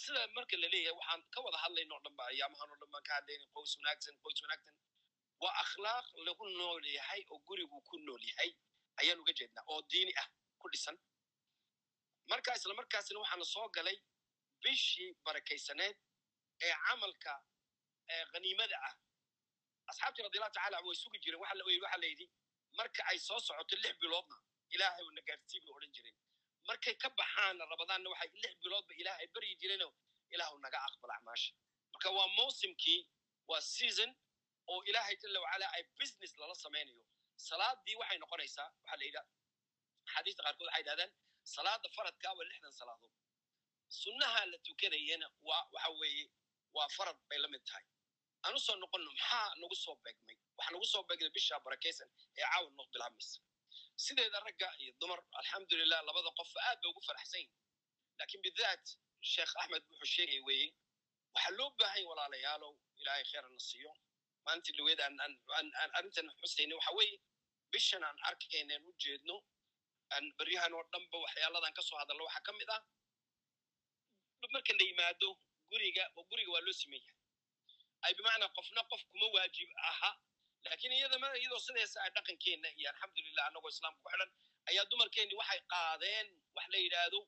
sida 0.00 0.22
marka 0.36 0.54
la 0.62 0.68
leeyahay 0.74 0.94
waxaan 1.00 1.20
ka 1.34 1.38
wada 1.46 1.58
hadlayno 1.64 1.92
o 1.98 2.00
dhan 2.04 2.14
ayaamahan 2.32 2.68
o 2.74 2.76
dhan 2.80 2.88
baan 2.94 3.04
ka 3.08 3.12
hadlayna 3.18 3.44
qoys 3.54 3.72
wanaagsan 3.78 4.14
qoys 4.24 4.38
wanaagsan 4.44 4.74
waa 5.42 5.54
akhlaaq 5.64 6.06
lagu 6.26 6.44
nool 6.58 6.84
yahay 6.98 7.20
oo 7.32 7.38
gurigu 7.48 7.76
ku 7.88 7.94
nool 8.06 8.22
yahay 8.30 8.50
ayaan 9.00 9.18
uga 9.22 9.32
jeednaa 9.38 9.64
oo 9.72 9.80
diini 9.90 10.12
ah 10.22 10.28
ku 10.60 10.66
dhisan 10.74 10.96
marka 12.32 12.50
isla 12.58 12.74
markaasna 12.80 13.18
waxaana 13.24 13.44
soo 13.54 13.66
galay 13.76 13.96
bishii 14.62 15.10
barakaysaneed 15.26 15.96
ee 16.66 16.74
camalka 16.86 17.32
khaniimada 18.32 18.76
ah 18.88 18.94
asxaabtii 19.90 20.22
radiallahu 20.26 20.54
tacala 20.56 20.76
way 20.86 20.96
sugi 21.02 21.18
jireen 21.24 21.40
waxa 21.44 21.96
la 22.02 22.06
yidhi 22.12 22.26
marka 22.78 23.00
ay 23.10 23.18
soo 23.26 23.40
socoto 23.46 23.76
lix 23.84 23.94
biloodna 24.02 24.36
ilaahay 24.74 25.06
na 25.16 25.20
gaarsii 25.28 25.60
bay 25.64 25.72
odhan 25.76 25.92
jireen. 25.96 26.16
Markay 26.68 26.94
ka 27.02 27.08
baxaanna 27.18 27.64
rabadaanna 27.72 28.08
waxay 28.12 28.30
lix 28.42 28.54
biloodba 28.62 28.92
ilaahay 29.00 29.26
baryi 29.34 29.54
jireenoo 29.62 29.92
ilaahu 30.34 30.56
naga 30.64 30.78
aqbal 30.88 31.10
acmaasha. 31.16 31.52
Marka 31.92 32.08
waa 32.16 32.28
mawsimkii 32.38 33.00
waa 33.50 33.60
season 33.60 34.10
oo 34.72 34.80
ilaahay 34.90 35.16
jala 35.22 35.40
wacala 35.44 35.66
ay 35.76 35.82
business 36.00 36.32
lala 36.40 36.54
samaynayo. 36.64 37.04
Salaadii 37.48 37.96
waxay 38.00 38.18
noqonaysaa 38.22 38.68
waxaa 38.80 38.96
la 39.00 39.04
yidhaha 39.08 39.26
axaadiista 40.06 40.42
qaarkood 40.46 40.66
waxay 40.68 40.80
yidhahdaan 40.82 41.12
salaada 41.54 41.88
faradka 41.96 42.28
waa 42.38 42.44
lixdan 42.50 42.72
salaadood. 42.80 43.12
Sunnaha 44.02 44.40
la 44.52 44.58
tukanayana 44.66 45.26
waa 45.48 45.62
waxa 45.74 45.90
weeye 46.00 46.26
waa 46.76 46.88
farad 46.96 47.18
bay 47.28 47.38
la 47.44 47.48
mid 47.54 47.62
tahay. 47.68 47.84
Aan 48.44 48.54
u 48.56 48.58
soo 48.66 48.76
noqonno 48.82 49.10
maxaa 49.18 49.54
nagu 49.60 49.74
soo 49.84 49.96
beegmay 50.04 50.36
waxa 50.58 50.70
nagu 50.74 50.86
soo 50.92 51.02
beegmay 51.08 51.30
bisha 51.36 51.54
barakaysan 51.66 52.08
ee 52.38 52.42
caawa 52.50 52.68
noo 52.78 52.86
bilaabmaysa 52.92 53.40
sideeda 54.04 54.38
ragga 54.46 54.68
iyo 54.82 54.92
dumar? 55.00 55.20
Alxamdulilah 55.40 56.00
labada 56.08 56.30
qof 56.38 56.52
aad 56.68 56.78
ba 56.82 56.86
ugu 56.92 57.00
faraxsan 57.08 57.40
yihiin 57.40 57.52
laakiin 58.18 58.42
bidaat 58.46 58.84
sheekh 59.32 59.52
axmed 59.60 59.82
wuxuu 59.90 60.10
sheegay 60.14 60.40
weeye 60.48 60.68
waxaa 61.34 61.52
loo 61.58 61.70
baahanya 61.78 62.08
walaalayaalow 62.10 62.72
ilaahay 63.00 63.24
kheerana 63.30 63.60
siiyo. 63.68 63.92
Maalintii 64.44 64.74
dhaweed 64.78 65.00
aan 65.00 65.68
arrintan 65.98 66.26
xusayna 66.40 66.74
waxa 66.78 66.92
weeye 66.98 67.16
bishan 67.72 68.02
aan 68.08 68.18
arkayna 68.28 68.74
aan 68.76 68.84
u 68.90 68.92
jeedno 69.02 69.36
aan 70.14 70.24
beryahan 70.38 70.72
oo 70.78 70.84
dhanba 70.92 71.16
waxyaaladan 71.24 71.72
ka 71.76 71.82
soo 71.88 71.98
hadalno 72.00 72.24
waxaa 72.28 72.44
ka 72.48 72.52
mid 72.60 72.70
ah 72.76 72.82
marka 74.54 74.72
la 74.78 74.84
yimaado 74.90 75.28
guriga 75.70 76.04
guriga 76.30 76.50
waa 76.54 76.64
loo 76.66 76.76
simeeya 76.80 77.12
ay 78.04 78.12
bimacnaa 78.18 78.50
qofna 78.56 78.82
qof 78.90 79.02
kuma 79.10 79.26
waajib 79.34 79.70
aha 79.90 80.10
laakiin 80.64 80.92
iyadama 80.98 81.28
iyadoo 81.40 81.60
sideesa 81.66 81.98
ay 82.04 82.10
dhaqankeenna 82.16 82.68
iyo 82.78 82.88
alxamdulilah 82.92 83.44
annagoo 83.48 83.70
islaamka 83.74 84.00
ku 84.04 84.08
xidhan 84.12 84.30
ayaa 84.70 84.84
dumarkeenni 84.90 85.34
waxay 85.40 85.60
qaadeen 85.72 86.26
wax 86.56 86.66
la 86.74 86.78
yidhaahdo 86.84 87.20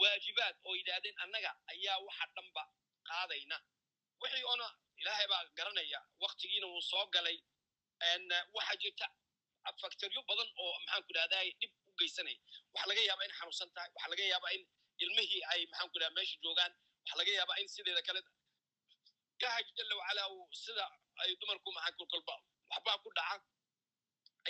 waajibaad 0.00 0.56
oo 0.68 0.74
yidhaahdeen 0.80 1.16
annaga 1.24 1.50
ayaa 1.72 1.96
waxa 2.06 2.26
dhanba 2.36 2.62
qaadayna. 3.10 3.56
Wixii 4.22 4.44
oona 4.52 4.66
ilaahay 5.00 5.26
baa 5.32 5.42
garanaya 5.58 6.00
waktigiina 6.24 6.66
wuu 6.72 6.82
soo 6.90 7.04
galay 7.14 7.38
waxaa 8.56 8.76
jirta 8.82 9.06
factoryo 9.82 10.20
badan 10.30 10.48
oo 10.62 10.72
maxaan 10.84 11.02
ku 11.06 11.10
idhahday 11.14 11.48
dhib 11.60 11.72
u 11.88 11.92
geysanaya 12.00 12.38
waxaa 12.74 12.88
laga 12.90 13.02
yaabaa 13.08 13.26
in 13.28 13.34
xanuunsan 13.38 13.70
tahay 13.74 13.90
waxaa 13.94 14.10
laga 14.12 14.24
yaabaa 14.32 14.52
in 14.56 14.62
ilmihii 15.04 15.42
ay 15.52 15.60
maxaan 15.70 15.88
ku 15.92 15.96
idhaha 15.98 16.12
meesha 16.18 16.36
joogaan 16.44 16.72
waxaa 17.02 17.18
laga 17.20 17.32
yaabaa 17.38 17.58
in 17.62 17.68
sideeda 17.74 18.02
kale 18.08 18.20
ilahay 19.40 19.64
jala 19.78 19.94
wacala 20.00 20.22
uu 20.34 20.46
sida 20.64 20.86
ay 21.22 21.30
dumarku 21.40 21.68
maxaan 21.76 21.94
kolkolba 22.00 22.34
waxbaa 22.70 22.98
ku 23.04 23.10
dhaca 23.18 23.36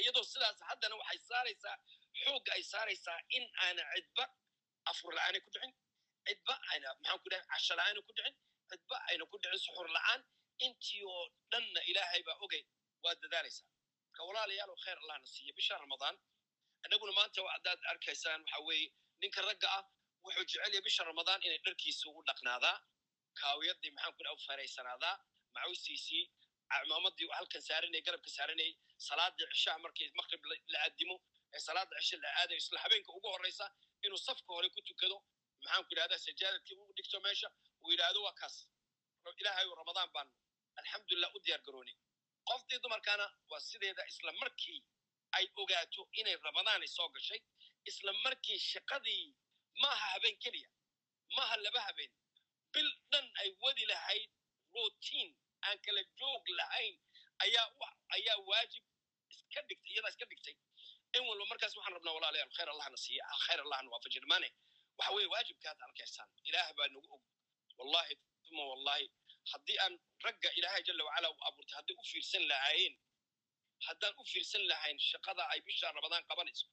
iyadoo 0.00 0.24
sidaas 0.32 0.58
haddana 0.68 0.94
waxay 1.00 1.18
saaraysaa 1.30 1.76
xoogga 2.22 2.50
ay 2.56 2.62
saaraysaa 2.72 3.18
in 3.36 3.44
aana 3.64 3.82
cidba 3.94 4.24
afur 4.90 5.12
la'aanay 5.16 5.40
ku 5.46 5.50
dhicin. 5.54 5.72
Cidba 6.28 6.54
ayna 6.72 6.88
maxaan 6.98 7.18
ku 7.22 7.28
dhahay 7.32 7.44
casho 7.52 7.74
la'aana 7.78 8.00
ku 8.06 8.12
dhicin. 8.16 8.34
Cidba 8.70 8.96
ayna 9.10 9.24
ku 9.30 9.36
dhicin 9.42 9.60
suxur 9.64 9.88
la'aan. 9.96 10.20
Intii 10.66 11.02
oo 11.12 11.24
dhanna 11.52 11.80
ilaahay 11.90 12.22
baa 12.28 12.36
ogay 12.44 12.62
waa 13.04 13.14
dadaalaysaa. 13.22 13.66
Marka 14.06 14.20
walaalayaal 14.28 14.70
oo 14.74 14.80
khayr 14.84 14.98
allahna 15.02 15.26
siiya 15.34 15.52
bisha 15.58 15.74
ramadaan. 15.84 16.16
Annaguna 16.84 17.12
maanta 17.18 17.40
haddaad 17.54 17.80
arkaysaan 17.92 18.40
waxa 18.46 18.58
weeye 18.68 18.88
ninka 19.22 19.40
ragga 19.48 19.68
ah 19.78 19.84
wuxuu 20.24 20.44
jecel 20.48 20.62
yahay 20.72 20.82
bisha 20.88 21.02
ramadaan 21.10 21.40
inay 21.46 21.60
dharkiisa 21.66 22.06
u 22.18 22.22
dhaqnaadaa 22.28 22.76
kaawiyadii 23.40 23.90
maxaan 23.96 24.12
ku 24.16 24.22
dhaha 24.24 24.34
u 24.38 24.40
feeraysanaadaa 24.46 25.14
macuustiisii 25.54 26.24
imaamadii 26.86 27.28
halkan 27.38 27.62
saaranay 27.68 28.00
garabka 28.06 28.30
saaranay 28.36 28.70
salaadii 29.08 29.46
cishaha 29.52 29.78
markii 29.84 30.08
maqrib 30.20 30.42
la 30.72 30.78
aadimo 30.86 31.16
ee 31.54 31.60
salaada 31.66 31.96
cishe 32.00 32.16
la 32.24 32.28
aadayo 32.40 32.58
isla 32.62 32.78
habeenka 32.84 33.10
ugu 33.18 33.28
horreysa 33.34 33.66
inuu 34.04 34.18
safka 34.28 34.50
hore 34.56 34.68
ku 34.74 34.80
tukado. 34.88 35.16
Maxaan 35.62 35.84
ku 35.86 35.92
idhahdaa 35.94 36.18
sajaadadkii 36.26 36.76
u 36.82 36.92
dhigto 36.96 37.18
meesha 37.26 37.48
uu 37.84 37.90
yidhaahdo 37.92 38.20
waa 38.26 38.34
kaas. 38.40 38.56
Ilaahayu 39.40 39.74
ramadaan 39.82 40.10
baan 40.16 40.28
alxamdulilah 40.80 41.30
u 41.36 41.38
diyaar 41.44 41.62
garoonay 41.66 41.96
qoftii 42.50 42.78
dumarkana 42.84 43.26
waa 43.50 43.60
sideeda 43.68 44.02
isla 44.12 44.32
markii 44.42 44.78
ay 45.38 45.46
ogaato 45.62 46.02
inay 46.20 46.36
ramadaanay 46.48 46.88
soo 46.96 47.08
gashay 47.16 47.40
isla 47.90 48.12
markii 48.24 48.58
shaqadii 48.70 49.24
maaha 49.82 50.06
habeen 50.14 50.36
keliya 50.44 50.68
maaha 51.36 51.56
laba 51.64 51.80
habeen 51.88 52.12
bil 52.72 52.88
dhan 53.12 53.26
ay 53.42 53.48
wadi 53.64 53.84
lahayd 53.92 54.30
routine 54.76 55.32
aan 55.66 55.78
kala 55.86 56.02
joog 56.20 56.44
lahayn 56.58 56.94
ayaa 57.44 58.36
waajib 58.50 58.84
iska 59.32 59.60
dhigtay 59.68 59.92
iyadaa 59.94 60.10
iska 60.14 60.26
dhigtay. 60.30 60.56
In 61.16 61.22
walba 61.28 61.44
markaas 61.52 61.72
waxaan 61.76 61.94
rabnaa 61.98 62.14
walaalayaal 62.18 62.52
khayr 62.56 62.68
allahna 62.74 62.96
siiya. 63.04 63.24
Khayr 63.46 63.60
allahna 63.64 63.88
waafaji 63.92 64.18
dhammaane 64.22 64.48
waxa 64.98 65.12
weeye 65.16 65.28
waajibkaad 65.34 65.78
arkaysaan 65.86 66.28
ilaah 66.48 66.68
baa 66.78 66.88
nagu 66.94 67.08
og. 67.16 67.22
Wallahi 67.78 68.14
uma 68.50 68.64
wallahi 68.72 69.04
haddii 69.52 69.78
aan 69.84 69.94
ragga 70.26 70.48
ilaahay 70.58 70.82
jala 70.88 71.02
wacala 71.08 71.28
u 71.34 71.36
abuurtay 71.48 71.76
hadday 71.78 71.94
u 72.02 72.04
fiirsan 72.12 72.42
lahaayeen 72.50 72.94
haddaan 73.86 74.14
u 74.20 74.24
fiirsan 74.32 74.62
lahayn 74.70 74.98
shaqada 75.10 75.42
ay 75.52 75.60
bisha 75.68 75.92
ramadaan 75.98 76.24
qabanayso 76.30 76.66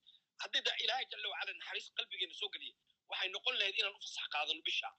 haddii 0.44 0.62
da 0.68 0.72
ilaahay 0.84 1.06
jala 1.14 1.28
wacala 1.34 1.52
naxariis 1.60 1.88
qalbigeena 1.98 2.34
soo 2.42 2.50
geliya 2.56 2.74
waxay 3.12 3.30
noqon 3.36 3.56
lahayd 3.62 3.76
inaan 3.80 3.96
u 3.98 4.02
fasax 4.06 4.26
qaadano 4.36 4.62
bisha 4.70 4.90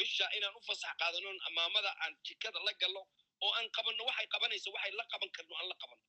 bisha 0.00 0.26
inaan 0.36 0.54
u 0.58 0.60
fasax 0.68 0.92
qaadano 1.00 1.28
amaamada 1.48 1.90
aan 2.02 2.12
jikada 2.26 2.58
la 2.66 2.72
gallo 2.82 3.02
oo 3.44 3.52
aan 3.58 3.66
qabanno 3.76 4.02
waxay 4.08 4.26
qabanayso 4.34 4.68
waxay 4.76 4.92
la 5.00 5.04
qaban 5.12 5.30
karno 5.36 5.54
aan 5.60 5.68
la 5.72 5.76
qabanno 5.82 6.06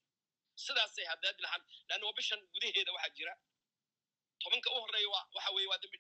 sidaasay 0.66 1.06
haddaad 1.12 1.38
lahan 1.46 1.62
leanna 1.90 2.14
bishan 2.18 2.40
gudaheeda 2.54 2.92
waxaa 2.96 3.16
jira. 3.18 3.34
Tobanka 4.44 4.70
u 4.76 4.78
horreeya 4.84 5.10
waa 5.16 5.26
waxa 5.36 5.50
weeye 5.56 5.68
waa 5.72 5.80
dembi 5.84 5.98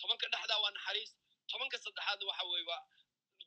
tobanka 0.00 0.26
dhexdaa 0.32 0.58
waa 0.64 0.72
naxariis. 0.76 1.10
Tobanka 1.50 1.76
saddexaadna 1.84 2.24
waxa 2.30 2.44
weeye 2.50 2.66
waa 2.70 2.82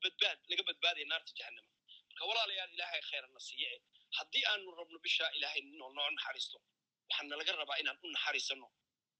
badbaad 0.03 0.39
laga 0.49 0.63
badbaadaya 0.69 1.05
naarta 1.11 1.31
jahannama. 1.39 1.69
Marka 2.09 2.23
walaalayaal 2.29 2.71
ilaahay 2.75 3.01
khayrana 3.09 3.39
siiye. 3.47 3.69
Eh 3.75 3.81
haddii 4.17 4.43
aanu 4.51 4.69
rabno 4.79 4.97
bisha 5.05 5.25
ilaahay 5.37 5.61
noo 5.79 5.89
noo 5.97 6.09
naxariisto 6.17 6.57
waxaana 7.09 7.35
laga 7.41 7.51
rabaa 7.61 7.77
inaan 7.81 7.97
u 8.05 8.07
naxariisano. 8.15 8.67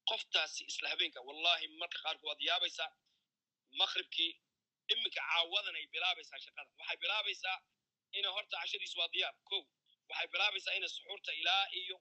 Qoftaasi 0.10 0.62
isla 0.72 0.88
habeenka 0.94 1.20
wallahi 1.28 1.66
marka 1.82 1.98
qaarkood 2.04 2.28
waad 2.30 2.42
yaabaysaa. 2.50 2.90
Maqribkii 3.82 4.32
iminka 4.94 5.22
caawadan 5.22 5.76
ay 5.80 5.86
bilaabaysaa 5.94 6.40
shaqada. 6.46 6.70
Waxay 6.80 6.98
bilaabaysaa 7.04 7.58
ina 8.20 8.30
horta 8.36 8.56
cashadiis 8.62 8.96
waa 9.00 9.08
diyaar. 9.14 9.36
Kow 9.50 9.62
waxay 10.10 10.28
bilaabaysaa 10.34 10.74
ina 10.80 10.88
suxuurta 10.96 11.32
ilaa 11.42 11.66
iyo 11.82 11.98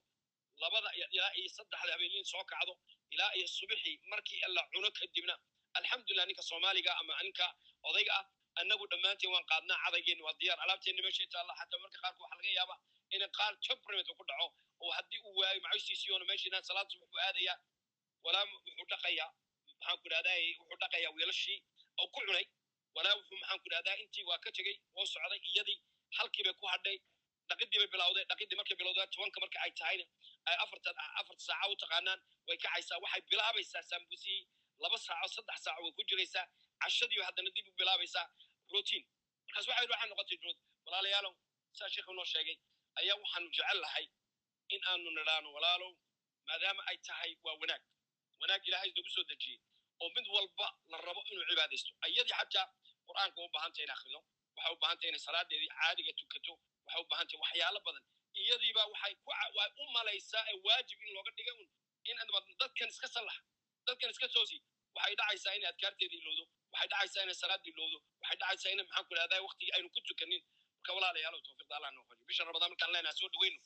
labada 0.61 0.89
ilaa 1.15 1.31
iyo 1.39 1.49
saddexda 1.57 1.91
habeenliin 1.93 2.25
soo 2.33 2.43
kacdo 2.51 2.73
ilaa 3.13 3.31
iyo 3.37 3.47
subixii 3.57 3.95
markii 4.11 4.41
alla 4.47 4.61
cuno 4.73 4.89
kadibna. 4.99 5.35
Alxamdulilah 5.77 6.25
ninka 6.29 6.43
soomaaliga 6.49 6.91
ama 7.01 7.13
ninka 7.23 7.45
odayga 7.89 8.13
ah 8.19 8.25
annagu 8.61 8.85
dhammaanteen 8.91 9.31
waan 9.33 9.45
qaadnaa 9.51 9.77
cadaygeeni 9.85 10.21
waa 10.27 10.35
diyaar. 10.39 10.59
Alaabteenna 10.63 11.01
meeshay 11.05 11.27
taalla 11.33 11.53
xataa 11.59 11.79
marka 11.83 11.97
qaarkood 12.03 12.23
waxaa 12.25 12.37
laga 12.41 12.51
yaabaa 12.59 12.79
in 13.15 13.23
qaar 13.37 13.53
temperament 13.67 14.09
ku 14.19 14.23
dhaco 14.29 14.47
oo 14.83 14.91
haddii 14.97 15.19
uu 15.27 15.35
waayo 15.41 15.59
macusiisiyoona 15.65 16.25
meeshiinaan 16.31 16.63
salaad 16.69 16.87
subax 16.93 17.09
buu 17.11 17.19
aadayaa 17.27 17.57
walaa 18.25 18.43
wuxuu 18.51 18.85
dhaqayaa 18.93 19.29
maxaan 19.77 19.97
ku 20.01 20.05
idhahdaa 20.09 20.37
wuxuu 20.59 20.77
dhaqayaa 20.83 21.11
weelashii 21.17 21.57
oo 22.01 22.07
ku 22.13 22.19
cunay 22.27 22.45
walaa 22.95 23.15
wuxuu 23.19 23.37
maxaan 23.41 23.59
ku 23.61 23.67
idhahdaa 23.69 23.95
intii 24.03 24.25
waa 24.29 24.39
ka 24.45 24.49
tegey 24.57 24.75
oo 24.97 25.05
socday 25.13 25.39
iyadii 25.49 25.77
halkii 26.17 26.43
bay 26.47 26.53
ku 26.61 26.65
hadhay 26.73 26.97
dhaqidii 27.49 27.79
bay 27.81 27.89
bilowday 27.93 28.25
dhaqidii 28.31 28.57
markay 28.59 28.77
bilowdaa 28.81 29.07
tobanka 29.13 29.39
marka 29.43 29.57
ay 29.65 29.71
tahayna 29.79 30.05
ay 30.49 30.55
afarta 30.63 30.89
saaca 31.47 31.65
u 31.73 31.75
taqaanaan 31.83 32.19
way 32.47 32.57
kacaysaa 32.63 32.97
waxay 33.03 33.21
bilaabaysaa 33.31 33.83
saambusihii 33.91 34.41
laba 34.83 34.97
saaco 35.05 35.27
saddex 35.35 35.57
saaco 35.65 35.81
way 35.85 35.93
ku 35.97 36.03
jiraysaa 36.09 36.45
cashadii 36.83 37.21
haddana 37.27 37.49
dib 37.55 37.67
u 37.69 37.71
bilaabaysaa 37.79 38.25
routine. 38.73 39.05
Markaas 39.45 39.65
waxay 39.69 39.87
waxay 39.93 40.09
noqotay 40.11 40.37
rood 40.45 40.57
walaalayaalow 40.85 41.33
saa 41.77 41.89
sheekhu 41.93 42.13
noo 42.17 42.27
sheegay 42.33 42.57
ayaa 42.99 43.15
waxaanu 43.23 43.47
jecel 43.55 43.79
lahay 43.85 44.05
in 44.75 44.81
aanu 44.91 45.09
nidhaano 45.17 45.49
walaalow 45.55 45.91
maadaama 46.47 46.81
ay 46.91 46.97
tahay 47.07 47.31
waa 47.45 47.55
wanaag. 47.61 47.83
Wanaag 48.41 48.61
ilaahay 48.67 48.91
nagu 48.97 49.09
soo 49.15 49.23
dejiyey 49.31 49.59
oo 50.01 50.09
mid 50.15 50.27
walba 50.35 50.67
la 50.91 50.97
rabo 51.07 51.21
inuu 51.31 51.45
cibaadaysto. 51.49 51.91
Ayadii 52.05 52.35
xataa 52.39 52.65
qur'aanka 53.07 53.37
u 53.45 53.49
baahantay 53.55 53.83
in 53.87 53.91
akhrido 53.95 54.19
waxay 54.55 54.73
u 54.75 55.07
inay 55.09 55.19
salaadeedii 55.27 55.69
caadiga 55.79 56.11
tukato 56.19 56.53
waxay 56.85 57.01
u 57.03 57.07
baahantay 57.11 57.37
waxyaalo 57.43 57.79
badan. 57.87 58.03
Iyadiiba 58.41 58.81
waxay 58.93 59.13
way 59.57 59.69
u 59.81 59.85
malaysaa 59.97 60.43
ee 60.51 60.57
waajib 60.65 60.99
in 61.05 61.09
looga 61.15 61.31
dhiga 61.37 61.51
un 61.61 61.67
in 62.09 62.17
dadkan 62.61 62.89
iska 62.93 63.07
sallax 63.15 63.37
dadkan 63.87 64.09
iska 64.13 64.27
toosi. 64.35 64.57
Waxay 64.95 65.15
dhacaysaa 65.19 65.53
inay 65.57 65.69
adkaarteeda 65.73 66.15
ilowdo 66.21 66.43
waxay 66.71 66.87
dhacaysaa 66.91 67.23
inay 67.25 67.37
salaada 67.43 67.65
ilowdo 67.71 67.97
waxay 68.21 68.37
dhacaysaa 68.41 68.71
inay 68.73 68.85
maxaan 68.87 69.05
ku 69.07 69.13
idhahdaa 69.15 69.41
waqtigii 69.47 69.73
aynu 69.77 69.89
ku 69.95 69.99
tukanin. 70.09 70.41
Marka 70.75 70.91
walaalayaalow 70.97 71.41
tawfiiqda 71.45 71.75
allah 71.77 71.91
noo 71.95 72.03
qojiyo 72.09 72.25
bisha 72.29 72.43
ramadaan 72.49 72.69
markaan 72.73 72.91
leenaha 72.95 73.13
soo 73.19 73.29
dhaweyno 73.33 73.59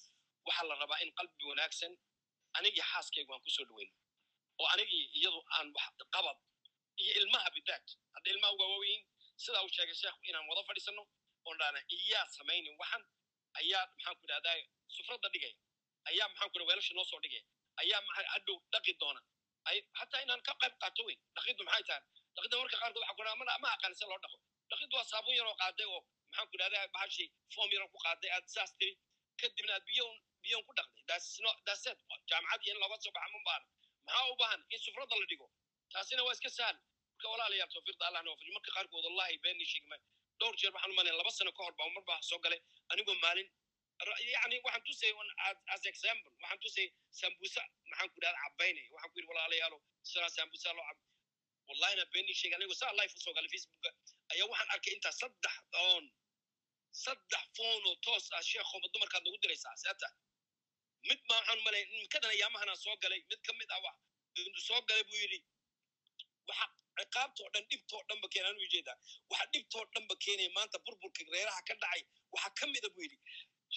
waxaa 0.47 0.65
la 0.69 0.75
rabaa 0.83 0.99
in 1.03 1.11
qalbi 1.17 1.43
wanaagsan 1.51 1.93
anigii 2.57 2.85
xaaskaygu 2.91 3.31
aan 3.33 3.41
ku 3.45 3.49
soo 3.57 3.65
oo 4.59 4.67
anigii 4.73 5.03
iyadu 5.19 5.39
aan 5.57 5.67
wax 5.77 5.93
qabad 6.15 6.37
iyo 7.01 7.11
ilmaha 7.21 7.49
bidaat 7.55 7.85
hadda 8.15 8.27
ilmaha 8.33 8.51
uga 8.55 8.65
waaweyn 8.71 9.01
sidaa 9.43 9.63
uu 9.65 9.71
sheegay 9.77 9.95
sheekhu 10.01 10.19
inaan 10.29 10.45
wada 10.49 10.61
fadhiisano 10.69 11.03
oon 11.47 11.57
dhahna 11.61 11.79
iyaa 11.97 12.25
samaynin 12.37 12.75
waxan 12.81 13.03
ayaa 13.61 13.83
maxaan 13.93 14.15
ku 14.19 14.23
idhahdaa 14.27 14.55
sufradda 14.95 15.27
dhigaya 15.33 15.55
ayaa 16.11 16.27
maxaan 16.31 16.49
ku 16.51 16.57
weelasha 16.69 16.93
noo 16.97 17.05
soo 17.11 17.19
dhigaya 17.25 17.43
ayaa 17.81 18.01
hadhow 18.33 18.57
dhaqi 18.73 18.93
doona. 19.01 19.21
Hataa 19.99 20.21
inaan 20.25 20.41
ka 20.47 20.53
qayb 20.61 20.73
qaato 20.81 21.01
weyn 21.07 21.19
dhaqiddu 21.35 21.63
maxay 21.67 21.83
tahay? 21.89 22.03
Dhaqidda 22.35 22.55
marka 22.61 22.77
qaarkood 22.81 23.01
waxa 23.03 23.15
ku 23.17 23.23
dhaha 23.25 23.59
ma 23.63 23.69
aqaan 23.75 23.93
se 23.99 24.05
loo 24.11 24.19
dhaqo. 24.23 24.37
Dhaqiddu 24.71 24.93
waa 24.97 25.05
saabuun 25.11 25.35
yaroo 25.39 25.55
qaaday 25.61 25.87
oo 25.95 26.01
maxaan 26.29 26.47
ku 26.49 26.53
idhahdaa 26.57 26.85
bahashii 26.95 27.29
foom 27.55 27.69
yaroo 27.75 27.89
ku 27.93 27.99
qaaday 28.05 28.29
aad 28.35 28.45
saas 28.55 28.71
tiri. 28.79 28.93
Kadibna 29.39 29.73
aad 29.77 29.85
biyon 29.89 30.13
biyon 30.43 30.61
ku 30.67 30.71
dhaqday. 30.77 31.03
Daaseed 31.67 31.97
jaamacad 32.29 32.61
iyo 32.65 32.71
in 32.75 32.79
looga 32.83 32.97
soo 33.03 33.11
baxa 33.17 33.39
baana 33.47 33.65
maxaa 34.05 34.25
u 34.31 34.35
baahan? 34.41 34.61
In 34.73 34.79
sufradda 34.85 35.15
la 35.21 35.25
dhigo. 35.31 35.47
Taasina 35.93 36.21
waa 36.27 36.33
iska 36.37 36.49
sahal. 36.57 36.77
Marka 37.13 37.27
walaalayaal 37.33 37.71
tawfiiqda 37.75 38.03
allah 38.09 38.21
fadhiyo. 38.39 38.53
Marka 38.57 38.71
qaarkood 38.77 39.03
wallahi 39.07 39.37
beenii 39.45 39.67
sheegmay 39.73 39.99
dhowr 40.39 40.55
jeer 40.61 40.71
waxaan 40.75 40.91
umalaya 40.95 41.15
laba 41.21 41.31
sano 41.39 41.51
ka 41.57 41.61
hor 41.65 41.73
baa 41.79 41.89
mar 41.95 42.21
soo 42.29 42.39
galay. 42.45 42.59
Anigoo 42.91 43.15
maalin 43.25 43.49
yani 44.35 44.55
waxaan 44.65 44.83
tusay 44.87 45.11
as 45.75 45.83
example 45.91 46.31
waxaan 46.41 46.59
tusay 46.63 46.87
sambusa 47.19 47.61
maxaan 47.89 48.09
ku 48.11 48.17
idhahda 48.19 48.39
cabaynaya 48.43 48.89
waxaan 48.95 49.11
ku 49.13 49.17
yidhi 49.19 49.29
walaalayaalo 49.31 49.77
sidaa 50.09 50.29
sambusa 50.37 50.73
loo 50.77 50.85
cab 50.89 50.97
wallahina 51.69 52.03
beenii 52.13 52.35
sheegay 52.39 52.57
anigoo 52.59 52.77
saa 52.81 52.93
life 52.99 53.13
u 53.17 53.19
soo 53.25 53.33
galay 53.37 53.49
facebooka 53.55 53.89
ayaa 54.33 54.47
waxaan 54.51 54.69
arkay 54.75 54.93
intaa 54.97 55.13
saddex 55.21 55.55
oon 55.85 56.05
saddex 57.03 57.43
foon 57.57 57.81
oo 57.89 57.95
toos 58.05 58.25
ah 58.37 58.43
sheekhooma 58.49 58.87
dumarkaad 58.93 59.23
nagu 59.27 59.37
diraysaa 59.43 59.75
seeta 59.83 60.07
mid 61.09 61.19
ma 61.29 61.35
waxaan 61.39 61.59
umalaya 61.63 61.85
mikadan 62.03 62.29
ayaamahanaa 62.35 62.77
soo 62.85 62.95
galay 63.03 63.21
mid 63.31 63.41
ka 63.47 63.53
mid 63.61 63.69
ah 63.77 63.95
soo 64.67 64.81
galay 64.89 65.03
buu 65.09 65.19
yidhi 65.23 65.39
waxa 66.49 66.65
ciqaabtoo 66.99 67.47
dhan 67.53 67.63
dhibtoo 67.71 68.01
dhanba 68.09 68.27
keenay 68.33 68.51
anu 68.53 68.61
u 68.67 68.69
jeedaa 68.75 68.97
waxa 69.31 69.45
dhibtoo 69.53 69.83
dhanba 69.95 70.15
keenaya 70.25 70.49
maanta 70.57 70.77
burburka 70.85 71.21
reeraha 71.35 71.61
ka 71.69 71.73
dhacay 71.83 72.03
waxa 72.35 72.49
ka 72.59 72.65
mida 72.73 72.89
buu 72.95 73.03
yidhi. 73.07 73.19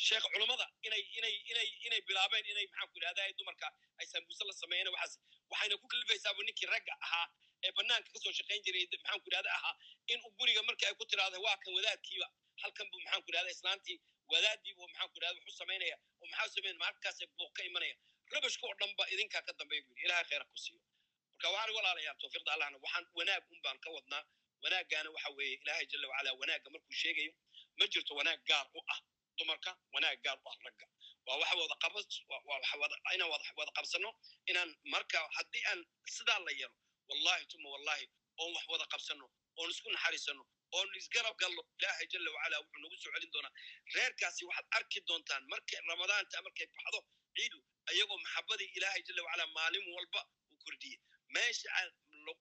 Sheekh 0.07 0.25
culummada 0.33 0.65
inay 0.87 1.03
inay 1.19 1.35
inay 1.53 1.69
inay 1.87 2.01
bilaabeen 2.09 2.47
inay 2.53 2.67
maxaan 2.71 2.89
ku 2.93 2.97
idhahdaa 3.01 3.33
dumarka 3.39 3.69
ay 4.01 4.07
sambuuse 4.13 4.43
la 4.49 4.55
sameeyeen 4.63 4.89
waxaas 4.95 5.15
waxayna 5.53 5.75
ku 5.83 5.87
kalifaysaaba 5.93 6.43
ninkii 6.49 6.69
ragga 6.73 6.95
ahaa 7.07 7.27
ee 7.67 7.73
banaanka 7.79 8.09
ka 8.15 8.19
soo 8.25 8.33
shaqayn 8.39 8.61
jiray 8.67 8.85
maxaan 8.93 9.21
ku 9.23 9.29
idhahda 9.33 9.51
ahaa 9.59 9.75
in 10.13 10.21
guriga 10.41 10.63
marka 10.69 10.85
ay 10.91 10.95
ku 11.01 11.05
tiraahda 11.13 11.39
waa 11.47 11.57
kan 11.63 11.73
wadaadkiiba 11.79 12.29
halkan 12.63 12.87
buu 12.93 13.01
maxaan 13.05 13.23
ku 13.25 13.29
idhahda 13.33 13.51
islaantii 13.57 13.99
wadaadii 14.33 14.75
buu 14.77 14.87
maxaan 14.89 15.09
ku 15.13 15.17
idhahda 15.19 15.39
wuxuu 15.41 15.57
samaynaya 15.63 15.97
oo 16.21 16.27
maxaa 16.31 16.49
samayn 16.55 16.77
markaasay 16.85 17.27
buuq 17.39 17.53
ka 17.57 17.63
imanaya. 17.69 17.97
Rabashka 18.33 18.65
oo 18.67 18.75
dhan 18.81 18.93
ba 18.99 19.05
idinkaa 19.15 19.43
ka 19.47 19.53
dambeeya 19.59 19.83
buu 19.87 19.95
yidhi 19.97 20.05
ilahay 20.07 20.25
khayra 20.31 20.45
ku 20.53 20.57
siiyo. 20.65 20.81
Marka 21.33 21.47
waxaan 21.55 21.75
walaalayaa 21.77 22.15
tawfiiqda 22.23 22.51
allahna 22.55 22.79
waxaan 22.85 23.05
wanaag 23.19 23.45
un 23.53 23.61
baan 23.65 23.79
ka 23.85 23.91
wadnaa. 23.97 24.23
Wanaaggaana 24.63 25.09
waxa 25.17 25.31
weeye 25.39 25.55
ilaahay 25.63 25.87
jala 25.93 26.07
wacala 26.13 26.31
wanaagga 26.41 26.69
markuu 26.75 26.95
sheegayo 27.03 27.33
ma 27.79 27.85
jirto 27.93 28.13
wanaag 28.19 28.41
gaar 28.51 28.67
u 28.79 28.81
ah 28.95 29.01
dumarka 29.39 29.71
wanaag 29.95 30.19
gaar 30.27 30.39
u 30.45 30.49
ah 30.53 30.57
ragga. 30.67 30.87
Waa 31.27 31.37
waxa 31.43 31.55
wada 31.63 31.77
qabas 31.83 32.07
inaan 33.15 33.31
wada 33.59 33.73
qabsano 33.79 34.11
inaan 34.51 34.71
marka 34.95 35.19
haddii 35.37 35.65
aan 35.71 35.81
sidaa 36.17 36.39
la 36.47 36.53
yeelo 36.61 36.75
wallahi 37.09 37.45
tuma 37.53 37.69
wallahi 37.75 38.05
oon 38.41 38.53
wax 38.57 38.65
wada 38.73 38.87
qabsano 38.93 39.27
oon 39.59 39.71
isku 39.71 39.89
naxariisano 39.95 40.43
oon 40.77 40.89
isgarab 41.01 41.37
gallo 41.43 41.63
ilaahay 41.79 42.07
jala 42.13 42.31
wacala 42.37 42.57
wuxuu 42.63 42.81
nagu 42.83 42.97
soo 43.03 43.13
celin 43.15 43.31
doonaa. 43.35 43.53
Reerkaasi 43.95 44.43
waxaad 44.49 44.67
arki 44.79 45.01
doontaan 45.09 45.43
markay 45.53 45.81
ramadaanta 45.91 46.43
markay 46.47 46.67
baxdo 46.75 47.01
ciidu 47.37 47.59
ayagoo 47.91 48.19
maxabadii 48.25 48.71
ilaahay 48.77 49.03
jala 49.09 49.21
wacala 49.27 49.45
maalin 49.57 49.85
walba 49.97 50.21
uu 50.51 50.59
kordhiyey. 50.65 50.99
Meesha 51.35 51.71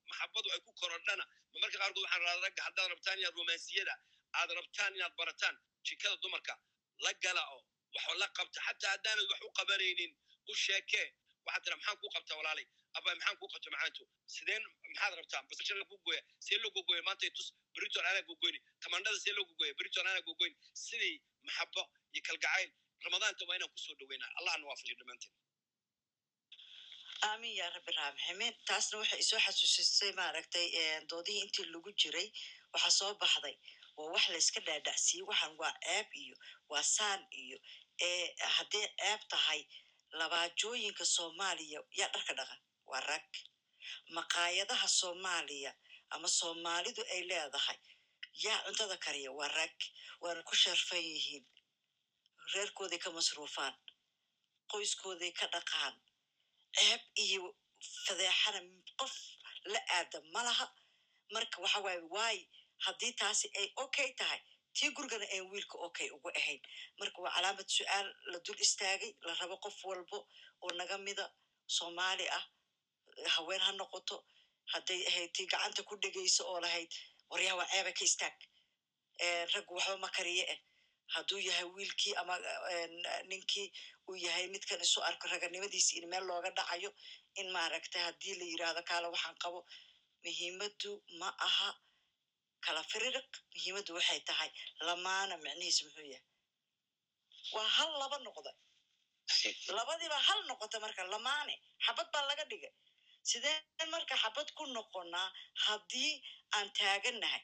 maxabadu 0.09 0.47
ay 0.53 0.59
ku 0.65 0.71
korodhana 0.81 1.25
marka 1.61 1.77
qaarkood 1.81 2.03
waxaan 2.05 2.21
raada 2.27 2.61
haddaad 2.67 2.87
rabtaan 2.93 3.17
inaad 3.19 3.35
romansiyada 3.39 3.93
aad 4.39 4.49
rabtaan 4.59 4.91
inaad 4.97 5.13
barataan 5.19 5.55
jikada 5.87 6.15
dumarka 6.23 6.53
la 7.05 7.11
gala 7.23 7.43
oo 7.53 7.61
wax 7.95 8.05
la 8.21 8.27
qabta. 8.37 8.59
Xataa 8.67 8.91
haddaanad 8.95 9.25
wax 9.31 9.41
u 9.47 9.51
qabanaynin 9.59 10.11
u 10.51 10.53
sheekee 10.65 11.07
waxaad 11.45 11.63
tira 11.63 11.75
maxaan 11.79 11.97
kuu 12.01 12.09
qabtaa 12.15 12.37
walaalay 12.39 12.65
aba 12.97 13.09
maxaan 13.15 13.37
kuu 13.39 13.49
qabta 13.53 13.67
macaanto 13.75 14.03
sideen 14.33 14.63
maxaad 14.91 15.13
rabtaa? 15.19 15.41
Basasha 15.49 15.73
gooya 16.05 16.21
see 16.45 16.57
loo 16.63 16.71
gogoya 16.75 17.01
maanta 17.07 17.29
tus 17.37 17.47
briton 17.75 18.05
anaa 18.11 18.23
gogoyni 18.29 18.59
tamandhada 18.83 19.19
see 19.23 19.33
loo 19.37 19.45
gogoya 19.49 19.73
briton 19.79 20.07
anaa 20.11 20.21
gogoyni 20.29 20.55
sidii 20.85 21.15
maxabo 21.47 21.81
iyo 22.13 22.21
kalgacayl 22.27 22.69
ramadaanta 23.05 23.45
waa 23.49 23.55
inaan 23.57 23.71
ku 23.73 23.77
soo 23.85 23.95
dhaweynaa. 23.99 24.31
Allahna 24.39 24.67
waafajiyo 24.69 24.95
dhammaanteen 24.99 25.33
aamin 27.29 27.53
yaa 27.59 27.69
rabbi 27.75 27.91
raamximin 27.99 28.53
taasna 28.67 28.95
waxay 29.01 29.19
isoo 29.25 29.39
xasuusisay 29.45 30.11
maaragtay 30.19 30.67
doodihii 31.09 31.41
intii 31.45 31.65
lagu 31.73 31.91
jiray. 32.01 32.27
Waxaa 32.73 32.93
soo 32.99 33.11
baxday 33.21 33.55
waa 33.97 34.09
wax 34.13 34.25
layska 34.33 34.59
dhaadhacsiiyey 34.67 35.25
waxaan 35.29 35.53
waa 35.61 35.73
ceeb 35.85 36.07
iyo 36.23 36.35
waa 36.71 36.83
saan 36.95 37.21
iyo 37.43 37.57
hadday 38.55 38.85
ceeb 39.01 39.21
tahay 39.33 39.61
labaajooyinka 40.19 41.05
soomaaliya 41.15 41.79
yaa 41.99 42.09
dharka 42.13 42.33
dhaqa 42.39 42.55
waa 42.91 43.01
rag. 43.11 43.29
Maqaayadaha 44.17 44.87
soomaaliya 44.99 45.71
ama 46.13 46.27
soomaalidu 46.27 47.01
ay 47.13 47.21
leedahay. 47.29 47.77
Yaa 48.43 48.63
cuntada 48.65 48.97
kariya 49.05 49.31
waa 49.39 49.47
rag 49.57 49.75
waana 50.21 50.41
ku 50.43 50.55
sharfan 50.55 51.03
yihiin. 51.11 51.45
Reerkooday 52.53 52.99
ka 53.03 53.09
masruufaan 53.11 53.73
qoyskooday 54.71 55.31
ka 55.39 55.45
dhaqaan. 55.53 55.95
Ceeb 56.75 57.01
iyo 57.25 57.41
fadeexana 58.05 58.59
qof 58.99 59.13
la 59.71 59.79
aada 59.97 60.19
ma 60.33 60.41
laha. 60.47 60.65
Marka 61.33 61.57
waxa 61.63 61.79
waaye 61.85 62.01
waaye 62.15 62.43
haddii 62.85 63.13
taasi 63.19 63.47
ay 63.59 63.67
okay 63.83 64.09
tahay 64.19 64.41
tii 64.75 64.89
gurigana 64.95 65.25
aan 65.33 65.45
wiilka 65.51 65.77
okay 65.87 66.07
ugu 66.15 66.29
ahayn. 66.39 66.61
Marka 66.99 67.21
waa 67.23 67.31
calaamad 67.35 67.67
su'aal 67.77 68.07
la 68.31 68.39
dul 68.45 68.59
istaagay 68.65 69.11
la 69.27 69.33
rabo 69.39 69.57
qof 69.63 69.77
walbo 69.89 70.17
oo 70.63 70.71
naga 70.79 70.97
mida 70.97 71.25
soomaali 71.67 72.25
ah 72.37 72.45
haween 73.35 73.61
ha 73.65 73.71
noqoto 73.71 74.17
hadday 74.73 75.01
ahayd 75.09 75.31
tii 75.35 75.47
gacanta 75.51 75.81
ku 75.89 75.95
dhegayso 76.03 76.41
oo 76.51 76.59
lahayd 76.65 76.89
waryaha 77.31 77.55
waa 77.59 77.71
ceeba 77.71 77.91
ka 77.97 78.03
istaag. 78.09 78.35
Raggu 79.53 79.71
waxba 79.77 79.97
ma 80.03 80.09
kariye 80.17 80.43
eh 80.53 80.59
hadduu 81.13 81.39
yahay 81.47 81.67
wiilkii 81.75 82.15
ama 82.21 82.35
ninkii 83.29 83.67
uu 84.09 84.15
yahay 84.25 84.45
midkan 84.53 84.81
isu 84.85 84.99
arko 85.09 85.25
raganimadiisi 85.33 85.97
in 85.99 86.05
meel 86.11 86.25
looga 86.29 86.49
dhacayo 86.57 86.89
in 87.39 87.47
maaragtay 87.55 88.01
haddii 88.07 88.35
la 88.39 88.45
yiraahdo 88.51 88.81
kaala 88.89 89.07
waxaan 89.13 89.37
qabo. 89.43 89.59
Muhiimaddu 90.25 90.91
ma 91.19 91.29
aha 91.47 91.69
kala 92.65 92.81
fiririq 92.91 93.31
muhiimaddu 93.55 93.91
waxay 93.97 94.19
tahay 94.29 94.49
lamaana 94.87 95.35
micnihiis 95.45 95.79
muxuu 95.85 96.07
yahay. 96.13 96.25
Waa 97.55 97.69
hal 97.77 97.91
laba 98.01 98.17
noqda 98.27 98.51
labadiiba 99.77 100.17
hal 100.27 100.39
noqota 100.49 100.77
marka 100.83 101.01
lamaane 101.13 101.53
xabad 101.85 102.07
baa 102.13 102.27
laga 102.29 102.43
dhigay 102.51 102.73
sideen 103.29 103.89
marka 103.93 104.15
xabad 104.23 104.47
ku 104.57 104.63
noqonaa 104.75 105.29
haddii 105.65 106.11
aan 106.57 106.67
taagannahay 106.79 107.41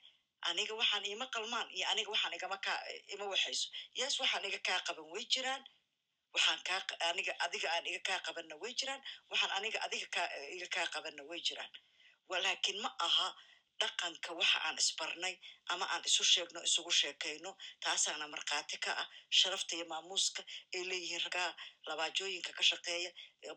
aniga 0.50 0.74
waxaan 0.82 1.06
ima 1.14 1.26
qalmaan 1.35 1.68
iyo 1.77 1.85
aniga 1.92 2.10
waxaan 2.14 2.34
igama 2.38 2.58
kaa 2.66 2.80
ima 3.14 3.26
waxayso. 3.34 3.68
Yes 4.00 4.14
waxaan 4.22 4.45
iga 4.50 4.60
kaa 4.68 4.80
qaban 4.88 5.08
way 5.14 5.26
jiraan. 5.34 5.64
Waxaan 6.34 6.60
kaa 6.68 6.80
aniga 7.10 7.34
adiga 7.45 7.68
aan 7.76 7.85
iga 7.92 8.00
kaa 8.08 8.19
qabanna 8.26 8.56
way 8.61 8.74
jiraan. 8.80 9.01
Waxaan 9.32 9.51
aniga 9.58 9.80
adiga 9.85 10.08
kaa 10.16 10.27
iga 10.56 10.68
kaa 10.76 10.88
qabanna 10.93 11.24
way 11.30 11.40
jiraan. 11.48 11.72
Walaakin 12.30 12.77
ma 12.84 12.90
aha 13.08 13.27
dhaqanka 13.82 14.30
waxa 14.40 14.60
aan 14.68 14.77
isbarnay 14.84 15.35
ama 15.74 15.85
aan 15.93 16.03
isu 16.10 16.24
sheegno 16.34 16.60
isugu 16.68 16.92
sheekayno 17.01 17.51
taasaana 17.84 18.26
markhaati 18.34 18.77
ka 18.85 18.92
ah 19.03 19.08
sharafta 19.40 19.74
iyo 19.77 19.85
maamuuska 19.93 20.42
ay 20.76 20.84
leeyihiin 20.90 21.24
ragaa 21.27 21.51
labaajooyinka 21.90 22.51
ka 22.58 22.64
shaqeeya 22.72 23.10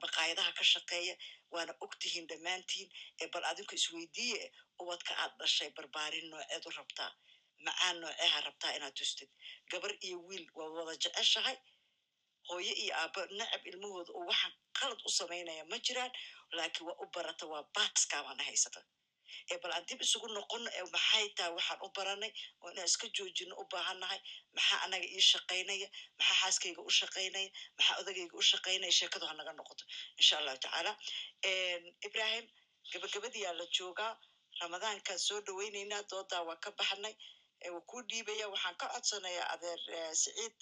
maqaayadaha 0.02 0.52
ka 0.58 0.64
shaqeeya. 0.72 1.14
Waana 1.54 1.74
ogtihiin 1.84 2.26
dhammaantiin 2.30 2.88
ee 3.22 3.28
bal 3.32 3.44
adinku 3.50 3.74
isweydiiye 3.78 4.42
ubadka 4.82 5.12
aad 5.22 5.32
dhashay 5.40 5.70
barbaarin 5.76 6.26
nooceed 6.30 6.64
u 6.66 6.70
rabtaa 6.78 7.10
macaan 7.66 7.96
nooceeha 8.02 8.38
rabtaa 8.46 8.72
inaad 8.76 8.94
tustid. 8.98 9.30
Gabar 9.70 9.92
iyo 10.06 10.18
wiil 10.28 10.46
waa 10.58 10.68
wada 10.76 10.94
jeceshahay. 11.04 11.56
Hooyo 12.48 12.72
iyo 12.82 12.94
aaba 13.02 13.20
nacab 13.38 13.62
ilmahooda 13.70 14.10
oo 14.18 14.24
waxaan 14.30 14.52
qalad 14.78 15.00
u 15.08 15.10
samaynaya 15.18 15.64
ma 15.70 15.76
jiraan 15.86 16.12
laakiin 16.56 16.86
waa 16.88 16.96
u 17.02 17.06
barata 17.14 17.44
waa 17.52 17.62
baaskaabana 17.76 18.42
haysata 18.48 18.80
bal 19.62 19.72
aan 19.76 19.84
dib 19.88 20.00
isugu 20.06 20.28
noqono 20.36 20.70
maxay 20.94 21.26
tahay 21.36 21.52
waxaan 21.58 21.78
u 21.86 21.88
baranay 21.96 22.32
oo 22.62 22.70
inaan 22.72 22.88
iska 22.90 23.06
joojino 23.16 23.54
u 23.62 23.64
baahannahay 23.72 24.20
maxaa 24.56 24.80
anaga 24.86 25.06
ii 25.16 25.24
shaqaynaya 25.32 25.88
maxaa 26.18 26.36
xaaskayga 26.42 26.80
u 26.88 26.90
shaqaynaya 27.00 27.48
maxaa 27.78 27.96
odagayga 28.00 28.34
u 28.40 28.42
shaqaynaya 28.50 28.92
sheekadu 28.98 29.26
ha 29.28 29.34
naga 29.38 29.52
noqoto 29.58 29.84
insha 30.20 30.34
allahu 30.40 30.58
tacaala. 30.64 30.92
Ibrahim 32.08 32.44
gabagabadiyaa 32.92 33.54
la 33.60 33.66
joogaa 33.78 34.12
ramadaankaan 34.60 35.18
soo 35.26 35.40
dhaweyneynaa 35.46 36.02
doodaa 36.10 36.42
waa 36.48 36.56
ka 36.64 36.70
baxnay 36.78 37.14
waa 37.74 37.84
kuu 37.90 38.02
dhiibaya 38.10 38.46
waxaan 38.54 38.76
ka 38.80 38.86
codsanayaa 38.94 39.46
adeer 39.54 39.80
siciid 40.22 40.54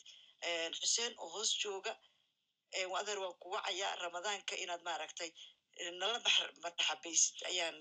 xuseen 0.80 1.12
oo 1.22 1.28
hoos 1.34 1.50
jooga 1.62 1.92
adeer 3.00 3.18
waan 3.24 3.34
ku 3.42 3.48
wacayaa 3.54 3.96
ramadaanka 4.04 4.54
inaad 4.64 4.82
maaragtay 4.88 5.30
nala 6.00 6.18
marxabaysid 6.64 7.36
ayaan 7.50 7.76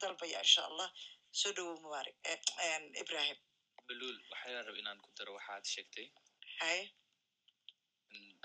dalbaya 0.00 0.38
insha 0.46 0.62
allah 0.70 0.88
soo 1.40 1.52
dhowow 1.56 1.76
mubaarak 1.84 2.14
ibrahim 3.02 3.38
baluul 3.88 4.18
waxaa 4.32 4.62
rab 4.66 4.76
inaan 4.82 4.98
ku 5.04 5.10
daro 5.18 5.32
waxaad 5.38 5.64
sheegtay 5.74 6.06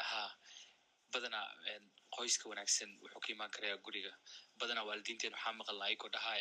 ha 0.10 0.22
badanaa 1.14 1.48
qoyska 2.16 2.46
wanaagsan 2.52 2.90
wuxuu 3.04 3.20
ka 3.24 3.30
imaan 3.36 3.52
karayaa 3.56 3.78
guriga 3.86 4.12
badanaa 4.60 4.86
waalidiinteen 4.90 5.34
waxaa 5.36 5.54
maqalnaa 5.62 5.88
ayagoo 5.90 6.10
dhahaa 6.16 6.38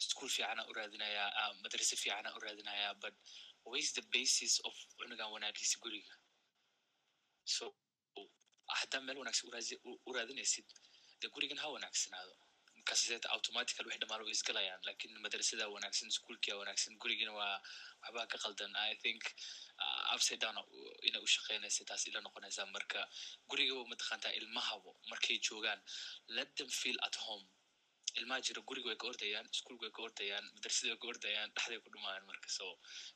ischool 0.00 0.30
fiicana 0.36 0.62
u 0.70 0.72
raadinayaa 0.78 1.46
madrase 1.62 1.96
fiicana 2.02 2.28
u 2.36 2.40
raadinayaa 2.46 2.94
but 3.02 3.14
ways 3.72 3.88
the 3.98 4.04
basis 4.16 4.54
of 4.68 4.74
cunugan 4.98 5.28
wanaagiisa 5.34 5.76
guriga 5.84 6.14
so 7.56 7.64
haddaa 8.80 9.00
meel 9.06 9.18
wanaagsan 9.22 9.50
u 10.08 10.12
raadinaysid 10.18 10.66
de 11.20 11.26
gurigan 11.34 11.58
ha 11.62 11.68
wanaagsanaado 11.76 12.34
markaaseta 12.78 13.28
automatical 13.36 13.84
wix 13.90 13.98
dhamaan 14.02 14.22
u 14.24 14.28
isgalayaan 14.36 14.80
laakiin 14.88 15.14
madrasada 15.24 15.64
wanaagsan 15.76 16.08
ischoolkia 16.12 16.54
wanaagsan 16.60 16.92
gurigina 17.02 17.32
waa 17.40 17.54
waxbaa 18.02 18.26
ka 18.32 18.36
qaldan. 18.44 18.72
I 18.90 18.94
think 19.04 19.22
upside 20.14 20.40
down 20.44 20.56
inay 21.08 21.20
u 21.26 21.28
shaqeynaysa 21.34 21.82
taas 21.90 22.02
ila 22.10 22.20
noqonaysaa 22.26 22.66
marka 22.76 23.00
guriga 23.50 23.74
mataqaantaa 23.92 24.32
ilmahabo 24.40 24.90
markay 25.12 25.36
joogaan 25.48 25.80
let 26.36 26.50
them 26.58 26.70
feel 26.80 26.98
at 27.08 27.16
home. 27.26 27.46
Ilmaha 28.18 28.40
jira 28.46 28.60
guriga 28.68 28.86
way 28.90 28.98
ka 29.02 29.06
ordayaan 29.12 29.46
ischoolka 29.54 29.82
way 29.86 29.92
ka 29.96 30.02
ordayaan 30.08 30.44
madrasada 30.56 30.88
way 30.92 30.98
ka 31.02 31.06
ordayaan 31.12 31.48
dhexday 31.56 31.78
ku 31.84 31.88
dhumayaan 31.94 32.24
marka. 32.30 32.48
So 32.58 32.64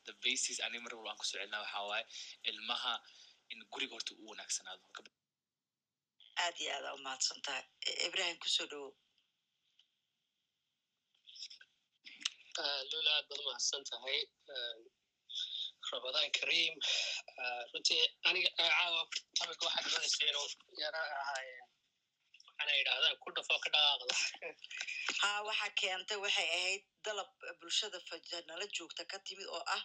the 0.07 0.15
basis 0.25 0.57
ani 0.67 0.79
mar 0.85 0.93
walba 0.97 1.11
aan 1.13 1.19
ku 1.21 1.25
soo 1.31 1.39
celinaa 1.39 1.63
waxaa 1.65 1.85
waaye 1.91 2.05
ilmaha 2.51 2.95
in 3.53 3.61
guriga 3.75 3.93
horta 3.97 4.13
u 4.23 4.25
wanaagsanaado 4.33 4.85
aad 6.45 6.57
iyo 6.63 6.71
aada 6.77 6.91
umahadsan 6.99 7.39
tahay 7.47 7.65
ibrahim 8.09 8.37
ku 8.43 8.49
soo 8.57 8.67
dhowow 8.73 8.93
lula 12.93 13.11
aad 13.17 13.27
baad 13.29 13.41
umahadsan 13.45 13.83
tahay 13.91 14.19
ramadaan 15.93 16.31
karim 16.39 16.75
runtii 17.73 18.01
aniga 18.29 18.51
caawa 18.59 19.01
tabika 19.39 19.65
waxaa 19.67 19.83
dhimanaysa 19.87 20.23
inuu 20.31 20.49
yara 20.83 21.01
ahaayeen 21.21 21.67
waxaana 22.47 22.73
yidhahdaan 22.79 23.17
ku 23.23 23.29
dhafo 23.37 23.55
ka 23.65 23.69
dhaqaaqda 23.75 24.15
ha 25.23 25.29
waxaa 25.49 25.71
keentay 25.81 26.19
waxay 26.25 26.49
ahayd 26.59 26.83
dalab 27.07 27.31
bulshada 27.61 27.99
fajanala 28.09 28.67
joogta 28.77 29.03
ka 29.13 29.19
timid 29.27 29.49
oo 29.57 29.63
ah 29.77 29.83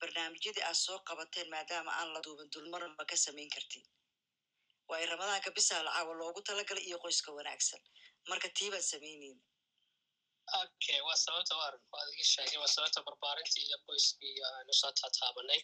barnaamijyadii 0.00 0.64
aad 0.68 0.78
soo 0.84 0.98
qabateen 1.08 1.48
maadaama 1.54 1.92
aan 2.00 2.08
la 2.14 2.20
duubin 2.26 2.48
dulmarma 2.54 3.02
ka 3.10 3.16
samayn 3.24 3.50
kartin 3.54 3.84
waayo 4.90 5.06
ramadaanka 5.12 5.50
bisaa 5.58 5.82
lacaawa 5.86 6.12
loogu 6.20 6.40
talagalay 6.48 6.84
iyo 6.88 6.98
qoyska 7.04 7.30
wanaagsan. 7.38 7.82
Marka 8.30 8.48
tii 8.56 8.70
samaynayna 8.90 9.42
okay 10.58 10.98
waa 11.06 11.16
sababta 11.24 11.54
waran 11.60 11.82
waad 11.94 12.08
igi 12.14 12.24
sheegay 12.32 12.58
waa 12.62 12.72
sababta 12.74 13.00
barbaarintii 13.06 13.64
iyo 13.68 13.78
qoyskii 13.86 14.36
aanu 14.48 14.72
soo 14.80 14.92
taataabanay. 15.00 15.60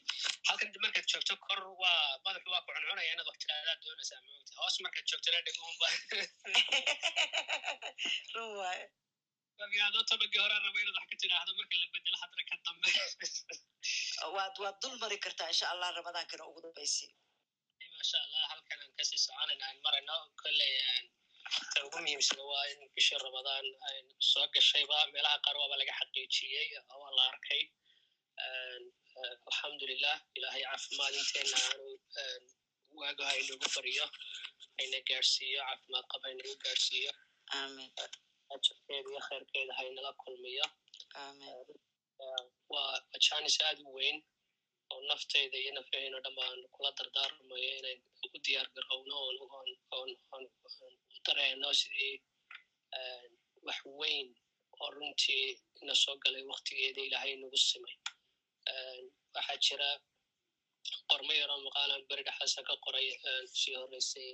Halkan 0.48 0.70
markaad 0.84 1.06
joogto 1.12 1.34
kor 1.46 1.60
waa 1.82 2.02
madaxu 2.24 2.50
waa 2.55 2.62
ku 2.66 2.70
cuncunaya 2.76 3.12
inaad 3.14 3.28
wax 3.30 3.38
tiraadaad 3.42 3.80
doonaysaa 3.86 4.20
moogta 4.26 4.52
hoos 4.60 4.76
markaad 4.84 5.06
joogtona 5.10 5.40
dhegahunba 5.46 5.86
run 8.34 8.50
waayo. 8.60 8.86
Markaadoo 9.60 10.05
tabagii 10.10 10.42
hore 10.44 10.56
raba 10.64 10.78
inaad 10.82 10.98
wax 11.00 11.06
ka 11.10 11.16
tidhaahdo 11.22 11.52
marka 11.60 11.76
la 11.82 11.86
bedelo 11.94 12.16
haddana 12.22 12.44
ka 12.50 12.56
dambe? 12.66 12.88
Waad 14.36 14.55
waad 14.64 14.76
dul 14.82 14.94
mari 15.02 15.18
kartaa 15.26 15.52
insha 15.52 15.66
allah 15.72 15.88
ramadaankana 15.98 16.48
ugu 16.50 16.60
dambaysi 16.66 17.06
masha 18.07 18.18
allah 18.26 18.44
halkan 18.52 18.78
aan 18.83 18.93
ka 18.99 19.02
sii 19.09 19.18
soconayna 19.26 19.65
aan 19.68 19.78
marayno 19.85 20.17
kolley 20.43 20.75
ta 21.75 21.78
ugu 21.86 21.99
muhiimsana 22.05 22.43
waa 22.51 22.65
in 22.73 22.81
bishii 22.94 23.18
ramadaan 23.26 23.67
soo 24.31 24.47
gashayba 24.55 24.97
meelaha 25.15 25.39
qaar 25.44 25.57
waaba 25.60 25.76
laga 25.81 25.93
xaqiijiyey 26.01 26.68
waa 27.02 27.10
la 27.18 27.25
arkay 27.33 27.62
alxamdulilah 29.47 30.17
ilahay 30.39 30.62
caafimaad 30.68 31.15
inteena 31.23 31.57
aanu 31.68 31.86
waago 33.01 33.23
haynagu 33.31 33.67
bariyo 33.76 34.07
hayna 34.78 34.99
gaarsiiyo 35.09 35.60
caafimaad 35.68 36.05
qab 36.12 36.23
haynagu 36.28 36.55
gaarsiiyo 36.65 37.12
ajarkeeda 38.55 39.09
iyo 39.10 39.20
kheyrkeeda 39.28 39.73
haynala 39.78 40.10
kulmiyo 40.23 40.67
waa 42.75 42.94
janis 43.26 43.57
aad 43.68 43.78
u 43.89 43.91
weyn 43.99 44.17
oo 44.92 45.00
nafteyda 45.10 45.56
iyo 45.62 45.73
nafaheyno 45.78 46.18
dhammaan 46.24 46.60
kula 46.74 46.90
dardaarmayo 46.98 47.68
inayn 47.78 48.00
u 48.34 48.39
diyaar 48.44 48.68
garowno 48.76 49.16
dareeno 51.26 51.68
sidii 51.81 52.15
wax 53.66 53.81
weyn 54.00 54.28
oo 54.82 54.90
runtii 54.97 55.47
ina 55.82 55.94
soo 56.02 56.16
galay 56.24 56.44
waktigeeda 56.52 57.00
ilaahay 57.06 57.32
nagu 57.42 57.58
simay 57.68 57.97
waxaa 59.34 59.58
jira 59.66 59.89
qormo 61.10 61.32
yaroo 61.40 61.60
maqaalan 61.66 62.02
beri 62.08 62.23
dhexaasa 62.28 62.60
ka 62.68 62.74
qoray 62.84 63.08
sii 63.60 63.74
horeysay 63.81 64.31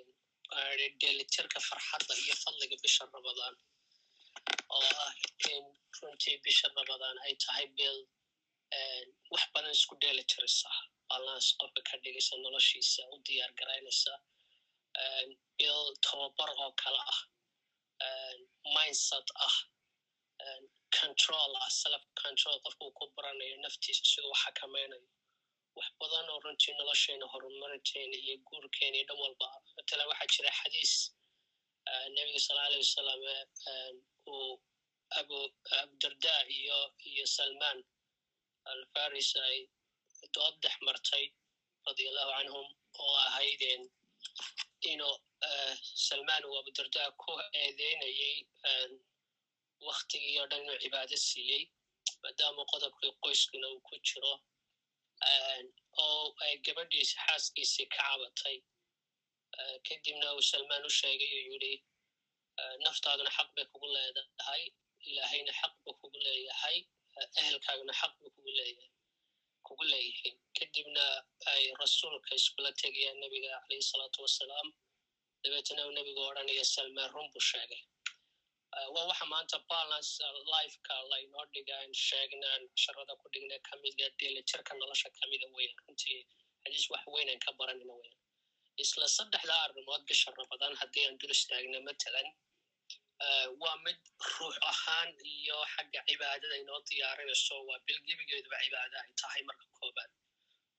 dheelitirka 1.00 1.58
farxadda 1.68 2.14
iyo 2.24 2.34
fadliga 2.44 2.76
bisha 2.84 3.05
ramadaan 3.14 3.55
oo 4.76 4.89
ah 5.05 5.12
in 5.52 5.64
runtii 6.00 6.36
bisha 6.44 6.66
ramadaan 6.78 7.16
ay 7.26 7.34
tahay 7.44 7.66
bil 7.78 7.98
wax 9.33 9.44
badan 9.55 9.73
isku 9.78 9.94
dheeli 10.02 10.25
tiraysa 10.33 10.70
balance 11.10 11.49
qofka 11.60 11.81
ka 11.89 11.94
dhigaysa 12.05 12.34
noloshiisa 12.44 13.02
u 13.15 13.17
diyaar 13.26 13.52
garaynaysa 13.60 14.12
bil 15.59 15.81
tababar 16.07 16.51
oo 16.65 16.73
kale 16.83 17.01
ah 17.12 17.20
mindset 18.75 19.28
ah 19.47 19.57
control 21.01 21.52
ah 21.65 21.70
self 21.81 22.02
control 22.23 22.57
qofka 22.65 22.83
uu 22.86 22.94
ku 22.99 23.05
baranayo 23.17 23.57
naftiisa 23.65 24.05
siduu 24.12 24.34
xakamaynayo 24.42 25.09
wax 25.76 25.89
badan 26.01 26.26
oo 26.33 26.41
runtii 26.44 26.75
nolosheena 26.81 27.26
horumarinteena 27.33 28.17
iyo 28.25 28.34
guurkeena 28.49 28.97
iyo 28.99 29.07
dhan 29.09 29.18
walba 29.25 29.49
matala 29.76 30.02
waxaa 30.10 30.28
jira 30.34 30.51
xadiis 30.60 30.94
nebiga 32.15 32.41
sala 32.47 32.60
alay 32.67 32.78
wasalam 32.84 33.20
uu 34.33 34.52
abu 35.20 35.39
abudarda 35.81 36.34
iyo 36.59 36.78
iyo 37.10 37.25
salman 37.36 37.78
alfaris 38.73 39.31
ay 39.47 39.58
dood 40.34 40.55
dhex 40.62 40.76
martay 40.86 41.24
radia 41.86 42.08
allahu 42.10 42.31
canhum 42.36 42.66
oo 43.02 43.15
ahaydeen 43.26 43.82
inuu 44.91 45.15
salman 46.07 46.42
uu 46.49 46.57
abudarda 46.60 47.02
ku 47.23 47.31
eedeynayay 47.62 48.36
waktigii 49.89 50.36
oo 50.41 50.47
dhan 50.50 50.60
inuu 50.65 50.78
cibaado 50.84 51.16
siiyey 51.28 51.62
maadaama 52.23 52.62
qodobkii 52.73 53.12
qoyskuna 53.24 53.66
uu 53.74 53.81
ku 53.89 53.94
jiro 54.08 54.32
oo 56.05 56.24
ay 56.44 56.55
gabadhiisi 56.66 57.15
xaaskiisii 57.24 57.86
ka 57.94 58.02
cabatay. 58.08 58.57
Kadibna 59.86 60.26
uu 60.36 60.42
salman 60.50 60.84
u 60.89 60.91
sheegay 61.00 61.32
uu 61.39 61.52
yidhi 61.52 61.74
naftaaduna 62.84 63.31
xaq 63.36 63.49
bay 63.57 63.66
kugu 63.73 63.89
leedahay 63.97 64.62
ilaahayna 65.08 65.52
xaq 65.60 65.73
buu 65.84 65.94
kugu 66.00 66.18
leeyahay 66.26 66.78
ehelkaaguna 67.41 67.92
xaq 68.00 68.12
buu 68.20 68.31
kugu 68.36 68.50
leeyahay 68.58 68.91
kugu 69.66 69.84
leeyihiin 69.92 70.36
kadibna 70.58 71.05
ay 71.52 71.62
rasuulka 71.82 72.31
iskula 72.39 72.70
tegayaan 72.82 73.18
nebiga 73.24 73.50
calayhi 73.62 73.84
salaatu 73.92 74.18
wasalaam 74.26 74.68
dabeetana 75.44 75.82
uu 75.86 75.94
nebigu 75.99 76.20
odhanaya 76.31 76.65
salman 76.74 77.08
run 77.15 77.28
buu 77.34 77.44
sheegay. 77.50 77.82
Waa 78.94 79.05
waxa 79.10 79.26
maanta 79.32 79.57
balance 79.70 80.12
lifeka 80.52 80.94
laynoo 81.12 81.44
dhigaan 81.55 81.91
sheegnaan 82.07 82.62
sharada 82.82 83.15
ku 83.20 83.26
dhigna 83.34 83.57
kamida 83.68 84.07
delitirka 84.20 84.73
nolosha 84.81 85.08
kamida 85.18 85.47
weyan 85.57 85.74
runtii 85.84 86.20
xadiis 86.62 86.86
wax 86.92 87.02
weynan 87.15 87.39
ka 87.44 87.50
baranina 87.58 87.94
weyan 88.00 88.16
isla 88.82 89.07
saddexdaa 89.16 89.60
arrimood 89.66 90.02
bisha 90.10 90.28
ramadaan 90.41 90.74
haddii 90.81 91.05
aan 91.08 91.16
dul 91.20 91.32
istaagna 91.36 91.78
matalan 91.89 92.28
waa 93.62 93.76
mid 93.84 94.01
ruux 94.34 94.57
ahaan 94.70 95.09
iyo 95.34 95.59
xagga 95.75 96.01
cibaadada 96.09 96.57
inoo 96.62 96.81
diyaarinayso 96.89 97.55
waa 97.68 97.78
bilgebigeeduba 97.86 98.57
cibaada 98.65 98.97
ay 99.05 99.12
tahay 99.23 99.42
marka 99.49 99.67
koobaad 99.78 100.10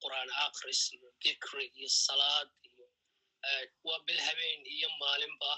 qur'aan 0.03 0.29
akris 0.45 0.81
iyo 0.95 1.09
dikri 1.23 1.65
iyo 1.79 1.89
salaad 2.05 2.49
iyo 2.69 2.85
waa 3.87 3.99
bil 4.07 4.19
habeen 4.27 4.61
iyo 4.75 4.89
maalinba. 5.01 5.51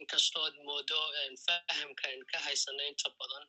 Inkastood 0.00 0.54
moodo 0.66 0.98
fahamkan 1.46 2.18
ka 2.30 2.38
haysana 2.46 2.82
inta 2.90 3.08
badan 3.18 3.44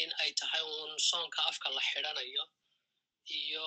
in 0.00 0.08
ay 0.22 0.30
tahay 0.40 0.62
uun 0.72 0.92
soonka 1.08 1.40
afka 1.50 1.68
la 1.76 1.82
xidrhanayo 1.88 2.44
iyo 3.38 3.66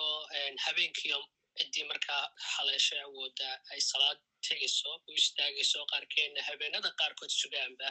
habeenkiio 0.66 1.19
ciddii 1.58 1.85
markaa 1.92 2.24
haleeshay 2.53 3.00
awooda 3.08 3.50
ay 3.74 3.80
salaad 3.92 4.19
tegayso 4.48 4.92
u 5.08 5.11
istaagayso 5.22 5.80
qaarkeedna 5.92 6.42
habeenada 6.50 6.90
qaarkood 7.00 7.32
sugaanba 7.42 7.88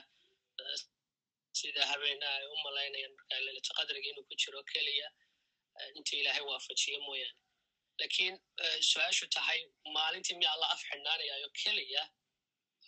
sida 1.58 1.82
habeena 1.92 2.26
ay 2.38 2.46
u 2.52 2.56
malaynayaan 2.66 3.14
markaa 3.18 3.40
lelata 3.46 3.72
qadriga 3.78 4.08
inuu 4.12 4.24
ku 4.28 4.34
jiro 4.42 4.60
keliya 4.72 5.08
inta 5.98 6.12
ilaahay 6.20 6.44
waafajiyo 6.50 6.98
mooyaane. 7.06 7.38
Lakiin 8.00 8.34
su'aashu 8.90 9.26
tahay 9.36 9.60
maalintii 9.96 10.36
miyaa 10.40 10.56
la 10.62 10.66
af 10.74 10.80
xidhnaanayayo 10.88 11.48
keliya 11.62 12.02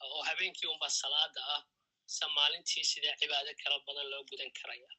oo 0.06 0.22
habeenkii 0.28 0.68
unba 0.74 0.88
salaada 1.00 1.40
ah 1.54 1.62
se 2.16 2.24
maalintii 2.38 2.84
sidee 2.90 3.14
cibaado 3.20 3.52
kala 3.62 3.76
badan 3.86 4.06
loo 4.12 4.22
gudan 4.30 4.50
karaya. 4.58 4.90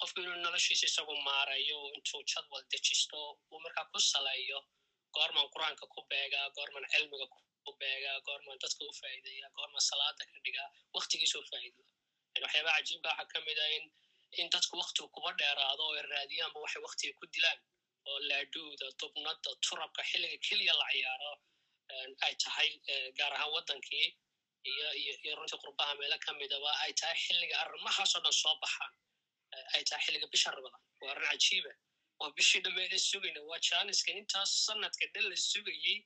Qofku 0.00 0.18
inuu 0.24 0.38
noloshiisa 0.46 0.86
isagu 0.90 1.14
maarayo 1.28 1.78
intuu 1.96 2.22
jadwal 2.32 2.62
dejisto 2.72 3.18
uu 3.52 3.60
markaa 3.64 3.84
ku 3.92 3.98
saleeyo 4.12 4.58
goorman 5.16 5.46
qur'aanka 5.54 5.84
ku 5.94 6.00
beegaa 6.10 6.46
goorman 6.58 6.84
cilmiga 6.92 7.26
ku 7.64 7.70
beegaa 7.82 8.16
goorman 8.28 8.56
dadka 8.62 8.82
u 8.90 8.92
faa'iideeya 9.00 9.48
goorman 9.58 9.82
salaada 9.90 10.22
ka 10.30 10.36
dhigaa 10.44 10.68
waktigiisa 10.96 11.36
u 11.42 11.44
faa'iideya 11.50 11.92
waxyaabaha 12.44 12.76
cajiibka 12.78 13.08
waxaa 13.10 13.28
ka 13.32 13.38
mid 13.48 13.58
a 13.64 13.66
in 13.76 13.84
in 14.40 14.46
dadku 14.54 14.74
waktigu 14.82 15.08
kuba 15.16 15.30
dheeraado 15.40 15.82
oo 15.88 16.02
raadiyaanba 16.14 16.58
waxay 16.64 16.82
waktiga 16.88 17.12
ku 17.20 17.24
dilaan. 17.34 17.58
Oo 18.10 18.18
laadhuuda 18.30 18.86
dubnada 19.00 19.50
turabka 19.66 20.02
xilliga 20.10 20.38
keliya 20.46 20.74
la 20.80 20.86
ciyaaro 20.92 21.32
ay 22.26 22.34
tahay 22.44 22.68
gaar 23.18 23.32
ahaan 23.36 23.50
waddankii 23.54 24.08
iyo 24.70 24.88
iyo 25.22 25.32
runtii 25.38 25.58
qurbaha 25.62 25.92
meelo 26.00 26.16
ka 26.24 26.30
midaba 26.40 26.70
ay 26.84 26.92
tahay 27.00 27.16
xilliga 27.24 27.54
arrimahaasoo 27.62 28.20
dhan 28.24 28.34
soo 28.42 28.54
baxaan. 28.62 28.92
Ay 29.74 29.82
tahay 29.88 30.02
xilliga 30.06 30.26
bisha 30.34 30.48
ramadaan 30.56 30.82
waa 31.00 31.10
arrin 31.14 31.28
cajiiba 31.32 31.72
waa 32.20 32.30
bishii 32.36 32.60
dhammeeda 32.64 32.98
sugayna 33.10 33.40
waa 33.50 33.60
jaaniska 33.68 34.10
intaas 34.20 34.50
sanadka 34.66 35.06
dhan 35.14 35.24
la 35.32 35.36
sugayey 35.50 35.96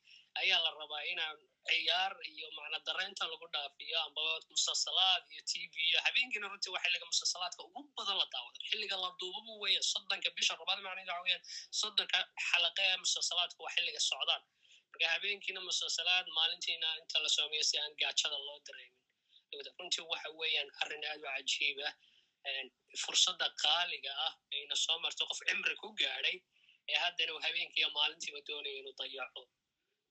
ayaa 0.41 0.61
la 0.65 0.71
rabaa 0.81 1.03
inaan 1.13 1.39
ciyaar 1.69 2.13
iyo 2.33 2.49
macna 2.59 2.79
daraynta 2.89 3.25
lagu 3.33 3.47
dhaafiyo 3.55 3.99
ambaba 4.07 4.35
musalsalaad 4.55 5.23
iyo 5.33 5.43
t 5.51 5.53
v 5.73 5.75
iyo 5.89 5.99
habeenkiina 6.07 6.47
runtii 6.53 6.73
waa 6.75 6.83
xilliga 6.85 7.07
musalsalaadka 7.13 7.61
ugu 7.69 7.81
badan 7.99 8.17
la 8.21 8.27
daawada 8.35 8.59
xilliga 8.71 8.97
la 9.05 9.11
duubaba 9.21 9.53
weyan 9.63 9.85
soddonka 9.93 10.29
bisha 10.39 10.55
rabaad 10.61 10.79
macnaheeda 10.87 11.13
waxa 11.19 11.25
weyan 11.27 11.43
soddonka 11.81 12.19
xalaqe 12.49 12.83
ee 12.91 12.97
musalsalaadka 13.05 13.59
waa 13.65 13.73
xilliga 13.77 14.01
socdaan. 14.11 14.43
Marka 14.93 15.07
habeenkiina 15.15 15.61
musalsalaad 15.71 16.27
maalintiina 16.39 16.89
inta 17.03 17.19
la 17.25 17.29
soomeeyo 17.37 17.65
si 17.71 17.77
aan 17.83 17.93
gaajada 18.03 18.39
loo 18.47 18.59
dareemin. 18.67 18.99
Runtii 19.79 20.05
waxa 20.13 20.29
weeyaan 20.41 20.69
arrin 20.83 21.05
aad 21.11 21.21
u 21.27 21.29
cajiiba 21.35 21.89
fursadda 23.03 23.47
qaaliga 23.63 24.13
ah 24.27 24.33
ayna 24.57 24.77
soo 24.85 24.99
marto 25.05 25.23
qof 25.31 25.41
cimri 25.49 25.75
ku 25.83 25.89
gaadhay 26.03 26.37
ee 26.93 26.99
haddana 27.05 27.33
uu 27.35 27.41
habeenkiiyo 27.47 27.89
maalintiiba 27.97 28.41
doonaya 28.49 28.77
inuu 28.81 28.95
dayaco 29.01 29.43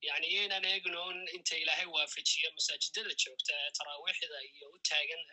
yani 0.07 0.27
yaynan 0.35 0.65
eegnoon 0.73 1.17
inta 1.37 1.55
ilaahay 1.63 1.87
waafajiyo 1.95 2.49
masaajidada 2.57 3.13
joogta 3.23 3.53
ee 3.63 3.71
taraawiixda 3.77 4.37
iyo 4.49 4.67
u 4.75 4.77
taagan 4.89 5.23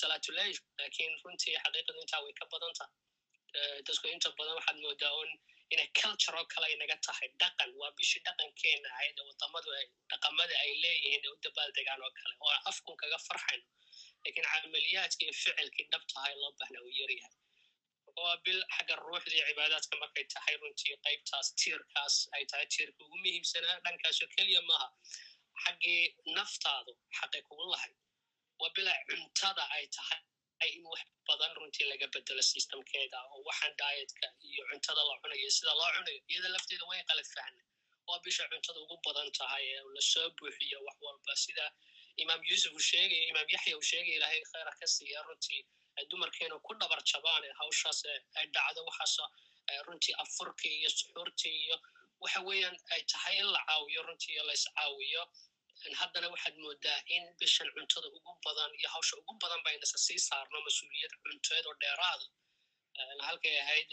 salaatuleyl 0.00 0.56
laakiin 0.78 1.12
runtii 1.24 1.56
xaqiiqadu 1.64 2.00
intaa 2.04 2.20
way 2.24 2.32
ka 2.40 2.44
badan 2.52 2.72
tahay. 2.78 2.94
Dadku 3.86 4.06
inta 4.14 4.28
badan 4.38 4.54
waxaad 4.58 4.78
moodaa 4.84 5.12
un 5.22 5.30
inay 5.74 5.88
culture 6.00 6.36
oo 6.40 6.46
kale 6.54 6.66
ay 6.70 6.76
naga 6.82 6.96
tahay. 7.06 7.28
Dhaqan 7.42 7.70
waa 7.80 7.90
bishii 7.98 8.22
dhaqankeena 8.26 8.88
ahayd 8.96 9.16
ee 9.20 9.26
wadamadu 9.30 9.70
dhaqamada 10.10 10.54
ay 10.64 10.70
leeyihiin 10.82 11.22
ee 11.26 11.32
u 11.34 11.36
dabaaldegaan 11.46 12.00
oo 12.06 12.12
kale 12.18 12.34
oo 12.46 12.52
afkun 12.70 12.96
kaga 13.02 13.18
farxayno 13.28 13.64
laakiin 14.24 14.46
camaliyaadka 14.52 15.24
ficilkii 15.40 15.86
dhab 15.92 16.04
tahay 16.14 16.34
loo 16.42 16.52
bahna 16.60 16.78
uu 16.86 16.92
yaryahay 17.00 17.34
waa 18.22 18.36
bil 18.46 18.60
xagga 18.76 18.94
ruuxda 19.04 19.32
iyo 19.36 19.44
cibaadaadka 19.50 19.94
markay 20.02 20.24
tahay 20.34 20.54
runtii 20.62 20.96
qaybtaas 21.06 21.48
tiirkaas 21.60 22.14
ay 22.36 22.44
tahay 22.50 22.66
tiirka 22.74 23.00
ugu 23.06 23.16
muhiimsanaa 23.24 23.76
dhankaasoo 23.86 24.28
keliya 24.36 24.62
maaha 24.70 24.88
xaggii 25.64 26.00
naftaadu 26.36 26.92
xaqay 27.18 27.42
kugu 27.48 27.64
lahayd 27.74 27.96
waa 28.60 28.70
bila 28.76 28.92
cuntada 29.10 29.64
ay 29.78 29.84
tahay 29.98 30.22
in 30.74 30.84
wax 30.92 31.02
badan 31.28 31.52
runtii 31.60 31.86
laga 31.90 32.06
bedelo 32.14 32.42
systemkeeda 32.52 33.18
oo 33.32 33.40
waxaan 33.48 33.72
daayetka 33.80 34.26
iyo 34.50 34.62
cuntada 34.70 35.02
la 35.08 35.14
cunayo 35.22 35.50
sida 35.56 35.72
loo 35.80 35.90
cunayo 35.96 36.20
iyada 36.32 36.48
lafteeda 36.54 36.84
way 36.90 37.00
qalad 37.10 37.28
fahna 37.36 37.62
waa 38.08 38.18
bisha 38.26 38.44
cuntada 38.52 38.78
ugu 38.84 38.96
badan 39.06 39.28
tahay 39.38 39.64
ee 39.74 39.82
la 39.96 40.02
soo 40.12 40.28
buuxiyo 40.38 40.78
wax 40.86 40.96
walba 41.06 41.32
sida 41.44 41.66
imaam 42.22 42.40
yuusuf 42.50 42.72
uu 42.78 42.84
sheegaya 42.90 43.24
imaam 43.32 43.48
yaxya 43.54 43.76
uu 43.78 43.86
sheegaya 43.90 44.16
ilahay 44.18 44.40
khayra 44.52 44.72
ka 44.80 44.86
siiya 44.94 45.22
runtii 45.28 45.62
dumarkeenu 46.10 46.56
ku 46.66 46.72
dhabar 46.80 47.00
jabaan 47.10 47.44
hawshaas 47.60 48.00
ay 48.38 48.46
dhacdo 48.54 48.80
waxaas 48.88 49.14
runtii 49.86 50.14
afurkii 50.24 50.74
iyo 50.80 50.90
suxuurtii 50.98 51.56
iyo 51.64 51.76
waxa 52.22 52.40
weeyaan 52.48 52.76
ay 52.94 53.02
tahay 53.12 53.36
in 53.42 53.48
la 53.54 53.60
caawiyo 53.68 54.00
runtii 54.08 54.38
la 54.48 54.52
iscaawiyo. 54.58 55.22
Haddana 56.00 56.28
waxaad 56.34 56.56
moodaa 56.64 56.98
in 57.16 57.24
bishan 57.40 57.68
cuntada 57.76 58.08
ugu 58.16 58.32
badan 58.44 58.70
iyo 58.80 58.88
hawsha 58.94 59.14
ugu 59.20 59.32
badan 59.42 59.60
baynasa 59.66 59.98
sii 60.06 60.18
saarno 60.28 60.58
mas'uuliyad 60.66 61.12
cunteed 61.24 61.64
oo 61.70 61.74
dheeraada 61.82 62.26
halkay 63.28 63.56
ahayd 63.64 63.90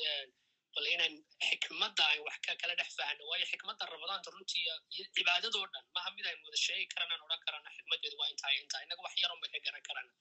bal 0.76 0.86
inan 0.96 1.14
xikmadda 1.50 2.04
ayn 2.12 2.22
wax 2.28 2.38
ka 2.46 2.54
kala 2.62 2.74
dhex 2.80 2.90
fahno 3.00 3.24
waayo 3.32 3.46
xikmadda 3.52 3.84
ramadaanta 3.96 4.30
runtii 4.36 4.62
iyo 4.66 4.76
cibaadadoo 5.16 5.66
dhan 5.74 5.86
maha 5.96 6.10
mid 6.18 6.26
aynu 6.32 6.42
wada 6.48 6.60
sheegi 6.66 6.86
karanaan 6.94 7.22
odhan 7.28 7.42
karana 7.46 7.70
xikmaddeedu 7.78 8.16
waa 8.22 8.30
intaa 8.34 8.52
intaa 8.62 8.82
innaga 8.86 9.02
wax 9.08 9.14
yaron 9.24 9.40
bay 9.44 9.60
garan 9.68 9.84
karana 9.90 10.12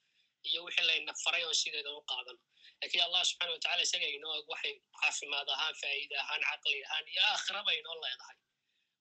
iyo 0.50 0.60
wixii 0.66 0.86
layna 0.90 1.12
faray 1.24 1.42
oon 1.48 1.56
sideeda 1.62 1.90
u 1.98 2.02
qaadano 2.10 2.40
lakiin 2.82 3.02
allah 3.06 3.22
subxana 3.30 3.52
watacala 3.56 3.82
isaga 3.88 4.08
inoo 4.18 4.34
og 4.40 4.46
waxay 4.52 4.74
caafimaad 5.00 5.48
ahaan 5.56 5.74
faa'iida 5.82 6.16
ahaan 6.24 6.42
caqli 6.50 6.78
ahaan 6.88 7.06
iyo 7.12 7.22
aakhiraba 7.32 7.72
inoo 7.80 7.96
leedahay. 8.04 8.36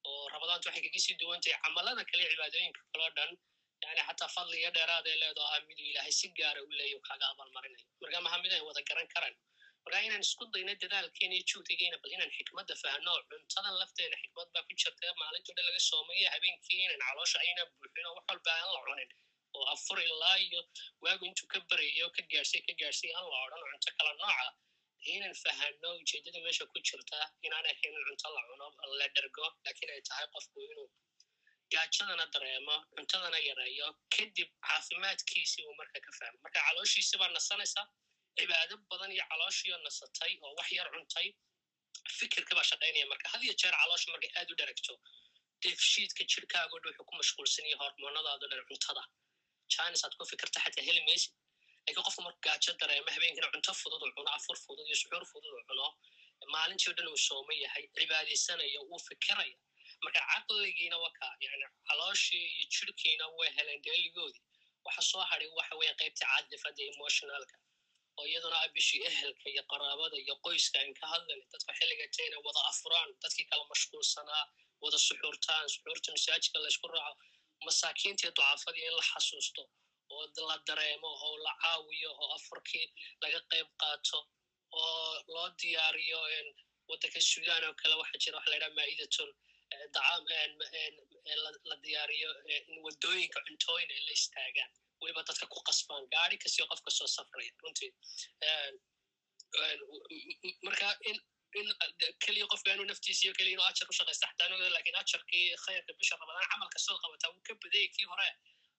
Oo 0.09 0.23
ramadaanta 0.33 0.65
waxay 0.69 0.83
kaga 0.87 0.99
sii 1.05 1.15
duwan 1.21 1.39
tahay 1.43 1.57
camalada 1.63 2.03
kale 2.09 2.23
cibaadooyinka 2.33 2.81
kaloo 2.91 3.11
dhan 3.17 3.31
yani 3.83 4.01
xataa 4.07 4.43
iyo 4.61 4.69
dheeraad 4.77 5.07
ee 5.11 5.17
leedo 5.23 5.41
ah 5.53 5.59
miduu 5.67 5.85
ilaahay 5.91 6.13
si 6.19 6.27
gaara 6.37 6.59
u 6.67 6.69
leeyo 6.79 6.99
kaaga 7.07 7.25
abaalmarinayo. 7.33 7.85
Marka 8.01 8.19
maha 8.25 8.37
mid 8.43 8.51
ayn 8.55 8.63
wada 8.69 8.81
garan 8.89 9.07
karan 9.15 9.33
marka 9.89 10.05
inaan 10.07 10.21
isku 10.27 10.45
dayno 10.53 10.73
dadaalkeena 10.81 11.33
iyo 11.37 11.45
juhdigeena 11.51 11.97
bal 12.03 12.11
inaan 12.15 12.31
xikmadda 12.37 12.73
fahno 12.83 13.11
cuntadan 13.29 13.75
lafteena 13.81 14.17
xikmad 14.23 14.47
baa 14.53 14.63
ku 14.67 14.73
jirta 14.81 15.13
maalinto 15.21 15.51
dhan 15.57 15.65
laga 15.69 15.81
soomaya 15.89 16.27
habeenkii 16.35 16.79
inaan 16.85 17.01
caloosha 17.07 17.37
aynan 17.45 17.67
buuxin 17.79 18.05
oo 18.09 18.13
wax 18.17 18.25
walba 18.29 18.51
aan 18.59 18.69
la 18.75 18.79
cunin 18.87 19.09
oo 19.57 19.65
afur 19.73 19.99
ilaa 20.07 20.35
iyo 20.45 20.61
waagu 21.03 21.23
intuu 21.29 21.47
ka 21.53 21.59
barayo 21.69 22.07
ka 22.15 22.21
gaarsiy 22.31 22.61
ka 22.67 22.73
gaarsiy 22.81 23.11
aan 23.17 23.27
la 23.31 23.37
odhan 23.45 23.61
cunto 23.71 23.89
kala 23.99 24.11
nooca 24.21 24.47
inaan 25.15 25.35
fahano 25.43 25.89
ujeedada 26.01 26.39
meesha 26.45 26.65
ku 26.73 26.77
jirta 26.87 27.19
inaan 27.47 27.65
ahayn 27.71 27.93
in 27.97 28.03
cunto 28.09 28.27
la 28.35 28.41
cuno 28.49 28.67
la 28.99 29.07
dhergo 29.15 29.45
laakiin 29.65 29.91
ay 29.95 30.01
tahay 30.09 30.27
qofku 30.35 30.57
inuu 30.67 30.87
gaajadana 31.73 32.25
dareemo 32.33 32.75
cuntadana 32.95 33.39
yareeyo 33.49 33.87
kadib 34.15 34.49
caafimaadkiisii 34.67 35.63
uu 35.69 35.75
marka 35.81 35.99
ka 36.05 36.11
fahmo 36.19 36.37
marka 36.45 36.59
calooshiisi 36.67 37.15
baa 37.21 37.31
nasanaysa 37.37 37.81
cibaado 38.39 38.75
badan 38.91 39.11
iyo 39.15 39.23
calooshiioo 39.31 39.79
nasatay 39.87 40.31
oo 40.45 40.51
wax 40.59 40.69
yar 40.77 40.87
cuntay. 40.95 41.27
Fikirka 42.19 42.53
baa 42.57 42.67
shaqaynaya 42.71 43.05
marka. 43.11 43.27
Had 43.33 43.41
iyo 43.45 43.53
jeer 43.61 43.73
caloosha 43.81 44.07
markay 44.13 44.31
aad 44.39 44.49
u 44.51 44.55
dheragto 44.59 44.93
deefshiidka 45.63 46.23
jirkaago 46.31 46.75
dhan 46.83 46.91
wuxuu 46.93 47.05
ku 47.09 47.13
mashquulsan 47.21 47.65
yahay 47.71 47.79
hormoonadaado 47.87 48.45
dhan 48.51 48.61
cuntada. 48.69 49.03
Janis 49.73 50.03
aad 50.05 50.13
ku 50.19 50.23
fikirta 50.31 50.59
xataa 50.65 50.83
heli 50.89 51.01
maysid. 51.09 51.31
Lakin 51.87 52.03
qofku 52.07 52.21
marku 52.25 52.39
gaajo 52.47 52.71
dareemo 52.81 53.09
habeenkina 53.15 53.47
cunto 53.53 53.71
fudud 53.81 54.01
uu 54.05 54.11
cuno 54.17 54.29
afur 54.37 54.57
fudud 54.65 54.85
iyo 54.89 54.97
suxuur 55.01 55.23
fudud 55.31 55.51
uu 55.57 55.63
cuno 55.69 55.87
maalintii 56.53 56.89
o 56.91 56.93
dhan 56.97 57.07
uu 57.13 57.19
sooman 57.27 57.57
yahay 57.65 57.83
cibaadaysanayo 57.97 58.81
wuu 58.89 59.01
fikiraya. 59.07 59.55
Marka 60.03 60.19
caqligiina 60.31 60.97
waka 61.05 61.27
yani 61.45 61.65
calooshii 61.87 62.45
iyo 62.55 62.65
jirkiina 62.75 63.25
way 63.37 63.49
heleen 63.57 63.81
deeligoodii 63.87 64.43
waxa 64.85 65.01
soo 65.11 65.23
haday 65.31 65.49
waxa 65.59 65.75
weeye 65.81 65.93
qaybtii 66.01 66.25
caadifada 66.31 66.81
emotionalka 66.93 67.55
oo 68.19 68.25
iyaduna 68.31 68.57
a 68.65 68.67
bishii 68.75 69.01
ehelka 69.09 69.45
iyo 69.53 69.63
qaraabada 69.71 70.15
iyo 70.23 70.35
qoyska 70.45 70.77
aan 70.81 70.91
ka 70.99 71.05
hadlan 71.13 71.39
dadka 71.53 71.71
xilliga 71.79 72.05
tayna 72.17 72.37
wada 72.45 72.61
afuraan 72.71 73.09
dadkii 73.23 73.45
kala 73.51 73.63
mashquulsanaa 73.71 74.43
wada 74.83 74.97
suxuurtaan 75.07 75.65
suxuurta 75.73 76.09
masaajidka 76.15 76.57
laysku 76.65 76.87
raaco 76.95 77.23
masaakiintii 77.67 78.31
ducaafadii 78.37 78.85
in 78.89 78.95
la 78.99 79.03
xasuusto 79.11 79.61
oo 80.15 80.23
la 80.49 80.55
dareemo 80.67 81.09
oo 81.27 81.35
la 81.45 81.53
caawiyo 81.63 82.11
oo 82.23 82.29
afurkii 82.37 82.85
laga 83.23 83.39
qayb 83.51 83.67
qaato 83.81 84.19
oo 84.81 85.13
loo 85.33 85.47
diyaariyo 85.61 86.19
waddanka 86.89 87.19
sudan 87.31 87.63
oo 87.67 87.73
kale 87.81 87.95
waxa 88.01 88.17
jira 88.23 88.35
waxa 88.37 88.49
la 88.51 88.55
yidhaha 88.57 88.75
maa'idatun 88.79 89.29
dacaam 89.95 90.23
la 91.69 91.75
diyaariyo 91.85 92.31
in 92.55 92.63
waddooyinka 92.85 93.39
cuntooyin 93.47 93.89
ay 93.95 94.01
la 94.07 94.11
istaagaan 94.19 94.71
weliba 95.01 95.21
dadka 95.29 95.45
ku 95.53 95.59
qasbaan 95.69 96.03
gaari 96.13 96.37
kastio 96.43 96.65
qof 96.71 96.81
kastoo 96.87 97.07
safraya 97.15 97.51
runtii 97.63 97.91
marka 100.67 100.87
keliya 102.23 102.45
qofka 102.51 102.69
inuu 102.75 102.87
naftiisa 102.91 103.21
iyo 103.25 103.33
keliya 103.37 103.53
inuu 103.55 103.67
ajar 103.71 103.87
u 103.91 103.93
shaqaysta 103.99 104.25
xataa 104.31 104.45
anugada 104.47 104.69
laakiin 104.75 104.97
ajarkii 105.03 105.45
khayrka 105.65 105.91
bisha 105.99 106.15
ramadaan 106.21 106.47
camalka 106.51 106.79
soo 106.85 106.97
qabataa 107.03 107.29
wuu 107.33 107.43
ka 107.47 107.53
badayay 107.63 107.87
kii 107.95 108.07
hore 108.11 108.27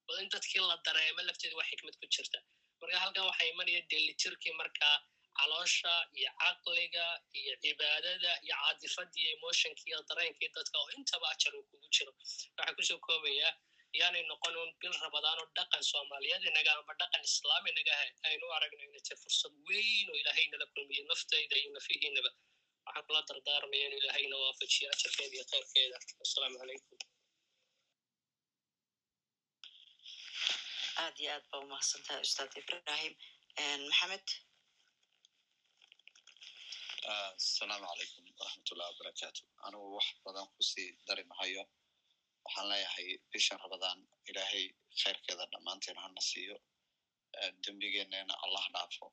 bada 0.07 0.21
in 0.25 0.29
dadkii 0.35 0.63
la 0.71 0.77
dareemo 0.87 1.23
lafteeda 1.29 1.57
waa 1.61 1.69
xikmad 1.71 1.95
ku 2.01 2.07
jirta 2.15 2.39
marka 2.81 2.97
halkan 3.05 3.25
waxaa 3.31 3.49
imanaya 3.53 3.81
delitirkii 3.91 4.55
markaa 4.61 4.97
caloosha 5.39 5.95
iyo 6.21 6.31
caqliga 6.43 7.07
iyo 7.41 7.55
cibaadada 7.63 8.33
iyo 8.47 8.55
caadifadii 8.63 9.27
emotionkii 9.37 9.89
iyo 9.93 10.01
dareenkii 10.11 10.49
dadka 10.57 10.77
oo 10.83 10.89
intaba 10.99 11.27
ajar 11.35 11.53
uu 11.59 11.65
kugu 11.71 11.89
jiro 11.97 12.13
waxaa 12.19 12.75
ku 12.77 12.83
soo 12.89 12.99
koobayaa 13.07 13.53
yaanay 13.99 14.23
noqon 14.31 14.55
un 14.63 14.71
bil 14.81 14.95
rabadaan 15.05 15.39
oo 15.43 15.49
dhaqan 15.59 15.83
soomaaliyeed 15.93 16.43
inaga 16.51 16.71
amba 16.81 16.93
dhaqan 17.01 17.23
islaam 17.31 17.65
inaga 17.73 17.93
aynu 18.31 18.47
aragno 18.57 18.83
inay 18.89 19.03
tahay 19.07 19.19
fursad 19.25 19.55
weyn 19.69 20.07
oo 20.13 20.17
ilaahay 20.23 20.47
nala 20.53 20.67
kulmiyo 20.75 21.03
naftayda 21.13 21.55
iyo 21.63 21.71
nafihiinaba 21.77 22.31
waxaan 22.87 23.05
kula 23.07 23.21
dardaarmaya 23.29 23.85
in 23.89 23.95
ilaahayna 24.01 24.37
waafajiyo 24.43 24.87
ajarkeeda 24.95 25.35
iyo 25.37 25.45
khayrkeeda 25.53 25.97
assalaamu 26.25 26.57
calaykum 26.63 26.99
aad 31.05 31.17
iyo 31.23 31.31
aad 31.37 31.45
baa 31.51 31.61
umahadsantahay 31.67 32.21
ustaad 32.29 32.53
ibrahim 32.63 33.13
maxamed 33.91 34.29
asalaamu 37.43 37.87
calaykum 37.91 38.25
waraxmatullahi 38.41 38.91
wabarakaatu 38.93 39.43
anugu 39.67 39.89
wax 39.99 40.09
badan 40.25 40.47
ku 40.57 40.63
sii 40.71 40.89
dari 41.09 41.25
mahayo 41.33 41.63
waxaan 42.51 42.69
leeyahay 42.73 43.09
bishan 43.33 43.59
rabadaan 43.65 43.99
ilaahay 44.31 44.65
khayrkeeda 45.03 45.45
dhammaanteen 45.53 45.97
hana 46.05 46.21
siiyo. 46.21 46.57
Dembigeenneena 47.67 48.35
allah 48.45 48.65
dhaafo. 48.75 49.07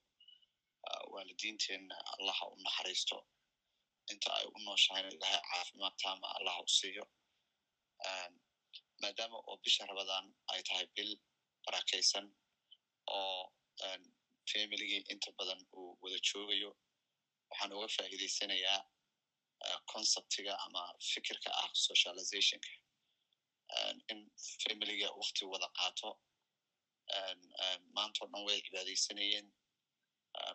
Waalidiinteenna 1.14 1.96
allaha 2.18 2.46
u 2.48 2.56
naxariisto. 2.66 3.18
Inta 4.12 4.30
ay 4.40 4.46
u 4.56 4.60
nooshahayna 4.66 5.10
ilaahay 5.16 5.42
caafimaad 5.52 5.96
taama 6.04 6.28
allaha 6.38 6.60
u 6.62 6.68
siiyo. 6.80 7.04
Maadaama 9.02 9.38
oo 9.50 9.58
bisha 9.64 9.86
rabadaan 9.86 10.26
ay 10.54 10.62
tahay 10.68 10.88
bil 10.96 11.12
barakaysan 11.66 12.26
oo 13.18 13.54
familigii 14.52 15.04
inta 15.14 15.32
badan 15.38 15.62
uu 15.78 15.98
wada 16.02 16.20
joogayo 16.30 16.72
waxaan 17.50 17.74
uga 17.78 17.88
faa'iidaysanayaa 17.96 18.80
conceptiga 19.94 20.54
ama 20.66 20.82
fikirka 21.12 21.50
ah 21.62 21.70
socializationka 21.88 22.70
in 24.12 24.20
familiga 24.64 25.08
wakti 25.22 25.44
wada 25.54 25.68
qaato 25.78 26.10
maantao 27.96 28.26
dhan 28.32 28.44
way 28.48 28.58
cibaadaysanayeen 28.66 29.48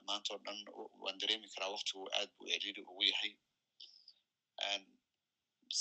maantao 0.09 0.37
dhan 0.47 0.59
waan 1.03 1.19
dareemi 1.23 1.49
karaa 1.55 1.71
waktigu 1.77 2.03
aad 2.19 2.31
buu 2.37 2.47
celiili 2.53 2.83
ugu 2.91 3.03
yahay 3.11 3.33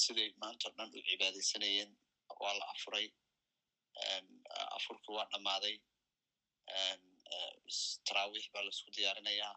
siday 0.01 0.30
maantao 0.43 0.72
dhan 0.77 0.90
u 0.98 1.01
cibaadaysanayeen 1.10 1.92
waa 2.43 2.53
la 2.60 2.66
afuray 2.74 3.08
afurkii 4.77 5.14
waa 5.18 5.27
dhammaaday 5.34 5.76
taraawiix 8.08 8.45
baa 8.53 8.64
la 8.66 8.72
isku 8.76 8.90
diyaarinayaa 8.98 9.53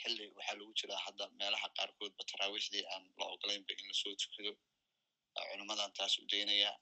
xilli 0.00 0.24
waxaa 0.36 0.56
lagu 0.58 0.72
jiraa 0.80 1.00
hadda 1.06 1.24
meelaha 1.40 1.68
qaarkoodba 1.78 2.22
taraawiixdii 2.32 2.84
aan 2.94 3.04
la 3.20 3.24
ogolaynba 3.34 3.72
in 3.80 3.86
la 3.90 3.94
soo 4.02 4.14
tukado 4.22 4.52
culimadan 5.50 5.92
taas 5.98 6.14
u 6.22 6.24
daynayaa 6.32 6.74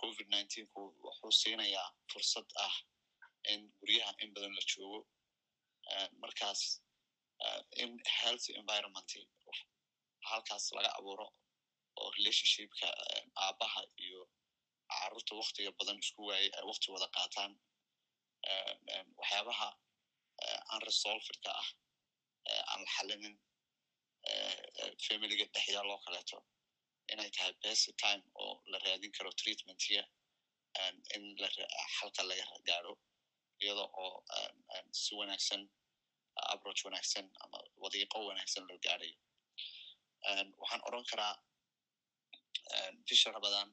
covid 0.00 0.28
ku 0.74 0.80
wuxuu 1.04 1.32
siinayaa 1.40 1.88
fursad 2.10 2.48
ah 2.66 2.74
in 3.52 3.60
guryaha 3.78 4.12
in 4.22 4.30
badan 4.34 4.54
la 4.58 4.62
joogo. 4.72 5.00
Markaas 6.22 6.62
in 7.82 7.90
healthy 8.20 8.52
environment 8.60 9.10
halkaas 10.30 10.64
laga 10.76 10.90
abuuro 10.98 11.26
oo 12.00 12.10
relationshipka 12.18 12.86
aabaha 13.44 13.80
iyo 14.06 14.20
carruurta 14.92 15.32
waktiga 15.42 15.70
badan 15.78 15.98
isku 16.04 16.20
waayey 16.28 16.50
ay 16.58 16.64
wakti 16.70 16.88
wada 16.94 17.08
qaataan 17.16 17.52
waxyaabaha 19.18 19.68
unresolvedka 20.74 21.50
ah 21.62 21.68
aan 22.70 22.80
la 22.84 22.90
xalinin 22.96 23.34
familiga 25.06 25.44
dhexyaa 25.54 25.84
loo 25.88 25.98
kaleeto 26.04 26.38
inay 27.12 27.30
tahay 27.36 27.52
best 27.64 27.86
time 28.02 28.22
oo 28.42 28.52
la 28.72 28.78
raadin 28.84 29.12
karo 29.16 29.30
treatmentiga 29.40 30.02
in 31.16 31.24
xalka 31.96 32.22
laga 32.30 32.44
gaaro 32.68 32.92
iyada 33.62 33.84
oo 34.02 34.24
si 35.00 35.12
wanaagsan 35.20 35.62
aproach 36.54 36.80
wanaagsan 36.86 37.26
ama 37.44 37.58
wadiiqo 37.82 38.18
wanaagsan 38.28 38.62
loo 38.68 38.78
gaarayo 38.86 39.16
waxaan 40.60 40.82
odran 40.88 41.04
karaa 41.10 41.34
bisha 43.08 43.28
rabadaan 43.36 43.70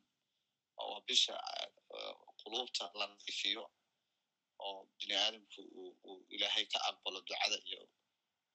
waa 0.90 1.02
bisha 1.08 1.34
qulubta 2.42 2.84
la 3.00 3.06
nadiifiyo 3.12 3.64
oo 4.66 4.80
bini 4.98 5.16
aadamku 5.24 5.62
uu 6.10 6.18
ilaahay 6.36 6.66
ka 6.74 6.78
aqbalo 6.90 7.20
ducada 7.28 7.58
iyo 7.70 7.82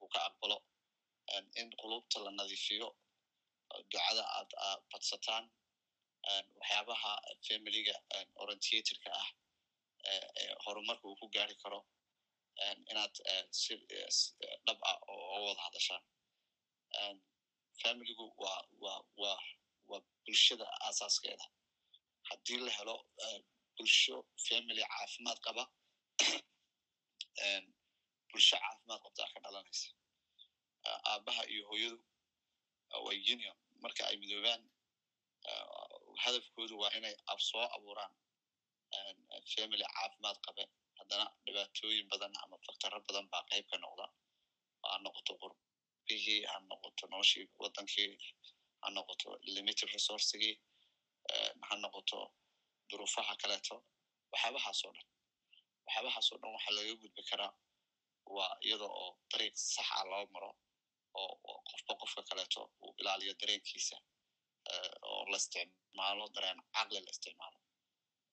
uu 0.03 0.09
ka 0.15 0.19
aqbalo 0.29 0.57
in 1.61 1.69
qulubta 1.81 2.17
la 2.25 2.31
nadiifiyo 2.41 2.89
ducada 3.91 4.23
aad 4.39 4.51
badsataan 4.93 5.45
waxyaabaha 6.59 7.13
familiga 7.49 7.95
orientatorka 8.43 9.11
ah 9.21 9.29
horumarka 10.65 11.05
uu 11.09 11.17
ku 11.21 11.27
gaari 11.35 11.55
karo 11.63 11.81
inaad 12.91 13.15
si 13.61 13.73
dhab 14.67 14.79
ah 14.91 14.99
oo 15.13 15.39
wada 15.47 15.63
hadashaan 15.67 16.05
familigu 17.83 18.25
waa 18.43 18.61
waa 18.85 19.01
waa 19.23 19.39
waa 19.91 20.01
bulshada 20.25 20.67
aasaaskeeda 20.87 21.47
haddii 22.29 22.61
la 22.67 22.71
helo 22.79 22.97
bulsho 23.77 24.17
family 24.49 24.83
caafimaad 24.93 25.39
qaba 25.47 25.65
bulsho 28.31 28.57
caafimaad 28.63 29.01
qabtaa 29.05 29.29
ka 29.35 29.39
dhalanaysa 29.45 29.89
aabaha 31.11 31.43
iyo 31.53 31.63
hooyadu 31.71 31.99
waa 33.07 33.17
union 33.35 33.57
marka 33.85 34.03
ay 34.11 34.17
midoobaan 34.23 34.63
hadafkoodu 36.25 36.75
waa 36.83 36.91
inay 36.99 37.15
soo 37.49 37.65
abuuraan 37.77 38.13
family 39.55 39.85
caafimaad 39.95 40.39
qabe 40.47 40.65
haddana 40.99 41.27
dhibaatooyin 41.47 42.07
badan 42.13 42.33
ama 42.43 42.57
faktaro 42.67 42.99
badan 43.09 43.27
baa 43.33 43.43
qayb 43.51 43.67
ka 43.71 43.77
noqda. 43.85 44.07
Ha 44.83 44.99
noqoto 45.05 45.33
qurbihii 45.43 46.41
ha 46.51 46.57
noqoto 46.71 47.05
noloshii 47.13 47.45
waddankii 47.63 48.11
ha 48.83 48.89
noqoto 48.97 49.29
limited 49.55 49.89
resourcigii 49.97 50.55
ha 51.69 51.75
noqoto 51.85 52.19
duruufaha 52.89 53.35
kaleeto. 53.43 53.77
Waxyaabahaasoo 54.33 54.93
dhan 54.97 55.07
waxyaabahaasoo 55.87 56.37
dhan 56.43 56.51
waxaa 56.57 56.75
laga 56.79 56.95
gudbi 57.03 57.23
karaa 57.31 57.53
waa 58.37 58.53
iyada 58.67 58.87
oo 59.03 59.11
dariiq 59.31 59.57
saxa 59.75 60.05
loo 60.11 60.25
maro 60.35 60.51
oo 61.21 61.35
qofba 61.69 61.93
qofka 62.01 62.23
kaleeto 62.29 62.61
uu 62.85 62.93
ilaaliyo 63.01 63.35
dareenkiisa 63.41 63.97
oo 65.11 65.23
la 65.31 65.37
isticmaalo 65.43 66.25
dareen 66.35 66.59
caqli 66.75 67.01
la 67.07 67.11
isticmaalo 67.17 67.59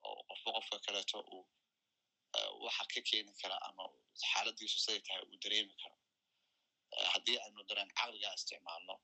oo 0.08 0.20
qofba 0.30 0.50
qofka 0.58 0.78
kaleeto 0.86 1.18
uu 1.36 1.44
waxa 2.66 2.84
ka 2.94 3.00
keeni 3.10 3.32
kara 3.42 3.58
ama 3.68 3.84
xaaladiisu 4.32 4.78
siday 4.84 5.00
tahay 5.06 5.22
uu 5.30 5.38
dareemi 5.44 5.74
karo 5.82 5.96
haddii 7.14 7.38
aynu 7.46 7.62
dareen 7.70 7.92
caqligaa 8.00 8.34
isticmaalno 8.40 8.96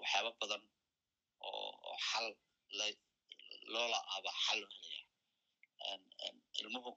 waxyaaba 0.00 0.30
badan 0.40 0.62
oo 1.48 1.96
xal 2.08 2.26
loola 3.74 3.98
aba 4.16 4.30
xal 4.44 4.58
loo 4.62 4.70
helaya 4.82 5.04
ilmuhu 6.60 6.90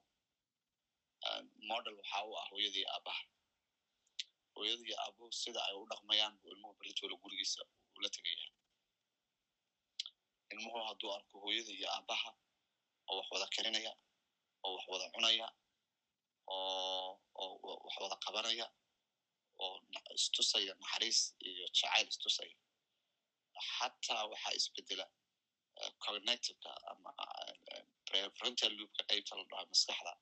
model 1.70 1.94
waxa 2.00 2.18
u 2.28 2.32
ah 2.40 2.46
hooyadii 2.50 2.86
aabaha 2.94 3.22
hooyadii 4.60 4.94
aabuhu 5.04 5.32
sida 5.42 5.60
ay 5.68 5.74
u 5.82 5.84
dhaqmayaan 5.92 6.34
buu 6.40 6.50
ilmuhu 6.54 6.74
berritoola 6.80 7.16
gurigiisa 7.22 7.60
ula 7.96 8.08
tegaya 8.16 8.48
ilmuhu 10.52 10.78
hadduu 10.88 11.10
arko 11.16 11.34
hooyada 11.44 11.72
iyo 11.78 11.88
aabaha 11.96 12.30
oo 13.10 13.16
wax 13.18 13.28
wada 13.34 13.46
karinaya 13.56 13.92
oo 14.66 14.72
wax 14.76 14.84
wada 14.92 15.06
cunaya 15.14 15.46
oo 16.46 17.50
wax 17.86 17.96
wada 18.02 18.16
qabanaya 18.24 18.66
oo 19.64 19.74
istusaya 20.18 20.72
naxariis 20.82 21.20
iyo 21.48 21.64
jacayl 21.76 22.06
istusaya 22.12 22.56
xataa 23.74 24.24
waxaa 24.32 24.54
isbedela 24.58 25.06
cognitiveka 26.04 26.70
ama 26.90 27.10
prefrontal 28.08 28.72
loopka 28.78 29.02
qaybta 29.10 29.32
la 29.38 29.44
dhaha 29.50 29.64
maskaxda 29.72 30.12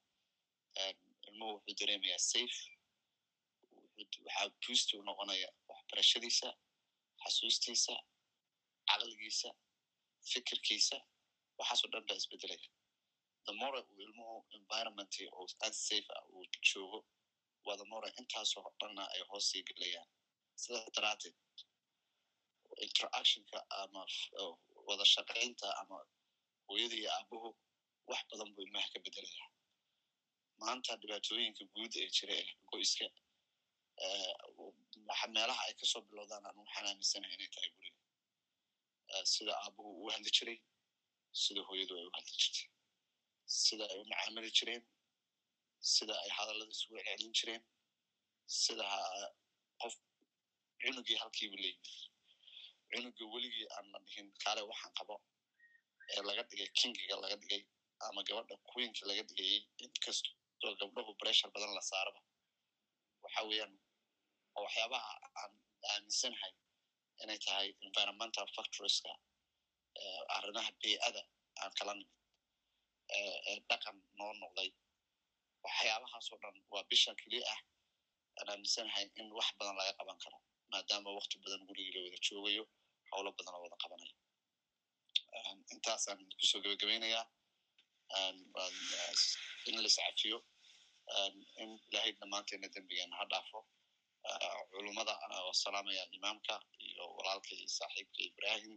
ilmuhu 1.28 1.52
wuxuu 1.54 1.74
dareemayaa 1.80 2.18
safe 2.32 2.58
waxaa 3.98 4.48
boost 4.62 4.88
u 4.94 5.02
noqonaya 5.08 5.48
waxbarashadiisa 5.70 6.48
xasuustiisa 7.22 7.94
caqligiisa 8.88 9.48
fikirkiisa 10.30 10.96
waxaasoo 11.58 11.90
dhan 11.92 12.04
baa 12.08 12.16
isbedelaya 12.20 12.68
themore 13.44 13.80
uu 13.90 14.00
ilmuhu 14.04 14.36
environmentii 14.58 15.26
oo 15.36 15.44
unsafe 15.64 16.12
ah 16.18 16.24
uu 16.34 16.44
joogo 16.68 16.98
waa 17.66 17.76
themore 17.80 18.08
intaasoo 18.20 18.66
dhanna 18.80 19.02
ay 19.14 19.22
hoos 19.30 19.44
sii 19.50 19.62
gelayaan 19.68 20.08
sidaas 20.62 20.88
daraateed 20.96 21.36
interactionka 22.86 23.58
ama 23.82 24.02
wada 24.88 25.04
shaqaynta 25.14 25.68
ama 25.80 25.96
hooyada 26.68 26.96
aabuhu 27.16 27.48
wax 28.10 28.20
badan 28.30 28.48
buu 28.54 28.62
ilmaha 28.66 28.88
ka 28.94 28.98
bedelaya 29.04 29.44
maanta 30.60 30.92
dhibaatooyinka 31.00 31.64
guud 31.74 31.92
ee 32.02 32.08
jira 32.16 32.34
ee 32.40 32.46
qoyska 32.70 33.06
meelaha 35.36 35.62
ay 35.66 35.74
ka 35.80 35.86
soo 35.92 36.02
bilowdaan 36.08 36.44
anu 36.50 36.60
waxaan 36.64 36.86
aaminsanahay 36.90 37.34
inay 37.36 37.50
tahay 37.54 37.70
guriga. 37.76 37.98
Sida 39.34 39.52
aabuhu 39.64 39.90
uu 40.02 40.10
hadli 40.14 40.30
jiray 40.38 40.58
sida 41.42 41.60
hooyadu 41.68 41.92
ay 41.98 42.04
u 42.08 42.10
hadli 42.16 42.32
jirtay 42.42 42.68
sida 43.64 43.84
ay 43.92 43.98
u 44.02 44.04
macaamili 44.10 44.50
jireen 44.58 44.82
sida 45.94 46.14
ay 46.24 46.30
hadallada 46.38 46.72
isugu 46.76 46.94
celcelin 47.06 47.32
jireen 47.38 47.62
sida 48.62 48.84
qof 49.82 49.94
cunugii 50.82 51.18
halkiibu 51.22 51.56
leeyimi 51.64 51.90
cunuga 52.90 53.24
weligii 53.34 53.66
aan 53.76 53.86
la 53.92 53.98
dhihin 54.06 54.26
kaale 54.42 54.60
waxaan 54.70 54.92
qabo 54.98 55.14
ee 56.12 56.22
laga 56.28 56.42
dhigay 56.50 56.68
kingiga 56.78 57.16
laga 57.24 57.36
dhigay 57.42 57.62
ama 58.08 58.20
gabadha 58.28 58.54
queenka 58.70 59.02
laga 59.10 59.22
dhigayey 59.28 59.60
inkastoo 59.84 60.72
gabdhahu 60.80 61.12
pressure 61.20 61.50
badan 61.54 61.72
la 61.78 61.82
saaraba. 61.90 62.20
Waxa 63.24 63.40
weeyaan 63.48 63.72
oo 64.58 64.64
waxyaabaha 64.66 65.10
aan 65.40 65.52
aaminsanahay 65.92 66.52
inay 67.22 67.38
tahay 67.46 67.68
environmental 67.86 68.46
factorieska 68.56 69.10
arrimaha 70.36 70.70
bey'ada 70.82 71.22
aan 71.62 71.72
kala 71.78 71.92
nimid 71.98 72.14
ee 73.16 73.56
dhaqan 73.70 73.96
noo 74.18 74.32
noqday. 74.42 74.70
Waxyaabahaasoo 75.64 76.38
dhan 76.42 76.56
waa 76.72 76.84
bishan 76.90 77.16
keliya 77.22 77.44
ah 77.54 77.60
aan 78.38 78.48
aaminsanahay 78.54 79.06
in 79.20 79.26
wax 79.38 79.48
badan 79.58 79.76
laga 79.80 79.92
qaban 80.00 80.18
karo 80.24 80.38
maadaama 80.72 81.10
wakti 81.18 81.36
badan 81.44 81.62
gurigii 81.68 81.92
la 81.96 82.00
wada 82.06 82.18
joogayo 82.26 82.64
howlo 83.12 83.30
badan 83.38 83.54
oo 83.56 83.62
wada 83.66 83.76
qabanayo. 83.82 84.14
Intaasaan 85.74 86.18
ku 86.38 86.44
soo 86.50 86.60
gebagabaynayaa 86.64 87.24
in 89.68 89.76
la 89.82 89.88
iscafiyo 89.92 90.38
in 91.62 91.70
ilaahay 91.90 92.12
dhammaanteena 92.20 92.68
dembigeena 92.74 93.14
ha 93.20 93.24
dhaafo 93.32 93.58
culummada 94.70 95.14
oo 95.38 95.52
salaamaya 95.62 96.04
imaamka 96.16 96.54
iyo 96.88 97.04
walaalka 97.16 97.50
iyo 97.58 97.68
saaxiibka 97.78 98.20
ibrahim. 98.30 98.74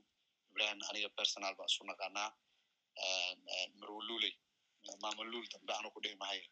Ibrahim 0.51 0.79
aniga 0.89 1.09
personal 1.19 1.53
baan 1.57 1.69
isu 1.71 1.83
naqaanaa 1.89 2.29
marwaluley 3.79 4.33
mamalul 5.03 5.45
dambe 5.51 5.73
anu 5.73 5.89
ku 5.93 5.99
dhihi 6.03 6.17
mahayo 6.21 6.45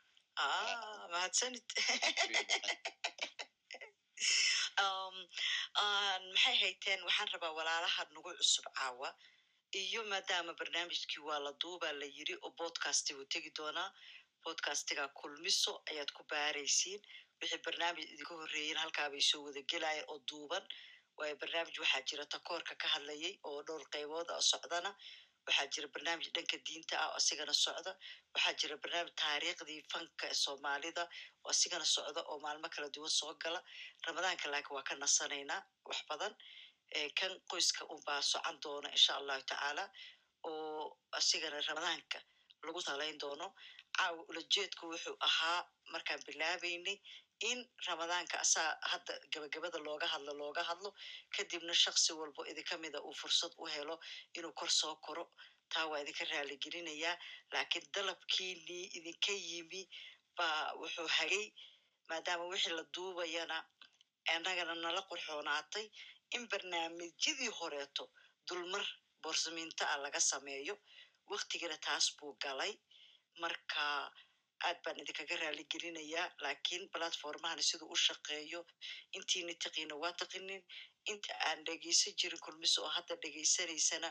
mahadsanid. 1.11 1.65
Maxay 6.33 6.55
hayteen 6.63 7.01
waxaan 7.07 7.29
rabaa 7.33 7.55
walaalaha 7.57 8.03
nagu 8.13 8.31
cusub 8.39 8.65
caawa. 8.77 9.09
Iyo 9.81 10.01
maadaama 10.11 10.53
barnaamijkii 10.59 11.21
waa 11.27 11.39
la 11.45 11.51
duubaa 11.61 11.93
la 11.99 12.05
yiri 12.15 12.35
oo 12.45 12.51
bodcastigu 12.59 13.23
tegi 13.33 13.51
doonaa 13.57 13.89
bodcastiga 14.43 15.05
kulmiso 15.19 15.71
ayaad 15.91 16.09
ku 16.15 16.21
baaraysiin 16.31 17.01
wixii 17.41 17.61
barnaamij 17.65 18.05
idinka 18.13 18.33
horreeyen 18.39 18.77
halkaabay 18.83 19.21
soo 19.29 19.41
wada 19.45 19.61
gelayeen 19.71 20.05
oo 20.11 20.19
duuban. 20.29 20.63
Waayo 21.17 21.35
barnaamij 21.41 21.77
waxaa 21.83 22.01
jira 22.09 22.25
takoorka 22.33 22.73
ka 22.81 22.87
hadlayay 22.93 23.33
oo 23.47 23.59
dhowr 23.67 23.83
qaybood 23.93 24.29
oo 24.35 24.41
socdana. 24.51 24.91
Waxaa 25.47 25.67
jira 25.73 25.87
barnaamij 25.93 26.29
dhanka 26.35 26.57
diinta 26.67 26.95
ah 27.03 27.07
oo 27.09 27.15
asigana 27.19 27.53
socda. 27.63 27.91
Waxaa 28.33 28.53
jira 28.59 28.75
barnaamij 28.83 29.13
taariikhdii 29.21 29.81
fanka 29.91 30.27
soomaalida 30.43 31.03
oo 31.43 31.49
asigana 31.53 31.85
socda 31.95 32.21
oo 32.31 32.39
maalmo 32.45 32.67
kala 32.75 32.89
duwan 32.95 33.09
soo 33.19 33.33
gala. 33.43 33.59
Ramadaanka 34.07 34.45
laakiin 34.51 34.75
waa 34.75 34.83
ka 34.89 34.95
nasanaynaa 34.95 35.61
wax 35.89 35.99
badan. 36.09 36.33
Kan 37.19 37.33
qoyska 37.49 37.83
unbaa 37.93 38.21
socan 38.31 38.57
doona 38.63 38.89
insha 38.97 39.13
allahu 39.19 39.41
tacaala 39.49 39.83
oo 40.49 40.97
asigana 41.19 41.61
ramadaanka 41.67 42.19
lagu 42.65 42.81
talayn 42.87 43.17
doono. 43.23 43.47
Caawa 43.97 44.21
ulajeedku 44.29 44.83
wuxuu 44.91 45.15
ahaa 45.27 45.59
markaan 45.93 46.21
bilaabaynay 46.27 46.97
in 47.49 47.59
ramadaanka 47.87 48.35
asaa 48.45 48.77
hadda 48.91 49.13
gabagabada 49.33 49.79
looga 49.87 50.07
hadlo 50.13 50.33
looga 50.41 50.63
hadlo 50.69 50.89
kadibna 51.35 51.73
shaksi 51.83 52.11
walbo 52.19 52.41
idinka 52.51 52.75
mida 52.83 52.99
uu 53.07 53.13
fursad 53.21 53.51
u 53.57 53.65
helo 53.73 53.95
inuu 54.37 54.53
kor 54.59 54.69
soo 54.79 54.95
koro. 55.05 55.25
Taa 55.73 55.85
waa 55.89 55.99
idinka 56.03 56.25
raaligelinayaa 56.31 57.15
laakiin 57.53 57.85
dalabkiinii 57.95 58.83
idinka 58.97 59.31
yimi 59.49 59.81
baa 60.37 60.73
wuxuu 60.81 61.07
hagay 61.17 61.45
maadaama 62.09 62.45
wixii 62.51 62.73
la 62.77 62.83
duubayana 62.95 63.57
annagana 64.35 64.73
nala 64.83 65.01
qurxoonaatay 65.09 65.85
in 66.35 66.43
barnaamijyadii 66.51 67.51
horeeto 67.59 68.03
dulmar 68.47 68.85
boorsamiinta 69.23 69.83
ah 69.93 69.97
laga 70.03 70.19
sameeyo. 70.31 70.75
Waktigana 71.31 71.77
taas 71.85 72.05
buu 72.17 72.33
galay. 72.43 72.73
Marka 73.41 73.83
aad 74.67 74.77
baan 74.83 74.99
idinkaga 75.01 75.35
raaligelinayaa 75.43 76.27
laakiin 76.43 76.83
platformahana 76.93 77.63
siduu 77.69 77.89
u 77.95 77.97
shaqeeyo 78.05 78.61
intiina 79.17 79.53
taqiina 79.63 79.95
waa 80.03 80.13
taqinin 80.21 80.63
inta 81.11 81.33
aan 81.49 81.59
dhegeysan 81.67 82.13
jirin 82.19 82.41
kulmiso 82.45 82.79
oo 82.85 82.91
hadda 82.97 83.15
dhegeysanaysana 83.23 84.09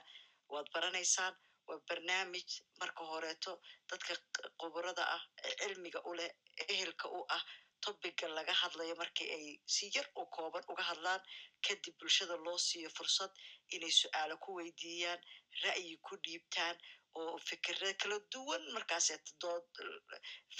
waad 0.52 0.68
baranaysaan 0.74 1.34
waa 1.68 1.80
barnaamij 1.88 2.48
marka 2.80 3.02
horeeto 3.12 3.52
dadka 3.90 4.12
khuburada 4.60 5.04
ah 5.16 5.22
ee 5.46 5.54
cilmiga 5.60 6.00
u 6.10 6.12
leh 6.18 6.30
ehelka 6.72 7.06
u 7.18 7.20
ah 7.36 7.42
tobiga 7.84 8.26
laga 8.36 8.54
hadlayo 8.62 8.94
markii 9.02 9.28
ay 9.36 9.46
si 9.74 9.84
yar 9.94 10.06
oo 10.20 10.26
kooban 10.36 10.64
uga 10.72 10.82
hadlaan 10.90 11.20
kadib 11.66 11.94
bulshada 12.00 12.36
loo 12.46 12.58
siiyo 12.68 12.90
fursad 12.96 13.32
inay 13.74 13.92
su'aalo 14.00 14.36
ku 14.44 14.50
weydiiyaan 14.58 15.20
ra'yi 15.64 15.94
ku 16.06 16.12
dhiibtaan 16.24 16.76
oo 17.20 17.38
fikira 17.48 17.88
kala 18.02 18.16
duwan 18.32 18.62
markaas 18.74 19.08
dood 19.42 19.66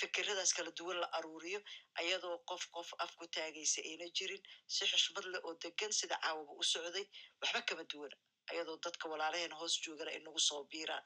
fikiradaas 0.01 0.53
kala 0.57 0.71
duwan 0.79 0.99
la 1.03 1.09
aruuriyo 1.19 1.61
ayadoo 2.01 2.37
qof 2.51 2.63
qof 2.75 2.89
af 3.05 3.13
ku 3.19 3.27
taagaysa 3.35 3.81
ayna 3.91 4.07
jirin. 4.17 4.43
Si 4.75 4.85
xushmad 4.91 5.25
leh 5.33 5.41
oo 5.47 5.55
degan 5.63 5.93
sida 5.99 6.17
caawaba 6.23 6.53
u 6.61 6.63
socday 6.73 7.07
waxba 7.41 7.61
kama 7.69 7.85
duwana 7.93 8.17
ayadoo 8.51 8.77
dadka 8.85 9.05
walaalaheena 9.13 9.57
hoos 9.61 9.75
joogana 9.85 10.13
inagu 10.19 10.41
soo 10.49 10.63
biiraan. 10.71 11.05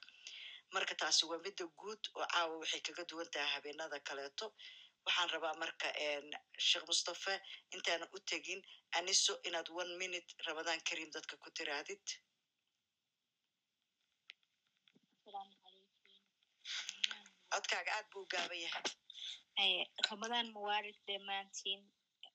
Marka 0.74 0.94
taasi 1.00 1.26
waa 1.30 1.38
midda 1.44 1.64
guud 1.80 2.02
oo 2.16 2.26
caawa 2.32 2.54
waxay 2.62 2.80
kaga 2.86 3.04
duwan 3.10 3.28
tahay 3.32 3.50
habeenada 3.54 3.98
kaleeto. 4.08 4.46
Waxaan 5.06 5.28
rabaa 5.34 5.54
marka 5.62 5.88
sheekh 6.68 6.84
mustafe 6.88 7.34
intaanan 7.74 8.08
u 8.16 8.18
tegin 8.30 8.60
aniso 8.98 9.32
inaad 9.48 9.68
one 9.80 9.92
minute 10.02 10.30
ramadaan 10.46 10.80
karim 10.88 11.10
dadka 11.14 11.34
ku 11.42 11.48
tiraahdid 11.56 12.04
codkaaga 17.52 17.90
aad 17.96 18.06
buu 18.12 18.24
gaaban 18.32 18.60
yahay. 18.66 18.84
Haye, 19.58 19.80
ramadaan 20.10 20.46
mubaarak 20.56 20.98
dhammaantiin 21.08 21.80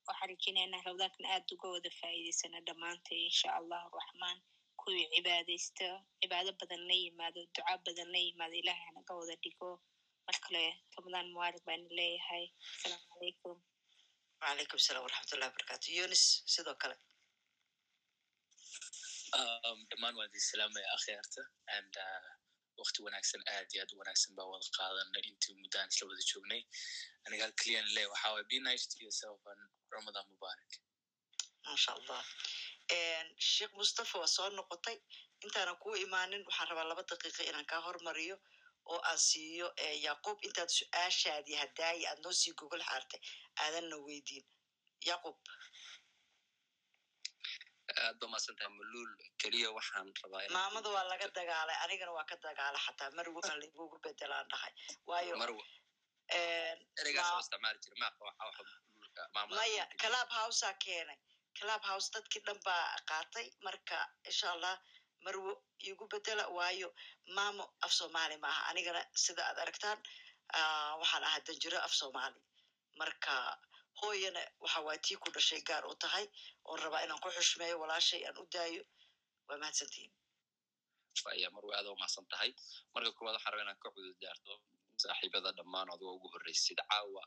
waxaan 0.08 0.30
rajeynaynaa 0.32 0.82
ramadaankan 0.88 1.26
aad 1.36 1.48
uga 1.56 1.68
wada 1.76 1.90
faa'iidaysana 2.00 2.60
dhammaantay 2.68 3.20
insha 3.30 3.50
allahu 3.60 3.88
raxmaan. 4.00 4.38
Kuwii 4.82 5.06
cibaadaysta 5.14 5.88
cibaado 6.22 6.52
badan 6.62 6.82
la 6.90 6.96
yimaado 7.04 7.40
duca 7.56 7.74
badan 7.86 8.10
la 8.16 8.20
yimaado 8.28 8.56
ilaahay 8.62 8.86
hanaga 8.90 9.14
wada 9.22 9.36
dhigo. 9.44 9.70
Mar 10.28 10.38
kale 10.46 10.64
ramadaan 10.96 11.28
mubaarak 11.34 11.64
baan 11.68 11.82
leeyahay. 11.98 12.46
Asalaamu 12.76 13.06
calaykum 13.14 13.58
wacalaykum 14.42 14.80
salaam 14.88 15.04
waraxmatullahi 15.06 15.50
wabarakaatu 15.52 15.88
yunis 15.98 16.24
sidoo 16.54 16.76
kale. 16.84 16.96
Um, 19.38 19.80
dhammaan 19.90 20.16
waan 20.18 20.30
idin 20.32 20.44
salaamaya 20.52 20.88
akhyaarta 20.98 21.42
and 21.78 21.94
uh, 22.08 22.28
waqti 22.82 23.00
wanaagsan 23.06 23.42
aad 23.56 23.68
iyo 23.74 23.82
aad 23.84 23.92
u 23.96 24.00
wanaagsan 24.02 24.32
baa 24.38 24.48
wada 24.54 24.68
qaadanay 24.78 25.24
intii 25.32 25.56
muddaan 25.62 25.88
isla 25.94 26.08
wada 26.12 26.24
joognay 26.32 26.62
aniga 27.26 27.44
hal 27.46 27.54
keliyan 27.62 27.88
le 27.96 28.04
waxaa 28.14 28.32
waye 28.36 28.46
be 28.52 28.58
nice 28.70 28.86
to 28.92 28.98
yourself 29.06 29.40
and 29.52 29.62
ramadan 29.96 30.26
mubarak 30.34 30.72
maasha 31.66 31.92
allah 31.98 32.22
sheekh 33.54 33.74
mustafa 33.80 34.16
waa 34.22 34.28
soo 34.36 34.50
noqotay 34.60 34.98
intaanan 35.46 35.78
kuu 35.84 35.96
imaanin 36.06 36.44
waxaan 36.50 36.68
rabaa 36.72 36.88
laba 36.92 37.04
daqiiqa 37.12 37.44
inaan 37.50 37.66
kaa 37.72 37.82
hormariyo 37.88 38.38
oo 38.92 39.00
aan 39.10 39.20
siiyo 39.30 39.68
yaqub 40.08 40.38
intaad 40.48 40.70
su'aashaadii 40.78 41.58
hadaayi 41.64 42.04
aad 42.12 42.20
noo 42.26 42.34
sii 42.42 42.54
gogol 42.60 42.84
xaartay 42.90 43.22
aadanna 43.64 43.96
weydiin 44.08 44.46
yaqub 45.10 45.38
aad 48.06 48.16
ba 48.22 48.28
malul 48.78 49.12
keliya 49.42 49.70
waxaan 49.78 50.08
rabaa 50.24 50.48
maamada 50.58 50.90
waa 50.96 51.06
laga 51.12 51.28
dagaalay 51.38 51.78
anigana 51.86 52.12
waa 52.18 52.26
ka 52.32 52.36
dagaalay 52.46 52.82
xataa 52.88 53.10
marwaa 53.18 53.56
laigugu 53.62 53.98
bedelaan 54.06 54.48
dhahay. 54.52 54.74
Waayo 55.10 55.34
maamada 59.36 59.56
maya 59.60 59.86
club 60.02 60.30
housea 60.38 60.74
keenay. 60.84 61.18
Club 61.60 61.82
house 61.90 62.08
dadkii 62.14 62.42
dhan 62.48 62.60
baa 62.66 62.86
qaatay. 63.10 63.48
Marka 63.66 63.98
insha 64.30 64.48
allah 64.56 64.76
marwo 65.26 65.52
igu 65.90 66.06
bedela 66.12 66.44
waayo 66.58 66.90
maamo 67.36 67.64
af 67.86 67.92
soomaali 68.00 68.38
maaha. 68.46 68.62
Anigana 68.72 69.02
sida 69.24 69.42
aad 69.50 69.58
aragtaan 69.64 70.00
waxaan 71.02 71.24
ahaa 71.28 71.42
danjiro 71.48 71.78
af 71.88 71.94
soomaali. 72.00 72.40
Marka 73.00 73.34
hooyana 74.02 74.42
waxa 74.64 74.80
waa 74.88 74.98
tii 75.06 75.18
ku 75.24 75.28
dhashay 75.36 75.62
gaar 75.70 75.84
u 75.92 75.96
tahay 76.04 76.26
oon 76.70 76.80
rabaa 76.86 77.02
inaan 77.06 77.20
ku 77.24 77.30
xushmeeyo 77.38 77.76
walaashay 77.82 78.22
aan 78.28 78.38
u 78.44 78.46
daayo. 78.54 78.84
Waa 79.48 79.58
mahadsantihin 79.62 80.12
aya 81.34 81.50
marwa 81.56 81.74
aad 81.78 81.88
u 81.92 81.96
mahadsan 82.02 82.26
tahay. 82.32 82.52
Marka 82.94 83.12
koowaad 83.18 83.36
waxaan 83.38 83.54
rabaa 83.54 83.66
inaan 83.66 83.80
ka 83.84 83.90
cududaarto 83.96 84.54
saaxiibada 85.02 85.50
dhammaan 85.58 85.90
adigoo 85.94 86.16
ugu 86.18 86.28
horreysid 86.34 86.80
caawa 86.90 87.24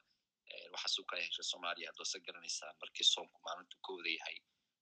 waxaa 0.74 0.92
suu 0.94 1.04
kala 1.10 1.22
heshay 1.26 1.44
soomaaliya. 1.52 1.88
Hadda 1.90 2.04
se 2.12 2.18
garanaysaan 2.26 2.74
markii 2.82 3.06
soomku 3.14 3.38
maalintu 3.46 3.76
ka 3.84 3.90
wada 3.96 4.10
yahay 4.18 4.36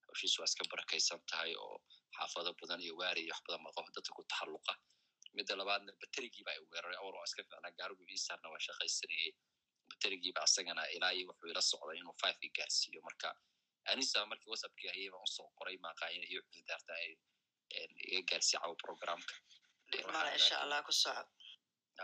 hawshiis 0.06 0.34
waa 0.38 0.48
iska 0.50 0.64
barakaysan 0.72 1.20
tahay 1.30 1.52
oo 1.64 1.76
xaafado 2.16 2.50
badan 2.60 2.80
iyo 2.84 2.94
waari 3.00 3.20
iyo 3.26 3.32
wax 3.34 3.40
badan 3.46 3.62
ba 3.66 3.70
qof 3.76 3.86
dadka 3.96 4.12
ku 4.16 4.22
taxalluqa. 4.30 4.72
Midda 5.36 5.52
labaadna 5.60 5.92
baterigiiba 6.00 6.50
ay 6.54 6.60
weeraray. 6.72 6.96
Awal 7.00 7.14
waa 7.18 7.26
iska 7.28 7.42
ficnaa 7.48 7.72
gaarigu 7.78 8.02
iisaarna 8.12 8.48
waa 8.52 8.62
shaqaysanayay 8.66 9.30
baterigiiba 9.98 10.40
asagana 10.46 10.82
ilaa 10.96 11.12
iyo 11.12 11.26
wuxuu 11.30 11.48
ila 11.52 11.62
socday 11.62 11.98
inuu 11.98 12.14
five 12.22 12.38
gaarsiiyo 12.56 13.00
marka 13.02 13.28
anisa 13.92 14.26
markii 14.30 14.50
whatsappkii 14.52 14.88
hayay 14.94 15.10
baan 15.10 15.22
u 15.22 15.26
soo 15.36 15.48
qoray 15.58 15.76
maaqaayin 15.86 16.24
iyo 16.30 16.40
cududaarta 16.46 16.92
ay 17.02 17.10
iga 18.08 18.22
gaarsiiya 18.30 18.60
cawa 18.62 18.76
programka 18.84 19.34
mala 20.12 20.30
insha 20.38 20.56
allah 20.64 20.80
ku 20.86 20.92
soco 20.92 21.24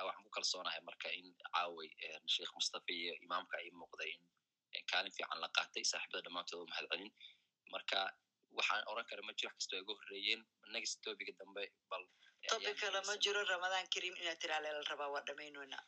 waxaan 0.06 0.24
ku 0.24 0.30
kalsoonahay 0.36 0.80
marka 0.88 1.08
in 1.18 1.26
caaway 1.54 1.88
sheekh 2.34 2.52
mustafa 2.58 2.90
iyo 2.98 3.14
imaamka 3.26 3.54
ay 3.60 3.70
muuqday 3.80 4.12
in 4.76 4.84
kaalin 4.90 5.12
fiican 5.16 5.38
la 5.44 5.48
qaatay 5.56 5.84
saaxiibada 5.92 6.22
dhammaantood 6.26 6.60
u 6.64 6.66
mahad 6.72 6.86
celin 6.90 7.10
marka 7.74 7.98
waxaan 8.58 8.82
oran 8.92 9.06
kara 9.10 9.22
ma 9.28 9.32
jiro 9.38 9.48
wax 9.50 9.56
kastoo 9.58 9.76
ay 9.78 9.82
uga 9.84 9.94
horreeyeen 10.00 10.40
next 10.74 10.94
topiga 11.04 11.32
dambe 11.40 11.64
bal 11.90 12.04
topic 12.50 12.76
kale 12.82 13.00
ma 13.08 13.14
jiro 13.24 13.40
ramadaan 13.54 13.86
karim 13.94 14.14
inaad 14.22 14.38
tiraale 14.42 14.68
la 14.76 14.82
rabaa 14.92 15.08
waa 15.14 15.24
dhamaynona 15.28 15.78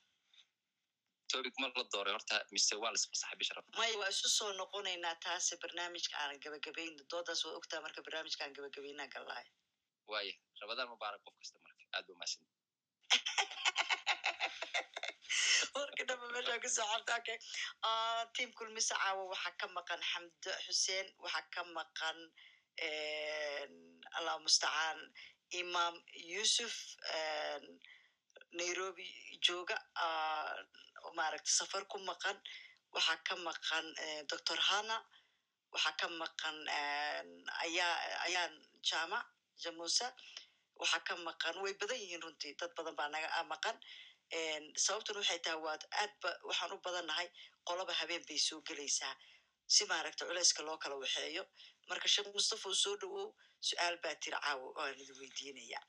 topic 1.33 1.55
ma 1.63 1.67
la 1.77 1.85
dooray 1.95 2.13
horta 2.17 2.37
mise 2.55 2.75
waa 2.83 2.91
la 2.95 2.99
isfasaxay 3.01 3.37
bishraf 3.43 3.65
maya 3.81 3.95
waa 4.03 4.11
isu 4.15 4.29
soo 4.39 4.51
noqonaynaa 4.61 5.15
taase 5.27 5.55
barnaamijka 5.63 6.15
aanan 6.23 6.41
gabagabayno 6.45 7.03
doodaas 7.13 7.41
waa 7.47 7.57
ogtaa 7.61 7.81
marka 7.87 8.01
barnaamijka 8.07 8.43
aan 8.45 8.55
gabagabaynaa 8.59 9.09
galaaya 9.15 9.51
waaya 10.13 10.35
ramadaan 10.63 10.89
mubaarak 10.95 11.23
qof 11.27 11.35
kasta 11.41 11.59
marka 11.67 11.83
aad 11.97 12.05
ba 12.11 12.15
mahadsan 12.21 12.45
warka 15.77 16.03
dhamba 16.09 16.27
meeshaa 16.35 16.59
ku 16.65 16.69
soo 16.77 16.87
xarta 16.93 17.13
okay 17.21 17.39
team 18.37 18.51
kulmisa 18.59 18.95
caawa 19.03 19.23
waxaa 19.33 19.55
ka 19.61 19.67
maqan 19.79 20.01
xamdo 20.11 20.53
xuseen 20.67 21.07
waxaa 21.25 21.45
ka 21.55 21.63
maqan 21.79 22.19
allah 24.19 24.35
mustacaan 24.47 24.99
imam 25.63 25.95
yusuf 26.35 26.75
nairobi 28.61 29.07
jooga 29.47 29.77
maaragta 31.15 31.51
safar 31.59 31.85
ku 31.91 31.99
maqan 31.99 32.36
waxaa 32.94 33.18
ka 33.26 33.35
maqan 33.36 33.86
doctor 34.31 34.59
hana 34.68 34.97
waxaa 35.73 35.97
ka 36.01 36.07
maqan 36.09 36.57
ayaa 37.65 37.94
ayaan 38.26 38.52
jama 38.89 39.18
jamusa 39.62 40.07
waxaa 40.81 41.01
ka 41.09 41.15
maqan 41.17 41.55
way 41.62 41.75
badan 41.81 41.99
yihiin 42.02 42.23
runtii 42.23 42.55
dad 42.60 42.73
badan 42.76 42.94
baa 42.99 43.09
naga 43.09 43.28
maqan. 43.52 43.76
Sababtuna 44.85 45.18
waxay 45.20 45.39
tahay 45.44 45.60
waad 45.67 45.83
aad 46.02 46.12
ba 46.23 46.31
waxaan 46.49 46.73
u 46.75 46.78
badannahay 46.86 47.28
qoloba 47.68 47.93
habeen 48.01 48.23
bay 48.28 48.39
soo 48.39 48.60
gelaysaa 48.68 49.15
si 49.75 49.83
maaragta 49.91 50.26
culayska 50.28 50.62
loo 50.67 50.78
kala 50.83 50.97
waxeeyo. 51.02 51.43
Marka 51.89 52.09
sheekh 52.09 52.28
mustafa 52.35 52.68
uu 52.68 52.75
soo 52.85 52.97
dhawow 53.01 53.28
su'aal 53.68 53.97
baa 54.02 54.15
tiri 54.23 54.36
caawo 54.44 54.67
aan 54.81 54.94
idin 55.02 55.17
weydiinaya 55.20 55.81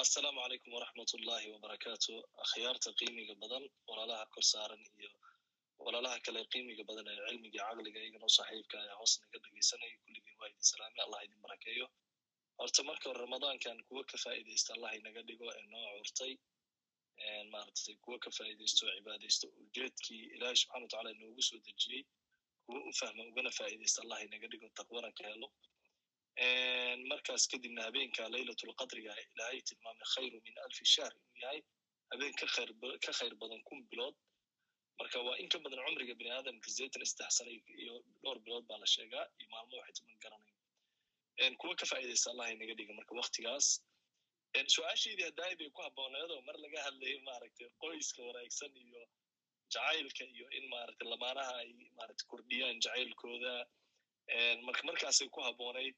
assalaamu 0.00 0.40
calaykum 0.42 0.72
waraxmatullahi 0.76 1.46
wabarakaatu 1.54 2.12
akhyaarta 2.44 2.90
qiimiga 3.00 3.34
badan 3.42 3.64
walaalaha 3.88 4.24
kor 4.34 4.44
saaran 4.52 4.82
iyo 4.98 5.10
walaalaha 5.84 6.18
kale 6.26 6.40
qiimiga 6.52 6.82
badan 6.90 7.06
ee 7.12 7.18
cilmiga 7.28 7.58
caqliga 7.68 7.98
iyagana 8.04 8.26
u 8.30 8.32
saaxiibka 8.38 8.76
ayaa 8.82 8.96
hoos 9.00 9.14
naga 9.22 9.38
dhegeysanaya 9.44 9.96
kulligiin 10.04 10.36
waa 10.40 10.48
idin 10.52 10.64
salaamay 10.72 11.02
allah 11.06 11.20
idin 11.26 11.40
barakeeyo. 11.46 11.86
Horta 12.60 12.82
marka 12.88 13.06
hore 13.10 13.20
ramadaankan 13.24 13.78
kuwa 13.88 14.02
ka 14.10 14.16
faa'iidaysta 14.24 14.70
allah 14.76 14.90
inaga 15.00 15.22
dhigo 15.28 15.46
ee 15.58 15.64
noo 15.72 15.86
curtay 15.98 16.32
maaragtay 17.52 17.94
kuwa 18.04 18.18
ka 18.24 18.30
faa'iidaysto 18.38 18.82
cibaadaysto 18.96 19.46
ujeedkii 19.64 20.22
ilaahay 20.34 20.56
subxana 20.62 20.80
watacaala 20.84 21.10
noogu 21.20 21.42
soo 21.48 21.58
dejiyey 21.66 22.02
kuwa 22.64 22.78
u 22.88 22.92
fahma 23.00 23.22
ugana 23.30 23.50
faa'iidaysta 23.58 23.98
allah 24.04 24.18
inaga 24.26 24.46
dhigo 24.52 24.68
taqwana 24.78 25.10
ka 25.18 25.22
helo 25.30 25.48
markaas 27.10 27.46
kadibna 27.50 27.82
habeenka 27.86 28.22
laylatulqadriga 28.34 29.12
ilaahay 29.24 29.60
tilmaamay 29.68 30.06
khayru 30.14 30.38
min 30.46 30.54
alfi 30.64 30.84
shahr. 30.94 31.12
Inuu 31.12 31.40
yahay 31.44 31.60
habeen 32.12 32.34
ka 32.40 32.46
khayr 33.18 33.34
badan 33.42 33.62
kun 33.68 33.80
bilood. 33.90 34.14
Marka 34.98 35.18
waa 35.26 35.36
in 35.42 35.48
ka 35.48 35.58
badan 35.58 35.78
cumriga 35.86 36.14
bini 36.20 36.30
aadamka 36.30 36.70
zeetan 36.78 37.04
saddex 37.04 37.32
sana 37.38 37.50
iyo 37.82 37.94
dhowr 38.22 38.38
bilood 38.44 38.64
baa 38.70 38.78
la 38.78 38.86
sheegaa 38.86 39.26
iyo 39.38 39.48
maalmo 39.54 39.76
waxay 39.80 39.94
tuman 39.98 40.18
garanayn. 40.24 41.56
Kuwa 41.60 41.74
ka 41.76 41.86
faa'iidaysta 41.86 42.30
allah 42.32 42.48
inaga 42.54 42.74
dhiga 42.78 42.92
marka 42.98 43.14
waktigaas 43.20 43.66
su'aashaydii 44.74 45.24
hadaayi 45.30 45.54
bay 45.60 45.70
ku 45.76 45.80
habbooneedoo 45.86 46.40
mar 46.48 46.56
laga 46.64 46.78
hadlayo 46.86 47.18
maaragtay 47.28 47.68
qoyska 47.82 48.20
wanaagsan 48.28 48.72
iyo 48.84 49.02
jacaylka 49.74 50.24
iyo 50.34 50.46
in 50.58 50.64
maaragtay 50.74 51.08
lamaanaha 51.12 51.52
ay 51.62 51.70
maaragtay 51.98 52.26
kordhiyaan 52.32 52.80
jacaylkooda. 52.84 53.54
Marka 54.66 54.82
markaasay 54.90 55.28
ku 55.34 55.40
habboonayd 55.48 55.94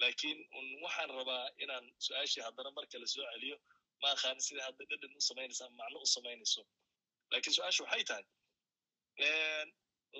laakiin 0.00 0.38
waxaan 0.84 1.10
rabaa 1.18 1.44
inaan 1.64 1.84
su'aashii 2.06 2.42
haddana 2.46 2.70
mar 2.76 2.84
kale 2.92 3.06
soo 3.14 3.24
celiyo 3.32 3.56
ma 4.02 4.08
aqaan 4.14 4.38
sida 4.46 4.62
hadda 4.68 4.82
dhedhan 4.90 5.12
u 5.20 5.22
samaynaysa 5.30 5.62
ama 5.66 5.76
macno 5.82 5.98
u 6.06 6.08
samaynayso. 6.16 6.62
Lakin 7.32 7.52
su'aasha 7.56 7.80
waxay 7.84 8.04
tahay 8.10 8.24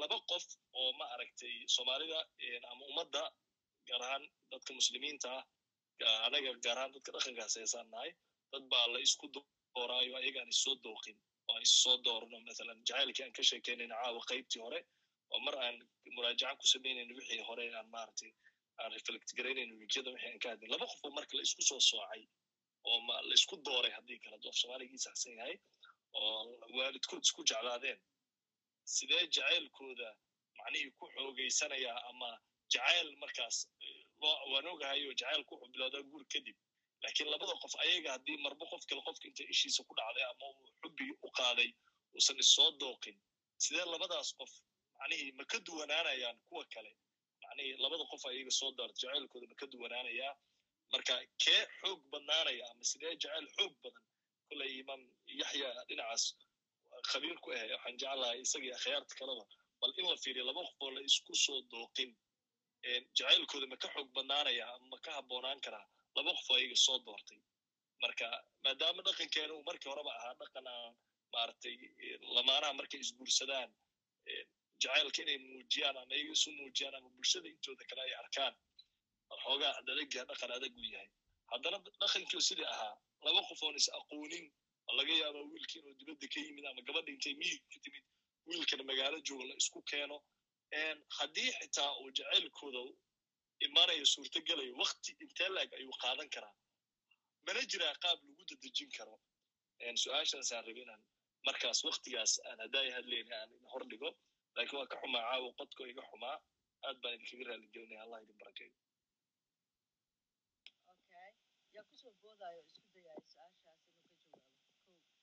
laba 0.01 0.17
qof 0.31 0.45
oo 0.81 0.91
ma 0.99 1.05
aragtay 1.15 1.55
soomaalida 1.75 2.19
ama 2.73 2.83
ummadda 2.91 3.23
gaar 3.89 4.03
ahaan 4.07 4.25
dadka 4.53 4.71
muslimiinta 4.81 5.31
ah 6.09 6.19
anaga 6.27 6.51
gaar 6.65 6.79
ahaan 6.79 6.93
dadka 6.97 7.11
dhaqankaas 7.17 7.55
heesaan 7.61 7.89
nahay 7.95 8.11
dad 8.53 8.65
baa 8.73 8.87
la 8.95 8.99
isku 9.07 9.27
dooraayo 9.77 10.13
ayagaan 10.21 10.49
issoo 10.55 10.75
dooqin. 10.87 11.17
Oo 11.49 11.55
aan 11.57 11.63
issoo 11.69 11.97
doorno 12.07 12.37
mathalan 12.49 12.79
jacaylkii 12.89 13.25
aan 13.27 13.33
ka 13.39 13.43
sheekeynayna 13.51 13.95
caawa 14.03 14.21
qaybtii 14.31 14.61
hore 14.67 14.81
oo 15.35 15.41
mar 15.47 15.55
aan 15.67 15.77
muraajaca 16.17 16.55
ku 16.61 16.67
samaynayno 16.75 17.13
wixii 17.19 17.43
hore 17.49 17.65
aan 17.79 17.89
maaragtay 17.95 18.31
aan 18.85 18.93
reflect 18.99 19.29
garaynayno 19.39 19.75
wejiyada 19.83 20.11
wixii 20.15 20.31
aan 20.33 20.39
ka 20.45 20.49
hadlay. 20.53 20.69
Laba 20.75 20.87
qof 20.93 21.01
oo 21.07 21.11
marka 21.19 21.33
la 21.39 21.43
isku 21.49 21.63
soo 21.71 21.81
soocay 21.91 22.23
oo 22.91 22.99
ma 23.09 23.15
la 23.29 23.35
isku 23.41 23.57
dooray 23.67 23.93
haddii 23.99 24.19
kale 24.25 24.37
doof 24.45 24.57
soomaaligii 24.63 25.01
saxsan 25.07 25.33
yahay 25.39 25.57
oo 26.19 26.41
waalidkood 26.79 27.23
isku 27.29 27.43
jeclaadeen. 27.51 27.99
Sidee 28.95 29.23
jacaylkooda 29.37 30.09
macnihii 30.59 30.91
ku 30.99 31.05
xoogeysanayaa 31.17 31.99
ama 32.11 32.31
jacayl 32.73 33.09
markaas 33.23 33.57
waan 34.53 34.67
ogahayo 34.73 35.13
jacaylku 35.21 35.53
wuxuu 35.55 35.73
bilowdaa 35.75 36.03
guur 36.11 36.25
kadib. 36.35 36.57
Laakiin 37.03 37.29
labada 37.35 37.55
qof 37.63 37.75
ayaga 37.85 38.11
haddii 38.17 38.37
marba 38.47 38.65
qof 38.73 38.83
kale 38.91 39.01
qofka 39.07 39.27
inta 39.31 39.43
ishiisa 39.55 39.81
ku 39.89 39.93
dhacday 39.99 40.25
ama 40.33 40.45
uu 40.51 40.69
xubbigi 40.83 41.15
u 41.27 41.29
qaaday 41.39 41.71
uusan 42.15 42.39
issoo 42.45 42.71
dooqin. 42.83 43.17
Sidee 43.65 43.85
labadaas 43.95 44.31
qof 44.41 44.53
macnihii 44.99 45.33
ma 45.39 45.45
ka 45.51 45.59
duwanaanayaan 45.67 46.37
kuwa 46.49 46.65
kale 46.75 46.93
macnihii 47.53 47.77
labada 47.85 48.05
qof 48.13 48.23
ayaga 48.33 48.53
soo 48.61 48.71
daarto 48.79 48.99
jacaylkooda 49.05 49.47
ma 49.53 49.57
ka 49.63 49.67
duwanaanayaa 49.75 50.33
marka 50.95 51.15
kee 51.45 51.61
xoog 51.81 52.01
badnaanaya 52.13 52.65
ama 52.73 52.85
sidee 52.91 53.13
jacayl 53.25 53.47
xoog 53.57 53.73
badan 53.85 54.05
kolay 54.49 54.71
imaam 54.83 55.03
yaxya 55.43 55.69
dhinacaas 55.91 56.25
khabiir 57.11 57.37
ku 57.45 57.49
ah 57.59 57.63
waxaan 57.75 57.97
jeclahay 58.03 58.39
isagii 58.47 58.73
akhyaarta 58.79 59.15
kaleba 59.21 59.45
bal 59.83 59.93
in 60.01 60.07
la 60.13 60.17
fiiriyo 60.25 60.45
laba 60.51 60.61
qof 60.69 60.81
oo 60.87 60.91
la 60.97 61.01
isku 61.11 61.33
soo 61.45 61.59
dooqin 61.75 62.11
jacaylkooda 63.19 63.67
ma 63.73 63.77
ka 63.85 63.89
xoog 63.95 64.09
badnaanaya 64.19 64.65
ama 64.75 64.87
ma 64.93 64.99
ka 65.07 65.11
habboonaan 65.19 65.61
karaa 65.67 65.87
laba 66.17 66.31
qof 66.39 66.49
ayaga 66.59 66.77
soo 66.87 66.99
doortay? 67.07 67.41
Marka 68.03 68.27
maadaama 68.65 69.01
dhaqankeena 69.07 69.53
uu 69.57 69.65
markii 69.71 69.91
horeba 69.93 70.13
ahaa 70.19 70.35
dhaqan 70.43 70.67
aan 70.75 70.93
maaragtay 71.35 71.75
lamaanaha 72.37 72.73
markay 72.81 73.01
isguursadaan 73.05 73.71
jacaylka 74.83 75.21
inay 75.25 75.39
muujiyaan 75.49 75.97
ama 76.03 76.15
iyaga 76.19 76.33
isu 76.39 76.51
muujiyaan 76.59 76.95
ama 76.99 77.09
bulshada 77.17 77.49
intooda 77.55 77.85
kale 77.91 78.01
ay 78.07 78.15
arkaan. 78.23 78.55
Xoogaa 79.45 79.73
adadagya 79.81 80.23
dhaqan 80.31 80.51
adag 80.57 80.73
uu 80.81 80.89
yahay. 80.95 81.09
Haddana 81.53 81.79
dhaqankii 82.03 82.43
sidii 82.49 82.69
ahaa 82.75 82.95
laba 83.25 83.41
qof 83.49 83.61
oon 83.67 83.77
is 83.81 83.89
aqoonin 83.99 84.47
oo 84.89 84.93
laga 84.99 85.13
yaaba 85.23 85.41
wiilkii 85.53 85.79
inuu 85.83 85.95
dibadda 86.01 86.27
ka 86.35 86.39
yimid 86.47 86.65
ama 86.71 86.81
gabadha 86.89 87.11
intay 87.17 87.35
miyiga 87.41 87.65
ka 87.73 87.79
timid 87.85 88.05
wiilkana 88.49 88.83
magaalo 88.91 89.19
jooga 89.29 89.45
la 89.51 89.55
isku 89.63 89.81
keeno. 89.91 90.17
Haddii 91.19 91.51
xitaa 91.59 91.91
uu 92.01 92.11
jacaylkooda 92.19 92.81
imanayo 93.67 94.05
suurtogelayo 94.15 94.73
wakti 94.83 95.11
intee 95.25 95.49
laeg 95.57 95.71
ayuu 95.79 95.95
qaadan 96.03 96.29
karaa? 96.35 96.55
Mana 97.47 97.61
jiraa 97.71 97.95
qaab 98.05 98.19
lagu 98.29 98.43
dadejin 98.51 98.91
karo. 98.97 99.15
Su'aashaasaan 100.03 100.65
rabi 100.69 100.81
inaan 100.87 101.03
markaas 101.47 101.79
waktigaas 101.89 102.33
aan 102.49 102.59
haddaay 102.65 102.89
hadlayna 102.97 103.35
aan 103.43 103.51
hor 103.73 103.83
dhigo 103.91 104.11
laakiin 104.57 104.79
waa 104.81 104.91
ka 104.93 104.97
xumaa 105.03 105.23
caawa 105.31 105.49
qodko 105.61 105.83
iga 105.93 106.03
xumaa. 106.11 106.37
Aad 106.87 106.97
baan 107.03 107.15
idinkaga 107.17 107.45
raali 107.49 107.67
gelinaya 107.75 108.03
allah 108.05 108.19
idin 108.25 108.39
barakeeyo 108.43 108.73
yaa 111.75 111.85
ku 111.89 111.95
soo 112.01 112.13
boodaayo 112.23 112.61
isku 112.69 112.81
dayayo 112.95 113.23
su'aashaas 113.33 113.81
inuu 113.89 114.03
ka 114.05 114.11
jawaabo. 114.15 114.39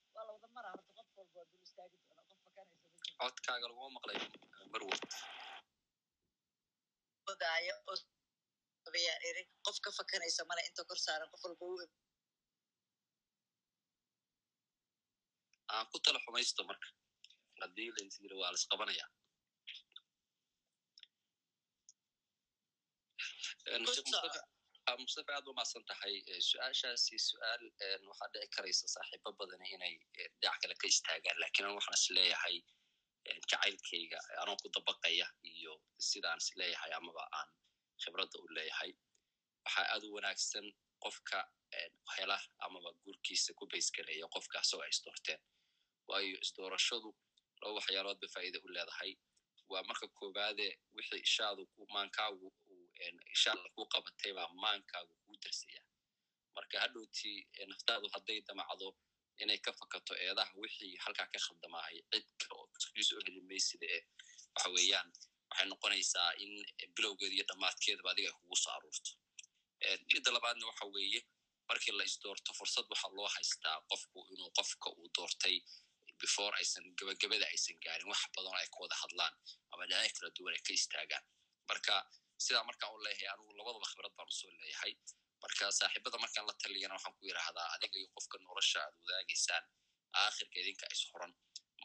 Ko 0.03 0.09
waa 0.16 0.24
la 0.27 0.32
wada 0.35 0.48
maraa 0.56 0.74
horta 0.75 0.91
qof 0.98 1.09
walba 1.17 1.35
waa 1.40 1.48
dul 1.51 1.61
istaagi 1.67 1.98
doona 2.03 2.22
qof 2.30 2.40
fakanaysa 2.45 2.85
ma 2.91 2.95
jiro. 2.98 3.16
Codkaaga 3.22 3.66
laguma 3.69 3.90
maqlay. 3.98 4.17
Marwo 4.74 4.93
boodaayo 7.25 7.75
oo 7.91 7.98
abayaan 8.88 9.22
iri 9.30 9.41
qof 9.66 9.77
ka 9.85 9.90
fakanaysa 9.99 10.41
male 10.49 10.61
inta 10.69 10.82
kor 10.90 10.99
saaran 11.06 11.30
qof 11.33 11.43
walba 11.45 11.66
aan 15.74 15.85
ku 15.91 15.98
tala 16.03 16.19
xumaysto 16.25 16.61
marka. 16.69 16.88
Haddii 17.61 17.90
la 17.95 18.01
yiri 18.24 18.35
waa 18.41 18.51
la 18.53 18.58
isqabanaya 18.61 19.06
mustafa 25.00 25.32
aad 25.38 25.48
umaasan 25.52 25.84
tahay 25.92 26.16
su'aashaasi 26.50 27.16
su'aal 27.30 27.64
waxaa 28.10 28.30
dhici 28.34 28.48
karaysa 28.56 28.88
saaxiibo 28.95 29.32
badani 29.40 29.68
inay 29.76 29.94
dhinac 30.42 30.58
kale 30.61 30.76
ka 30.82 30.88
istaagaan 30.94 31.38
laakiin 31.42 31.66
an 31.69 31.76
waxaan 31.80 31.98
is 32.00 32.08
leeyahay 32.18 32.58
jacaylkayga 33.52 34.19
anoo 34.42 34.58
ku 34.61 34.68
dabaqaya 34.76 35.28
iyo 35.53 35.74
sidaan 36.10 36.38
is 36.44 36.50
leeyahay 36.60 36.92
amaba 37.00 37.24
aan 37.40 37.50
khibradda 38.03 38.38
u 38.45 38.48
leeyahay 38.58 38.92
waxaa 39.66 39.86
aad 39.94 40.03
u 40.08 40.14
wanaagsan 40.16 40.66
qofka 41.03 41.40
hela 42.18 42.38
amaba 42.66 42.90
guurkiisa 43.03 43.52
ku 43.60 43.64
baysgareeya 43.72 44.28
qofka 44.36 44.56
asagoo 44.64 44.84
ay 44.86 44.90
isdoorteen 44.95 45.42
waayo 46.10 46.38
isdoorashadu 46.45 47.10
laba 47.61 47.74
waxyaalood 47.80 48.18
bay 48.22 48.30
faa'iida 48.36 48.60
u 48.66 48.68
leedahay 48.76 49.11
waa 49.72 49.84
marka 49.90 50.08
koowaade 50.19 50.68
wixii 50.98 51.22
ishaadu 51.28 51.64
maankaagu 51.95 52.48
ishaada 53.36 53.68
ku 53.76 53.82
qabatay 53.94 54.32
baa 54.38 54.50
maankaagu 54.64 55.14
kuu 55.24 55.38
darsaya 55.44 55.82
marka 56.56 56.76
hadhowtii 56.84 57.38
naftaadu 57.72 58.08
hadday 58.16 58.40
damacdo 58.48 58.88
inay 59.44 59.60
ka 59.66 59.72
fakato 59.80 60.14
eedaha 60.26 60.53
wixii 60.64 60.94
halkaa 61.03 61.28
ka 61.34 61.40
khaldamahay 61.45 61.98
cid 62.11 62.28
kale 62.40 62.53
oo 62.60 62.66
u 63.18 63.22
heli 63.26 63.42
maysida 63.50 63.86
ee 63.95 64.02
waxa 64.56 64.69
waxay 64.76 65.66
noqonaysaa 65.72 66.30
in 66.44 66.52
bilowgeeda 66.95 67.36
iyo 67.38 67.45
dhammaadkeedaba 67.50 68.10
adiga 68.14 68.30
ay 68.30 68.36
kugu 68.40 68.56
soo 68.64 68.72
aruurto. 68.78 69.11
Midda 70.14 70.30
labaadna 70.36 70.66
waxa 70.72 70.86
weeye 70.95 71.22
markii 71.69 71.94
la 72.00 72.03
isdoorto 72.10 72.52
fursad 72.60 72.86
waxaa 72.94 73.11
loo 73.18 73.30
haystaa 73.36 73.78
qofku 73.90 74.19
inuu 74.34 74.52
qofka 74.58 74.88
uu 75.00 75.08
doortay 75.16 75.56
before 76.22 76.53
aysan 76.60 76.84
gebagabada 76.98 77.45
aysan 77.53 77.78
gaarin 77.84 78.08
wax 78.11 78.22
badan 78.36 78.53
ay 78.61 78.68
ka 78.74 78.78
wada 78.84 78.95
hadlaan 79.03 79.34
ama 79.72 79.84
dhinacyo 79.90 80.14
kala 80.19 80.30
duwan 80.38 80.53
ay 80.58 80.61
ka 80.68 80.72
istaagaan. 80.80 81.24
Marka 81.69 81.94
sidaa 82.45 82.64
markaan 82.69 82.92
u 82.95 83.00
leeyahay 83.06 83.30
anugu 83.35 83.51
labadaba 83.59 83.85
khibrad 83.92 84.14
baan 84.18 84.27
u 84.32 84.35
soo 84.40 84.51
leeyahay. 84.61 84.93
Marka 85.43 85.64
saaxiibada 85.80 86.18
markaan 86.26 86.45
la 86.50 86.53
taliyana 86.64 86.93
waxaan 86.98 87.16
ku 87.18 87.24
yidhaahdaa 87.30 87.68
adiga 87.76 87.98
iyo 88.01 88.09
qofka 88.16 88.35
nolosha 88.45 88.80
aad 88.85 88.95
wadaagaysaan 89.03 89.64
aakhirka 90.24 90.56
idinka 90.61 90.85
isfuran 90.95 91.32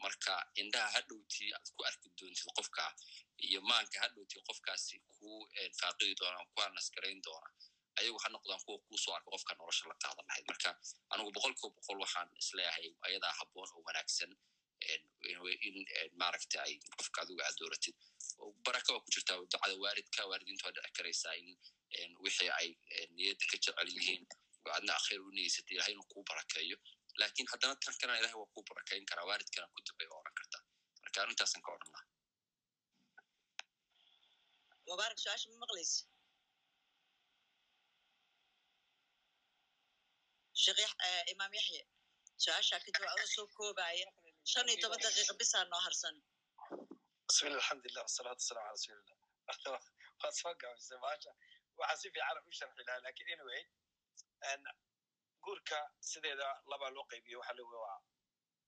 marka 0.03 0.33
indhaha 0.61 0.89
hadhowtii 0.95 1.49
aad 1.57 1.67
ku 1.75 1.81
arki 1.89 2.07
doontid 2.19 2.47
qofka 2.57 2.83
iyo 3.47 3.59
maanka 3.69 3.97
hadhowtii 4.05 4.41
qofkaasi 4.47 4.95
ku 5.15 5.27
faaqidi 5.79 6.13
doona 6.19 6.39
ku 6.53 6.57
anasgarayn 6.67 7.19
doona 7.27 7.49
ayagu 7.99 8.17
ha 8.23 8.27
noqdaan 8.35 8.61
kuwa 8.65 8.77
kuusoo 8.87 9.13
arka 9.17 9.29
qofka 9.35 9.53
nolosha 9.59 9.83
la 9.91 9.95
qaadan 10.03 10.25
lahayd. 10.29 10.45
Marka 10.51 10.69
anigu 11.13 11.29
boqolkiiba 11.35 11.69
boqol 11.77 11.97
waxaan 12.03 12.27
is 12.41 12.49
leeyahay 12.57 12.87
ayadaa 13.07 13.33
habboon 13.39 13.69
oo 13.75 13.81
wanaagsan 13.87 14.31
in 15.67 15.75
maaragta 16.21 16.57
ay 16.65 16.73
qofka 16.97 17.17
adigu 17.23 17.41
aad 17.47 17.55
dooratid 17.61 17.95
baraka 18.65 18.89
waa 18.93 19.03
ku 19.05 19.09
jirtaa 19.15 19.37
ducada 19.41 19.75
waalidka 19.83 20.21
waalidiinta 20.31 20.65
waa 20.67 20.73
dhici 20.77 20.91
karaysaa 20.97 21.35
in 22.01 22.11
wixii 22.25 22.51
ay 22.59 22.67
niyadda 23.17 23.45
ka 23.51 23.57
jecel 23.63 23.89
yihiin 23.95 24.23
adna 24.77 24.93
akhayr 24.99 25.21
u 25.27 25.29
niyeysata 25.37 25.71
ilahay 25.75 25.93
inuu 25.95 26.07
kuu 26.13 26.23
barakeeyo 26.29 26.77
laakiin 27.19 27.47
haddana 27.51 27.75
tan 27.85 27.95
kalena 27.99 28.19
ilahay 28.21 28.37
waa 28.41 28.51
kuu 28.53 28.63
barakayn 28.69 29.05
karaa 29.09 29.25
waalidkana 29.29 29.67
ku 29.73 29.79
dambay 29.87 30.07
oo 30.13 30.19
odhan 30.21 30.35
kartaa 30.39 30.61
marka 31.03 31.17
arrintaasan 31.23 31.61
ka 31.65 31.69
odhan 31.75 31.91
laha 31.95 32.05
mubaarak 34.87 35.19
su'aasha 35.23 35.47
ma 35.51 35.57
maqlaysa 35.63 36.01
imaam 41.33 41.53
yaxye 41.59 41.81
su'aashaa 42.43 42.79
ka 42.85 42.89
jawaab 42.97 43.19
soo 43.35 43.47
koobaya 43.57 44.07
shan 44.51 44.67
iyo 44.69 44.77
toban 44.83 44.99
daqiiqa 45.05 45.33
bisaa 45.41 45.63
noo 45.71 45.81
harsan 45.87 46.15
bismillah 47.27 47.59
alxamdulilah 47.61 48.03
wasalaatu 48.07 48.41
wasalamu 48.43 48.65
ala 48.67 48.75
rasuulillah 48.77 49.17
waa 50.21 50.31
soo 50.41 50.53
gaabisay 50.61 50.97
maasha 51.05 51.31
waxaa 51.79 51.97
si 52.01 52.07
fiican 52.13 52.37
u 52.49 52.51
sharxi 52.59 52.83
lahaa 52.87 53.03
laakiin 53.05 53.29
anyway 53.35 53.61
guurka 55.45 55.79
sideeda 56.11 56.47
labaa 56.71 56.89
loo 56.95 57.05
qaybiyo 57.11 57.37
waxa 57.41 57.53
lagu 57.59 57.75
waa 57.85 57.99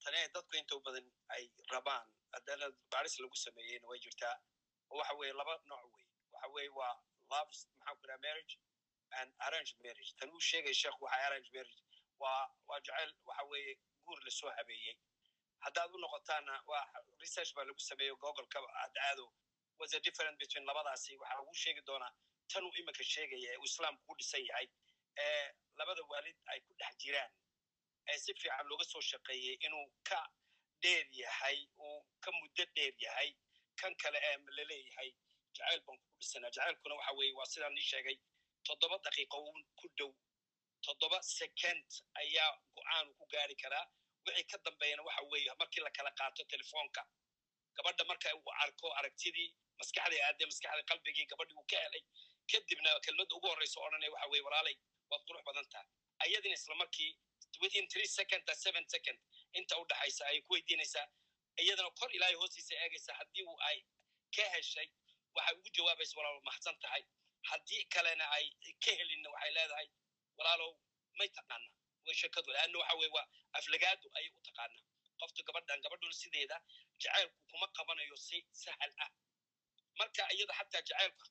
tani 0.03 0.19
dadku 0.35 0.53
inta 0.61 0.73
u 0.77 0.81
badan 0.87 1.07
ay 1.35 1.43
rabaan 1.73 2.07
haddana 2.33 2.65
baris 2.93 3.15
lagu 3.23 3.35
sameeyeyna 3.45 3.87
way 3.91 3.99
jirtaa 4.05 4.35
waxa 4.99 5.13
weye 5.19 5.33
laba 5.39 5.53
nooc 5.71 5.83
wey 5.95 6.05
waxa 6.33 6.47
weye 6.55 6.69
waa 6.79 6.93
love 7.31 7.51
maxaa 7.79 7.95
ku 7.99 8.03
dhaha 8.07 8.19
marriage 8.27 8.53
and 9.19 9.29
arrange 9.45 9.71
marriage. 9.83 10.09
tan 10.19 10.29
uu 10.35 10.41
sheegay 10.49 10.73
sheekh 10.81 10.97
waxa 11.05 11.17
arrange 11.27 11.49
marriage. 11.55 11.81
waa 12.21 12.43
waa 12.69 12.79
jecel 12.85 13.11
waxa 13.29 13.43
weeye 13.51 13.73
guur 14.05 14.19
la 14.25 14.31
soo 14.39 14.51
habeeyey 14.57 14.95
haddaad 15.65 15.91
u 15.95 15.97
noqotaana 16.03 16.53
waa 16.71 16.85
research 17.23 17.51
baa 17.55 17.63
lagu 17.69 17.79
sameeyo 17.89 18.15
googolka 18.23 18.59
aad 18.83 18.95
aado 19.07 19.25
was 19.79 19.93
a 19.93 19.99
different 19.99 20.37
between 20.39 20.65
labadaasi. 20.69 21.17
Waxaa 21.21 21.37
lagu 21.39 21.53
sheegi 21.63 21.81
doonaa 21.89 22.11
tanuu 22.51 22.71
iminka 22.79 23.03
sheegaya 23.03 23.49
ee 23.53 23.57
uu 23.57 23.63
islaamku 23.71 24.03
ku 24.07 24.13
dhisan 24.19 24.43
yahay 24.49 24.67
ee 25.23 25.47
labada 25.79 26.01
waalid 26.11 26.37
ay 26.51 26.59
ku 26.67 26.73
dhex 26.79 26.93
jiraan. 27.03 27.31
Ee 28.09 28.17
si 28.23 28.33
fiican 28.41 28.67
looga 28.69 28.85
soo 28.91 29.01
shaqeeyey 29.01 29.55
inuu 29.67 29.85
ka 30.09 30.19
dheer 30.81 31.05
yahay 31.21 31.57
uu 31.85 31.99
ka 32.23 32.31
muddo 32.39 32.63
dheer 32.75 32.93
yahay 33.05 33.29
kan 33.81 33.95
kale 34.03 34.19
ee 34.29 34.37
la 34.57 34.63
leeyahay 34.71 35.09
jacayl 35.55 35.81
baan 35.87 35.97
ku 35.99 36.07
dhisanaa. 36.21 36.51
Jacaylkuna 36.55 36.95
waxa 36.99 37.11
weeye 37.19 37.33
waa 37.39 37.45
sidaan 37.53 37.73
nii 37.77 37.87
sheegay 37.91 38.17
toddoba 38.67 38.97
daqiiqo 39.05 39.37
ku 39.79 39.87
dhow 39.97 40.11
toddoba 40.85 41.19
second 41.21 41.85
ayaa 42.21 42.51
go'aan 42.75 43.07
ku 43.19 43.25
gaari 43.33 43.55
karaa 43.63 43.85
wixii 44.27 44.47
ka 44.51 44.57
dambeeyana 44.65 45.03
waxa 45.07 45.21
weeye 45.31 45.51
markii 45.61 45.81
la 45.87 45.91
kala 45.97 46.11
qaato 46.19 46.43
telefoonka 46.53 47.01
gabadha 47.77 48.03
marka 48.11 48.35
uu 48.39 48.51
arko 48.63 48.87
aragtidii 48.99 49.49
maskaxdii 49.79 50.21
aadee 50.27 50.45
maskaxdii 50.51 50.85
qalbigii 50.91 51.25
gabadhii 51.31 51.57
uu 51.61 51.67
ka 51.71 51.77
helay 51.85 52.03
kadibna 52.51 52.89
kelmadda 53.05 53.35
ugu 53.37 53.47
horreysa 53.51 53.77
odhanaya 53.85 54.11
waxa 54.15 54.27
weye 54.31 54.43
walaalay 54.47 54.75
waad 55.11 55.21
qurux 55.27 55.43
badan 55.49 55.65
tahay. 55.73 55.87
Ayadina 56.23 56.55
isla 56.59 56.75
markii 56.81 57.11
within 57.61 57.85
three 57.91 58.07
second 58.19 58.43
seven 58.65 58.83
second 58.93 59.17
inta 59.59 59.73
u 59.81 59.85
dhaxaysa 59.91 60.23
ayay 60.29 60.41
ku 60.47 60.53
weydiinaysaa. 60.53 61.05
Iyadana 61.61 61.89
kor 61.99 62.09
ilaahay 62.15 62.35
hoostiisa 62.41 62.73
eegaysa 62.83 63.13
haddii 63.19 63.43
uu 63.51 63.57
ay 63.69 63.77
ka 64.35 64.43
heshay 64.55 64.87
waxay 65.35 65.55
ugu 65.59 65.69
jawaabaysa 65.77 66.13
walaalow 66.19 66.41
maxsan 66.49 66.77
tahay. 66.83 67.03
Haddii 67.49 67.83
kalena 67.93 68.25
ay 68.37 68.45
ka 68.85 68.91
helinna 68.99 69.29
waxay 69.35 69.51
leedahay 69.57 69.87
walaalow 70.37 70.71
may 71.19 71.29
taqaana 71.37 71.67
way 72.07 72.15
shakadu 72.21 72.49
waxa 72.51 72.95
weye 72.99 73.11
waa 73.17 73.25
aflagaadu 73.57 74.07
ayay 74.17 74.29
u 74.37 74.41
taqaanaa. 74.47 74.83
Qofta 75.21 75.41
gabadhan 75.47 75.81
gabadhuna 75.85 76.13
sideeda 76.21 76.57
jacaylku 77.01 77.37
kuma 77.51 77.67
qabanayo 77.77 78.15
si 78.27 78.37
sahal 78.63 78.91
ah. 79.05 79.11
Marka 79.99 80.21
iyada 80.35 80.53
xataa 80.59 80.81
jacaylka 80.89 81.25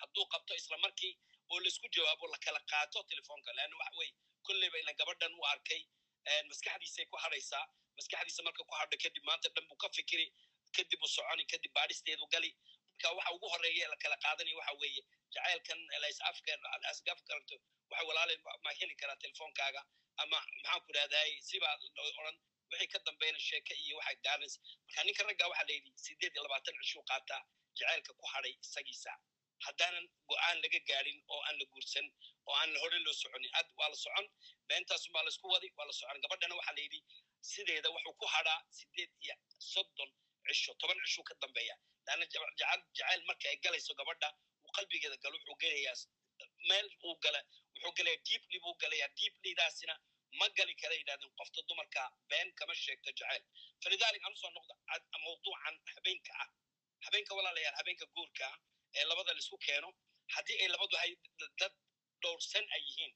hadduu 0.00 0.24
qabto 0.32 0.52
isla 0.60 0.76
markii 0.84 1.12
oo 1.50 1.60
la 1.60 1.68
isku 1.72 1.88
jawaabo 1.94 2.26
lakala 2.34 2.60
qaato 2.70 2.98
telefoonka. 3.10 3.50
Leanna 3.58 3.76
waxa 3.82 3.96
weye 4.00 4.12
kolleyba 4.46 4.76
ilan 4.82 4.96
gabadhan 5.00 5.32
u 5.40 5.42
arkay 5.52 5.82
maskaxdiisay 6.50 7.06
ku 7.10 7.16
hadhaysaa. 7.24 7.64
Maskaxdiisa 7.98 8.42
marka 8.46 8.62
ku 8.68 8.74
hadho 8.80 8.96
kadib 9.04 9.24
maanta 9.28 9.48
dhan 9.54 9.64
buu 9.68 9.76
ka 9.82 9.88
fikiri 9.96 10.26
kadib 10.76 11.00
u 11.04 11.08
soconi 11.16 11.44
kadib 11.52 11.72
baadhisteedu 11.78 12.26
gali. 12.34 12.50
Marka 12.90 13.08
waxa 13.18 13.30
ugu 13.36 13.46
horreeya 13.52 13.88
la 13.92 13.96
kala 14.02 14.16
qaadanaya 14.24 14.56
waxa 14.60 14.72
weeye 14.82 15.02
jacaylkan 15.34 15.80
lasafkarto 16.84 17.56
waxa 17.90 18.04
walaalay 18.08 18.38
ma 18.64 18.70
heli 18.80 18.94
karaa 19.00 19.16
telefoonkaaga 19.24 19.80
ama 20.22 20.38
maxaan 20.62 20.80
ku 20.86 20.90
rahdaay 20.98 21.30
sibaa 21.48 21.74
odhan 22.20 22.36
wixii 22.70 22.88
ka 22.92 22.98
dambeyna 23.06 23.38
sheeke 23.48 23.74
iyo 23.84 23.94
waxay 24.00 24.16
gaarinaysa 24.26 24.58
marka 24.86 25.00
ninka 25.06 25.22
ragga 25.28 25.44
waxa 25.52 25.64
layidhi 25.68 25.90
sideed 26.04 26.32
iyo 26.34 26.42
labaatan 26.46 26.74
cishuu 26.80 27.04
qaataa 27.10 27.42
jacaylka 27.78 28.12
ku 28.20 28.24
hadhay 28.32 28.52
isagiisa. 28.64 29.12
Haddaanan 29.66 30.06
go'aan 30.30 30.56
laga 30.62 30.80
gaadin 30.88 31.18
oo 31.32 31.40
aan 31.48 31.56
la 31.60 31.64
guursan 31.72 32.06
oo 32.48 32.54
aan 32.60 32.70
hore 32.82 32.98
loo 33.06 33.14
soconin 33.22 33.52
ad 33.60 33.68
waa 33.78 33.88
la 33.92 33.96
socon 34.04 34.26
beentaasunbaa 34.68 35.22
la 35.26 35.30
isku 35.34 35.46
wadi 35.54 35.68
waa 35.78 35.86
la 35.90 35.92
socon. 36.00 36.18
Gabadhana 36.24 36.54
waxa 36.60 36.72
layidhi 36.78 37.00
sideeda 37.50 37.88
wuxuu 37.94 38.14
ku 38.20 38.26
hadhaa 38.34 38.58
sideed 38.78 39.10
iyo 39.24 39.34
soddon 39.72 40.10
cisho 40.48 40.72
toban 40.80 40.98
cishuu 41.04 41.24
ka 41.28 41.34
dambeeya. 41.42 41.76
Laanna 42.06 42.26
jacayl 42.60 43.22
marka 43.30 43.46
ay 43.52 43.56
galayso 43.64 43.92
gabadha 44.00 44.28
uu 44.64 44.72
qalbigeeda 44.76 45.16
galo 45.24 45.36
wuxuu 45.40 45.56
gelayaa 45.62 45.96
meel 46.68 46.86
uu 47.06 47.14
gala 47.24 47.40
wuxuu 47.84 47.94
galaya 47.98 48.16
deeply 48.28 48.58
buu 48.64 48.74
galaya 48.82 49.06
deeplydaasina 49.18 49.94
ma 50.38 50.46
gali 50.58 50.74
kara 50.80 50.94
yidhahdeen 51.00 51.32
qofta 51.38 51.60
dumarka 51.68 52.02
been 52.30 52.48
kama 52.58 52.74
sheegto 52.74 53.10
jacayl. 53.18 53.42
Falidalik 53.82 54.22
aan 54.24 54.32
u 54.32 54.36
soo 54.42 54.50
noqda 54.56 54.74
mawduucan 55.24 55.74
habeenka 55.94 56.32
ah. 56.42 56.48
Habeenka 57.06 57.32
walaalayaal 57.38 57.76
habeenka 57.80 58.06
guurka 58.14 58.46
ah 58.52 58.58
ee 58.98 59.04
labada 59.10 59.32
la 59.36 59.40
isku 59.44 59.58
keeno 59.66 59.88
haddii 60.34 60.58
ay 60.62 60.68
labadu 60.74 60.96
hay 61.02 61.10
dad 61.60 61.72
dhowrsan 62.22 62.64
ay 62.76 62.82
yihiin 62.88 63.12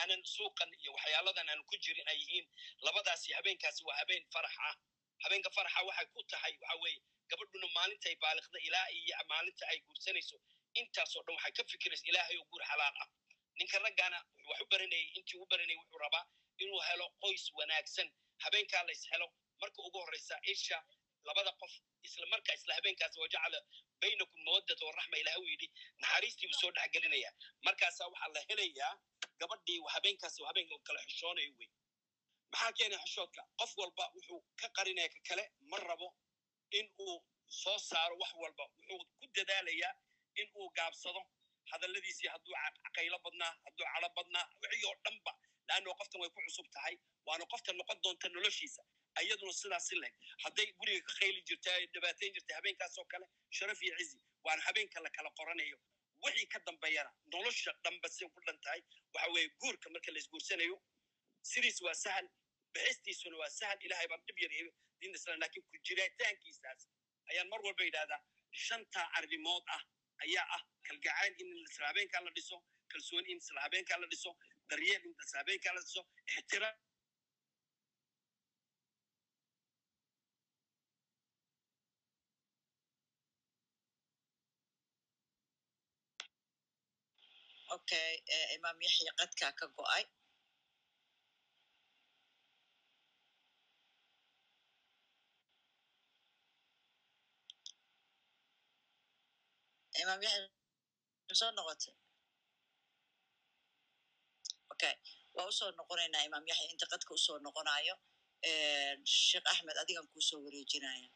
aanan 0.00 0.22
suuqan 0.34 0.70
iyo 0.82 0.90
waxyaaladan 0.96 1.48
aan 1.52 1.62
ku 1.70 1.74
jirin 1.84 2.08
ay 2.12 2.18
yihiin 2.22 2.46
labadaasi 2.86 3.32
habeenkaasi 3.38 3.82
waa 3.88 3.96
habeen 4.00 4.24
farax 4.34 4.54
ah. 4.68 4.74
Habeenka 5.24 5.50
faraxa 5.56 5.80
waxay 5.88 6.06
ku 6.14 6.20
tahay 6.32 6.54
waxa 6.62 6.76
weeye 6.82 7.00
gabadhuna 7.30 7.68
maalintay 7.78 8.14
baaliqda 8.24 8.58
ilaa 8.68 8.86
iyo 8.98 9.14
maalinta 9.32 9.64
ay 9.72 9.78
guursanayso. 9.86 10.36
Intaasoo 10.80 11.22
dhan 11.26 11.34
waxay 11.38 11.52
ka 11.58 11.62
fikiraysa 11.72 12.04
ilaahay 12.10 12.36
oo 12.40 12.46
guur 12.50 12.62
xalaal 12.70 12.96
ah 13.04 13.08
ninka 13.60 13.78
raggaana 13.86 14.18
wax 14.48 14.60
u 14.64 14.66
baranayay 14.72 15.06
intii 15.18 15.38
u 15.44 15.46
baranayay 15.52 15.78
wuxuu 15.82 15.98
rabaa 16.04 16.24
inuu 16.62 16.80
helo 16.88 17.06
qoys 17.22 17.44
wanaagsan 17.58 18.08
habeenkaa 18.44 18.82
lays 18.88 19.02
helo. 19.12 19.28
Marka 19.60 19.78
ugu 19.86 19.98
horreysa 20.02 20.34
isha 20.52 20.78
labada 21.28 21.52
qof 21.60 21.72
isla 22.06 22.26
marka 22.32 22.52
isla 22.58 22.72
habeenkaas 22.78 23.16
wajacala 23.22 23.58
baynakum 24.02 24.40
mawaddata 24.46 24.84
waraxma 24.88 25.16
ilaah 25.22 25.36
uu 25.40 25.48
yidhi 25.52 25.68
naxariistiibuu 26.02 26.58
soo 26.60 26.70
dhex 26.76 26.88
gelinaya 26.94 27.30
markaasaa 27.66 28.08
waxaa 28.12 28.30
la 28.36 28.40
helayaa 28.48 28.92
gabadhii 29.40 29.78
habeenkaas 29.94 30.36
habeenka 30.48 30.76
kala 30.86 31.00
xishoonayo 31.10 31.52
wey. 31.58 31.68
Maxaa 32.52 32.72
keenaya 32.78 33.00
xishoodka? 33.04 33.42
Qof 33.60 33.72
walba 33.80 34.04
wuxuu 34.16 34.40
ka 34.60 34.68
qarinaya 34.76 35.08
ka 35.14 35.20
kale 35.28 35.44
ma 35.70 35.76
rabo 35.88 36.08
in 36.78 36.86
uu 37.06 37.16
soo 37.62 37.78
saaro 37.90 38.16
wax 38.22 38.32
walba. 38.42 38.64
Wuxuu 38.76 39.00
ku 39.18 39.26
dadaalayaa 39.36 39.92
in 40.40 40.48
uu 40.60 40.68
gaabsado 40.78 41.20
hadalladiisii 41.72 42.28
hadduu 42.34 42.54
qaylo 42.96 43.18
badnaa 43.26 43.52
hadduu 43.66 43.86
calo 43.94 44.08
badnaa 44.18 44.44
wixii 44.62 44.86
oo 44.90 44.96
dhanba 45.04 45.32
laanno 45.68 45.94
qoftan 46.00 46.20
way 46.22 46.30
ku 46.36 46.40
cusub 46.46 46.66
tahay 46.76 46.96
waana 47.26 47.44
qofta 47.52 47.72
noqon 47.80 47.98
doonta 48.04 48.28
noloshiisa. 48.36 48.82
Ayaduna 49.20 49.52
sidaas 49.60 49.86
si 49.88 49.96
leg 50.02 50.14
hadday 50.44 50.66
guriga 50.80 51.02
ka 51.08 51.12
qayli 51.20 51.40
jirta 51.48 51.70
dhibaatayn 51.94 52.32
jirta 52.36 52.54
habeenkaasoo 52.58 53.04
kale 53.12 53.26
sharaf 53.58 53.82
iyo 53.82 53.94
cizi 54.00 54.18
waana 54.44 54.62
habeenka 54.66 55.00
la 55.04 55.10
kala 55.16 55.30
qoranayo. 55.38 55.78
Wixii 56.24 56.46
ka 56.52 56.58
dambeeyana 56.66 57.10
nolosha 57.32 57.72
dhanba 57.84 58.08
si 58.16 58.28
ku 58.34 58.40
dhan 58.46 58.58
tahay. 58.64 58.82
Waxa 59.14 59.30
weeye 59.34 59.48
guurka 59.60 59.90
marka 59.94 60.12
la 60.12 60.18
isguursanayo 60.22 60.76
sidiis 61.50 61.78
waa 61.86 61.94
sahal 62.04 62.26
bixistiisuna 62.74 63.36
waa 63.42 63.50
sahal. 63.58 63.78
Ilahay 63.86 64.06
baan 64.08 64.22
dhib 64.26 64.38
yar 64.44 64.52
diinta 65.00 65.16
islam 65.18 65.40
laakiin 65.40 65.64
ku 65.70 65.76
ayaan 67.30 67.48
mar 67.48 67.60
walba 67.66 67.82
yidhahdaa 67.88 68.20
shanta 68.66 69.00
arrimood 69.18 69.64
ah 69.76 69.82
ayaa 70.24 70.46
ah 70.56 70.62
kalgacayl 70.86 71.32
in 71.42 71.50
habeenkaa 71.88 72.22
la 72.26 72.30
dhiso 72.38 72.56
kalsooni 72.92 73.28
in 73.34 73.40
habeenkaa 73.64 73.98
la 74.02 74.06
dhiso 74.12 74.30
daryeel 74.70 75.02
in 75.08 75.14
habeenkaa 75.40 75.74
la 75.76 75.80
dhiso 75.86 76.02
ixtiraam 76.36 76.76
okay 87.76 88.10
imaam 88.56 88.78
yaxya 88.86 89.12
qadkaa 89.20 89.52
ka 89.58 89.66
go'ay 89.76 90.04
imaam 100.10 100.22
yaxya 100.26 101.34
soo 101.40 101.50
noqotay 101.58 101.94
okay 104.72 104.94
waa 105.36 105.46
u 105.50 105.52
soo 105.58 105.70
noqonaynaa 105.78 106.24
imaam 106.28 106.44
yaxya 106.50 106.66
inta 106.72 106.86
qadka 106.92 107.10
u 107.18 107.20
soo 107.26 107.38
noqonayo 107.46 107.94
sheekh 109.26 109.46
axmed 109.52 109.76
adigan 109.82 110.06
kuusoo 110.12 110.40
wareejinaya 110.44 111.08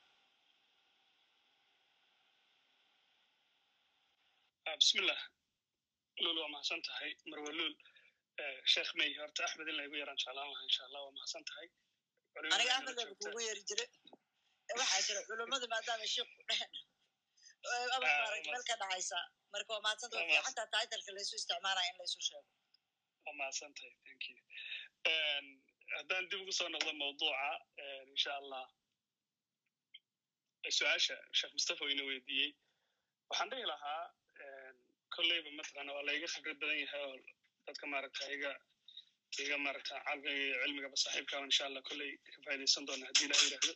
bismillah 4.81 5.21
lul 6.25 6.37
waa 6.43 6.51
mahadsan 6.55 6.81
tahay 6.89 7.11
marwa 7.31 7.51
lul 7.59 7.75
sheekh 8.73 8.91
may 8.99 9.11
horta 9.21 9.41
axmed 9.47 9.69
in 9.71 9.77
laygu 9.81 9.97
yaraan 10.03 10.19
jeclaan 10.23 10.49
lahaa 10.53 10.67
insha 10.69 10.83
allah 10.87 11.01
waa 11.07 11.15
mahadsan 11.19 11.45
tahay 11.51 11.69
aniga 12.55 12.73
axmed 12.79 12.99
aba 13.03 13.15
kugu 13.21 13.41
yeri 13.49 13.63
jire 13.71 13.85
waxaa 14.79 15.03
jira 15.07 15.21
culummadu 15.29 15.67
maadaama 15.75 16.07
sheekh 16.15 16.31
ku 16.37 16.43
dhehen 16.51 16.73
meel 17.65 18.65
ka 18.69 18.75
dhacaysa 18.83 19.19
marka 19.53 19.71
waa 19.75 19.83
mahadsanta 19.87 20.17
waa 20.19 20.27
fiicantaa 20.31 20.67
taitalka 20.75 21.11
laysu 21.17 21.35
isticmaalaya 21.41 21.91
in 21.93 21.97
laysu 22.01 22.21
sheego 22.29 22.51
waa 23.27 23.35
mahadsan 23.41 23.73
tahay 23.77 23.93
thank 24.07 24.23
you 24.29 24.37
haddaan 25.97 26.25
dib 26.31 26.41
ugu 26.45 26.53
soo 26.59 26.69
noqdo 26.75 26.93
mawduuca 27.03 27.49
insha 28.15 28.33
allah 28.41 28.65
su'aasha 30.79 31.17
sheekh 31.39 31.53
mustafa 31.59 31.85
ina 31.95 32.03
weydiiyey 32.11 32.51
waxaan 33.31 33.49
dhihi 33.53 33.67
lahaa 33.73 34.03
kolleyba 35.17 35.51
mataqana 35.59 35.91
waa 35.97 36.05
layga 36.09 36.27
khibrad 36.35 36.57
badan 36.63 36.79
yahay 36.85 37.03
oo 37.09 37.17
dadka 37.67 37.85
maaragta 37.93 38.25
iga 38.37 38.53
iga 39.45 39.57
maaragta 39.67 39.95
calmiga 40.07 40.33
iyo 40.45 40.57
cilmigaba 40.65 40.97
saaxiibkaaba 41.05 41.45
insha 41.51 41.65
allah 41.69 41.83
kolley 41.89 42.11
ka 42.35 42.39
faa'idaysan 42.47 42.87
doona 42.89 43.05
haddii 43.09 43.27
ilaha 43.29 43.45
yidhaahdo 43.47 43.75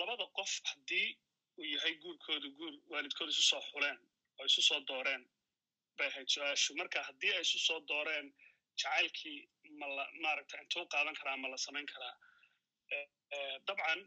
labada 0.00 0.24
qof 0.38 0.52
haddii 0.70 1.08
uu 1.58 1.66
yahay 1.74 1.94
guurkoodu 2.04 2.48
guur 2.58 2.74
waalidkooda 2.92 3.32
isu 3.34 3.44
soo 3.50 3.62
xuleen 3.70 3.98
oo 4.40 4.44
isu 4.50 4.62
soo 4.68 4.80
dooreen 4.90 5.22
bay 5.98 6.08
ahayd 6.12 6.28
su'aashu 6.34 6.74
marka 6.80 6.98
haddii 7.08 7.32
ay 7.38 7.42
isu 7.48 7.58
soo 7.66 7.80
dooreen 7.92 8.26
jacaylkii 8.82 9.38
ma 9.80 9.86
la 9.96 10.04
maaragta 10.24 10.60
intuu 10.64 10.84
qaadan 10.94 11.14
karaa 11.20 11.36
ma 11.42 11.48
la 11.54 11.58
samayn 11.66 11.86
karaa 11.92 12.14
dabcan 13.66 14.00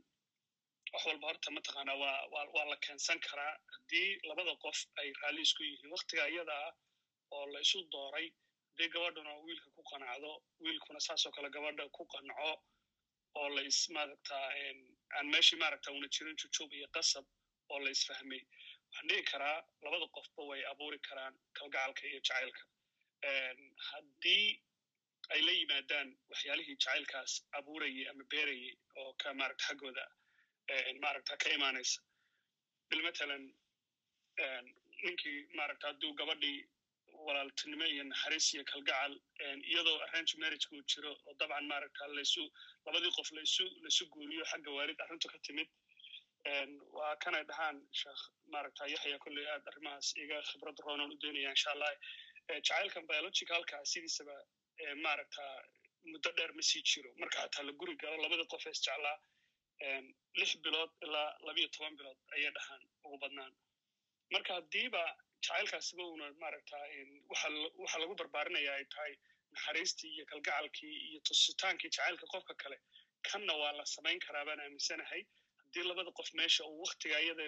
wax 0.93 1.03
walba 1.09 1.27
horta 1.30 1.51
mataqaana 1.57 1.93
waa 2.01 2.17
waa 2.33 2.45
waa 2.56 2.65
la 2.72 2.77
keensan 2.85 3.19
karaa 3.27 3.53
haddii 3.75 4.09
labada 4.30 4.53
qof 4.65 4.80
ay 5.01 5.09
raalli 5.22 5.41
isku 5.48 5.64
yihiin 5.69 5.91
waktiga 5.95 6.25
iyada 6.33 6.56
ah 6.67 6.74
oo 7.35 7.45
la 7.53 7.59
isu 7.65 7.80
dooray 7.95 8.27
haddii 8.69 8.90
gabadhuna 8.95 9.32
wiilka 9.45 9.69
ku 9.75 9.82
qanacdo 9.91 10.32
wiilkuna 10.64 10.99
saasoo 11.07 11.32
kale 11.35 11.49
gabadha 11.56 11.83
ku 11.98 12.03
qanco 12.14 12.51
oo 13.40 13.48
la 13.56 13.61
is 13.72 13.80
maaragta 13.95 14.38
aan 15.18 15.27
meeshii 15.34 15.60
maaragta 15.64 15.92
una 15.98 16.08
jirin 16.16 16.38
jujub 16.42 16.74
iyo 16.80 16.88
qasab 16.98 17.26
oo 17.74 17.80
la 17.85 17.90
isfahmay 17.95 18.42
waxaan 18.88 19.08
dhihi 19.10 19.24
karaa 19.32 19.58
labada 19.85 20.08
qofba 20.18 20.42
way 20.50 20.61
abuuri 20.72 21.00
karaan 21.08 21.34
kalgacalka 21.58 22.02
iyo 22.11 22.19
jacaylka. 22.27 22.61
Haddii 23.90 24.45
ay 25.34 25.42
la 25.48 25.52
yimaadaan 25.60 26.08
waxyaalihii 26.32 26.76
jacaylkaas 26.84 27.32
abuurayay 27.60 28.08
ama 28.11 28.24
beerayay 28.34 28.74
oo 29.02 29.14
ka 29.22 29.34
maaragta 29.40 29.64
xaggooda 29.69 30.06
maaragta 31.03 31.38
ka 31.44 31.50
imaanaysa 31.58 32.02
bilmatalan 32.90 33.44
ninkii 35.06 35.40
maaragta 35.58 35.88
hadduu 35.90 36.14
gabadhii 36.19 36.60
walaaltinimo 37.28 37.86
iyo 37.94 38.04
naxariis 38.12 38.48
iyo 38.56 38.64
kalgacal 38.72 39.14
iyadoo 39.72 39.98
arrange 40.06 40.34
marriage 40.44 40.68
uu 40.74 40.84
jiro 40.92 41.12
oo 41.28 41.34
dabcan 41.40 41.66
maaragta 41.72 42.08
laysu 42.18 42.44
labadii 42.86 43.12
qof 43.18 43.30
laysu 43.38 43.66
laysu 43.84 44.04
guuriyo 44.16 44.45
xagga 44.52 44.72
waalid 44.78 45.00
arrintu 45.06 45.28
ka 45.34 45.38
timid. 45.48 45.70
Waa 46.98 47.14
kanay 47.24 47.44
dhahaan 47.50 47.78
sheekh 48.02 48.22
maaragta 48.54 48.88
yaxya 48.94 49.18
kolley 49.24 49.45
aad 49.54 49.64
arrimahaas 49.72 50.08
iga 50.24 50.38
khibrad 50.50 50.78
roonan 50.88 51.12
u 51.14 51.18
daynaya 51.24 51.50
insha 51.56 51.70
allah 51.76 51.92
jacaylkan 52.50 53.04
biologicalka 53.12 53.78
sidiisaba 53.94 54.36
maaragta 55.06 55.44
muddo 56.12 56.30
dheer 56.38 56.52
ma 56.58 56.62
sii 56.70 56.82
jiro. 56.92 57.10
Marka 57.22 57.38
hataa 57.45 57.64
la 57.68 57.72
guri 57.80 57.95
galo 58.04 58.18
labada 58.26 58.45
qof 58.54 58.66
ee 58.68 58.74
isjeclaa 58.78 59.18
lix 60.40 60.52
bilood 60.66 60.92
ilaa 61.06 61.30
labiyo 61.48 61.68
toban 61.78 61.95
bilood 62.00 62.20
ayay 62.36 62.52
dhahaan 62.58 62.84
ugu 63.06 63.18
badnaan. 63.24 63.54
Marka 64.34 64.52
haddiiba 64.60 65.04
jacaylkaasiba 65.45 66.03
una 66.15 66.25
maaragta 66.43 66.77
waxa 67.32 67.98
lagu 68.03 68.14
barbaarinaya 68.22 68.72
ay 68.80 68.85
tahay 68.95 69.14
naxariistii 69.56 70.11
iyo 70.15 70.25
kalgacalkii 70.32 70.95
iyo 71.09 71.19
tusitaankii 71.27 71.90
jacaylka 71.95 72.25
qofka 72.33 72.53
kale. 72.64 72.77
Kanna 73.27 73.53
waa 73.61 73.72
la 73.80 73.85
samayn 73.95 74.19
karaa 74.25 74.45
baan 74.48 74.59
aaminsanahay. 74.65 75.22
Haddii 75.61 75.83
labada 75.90 76.11
qof 76.19 76.30
meesha 76.40 76.64
uu 76.72 76.82
waktiga 76.85 77.17
iyada 77.25 77.43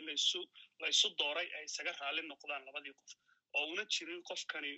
laysu 0.82 1.08
dooray 1.19 1.48
ay 1.58 1.64
isaga 1.69 1.92
raali 2.01 2.22
noqdaan 2.32 2.66
labadii 2.69 2.93
qof. 3.00 3.11
Oo 3.58 3.66
una 3.74 3.84
jirin 3.93 4.22
qofkani 4.30 4.72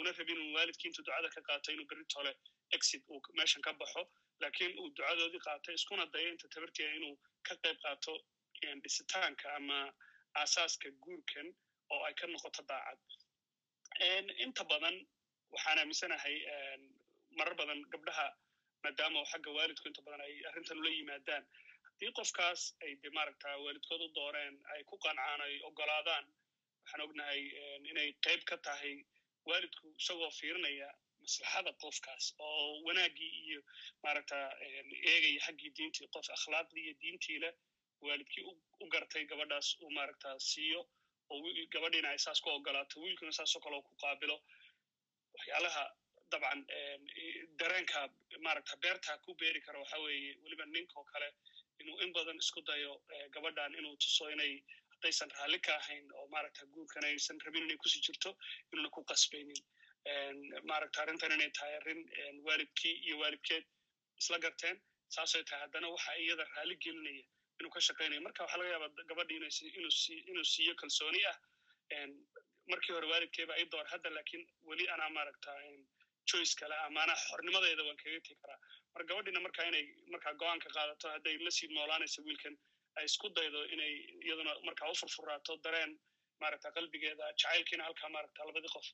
una 0.00 0.10
rabin 0.18 0.38
un 0.44 0.50
waalidkii 0.56 0.88
intuu 0.90 1.04
ducada 1.06 1.28
ka 1.34 1.40
qaato 1.48 1.72
inuu 1.74 1.86
berri 1.90 2.04
tole 2.14 2.32
exit 2.76 3.02
uu 3.12 3.20
meeshan 3.38 3.62
ka 3.66 3.72
baxo. 3.82 4.02
Laakiin 4.42 4.72
uu 4.80 4.88
ducadoodii 4.96 5.42
qaatay 5.46 5.74
iskuna 5.78 6.06
dayo 6.14 6.28
inta 6.34 6.48
tabartiya 6.54 6.88
inuu 6.98 7.14
ka 7.48 7.54
qayb 7.62 7.78
qaato 7.86 8.12
dhisitaanka 8.82 9.46
ama 9.58 9.78
aasaaska 10.42 10.88
guurkan 11.04 11.48
oo 11.94 12.02
ay 12.08 12.14
ka 12.20 12.26
noqoto 12.26 12.62
daacad 12.70 13.00
inta 14.44 14.64
badan 14.72 14.96
waxaan 15.54 15.78
aaminsanahay 15.82 16.36
marar 17.38 17.54
badan 17.60 17.80
gabdhaha 17.92 18.26
maadaama 18.84 19.20
xagga 19.32 19.50
waalidku 19.58 19.86
inta 19.90 20.02
badan 20.06 20.20
ay 20.26 20.34
arrintan 20.50 20.78
ula 20.82 20.90
yimaadaan 20.96 21.44
haddii 21.86 22.12
qofkaas 22.18 22.60
ay 22.84 22.92
de 23.02 23.08
maaragta 23.18 23.48
waalidkood 23.64 24.00
u 24.06 24.08
dooreen 24.18 24.54
ay 24.74 24.80
ku 24.90 24.96
qancaan 25.06 25.40
ay 25.46 25.54
ogolaadaan 25.68 26.24
waxaan 26.82 27.02
ognahay 27.06 27.42
inay 27.90 28.08
qayb 28.26 28.40
ka 28.50 28.56
tahay 28.68 28.94
waalidku 29.50 29.86
isagoo 30.00 30.30
fiirinaya 30.40 30.88
maslaxada 31.22 31.72
qofkaas 31.82 32.24
oo 32.46 32.66
wanaaggii 32.86 33.32
iyo 33.46 33.60
maaragta 34.04 34.36
eegaya 35.12 35.40
xaggii 35.46 35.70
diintii 35.78 36.08
qof 36.16 36.26
akhlaaqdii 36.36 36.84
iyo 36.86 36.94
diintii 37.02 37.38
leh 37.44 37.54
waalidkii 38.06 38.44
u 38.82 38.86
gartay 38.94 39.24
gabadhaas 39.30 39.68
uu 39.82 39.90
maaragta 39.98 40.28
siiyo 40.50 40.80
oo 41.32 41.38
gabadhiina 41.74 42.08
ay 42.14 42.18
saas 42.26 42.40
ku 42.44 42.48
ogolaato 42.56 43.00
wiilkuna 43.04 43.32
saasoo 43.38 43.60
kale 43.66 43.76
ku 43.88 43.92
qaabilo 44.04 44.36
waxyaalaha 45.38 45.84
dabcan 46.32 46.60
dareenka 47.60 48.00
maaragta 48.46 48.76
beerta 48.84 49.18
ku 49.24 49.34
beeri 49.40 49.60
kara 49.66 49.78
waxa 49.82 49.98
weeye 50.04 50.32
weliba 50.44 50.64
ninkoo 50.74 51.04
kale 51.12 51.28
inuu 51.80 51.98
in 52.04 52.12
badan 52.16 52.38
isku 52.44 52.60
dayo 52.70 52.92
gabadhan 53.34 53.74
inuu 53.80 53.96
tuso 54.04 54.24
inay 54.34 54.52
haddaysan 54.92 55.30
raalli 55.38 55.58
ka 55.66 55.72
ahayn 55.80 56.06
oo 56.18 56.26
maaragta 56.34 56.66
guurkan 56.74 57.04
aysan 57.10 57.38
rabin 57.46 57.64
inay 57.68 57.76
ku 57.82 57.88
sii 57.94 58.02
jirto 58.06 58.30
inuuna 58.72 58.90
ku 58.96 59.00
qasbaynin 59.10 59.60
maaragta 60.70 61.02
arrintan 61.04 61.32
inay 61.36 61.50
tahay 61.58 61.74
arrin 61.80 62.00
waalidkii 62.48 62.94
iyo 63.06 63.16
waalidkeed 63.22 63.64
isla 64.22 64.38
garteen 64.46 64.76
saasay 65.16 65.42
tahay 65.48 65.60
haddana 65.64 65.88
waxa 65.94 66.12
iyada 66.24 66.44
raalli 66.56 66.76
gelinaya 66.84 67.24
inuu 67.60 67.70
ka 67.76 67.80
shaqaynayo 67.88 68.20
marka 68.26 68.42
waxaa 68.44 68.58
laga 68.62 68.70
yaaba 68.74 68.88
gabadhi 69.10 69.34
inuu 70.30 70.44
siiyo 70.54 70.74
kalsooni 70.82 71.20
ah 71.32 71.36
markii 72.72 72.92
hore 72.96 73.06
waalidkeeba 73.12 73.54
ay 73.58 73.64
door 73.72 73.86
hadda 73.92 74.10
laakiin 74.16 74.44
weli 74.70 74.84
anaa 74.94 75.10
maaragta 75.16 75.50
choice 76.30 76.54
kale 76.60 76.74
anaa 76.86 77.16
xornimadeeda 77.26 77.82
waan 77.88 77.96
kaga 78.02 78.20
tegi 78.26 78.36
karaa. 78.42 78.58
Marka 78.94 79.08
gabadhina 79.10 79.40
marka 79.46 79.62
inay 79.70 79.84
markaa 80.14 80.32
go'aanka 80.40 80.68
qaadato 80.76 81.06
hadday 81.14 81.36
la 81.46 81.50
sii 81.58 81.68
noolaanayso 81.76 82.22
wiilkan 82.28 82.54
ay 82.98 83.04
isku 83.10 83.28
daydo 83.36 83.60
inay 83.74 83.92
iyaduna 84.26 84.52
markaa 84.68 84.90
u 84.90 85.56
dareen 85.66 85.92
maaragta 86.42 86.72
qalbigeeda 86.76 87.24
jacaylkiina 87.40 87.84
halkaa 87.88 88.08
maaragta 88.16 88.46
labadii 88.48 88.72
qof 88.76 88.86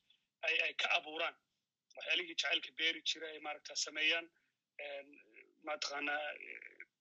ay 0.47 0.55
ay 0.67 0.73
ka 0.83 0.87
abuuraan. 0.97 1.35
Waxyaalihii 1.95 2.35
jacaylka 2.35 2.71
beeri 2.79 3.01
jira 3.09 3.27
ay 3.33 3.39
maaragta 3.47 3.75
sameeyaan 3.85 4.27
mataqaanaa 5.67 6.21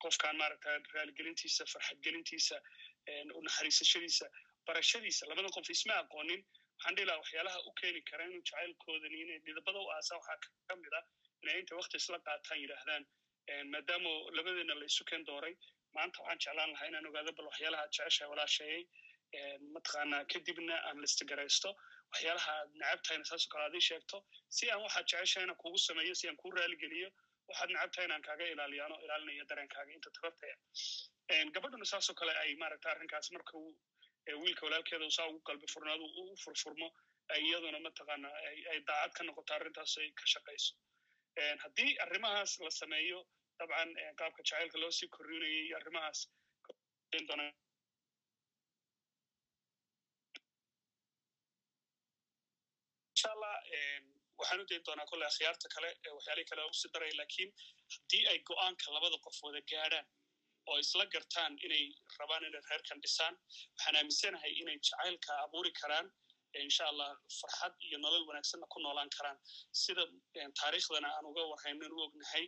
qofkan 0.04 0.36
maaragta 0.42 0.70
raaligelintiisa 0.96 1.64
farxadgelintiisa 1.72 2.56
unaxariisashadiisa 3.40 4.26
barashadiisa 4.66 5.26
labada 5.30 5.48
qof 5.56 5.70
isma 5.76 5.94
aqoonin. 6.02 6.40
Waxaan 6.76 6.94
dhihi 6.96 7.06
laha 7.08 7.18
waxyaalaha 7.22 7.58
u 7.68 7.72
keeni 7.80 8.00
kara 8.10 8.24
inuu 8.28 8.42
jacaylkoodani 8.48 9.16
inay 9.24 9.38
dhidabada 9.46 9.78
u 9.84 9.88
aasaan 9.96 10.18
waxaa 10.20 10.38
ka 10.68 10.74
mid 10.82 10.94
ah 11.00 11.04
inay 11.42 11.58
inta 11.62 11.76
wakti 11.80 11.96
isla 12.02 12.18
qaataan 12.28 12.58
yidhaahdaan 12.62 13.04
maadaama 13.74 14.10
labadeena 14.36 14.74
la 14.80 14.84
isu 14.90 15.04
dooray. 15.30 15.54
Maanta 15.96 16.18
waxaan 16.22 16.38
jeclaan 16.44 16.70
lahaa 16.74 16.86
inaan 16.90 17.06
ogaado 17.10 17.32
bal 17.38 17.46
waxyaalaha 17.50 17.82
aad 17.84 17.92
jeceshahay 17.98 18.30
walaasheeyey 18.32 18.82
mataqaanaa 19.74 20.24
kadibna 20.32 20.74
aan 20.88 20.98
listigaraysto 21.04 21.70
waxyaalaha 22.12 22.52
aad 22.60 22.70
necabtahayna 22.80 23.24
saasoo 23.30 23.50
kale 23.52 23.64
aad 23.68 23.74
ii 23.80 23.86
sheegto 23.90 24.16
si 24.56 24.70
aan 24.72 24.82
waxaad 24.86 25.06
jeceshahayna 25.12 25.54
kugu 25.62 25.78
sameeyo 25.88 26.14
si 26.20 26.28
aan 26.28 26.36
kuu 26.42 26.50
raaligeliyo 26.58 27.08
waxaad 27.48 27.70
necabtahay 27.74 28.06
inaan 28.08 28.22
kaaga 28.28 28.44
ilaaliyaano 28.54 28.96
ilaalinaya 29.04 29.44
dareenkaaga 29.50 29.92
inta 29.96 30.10
tabartaya 30.16 30.56
gabadhuna 31.56 31.86
saasoo 31.92 32.14
kale 32.20 32.32
ay 32.42 32.50
maaragta 32.62 32.88
arrinkaas 32.94 33.28
marka 33.36 33.52
wiilka 34.42 34.62
walaalkeeda 34.66 35.08
saa 35.16 35.26
ugu 35.30 35.40
qalbi 35.48 35.66
furnaadu 35.74 36.04
u 36.20 36.22
furfurmo 36.44 36.88
ay 37.34 37.40
iyaduna 37.48 37.78
mataqaana 37.86 38.28
ay 38.72 38.78
daacad 38.88 39.12
ka 39.18 39.22
noqoto 39.28 39.52
arrintaas 39.58 39.92
ay 40.02 40.08
ka 40.20 40.24
shaqayso 40.34 40.72
haddii 41.64 41.90
arrimahaas 42.04 42.52
la 42.64 42.70
sameeyo 42.80 43.18
dabcan 43.60 43.90
qaabka 44.20 44.40
jacaylka 44.48 44.78
loo 44.82 44.92
sii 44.98 45.08
korrinayay 45.16 45.62
iyo 45.66 45.76
arrimahaas 45.80 46.20
inshallah 53.14 53.54
waxaan 54.42 54.60
u 54.62 54.66
dayn 54.70 54.82
doonaa 54.88 55.06
kolle 55.12 55.24
akhyaarta 55.32 55.66
kale 55.74 55.88
waxyaalihii 56.16 56.50
kale 56.52 56.62
usi 56.72 56.88
daray 56.94 57.12
laakiin 57.20 57.50
haddii 57.94 58.22
ay 58.32 58.38
go'aanka 58.50 58.86
labada 58.96 59.16
qof 59.26 59.38
wada 59.46 59.60
gaadhaan 59.72 60.06
oo 60.70 60.76
isla 60.84 61.04
gartaan 61.14 61.52
inay 61.66 61.84
rabaan 62.20 62.44
inay 62.48 62.62
reerkan 62.70 62.98
dhisaan 63.04 63.34
waxaan 63.74 63.96
aaminsanahay 64.00 64.52
inay 64.62 64.76
jacaylka 64.88 65.32
abuuri 65.44 65.72
karaan 65.80 66.06
insha 66.66 66.84
allah 66.92 67.08
farxad 67.40 67.74
iyo 67.88 67.98
nolol 68.04 68.24
wanaagsanna 68.30 68.66
ku 68.72 68.78
noolaan 68.84 69.10
karaan. 69.16 69.38
Sida 69.82 70.02
taariikhdana 70.60 71.08
aan 71.16 71.26
uga 71.30 71.42
warhaynan 71.52 71.92
u 71.96 72.00
ognahay 72.06 72.44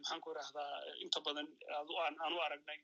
maxaan 0.00 0.20
ku 0.24 0.28
idhahdaa 0.34 0.70
inta 1.04 1.18
badan 1.26 1.48
aan 2.24 2.32
u 2.36 2.38
aragnay 2.46 2.78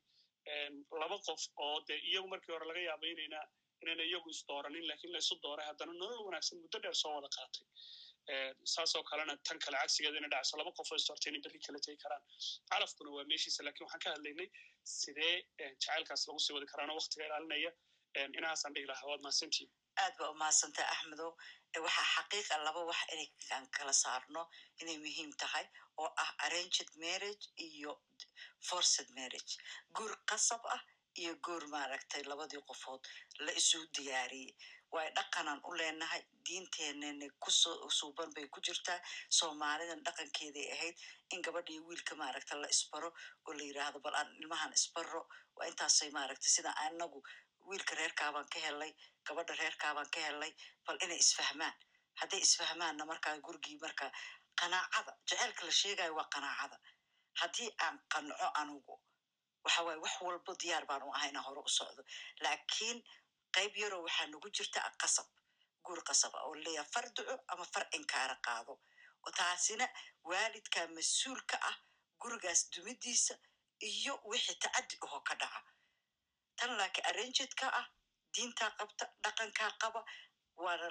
laba 1.03 1.17
qof 1.29 1.43
oo 1.67 1.77
de 1.89 1.95
iyagu 2.11 2.29
markii 2.33 2.53
hore 2.55 2.67
laga 2.71 2.83
yaaba 2.89 3.07
inayna 3.15 3.41
inayna 3.83 4.05
iyagu 4.11 4.29
isdooranin 4.35 4.85
laakiin 4.91 5.13
laysu 5.17 5.35
dooray 5.45 5.67
haddana 5.71 5.93
nolol 6.03 6.21
wanaagsan 6.29 6.59
muddo 6.65 6.79
dheer 6.85 6.97
soo 7.03 7.13
wada 7.17 7.29
qaatay 7.37 7.65
saasoo 8.75 9.03
kalena 9.11 9.35
tan 9.47 9.59
kale 9.65 9.77
cagsigeeda 9.83 10.19
ina 10.21 10.29
dhacso 10.35 10.57
laba 10.61 10.73
qof 10.79 10.89
oo 10.93 10.99
isdoortay 11.01 11.31
inay 11.33 11.43
berri 11.47 11.61
kala 11.67 11.79
tegi 11.87 11.99
karaan. 12.05 12.23
Calafkuna 12.71 13.11
waa 13.17 13.25
meeshiisa 13.31 13.65
laakiin 13.67 13.87
waxaan 13.87 14.03
ka 14.05 14.11
hadlaynay 14.15 14.49
sidee 14.99 15.35
jacaylkaas 15.83 16.23
lagu 16.29 16.41
sii 16.45 16.55
wadi 16.57 16.67
karaano 16.73 16.93
waktiga 17.01 17.25
ilaalinaya 17.29 17.71
inahaasaan 18.39 18.75
dhihi 18.75 18.87
lahaa 18.93 19.09
waad 19.11 19.23
mahadsantiin 19.27 19.71
aad 20.03 20.15
ba 20.21 20.31
umahadsantaha 20.35 20.89
axmedow 20.95 21.31
waxaa 21.87 22.07
xaqiiqa 22.15 22.55
laba 22.67 22.81
wax 22.91 23.01
inaan 23.15 23.67
kala 23.77 23.93
saarno 24.03 24.43
inay 24.83 24.97
muhiim 25.05 25.31
tahay 25.43 25.67
oo 26.03 26.09
ah 26.25 26.31
arranged 26.47 26.91
marriage 27.05 27.45
iyo 27.67 27.93
forced 28.69 29.09
marriage. 29.19 29.53
Guur 29.97 30.13
qasab 30.31 30.63
ah 30.77 30.83
iyo 31.23 31.33
guur 31.47 31.65
maaragtay 31.75 32.23
labadii 32.31 32.63
qofood 32.71 33.03
la 33.47 33.53
isu 33.61 33.79
diyaariyey 33.97 34.53
way 34.95 35.09
dhaqanan 35.17 35.61
u 35.69 35.73
leenahay 35.79 36.23
diinteenana 36.47 37.27
ku 37.43 37.51
soo 37.51 37.89
suuban 37.99 38.31
bay 38.35 38.47
ku 38.55 38.61
jirtaa. 38.67 38.99
Soomaalidan 39.39 40.03
dhaqankeeday 40.07 40.67
ahayd 40.75 40.97
in 41.33 41.43
gabadha 41.43 41.73
iyo 41.73 41.83
wiilka 41.89 42.15
maaragta 42.15 42.55
la 42.63 42.69
isbaro 42.75 43.09
oo 43.47 43.53
la 43.59 43.63
yidhaahdo 43.69 43.99
bal 44.05 44.15
aan 44.21 44.31
ilmahan 44.41 44.73
isbaro 44.79 45.23
waa 45.57 45.67
intaasay 45.71 46.11
maaragta 46.17 46.49
sida 46.55 46.71
anagu 46.87 47.23
wiilka 47.69 47.95
reerkaabaan 48.01 48.49
ka 48.53 48.59
helay 48.67 48.93
gabadha 49.27 49.55
reerkaabaan 49.63 50.11
ka 50.15 50.21
helay 50.27 50.53
bal 50.87 50.99
inay 51.05 51.19
isfahmaan. 51.25 51.75
Hadday 52.21 52.41
isfahmaanna 52.47 53.05
markaa 53.11 53.37
gurigii 53.47 53.79
marka 53.85 54.07
qanaacada 54.61 55.13
jaceylka 55.29 55.63
la 55.69 55.73
sheegayo 55.81 56.15
waa 56.19 56.29
qanaacada. 56.35 56.77
Haddii 57.41 57.71
aan 57.85 57.97
qanco 58.13 58.47
anugu 58.61 58.95
waxa 59.65 59.83
waye 59.87 59.99
wax 60.05 60.15
walbo 60.27 60.53
diyaar 60.63 60.85
baan 60.91 61.03
u 61.03 61.11
ahay 61.17 61.31
inaan 61.31 61.45
hore 61.49 61.61
u 61.65 61.69
socdo. 61.79 62.03
Laakiin 62.45 62.99
qayb 63.57 63.73
yaroo 63.83 64.03
waxaa 64.07 64.27
nagu 64.33 64.49
jirta 64.57 64.81
qasab 65.03 65.27
guur 65.85 66.01
qasab 66.09 66.33
ah 66.39 66.45
oo 66.49 66.55
leeyaha 66.65 66.89
far 66.95 67.07
duco 67.17 67.35
ama 67.53 67.65
far 67.73 67.85
inkaara 67.99 68.37
qaado. 68.47 68.75
Taasina 69.39 69.87
waalidka 70.31 70.81
mas'uulka 70.97 71.57
ah 71.71 71.77
gurigaas 72.21 72.61
dumidiisa 72.73 73.35
iyo 73.81 74.15
wixii 74.31 74.59
tacaddi 74.63 74.97
ahoo 75.05 75.21
ka 75.29 75.35
dhaca. 75.41 75.61
Tan 76.57 76.71
laakiin 76.79 77.07
arrangedka 77.11 77.67
ah 77.81 77.87
diintaa 78.35 78.71
qabta 78.79 79.05
dhaqankaa 79.25 79.71
qaba 79.83 80.01
waana 80.65 80.89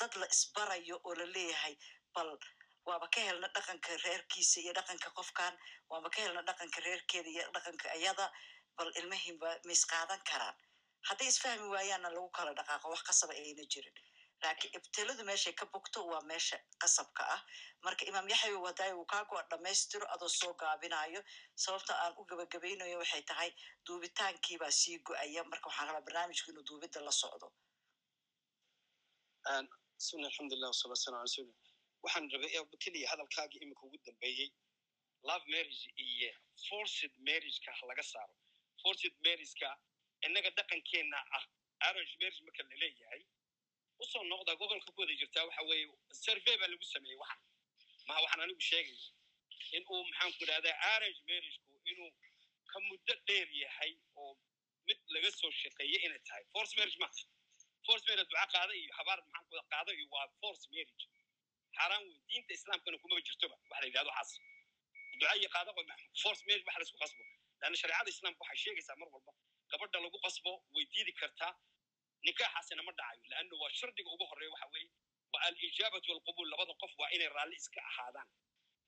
dad 0.00 0.12
la 0.20 0.26
isbarayo 0.34 0.96
oo 1.04 1.14
la 1.20 1.26
leeyahay 1.34 1.74
bal 2.14 2.30
waaba 2.88 3.06
ka 3.14 3.20
helna 3.26 3.48
dhaqanka 3.56 3.96
reerkiisa 4.04 4.60
iyo 4.60 4.72
dhaqanka 4.78 5.08
qofkan 5.18 5.54
waaba 5.90 6.08
ka 6.14 6.20
helna 6.24 6.42
dhaqanka 6.48 6.78
reerkeeda 6.86 7.28
iyo 7.34 7.44
dhaqanka 7.54 7.86
iyada 8.00 8.26
bal 8.76 8.90
ilmahiinba 9.00 9.48
ma 9.66 9.72
isqaadan 9.72 10.20
karaan 10.30 10.56
hadday 11.08 11.28
isfahmi 11.32 11.66
waayaanna 11.74 12.08
lagu 12.16 12.28
kala 12.38 12.52
dhaqaaqo 12.58 12.86
wax 12.92 13.02
qasaba 13.08 13.32
ayna 13.42 13.64
jirin 13.74 13.96
laakiin 14.42 14.72
ibtiladu 14.78 15.22
meeshay 15.30 15.52
ka 15.60 15.66
bogto 15.74 16.00
waa 16.12 16.22
meesha 16.30 16.56
qasabka 16.82 17.22
ah 17.34 17.40
marka 17.86 18.02
imaam 18.10 18.26
yaxya 18.32 18.58
wadaay 18.66 18.92
uu 19.00 19.06
kaago 19.12 19.36
dhammaystiro 19.50 20.06
adoo 20.14 20.28
soo 20.40 20.52
gaabinayo 20.62 21.20
sababta 21.64 21.92
aan 22.02 22.12
u 22.20 22.24
gabagabaynayo 22.30 22.96
waxay 23.02 23.22
tahay 23.30 23.50
duubitaankiibaa 23.86 24.72
sii 24.80 24.98
go'aya 25.08 25.42
marka 25.52 25.66
waxaan 25.70 25.88
rabaa 25.88 26.04
barnaamijku 26.08 26.50
inuu 26.52 26.64
duubidda 26.70 27.00
la 27.08 27.12
socdo 27.22 27.48
bismillah 29.98 30.28
alxamdulilah 30.30 30.68
wasalaatu 30.72 30.98
wasalam 30.98 31.18
ala 31.18 31.26
rasuuli 31.28 31.52
waxaan 32.04 32.24
rabay 32.34 32.50
keliya 32.84 33.08
hadalkaagii 33.12 33.60
iminka 33.64 33.82
ugu 33.88 33.98
dambeeyey 34.06 34.48
love 35.28 35.44
marriage 35.54 35.82
iyo 36.06 36.30
forced 36.68 37.12
marriageka 37.28 37.70
ha 37.78 37.84
laga 37.90 38.02
saaro 38.12 38.34
forced 38.82 39.14
marriageka 39.26 39.68
innaga 40.26 40.50
dhaqankeenna 40.58 41.18
ah. 41.38 41.44
Arrange 41.86 42.14
marriage 42.20 42.40
marka 42.46 42.62
la 42.70 42.76
leeyahay 42.82 43.22
u 44.02 44.04
soo 44.12 44.24
noqda 44.32 44.52
gobolka 44.60 44.90
ku 44.94 45.00
wada 45.02 45.14
jirtaa 45.20 45.44
waxa 45.48 45.62
weeye 45.70 45.86
survey 46.24 46.56
baa 46.60 46.68
lagu 46.72 46.84
sameeyey 46.94 47.18
waxan 47.22 47.40
maha 48.08 48.20
waxaan 48.24 48.40
anigu 48.46 48.62
sheegaya 48.70 49.08
in 49.76 49.82
uu 49.92 50.02
maxaan 50.08 50.32
ku 50.36 50.42
idhahdaa 50.46 50.76
arrange 50.92 51.20
marriageku 51.28 51.72
inuu 51.92 52.10
ka 52.70 52.78
muddo 52.88 53.14
dheer 53.28 53.48
yahay 53.62 53.92
oo 54.20 54.32
mid 54.86 54.98
laga 55.14 55.30
soo 55.40 55.50
shaqeeye 55.62 55.98
inay 56.06 56.20
tahay. 56.28 56.44
Force 56.54 56.72
marriage 56.78 56.98
maaha 57.02 57.24
force 57.86 58.04
marriage 58.08 58.28
duca 58.32 58.46
qaada 58.54 58.72
iyo 58.80 58.90
habaar 58.98 59.18
maxaan 59.26 59.44
ku 59.50 59.54
qaada 59.72 59.90
iyo 59.98 60.06
waa 60.14 60.26
force 60.40 60.64
marriage. 60.74 61.04
Xaaraan 61.76 62.02
wey 62.08 62.18
diinta 62.28 62.52
islaamkana 62.58 62.96
kumaba 63.02 63.20
jirtoba 63.28 63.54
waxa 63.70 63.80
la 63.82 63.86
yidhahdo 63.88 64.10
waxaas 64.10 64.30
duca 65.20 65.34
iyo 65.40 65.48
qaada 65.54 65.70
force 66.22 66.42
marriage 66.48 66.66
waxa 66.68 66.78
la 66.80 66.84
isku 66.88 66.98
qasbo. 67.02 67.22
Laanna 67.60 67.76
shareecada 67.82 68.10
islaamka 68.14 68.40
waxay 68.44 68.58
sheegaysaa 68.64 68.96
mar 69.00 69.08
walba 69.14 69.32
gabadha 69.70 69.98
lagu 70.04 70.18
qasbo 70.26 70.52
way 70.74 70.84
diidi 70.92 71.12
kartaa. 71.20 71.52
Nikaaxaasina 72.26 72.82
ma 72.88 72.92
dhacayo 72.98 73.24
laanna 73.32 73.54
waa 73.62 73.70
shardiga 73.78 74.10
ugu 74.14 74.24
horreeya 74.30 74.52
waxa 74.54 74.66
weeye 74.74 74.90
waa 75.32 75.42
alijaabatu 75.48 76.06
walqubul 76.12 76.48
labada 76.52 76.74
qof 76.82 76.92
waa 77.00 77.10
inay 77.16 77.28
raalli 77.36 77.56
iska 77.62 77.80
ahaadaan. 77.90 78.28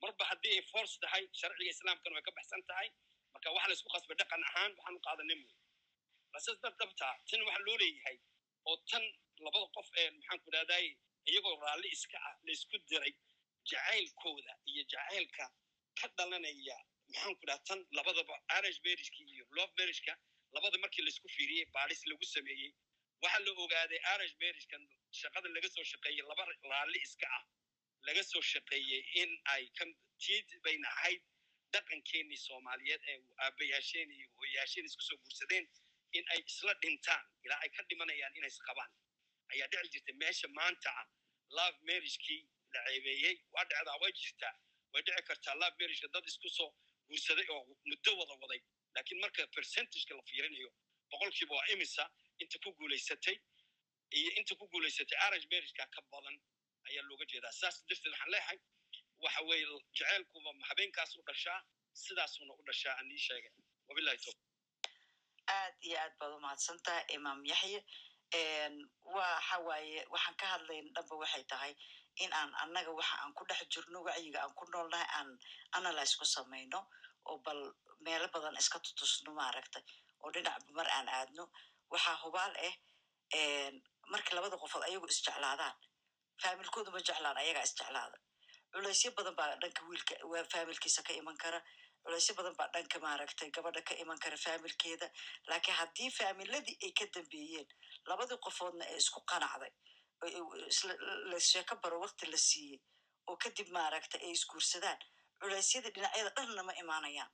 Marba 0.03 0.25
haddii 0.31 0.53
ay 0.57 0.63
force 0.73 0.95
tahay 1.05 1.25
sharciga 1.41 1.71
islaamkana 1.75 2.15
way 2.17 2.25
ka 2.29 2.33
baxsan 2.39 2.63
tahay. 2.71 2.89
Marka 3.33 3.49
waxa 3.57 3.69
la 3.71 3.75
isku 3.79 3.89
qasbay 3.95 4.17
dhaqan 4.21 4.43
ahaan 4.51 4.71
waxaan 4.79 5.21
u 5.33 5.37
mooye 5.43 5.57
lasas 6.35 6.59
dabdabtaa 6.65 7.15
tan 7.31 7.41
waxa 7.49 7.61
loo 7.67 7.77
leeyahay 7.83 8.17
oo 8.69 8.77
tan 8.91 9.05
labada 9.47 9.67
qof 9.77 9.89
ee 10.01 10.09
maxaan 10.17 10.39
ku 10.45 10.49
idhahday 10.53 10.87
iyagoo 11.31 11.55
raalli 11.65 11.89
iska 11.97 12.19
ah 12.29 12.35
la 12.47 12.51
isku 12.57 12.77
diray 12.91 13.13
jacaylkooda 13.71 14.53
iyo 14.71 14.83
jacaylka 14.93 15.45
ka 16.01 16.07
dhalanaya 16.17 16.77
maxaan 17.13 17.35
ku 17.39 17.45
dhaha 17.49 17.61
tan 17.69 17.81
labadaba 17.99 18.35
arrange 18.57 18.81
marriageka 18.85 19.21
iyo 19.35 19.45
love 19.59 19.73
marriageka 19.79 20.13
labada 20.57 20.79
markii 20.85 21.03
la 21.07 21.11
isku 21.15 21.29
fiiriyey 21.37 21.67
baadhis 21.77 22.01
lagu 22.11 22.25
sameeyey 22.35 22.71
waxaa 23.23 23.41
la 23.47 23.51
ogaaday 23.65 24.01
arrange 24.13 24.37
marriagekan 24.43 24.83
shaqada 25.21 25.49
laga 25.57 25.69
soo 25.77 25.85
shaqeeyey 25.93 26.23
laba 26.31 26.45
raalli 26.73 26.99
iska 27.07 27.27
ah 27.39 27.43
laga 28.09 28.23
soo 28.33 28.43
shaqeeyey 28.53 29.01
in 29.23 29.31
ay 29.55 29.65
ka 29.79 29.85
tiid 30.25 30.49
bayna 30.67 30.89
ahayd 30.97 31.23
dhaqankeenii 31.75 32.41
soomaaliyeed 32.47 33.03
ee 33.13 33.19
aabayaasheen 33.47 34.11
iyo 34.19 34.29
hooyayaasheen 34.39 34.87
isku 34.91 35.03
soo 35.09 35.19
guursadeen 35.25 35.67
in 36.19 36.25
ay 36.35 36.41
isla 36.53 36.75
dhintaan 36.83 37.25
ilaa 37.45 37.61
ay 37.65 37.71
ka 37.77 37.83
dhimanayaan 37.91 38.37
inay 38.39 38.51
isqabaan 38.55 38.93
ayaa 39.55 39.69
dhici 39.73 39.91
jirta 39.95 40.13
meesha 40.23 40.49
maanta 40.59 40.91
ah 41.01 41.07
love 41.59 41.79
marriagekii 41.91 42.41
la 42.75 42.81
ceebeeyey 42.89 43.35
waa 43.57 43.65
dhecdaa 43.73 43.97
way 44.03 44.13
jirtaa 44.23 44.55
way 44.93 45.03
dhici 45.09 45.23
kartaa 45.31 45.55
love 45.63 45.77
marriageka 45.81 46.09
dad 46.17 46.25
isku 46.33 46.49
soo 46.59 46.71
guursaday 47.09 47.47
oo 47.57 47.63
muddo 47.91 48.11
wada 48.21 48.35
waday 48.45 48.61
laakiin 48.99 49.21
marka 49.23 49.47
percentageka 49.57 50.15
la 50.19 50.23
fiirinayo 50.29 50.71
boqolkiiba 51.11 51.55
waa 51.59 51.67
imisa 51.75 52.05
inta 52.43 52.57
ku 52.65 52.71
guulaysatay 52.79 53.37
iyo 54.19 54.31
inta 54.41 54.55
ku 54.59 54.65
guulaysatay 54.73 55.19
arrange 55.27 55.47
marriageka 55.53 55.87
ka 55.95 56.01
badan 56.13 56.37
ayaa 56.89 57.03
looga 57.09 57.25
jeedaa. 57.31 57.53
Saas 57.61 57.77
darteed 57.89 58.13
waxaan 58.13 58.31
leeyahay 58.35 58.59
waxa 59.25 59.41
weeye 59.49 59.67
jaceylkuba 59.99 60.51
habeenkaas 60.69 61.17
u 61.19 61.23
dhashaa 61.29 61.61
sidaasuna 62.03 62.53
u 62.61 62.63
dhashaa 62.69 62.95
aan 62.99 63.11
ii 63.11 63.19
sheegay. 63.27 63.53
Wabillahi 63.89 64.19
tawfiq 64.19 64.39
aad 65.57 65.75
iyo 65.89 65.97
aad 66.05 66.15
baad 66.21 66.33
u 66.37 66.41
mahadsantaha 66.41 67.01
imaam 67.17 67.41
yaxye 67.53 67.81
waxa 69.17 69.57
waaye 69.69 70.01
waxaan 70.13 70.37
ka 70.41 70.47
hadlayna 70.53 70.91
dhanba 70.97 71.15
waxay 71.23 71.45
tahay 71.53 71.73
in 72.25 72.33
aan 72.33 72.51
annaga 72.63 72.91
waxa 72.99 73.17
aan 73.23 73.33
ku 73.35 73.45
dhex 73.49 73.61
jirno 73.73 73.99
wacyiga 74.07 74.39
aan 74.43 74.55
ku 74.59 74.65
noolnahay 74.73 75.07
aan 75.19 75.29
analyse 75.79 76.17
ku 76.19 76.25
samayno 76.25 76.81
oo 77.29 77.39
bal 77.45 77.61
meelo 78.09 78.29
badan 78.35 78.57
iska 78.63 78.79
tutusno 78.85 79.31
maaragtay. 79.41 79.83
Oo 80.23 80.31
dhinacba 80.35 80.73
mar 80.79 80.89
aan 80.97 81.09
aadno. 81.19 81.45
Waxaa 81.93 82.17
hubaal 82.25 82.55
ah 82.69 82.75
markii 84.13 84.35
labada 84.37 84.57
qofood 84.63 84.83
ayagu 84.89 85.07
isjeclaadaan. 85.13 85.75
Faamilkoodu 86.43 86.91
ma 86.95 87.01
jeclaan 87.09 87.37
ayagaa 87.43 87.65
isjeclaada. 87.69 88.17
Culaysyo 88.73 89.11
badan 89.17 89.35
baa 89.39 89.57
dhanka 89.63 89.83
wiilka 89.89 90.15
faamilkiisa 90.53 91.03
ka 91.07 91.13
iman 91.21 91.37
kara. 91.43 91.61
Culaysyo 92.05 92.33
badan 92.39 92.55
baa 92.59 92.69
dhanka 92.75 92.99
maaragtay 93.05 93.51
gabadha 93.57 93.83
ka 93.89 93.95
iman 94.03 94.19
kara 94.25 94.37
faamilkeeda. 94.45 95.07
Laakiin 95.51 95.77
haddii 95.81 96.11
faamiladii 96.19 96.77
ay 96.85 96.93
ka 96.99 97.05
dambeeyeen 97.15 97.69
labadii 98.11 98.39
qofoodna 98.47 98.85
ee 98.93 98.97
isku 99.03 99.21
qanacday 99.31 99.73
lasheeko 101.33 101.75
baro 101.83 102.01
wakti 102.05 102.27
la 102.33 102.37
siiyey 102.49 102.79
oo 103.29 103.37
kadib 103.43 103.69
maaragtay 103.77 104.21
ay 104.27 104.33
isguursadaan 104.37 104.99
culeysyadii 105.41 105.93
dhinacyada 105.97 106.31
dhanna 106.37 106.63
ma 106.69 106.73
imaanayaan 106.83 107.31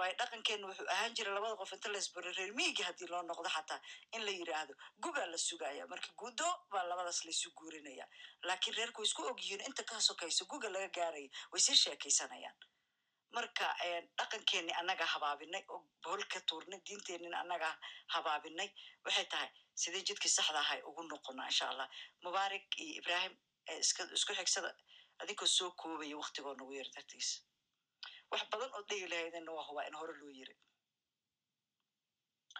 waayo 0.00 0.14
dhaqankeenna 0.20 0.66
wuxuu 0.70 0.88
ahaan 0.94 1.14
jiray 1.16 1.34
labada 1.36 1.56
qof 1.60 1.72
inta 1.76 1.88
laysbaro 1.94 2.30
reer 2.38 2.52
miigi 2.58 2.82
haddii 2.88 3.08
loo 3.12 3.22
noqdo 3.30 3.48
xataa 3.56 3.80
in 4.16 4.22
la 4.26 4.32
yidhaahdo. 4.38 4.74
Gugaa 5.02 5.26
la 5.32 5.38
sugaya 5.48 5.86
marka 5.92 6.08
guddo 6.22 6.46
baa 6.72 6.84
labadaas 6.90 7.20
laysu 7.26 7.50
guurinaya 7.58 8.06
laakiin 8.48 8.76
reerku 8.78 9.00
way 9.02 9.08
isku 9.10 9.22
ogyihiin 9.30 9.62
inta 9.68 9.82
ka 9.90 10.00
sokayso 10.08 10.44
guga 10.52 10.68
laga 10.74 10.88
gaaraya 10.96 11.28
way 11.52 11.60
sii 11.66 11.76
sheekaysanayaan. 11.82 12.56
Marka 13.36 13.66
dhaqankeenni 14.18 14.72
annaga 14.80 15.06
habaabinay 15.14 15.64
oo 15.74 15.80
bohol 16.04 16.22
ka 16.32 16.40
tuurnay 16.48 16.80
diinteennin 16.86 17.34
annaga 17.42 17.68
habaabinay 18.14 18.68
waxay 19.04 19.26
tahay 19.32 19.48
sidii 19.82 20.02
jidkii 20.08 20.32
saxda 20.36 20.60
ahay 20.64 20.80
ugu 20.88 21.02
noqona 21.10 21.44
insha 21.50 21.68
allah. 21.72 21.88
Mubaarak 22.24 22.66
iyo 22.84 22.94
ibrahim 23.00 23.34
isku 24.16 24.32
xigsada 24.38 24.70
adinkoo 25.22 25.46
soo 25.46 25.70
koobaya 25.80 26.16
waktigoo 26.22 26.54
nagu 26.58 26.72
yar 26.78 26.88
dartiis 26.94 27.28
wax 28.32 28.42
badan 28.52 28.70
oo 28.76 28.82
dhegi 28.88 29.06
lahaydena 29.12 29.50
waa 29.56 29.66
hubaa 29.68 29.86
in 29.88 29.94
hore 30.00 30.14
loo 30.20 30.32
yiri. 30.38 30.54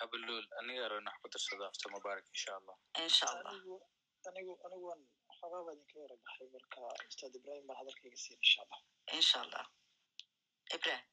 Abulul 0.04 0.46
aniga 0.60 0.82
arona 0.86 1.10
wax 1.10 1.18
ku 1.22 1.28
darsado 1.34 1.64
after 1.70 1.88
mubaarak 1.94 2.26
insha 2.34 2.50
allah 2.58 2.76
insha 3.06 3.26
allah 3.34 3.52
anigu 4.30 4.52
aniguan 4.66 5.00
xogaa 5.38 5.62
baa 5.66 5.74
idinka 5.76 5.96
yara 6.04 6.16
baxay 6.24 6.48
marka 6.54 6.78
ustaad 7.10 7.34
ibrahim 7.40 7.64
baan 7.68 7.78
hadalkayga 7.80 8.18
siin 8.24 8.38
insha 8.44 8.60
allah 8.64 8.80
insha 9.18 9.36
allah 9.44 9.64
ibrahim 10.76 11.06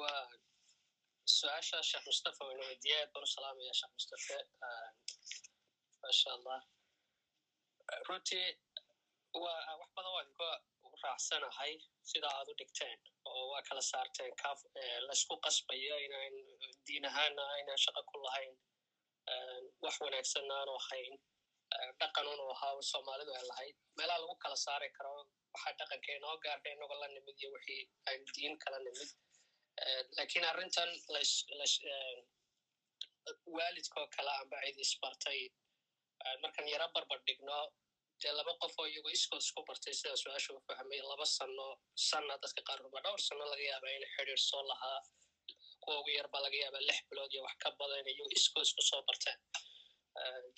waa 0.00 0.24
su'aasha 1.36 1.78
sheekh 1.90 2.04
mustafa 2.10 2.42
wayna 2.48 2.64
weydiiya 2.70 2.96
aad 3.02 3.10
baan 3.14 3.24
u 3.28 3.32
salaamaya 3.36 3.72
sheekh 3.80 3.92
mustafe 3.98 4.36
masha 6.02 6.28
allah 6.36 6.60
runtii 8.08 8.46
waa 9.34 9.76
wax 9.80 9.90
badan 9.96 10.12
waa 10.14 10.22
idinka 10.24 10.48
raacsanahay 11.04 11.72
sida 12.10 12.28
aad 12.38 12.48
u 12.52 12.54
dhigteen 12.60 12.98
oo 13.30 13.42
waa 13.52 13.62
kala 13.68 13.82
saarteen 13.90 14.32
kaf 14.42 14.58
laysku 15.08 15.34
qasbayo 15.44 15.96
inaan 16.06 16.34
diin 16.86 17.04
ahaana 17.10 17.42
aynaan 17.56 17.80
shaqo 17.84 18.02
ku 18.10 18.16
lahayn 18.26 18.52
wax 19.84 19.94
wanaagsan 20.04 20.50
aanu 20.58 20.72
ahayn 20.82 21.14
dhaqan 22.00 22.26
unu 22.34 22.44
ahaa 22.54 22.82
soomaalidu 22.92 23.32
ay 23.38 23.44
lahayd. 23.50 23.76
Meelaha 23.96 24.18
lagu 24.22 24.34
kala 24.44 24.56
saari 24.66 24.88
karo 24.96 25.12
waxaa 25.54 25.72
dhaqanka 25.80 26.10
inoo 26.18 26.36
gaarka 26.44 26.68
inagoo 26.74 26.98
la 27.02 27.08
nimid 27.14 27.36
iyo 27.42 27.50
wixii 27.54 27.82
aan 28.08 28.20
diin 28.34 28.54
kala 28.64 28.78
nimid. 28.86 29.10
Lakin 30.18 30.44
arrintan 30.50 30.90
waalidkoo 33.56 34.06
kale 34.16 34.32
amba 34.40 34.56
cid 34.66 34.78
isbartay 34.86 35.40
markaan 36.42 36.68
yaro 36.74 36.86
barbar 36.94 37.20
dhigno 37.26 37.58
dee 38.22 38.32
laba 38.38 38.52
qof 38.62 38.74
oo 38.80 38.86
iyagoo 38.92 39.12
iskood 39.18 39.42
isku 39.46 39.60
bartay 39.68 39.94
sida 40.00 40.16
su'aasha 40.22 40.50
u 40.58 40.60
fahmay 40.68 41.00
laba 41.10 41.26
sano 41.36 41.66
sana 42.08 42.34
dadka 42.42 42.60
qaarkood 42.68 43.02
dhowr 43.06 43.20
sano 43.28 43.44
laga 43.52 43.64
yaaba 43.70 43.88
in 43.96 44.04
xidhiir 44.14 44.40
soo 44.50 44.62
lahaa 44.70 44.98
kuwa 45.82 45.94
ugu 46.00 46.10
yar 46.18 46.28
baa 46.32 46.42
laga 46.46 46.58
yaaba 46.64 46.78
lix 46.88 46.98
bilood 47.10 47.32
iyo 47.34 47.42
wax 47.46 47.56
ka 47.62 47.68
badan 47.80 48.06
iyagoo 48.12 48.28
iskood 48.38 48.64
isku 48.68 48.82
soo 48.90 49.02
barteen. 49.08 49.38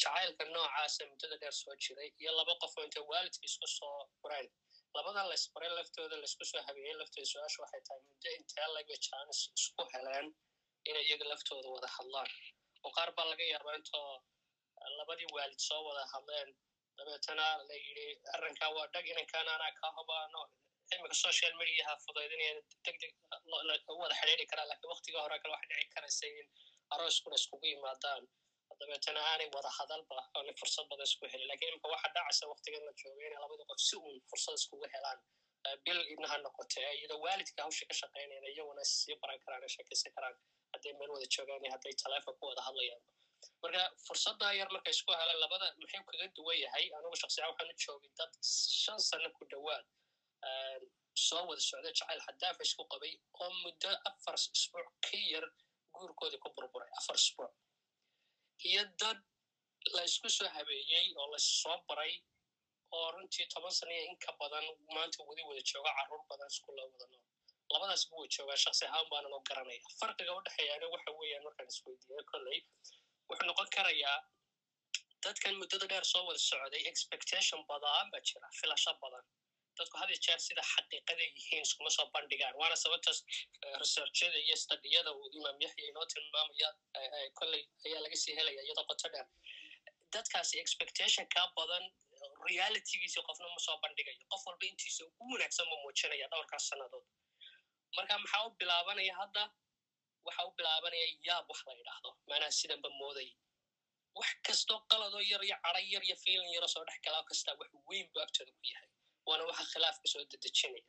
Jacaylka 0.02 0.44
noocaasa 0.54 1.02
muddada 1.10 1.36
dheer 1.42 1.54
soo 1.60 1.74
jiray 1.84 2.08
iyo 2.22 2.32
laba 2.38 2.52
qof 2.62 2.72
oo 2.78 2.84
intay 2.86 3.04
waalidka 3.10 3.44
isku 3.50 3.66
soo 3.78 3.96
fureen. 4.20 4.48
Labadan 4.96 5.26
laysbaray 5.30 5.70
laftooda 5.78 6.16
laysku 6.22 6.44
soo 6.50 6.62
habeeyey 6.68 6.94
laftooda 7.00 7.26
su'aasha 7.32 7.58
waxay 7.64 7.82
tahay 7.86 8.00
muddo 8.08 8.28
intee 8.38 8.66
laga 8.76 8.94
jaanis 9.06 9.40
isku 9.58 9.82
heleen 9.94 10.26
inay 10.90 11.04
iyaga 11.08 11.24
laftooda 11.32 11.68
wada 11.74 11.88
hadlaan. 11.96 12.30
Oo 12.84 12.90
qaar 12.96 13.10
baa 13.16 13.26
laga 13.32 13.44
yaaba 13.52 13.70
intoo 13.78 14.08
labadii 14.98 15.28
waalid 15.36 15.60
soo 15.68 15.80
wada 15.88 16.04
hadleen 16.12 16.48
dabeetana 16.96 17.46
la 17.68 17.76
arrinkaa 18.36 18.70
waa 18.76 18.86
dhag 18.94 19.06
inankaan 19.12 19.48
anaa 19.54 19.72
kaa 19.80 19.92
hobaano 19.98 20.40
imika 20.96 21.14
social 21.26 21.52
mediaha 21.60 21.92
fudaydinaya 22.04 22.54
deg 22.86 22.96
deg 23.02 23.12
wada 24.02 24.14
xidhiiri 24.20 24.46
karaa 24.50 24.66
laakiin 24.70 24.90
waktiga 24.94 25.18
hore 25.24 25.38
kale 25.42 25.52
waxa 25.56 25.68
dhici 25.74 25.88
karaysa 25.94 26.26
in 26.40 26.46
arooskuna 26.94 27.36
iskugu 27.40 27.66
yimaadaan. 27.72 28.22
Dabeetana 28.80 29.20
aanay 29.30 29.48
wada 29.56 29.70
hadalba 29.78 30.16
aanay 30.36 30.54
fursad 30.60 30.86
badan 30.90 31.06
isku 31.10 31.24
helin. 31.32 31.48
Lakin 31.52 31.68
imika 31.72 31.88
waxa 31.94 32.08
dhacaysa 32.16 32.44
waktigan 32.52 32.82
la 32.88 32.92
jooga 33.00 33.22
inay 33.28 33.40
labada 33.44 33.64
qof 33.70 33.80
si 33.88 33.96
uun 33.96 34.16
fursad 34.30 34.54
iskugu 34.60 34.86
helaan. 34.94 35.18
Bil 35.84 36.00
idna 36.12 36.26
ha 36.32 36.36
noqote 36.44 36.80
iyadoo 36.98 37.20
waalidka 37.24 37.60
hawsha 37.66 37.84
ka 37.90 37.94
shaqaynayna 38.00 38.48
iyaguna 38.54 38.84
sii 38.92 39.16
baran 39.22 39.38
karaan 39.44 39.68
sheekaysan 39.74 40.12
karaan. 40.16 40.34
Hadday 40.72 40.92
meel 40.98 41.10
wada 41.14 41.26
joogaan 41.36 41.64
iyo 41.64 41.72
hadday 41.76 41.94
taleefon 42.02 42.34
ku 42.38 42.44
wada 42.50 42.62
hadlayaan 42.68 43.02
marka 43.62 43.82
fursadda 44.06 44.46
yar 44.60 44.68
marka 44.74 44.88
isku 44.96 45.10
helaan 45.20 45.38
labada 45.44 45.66
muxuu 45.80 46.02
kaga 46.10 46.26
duwan 46.36 46.58
yahay 46.64 46.84
anugu 46.98 47.16
shaksiyan 47.22 47.48
waxaan 47.50 47.70
u 47.74 47.76
joogay 47.84 48.10
dad 48.18 48.32
shan 48.82 48.98
sano 49.08 49.28
ku 49.38 49.42
dhowaad 49.52 49.84
soo 51.26 51.42
wada 51.48 51.62
socda 51.68 51.88
jacayl 51.98 52.20
xadaafa 52.26 52.62
isku 52.68 52.82
qabay 52.92 53.12
oo 53.42 53.50
muddo 53.62 53.90
afar 54.10 54.34
isbuuc 54.58 54.88
ka 55.06 55.16
yar 55.32 55.46
guurkoodii 55.96 56.40
ku 56.44 56.48
burburay 56.56 56.90
afar 57.00 57.16
isbuuc. 57.22 57.52
Iyo 58.68 58.82
dad 59.00 59.18
la 59.94 60.02
isku 60.10 60.28
soo 60.36 60.48
habeeyey 60.56 61.06
oo 61.20 61.26
laissoo 61.32 61.76
baray 61.88 62.12
oo 62.96 63.06
runtii 63.14 63.46
toban 63.52 63.72
sana 63.78 63.92
iyo 63.96 64.04
inka 64.12 64.30
badan 64.40 64.64
maanta 64.94 65.18
wadi 65.28 65.42
wada 65.48 65.62
jooga 65.70 65.90
carruur 65.98 66.22
badan 66.30 66.48
iskulla 66.54 66.82
wada 66.92 67.06
nool. 67.12 67.24
Labadaasba 67.72 68.14
way 68.20 68.28
joogaan 68.36 68.60
shaksi 68.64 68.84
ahaan 68.88 69.06
baanan 69.12 69.32
u 69.38 69.40
garanaya 69.48 69.80
farqiga 70.00 70.32
u 70.38 70.40
dhexeeyaana 70.46 70.86
waxa 70.94 71.10
weeyaan 71.20 71.44
markaan 71.46 71.68
isweydiiyo 71.72 72.22
kolley 72.32 72.58
wuxuu 73.32 73.46
noqon 73.50 73.68
karayaa 73.76 74.18
dadkan 75.24 75.54
muddada 75.60 75.86
dheer 75.92 76.04
soo 76.12 76.22
wada 76.28 76.40
socday 76.50 76.82
expectation 76.92 77.60
badan 77.70 78.10
baa 78.12 78.20
jira 78.28 78.48
filasho 78.60 78.92
badan. 79.04 79.24
Dadku 79.78 79.96
had 80.00 80.10
jeer 80.24 80.38
sida 80.46 80.62
xaqiiqada 80.72 81.24
yihiin 81.26 81.62
iskuma 81.66 81.90
soo 81.96 82.06
bandhigaan 82.14 82.54
waana 82.60 82.76
sababtaas 82.84 83.18
researchada 83.82 84.38
iyo 84.46 84.56
stadiyada 84.64 85.10
uu 85.18 85.28
imaam 85.38 85.56
yaxya 85.64 85.84
inoo 85.90 86.06
tilmaamaya 86.12 86.68
kolley 87.38 87.62
ayaa 87.86 88.00
laga 88.06 88.16
sii 88.22 88.34
helaya 88.38 88.62
iyadoo 88.66 88.84
qoto 88.90 89.08
dheer. 89.14 89.26
Dadkaasi 90.14 90.54
expectation 90.64 91.24
ka 91.34 91.42
badan 91.58 91.84
realitygiisi 92.48 93.20
qofna 93.28 93.48
ma 93.54 93.60
soo 93.66 93.76
bandhigayo. 93.84 94.20
Qof 94.32 94.42
walba 94.48 94.64
intiisa 94.70 95.02
ugu 95.08 95.24
wanaagsan 95.34 95.66
ma 95.70 95.76
muujinaya 95.84 96.26
dhowrkaas 96.32 96.64
sannadood. 96.70 97.06
Marka 97.96 98.18
maxaa 98.24 98.42
u 98.46 98.50
bilaabanaya 98.60 99.14
hadda 99.20 99.42
waxa 100.26 100.42
u 100.48 100.50
bilaabanaya 100.58 101.06
yaab 101.28 101.44
wax 101.50 101.60
la 101.66 101.72
yidhaahdo. 101.78 102.10
Maanaha 102.28 102.50
sidanba 102.60 102.88
mooday. 103.00 103.28
Wax 104.18 104.30
kastoo 104.46 104.78
qaladoo 104.90 105.22
yar 105.32 105.42
iyo 105.48 105.56
caday 105.64 105.84
yar 105.94 106.02
iyo 106.08 106.16
fiilin 106.24 106.50
yaro 106.56 106.68
soo 106.74 106.84
dhex 106.88 106.98
galaa 107.06 107.24
kastaa 107.30 107.54
wax 107.60 107.70
weyn 107.88 108.06
bu 108.12 108.18
agtooda 108.24 108.52
ku 108.58 108.62
yahay. 108.72 108.88
Waana 109.26 109.44
waxa 109.50 109.64
khilaafka 109.72 110.06
soo 110.12 110.24
dedejinaya. 110.32 110.84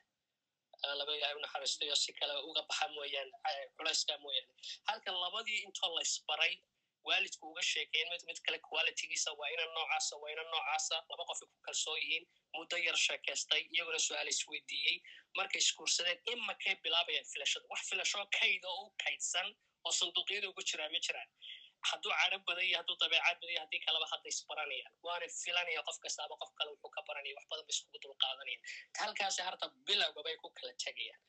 Laba 1.00 1.12
ilahay 1.18 1.36
unaxariistayo 1.40 1.95
si 2.03 2.12
kale 2.20 2.34
uga 2.50 2.62
baxa 2.70 2.86
mooyaane 2.95 3.32
culayska 3.78 4.14
mooyaane. 4.24 4.53
Halka 4.88 5.10
labadii 5.24 5.60
intoo 5.68 5.90
laysbaray 5.98 6.53
waalidku 7.07 7.43
uga 7.51 7.64
sheekeyen 7.72 8.09
mid 8.14 8.23
mid 8.30 8.40
kale 8.45 8.59
qualitygiisa 8.69 9.30
waa 9.40 9.49
ina 9.56 9.65
noocaasa 9.75 10.14
waa 10.22 10.32
ina 10.35 10.43
noocaasa 10.53 10.95
laba 11.11 11.23
qofay 11.30 11.48
ku 11.53 11.57
kalsoon 11.67 11.98
yihiin 12.03 12.25
muddo 12.57 12.77
yar 12.88 12.98
sheekaystay 13.06 13.61
iyaguna 13.75 13.99
su'aal 14.07 14.30
isweydiiyey 14.33 14.98
markay 15.38 15.61
iskuursadeen 15.65 16.19
imakay 16.33 16.75
bilaabayaan 16.83 17.27
filashada. 17.33 17.65
Wax 17.73 17.82
filashoo 17.91 18.25
kayd 18.40 18.64
oo 18.72 18.77
u 18.85 18.90
kaydsan 19.03 19.48
oo 19.85 19.91
sanduuqyada 19.99 20.48
ugu 20.51 20.61
jiraa 20.69 20.90
ma 20.95 20.99
jiraan. 21.07 21.30
Hadduu 21.90 22.11
cadho 22.19 22.38
badan 22.48 22.65
iyo 22.69 22.77
hadduu 22.80 22.95
dabeecad 23.01 23.38
badan 23.41 23.51
iyo 23.53 23.61
haddii 23.64 23.82
kaleba 23.85 24.06
hadda 24.14 24.27
isbaranayaan 24.33 24.93
waana 25.07 25.27
filanaya 25.43 25.82
qof 25.88 25.98
kastaaba 26.06 26.35
qof 26.41 26.51
kale 26.59 26.69
wuxuu 26.73 26.91
ka 26.95 27.01
baranaya 27.07 27.35
wax 27.38 27.45
badan 27.51 27.65
ba 27.67 27.72
iskugu 27.75 27.98
dul 28.03 28.15
qaadanayaan. 28.23 28.64
Halkaasi 29.01 29.41
harta 29.48 29.65
bilowga 29.88 30.22
bay 30.27 30.35
ku 30.43 30.48
kala 30.59 30.73
tegayaan. 30.85 31.22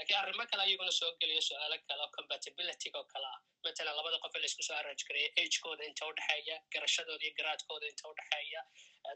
Lakiin 0.00 0.18
arrimo 0.22 0.44
kale 0.50 0.62
ayaguna 0.66 0.92
soo 1.00 1.10
geliya 1.20 1.42
su'aalo 1.48 1.76
kale 1.88 2.02
oo 2.06 2.10
compatibilityg 2.16 2.94
oo 3.00 3.04
kale 3.12 3.28
ah 3.34 3.38
matalan 3.64 3.94
labada 3.98 4.18
qof 4.24 4.34
in 4.36 4.40
la 4.42 4.46
isku 4.50 4.62
soo 4.68 4.76
arrange 4.80 5.04
gareeya 5.08 5.30
agekooda 5.42 5.84
inta 5.90 6.04
udhexeeya 6.12 6.56
garashadooda 6.74 7.24
iyo 7.26 7.34
garaadkooda 7.40 7.86
inta 7.92 8.04
udhexeeya 8.12 8.60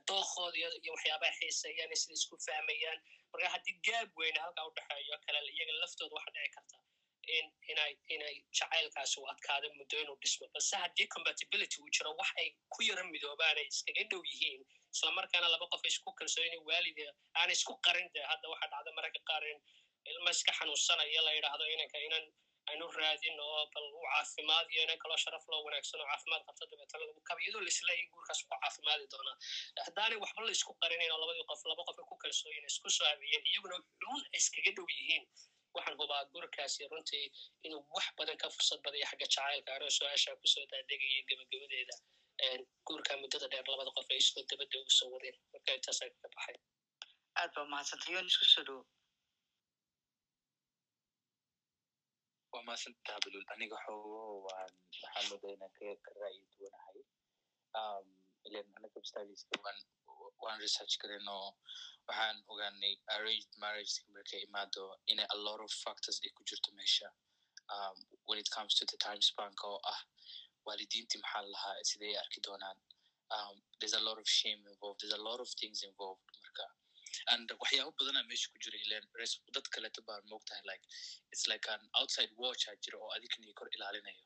dookooda 0.08 0.56
iyo 0.62 0.92
waxyaabaha 0.97 1.32
xiiseeyaan 1.40 1.90
iyo 1.92 1.98
sida 2.02 2.14
isku 2.20 2.34
fahmayaan 2.47 2.98
marka 3.32 3.48
haddii 3.55 3.76
gaab 3.89 4.08
weyne 4.23 4.39
halkaa 4.44 4.66
udhexeeyo 4.70 5.16
kale 5.26 5.39
iyaga 5.56 5.73
laftooda 5.82 6.14
waxa 6.18 6.31
dhici 6.36 6.50
karta 6.56 6.76
in 7.36 7.47
inay 7.73 7.92
inay 8.14 8.34
jacaylkaasi 8.58 9.20
u 9.20 9.26
adkaada 9.32 9.68
muddo 9.78 9.97
inuu 10.05 10.16
dhismo 10.23 10.47
balse 10.55 10.76
haddii 10.84 11.06
compatibility 11.14 11.76
uu 11.82 11.90
jiro 11.97 12.10
wax 12.20 12.31
ay 12.42 12.48
ku 12.74 12.81
yaro 12.89 13.05
midoobaan 13.12 13.56
ay 13.62 13.66
iskaga 13.73 14.02
dhow 14.10 14.23
yihiin 14.31 14.62
islamarkaana 14.94 15.48
laba 15.55 15.66
qof 15.74 15.84
isku 15.90 16.12
kalsooyin 16.18 16.60
waalida 16.68 17.06
aana 17.40 17.52
isku 17.58 17.73
qarin 17.86 18.08
de 18.16 18.20
hadda 18.32 18.47
waxa 18.52 18.66
dhacda 18.74 18.90
mararka 18.98 19.20
qaar 19.31 19.44
in 19.52 19.58
ilma 20.12 20.31
iska 20.36 20.52
xanuunsanaya 20.58 21.20
la 21.26 21.32
yidhaahdo 21.39 21.64
inanka 21.74 21.98
inan 22.08 22.24
aynu 22.74 22.86
raadin 22.98 23.38
oo 23.46 23.62
bal 23.74 23.86
u 23.98 24.00
caafimaad 24.10 24.66
iyo 24.74 24.82
inan 24.86 24.98
kaloo 25.04 25.18
sharaf 25.24 25.44
loo 25.52 25.60
wanaagsan 25.66 26.00
oo 26.02 26.08
caafimaad 26.12 26.42
qabto 26.48 26.64
dabeetana 26.72 27.04
lagu 27.08 27.20
kaba 27.28 27.40
iyadoo 27.44 27.62
laisleeyahy 27.66 28.06
guurkaas 28.12 28.40
ku 28.44 28.48
caafimaadi 28.62 29.06
doonaa 29.14 29.36
haddaanay 29.86 30.18
waxba 30.24 30.40
la 30.46 30.52
isku 30.58 30.72
qarinayn 30.82 31.12
oo 31.16 31.20
labadii 31.22 31.46
qof 31.52 31.62
laba 31.70 31.82
qof 31.88 31.98
ay 32.02 32.06
ku 32.10 32.16
kalsooyin 32.24 32.64
isku 32.72 32.88
soo 32.98 33.06
habeeyeen 33.12 33.44
iyaguna 33.52 33.76
ay 34.34 34.38
iskaga 34.40 34.70
dhow 34.78 34.86
yihiin. 34.96 35.24
Waxaan 35.76 35.96
hubaa 36.00 36.22
guurkaasi 36.32 36.86
runtii 36.90 37.24
inuu 37.66 37.82
wax 37.96 38.06
badan 38.18 38.36
ka 38.42 38.46
fursad 38.54 38.80
badaya 38.84 39.06
xagga 39.10 39.26
jacaylka 39.34 39.70
anoo 39.76 39.90
su'aasha 39.98 40.30
ku 40.42 40.46
soo 40.54 40.64
daadegaya 40.72 41.20
gebagabadeeda 41.28 41.94
guurka 42.86 43.12
muddada 43.22 43.46
dheer 43.52 43.66
labada 43.72 43.90
qof 43.96 44.08
ay 44.14 44.18
isku 44.24 44.40
dabadda 44.50 44.76
ugu 44.82 44.92
soo 44.98 45.08
wadeen 45.14 45.36
marka 45.52 45.70
intaasaa 45.78 46.08
kaga 46.14 46.28
baxay. 46.36 46.56
Aad 47.40 47.50
baa 47.56 47.66
mahadsantay 47.72 48.12
yoon 48.14 48.26
isku 48.32 48.44
soo 48.54 48.64
dhowo 48.68 48.82
waa 52.55 52.62
mahadsantaha 52.68 53.18
balul 53.24 53.44
aniga 53.55 53.76
xoogo 53.84 54.23
waan 54.47 54.73
waxaan 55.02 55.24
moodaa 55.31 55.52
inaan 55.57 55.73
ka 56.05 56.10
ra'yi 56.23 56.41
duwanahay 56.52 57.00
ilen 58.49 58.68
anaga 58.78 58.99
studieska 59.10 59.55
waan 59.65 59.78
waan 60.44 60.58
research 60.65 60.94
garin 61.02 61.28
oo 61.39 61.50
waxaan 62.08 62.36
ogaanay 62.52 62.94
arranged 63.16 63.52
marriage 63.65 63.94
markay 64.15 64.41
imaado 64.49 64.83
inay 65.12 65.26
a 65.34 65.39
lot 65.47 65.60
of 65.66 65.70
factors 65.84 66.16
ay 66.24 66.31
ku 66.36 66.42
jirto 66.49 66.70
meesha. 66.78 67.08
Um, 67.74 67.97
when 68.28 68.39
it 68.42 68.49
comes 68.57 68.73
to 68.78 68.84
the 68.91 68.99
time 69.07 69.20
spanka 69.31 69.65
oo 69.74 69.81
ah 69.92 70.00
waalidiintii 70.66 71.20
maxaa 71.24 71.44
lahaa 71.55 71.76
siday 71.91 72.15
arki 72.23 72.41
doonaan? 72.47 72.78
Um, 73.36 73.57
there's 73.78 73.97
a 74.00 74.05
lot 74.08 74.18
of 74.23 74.26
shame 74.39 74.60
involved. 74.73 74.99
There's 75.00 75.18
a 75.20 75.24
lot 75.31 75.41
of 75.44 75.49
things 75.60 75.78
involved 75.91 76.24
and 77.32 77.46
waxyaabo 77.62 77.92
badanaa 77.98 78.24
meesha 78.30 78.48
ku 78.52 78.58
jira 78.64 78.78
ilen 78.84 79.04
dad 79.56 79.66
kaleto 79.74 80.00
baan 80.08 80.22
moogtahay 80.32 80.62
like 80.70 80.84
it's 81.32 81.46
like 81.52 81.66
an 81.74 81.82
outside 82.00 82.32
watch 82.42 82.62
a 82.70 82.76
jira 82.84 82.98
oo 83.04 83.10
adigni 83.16 83.54
kor 83.60 83.68
ilaalinayo. 83.76 84.22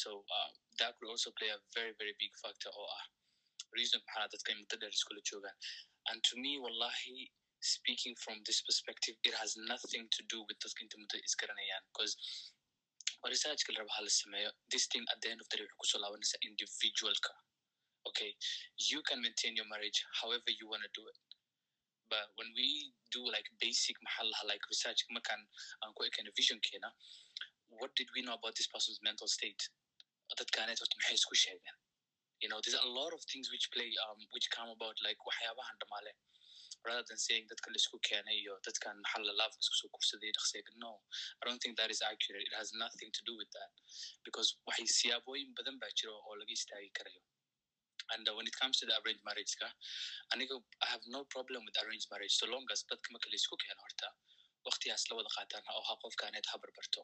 So 0.00 0.10
um, 0.36 0.52
that 0.78 0.92
could 0.98 1.10
also 1.14 1.30
play 1.38 1.50
a 1.56 1.58
very 1.76 1.92
very 2.00 2.14
big 2.22 2.32
factor 2.42 2.70
oo 2.80 2.88
ah 2.98 3.04
reason 3.78 4.00
maxaa 4.06 4.28
dadka 4.34 4.58
muddo 4.60 4.76
dheer 4.82 4.92
iskula 4.98 5.22
joogaan. 5.30 5.56
And 6.08 6.18
to 6.28 6.34
me 6.44 6.52
wallahi 6.64 7.16
speaking 7.74 8.14
from 8.24 8.36
this 8.48 8.60
perspective 8.68 9.16
it 9.28 9.34
has 9.42 9.52
nothing 9.72 10.04
to 10.16 10.22
do 10.34 10.38
with 10.48 10.58
dadka 10.64 10.80
inta 10.86 10.96
muddo 11.02 11.16
isgaranayaan 11.28 11.84
because 11.90 12.14
researchka 13.32 13.72
la 13.74 13.80
raba 13.82 13.94
hala 13.98 14.12
sameeyo. 14.20 14.50
This 14.74 14.86
thing 14.92 15.04
at 15.14 15.18
the 15.22 15.30
end 15.32 15.40
of 15.44 15.48
the 15.50 15.56
day 15.58 15.66
wuxuu 15.66 15.80
ku 15.82 15.90
soo 15.92 16.02
laabanaysa 16.04 16.38
individualka 16.50 17.32
okay? 18.08 18.30
You 18.90 19.02
can 19.08 19.20
maintain 19.26 19.54
your 19.56 19.68
marriage 19.72 19.98
however 20.20 20.50
you 20.60 20.66
want 20.72 20.82
do 20.98 21.04
it 21.12 21.18
but 22.12 22.26
when 22.38 22.50
we 22.60 22.68
do 23.16 23.22
like 23.36 23.48
basic 23.64 23.96
maxaa 24.06 24.44
like 24.52 24.64
research 24.72 25.00
makan 25.18 25.40
aan 25.82 25.92
ku 25.96 26.08
ekayna 26.10 26.30
visionkeena 26.40 26.90
what 27.80 27.90
did 28.00 28.08
we 28.14 28.20
know 28.26 28.36
about 28.40 28.54
this 28.58 28.68
person's 28.74 29.00
mental 29.08 29.28
state? 29.36 29.62
Dadkaaneed 30.40 30.78
horta 30.82 30.96
maxay 31.00 31.16
isku 31.20 31.36
sheegeen 31.44 31.76
you 32.42 32.48
know 32.50 32.58
there's 32.62 32.80
a 32.86 32.92
lot 32.98 33.12
of 33.16 33.22
things 33.32 33.46
which 33.54 33.66
play 33.74 33.88
um 34.04 34.20
which 34.34 34.46
come 34.56 34.70
about 34.76 34.96
like 35.06 35.18
waxyaabahan 35.28 35.76
dhamaale 35.82 36.12
rather 36.86 37.04
than 37.08 37.18
saying 37.24 37.44
dadka 37.50 37.68
la 37.74 37.78
isku 37.82 37.98
keenay 38.08 38.36
iyo 38.42 38.54
dadkan 38.68 38.96
maxaa 39.04 39.22
la 39.28 39.34
laafka 39.40 39.60
isku 39.66 39.76
soo 39.80 39.90
kursaday 39.96 40.30
dhaqseega 40.38 40.72
no 40.84 40.92
i 41.40 41.42
don't 41.48 41.62
think 41.64 41.74
that 41.80 41.90
is 41.96 42.00
accurate. 42.10 42.44
It 42.50 42.54
has 42.60 42.70
nothing 42.84 43.10
to 43.18 43.22
do 43.28 43.34
with 43.40 43.50
that. 43.58 43.72
Because 44.26 44.48
waxay 44.70 44.88
siyaabooyin 44.98 45.50
badan 45.58 45.76
baa 45.82 45.92
jiro 46.00 46.14
oo 46.28 46.34
laga 46.40 46.52
istaagi 46.58 46.90
karayo 46.98 47.22
and 48.14 48.24
uh, 48.28 48.34
when 48.38 48.46
it 48.50 48.56
comes 48.62 48.76
to 48.80 48.86
the 48.90 48.94
arranged 49.00 49.24
marriage 49.30 49.54
ka 49.62 49.68
aniga 50.34 50.56
i 50.84 50.88
have 50.94 51.04
no 51.16 51.22
problem 51.36 51.60
with 51.68 51.76
arranged 51.84 52.08
marriage 52.14 52.34
so 52.42 52.46
long 52.54 52.64
as 52.76 52.80
dadka 52.92 53.08
marka 53.16 53.28
la 53.34 53.36
isku 53.42 53.56
keeno 53.64 53.82
horta 53.86 54.08
waktigaas 54.66 55.04
la 55.10 55.14
wada 55.18 55.30
qaataan 55.36 55.64
oo 55.76 55.82
ha 55.88 55.94
qofkaaneed 56.02 56.46
ha 56.50 56.56
barbarto. 56.62 57.02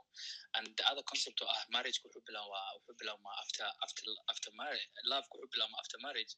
And 0.57 0.67
the 0.79 0.85
other 0.91 1.05
concept 1.11 1.39
oo 1.45 1.49
ah 1.55 1.63
marriage 1.77 1.99
wuxuu 2.05 2.23
bilaabmaa 2.29 2.67
wuxuu 2.77 2.97
bilaabmaa 3.01 3.35
after 3.43 3.67
after 3.87 4.05
after 4.33 4.51
marriage 4.61 4.87
loveka 5.13 5.35
wuxuu 5.41 5.53
bilaabmaa 5.55 5.81
after 5.85 5.99
marriage. 6.07 6.35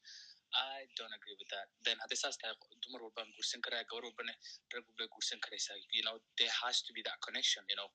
I 0.60 0.78
don't 0.98 1.14
agree 1.18 1.36
with 1.40 1.50
that. 1.54 1.66
Then 1.86 1.96
hadday 2.02 2.18
saas 2.22 2.36
tahay 2.42 2.54
dumar 2.84 3.00
walbaan 3.06 3.28
guursan 3.36 3.60
karaa 3.66 3.82
gabar 3.90 4.02
walbana 4.08 4.34
rag 4.74 4.84
walbay 4.88 5.08
guursan 5.16 5.38
karaysaa 5.46 5.76
you 5.98 6.02
know 6.06 6.16
there 6.40 6.54
has 6.62 6.76
to 6.86 6.90
be 6.96 7.02
that 7.08 7.18
connection 7.26 7.62
you 7.72 7.78
know. 7.80 7.88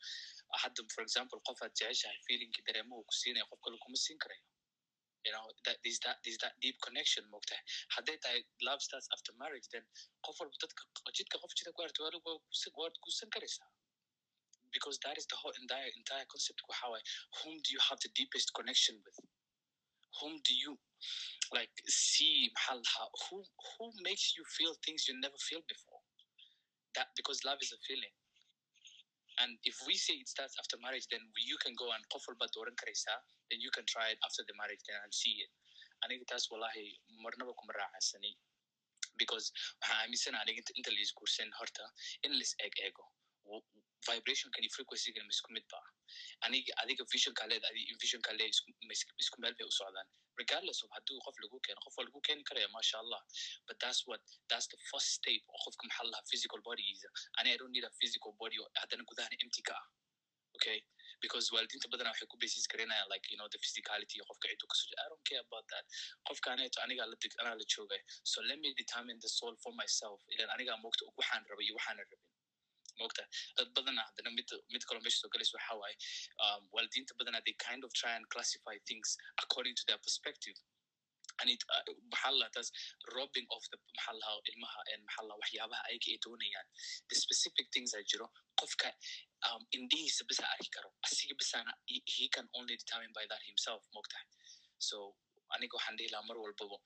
Hadda 0.64 0.86
for 0.96 1.02
example 1.08 1.40
qof 1.50 1.60
aad 1.68 1.74
jeceshahay 1.82 2.20
feelingki 2.28 2.62
dareemuhu 2.70 3.02
ku 3.10 3.14
siinaya 3.22 3.46
qof 3.54 3.60
kale 3.68 3.78
kuma 3.86 3.98
siin 4.06 4.20
karayo 4.26 4.44
deep 6.62 6.78
connection 6.88 7.24
mogtahay 7.36 7.64
hadday 7.96 8.18
tahay 8.26 8.42
love 8.70 8.82
starts 8.88 9.08
after 9.18 9.34
marriage 9.44 9.68
then 9.74 9.86
qof 10.28 10.36
walba 10.40 10.58
dadka 10.66 10.84
jidka 11.20 11.38
qof 11.46 11.52
jida 11.62 11.72
ku 11.76 11.82
arta 11.88 12.04
waad 12.80 12.96
guursan 13.04 13.30
karaysaa 13.38 13.70
because 14.76 15.00
that 15.04 15.18
is 15.18 15.26
the 15.32 15.38
whole 15.42 15.56
entire 15.62 15.90
entire 16.02 16.28
concept 16.34 16.62
waxa 16.70 16.88
waaye 16.94 17.06
whom 17.38 17.56
do 17.66 17.70
you 17.76 17.82
have 17.90 18.00
the 18.06 18.12
deepest 18.20 18.54
connection 18.60 18.96
with? 19.06 19.18
Whom 20.20 20.34
do 20.48 20.54
you 20.64 20.74
like 21.58 21.72
see 21.88 22.52
maxaa 22.58 22.76
la 22.76 22.84
dhahaa 22.88 23.08
who 23.24 23.38
who 23.70 23.86
makes 24.08 24.26
you 24.38 24.44
feel 24.58 24.74
things 24.86 25.08
you 25.10 25.16
never 25.26 25.40
feel 25.48 25.64
before? 25.74 26.02
That 26.96 27.10
because 27.20 27.40
love 27.50 27.62
is 27.68 27.72
a 27.78 27.82
feeling 27.88 28.16
and 29.42 29.52
if 29.72 29.78
we 29.88 29.96
say 30.06 30.16
it 30.24 30.30
starts 30.34 30.56
after 30.62 30.78
marriage 30.86 31.08
then 31.12 31.24
you 31.50 31.58
can 31.64 31.74
go 31.84 31.88
and 31.96 32.04
qof 32.14 32.26
walba 32.30 32.48
dooran 32.56 32.76
karaysaa 32.82 33.18
then 33.50 33.60
you 33.66 33.72
can 33.78 33.86
try 33.94 34.08
it 34.14 34.20
after 34.28 34.44
the 34.50 34.56
marriage 34.62 34.84
then 34.88 35.00
and 35.04 35.14
see 35.22 35.36
it. 35.46 35.52
Aniga 36.06 36.26
taas 36.32 36.46
wallahi 36.52 36.86
marnaba 37.26 37.54
kuma 37.60 37.74
raacaysani 37.82 38.32
because 39.22 39.46
waxaan 39.82 39.98
aaminsana 40.04 40.38
aniga 40.44 40.60
inta 40.64 40.74
inta 40.80 40.92
lais 40.98 41.12
guursan 41.20 41.50
horta 41.60 41.86
in 42.26 42.32
lais 42.40 42.52
eeg 42.66 42.74
eego 42.88 43.06
w- 44.08 44.16
vibrationkan 44.18 44.62
iyo 44.66 44.72
frequencygan 44.78 45.24
ma 45.30 45.34
isku 45.38 45.50
mid 45.58 45.66
ba. 45.74 45.80
Aniga 46.46 46.74
adiga 46.84 47.04
visionka 47.14 47.44
leed 47.52 47.64
adi 47.70 47.82
visionka 48.04 48.32
leed 48.40 48.54
isku 49.24 49.38
meel 49.42 49.54
bay 49.60 49.66
u 49.72 49.74
socdaan 49.80 50.08
regardless 50.42 50.80
of 50.84 50.90
hadduu 50.96 51.20
qof 51.26 51.36
lagu 51.44 51.58
keeno 51.66 51.80
qof 51.86 51.94
waa 51.98 52.06
lagu 52.08 52.20
keeni 52.28 52.44
karaya 52.50 52.68
masha 52.78 52.96
allah 53.04 53.22
but 53.68 53.78
that's 53.84 54.02
what 54.08 54.22
that's 54.52 54.68
the 54.74 54.80
first 54.90 55.10
step 55.18 55.42
oo 55.54 55.60
qofka 55.66 55.84
maxaa 55.90 56.06
la 56.06 56.12
dhahaa 56.16 56.30
physical 56.32 56.60
bodygiisa 56.68 57.10
ani 57.40 57.50
i 57.54 57.58
don't 57.62 57.74
need 57.76 57.86
a 57.92 57.94
physical 58.02 58.32
body 58.42 58.58
haddana 58.82 59.04
gudahana 59.12 59.36
empty 59.46 59.62
ah 59.78 59.84
okay? 60.58 60.80
Because 61.24 61.46
waalidiinta 61.56 61.88
badanaa 61.94 62.12
waxay 62.16 62.28
ku 62.32 62.38
basis 62.44 62.66
garanayaan 62.72 63.08
like 63.14 63.26
you 63.32 63.38
know 63.40 63.48
the 63.54 63.60
physicality 63.66 64.16
qofka 64.30 64.46
ciduu 64.52 64.68
ka 64.72 64.76
soo 64.82 64.92
i 65.04 65.08
don't 65.12 65.26
care 65.30 65.42
about 65.48 65.66
that. 65.74 65.86
Qofka 66.30 66.48
aneeto 66.56 66.80
anigaa 66.86 67.08
la 67.12 67.18
anaa 67.44 67.56
la 67.62 67.66
joogay 67.76 68.02
so 68.32 68.38
let 68.50 68.60
me 68.66 68.70
determine 68.82 69.18
the 69.26 69.32
soul 69.38 69.56
for 69.64 69.74
myself. 69.82 70.20
Ilan 70.36 70.50
anigaa 70.56 70.78
moogta 70.86 71.04
waxaan 71.20 71.44
rabay 71.52 71.66
iyo 71.68 71.76
waxaana 71.80 72.02
rabin 72.04 72.20
moogta 73.02 73.24
dad 73.58 73.70
badana 73.78 74.02
haddana 74.10 74.32
mid 74.38 74.48
mid 74.74 74.84
kaloo 74.90 75.04
meesha 75.08 75.20
soo 75.24 75.32
galaysa 75.36 75.58
waxa 75.60 75.76
waaye 75.82 75.98
um, 76.44 76.64
waalidiinta 76.76 77.20
badanaa 77.20 77.44
they 77.48 77.56
kind 77.68 77.84
of 77.88 77.92
try 78.02 78.14
and 78.18 78.26
classify 78.36 78.76
things 78.90 79.18
according 79.44 79.76
to 79.76 79.84
their 79.88 80.02
perspective. 80.08 80.58
Uh, 81.44 81.52
maxaa 82.12 82.32
la 82.32 82.48
dhahaa, 82.48 82.52
that's 82.56 82.72
robbing 83.18 83.48
of 83.56 83.64
the 83.72 83.78
maxaa 83.98 84.14
la 84.20 84.26
dhahaa, 84.26 84.50
ilmaha 84.52 84.82
and 84.94 85.02
maxaa 85.08 85.24
la 85.30 85.34
dhahaa, 85.34 85.42
waxyaabaha 85.44 85.82
ayaga 85.90 86.08
ay 86.14 86.20
doonayaan. 86.26 86.68
The 87.10 87.16
specific 87.26 87.66
things 87.76 87.92
ay 87.98 88.04
jiro 88.12 88.28
qofka 88.62 88.90
um, 89.48 89.62
indhihiisa 89.78 90.24
bisa 90.30 90.44
arki 90.54 90.70
karo 90.76 90.90
asiga 91.06 91.36
bisana 91.42 91.72
he, 91.86 92.30
can 92.36 92.48
only 92.56 92.76
determine 92.78 93.12
by 93.14 93.26
that 93.32 93.42
himself 93.50 93.82
moogtahay 93.96 94.28
so 94.78 95.16
aniga 95.56 95.76
waxaan 95.78 95.98
dhihi 96.00 96.10
lahaa 96.14 96.28
mar 96.30 96.38
walbaba 96.44 96.78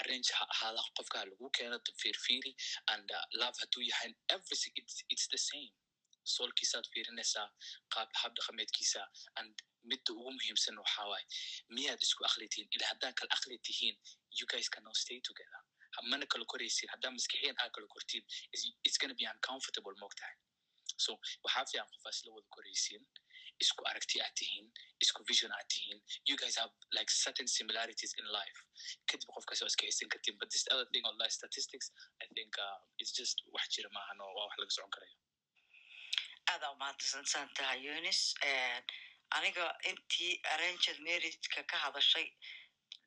arrange 0.00 0.30
ha 0.38 0.44
ahaada 0.54 0.82
qofka 0.98 1.18
lagu 1.30 1.50
keeno 1.58 1.78
fiirfiiri 2.02 2.52
and 2.92 3.06
uh, 3.18 3.24
love 3.42 3.56
hadduu 3.62 3.82
yahay 3.90 4.10
everything 4.36 4.72
it's, 4.80 4.96
it's 5.14 5.26
the 5.34 5.40
same. 5.50 5.72
Soolkiisaad 6.34 6.86
fiirinaysaa 6.94 7.46
qaab 7.94 8.08
hab 8.20 8.32
dhaqameedkiisa 8.38 9.00
and 9.40 9.54
midda 9.90 10.10
ugu 10.18 10.30
muhiimsan 10.38 10.76
waxaa 10.84 11.06
waaye 11.12 11.26
miyaad 11.76 12.00
isku 12.06 12.22
akli 12.28 12.46
tihiin? 12.52 12.68
Ila 12.76 12.84
haddaa 12.92 13.12
kala 13.18 13.30
akli 13.36 13.58
tihiin 13.68 13.96
you 14.38 14.46
guys 14.52 14.68
cannot 14.74 14.96
stay 15.04 15.18
together. 15.28 15.60
Mana 16.10 16.26
kala 16.32 16.44
koraysiin. 16.52 16.88
Haddaa 16.94 17.10
maskixiyan 17.16 17.56
aa 17.62 17.68
kala 17.76 17.86
kortiin 17.94 18.24
it's- 18.54 18.98
gonna 19.02 19.14
be 19.20 19.26
uncomfortable 19.34 19.94
moogtahay 20.02 20.36
so 21.04 21.10
waxaa 21.44 21.64
fiican 21.70 21.88
qof 21.94 22.04
aa 22.08 22.12
isla 22.16 22.30
wada 22.36 22.48
koraysiin 22.56 23.02
isku 23.64 23.82
aragti 23.90 24.20
aad 24.24 24.34
tihiin 24.40 24.66
isku 25.04 25.24
vision 25.30 25.52
aad 25.58 25.68
tihiin 25.74 25.98
you 26.30 26.36
guys 26.42 26.56
have 26.62 26.72
like 26.98 27.10
certain 27.24 27.48
similarities 27.56 28.12
in 28.20 28.26
life. 28.38 28.58
Kadib 29.10 29.28
qofkaas 29.36 29.60
waa 29.64 29.70
iska 29.72 29.84
haysan 29.88 30.08
kartiin 30.14 30.38
but 30.42 30.48
this 30.54 30.64
other 30.74 30.86
thing 30.92 31.04
on 31.10 31.16
life 31.22 31.34
statistics 31.40 31.86
i 32.24 32.26
think 32.36 32.52
uh, 32.66 32.78
it's 33.02 33.12
just 33.20 33.36
wax 33.56 33.66
jira 33.76 33.90
maahan 33.98 34.20
oo 34.26 34.32
waa 34.38 34.46
wax 34.48 34.58
laga 34.62 34.74
socon 34.76 34.92
karayo 34.96 35.16
aada 36.52 36.66
umahadsansan 36.76 37.48
tahay 37.58 37.78
yunis 37.86 38.20
aniga 39.36 39.66
intii 39.90 40.32
arranged 40.54 40.98
marriageka 41.08 41.62
ka 41.72 41.76
hadashay 41.84 42.26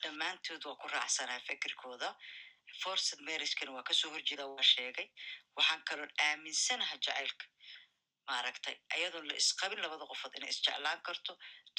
dhammaantood 0.03 0.61
waa 0.69 0.77
ku 0.83 0.87
raacsanaa 0.95 1.39
fikirkooda 1.49 2.09
forced 2.83 3.19
marriagekana 3.27 3.71
waa 3.77 3.85
ka 3.89 3.93
soo 4.01 4.11
horjeeda 4.15 4.45
waa 4.53 4.65
sheegay 4.73 5.07
waxaan 5.57 5.81
kaloon 5.89 6.11
aaminsanaha 6.27 6.95
jacaylka 7.05 7.45
maaragtay 8.29 8.75
ayadoon 8.95 9.25
la 9.29 9.35
isqabin 9.41 9.79
labada 9.85 10.05
qofood 10.11 10.33
inay 10.37 10.49
isjeclaan 10.53 10.99
karto 11.07 11.33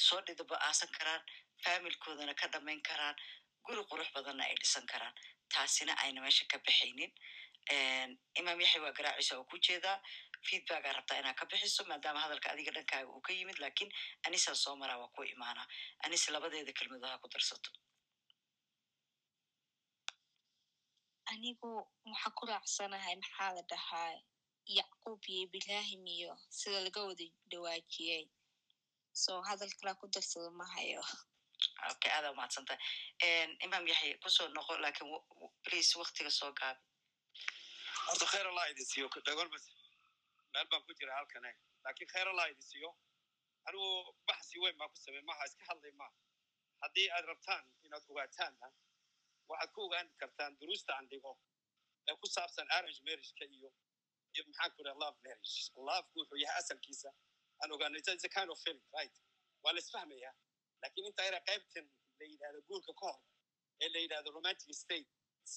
soo 0.07 0.21
dhidaba 0.27 0.57
aasan 0.69 0.91
karaan 0.99 1.23
familkoodana 1.65 2.35
ka 2.41 2.47
dhamayn 2.55 2.83
karaan 2.89 3.17
guri 3.67 3.83
qurux 3.91 4.09
badanna 4.17 4.45
ay 4.49 4.55
dhisan 4.63 4.87
karaan. 4.93 5.15
Taasina 5.53 5.93
ayna 6.03 6.21
meesha 6.25 6.45
ka 6.53 6.59
baxaynin 6.67 7.13
imaam 8.41 8.61
yaxya 8.65 8.81
waa 8.85 8.93
garaacisa 8.99 9.33
oo 9.39 9.45
ku 9.51 9.57
jeedaa 9.67 9.97
feedbackaa 10.49 10.93
rabtaa 10.99 11.19
inaa 11.23 11.35
ka 11.41 11.45
bixiso 11.51 11.83
maadaama 11.91 12.21
hadalka 12.25 12.49
adiga 12.53 12.73
dhankaaga 12.77 13.09
uu 13.15 13.21
ka 13.27 13.33
yimid 13.39 13.59
laakiin 13.63 13.91
anisaa 14.27 14.55
soo 14.65 14.75
maraa 14.83 14.99
waa 15.03 15.11
ku 15.17 15.23
imaanaa 15.35 15.67
anis 16.05 16.25
labadeeda 16.35 16.73
kelmadood 16.79 17.11
ha 17.13 17.19
ku 17.23 17.29
darsato. 17.35 17.71
Anigu 21.33 21.71
waxaa 22.11 22.33
ku 22.39 22.43
raacsanahay 22.51 23.15
maxaa 23.23 23.51
la 23.57 23.63
dhahaa 23.71 24.11
yacquub 24.67 25.21
iyo 25.29 25.43
ibrahim 25.49 26.03
iyo 26.07 26.33
sida 26.59 26.81
laga 26.87 27.01
wada 27.09 27.25
dhawaajiyey 27.51 28.25
so 29.13 29.43
hadal 29.49 29.71
kalaa 29.81 29.95
ku 30.01 30.07
darsado 30.15 30.51
ma 30.51 30.67
hayo 30.75 31.03
okay 31.91 32.11
aada 32.13 32.31
umahadsantahay 32.35 32.79
imaam 33.67 33.85
yaxya 33.89 34.19
ku 34.23 34.29
soo 34.31 34.49
noqo 34.49 34.73
w- 34.75 35.53
please 35.65 35.91
waktiga 35.99 36.31
soo 36.31 36.53
gaabi 36.61 36.81
horta 38.07 38.27
khayr 38.33 38.47
allah 38.51 38.67
idin 38.71 38.87
siiyo 38.91 39.09
dhagol 39.27 39.49
bas 39.55 39.65
meel 40.53 40.67
baan 40.71 40.83
ku 40.87 40.93
jira 40.99 41.13
halkane 41.19 41.51
laakiin 41.85 42.09
khayr 42.13 42.29
allah 42.33 42.47
idin 42.53 42.63
siiyo 42.71 42.91
anigu 43.67 43.89
baxsi 44.29 44.59
weyn 44.63 44.77
baan 44.79 44.91
ku 44.91 44.99
samey 45.05 45.23
maha 45.31 45.43
iska 45.49 45.65
hadlay 45.71 45.93
maha 46.01 46.15
haddii 46.83 47.09
aad 47.17 47.25
rabtaan 47.33 47.65
inaad 47.87 48.05
ogaataanna 48.11 48.69
waxaad 49.49 49.71
ku 49.75 49.81
ogaan 49.87 50.09
kartaan 50.21 50.53
duruusta 50.61 50.91
aan 50.97 51.07
dhigo 51.11 51.33
ee 52.09 52.15
ku 52.21 52.27
saabsan 52.37 52.67
arrange 52.77 53.01
marriageka 53.07 53.45
iyo 53.57 53.71
iyo 54.37 54.45
maxaan 54.49 54.71
ku 54.77 54.83
dhaha 54.87 54.99
love 55.05 55.19
marriage. 55.25 55.55
Loveku 55.89 56.15
wuxuu 56.21 56.39
yahay 56.45 56.59
asalkiisa 56.63 57.11
aan 57.63 57.73
ogaano 57.77 57.97
it's 57.99 58.25
a 58.25 58.29
kind 58.37 58.51
of 58.55 58.59
feeling 58.65 58.87
right? 58.99 59.15
Waa 59.65 59.73
la 59.73 59.79
isfahmayaa 59.85 60.35
laakiin 60.83 61.07
inta 61.11 61.23
yara 61.29 61.41
qaybtan 61.49 61.87
la 62.21 62.25
yidhahdo 62.33 62.59
guurka 62.69 62.93
ka 63.01 63.07
hor 63.11 63.21
ee 63.85 63.89
la 63.95 63.99
yidhahdo 64.05 64.31
romantic 64.39 64.69
states 64.83 65.53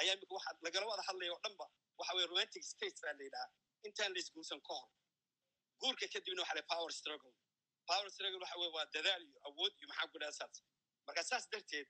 ayaa 0.00 0.14
imika 0.16 0.34
waxa 0.38 0.50
lagala 0.66 0.86
wada 0.92 1.02
hadlaya 1.08 1.32
oo 1.34 1.40
dhanba 1.44 1.66
waxa 2.00 2.12
weye 2.16 2.26
romantic 2.32 2.62
states 2.74 3.00
baa 3.04 3.12
la 3.18 3.24
yidhahaa 3.28 3.50
intaan 3.88 4.12
la 4.14 4.18
isguursan 4.24 4.60
ka 4.68 4.72
hor 4.80 4.88
guurka 5.82 6.06
kadibna 6.14 6.40
waxa 6.42 6.54
la 6.58 6.62
power 6.72 6.92
struggle? 7.00 7.34
Power 7.90 8.08
struggle 8.14 8.40
waxa 8.44 8.56
weye 8.62 8.72
waa 8.76 8.86
dadaal 8.96 9.22
iyo 9.28 9.38
awood 9.48 9.72
iyo 9.78 9.86
maxaan 9.92 10.08
ku 10.12 10.18
dhaha 10.22 10.32
saas 10.40 10.56
marka 11.06 11.22
saas 11.30 11.44
darteed 11.52 11.88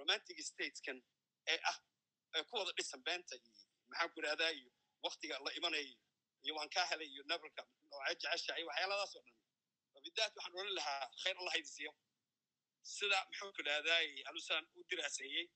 romantic 0.00 0.36
stateskan 0.50 0.98
ee 1.52 1.58
ah 1.70 1.78
ee 2.36 2.42
ku 2.50 2.56
wada 2.60 2.72
dhisan 2.78 3.00
beenta 3.08 3.34
iyo 3.36 3.52
maxaan 3.90 4.10
ku 4.14 4.20
dhahdaa 4.26 4.50
iyo 4.60 4.70
waktiga 5.06 5.34
la 5.44 5.50
imanayo 5.58 5.94
iyo 6.44 6.52
waan 6.58 6.70
kaa 6.74 6.86
helay 6.90 7.08
iyo 7.14 7.22
nabarka 7.30 7.62
noocee 7.90 8.14
jeceshahay 8.22 8.64
waxyaaladaas 8.68 9.12
oo 9.16 9.22
dhan. 9.26 9.36
Wabidaat 9.94 10.32
waxaan 10.36 10.54
odhan 10.58 10.74
lahaa 10.78 11.04
khayr 11.22 11.36
allah 11.40 11.54
idin 11.60 11.72
siiyo 11.76 11.92
sida 12.94 13.18
maxaan 13.30 13.52
ku 13.56 13.62
dhahdaa 13.68 14.00
anusaan 14.30 14.64
u 14.78 14.80
diraaseeyey 14.90 15.46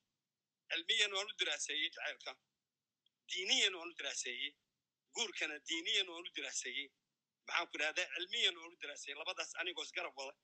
cilmiyan 0.71 1.13
waan 1.17 1.29
u 1.33 1.35
diraaseeyey 1.41 1.89
jacaylka. 1.95 2.33
Diiniyan 3.31 3.75
waan 3.79 3.91
u 3.93 3.95
diraaseeyey 4.01 4.51
guurkana 5.17 5.57
diiniyan 5.69 6.09
waan 6.13 6.27
u 6.29 6.31
diraaseeyey 6.37 6.87
maxaan 7.47 7.67
ku 7.73 7.77
dhahdaa 7.83 8.07
cilmiyan 8.15 8.55
waan 8.61 8.73
u 8.75 8.79
diraaseeyey 8.83 9.17
labadaas 9.21 9.51
anigoos 9.61 9.91
garab 9.97 10.15
wada 10.19 10.35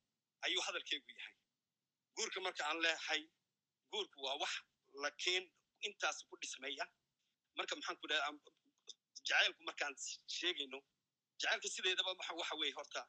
ayuu 0.47 0.63
hadalkaygu 0.67 1.11
yahay. 1.19 1.35
Guurka 2.17 2.39
marka 2.47 2.63
aan 2.69 2.79
leehay 2.85 3.23
guurku 3.93 4.19
waa 4.27 4.37
wax 4.43 4.55
la 5.03 5.11
keen 5.23 5.45
intaas 5.87 6.19
ku 6.29 6.35
dhismaya. 6.41 6.85
Marka 7.59 7.73
maxaan 7.79 7.97
ku 8.01 8.07
dhaha 8.11 8.23
jacaylku 9.29 9.63
markaan 9.69 9.95
sheegayno 10.37 10.79
jacaylka 11.41 11.69
sideedaba 11.75 12.11
waxa 12.41 12.55
weeye 12.61 12.75
horta 12.79 13.03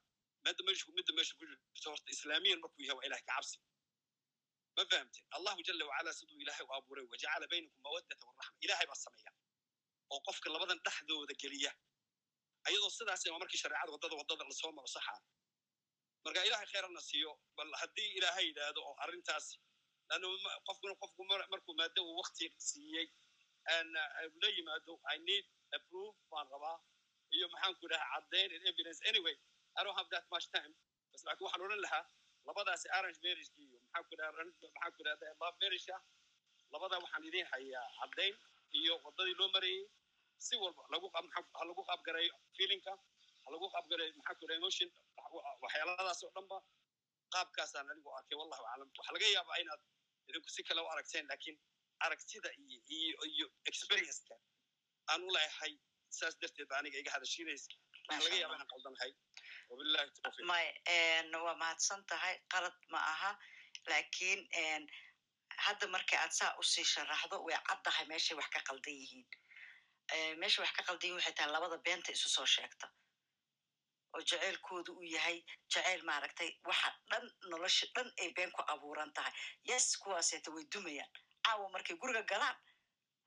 meesha 0.67 0.85
midda 0.97 1.11
meesha 1.17 1.33
ku 1.39 1.43
jirto 1.49 1.89
horta 1.93 2.09
islaamiyan 2.15 2.59
markuu 2.63 2.83
yahay 2.87 2.97
waa 2.99 3.05
ilahay 3.07 3.23
ka 3.29 3.33
cabsi. 3.35 3.57
Ma 4.77 4.83
fahamteen? 4.91 5.25
Allahu 5.37 5.59
jala 5.67 5.83
wacala 5.89 6.11
siduu 6.19 6.37
ilaahay 6.43 6.65
u 6.69 6.71
abuuray 6.77 7.05
wajacala 7.13 7.45
baynakum 7.51 7.79
mawaddata 7.85 8.23
waraxma 8.29 8.57
ilaahay 8.65 8.87
baa 8.91 8.99
sameeya 9.05 9.31
oo 10.13 10.19
qofka 10.27 10.47
labadan 10.53 10.79
dhexdooda 10.85 11.33
geliya. 11.41 11.71
Ayadoo 12.67 12.89
sidaas 12.97 13.23
waa 13.33 13.39
markii 13.43 13.59
shareecada 13.63 13.91
waddada 13.95 14.15
waddada 14.21 14.43
la 14.49 14.55
soo 14.61 14.71
maro 14.77 14.89
saxa 14.95 15.13
marka 16.25 16.39
ilaahay 16.47 16.67
khayrana 16.71 17.01
siiyo 17.09 17.31
bal 17.57 17.71
haddii 17.81 18.09
ilaahay 18.17 18.45
yidhaahdo 18.49 18.79
oo 18.89 18.95
arrintaas 19.03 19.47
lano 20.09 20.27
qofkuna 20.67 20.93
qofku 21.03 21.21
mar- 21.29 21.47
markuu 21.53 21.73
maado 21.79 22.01
uu 22.07 22.15
wakti 22.21 22.45
siiyey 22.69 23.07
la 24.41 24.49
i 25.13 25.17
need 25.27 25.45
a 25.75 25.79
proof 25.89 26.15
baan 26.31 26.47
rabaa 26.55 26.77
iyo 27.35 27.45
maxaan 27.53 27.73
ku 27.81 27.85
dhaha 27.91 28.05
caddayn 28.13 28.49
and 28.55 28.63
evidence. 28.71 28.99
Anyway 29.11 29.35
i 29.77 29.83
don't 29.83 29.97
have 29.99 30.09
that 30.15 30.25
much 30.33 30.47
time. 30.55 30.71
Bas 31.11 31.21
laakiin 31.27 31.45
waxaan 31.47 31.61
odhan 31.67 31.81
lahaa 31.85 32.03
labadaasi 32.47 32.87
arrange 32.97 33.19
marriageki 33.25 33.61
iyo 33.69 33.77
maxaan 33.85 34.03
ku 34.09 34.13
dhaha 34.19 34.31
maxaan 34.49 34.91
ku 34.97 35.01
dhahda 35.07 35.27
love 35.41 35.57
marriageka 35.63 35.97
labada 36.73 36.95
waxaan 37.03 37.23
idiin 37.29 37.47
hayaa 37.53 37.85
caddayn 37.99 38.35
iyo 38.79 38.93
waddadii 39.05 39.35
loo 39.39 39.49
marayey 39.55 39.81
si 40.45 40.53
walba 40.63 40.83
lagu 40.93 41.07
ha 41.15 41.63
lagu 41.69 41.81
qaabgareeyo 41.89 42.35
feelingka 42.57 42.93
ha 43.43 43.47
lagu 43.55 43.65
qaabgale 43.75 44.05
maxaa 44.19 44.35
ku 44.39 44.43
emotion 44.59 44.89
waxyaaladaas 45.63 46.21
oo 46.27 46.31
dhanba 46.37 46.57
qaabkaasaan 47.35 47.87
anigu 47.93 48.09
arkay 48.19 48.35
wallahu 48.41 48.63
aclam. 48.71 48.89
Waxa 48.99 49.11
laga 49.15 49.27
yaabaa 49.37 49.57
inaad 49.63 49.81
idinku 50.29 50.49
si 50.55 50.61
kale 50.67 50.81
u 50.85 50.87
aragteen 50.93 51.25
laakiin 51.31 51.57
aragtida 52.05 52.49
iyo 52.63 52.79
iyo 52.97 53.17
iyo 53.35 53.47
experienceka 53.71 54.35
aan 55.13 55.23
u 55.27 55.31
saas 56.19 56.35
darteed 56.41 56.67
ba 56.69 56.77
aniga 56.79 56.97
iga 56.99 57.11
hadashiinaysa. 57.15 57.71
Laga 58.09 58.35
yaaba 58.41 58.55
inaan 58.55 58.69
qaldanahay 58.73 59.11
wabillahi 59.69 60.09
tawfiiq. 60.23 60.45
May 60.51 60.65
waa 61.45 61.55
mahadsan 61.63 62.01
tahay. 62.11 62.35
Qalad 62.53 62.75
ma 62.91 62.99
aha. 63.13 63.31
Lakin 63.87 64.39
hadda 65.65 65.87
markii 65.87 66.17
aad 66.23 66.31
saa 66.39 66.55
u 66.59 66.63
sii 66.63 66.83
sharaxdo 66.93 67.37
way 67.45 67.57
caddahay 67.69 68.05
meeshay 68.11 68.35
wax 68.39 68.49
ka 68.55 68.59
qaldan 68.69 68.95
yihiin. 69.01 69.27
Meesha 70.41 70.61
wax 70.61 70.71
ka 70.77 70.83
qaldan 70.87 71.07
yihiin 71.07 71.19
waxay 71.19 71.33
tahay 71.37 71.51
labada 71.51 71.77
beenta 71.85 72.11
isu 72.11 72.29
soo 72.29 72.45
sheegta. 72.55 72.87
Oo 74.13 74.21
jaceylkoodu 74.29 74.91
uu 74.99 75.07
yahay 75.15 75.37
jaceyl 75.73 76.01
maaragtay 76.09 76.49
waxa 76.69 76.89
dhan 77.11 77.25
nolosha 77.51 77.85
dhan 77.95 78.07
ay 78.21 78.29
been 78.35 78.51
ku 78.51 78.61
abuuran 78.73 79.13
tahay. 79.13 79.33
Yes 79.69 79.97
kuwaaseeta 80.01 80.51
way 80.55 80.65
dumayaan. 80.73 81.11
Caawa 81.45 81.69
markay 81.73 81.95
guriga 82.01 82.23
galaan 82.31 82.57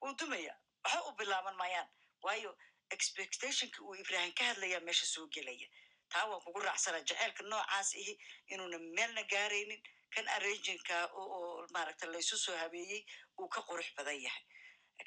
wuu 0.03 0.15
dumaya 0.19 0.55
waxa 0.85 1.01
u 1.09 1.13
bilaaban 1.19 1.57
mayaan. 1.57 1.89
Waayo 2.25 2.51
expectationki 2.91 3.81
uu 3.83 3.95
ibrahim 4.03 4.33
ka 4.39 4.45
hadlayaa 4.51 4.81
meesha 4.81 5.07
soo 5.07 5.27
gelaya. 5.35 5.69
Taa 6.13 6.27
waan 6.31 6.41
kugu 6.45 6.61
raacsana 6.61 6.99
jaceylka 7.09 7.43
noocaas 7.43 7.95
ihi 7.95 8.15
inuuna 8.53 8.79
meelna 8.79 9.23
gaaraynin. 9.33 9.83
Kan 10.15 10.29
arranginka 10.29 10.97
oo 11.21 11.67
maaragta 11.75 12.07
laysu 12.13 12.37
soo 12.39 12.57
habeeyey 12.57 13.03
uu 13.41 13.49
ka 13.49 13.61
qurux 13.69 13.89
badan 13.97 14.21
yahay. 14.27 14.45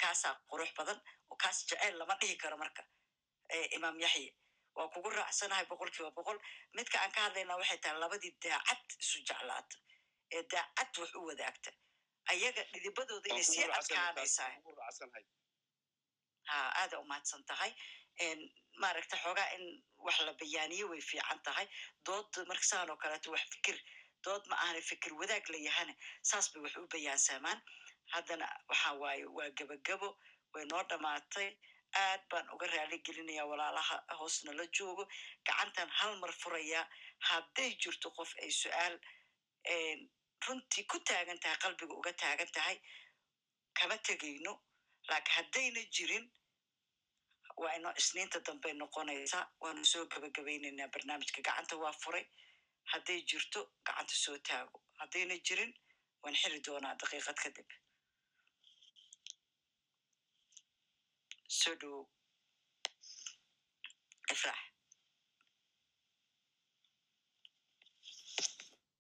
Kaasaa 0.02 0.34
qurux 0.52 0.72
badan 0.78 1.00
oo 1.32 1.36
kaas 1.44 1.58
jaceyl 1.70 1.98
lama 2.00 2.16
dhihi 2.22 2.36
karo 2.42 2.58
marka 2.58 2.84
imaam 3.78 4.00
yaxye 4.00 4.32
waa 4.76 4.88
kugu 4.94 5.10
raacsanahay 5.10 5.66
boqol 5.66 5.90
kiiba 5.96 6.12
boqol. 6.18 6.40
Midka 6.76 6.98
aan 7.02 7.12
ka 7.12 7.22
hadlayna 7.26 7.56
waxay 7.58 7.78
tahay 7.84 8.00
labadii 8.00 8.34
daacad 8.44 8.82
isu 9.04 9.18
jeclaata 9.28 9.76
ee 10.36 10.44
daacad 10.52 10.98
wax 11.02 11.12
u 11.16 11.26
wadaagta. 11.30 11.72
Ayaga 12.32 12.64
dhidibadooda 12.74 13.28
inay 13.32 13.44
sii 13.44 13.64
adkaanaysaa 13.80 14.52
aada 16.50 17.00
umahadsan 17.00 17.44
tahay. 17.46 17.72
Maaragta 18.82 19.18
xoogaa 19.24 19.50
in 19.58 19.84
wax 19.98 20.20
la 20.26 20.34
bayaaniye 20.34 20.84
way 20.90 21.02
fiican 21.02 21.40
tahay. 21.44 21.68
Dood 22.06 22.32
marka 22.48 22.64
saan 22.72 22.90
oo 22.90 22.98
kaleeto 22.98 23.32
wax 23.32 23.44
fikir 23.54 23.78
dood 24.24 24.44
ma 24.50 24.56
ahana 24.56 24.82
fikir 24.82 25.14
wadaag 25.20 25.50
la 25.50 25.58
yahana 25.58 25.94
saas 26.22 26.52
bay 26.54 26.62
wax 26.64 26.76
u 26.78 26.88
bayaansamaan. 26.94 27.60
Haddana 28.14 28.48
waxa 28.70 28.94
waaye 29.02 29.26
waa 29.26 29.50
gebagabo 29.58 30.18
way 30.54 30.66
noo 30.66 30.84
dhamaatay. 30.90 31.50
Aad 31.96 32.22
baan 32.30 32.46
uga 32.54 32.68
raali 32.68 32.98
gelinaya 33.06 33.46
walaalaha 33.46 33.96
hoosna 34.20 34.52
la 34.54 34.66
joogo. 34.78 35.08
Gacantan 35.48 35.90
hal 35.90 36.18
mar 36.20 36.32
furayaa 36.42 36.86
hadday 37.30 37.72
jirto 37.82 38.12
qof 38.18 38.32
ay 38.44 38.52
su'aal 38.52 38.96
runtii 40.48 40.84
ku 40.88 41.00
taagan 41.00 41.40
tahay 41.40 41.58
qalbiga 41.64 41.94
uga 42.00 42.14
taagan 42.14 42.48
tahay 42.56 42.78
kama 43.80 43.98
tegayno 43.98 44.54
laakiin 45.10 45.36
haddayna 45.38 45.82
jirin 45.96 46.26
waa 47.62 47.74
ino 47.78 47.90
isniinta 48.02 48.40
dambey 48.48 48.74
noqonaysaa 48.82 49.46
waanu 49.64 49.84
soo 49.92 50.04
gebagabaynaynaa 50.14 50.88
barnaamijka 50.94 51.42
gacanta 51.48 51.76
waa 51.84 51.94
furay 52.04 52.26
hadday 52.92 53.20
jirto 53.30 53.60
gacanta 53.88 54.16
soo 54.24 54.38
taago 54.50 54.78
haddayna 55.02 55.36
jirin 55.48 55.72
waan 56.24 56.36
xiri 56.42 56.60
doonaa 56.68 56.96
daqiiqad 57.02 57.38
kadib 57.44 57.70
soo 61.60 61.76
dhowow 61.82 62.04
ifrax 64.34 64.60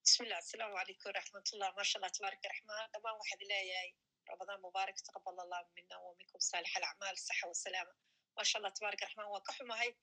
bismillah 0.03 0.37
asalaamu 0.43 0.75
calaykum 0.79 1.05
waraxmatullah 1.11 1.69
maasha 1.77 1.95
allah 1.99 2.11
tabaaraka 2.17 2.47
raxmaan 2.53 2.85
dhamaan 2.93 3.15
waxaad 3.21 3.41
leeyahay 3.51 3.89
رمضان 4.30 4.60
مبارك 4.62 5.00
تقبل 5.00 5.40
الله 5.40 5.66
منا 5.76 5.96
ومنكم 5.98 6.38
صالح 6.38 6.76
الأعمال 6.76 7.12
الصحة 7.12 7.48
والسلامة 7.48 7.94
ما 8.36 8.42
شاء 8.42 8.58
الله 8.60 8.70
تبارك 8.78 9.02
الرحمن 9.02 9.24
وكحما 9.24 9.80
هاي 9.80 9.96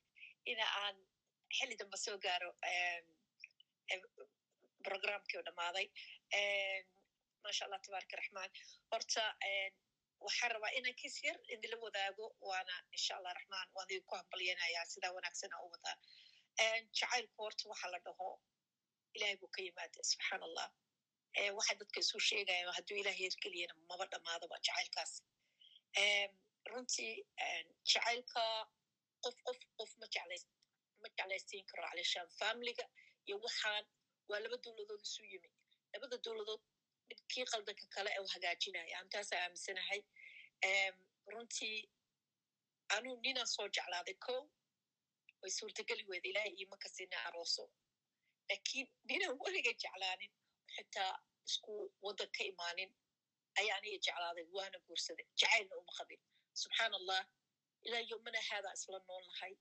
إن 0.48 0.60
أن 0.60 0.96
حلي 1.52 1.74
دم 1.74 1.88
بسوق 1.90 2.26
قارو 2.26 2.52
برنامج 4.86 5.26
كيو 5.26 5.42
ماضي 5.56 5.92
ما 7.44 7.50
شاء 7.50 7.66
الله 7.68 7.78
تبارك 7.78 8.14
الرحمن 8.14 8.48
horta 8.92 9.24
waxaan 10.26 10.50
rabaa 10.54 10.70
inaan 10.78 10.96
kis 11.00 11.16
yar 11.26 11.36
idinla 11.54 11.76
wadaago 11.84 12.24
waana 12.48 12.74
insha 12.96 13.12
allah 13.18 13.32
raxmaan 13.38 13.68
waan 13.76 13.86
idinku 13.90 14.14
hambalyanayaa 14.20 14.84
sidaa 14.94 15.12
wanaagsana 15.16 15.56
u 15.64 15.68
wadaa 15.74 15.96
jacaylku 16.98 17.38
horta 17.44 17.64
waxa 17.72 17.88
la 17.94 17.98
dhaho 18.06 18.28
ilahay 19.16 19.36
buu 19.40 19.50
ka 19.54 19.60
yimaada 19.66 20.00
subxaan 20.10 20.42
allah 20.48 20.66
waxa 21.57 21.73
dadka 21.81 21.99
isu 22.05 22.19
sheegaya 22.29 22.71
hadduu 22.77 22.97
ilaah 23.01 23.17
yergeliyana 23.25 23.73
maba 23.89 24.05
dhamaadaba 24.13 24.55
jacaylkaas 24.67 25.11
runtii 26.71 27.13
jacaylka 27.91 28.43
qof 29.23 29.35
qof 29.47 29.59
qof 29.77 29.91
ma 30.01 30.07
ma 31.01 31.07
jeclaysiin 31.17 31.65
karo 31.69 31.83
calishaan 31.89 32.29
familiga 32.39 32.85
iyo 33.27 33.35
waxaan 33.45 33.85
waa 34.29 34.39
laba 34.43 34.57
dowladood 34.65 35.01
isu 35.07 35.23
yimi 35.31 35.49
labada 35.93 36.17
dowladood 36.25 36.61
kii 37.31 37.45
qaldanka 37.51 37.85
kale 37.95 38.11
u 38.23 38.27
hagaajinaya 38.33 38.95
antaasaa 39.03 39.39
aaminsanahay 39.43 40.01
runtii 41.33 41.77
anuu 42.95 43.15
ninaan 43.25 43.47
soo 43.55 43.67
jeclaaday 43.77 44.17
ko 44.25 44.35
way 45.41 45.51
suurtageli 45.59 46.03
weyda 46.11 46.27
ilahay 46.31 46.53
iima 46.61 46.77
kasina 46.83 47.17
arooso 47.27 47.63
lakiin 48.49 48.87
ninaan 49.09 49.37
weliga 49.43 49.71
jeclaanin 49.83 50.31
xitaa 50.77 51.13
isku 51.49 51.73
waddan 52.05 52.29
ka 52.37 52.43
imaanin 52.51 52.91
ayaa 53.59 53.77
aniga 53.79 53.97
jeclaaday 54.05 54.45
waana 54.55 54.77
guursaday 54.87 55.25
jacaylna 55.41 55.75
uma 55.81 55.91
qabin 55.99 56.21
subxaan 56.61 56.93
allah 56.99 57.21
ilaa 57.87 58.03
yomana 58.11 58.39
haadaa 58.49 58.73
isla 58.77 58.99
nool 59.07 59.25
nahay 59.31 59.53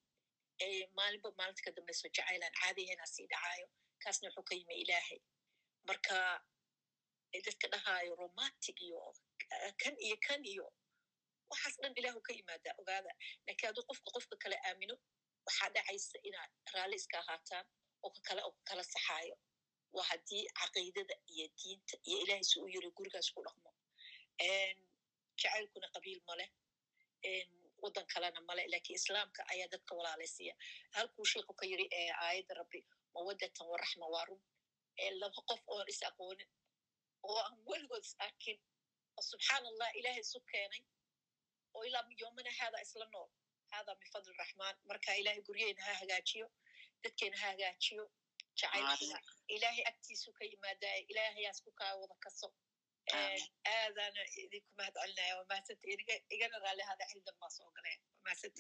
maalinba 0.99 1.29
maalinta 1.39 1.63
ka 1.67 1.71
dambayso 1.77 2.09
jacaylaan 2.17 2.55
caadiyahenaa 2.61 3.07
sii 3.15 3.27
dhacaayo 3.33 3.67
kaasna 4.03 4.27
wuxuu 4.29 4.45
ka 4.49 4.55
yimi 4.61 4.75
ilaahay 4.85 5.21
marka 5.89 6.17
dadka 7.47 7.67
dhahaayo 7.75 8.13
romantic 8.23 8.77
iyo 8.89 9.01
kan 9.83 9.95
iyo 10.07 10.17
kan 10.27 10.43
iyo 10.53 10.67
waxaas 11.51 11.77
dhan 11.83 11.93
ilaahu 12.01 12.21
ka 12.27 12.33
yimaadaa 12.39 12.75
ogaada 12.81 13.11
lakiin 13.47 13.67
hadduu 13.69 13.85
qofka 13.91 14.09
qofka 14.17 14.37
kale 14.43 14.57
aamino 14.69 14.95
waxaa 15.47 15.69
dhacaysa 15.77 16.19
inaad 16.29 16.51
raalli 16.75 16.97
iska 17.01 17.17
ahaataan 17.23 17.67
oo 18.05 18.11
ka 18.17 18.21
kale 18.29 18.41
oo 18.47 18.53
ka 18.57 18.63
kala 18.69 18.83
saxaayo 18.93 19.37
waa 19.97 20.07
haddii 20.11 20.43
caqiidada 20.61 21.15
iyo 21.35 21.47
diinta 21.59 21.97
iyo 22.09 22.17
ilahay 22.25 22.45
si 22.51 22.57
u 22.65 22.67
yiri 22.75 22.91
gurigaas 22.99 23.29
ku 23.35 23.41
dhaqmo 23.47 23.71
jacaylkuna 25.41 25.89
qabiil 25.95 26.21
maleh 26.29 26.49
waddan 27.83 28.07
kalena 28.13 28.41
male 28.49 28.65
lakiin 28.75 28.97
islaamka 29.01 29.41
ayaa 29.53 29.69
dadka 29.75 29.93
walaalaysiya 29.99 30.55
halkuu 30.97 31.25
sheikhu 31.33 31.53
ka 31.61 31.65
yiri 31.71 31.87
aayadda 32.25 32.55
rabbi 32.61 32.81
mawaddatan 33.15 33.67
waraxma 33.73 34.07
waa 34.15 34.25
run 34.29 34.43
laba 35.21 35.41
qof 35.51 35.61
oon 35.75 35.87
is 35.93 36.01
aqoonin 36.11 36.51
oo 37.29 37.39
aan 37.47 37.55
weligood 37.71 38.05
is 38.09 38.15
arkin 38.27 38.59
oo 39.19 39.23
subxaan 39.31 39.65
allah 39.71 39.89
ilahay 39.99 40.21
isu 40.27 40.41
keenay 40.53 40.83
oo 41.75 41.83
ilaa 41.89 42.05
yoomana 42.21 42.51
haadaa 42.59 42.83
isla 42.87 43.07
nool 43.15 43.31
haadaa 43.73 43.95
min 44.01 44.09
fadli 44.15 44.33
raxmaan 44.43 44.77
marka 44.91 45.15
ilahay 45.21 45.41
guryeena 45.49 45.83
ha 45.89 45.93
hagaajiyo 46.01 46.47
dadkeena 47.03 47.37
ha 47.43 47.47
hagaajiyo 47.53 48.05
jacaylkuna 48.61 49.19
ilahay 49.57 49.83
agtiisu 49.91 50.33
ka 50.39 50.45
yimaadaaye 50.53 51.01
ilahayaas 51.13 51.59
ku 51.65 51.71
kaa 51.81 51.93
wada 52.01 52.17
kaso 52.27 52.49
aadana 53.15 54.23
idinku 54.43 54.71
mahad 54.79 54.95
celinaya 55.01 55.33
waa 55.39 55.47
mahadsanta 55.51 55.85
igana 56.37 56.57
raali 56.65 56.83
hada 56.91 57.05
xildan 57.13 57.37
baa 57.43 57.51
soo 57.57 57.69
galaya 57.77 57.99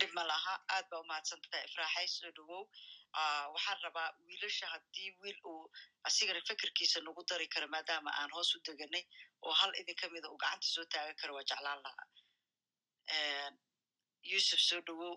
dhib 0.00 0.12
ma 0.18 0.24
laha 0.32 0.54
aad 0.76 0.86
ba 0.90 0.96
umahadsantaha 1.04 1.62
ifraaxay 1.68 2.08
soo 2.16 2.30
dhowow 2.38 2.62
waxaan 3.54 3.78
rabaa 3.86 4.08
wiilasha 4.26 4.66
haddii 4.74 5.10
wiil 5.22 5.38
uu 5.52 5.62
asigana 6.08 6.40
fekerkiisa 6.50 7.00
nagu 7.06 7.22
dari 7.30 7.46
karo 7.54 7.68
maadaama 7.76 8.10
aan 8.20 8.30
hoos 8.36 8.50
u 8.56 8.60
deganay 8.68 9.04
oo 9.46 9.54
hal 9.60 9.72
idin 9.80 9.96
ka 10.02 10.08
mida 10.14 10.28
uu 10.32 10.38
gacanta 10.44 10.66
soo 10.74 10.84
taagan 10.94 11.16
karo 11.22 11.32
waa 11.38 11.46
jeclaan 11.50 11.80
lahaa 11.86 12.06
yusuf 14.32 14.60
soo 14.68 14.80
dhowow 14.88 15.14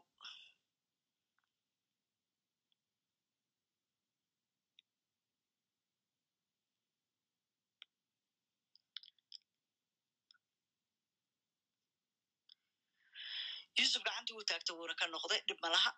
yusuf 13.79 14.03
gacanta 14.03 14.33
wuu 14.35 14.43
taagta 14.49 14.73
wuuna 14.77 14.93
ka 14.99 15.05
noqday 15.13 15.41
dhib 15.47 15.59
malaha 15.65 15.91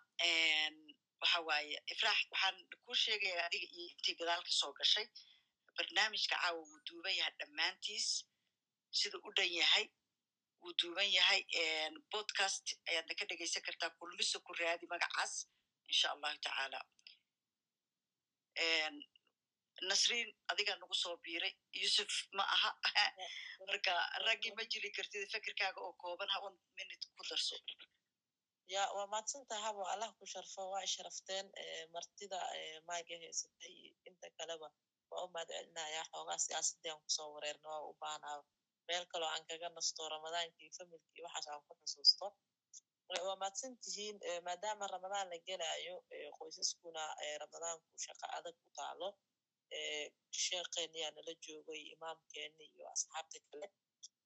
waxa 1.22 1.40
waaye 1.48 1.76
ifraax 1.92 2.18
waxaan 2.32 2.56
ku 2.84 2.92
sheegaya 3.02 3.40
adiga 3.46 3.66
iyo 3.76 3.88
intii 3.92 4.14
gadaal 4.20 4.42
ka 4.46 4.52
soo 4.60 4.72
gashay. 4.78 5.06
Barnaamijka 5.76 6.36
caawa 6.42 6.60
wuu 6.68 6.80
duuban 6.86 7.14
yahay 7.20 7.34
dhammaantiis. 7.40 8.08
Sida 8.98 9.18
u 9.28 9.30
dhan 9.36 9.50
yahay 9.60 9.84
wuu 10.62 10.72
duuban 10.80 11.08
yahay. 11.18 11.40
Podcast 12.12 12.66
ayaadna 12.88 13.14
ka 13.18 13.24
dhegaysan 13.30 13.62
kartaa 13.66 13.90
kulmiso 13.98 14.40
ku 14.46 14.52
raadi 14.60 14.86
magacaas 14.92 15.32
insha 15.90 16.06
allahu 16.14 16.36
tacaala 16.44 16.80
nasriin 19.88 20.28
adigaa 20.52 20.76
nagu 20.82 20.94
soo 21.02 21.16
biiray. 21.24 21.52
Yusuf 21.82 22.12
ma 22.36 22.44
aha. 22.54 22.70
Marka 23.68 23.92
raggii 24.26 24.52
ma 24.58 24.62
jiri 24.72 24.90
kartid 24.96 25.22
fekerkaaga 25.32 25.80
oo 25.86 25.92
kooban 26.02 26.28
ha 26.34 26.38
one 26.48 26.58
minute 26.78 27.04
ku 27.16 27.22
darso. 27.30 27.56
Ya 28.74 28.82
waa 28.96 29.06
mahadsantaha 29.12 29.62
habo 29.66 29.82
allah 29.92 30.10
ku 30.18 30.24
sharfo 30.32 30.62
waa 30.72 30.86
sharafteen 30.94 31.46
martida 31.94 32.38
maaga 32.88 33.14
haysata 33.22 33.66
iyo 33.74 33.90
inta 34.08 34.28
kaleba. 34.38 34.68
Waa 35.10 35.24
u 35.26 35.28
mahad 35.34 35.48
celinaya 35.56 36.02
xoogaa 36.10 36.38
siyaasadii 36.46 36.90
aan 36.92 37.02
ku 37.04 37.10
soo 37.16 37.28
wareerna 37.34 37.68
waa 37.74 37.88
u 37.90 37.94
baahnaa 38.02 38.36
meel 38.88 39.04
kaloo 39.12 39.30
aan 39.34 39.44
kaga 39.48 39.68
nasto 39.76 40.02
ramadaankii 40.14 40.70
familkii 40.78 41.24
waxaas 41.26 41.46
aan 41.52 41.62
ku 41.66 41.72
xusuusto. 41.80 42.26
Waa 43.26 43.36
mahadsan 43.42 43.74
tihiin 43.82 44.16
maadaama 44.46 44.84
ramadaan 44.96 45.26
la 45.32 45.38
gelayo 45.48 45.96
qoysaskuna 46.38 47.02
ramadaanku 47.42 47.88
shaqo 48.04 48.26
adag 48.38 48.56
ku 48.62 48.68
taalo 48.78 49.08
sheekheeniyaa 50.42 51.10
nala 51.16 51.32
joogay 51.46 51.80
imaamkeeni 51.94 52.64
iyo 52.74 52.84
asxaabta 52.94 53.38
kale. 53.50 53.66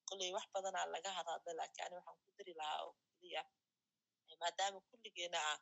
Kolley 0.09 0.31
wax 0.37 0.47
badanaa 0.55 0.87
laga 0.95 1.11
hadhadla 1.19 1.53
laakiin 1.61 1.85
ani 1.87 1.97
waxaan 1.99 2.19
ku 2.25 2.31
dari 2.39 2.53
lahaa 2.61 2.81
oo 2.87 2.93
keliya 3.11 3.43
maadaama 4.41 4.79
kulligeena 4.91 5.39
aan 5.51 5.61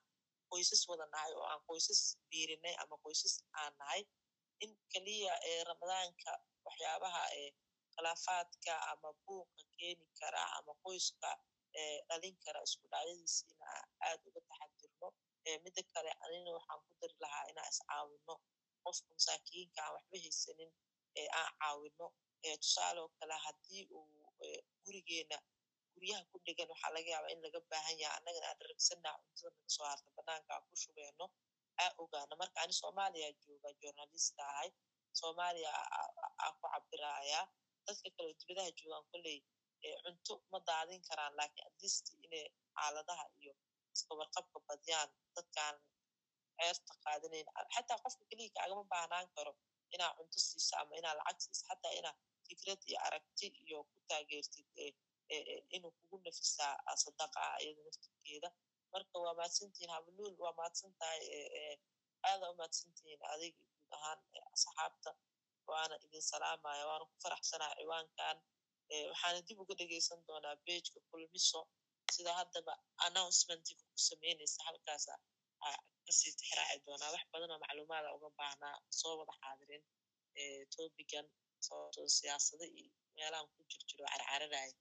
qoysas 0.50 0.82
wada 0.90 1.06
nahay 1.14 1.32
oo 1.38 1.46
aan 1.52 1.62
qoysas 1.68 2.00
biirinay 2.28 2.74
ama 2.82 2.96
qoysas 3.04 3.34
aan 3.60 3.72
nahay 3.80 4.02
in 4.64 4.70
keliya 4.92 5.32
ramadaanka 5.70 6.30
waxyaabaha 6.66 7.22
khilaafaadka 7.94 8.72
ama 8.92 9.08
buuqa 9.24 9.62
keeni 9.76 10.06
kara 10.20 10.42
ama 10.58 10.72
qoyska 10.84 11.30
dhalin 12.08 12.36
kara 12.44 12.60
isku 12.66 12.86
dhacyadiisa 12.92 13.44
ina 13.52 13.68
aad 14.08 14.20
uga 14.28 14.40
taxadirno 14.50 15.08
mida 15.64 15.82
kale 15.94 16.10
anina 16.24 16.50
waxaan 16.58 16.80
ku 16.86 16.92
dari 17.00 17.16
lahaa 17.24 17.44
inaan 17.50 17.68
iscaawino 17.72 18.34
qofka 18.84 19.08
masaakiinka 19.16 19.78
aan 19.84 19.92
waxba 19.96 20.16
haysanin 20.24 20.70
aan 21.38 21.50
caawino. 21.60 22.06
Tusaaloo 22.62 23.08
kale 23.18 23.36
haddii 23.46 23.84
uu 23.96 24.06
gurigeena 24.84 25.36
guryaha 25.94 26.22
ku 26.30 26.36
dhegan 26.44 26.68
waxaa 26.72 26.92
laga 26.96 27.10
yaabaa 27.14 27.32
in 27.34 27.40
laga 27.44 27.60
baahan 27.70 27.96
yaha 28.02 28.14
annagana 28.18 28.46
aan 28.50 28.58
dharagsanaa 28.60 29.14
cuntada 29.22 29.50
naga 29.56 29.70
soo 29.76 29.86
harta 29.90 30.10
banaanka 30.16 30.50
aan 30.54 30.64
ku 30.68 30.74
shubeeno 30.82 31.26
aa 31.82 31.90
ogaana 32.02 32.34
marka 32.40 32.58
ani 32.64 32.74
soomaaliya 32.80 33.28
jooga 33.44 33.68
journalista 33.82 34.42
ahay 34.52 34.70
soomaaliya 35.20 35.70
aa 36.42 36.50
ku 36.58 36.64
cabirayaa 36.72 37.44
dadka 37.86 38.08
kale 38.16 38.30
dibadaha 38.40 38.70
joogaan 38.78 39.04
kolley 39.12 39.38
cunto 40.04 40.34
ma 40.52 40.58
daadin 40.68 41.00
karaan 41.08 41.34
laakiin 41.38 41.66
atleast 41.68 42.06
inay 42.24 42.46
xaaladaha 42.76 43.24
iyo 43.40 43.52
iska 43.94 44.12
warqabka 44.20 44.58
badiyaan 44.68 45.10
dadkaan 45.36 45.76
ceerta 46.58 46.92
qaadanayn 47.04 47.48
xataa 47.74 47.98
qofka 48.04 48.24
keliya 48.30 48.50
kaagama 48.56 48.84
baahnaan 48.92 49.26
karo 49.36 49.52
inaa 49.94 50.10
cunto 50.16 50.38
siisa 50.48 50.74
ama 50.82 50.92
inaa 51.00 51.14
lacag 51.18 51.40
siisa 51.44 51.64
xataa 51.70 51.92
inaa 52.00 52.14
fikrad 52.48 52.80
iyo 52.90 52.98
aragti 53.06 53.46
iyo 53.64 53.78
ku 53.90 53.96
taageertid 54.08 54.68
inuu 55.76 55.92
kugu 55.98 56.16
nafisaa 56.24 56.74
sadaqa 57.02 57.38
ah 57.50 57.56
iyada 57.64 57.80
naftirkeeda 57.88 58.48
marka 58.92 59.16
waa 59.24 59.34
mahadsantihiin 59.38 59.92
habluul 59.96 60.34
waa 60.44 60.54
mahadsan 60.58 60.92
tahay 61.00 61.20
aada 62.28 62.44
u 62.52 62.54
mahadsantihiin 62.60 63.20
adiga 63.34 63.58
guud 63.68 63.92
ahaan 63.96 64.20
asxaabta 64.56 65.10
waana 65.70 65.94
idin 66.06 66.24
salaamaya 66.32 66.82
waana 66.90 67.04
ku 67.10 67.16
faraxsanaa 67.24 67.72
ciwaankan 67.78 68.36
waxaana 69.10 69.40
dib 69.48 69.58
uga 69.64 69.74
dhegeysan 69.80 70.20
doonaa 70.28 70.56
bejka 70.66 70.98
kulmiso 71.10 71.60
sida 72.14 72.32
haddaba 72.40 72.72
announcementiga 73.06 73.82
ku 73.92 73.98
sameynaysa 74.08 74.60
halkaasa 74.68 75.12
ka 76.06 76.12
sii 76.18 76.32
tixraaci 76.38 76.78
doonaa 76.86 77.12
wax 77.14 77.24
badan 77.32 77.50
oo 77.54 77.58
macluumaada 77.64 78.08
uga 78.16 78.28
baahnaa 78.38 78.74
soo 79.00 79.14
wada 79.20 79.34
xaadirin 79.40 79.84
topigan 80.76 81.26
sababtoo 81.66 82.08
siyaasada 82.18 82.64
iyo 82.78 82.90
meelahan 83.16 83.46
ku 83.54 83.60
jirjiro 83.70 84.04
carcararaya 84.12 84.74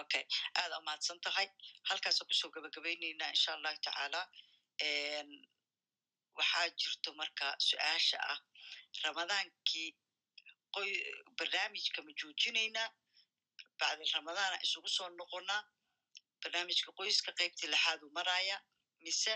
okay 0.00 0.24
aada 0.60 0.74
umahadsan 0.82 1.18
tahay 1.26 1.46
halkaasoo 1.88 2.26
ku 2.28 2.34
soo 2.40 2.50
gabagabayneynaa 2.54 3.30
insha 3.34 3.50
allahu 3.56 3.78
tacaala 3.86 4.20
waxaa 6.38 6.68
jirto 6.80 7.10
marka 7.20 7.46
su'aasha 7.68 8.18
ah 8.32 8.38
ramadaankii 9.04 9.88
qoy 10.74 10.90
barnaamijka 11.38 11.98
ma 12.06 12.12
joojinaynaa 12.20 12.88
bacdi 13.80 14.04
ramadaana 14.16 14.56
isugu 14.66 14.88
soo 14.96 15.08
noqonaa 15.20 15.62
barnaamijka 16.42 16.90
qoyska 16.98 17.30
qaybtii 17.38 17.68
lixaadu 17.74 18.06
maraya 18.18 18.56
mise 19.04 19.34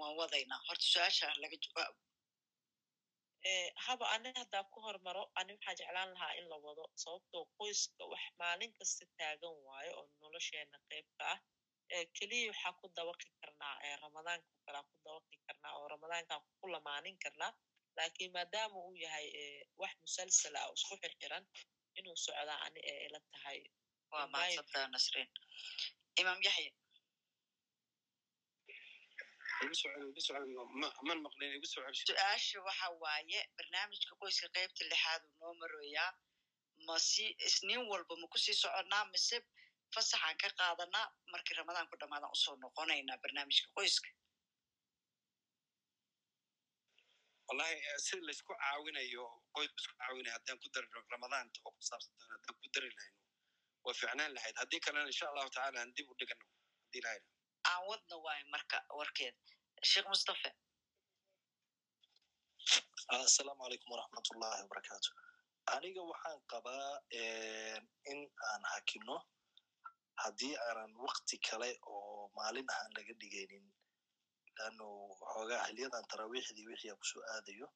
waan 0.00 0.14
wadaynaa 0.20 0.60
horta 0.68 0.86
su'aasha 0.92 1.26
laga 1.42 1.56
jawaabo 1.64 1.98
haba 3.86 4.04
ani 4.14 4.28
haddaa 4.38 4.64
ku 4.72 4.78
hormaro 4.86 5.22
ani 5.38 5.52
waxaa 5.56 5.74
jeclaan 5.80 6.10
lahaa 6.14 6.32
in 6.38 6.46
la 6.50 6.56
wado 6.66 6.84
sababtoo 7.02 7.44
qoyska 7.58 8.02
wax 8.12 8.24
maalin 8.40 8.72
kasta 8.78 9.04
taagan 9.18 9.54
waayo 9.66 9.92
oo 10.00 10.06
nolosheena 10.20 10.78
qaybka 10.90 11.24
ah 11.32 11.38
keliya 12.16 12.48
waxaa 12.52 12.72
ku 12.80 12.86
dabaqi 12.96 13.28
karnaa 13.40 13.74
ramadaanka 14.04 14.50
kalaa 14.66 14.84
ku 14.90 14.96
dabaqi 15.06 15.36
karnaa 15.46 15.72
oo 15.78 15.86
ramadaankaa 15.94 16.38
ku 16.60 16.66
lamaanin 16.74 17.16
karnaa 17.24 17.52
laakiin 17.96 18.32
maadaama 18.36 18.78
uu 18.86 18.94
yahay 19.04 19.26
wax 19.80 19.92
musalsal 20.04 20.54
ah 20.60 20.66
oo 20.68 20.74
isku 20.78 20.94
xirxiran 21.02 21.44
inuu 21.98 22.16
socdaa 22.24 22.58
ani 22.66 22.80
ee 22.90 22.98
ila 23.06 23.20
tahay 23.32 23.58
waa 24.12 24.26
mahadsantaa 24.34 24.86
nasrin 24.94 25.28
imaam 26.20 26.38
yaxya 26.46 26.70
su'aasha 32.08 32.58
waxa 32.68 32.86
waaye 33.02 33.40
barnaamijka 33.56 34.12
qoyska 34.22 34.46
qaybta 34.56 34.82
lixaad 34.92 35.22
uu 35.28 35.36
noo 35.40 35.54
maroyaa 35.62 36.10
masi 36.88 37.26
isniin 37.48 37.82
walba 37.90 38.14
ma 38.22 38.26
ku 38.32 38.38
sii 38.44 38.56
soconnaa 38.62 39.04
mise 39.12 39.36
fasaxaan 39.94 40.36
ka 40.42 40.48
qaadanaa 40.60 41.06
markii 41.32 41.56
ramadaan 41.60 41.86
ku 41.90 41.96
dhammaadaan 42.00 42.32
u 42.36 42.38
soo 42.44 42.56
noqonaynaa 42.62 43.18
barnaamijka 43.24 43.68
qoyska 43.76 44.08
wallahi 47.48 47.76
sida 48.06 48.22
laysku 48.28 48.52
caawinayo 48.62 49.24
qoys 49.54 49.70
isku 49.80 49.94
haddaan 50.36 50.58
ku 50.62 50.68
dari 50.74 50.88
ramadaanta 51.14 51.58
oo 51.66 51.72
ku 51.76 51.82
saabsantan 51.88 52.28
haddaan 52.34 52.56
ku 52.60 52.66
dari 52.74 52.88
lahayno 52.96 53.18
waa 53.84 53.94
ficnaan 54.00 54.32
lahayd 54.36 54.56
haddii 54.62 54.80
kalena 54.84 55.08
insha 55.12 55.26
allahu 55.30 55.50
tacaala 55.54 55.78
aan 55.82 55.90
dib 55.96 56.06
u 56.12 56.14
dhigano 56.20 56.44
haddii 56.84 57.02
lahayna 57.06 57.26
aan 57.70 57.82
wadna 57.90 58.16
waayo 58.24 58.44
marka 58.54 58.76
warkeeda 58.98 59.38
sheekh 59.90 60.06
mustafa 60.12 60.50
assalaamu 63.08 63.62
calaykum 63.64 63.90
waraxmatullahi 63.94 64.60
wabarakaatu 64.64 65.10
aniga 65.74 66.02
waxaan 66.10 66.40
qabaa 66.52 66.88
in 68.12 68.20
aan 68.50 68.62
hakino 68.72 69.16
haddii 70.24 70.54
aanan 70.66 70.92
wakti 71.06 71.36
kale 71.48 71.70
oo 71.92 72.30
maalin 72.36 72.66
ah 72.72 72.78
aan 72.82 72.92
laga 72.98 73.14
dhigaynin 73.20 73.66
lano 74.58 74.86
xoogaa 75.32 75.64
xiliyadan 75.66 76.04
taraawiixdii 76.12 76.66
wixii 76.70 76.90
aan 76.90 76.98
ku 77.02 77.06
soo 77.12 77.22
aadayo 77.34 77.66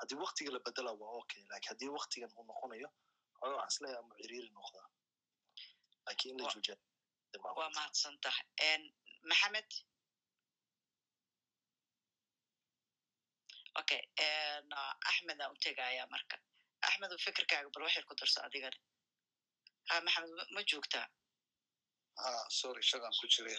haddii 0.00 0.18
waktiga 0.24 0.50
la 0.54 0.60
bedela 0.66 0.92
waa 1.00 1.12
okay 1.20 1.42
laakiin 1.50 1.70
haddii 1.72 1.90
waktigan 1.98 2.30
uu 2.36 2.44
noqonayo 2.50 2.88
xoogaa 3.38 3.56
waxaan 3.62 3.72
is 3.72 3.80
leeyahay 3.82 4.02
ama 4.04 4.14
ciriiri 4.22 4.50
noqdaa 4.58 4.86
laakiin 6.06 6.34
in 6.34 6.42
la 6.44 6.50
joojiya 6.54 6.76
waa 7.58 7.70
mahadsan 7.76 8.14
tahay 8.24 8.46
maxamed 9.28 9.70
okay 13.80 14.02
axmed 15.10 15.40
aan 15.40 15.52
u 15.54 15.56
tegaya 15.64 16.06
marka. 16.14 16.36
Axmed 16.88 17.10
fikirkaaga 17.24 17.68
bal 17.74 17.82
waxyar 17.86 18.04
ku 18.08 18.14
darso 18.20 18.40
adigana 18.46 18.78
ha 19.88 20.00
maxamed 20.06 20.30
ma 20.54 20.60
joogtaa 20.70 21.06
sorry 22.60 22.82
shadan 22.90 23.12
ku 23.20 23.26
jiray. 23.34 23.56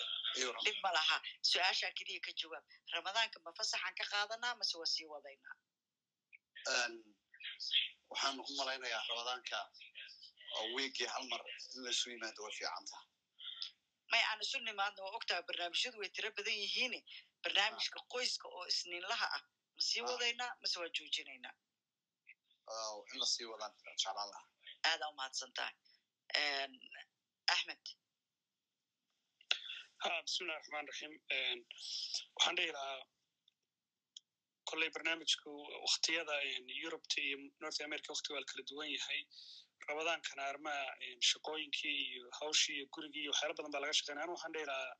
Dhib 0.65 0.77
ma 0.83 0.91
laha. 0.97 1.17
Su'aashaa 1.49 1.91
keliya 1.97 2.19
ka 2.25 2.31
jawaab. 2.39 2.63
Ramadaanka 2.95 3.37
ma 3.45 3.51
fasaxaan 3.59 3.93
ka 3.99 4.05
qaadanaa 4.11 4.55
mase 4.59 4.75
waa 4.81 4.85
sii 4.93 5.07
wadaynaa 5.13 5.55
waxaan 8.11 8.35
u 8.39 8.53
malaynayaa 8.59 9.03
ramadaanka 9.11 9.57
oo 10.57 10.67
wiigii 10.75 11.07
hal 11.13 11.25
mar 11.31 11.41
in 11.75 11.79
laisu 11.85 12.09
yimaado 12.13 12.43
way 12.43 12.53
fiican 12.57 12.85
taha 12.89 13.03
may 14.11 14.23
aan 14.29 14.39
isu 14.45 14.57
nimaadna 14.67 15.03
waa 15.05 15.15
ogtaha 15.19 15.41
barnaamijyadu 15.49 15.97
way 16.01 16.09
tiro 16.15 16.29
badan 16.37 16.57
yihiine 16.63 16.99
barnaamijka 17.43 17.99
qoyska 18.13 18.47
oo 18.57 18.65
isniinlaha 18.73 19.27
ah. 19.37 19.43
Ma 19.75 19.81
sii 19.87 20.01
wadaynaa 20.09 20.51
mase 20.61 20.75
waa 20.81 20.89
joojinaynaa 20.97 21.55
aada 24.89 25.05
umahadsan 25.13 25.51
tahay 25.57 25.75
axmed 27.53 27.83
ha 30.03 30.09
bismillahi 30.25 30.57
raxmaan 30.59 30.87
raxiim 30.91 31.13
waxaan 32.35 32.55
dhihi 32.57 32.71
lahaa 32.77 32.99
kolley 34.69 34.89
barnaamijku 34.95 35.49
waktiyada 35.85 36.35
yurubta 36.83 37.17
iyo 37.27 37.37
north 37.63 37.81
america 37.87 38.09
wakti 38.13 38.33
waa 38.33 38.45
kala 38.49 38.63
duwan 38.69 38.89
yahay 38.97 39.21
rabadaankana 39.89 40.41
arrimaha 40.49 40.83
shaqooyinkii 41.29 41.95
iyo 42.13 42.25
hawshii 42.39 42.75
iyo 42.77 42.85
gurigii 42.95 43.21
iyo 43.25 43.31
waxyaala 43.33 43.55
badan 43.57 43.71
baa 43.75 43.81
laga 43.85 43.93
shaqeynaya 43.99 44.23
anu 44.27 44.33
waxaan 44.37 44.53
lahaa 44.71 44.93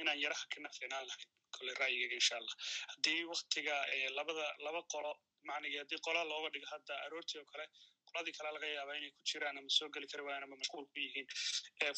inaan 0.00 0.18
yaraha 0.24 0.44
ka 0.52 0.58
nafcinaan 0.66 1.06
lahayn 1.10 1.28
kole 1.56 1.72
ra'yigayga 1.82 2.14
insha 2.20 2.34
allah. 2.40 2.54
Haddii 2.92 3.20
waktiga 3.32 3.76
labada 4.18 4.46
laba 4.66 4.80
qolo 4.94 5.10
macnigi 5.48 5.76
haddii 5.82 6.00
qola 6.06 6.20
looga 6.32 6.48
dhigo 6.54 6.68
hadda 6.74 6.94
aroortii 7.06 7.38
oo 7.42 7.46
kale 7.52 7.64
qoladii 8.10 8.34
kale 8.38 8.50
laga 8.56 8.68
yaabaa 8.76 8.96
inay 9.00 9.10
ku 9.16 9.20
jiraan 9.30 9.58
ama 9.60 9.70
soo 9.78 9.88
geli 9.94 10.06
kari 10.12 10.22
waayaan 10.26 10.44
ama 10.46 10.56
mashquul 10.62 10.86
ku 10.92 10.98
yihiin. 11.04 11.26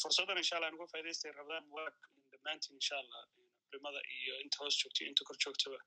Fursaddan 0.03 0.37
insha 0.43 0.55
allah 0.57 0.69
nuga 0.75 0.85
faa'idaystay 0.93 1.31
rabadaan 1.39 1.65
mubarak 1.69 1.97
dhammaantiin 2.31 2.75
insha 2.81 2.95
allah 3.03 3.21
culimada 3.67 3.99
iyo 4.17 4.33
inta 4.43 4.57
hoos 4.63 4.75
joogta 4.81 5.01
inta 5.11 5.21
kor 5.29 5.37
joogtaba 5.45 5.79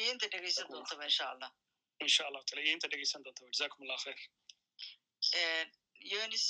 iyo 0.00 0.08
inta 0.14 0.26
dhegeysan 0.34 0.66
doontaba 0.72 1.04
insha 1.10 1.24
allah. 1.32 1.50
Insha 2.06 2.22
allahu 2.28 2.44
taala 2.48 2.60
iyo 2.66 2.72
inta 2.78 2.88
dhegeysan 2.92 3.20
doontaba 3.26 3.48
jazakum 3.56 3.80
allah 3.86 3.98
khair 4.04 4.18
yonis 6.12 6.46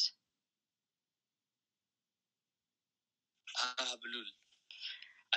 blul 4.02 4.28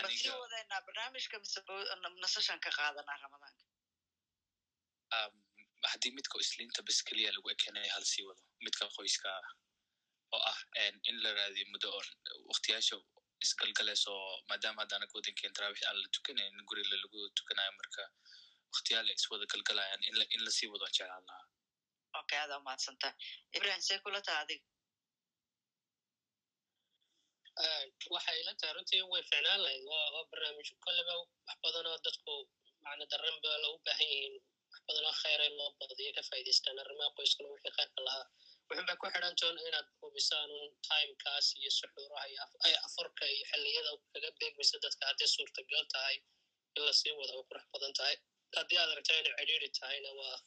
ma 0.03 0.09
sii 0.17 0.29
wadaynaa 0.43 0.81
barnaamijka 0.87 1.39
mise 1.43 1.59
nasashan 2.23 2.59
ka 2.65 2.69
qaadanaa 2.77 3.17
ramadaanka 3.23 3.65
haddii 5.91 6.11
midka 6.17 6.35
isliinta 6.45 6.81
bes 6.87 6.99
keliya 7.07 7.31
lagu 7.35 7.47
ekenaya 7.55 7.91
hal 7.95 8.05
sii 8.11 8.23
wado 8.29 8.43
midka 8.65 8.85
qoyska 8.97 9.29
ah 9.39 9.47
oo 10.35 10.41
ah 10.51 10.59
in 11.09 11.17
la 11.23 11.29
raadiyo 11.39 11.65
muddo 11.73 11.87
oo 11.97 12.03
waktiyaasha 12.51 12.95
isgalgaleso 13.45 14.13
maadaama 14.49 14.81
hadda 14.81 14.95
anaga 14.97 15.19
tarawix 15.57 15.79
aan 15.89 15.97
la 16.03 16.07
tukanayn 16.15 16.53
in 16.59 16.65
guri 16.69 16.83
lagu 16.91 17.19
tukanayo 17.37 17.71
marka. 17.79 18.03
Waktiyaala 18.73 19.11
iswada 19.19 19.45
galgalayaan 19.51 20.01
in 20.35 20.41
la 20.45 20.51
sii 20.57 20.67
wado 20.73 20.85
jeclaan 20.95 21.23
lahaa 21.29 21.50
okay 22.19 22.39
adaa 22.45 22.57
umahadsantaa 22.63 23.13
ibrahim 23.57 23.81
see 23.87 23.99
kula 24.05 24.19
taha 24.27 24.39
adiga 24.45 24.65
waxay 28.13 28.37
ila 28.41 28.51
tahay 28.59 28.73
runtii 28.77 29.01
way 29.11 29.23
ficnaan 29.31 29.59
lahayd 29.65 29.83
waa 29.91 30.21
barnaamij 30.31 30.69
kolleba 30.85 31.13
wax 31.21 31.57
badanoo 31.63 31.97
dadku 32.05 32.33
macna 32.85 33.05
darran 33.11 33.37
ba 33.43 33.51
la 33.63 33.67
u 33.73 33.77
baahan 33.85 34.07
yihiin 34.13 34.35
wax 34.71 34.79
badanoo 34.87 35.13
kheyra 35.21 35.43
in 35.49 35.55
loo 35.59 35.69
badiyo 35.79 36.11
ka 36.17 36.21
faa'idaystaan 36.29 36.77
arrimaha 36.83 37.09
qoyskana 37.17 37.47
wixii 37.53 37.73
kheyrka 37.77 37.99
lahaa 38.07 38.25
wuxun 38.67 38.85
bay 38.89 38.97
ku 39.01 39.05
xidhan 39.13 39.35
toon 39.41 39.57
inaad 39.67 39.87
hubisaan 40.01 40.49
un 40.59 40.67
timekaas 40.87 41.47
iyo 41.61 41.71
suxuuraha 41.79 42.25
iyo 42.31 42.79
afurka 42.87 43.23
iyo 43.35 43.43
xilliyada 43.51 43.91
kaga 44.13 44.29
beegmaysa 44.39 44.75
dadka 44.85 45.03
hadday 45.09 45.29
suurtagal 45.35 45.83
tahay 45.93 46.15
in 46.77 46.81
la 46.87 46.93
sii 46.99 47.13
wada 47.19 47.33
u 47.39 47.43
qurux 47.49 47.65
badan 47.73 47.93
tahay 47.99 48.15
haddii 48.57 48.79
aad 48.81 48.89
aragtaa 48.93 49.17
inay 49.21 49.33
cidhiiri 49.39 49.69
tahayna 49.79 50.09
waa 50.19 50.37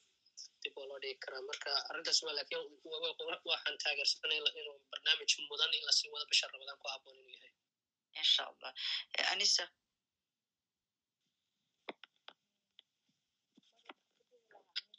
dib 0.65 0.75
oo 0.81 0.86
loo 0.91 0.99
dhigi 1.02 1.17
karaa. 1.25 1.43
Marka 1.51 1.70
arrintaas 1.91 2.20
waa 2.25 2.34
laakiin 2.39 2.62
waxaan 3.51 3.76
taageersanay 3.83 4.39
inuu 4.60 4.78
barnaamij 4.91 5.33
mudan 5.51 5.73
in 5.78 5.84
la 5.89 5.93
sii 5.99 6.10
wado 6.12 6.25
bisha 6.31 6.47
ramadaan 6.52 6.78
ku 6.83 6.86
haboon 6.94 7.17
inuu 7.20 7.34
yahay. 7.36 7.52
Insha 8.20 8.43
allah 8.51 8.70
anisa 9.33 9.65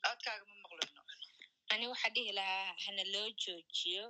codkaaga 0.06 0.44
ma 0.50 0.56
maqlayno. 0.64 1.02
Ani 1.74 1.86
waxaa 1.92 2.14
dhihi 2.16 2.32
lahaa 2.40 2.68
hana 2.84 3.04
loo 3.14 3.28
joojiyo 3.44 4.06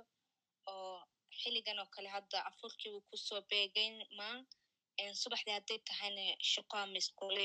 oo 0.72 0.96
xilligan 1.40 1.78
oo 1.82 1.88
kale 1.94 2.08
hadda 2.16 2.38
afurkii 2.50 2.90
uu 2.94 3.02
ku 3.08 3.16
soo 3.26 3.40
beegayn 3.50 3.94
ma 4.18 4.26
subaxdii 5.22 5.54
hadday 5.58 5.78
tahayna 5.88 6.22
shaqo 6.52 6.74
ama 6.84 6.96
iskule 7.02 7.44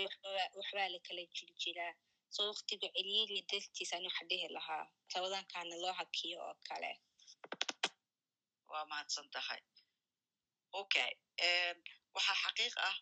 waxbaa 0.58 0.90
la 0.94 1.00
kala 1.08 1.22
jiljiraa 1.36 1.94
so 2.36 2.42
waktiga 2.52 2.88
celiiri 2.96 3.38
dartiis 3.52 3.92
ani 3.96 4.08
waxa 4.10 4.24
dhihi 4.30 4.48
lahaa 4.58 4.84
rabadaankaana 5.14 5.76
loo 5.84 5.94
hakiyo 6.00 6.38
oo 6.48 6.56
kale 6.70 6.92
waa 8.72 8.86
mahadsan 8.92 9.28
tahay 9.36 9.62
okay 10.82 11.12
waxaa 12.16 12.38
xaqiiq 12.44 12.76
ah 12.90 12.96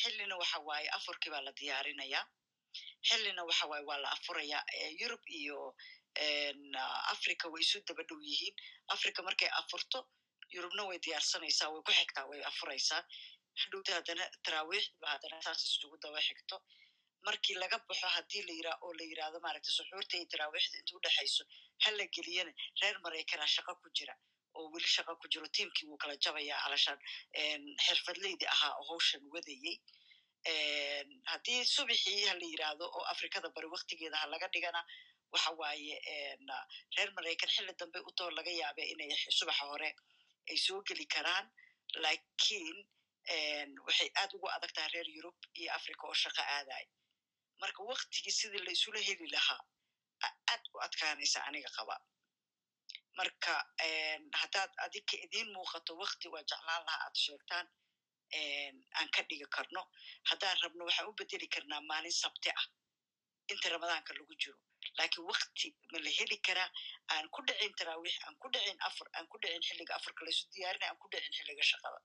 xillina 0.00 0.34
waxa 0.42 0.58
waaye 0.68 0.88
afurkii 0.98 1.30
baa 1.34 1.44
la 1.46 1.52
diyaarinayaa 1.60 2.24
xillina 3.08 3.42
waxa 3.48 3.64
waaye 3.70 3.84
waa 3.90 3.98
la 4.04 4.08
afuraya 4.16 4.58
yurub 5.00 5.22
iyo 5.40 5.58
africa 7.14 7.44
way 7.52 7.62
isu 7.66 7.78
daba 7.88 8.02
dhow 8.08 8.20
yihiin 8.30 8.54
africa 8.94 9.18
markay 9.28 9.50
afurto 9.60 9.98
yurubna 10.54 10.82
way 10.88 10.98
diyaarsanaysaa 11.06 11.68
way 11.72 11.82
ku 11.86 11.92
xigtaa 11.98 12.24
way 12.30 12.40
afuraysaa 12.50 13.02
hadhowta 13.62 13.90
haddana 13.96 14.24
taraawiixdiba 14.44 15.06
haddana 15.12 15.42
saas 15.46 15.60
isugu 15.68 15.96
daba 16.04 16.20
xigto 16.28 16.56
markii 17.26 17.56
laga 17.62 17.78
baxo 17.88 18.06
haddii 18.16 18.42
la 18.48 18.52
yira 18.58 18.72
oo 18.84 18.92
la 18.98 19.04
yiraahdo 19.10 19.38
maaragta 19.44 19.70
suxuurta 19.78 20.14
iyo 20.16 20.26
taraawiixda 20.32 20.76
inta 20.80 20.92
udhexayso 20.98 21.42
ha 21.82 21.90
la 21.98 22.04
geliyana 22.16 22.52
reer 22.80 22.96
maraykana 23.04 23.46
shaqo 23.54 23.72
ku 23.82 23.88
jira 23.96 24.14
oo 24.58 24.66
weli 24.74 24.88
shaqo 24.96 25.12
ku 25.20 25.26
jiro. 25.32 25.46
Tiimkii 25.56 25.86
wuu 25.88 25.98
kala 26.02 26.14
jabayaa 26.24 26.60
alashaan 26.66 26.98
xirfadleydi 27.86 28.46
ahaa 28.54 28.72
oo 28.80 28.84
hawshan 28.90 29.22
wadayey 29.34 29.76
haddii 31.32 31.64
subixii 31.74 32.24
ha 32.28 32.34
la 32.40 32.46
yiraahdo 32.52 32.84
oo 32.96 33.04
afrikada 33.12 33.48
bari 33.56 33.68
waktigeeda 33.74 34.16
ha 34.22 34.26
laga 34.32 34.48
dhigana 34.54 34.80
waxa 35.32 35.50
waaye 35.60 35.94
reer 36.96 37.10
maraykan 37.16 37.50
xilli 37.54 37.72
dambe 37.80 37.98
utoo 38.10 38.30
laga 38.38 38.50
yaabe 38.60 38.82
inay 38.92 39.10
subaxa 39.38 39.64
hore 39.70 39.88
ay 40.50 40.56
soo 40.66 40.80
geli 40.88 41.06
karaan. 41.14 41.46
Lakiin 42.04 42.78
waxay 43.86 44.10
aad 44.20 44.30
ugu 44.36 44.48
adag 44.56 44.72
tahay 44.76 44.90
reer 44.94 45.08
yurub 45.16 45.36
iyo 45.60 45.70
africa 45.78 46.02
oo 46.08 46.14
shaqo 46.22 46.42
aadayo 46.56 46.88
marka 47.60 47.80
waktigii 47.92 48.32
sidii 48.38 48.62
la 48.66 48.70
isula 48.76 49.00
heli 49.08 49.26
lahaa 49.34 49.62
aad 50.52 50.62
u 50.74 50.78
adkaanaysa 50.86 51.38
aniga 51.48 51.70
qaba. 51.76 51.96
Marka 53.18 53.52
haddaad 54.40 54.72
adika 54.84 55.16
idiin 55.24 55.48
muuqato 55.56 55.92
wakti 56.02 56.26
waa 56.32 56.42
jeclaan 56.50 56.82
lahaa 56.86 57.02
aad 57.06 57.16
sheegtaan 57.24 57.66
aan 58.98 59.08
ka 59.14 59.22
dhigi 59.28 59.46
karno. 59.56 59.82
Haddaan 60.30 60.56
rabno 60.62 60.82
waxaan 60.88 61.08
u 61.10 61.12
bedeli 61.20 61.48
karnaa 61.54 61.80
maalin 61.90 62.12
sabti 62.22 62.48
ah 62.60 62.66
inta 63.52 63.68
ramadaanka 63.68 64.12
lagu 64.18 64.34
jiro. 64.42 64.58
Lakiin 64.98 65.24
wakti 65.30 65.68
ma 65.92 65.98
la 66.04 66.10
heli 66.18 66.36
karaa 66.46 66.70
aan 67.12 67.26
ku 67.34 67.40
dhicin 67.46 67.72
taraawiix 67.78 68.16
aan 68.26 68.36
ku 68.40 68.46
dhicin 68.54 68.78
afur 68.88 69.08
aan 69.16 69.26
ku 69.30 69.36
dhicin 69.42 69.62
xilliga 69.68 69.92
afurka 69.98 70.24
laysu 70.24 70.44
diyaarinay 70.52 70.88
aan 70.88 70.98
ku 71.02 71.08
dhicin 71.12 71.32
xilliga 71.38 71.62
shaqada. 71.70 71.98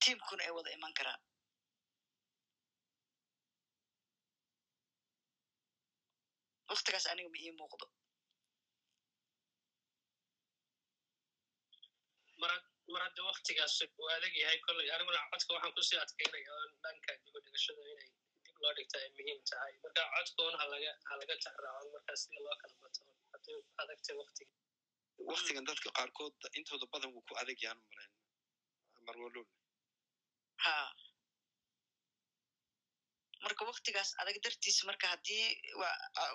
Tiimkuna 0.00 0.42
ay 0.44 0.50
wada 0.56 0.70
iman 0.76 0.92
karaan 0.98 1.20
waktigaas 6.72 7.06
aniga 7.12 7.28
ma 7.34 7.38
ii 7.44 7.52
muuqdo 7.60 7.86
mar 12.92 13.00
hadda 13.06 13.22
waktigaas 13.30 13.74
uu 14.00 14.08
adag 14.16 14.34
yahay 14.42 14.58
kolley 14.66 14.88
aniguna 14.94 15.20
codka 15.30 15.50
waxaan 15.54 15.72
ku 15.76 15.82
sii 15.88 15.98
adkaynaya 16.04 16.50
oo 16.56 16.66
dhanka 16.84 17.10
digo 17.24 17.38
dhigashada 17.44 17.82
inay 17.92 18.10
dib 18.44 18.56
loo 18.62 18.72
dhigta 18.78 18.96
ay 19.04 19.08
muhiim 19.16 19.40
tahay 19.50 19.72
marka 19.84 20.02
codkoona 20.14 20.56
halaga 20.62 20.92
halaga 21.10 21.34
tacraaco 21.44 21.86
markaa 21.94 22.16
sida 22.22 22.38
loo 22.46 22.56
kala 22.62 22.74
bato 22.84 23.02
haddii 23.32 23.58
adagtay 23.82 24.16
waktiga 24.22 24.52
waktigan 25.30 25.64
dadka 25.70 25.88
qaarkood 25.98 26.34
intooda 26.58 26.86
badan 26.94 27.10
wuu 27.14 27.24
ku 27.28 27.32
adag 27.42 27.58
yahan 27.64 27.78
umalayn 27.84 28.12
marwalol 29.06 29.48
ha 30.64 30.74
marka 33.44 33.62
waktigaas 33.70 34.10
adag 34.22 34.36
dartiis 34.44 34.78
marka 34.88 35.06
haddii 35.12 35.44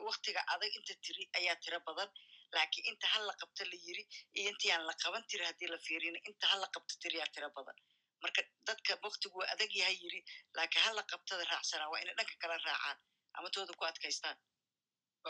waktiga 0.09 0.41
adag 0.55 0.71
inta 0.79 0.93
tiri 1.05 1.23
ayaa 1.39 1.55
tiro 1.63 1.79
badan 1.87 2.09
lakiin 2.57 2.85
inta 2.91 3.07
hala 3.13 3.33
qabto 3.41 3.63
la 3.71 3.77
yiri 3.85 4.03
iyo 4.37 4.49
intii 4.51 4.71
aan 4.75 4.83
la 4.89 4.93
qaban 5.03 5.23
tiri 5.31 5.43
haddii 5.49 5.69
la 5.73 5.77
fiirina 5.85 6.19
inta 6.29 6.45
hala 6.53 6.67
qabto 6.75 6.93
tiriyaa 7.03 7.29
tiro 7.35 7.49
badan. 7.57 7.77
Marka 8.23 8.41
dadka 8.67 8.91
waktigu 9.07 9.35
waa 9.41 9.49
adag 9.53 9.71
yahay 9.81 9.97
yiri 10.03 10.19
lakiin 10.59 10.83
hala 10.87 11.01
qabtada 11.11 11.43
raacsanaa 11.51 11.89
waa 11.93 12.01
inay 12.03 12.15
dhanka 12.19 12.35
kala 12.43 12.55
raacaan 12.67 12.97
ama 13.37 13.47
tooda 13.55 13.73
ku 13.79 13.83
adkaystaan. 13.91 14.37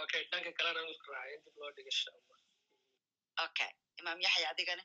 Okay 0.04 0.22
dhanka 0.32 0.52
kalena 0.58 0.82
raacay 0.88 1.38
dib 1.46 1.56
loo 1.62 1.72
dhigasha 1.78 2.10
okay 3.46 3.72
imaam 4.00 4.20
yaxya 4.26 4.48
adigane 4.54 4.84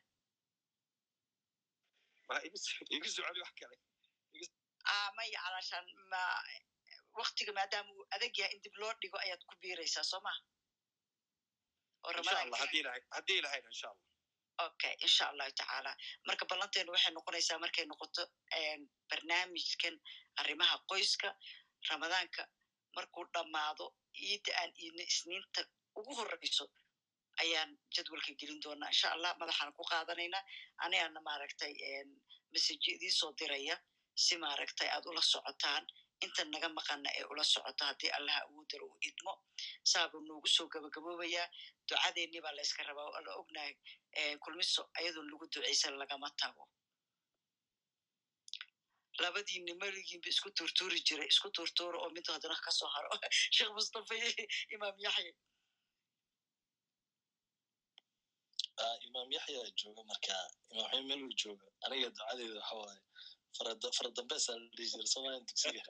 maya 5.16 5.38
calashaan 5.44 5.86
ma 6.10 6.22
waktiga 7.20 7.52
maadaama 7.58 7.90
uu 7.98 8.04
adag 8.16 8.34
yahay 8.40 8.52
in 8.56 8.62
dib 8.64 8.74
loo 8.82 8.92
dhigo 9.02 9.18
ayaad 9.24 9.42
ku 9.48 9.54
biiraysaa 9.62 10.04
soo 10.10 10.20
maha 10.26 10.40
haddii 13.14 13.40
lahayd 13.44 13.64
insha 13.72 13.88
allah 13.92 14.04
okay 14.66 14.94
insha 15.06 15.24
allahu 15.30 15.52
tacaala 15.60 15.92
marka 16.28 16.44
ballanteenu 16.50 16.92
waxay 16.94 17.12
noqonaysaa 17.16 17.58
markay 17.64 17.84
noqoto 17.92 18.22
barnaamijkan 19.10 19.94
arrimaha 20.40 20.76
qoyska 20.90 21.28
ramadaanka 21.90 22.42
markuu 22.96 23.24
dhammaado 23.34 23.86
iidda 24.26 24.52
aan 24.60 24.72
iidno 24.82 25.02
isniinta 25.12 25.60
ugu 25.98 26.12
horreyso 26.18 26.64
ayaan 27.42 27.70
jadwalka 27.96 28.32
gelin 28.40 28.60
doonaa 28.64 28.90
insha 28.94 29.08
allah 29.16 29.30
madaxaan 29.40 29.72
ku 29.78 29.82
qaadanaynaa 29.90 30.42
anigaana 30.84 31.20
maaragtay 31.28 31.72
idiin 32.94 33.12
soo 33.20 33.32
diraya 33.40 33.76
si 34.24 34.34
maaragtay 34.44 34.88
aad 34.94 35.04
ula 35.10 35.22
socotaan 35.32 35.84
inta 36.24 36.42
naga 36.44 36.68
maqana 36.78 37.08
ee 37.18 37.24
ula 37.32 37.44
socoto 37.52 37.82
haddii 37.88 38.10
allaha 38.18 38.40
awoodara 38.46 38.84
uu 38.88 38.98
idmo 39.08 39.32
saabuu 39.92 40.20
noogu 40.28 40.48
soo 40.56 40.66
gabagaboobayaa. 40.74 41.48
Ducadeennii 41.88 42.42
baa 42.44 42.54
layska 42.58 42.82
rabaa 42.88 43.06
oo 43.10 43.20
la 43.26 43.32
ognahay 43.40 43.72
kulmiso 44.44 44.82
ayadoon 44.98 45.28
lagu 45.30 45.46
ducaysan 45.52 45.94
lagama 46.02 46.28
tago. 46.40 46.64
Labadiinni 49.22 49.72
maligiinba 49.80 50.28
isku 50.28 50.48
tuurtuuri 50.56 50.98
jiray 51.06 51.28
isku 51.32 51.48
tuurtuura 51.56 51.98
oo 52.04 52.10
mid 52.16 52.26
haddana 52.32 52.56
ka 52.64 52.70
soo 52.78 52.88
haro. 52.94 53.08
Sheekh 53.54 53.72
mustafa 53.76 54.14
imaam 54.74 54.96
yaxya. 55.04 55.32
Ah, 58.82 58.96
imaam 59.06 59.28
yaxya 59.36 59.62
jooga 59.80 60.02
marka 60.10 60.34
imaam 60.72 61.06
meel 61.08 61.22
jooga. 61.42 61.66
Aniga 61.84 62.08
ducadeeda 62.10 62.60
waxa 62.60 62.74
waaye 62.80 63.00
farada 63.12 63.35
faradambeesa 63.58 64.52
la 64.60 64.68
dhihi 64.76 64.88
jira 64.92 65.06
soomaliyan 65.14 65.44
dugsiga 65.48 65.82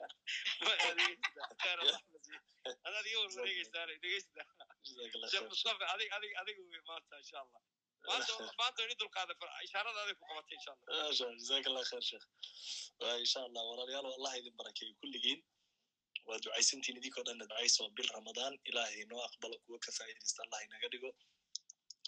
allah 11.69 11.83
sheekh 12.09 12.25
insha 13.23 13.39
allah 13.47 13.63
walaalayaal 13.69 14.07
allah 14.17 14.33
idin 14.39 14.55
barakeeyo 14.61 14.93
kulligiin 15.01 15.39
waa 16.27 16.39
ducaysantiin 16.45 16.97
idinkoo 17.01 17.23
dhanna 17.27 17.45
ducaysa 17.51 17.83
waa 17.83 17.95
bil 17.97 18.09
ramadaan 18.17 18.53
ilaahay 18.69 19.03
noo 19.11 19.21
aqbalo 19.29 19.55
kuwa 19.65 19.79
ka 19.85 19.91
faa'iidaysta 19.97 20.39
allah 20.45 20.59
inaga 20.67 20.87
dhigo 20.93 21.11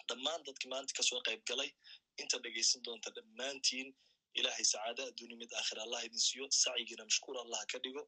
dhammaan 0.08 0.40
dadkii 0.48 0.70
maanta 0.74 0.92
ka 0.98 1.02
soo 1.10 1.20
qayb 1.28 1.42
galay 1.50 1.70
inta 2.22 2.36
dhegaysan 2.44 2.80
doonta 2.86 3.08
dhammaantiin 3.18 3.88
ilaahay 4.38 4.64
sacaada 4.72 5.02
adduuni 5.10 5.36
mid 5.42 5.50
aakhira 5.60 5.80
allah 5.86 6.00
idin 6.08 6.22
siiyo 6.28 6.46
sacyigiina 6.62 7.04
mashkuur 7.10 7.36
allah 7.44 7.60
ka 7.72 7.78
dhigo. 7.84 8.02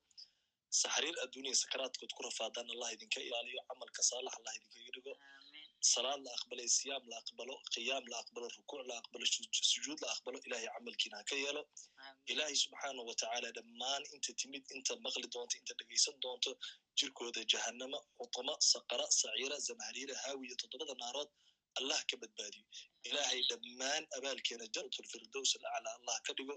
Saxariir 0.81 1.17
adduuniya 1.25 1.55
sakaraadkood 1.63 2.13
ku 2.17 2.23
rafaadaan 2.29 2.69
allah 2.75 2.89
idinka 2.97 3.21
ilaaliyo 3.29 3.61
camalka 3.71 4.03
saalax 4.11 4.35
allah 4.39 4.53
idinkaga 4.59 4.91
dhigo. 4.97 5.15
Salaad 5.93 6.21
la 6.27 6.31
aqbalay 6.39 6.69
siyaam 6.79 7.05
la 7.13 7.17
aqbalo 7.23 7.55
qiyaam 7.75 8.05
la 8.13 8.17
aqbalo 8.23 8.47
rukuuc 8.57 8.83
la 8.91 8.95
aqbalo 9.03 9.25
su- 9.35 9.65
sujuud 9.73 9.99
la 10.05 10.09
aqbalo 10.15 10.39
ilaahay 10.47 10.69
camalkiina 10.77 11.17
ha 11.21 11.25
ka 11.31 11.37
yeelo. 11.45 11.63
Ilaahay 12.33 12.57
subxaanahu 12.65 13.07
watacaala 13.11 13.49
dhammaan 13.59 14.03
inta 14.17 14.33
timid 14.43 14.65
inta 14.77 14.93
maqli 15.07 15.27
doonto 15.35 15.55
inta 15.61 15.75
dhegaysan 15.81 16.17
doonto 16.25 16.51
jirkooda 17.01 17.43
jahannama 17.55 17.99
xutama 18.21 18.55
saqara 18.73 19.07
saciira 19.21 19.57
zamhariira 19.69 20.15
haawiya 20.25 20.55
toddobada 20.63 20.95
naarood 21.03 21.31
allah 21.81 22.01
ka 22.11 22.17
badbaadiyo 22.23 22.65
ilaahay 23.09 23.41
dhammaan 23.51 24.03
abaalkeena 24.19 24.67
janatulfirdows 24.77 25.53
alaclaa 25.59 25.95
allah 25.99 26.17
ka 26.27 26.33
dhigo 26.39 26.57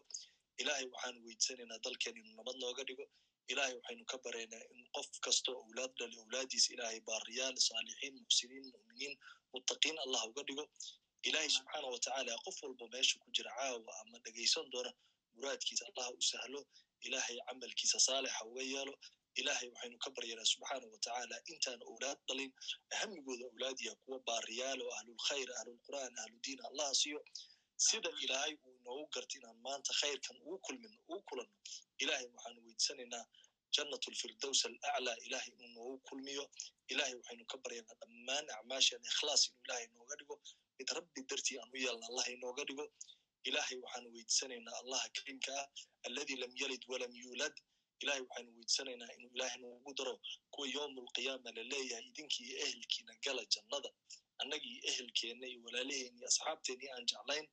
ilaahay 0.61 0.85
waxaan 0.93 1.15
weydsanaynaa 1.27 1.79
dalkeen 1.85 2.15
inuu 2.21 2.35
nabad 2.39 2.55
nooga 2.63 2.83
dhigo 2.89 3.05
ilaahay 3.53 3.73
waxaynu 3.79 4.05
ka 4.11 4.17
baraynaa 4.25 4.63
in 4.73 4.81
qof 4.97 5.09
kastoo 5.25 5.55
owlaad 5.63 5.91
dhali 5.99 6.15
owlaadiisa 6.25 6.69
ilaahay 6.75 6.99
baariyaal 7.09 7.55
saalixiin 7.67 8.13
muxsiniin 8.21 8.65
mu'miniin 8.75 9.13
muttaqiin 9.53 9.97
allah 10.05 10.21
uga 10.31 10.43
dhigo 10.49 10.65
ilaahay 11.29 11.49
subxaana 11.57 11.87
watacaala 11.95 12.37
qof 12.45 12.57
walba 12.65 12.85
meesha 12.95 13.15
ku 13.23 13.27
jira 13.37 13.51
caawa 13.59 13.91
ama 14.01 14.17
dhegaysan 14.25 14.65
doona 14.73 14.91
muraadkiisa 15.37 15.83
allah 15.89 16.07
u 16.19 16.21
sahlo 16.31 16.61
ilaahay 17.07 17.37
camalkiisa 17.49 17.99
saalixa 18.07 18.41
uga 18.51 18.63
yeelo 18.73 18.93
ilaahay 19.41 19.67
waxaynu 19.73 19.97
ka 20.03 20.09
baryanaa 20.17 20.47
subxaana 20.53 20.85
watacaala 20.93 21.35
intaan 21.53 21.80
owlaad 21.91 22.19
dhalin. 22.27 22.51
Hamigooda 22.99 23.43
owlaadiya 23.51 23.93
kuwa 24.03 24.17
baariyaal 24.27 24.80
oo 24.85 24.91
ahlulkhayr 24.99 25.49
ahlulqur'aan 25.59 26.14
ahludiin 26.23 26.59
allah 26.69 26.89
siiyo. 27.01 27.19
Sida 27.88 28.09
ilaahay 28.23 28.53
uu 28.65 28.73
inoogu 28.80 29.05
garta 29.15 29.33
inaan 29.39 29.57
maanta 29.67 29.91
khayrkan 30.01 30.38
ugu 30.45 30.57
kulmino 30.65 30.97
ugu 31.07 31.22
kulanno 31.30 31.55
ilaahay 32.03 32.27
waxaanu 32.35 32.59
weydsanaynaa 32.67 33.23
jannatulfirdows 33.75 34.61
alaclaa 34.65 35.17
ilaahay 35.27 35.51
inuu 35.55 35.72
noogu 35.77 35.97
kulmiyo. 36.09 36.45
Ilaahay 36.91 37.15
waxaynu 37.19 37.45
ka 37.51 37.57
baryanaa 37.64 37.95
dhammaan 38.01 38.45
acmaashan 38.57 39.01
ikhlaas 39.11 39.41
inuu 39.49 39.61
ilaahay 39.65 39.88
nooga 39.95 40.15
dhigo. 40.19 40.35
Mid 40.80 40.89
rabbi 40.97 41.22
dartii 41.30 41.57
aan 41.61 41.69
u 41.75 41.77
yeelna 41.85 42.05
allah 42.09 42.25
inooga 42.35 42.64
dhigo. 42.69 42.85
Ilaahay 43.49 43.77
waxaanu 43.83 44.09
weydsanaynaa 44.15 44.75
allaha 44.81 45.07
kariimka 45.15 45.51
ah 45.61 45.67
alladii 46.07 46.38
lam 46.43 46.51
yalid 46.61 46.83
walam 46.91 47.14
yuulad 47.23 47.53
ilaahay 48.01 48.22
waxaanu 48.27 48.51
weydsanaynaa 48.57 49.11
inuu 49.17 49.32
ilaahay 49.35 49.59
noogu 49.61 49.93
daro 49.99 50.15
kuwa 50.53 50.67
yowmulqiyaama 50.75 51.49
la 51.57 51.64
leeyahay 51.72 52.06
idinkii 52.11 52.45
iyo 52.49 52.57
ehelkiina 52.65 53.14
gala 53.25 53.43
jannada. 53.53 53.90
Annagii 54.41 54.77
ehelkeenna 54.90 55.48
iyo 55.51 55.59
walaalaheen 55.65 56.15
iyo 56.17 56.27
asxaabteennii 56.32 56.90
aan 56.95 57.06
jeclayn 57.11 57.48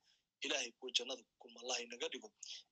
ilaahay 0.45 0.71
kuwa 0.71 0.91
jannada 0.97 1.23
ku 1.23 1.33
kulma 1.41 1.59
allah 1.63 1.77
inaga 1.85 2.07
dhigo. 2.13 2.29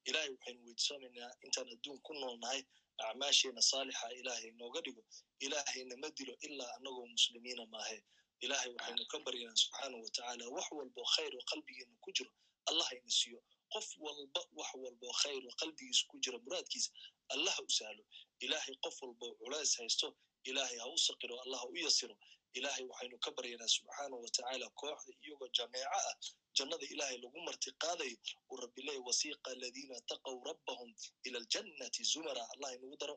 Ilaahay 0.09 0.29
waxaynu 0.35 0.61
weydsanaynaa 0.67 1.31
intaan 1.45 1.69
adduun 1.75 1.99
ku 2.05 2.13
noolnahay 2.13 2.61
acmaasheena 3.07 3.61
saalixa 3.61 4.07
ilaahay 4.19 4.51
nooga 4.61 4.81
dhigo. 4.85 5.03
Ilaahayna 5.45 5.95
ma 5.97 6.09
dilo 6.17 6.33
ilaa 6.47 6.71
annagoo 6.77 7.05
muslimiina 7.15 7.65
maahe. 7.65 7.97
Ilaahay 8.45 8.71
waxaynu 8.75 9.05
ka 9.11 9.17
baryanaa 9.25 9.55
subxaanahu 9.63 10.03
watacaala 10.03 10.45
wax 10.55 10.65
walbo 10.77 11.01
khayr 11.13 11.33
oo 11.39 11.43
qalbigeena 11.51 11.95
ku 12.03 12.11
jiro 12.17 12.31
allah 12.69 12.87
ina 12.97 13.09
siiyo. 13.19 13.39
Qof 13.73 13.87
walba 14.05 14.41
wax 14.59 14.69
walbo 14.83 15.07
khayr 15.21 15.41
oo 15.47 15.55
qalbigiisa 15.61 16.03
ku 16.11 16.15
jira 16.23 16.37
muraadkiisa 16.45 16.89
allah 17.35 17.55
u 17.67 17.69
sahlo 17.79 18.03
ilaahay 18.45 18.75
qof 18.85 18.97
walbo 19.03 19.27
culays 19.41 19.71
haysto 19.79 20.07
ilaahay 20.49 20.77
ha 20.83 20.87
u 20.87 20.97
saqiro 21.07 21.35
allah 21.43 21.59
ha 21.63 21.67
u 21.73 21.75
yasiro 21.85 22.15
ilaahay 22.59 22.83
waxaynu 22.91 23.17
ka 23.25 23.31
baryanaa 23.37 23.67
subxaanahu 23.75 24.21
watacaala 24.25 24.67
kooxda 24.81 25.13
iyagoo 25.25 25.47
jameeco 25.57 25.89
ah. 25.99 26.15
Jannada 26.57 26.85
ilaahay 26.93 27.17
lagu 27.23 27.39
marti 27.47 27.71
qaadayo 27.83 28.17
uu 28.51 28.57
rabbi 28.63 28.81
leeyahy 28.87 29.03
wasiiqa 29.09 29.51
aladiina 29.55 29.95
taqow 30.11 30.35
rabbahum 30.49 30.89
ila 31.27 31.37
aljannati 31.41 32.03
zumara. 32.11 32.43
Allah 32.53 32.69
inagu 32.75 32.97
daro. 33.01 33.15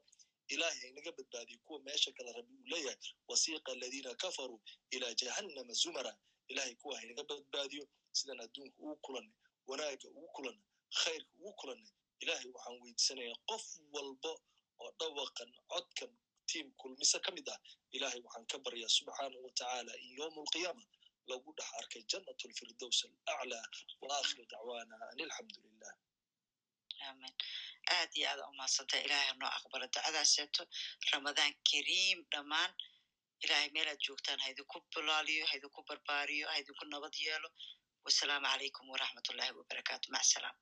Ilaahay 0.54 0.78
haynaga 0.82 1.12
badbaadiyo 1.18 1.58
kuwa 1.66 1.78
meesha 1.86 2.12
kale 2.12 2.32
rabbi 2.38 2.54
uu 2.60 2.66
leeyahay. 2.72 2.98
Wasiiqa 3.28 3.72
aladiina 3.72 4.14
kafaruu 4.14 4.60
ila 4.90 5.14
jahannama 5.14 5.72
zumara. 5.82 6.12
Ilaahay 6.48 6.74
kuwa 6.74 6.96
haynaga 6.98 7.24
badbaadiyo. 7.30 7.84
Sidan 8.12 8.40
adduunka 8.40 8.78
ugu 8.78 8.96
kulanay 8.96 9.32
wanaagga 9.66 10.08
ugu 10.08 10.28
kulanay 10.36 10.62
khayrka 11.00 11.30
ugu 11.40 11.52
kulanay 11.60 11.90
ilaahay 12.24 12.50
waxaan 12.56 12.76
weydiisanayaa 12.84 13.38
qof 13.50 13.64
walba 13.94 14.32
oo 14.82 14.90
dhawaqan 15.00 15.50
codkan 15.72 16.12
tiim 16.50 16.66
kulmise 16.80 17.18
ka 17.24 17.30
mid 17.36 17.46
ah 17.54 17.58
ilaahay 17.96 18.20
waxaan 18.26 18.46
ka 18.52 18.56
baryaa 18.66 18.96
subxaanahu 18.98 19.44
watacaala 19.46 19.92
in 20.04 20.10
yowm 20.20 20.34
alqiyaama 20.44 20.84
lagu 21.30 21.50
dhex 21.58 21.70
arkay 21.80 22.02
jannat 22.12 22.40
lfirdows 22.50 22.98
alaclaa 23.32 23.66
wa 24.02 24.16
dacwaana 24.52 24.94
an 25.10 25.18
alxamdu 25.26 25.58
lilah 25.66 25.94
aamin. 27.06 27.34
Aad 27.96 28.10
iyo 28.18 28.26
aada 28.30 28.42
umahadsanta 28.52 28.96
ilaahay 29.06 29.28
hanoo 29.32 29.50
aqbalo 29.58 29.86
ducadaaseeto 29.94 30.62
ramadaan 31.12 31.52
kariim 31.70 32.18
dhammaan. 32.32 32.70
Ilaahay 33.44 33.70
meelaad 33.76 34.00
joogtaan 34.06 34.40
ha 34.44 34.48
idinku 34.54 34.78
bulaaliyo 34.94 35.44
ha 35.50 35.54
idinku 35.58 35.80
barbaariyo 35.88 36.46
ha 36.50 36.56
idinku 36.62 36.84
nabad 36.94 37.14
yeelo. 37.26 37.48
Wasalaamu 38.04 38.46
calaykum 38.52 38.84
waraxmat 38.92 39.26
ullahi 39.32 39.52
wabarakaatu 39.58 40.06
mac 40.14 40.24
salaam 40.34 40.56